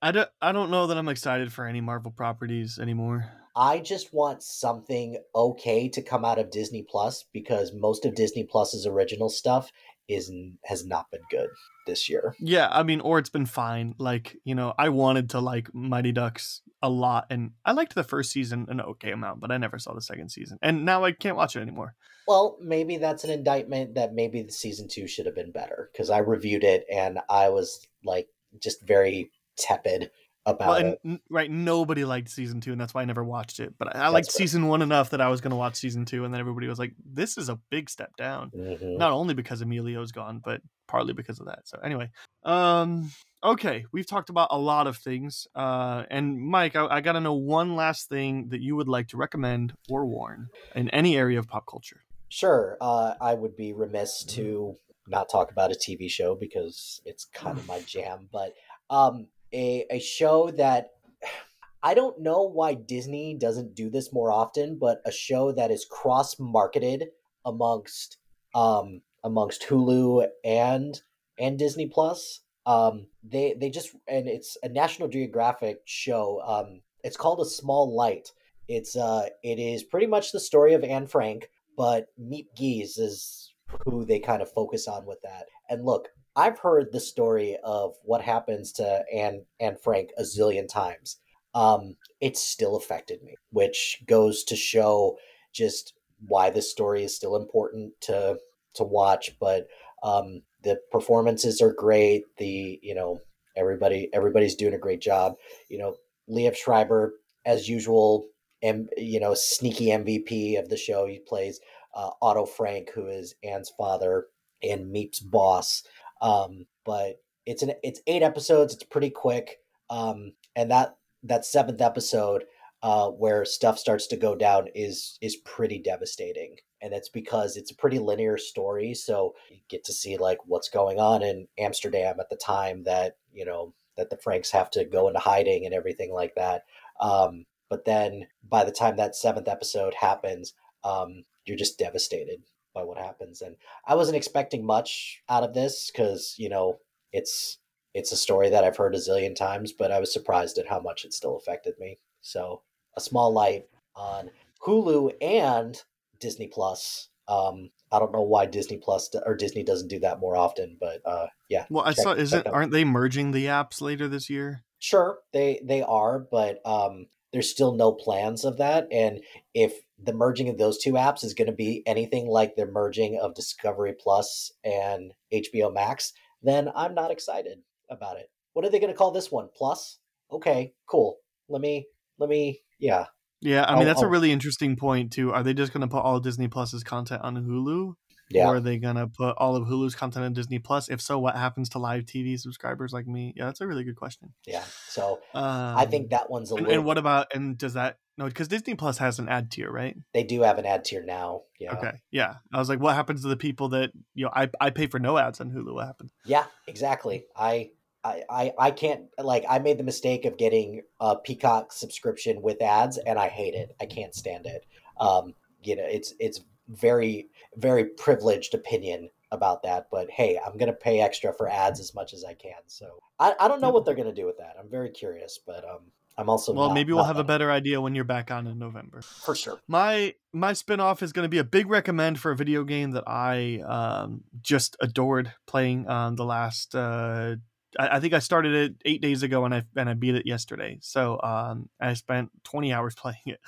I 0.00 0.12
don't 0.12 0.28
I 0.40 0.52
don't 0.52 0.70
know 0.70 0.86
that 0.86 0.98
I'm 0.98 1.08
excited 1.08 1.52
for 1.52 1.64
any 1.64 1.80
Marvel 1.80 2.10
properties 2.10 2.78
anymore. 2.78 3.30
I 3.54 3.80
just 3.80 4.14
want 4.14 4.42
something 4.42 5.18
okay 5.34 5.88
to 5.90 6.02
come 6.02 6.24
out 6.24 6.38
of 6.38 6.50
Disney 6.50 6.82
Plus 6.88 7.24
because 7.32 7.72
most 7.72 8.06
of 8.06 8.14
Disney 8.14 8.44
Plus's 8.44 8.86
original 8.86 9.28
stuff 9.28 9.70
is 10.08 10.30
has 10.64 10.84
not 10.84 11.10
been 11.10 11.22
good 11.30 11.48
this 11.86 12.08
year. 12.08 12.34
Yeah, 12.38 12.68
I 12.70 12.82
mean, 12.82 13.00
or 13.00 13.18
it's 13.18 13.30
been 13.30 13.46
fine. 13.46 13.94
Like, 13.98 14.36
you 14.44 14.54
know, 14.54 14.74
I 14.78 14.88
wanted 14.88 15.30
to 15.30 15.40
like 15.40 15.72
Mighty 15.74 16.12
Ducks 16.12 16.62
a 16.82 16.90
lot, 16.90 17.26
and 17.30 17.52
I 17.64 17.72
liked 17.72 17.94
the 17.94 18.04
first 18.04 18.30
season 18.30 18.66
an 18.68 18.80
okay 18.80 19.12
amount, 19.12 19.40
but 19.40 19.50
I 19.50 19.58
never 19.58 19.78
saw 19.78 19.94
the 19.94 20.02
second 20.02 20.30
season, 20.30 20.58
and 20.62 20.84
now 20.84 21.04
I 21.04 21.12
can't 21.12 21.36
watch 21.36 21.56
it 21.56 21.60
anymore. 21.60 21.94
Well, 22.26 22.56
maybe 22.60 22.98
that's 22.98 23.24
an 23.24 23.30
indictment 23.30 23.94
that 23.94 24.14
maybe 24.14 24.42
the 24.42 24.52
season 24.52 24.88
two 24.88 25.08
should 25.08 25.26
have 25.26 25.34
been 25.34 25.50
better 25.50 25.90
because 25.92 26.08
I 26.10 26.18
reviewed 26.18 26.62
it 26.62 26.84
and 26.90 27.18
I 27.28 27.48
was 27.48 27.84
like 28.04 28.28
just 28.60 28.80
very 28.86 29.30
tepid 29.58 30.10
about 30.46 30.68
Well, 30.68 30.96
and 31.04 31.14
it. 31.16 31.20
right, 31.30 31.50
nobody 31.50 32.04
liked 32.04 32.28
season 32.30 32.60
two, 32.60 32.72
and 32.72 32.80
that's 32.80 32.94
why 32.94 33.02
I 33.02 33.04
never 33.04 33.22
watched 33.24 33.60
it. 33.60 33.74
But 33.78 33.94
I, 33.96 34.06
I 34.06 34.08
liked 34.08 34.32
fair. 34.32 34.38
season 34.38 34.68
one 34.68 34.82
enough 34.82 35.10
that 35.10 35.20
I 35.20 35.28
was 35.28 35.40
going 35.40 35.50
to 35.50 35.56
watch 35.56 35.76
season 35.76 36.04
two, 36.04 36.24
and 36.24 36.32
then 36.32 36.40
everybody 36.40 36.66
was 36.68 36.78
like, 36.78 36.94
"This 37.04 37.38
is 37.38 37.48
a 37.48 37.58
big 37.70 37.88
step 37.90 38.16
down." 38.16 38.50
Mhm. 38.50 38.98
Not 38.98 39.12
only 39.12 39.34
because 39.34 39.60
Emilio's 39.62 40.12
gone, 40.12 40.40
but 40.44 40.60
partly 40.88 41.12
because 41.12 41.40
of 41.40 41.46
that. 41.46 41.60
So 41.66 41.78
anyway, 41.82 42.10
um, 42.44 43.10
okay, 43.44 43.84
we've 43.92 44.06
talked 44.06 44.30
about 44.30 44.48
a 44.50 44.58
lot 44.58 44.86
of 44.86 44.96
things, 44.98 45.46
uh, 45.54 46.04
and 46.10 46.38
Mike, 46.40 46.76
I, 46.76 46.86
I 46.86 47.00
got 47.00 47.12
to 47.12 47.20
know 47.20 47.34
one 47.34 47.76
last 47.76 48.08
thing 48.08 48.48
that 48.48 48.60
you 48.60 48.76
would 48.76 48.88
like 48.88 49.08
to 49.08 49.16
recommend 49.16 49.72
or 49.88 50.04
warn 50.06 50.48
in 50.74 50.88
any 50.90 51.16
area 51.16 51.38
of 51.38 51.48
pop 51.48 51.66
culture. 51.70 52.00
Sure, 52.28 52.76
uh, 52.80 53.14
I 53.20 53.34
would 53.34 53.56
be 53.56 53.72
remiss 53.72 54.24
to 54.24 54.76
not 55.06 55.28
talk 55.28 55.50
about 55.50 55.70
a 55.70 55.74
TV 55.74 56.08
show 56.10 56.34
because 56.34 57.00
it's 57.04 57.24
kind 57.26 57.58
of 57.58 57.66
my 57.66 57.80
jam. 57.86 58.28
But 58.32 58.54
um, 58.88 59.26
a 59.52 59.86
a 59.90 59.98
show 59.98 60.50
that 60.52 60.90
I 61.84 61.94
don't 61.94 62.20
know 62.20 62.42
why 62.42 62.74
Disney 62.74 63.34
doesn't 63.34 63.74
do 63.74 63.90
this 63.90 64.12
more 64.12 64.30
often, 64.30 64.78
but 64.78 65.02
a 65.04 65.10
show 65.10 65.50
that 65.52 65.72
is 65.72 65.84
cross 65.84 66.38
marketed 66.38 67.08
amongst 67.44 68.18
um, 68.54 69.02
amongst 69.24 69.62
Hulu 69.62 70.26
and 70.44 71.00
and 71.38 71.58
Disney 71.58 71.86
Plus. 71.86 72.40
Um, 72.66 73.06
they 73.24 73.54
they 73.58 73.70
just 73.70 73.94
and 74.06 74.28
it's 74.28 74.56
a 74.62 74.68
National 74.68 75.08
Geographic 75.08 75.80
show. 75.84 76.40
Um, 76.44 76.82
it's 77.02 77.16
called 77.16 77.40
A 77.40 77.44
Small 77.44 77.94
Light. 77.94 78.30
It's 78.68 78.96
uh, 78.96 79.28
it 79.42 79.58
is 79.58 79.82
pretty 79.82 80.06
much 80.06 80.32
the 80.32 80.40
story 80.40 80.74
of 80.74 80.84
Anne 80.84 81.06
Frank, 81.06 81.48
but 81.76 82.06
Miep 82.20 82.46
Gies 82.56 82.98
is 82.98 83.52
who 83.84 84.04
they 84.04 84.20
kind 84.20 84.42
of 84.42 84.52
focus 84.52 84.86
on 84.86 85.06
with 85.06 85.20
that. 85.22 85.46
And 85.68 85.84
look, 85.84 86.08
I've 86.34 86.58
heard 86.58 86.92
the 86.92 87.00
story 87.00 87.56
of 87.62 87.94
what 88.04 88.22
happens 88.22 88.72
to 88.72 89.04
Anne 89.12 89.44
and 89.60 89.78
Frank 89.80 90.10
a 90.16 90.22
zillion 90.22 90.68
times. 90.68 91.18
Um, 91.54 91.96
it 92.20 92.36
still 92.36 92.76
affected 92.76 93.22
me, 93.22 93.34
which 93.50 94.02
goes 94.08 94.42
to 94.44 94.56
show 94.56 95.16
just 95.52 95.92
why 96.26 96.50
this 96.50 96.70
story 96.70 97.04
is 97.04 97.14
still 97.14 97.36
important 97.36 97.92
to 98.02 98.38
to 98.74 98.84
watch. 98.84 99.32
But 99.38 99.66
um, 100.02 100.42
the 100.62 100.78
performances 100.90 101.60
are 101.60 101.74
great. 101.74 102.24
The 102.38 102.78
you 102.82 102.94
know 102.94 103.20
everybody 103.56 104.08
everybody's 104.14 104.54
doing 104.54 104.74
a 104.74 104.78
great 104.78 105.02
job. 105.02 105.34
You 105.68 105.78
know, 105.78 105.96
Liev 106.30 106.56
Schreiber 106.56 107.14
as 107.44 107.68
usual, 107.68 108.28
and 108.62 108.88
you 108.96 109.20
know 109.20 109.34
sneaky 109.34 109.86
MVP 109.86 110.58
of 110.58 110.70
the 110.70 110.78
show. 110.78 111.06
He 111.06 111.18
plays 111.18 111.60
uh, 111.94 112.10
Otto 112.22 112.46
Frank, 112.46 112.90
who 112.94 113.08
is 113.08 113.34
Anne's 113.44 113.72
father 113.76 114.26
and 114.62 114.92
Miep's 114.92 115.20
boss. 115.20 115.82
Um, 116.22 116.66
but 116.86 117.16
it's 117.44 117.62
an 117.62 117.72
it's 117.82 118.00
eight 118.06 118.22
episodes. 118.22 118.72
It's 118.72 118.84
pretty 118.84 119.10
quick. 119.10 119.58
Um, 119.90 120.32
and 120.56 120.70
that 120.70 120.96
that 121.22 121.44
seventh 121.44 121.80
episode 121.80 122.44
uh, 122.82 123.08
where 123.08 123.44
stuff 123.44 123.78
starts 123.78 124.06
to 124.08 124.16
go 124.16 124.34
down 124.34 124.68
is 124.74 125.18
is 125.20 125.36
pretty 125.36 125.78
devastating 125.78 126.56
and 126.80 126.92
that's 126.92 127.08
because 127.08 127.56
it's 127.56 127.70
a 127.70 127.76
pretty 127.76 127.98
linear 127.98 128.36
story 128.36 128.92
so 128.92 129.34
you 129.50 129.58
get 129.68 129.84
to 129.84 129.92
see 129.92 130.16
like 130.16 130.38
what's 130.46 130.68
going 130.68 130.98
on 130.98 131.22
in 131.22 131.46
amsterdam 131.58 132.16
at 132.18 132.28
the 132.28 132.36
time 132.36 132.82
that 132.82 133.16
you 133.32 133.44
know 133.44 133.72
that 133.96 134.10
the 134.10 134.16
franks 134.16 134.50
have 134.50 134.68
to 134.70 134.84
go 134.84 135.06
into 135.06 135.20
hiding 135.20 135.64
and 135.64 135.74
everything 135.74 136.12
like 136.12 136.34
that 136.34 136.64
um, 137.00 137.46
but 137.68 137.84
then 137.84 138.26
by 138.48 138.64
the 138.64 138.72
time 138.72 138.96
that 138.96 139.14
seventh 139.14 139.48
episode 139.48 139.94
happens 139.94 140.54
um, 140.82 141.22
you're 141.44 141.56
just 141.56 141.78
devastated 141.78 142.42
by 142.74 142.82
what 142.82 142.98
happens 142.98 143.42
and 143.42 143.56
i 143.86 143.94
wasn't 143.94 144.16
expecting 144.16 144.64
much 144.64 145.20
out 145.28 145.42
of 145.44 145.54
this 145.54 145.90
because 145.90 146.34
you 146.38 146.48
know 146.48 146.78
it's 147.12 147.58
it's 147.94 148.10
a 148.12 148.16
story 148.16 148.48
that 148.48 148.64
I've 148.64 148.78
heard 148.78 148.94
a 148.94 148.98
zillion 148.98 149.36
times, 149.36 149.70
but 149.70 149.92
I 149.92 150.00
was 150.00 150.10
surprised 150.10 150.56
at 150.56 150.66
how 150.66 150.80
much 150.80 151.04
it 151.04 151.12
still 151.12 151.36
affected 151.36 151.74
me. 151.78 151.98
So, 152.22 152.62
a 152.96 153.02
small 153.02 153.30
light 153.30 153.66
on 153.94 154.30
Hulu 154.66 155.12
and 155.20 155.78
Disney 156.18 156.46
Plus. 156.46 157.10
Um, 157.28 157.68
I 157.92 157.98
don't 157.98 158.10
know 158.14 158.22
why 158.22 158.46
Disney 158.46 158.78
Plus 158.78 159.10
or 159.26 159.36
Disney 159.36 159.62
doesn't 159.62 159.88
do 159.88 159.98
that 159.98 160.20
more 160.20 160.38
often, 160.38 160.78
but 160.80 161.02
uh, 161.04 161.26
yeah, 161.50 161.66
Well, 161.68 161.84
I 161.84 161.92
check- 161.92 162.02
saw. 162.02 162.12
Isn't 162.14 162.44
them. 162.44 162.54
aren't 162.54 162.72
they 162.72 162.84
merging 162.84 163.32
the 163.32 163.44
apps 163.44 163.82
later 163.82 164.08
this 164.08 164.30
year? 164.30 164.64
Sure, 164.78 165.18
they 165.34 165.60
they 165.62 165.82
are, 165.82 166.18
but 166.18 166.64
um, 166.64 167.08
there's 167.32 167.50
still 167.50 167.74
no 167.74 167.92
plans 167.92 168.44
of 168.44 168.58
that. 168.58 168.86
And 168.92 169.20
if 169.54 169.72
the 170.02 170.12
merging 170.12 170.48
of 170.48 170.58
those 170.58 170.78
two 170.78 170.92
apps 170.92 171.24
is 171.24 171.34
going 171.34 171.46
to 171.46 171.52
be 171.54 171.82
anything 171.86 172.26
like 172.28 172.56
the 172.56 172.66
merging 172.66 173.18
of 173.18 173.34
Discovery 173.34 173.94
Plus 173.98 174.52
and 174.64 175.12
HBO 175.32 175.72
Max, 175.72 176.12
then 176.42 176.70
I'm 176.74 176.94
not 176.94 177.10
excited 177.10 177.58
about 177.90 178.16
it. 178.16 178.30
What 178.52 178.64
are 178.64 178.70
they 178.70 178.80
going 178.80 178.92
to 178.92 178.96
call 178.98 179.12
this 179.12 179.30
one? 179.30 179.48
Plus? 179.56 179.98
Okay, 180.30 180.72
cool. 180.86 181.16
Let 181.48 181.60
me 181.60 181.86
let 182.18 182.28
me 182.28 182.60
yeah. 182.78 183.06
Yeah, 183.40 183.64
I 183.64 183.72
mean 183.72 183.80
I'll- 183.80 183.84
that's 183.86 184.02
a 184.02 184.04
I'll- 184.04 184.10
really 184.10 184.32
interesting 184.32 184.76
point 184.76 185.12
too. 185.12 185.32
Are 185.32 185.42
they 185.42 185.54
just 185.54 185.72
going 185.72 185.80
to 185.82 185.88
put 185.88 186.00
all 186.02 186.20
Disney 186.20 186.48
Plus's 186.48 186.82
content 186.84 187.22
on 187.22 187.36
Hulu, 187.36 187.94
Yeah. 188.30 188.48
or 188.48 188.56
are 188.56 188.60
they 188.60 188.78
to 188.78 189.08
put 189.08 189.36
all 189.38 189.56
of 189.56 189.66
Hulu's 189.68 189.94
content 189.94 190.24
on 190.24 190.32
Disney 190.32 190.58
Plus? 190.58 190.88
If 190.88 191.00
so, 191.00 191.18
what 191.18 191.36
happens 191.36 191.68
to 191.70 191.78
live 191.78 192.04
TV 192.04 192.38
subscribers 192.38 192.92
like 192.92 193.06
me? 193.06 193.34
Yeah, 193.36 193.46
that's 193.46 193.60
a 193.60 193.66
really 193.66 193.84
good 193.84 193.96
question. 193.96 194.32
yeah. 194.46 194.64
So 194.88 195.20
Um, 195.34 195.76
I 195.76 195.86
think 195.86 196.10
that 196.10 196.30
one's 196.30 196.50
a 196.50 196.54
And, 196.54 196.64
little 196.66 196.78
and 196.80 196.86
what 196.86 196.98
about 196.98 197.34
and 197.34 197.58
does 197.58 197.74
that 197.74 197.98
no? 198.18 198.26
Because 198.26 198.48
Disney 198.48 198.74
Plus 198.74 198.98
has 198.98 199.18
an 199.18 199.28
ad 199.28 199.50
tier, 199.50 199.70
right? 199.70 199.96
they 200.14 200.22
do 200.24 200.42
have 200.42 200.58
an 200.58 200.66
ad 200.66 200.84
tier 200.84 201.02
now. 201.02 201.42
Yeah. 201.58 201.74
Okay, 201.74 201.92
yeah. 202.10 202.34
I 202.52 202.58
was 202.58 202.68
like, 202.68 202.80
what 202.80 202.94
happens 202.94 203.22
to 203.22 203.28
the 203.28 203.36
people 203.36 203.68
that 203.70 203.90
you 204.14 204.24
know? 204.26 204.30
I 204.34 204.48
I 204.60 204.70
pay 204.70 204.86
for 204.86 204.98
no 204.98 205.18
ads 205.18 205.40
on 205.40 205.50
Hulu. 205.50 205.74
What 205.74 205.86
happens? 205.86 206.12
Yeah, 206.24 206.44
exactly. 206.66 207.24
I, 207.36 207.70
I, 208.04 208.22
I, 208.28 208.52
I 208.58 208.70
can't 208.72 209.04
like 209.18 209.44
I 209.48 209.58
made 209.60 209.78
the 209.78 209.84
mistake 209.84 210.24
of 210.24 210.36
getting 210.36 210.82
a 211.00 211.16
Peacock 211.16 211.72
subscription 211.72 212.42
with 212.42 212.60
ads, 212.60 212.98
and 212.98 213.18
I 213.18 213.28
hate 213.28 213.54
it. 213.54 213.74
I 213.80 213.86
can't 213.86 214.14
stand 214.14 214.46
it. 214.46 214.64
Um, 214.98 215.34
you 215.62 215.76
know, 215.76 215.86
it's 215.86 216.12
it's 216.18 216.40
very 216.72 217.28
very 217.56 217.84
privileged 217.84 218.54
opinion 218.54 219.10
about 219.30 219.62
that, 219.62 219.86
but 219.90 220.10
hey, 220.10 220.38
I'm 220.44 220.58
gonna 220.58 220.72
pay 220.72 221.00
extra 221.00 221.32
for 221.32 221.48
ads 221.48 221.80
as 221.80 221.94
much 221.94 222.12
as 222.14 222.24
I 222.24 222.34
can. 222.34 222.60
So 222.66 222.98
I, 223.18 223.34
I 223.40 223.48
don't 223.48 223.60
know 223.60 223.70
what 223.70 223.84
they're 223.84 223.94
gonna 223.94 224.12
do 224.14 224.26
with 224.26 224.38
that. 224.38 224.56
I'm 224.58 224.68
very 224.68 224.90
curious, 224.90 225.38
but 225.46 225.64
um, 225.64 225.80
I'm 226.18 226.28
also 226.28 226.52
Well, 226.52 226.68
not- 226.68 226.74
maybe 226.74 226.92
we'll 226.92 227.04
have 227.04 227.16
a 227.16 227.24
better 227.24 227.50
idea 227.50 227.80
when 227.80 227.94
you're 227.94 228.04
back 228.04 228.30
on 228.30 228.46
in 228.46 228.58
November. 228.58 229.00
for 229.00 229.34
sure. 229.34 229.58
My 229.68 230.14
my 230.34 230.52
spinoff 230.52 231.02
is 231.02 231.12
going 231.12 231.24
to 231.24 231.30
be 231.30 231.38
a 231.38 231.44
big 231.44 231.68
recommend 231.70 232.18
for 232.20 232.30
a 232.30 232.36
video 232.36 232.64
game 232.64 232.90
that 232.90 233.04
I 233.06 233.60
um, 233.66 234.24
just 234.42 234.76
adored 234.80 235.32
playing 235.46 235.88
um, 235.88 236.16
the 236.16 236.24
last. 236.26 236.74
Uh, 236.74 237.36
I, 237.78 237.96
I 237.96 238.00
think 238.00 238.12
I 238.12 238.18
started 238.18 238.54
it 238.54 238.74
eight 238.84 239.00
days 239.00 239.22
ago 239.22 239.46
and 239.46 239.54
I 239.54 239.62
and 239.76 239.88
I 239.88 239.94
beat 239.94 240.14
it 240.14 240.26
yesterday. 240.26 240.76
So 240.82 241.18
um, 241.22 241.70
I 241.80 241.94
spent 241.94 242.30
twenty 242.44 242.70
hours 242.74 242.94
playing 243.02 243.16
it. 243.26 243.40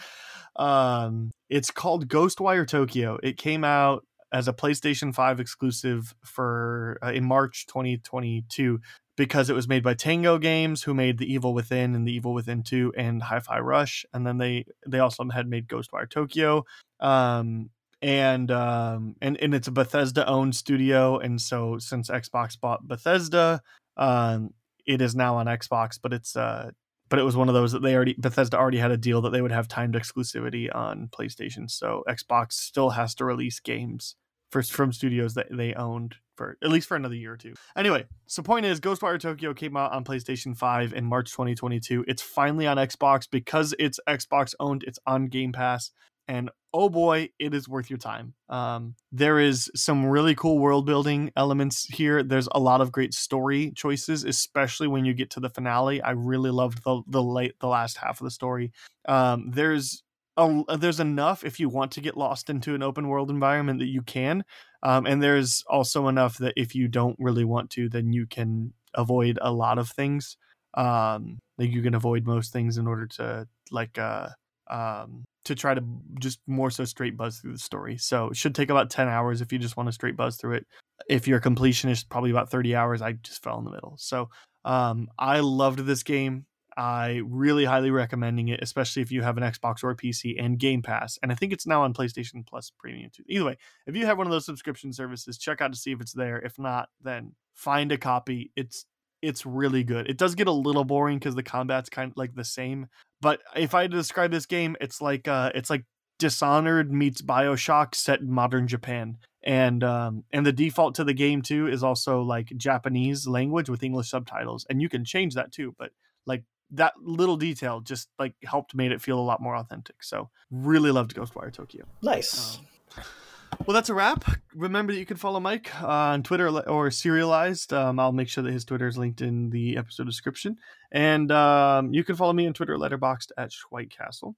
Um, 0.57 1.31
it's 1.49 1.71
called 1.71 2.09
Ghostwire 2.09 2.67
Tokyo. 2.67 3.19
It 3.23 3.37
came 3.37 3.65
out 3.65 4.05
as 4.33 4.49
a 4.49 4.53
PlayStation 4.53 5.15
Five 5.15 5.41
exclusive 5.41 6.15
for 6.25 6.99
uh, 7.03 7.13
in 7.13 7.25
March 7.25 7.67
2022. 7.67 8.81
because 9.17 9.49
it 9.49 9.55
was 9.55 9.69
made 9.69 9.83
by 9.85 9.95
Tango 9.95 10.39
Games, 10.39 10.83
who 10.83 10.93
made 10.93 11.19
The 11.19 11.33
Evil 11.33 11.55
Within 11.55 11.95
and 11.95 12.07
The 12.07 12.13
Evil 12.13 12.35
Within 12.35 12.65
2 12.65 12.95
and 12.97 13.23
Hi-Fi 13.23 13.61
Rush, 13.61 14.05
and 14.13 14.27
then 14.27 14.39
they 14.39 14.65
they 14.87 14.99
also 14.99 15.25
had 15.33 15.49
made 15.49 15.69
Ghostwire 15.69 16.11
Tokyo. 16.11 16.65
Um, 17.01 17.71
and 18.03 18.51
um, 18.51 19.17
and 19.23 19.37
and 19.41 19.55
it's 19.55 19.69
a 19.69 19.73
Bethesda 19.73 20.27
owned 20.27 20.55
studio, 20.57 21.19
and 21.19 21.41
so 21.41 21.79
since 21.79 22.11
Xbox 22.11 22.61
bought 22.61 22.87
Bethesda, 22.87 23.63
um, 23.97 24.51
it 24.87 25.01
is 25.01 25.15
now 25.15 25.37
on 25.37 25.47
Xbox, 25.47 25.99
but 26.03 26.13
it's 26.13 26.37
uh 26.37 26.71
but 27.15 27.21
it 27.21 27.25
was 27.25 27.37
one 27.37 27.49
of 27.49 27.55
those 27.55 27.71
that 27.71 27.81
they 27.81 27.95
already 27.95 28.17
Bethesda 28.19 28.59
already 28.59 28.79
had 28.79 28.91
a 28.91 28.97
deal 28.97 29.21
that 29.21 29.31
they 29.31 29.41
would 29.41 29.53
have 29.53 29.69
timed 29.69 29.95
exclusivity 29.95 30.69
on 30.75 31.09
PlayStation. 31.17 31.71
So 31.71 32.03
Xbox 32.09 32.55
still 32.55 32.91
has 32.91 33.15
to 33.15 33.25
release 33.25 33.61
games 33.61 34.17
for 34.51 34.63
from 34.63 34.93
studios 34.93 35.35
that 35.35 35.47
they 35.49 35.75
owned 35.75 36.17
for 36.37 36.57
at 36.61 36.71
least 36.71 36.89
for 36.89 36.97
another 36.97 37.15
year 37.15 37.35
or 37.35 37.37
two. 37.37 37.55
Anyway, 37.77 38.07
so 38.27 38.43
point 38.43 38.67
is 38.67 38.81
Ghostwire 38.81 39.21
Tokyo 39.21 39.55
came 39.55 39.77
out 39.77 39.93
on 39.93 40.03
PlayStation 40.03 40.57
5 40.57 40.93
in 40.93 41.05
March 41.05 41.31
2022. 41.31 42.05
It's 42.09 42.21
finally 42.21 42.67
on 42.67 42.79
Xbox 42.79 43.31
because 43.31 43.77
it's 43.79 44.01
Xbox 44.09 44.57
owned, 44.59 44.83
it's 44.83 44.99
on 45.07 45.27
Game 45.27 45.53
Pass 45.53 45.93
and 46.29 46.51
oh 46.73 46.89
boy, 46.89 47.31
it 47.39 47.55
is 47.55 47.69
worth 47.69 47.89
your 47.89 47.99
time. 47.99 48.35
Um, 48.49 48.95
there 49.13 49.39
is 49.39 49.71
some 49.77 50.05
really 50.07 50.35
cool 50.35 50.59
world 50.59 50.87
building 50.87 51.31
elements 51.37 51.85
here. 51.85 52.23
There's 52.23 52.49
a 52.53 52.59
lot 52.59 52.81
of 52.81 52.93
great 52.93 53.15
story 53.15 53.73
choices, 53.77 54.25
especially 54.25 54.89
when 54.89 55.05
you 55.05 55.15
get 55.15 55.31
to 55.31 55.41
the 55.41 55.51
finale. 55.51 56.03
I 56.03 56.11
really 56.11 56.51
loved 56.51 56.83
the 56.85 57.03
the 57.07 57.23
late 57.23 57.59
the 57.61 57.69
last 57.69 57.99
half 57.99 58.21
of 58.21 58.25
the 58.25 58.31
story. 58.31 58.73
Um, 59.07 59.51
there's 59.53 60.03
a, 60.37 60.65
there's 60.77 61.01
enough 61.01 61.45
if 61.45 61.61
you 61.61 61.69
want 61.69 61.93
to 61.93 62.01
get 62.01 62.17
lost 62.17 62.51
into 62.51 62.75
an 62.75 62.83
open 62.83 63.09
world 63.09 63.31
environment 63.31 63.79
that 63.79 63.89
you 63.89 64.03
can, 64.03 64.45
um, 64.83 65.07
and 65.07 65.23
there's 65.23 65.63
also 65.69 66.09
enough 66.09 66.39
that 66.39 66.55
if 66.57 66.75
you 66.75 66.89
don't 66.89 67.17
really 67.19 67.45
want 67.45 67.71
to, 67.71 67.89
then 67.89 68.13
you 68.13 68.27
can 68.27 68.73
avoid 68.95 69.39
a 69.41 69.53
lot 69.53 69.79
of 69.79 69.91
things. 69.91 70.37
Um, 70.75 71.39
like 71.59 71.71
you 71.71 71.83
can 71.83 71.95
avoid 71.95 72.27
most 72.27 72.53
things 72.53 72.79
in 72.79 72.89
order 72.89 73.07
to 73.07 73.47
like 73.71 73.97
uh 73.99 74.29
um 74.69 75.25
to 75.45 75.55
try 75.55 75.75
to 75.75 75.83
just 76.19 76.41
more 76.47 76.71
so 76.71 76.85
straight 76.85 77.17
buzz 77.17 77.39
through 77.39 77.53
the 77.53 77.59
story. 77.59 77.99
So 77.99 78.29
it 78.29 78.37
should 78.37 78.55
take 78.55 78.71
about 78.71 78.91
10 78.91 79.09
hours 79.09 79.41
if 79.41 79.53
you 79.53 79.59
just 79.59 79.77
want 79.77 79.89
to 79.89 79.93
straight 79.93 80.17
buzz 80.17 80.37
through 80.37 80.55
it. 80.55 80.67
If 81.09 81.29
you're 81.29 81.39
a 81.39 81.43
completionist, 81.43 82.09
probably 82.09 82.31
about 82.31 82.51
30 82.51 82.75
hours. 82.75 83.03
I 83.03 83.13
just 83.13 83.43
fell 83.43 83.59
in 83.59 83.65
the 83.65 83.71
middle. 83.71 83.97
So 83.99 84.31
um, 84.65 85.09
I 85.19 85.41
loved 85.41 85.81
this 85.81 86.03
game. 86.03 86.47
I 86.77 87.21
really 87.25 87.65
highly 87.65 87.91
recommending 87.91 88.49
it, 88.49 88.61
especially 88.61 89.03
if 89.03 89.13
you 89.13 89.23
have 89.23 89.37
an 89.37 89.45
Xbox 89.45 89.85
or 89.85 89.95
PC 89.95 90.35
and 90.43 90.59
Game 90.59 90.83
Pass. 90.83 91.19
And 91.23 91.31
I 91.31 91.35
think 91.35 91.53
it's 91.53 91.67
now 91.67 91.83
on 91.83 91.95
PlayStation 91.95 92.45
Plus 92.45 92.73
Premium 92.79 93.11
too. 93.15 93.23
Either 93.29 93.45
way, 93.45 93.59
if 93.87 93.95
you 93.95 94.07
have 94.07 94.19
one 94.19 94.27
of 94.27 94.33
those 94.33 94.47
subscription 94.47 94.93
services, 94.93 95.39
check 95.39 95.61
out 95.61 95.73
to 95.73 95.79
see 95.79 95.93
if 95.93 96.01
it's 96.01 96.13
there. 96.13 96.39
If 96.39 96.59
not, 96.59 96.89
then 97.01 97.33
find 97.55 97.93
a 97.93 97.99
copy. 97.99 98.51
It's 98.57 98.87
it's 99.25 99.47
really 99.47 99.85
good. 99.85 100.09
It 100.09 100.19
does 100.19 100.35
get 100.35 100.47
a 100.47 100.53
little 100.53 100.85
boring 100.85 101.19
because 101.19 101.35
the 101.35 101.43
combat's 101.43 101.89
kind 101.89 102.11
of 102.11 102.17
like 102.17 102.35
the 102.35 102.45
same. 102.45 102.89
But 103.21 103.41
if 103.57 103.75
I 103.75 103.83
had 103.83 103.91
to 103.93 103.97
describe 103.97 104.31
this 104.31 104.47
game, 104.47 104.77
it's 104.81 105.01
like 105.01 105.27
uh, 105.27 105.51
it's 105.55 105.71
like 105.71 105.85
Dishonored 106.19 106.93
meets 106.93 107.23
Bioshock 107.23 107.95
set 107.95 108.21
in 108.21 108.31
modern 108.31 108.69
Japan, 108.69 109.19
and 109.43 109.83
um, 109.83 110.25
and 110.33 110.47
the 110.47 110.53
default 110.53 110.95
to 110.97 111.05
the 111.05 111.15
game 111.15 111.43
too 111.43 111.67
is 111.67 111.83
also 111.83 112.23
like 112.23 112.53
Japanese 112.57 113.27
language 113.27 113.69
with 113.69 113.83
English 113.83 114.11
subtitles, 114.11 114.67
and 114.71 114.81
you 114.81 114.89
can 114.89 115.05
change 115.05 115.35
that 115.35 115.53
too. 115.53 115.75
But 115.79 115.91
like 116.27 116.45
that 116.71 116.93
little 117.03 117.37
detail 117.37 117.81
just 117.81 118.09
like 118.19 118.35
helped 118.45 118.75
made 118.75 118.93
it 118.93 119.03
feel 119.03 119.19
a 119.19 119.23
lot 119.23 119.41
more 119.41 119.57
authentic. 119.57 120.03
So 120.03 120.31
really 120.51 120.91
loved 120.91 121.15
Ghostwire 121.15 121.53
Tokyo. 121.53 121.85
Nice. 122.03 122.59
Um, 122.97 123.05
well, 123.67 123.75
that's 123.75 123.89
a 123.89 123.95
wrap. 123.95 124.25
Remember 124.55 124.93
that 124.93 124.99
you 124.99 125.07
can 125.07 125.17
follow 125.17 125.41
Mike 125.41 125.71
on 125.83 126.23
Twitter 126.23 126.49
or 126.49 126.89
Serializd. 126.89 127.73
Um, 127.77 127.99
I'll 127.99 128.13
make 128.13 128.29
sure 128.29 128.45
that 128.45 128.53
his 128.53 128.65
Twitter 128.65 128.87
is 128.87 128.99
linked 128.99 129.21
in 129.21 129.51
the 129.51 129.77
episode 129.77 130.07
description. 130.07 130.59
And 130.93 131.31
um, 131.33 131.93
you 131.93 132.05
can 132.05 132.17
follow 132.17 132.33
me 132.33 132.47
on 132.47 132.53
Twitter, 132.53 132.77
letterboxd 132.77 133.33
at 133.37 133.51
Schwhitecastle. 133.51 134.35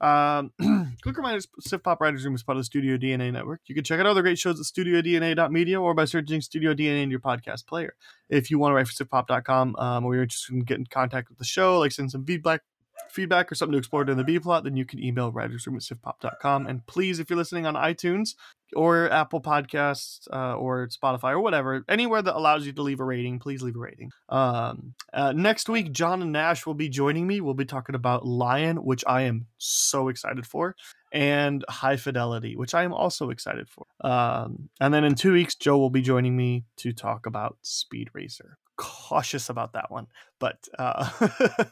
Um, 0.00 0.52
quick 1.02 1.16
reminder 1.16 1.42
Siftpop 1.66 2.00
Writers 2.00 2.24
Room 2.24 2.34
is 2.34 2.42
part 2.42 2.56
of 2.56 2.60
the 2.60 2.64
Studio 2.64 2.96
DNA 2.96 3.32
network. 3.32 3.62
You 3.66 3.74
can 3.74 3.84
check 3.84 3.98
out 3.98 4.06
other 4.06 4.22
great 4.22 4.38
shows 4.38 4.60
at 4.60 4.66
studiodna.media 4.66 5.80
or 5.80 5.94
by 5.94 6.04
searching 6.04 6.40
Studio 6.40 6.74
DNA 6.74 7.02
in 7.02 7.10
your 7.10 7.20
podcast 7.20 7.66
player. 7.66 7.94
If 8.28 8.50
you 8.50 8.58
want 8.58 8.72
to 8.72 8.76
write 8.76 8.88
for 8.88 9.04
siftpop.com 9.04 9.76
um, 9.76 10.04
or 10.04 10.14
you're 10.14 10.24
interested 10.24 10.54
in 10.54 10.60
getting 10.60 10.82
in 10.82 10.86
contact 10.86 11.28
with 11.28 11.38
the 11.38 11.44
show, 11.44 11.78
like 11.78 11.92
send 11.92 12.10
some 12.10 12.24
feedback, 12.24 12.62
feedback 13.10 13.50
or 13.50 13.54
something 13.54 13.72
to 13.72 13.78
explore 13.78 14.08
in 14.08 14.16
the 14.16 14.24
B 14.24 14.38
plot, 14.38 14.64
then 14.64 14.76
you 14.76 14.84
can 14.84 15.02
email 15.02 15.32
writersroom 15.32 15.76
at 15.76 15.82
siftpop.com. 15.82 16.66
And 16.66 16.86
please, 16.86 17.18
if 17.18 17.30
you're 17.30 17.36
listening 17.36 17.66
on 17.66 17.74
iTunes 17.74 18.34
or 18.74 19.10
Apple 19.10 19.40
Podcasts 19.40 20.28
uh, 20.32 20.54
or 20.56 20.88
Spotify 20.88 21.32
or 21.32 21.40
whatever, 21.40 21.84
anywhere 21.88 22.22
that 22.22 22.36
allows 22.36 22.66
you 22.66 22.72
to 22.72 22.82
leave 22.82 23.00
a 23.00 23.04
rating, 23.04 23.38
please 23.38 23.62
leave 23.62 23.76
a 23.76 23.78
rating. 23.78 24.10
Um, 24.28 24.94
uh, 25.12 25.32
next 25.32 25.68
week, 25.68 25.92
John 25.92 26.22
and 26.22 26.32
Nash 26.32 26.66
will 26.66 26.74
be 26.74 26.88
joining 26.88 27.26
me. 27.26 27.40
We'll 27.40 27.54
be 27.54 27.64
talking 27.64 27.94
about 27.94 28.26
Lion, 28.26 28.84
which 28.84 29.04
I 29.06 29.22
am 29.22 29.46
so 29.58 30.08
excited 30.08 30.46
for, 30.46 30.76
and 31.10 31.64
High 31.68 31.96
Fidelity, 31.96 32.56
which 32.56 32.74
I 32.74 32.84
am 32.84 32.92
also 32.92 33.30
excited 33.30 33.68
for. 33.68 33.86
Um, 34.02 34.68
and 34.80 34.92
then 34.92 35.04
in 35.04 35.14
two 35.14 35.32
weeks, 35.32 35.54
Joe 35.54 35.78
will 35.78 35.90
be 35.90 36.02
joining 36.02 36.36
me 36.36 36.64
to 36.78 36.92
talk 36.92 37.26
about 37.26 37.56
Speed 37.62 38.10
Racer. 38.12 38.58
Cautious 38.76 39.48
about 39.48 39.72
that 39.72 39.90
one, 39.90 40.06
but. 40.38 40.58
Uh, 40.78 41.08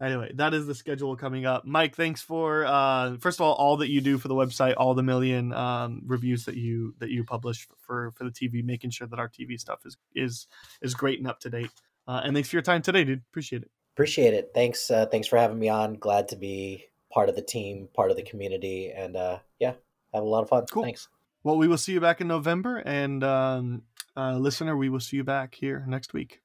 anyway 0.00 0.30
that 0.34 0.54
is 0.54 0.66
the 0.66 0.74
schedule 0.74 1.16
coming 1.16 1.46
up. 1.46 1.64
Mike 1.64 1.94
thanks 1.94 2.22
for 2.22 2.64
uh 2.64 3.16
first 3.18 3.38
of 3.38 3.46
all 3.46 3.54
all 3.54 3.76
that 3.78 3.90
you 3.90 4.00
do 4.00 4.18
for 4.18 4.28
the 4.28 4.34
website 4.34 4.74
all 4.76 4.94
the 4.94 5.02
million 5.02 5.52
um 5.52 6.02
reviews 6.06 6.44
that 6.44 6.56
you 6.56 6.94
that 6.98 7.10
you 7.10 7.24
publish 7.24 7.68
for 7.78 8.10
for 8.12 8.24
the 8.24 8.30
tv 8.30 8.64
making 8.64 8.90
sure 8.90 9.06
that 9.06 9.18
our 9.18 9.28
tv 9.28 9.58
stuff 9.58 9.80
is 9.84 9.96
is 10.14 10.46
is 10.82 10.94
great 10.94 11.18
and 11.18 11.28
up 11.28 11.40
to 11.40 11.50
date. 11.50 11.70
Uh, 12.08 12.20
and 12.24 12.34
thanks 12.34 12.48
for 12.48 12.56
your 12.56 12.62
time 12.62 12.82
today 12.82 13.04
dude. 13.04 13.22
Appreciate 13.30 13.62
it. 13.62 13.70
Appreciate 13.94 14.34
it. 14.34 14.50
Thanks 14.54 14.90
uh, 14.90 15.06
thanks 15.06 15.28
for 15.28 15.38
having 15.38 15.58
me 15.58 15.68
on. 15.68 15.94
Glad 15.94 16.28
to 16.28 16.36
be 16.36 16.86
part 17.12 17.28
of 17.28 17.36
the 17.36 17.42
team 17.42 17.88
part 17.94 18.10
of 18.10 18.16
the 18.16 18.22
community 18.22 18.92
and 18.92 19.16
uh 19.16 19.38
yeah 19.58 19.72
have 20.14 20.22
a 20.22 20.26
lot 20.26 20.42
of 20.42 20.48
fun. 20.48 20.64
Cool. 20.70 20.84
Thanks. 20.84 21.08
Well 21.42 21.56
we 21.56 21.68
will 21.68 21.78
see 21.78 21.92
you 21.92 22.00
back 22.00 22.20
in 22.20 22.28
november 22.28 22.78
and 22.78 23.22
um 23.24 23.82
uh 24.16 24.36
listener 24.36 24.76
we 24.76 24.88
will 24.88 25.00
see 25.00 25.16
you 25.16 25.24
back 25.24 25.54
here 25.54 25.84
next 25.86 26.12
week 26.12 26.40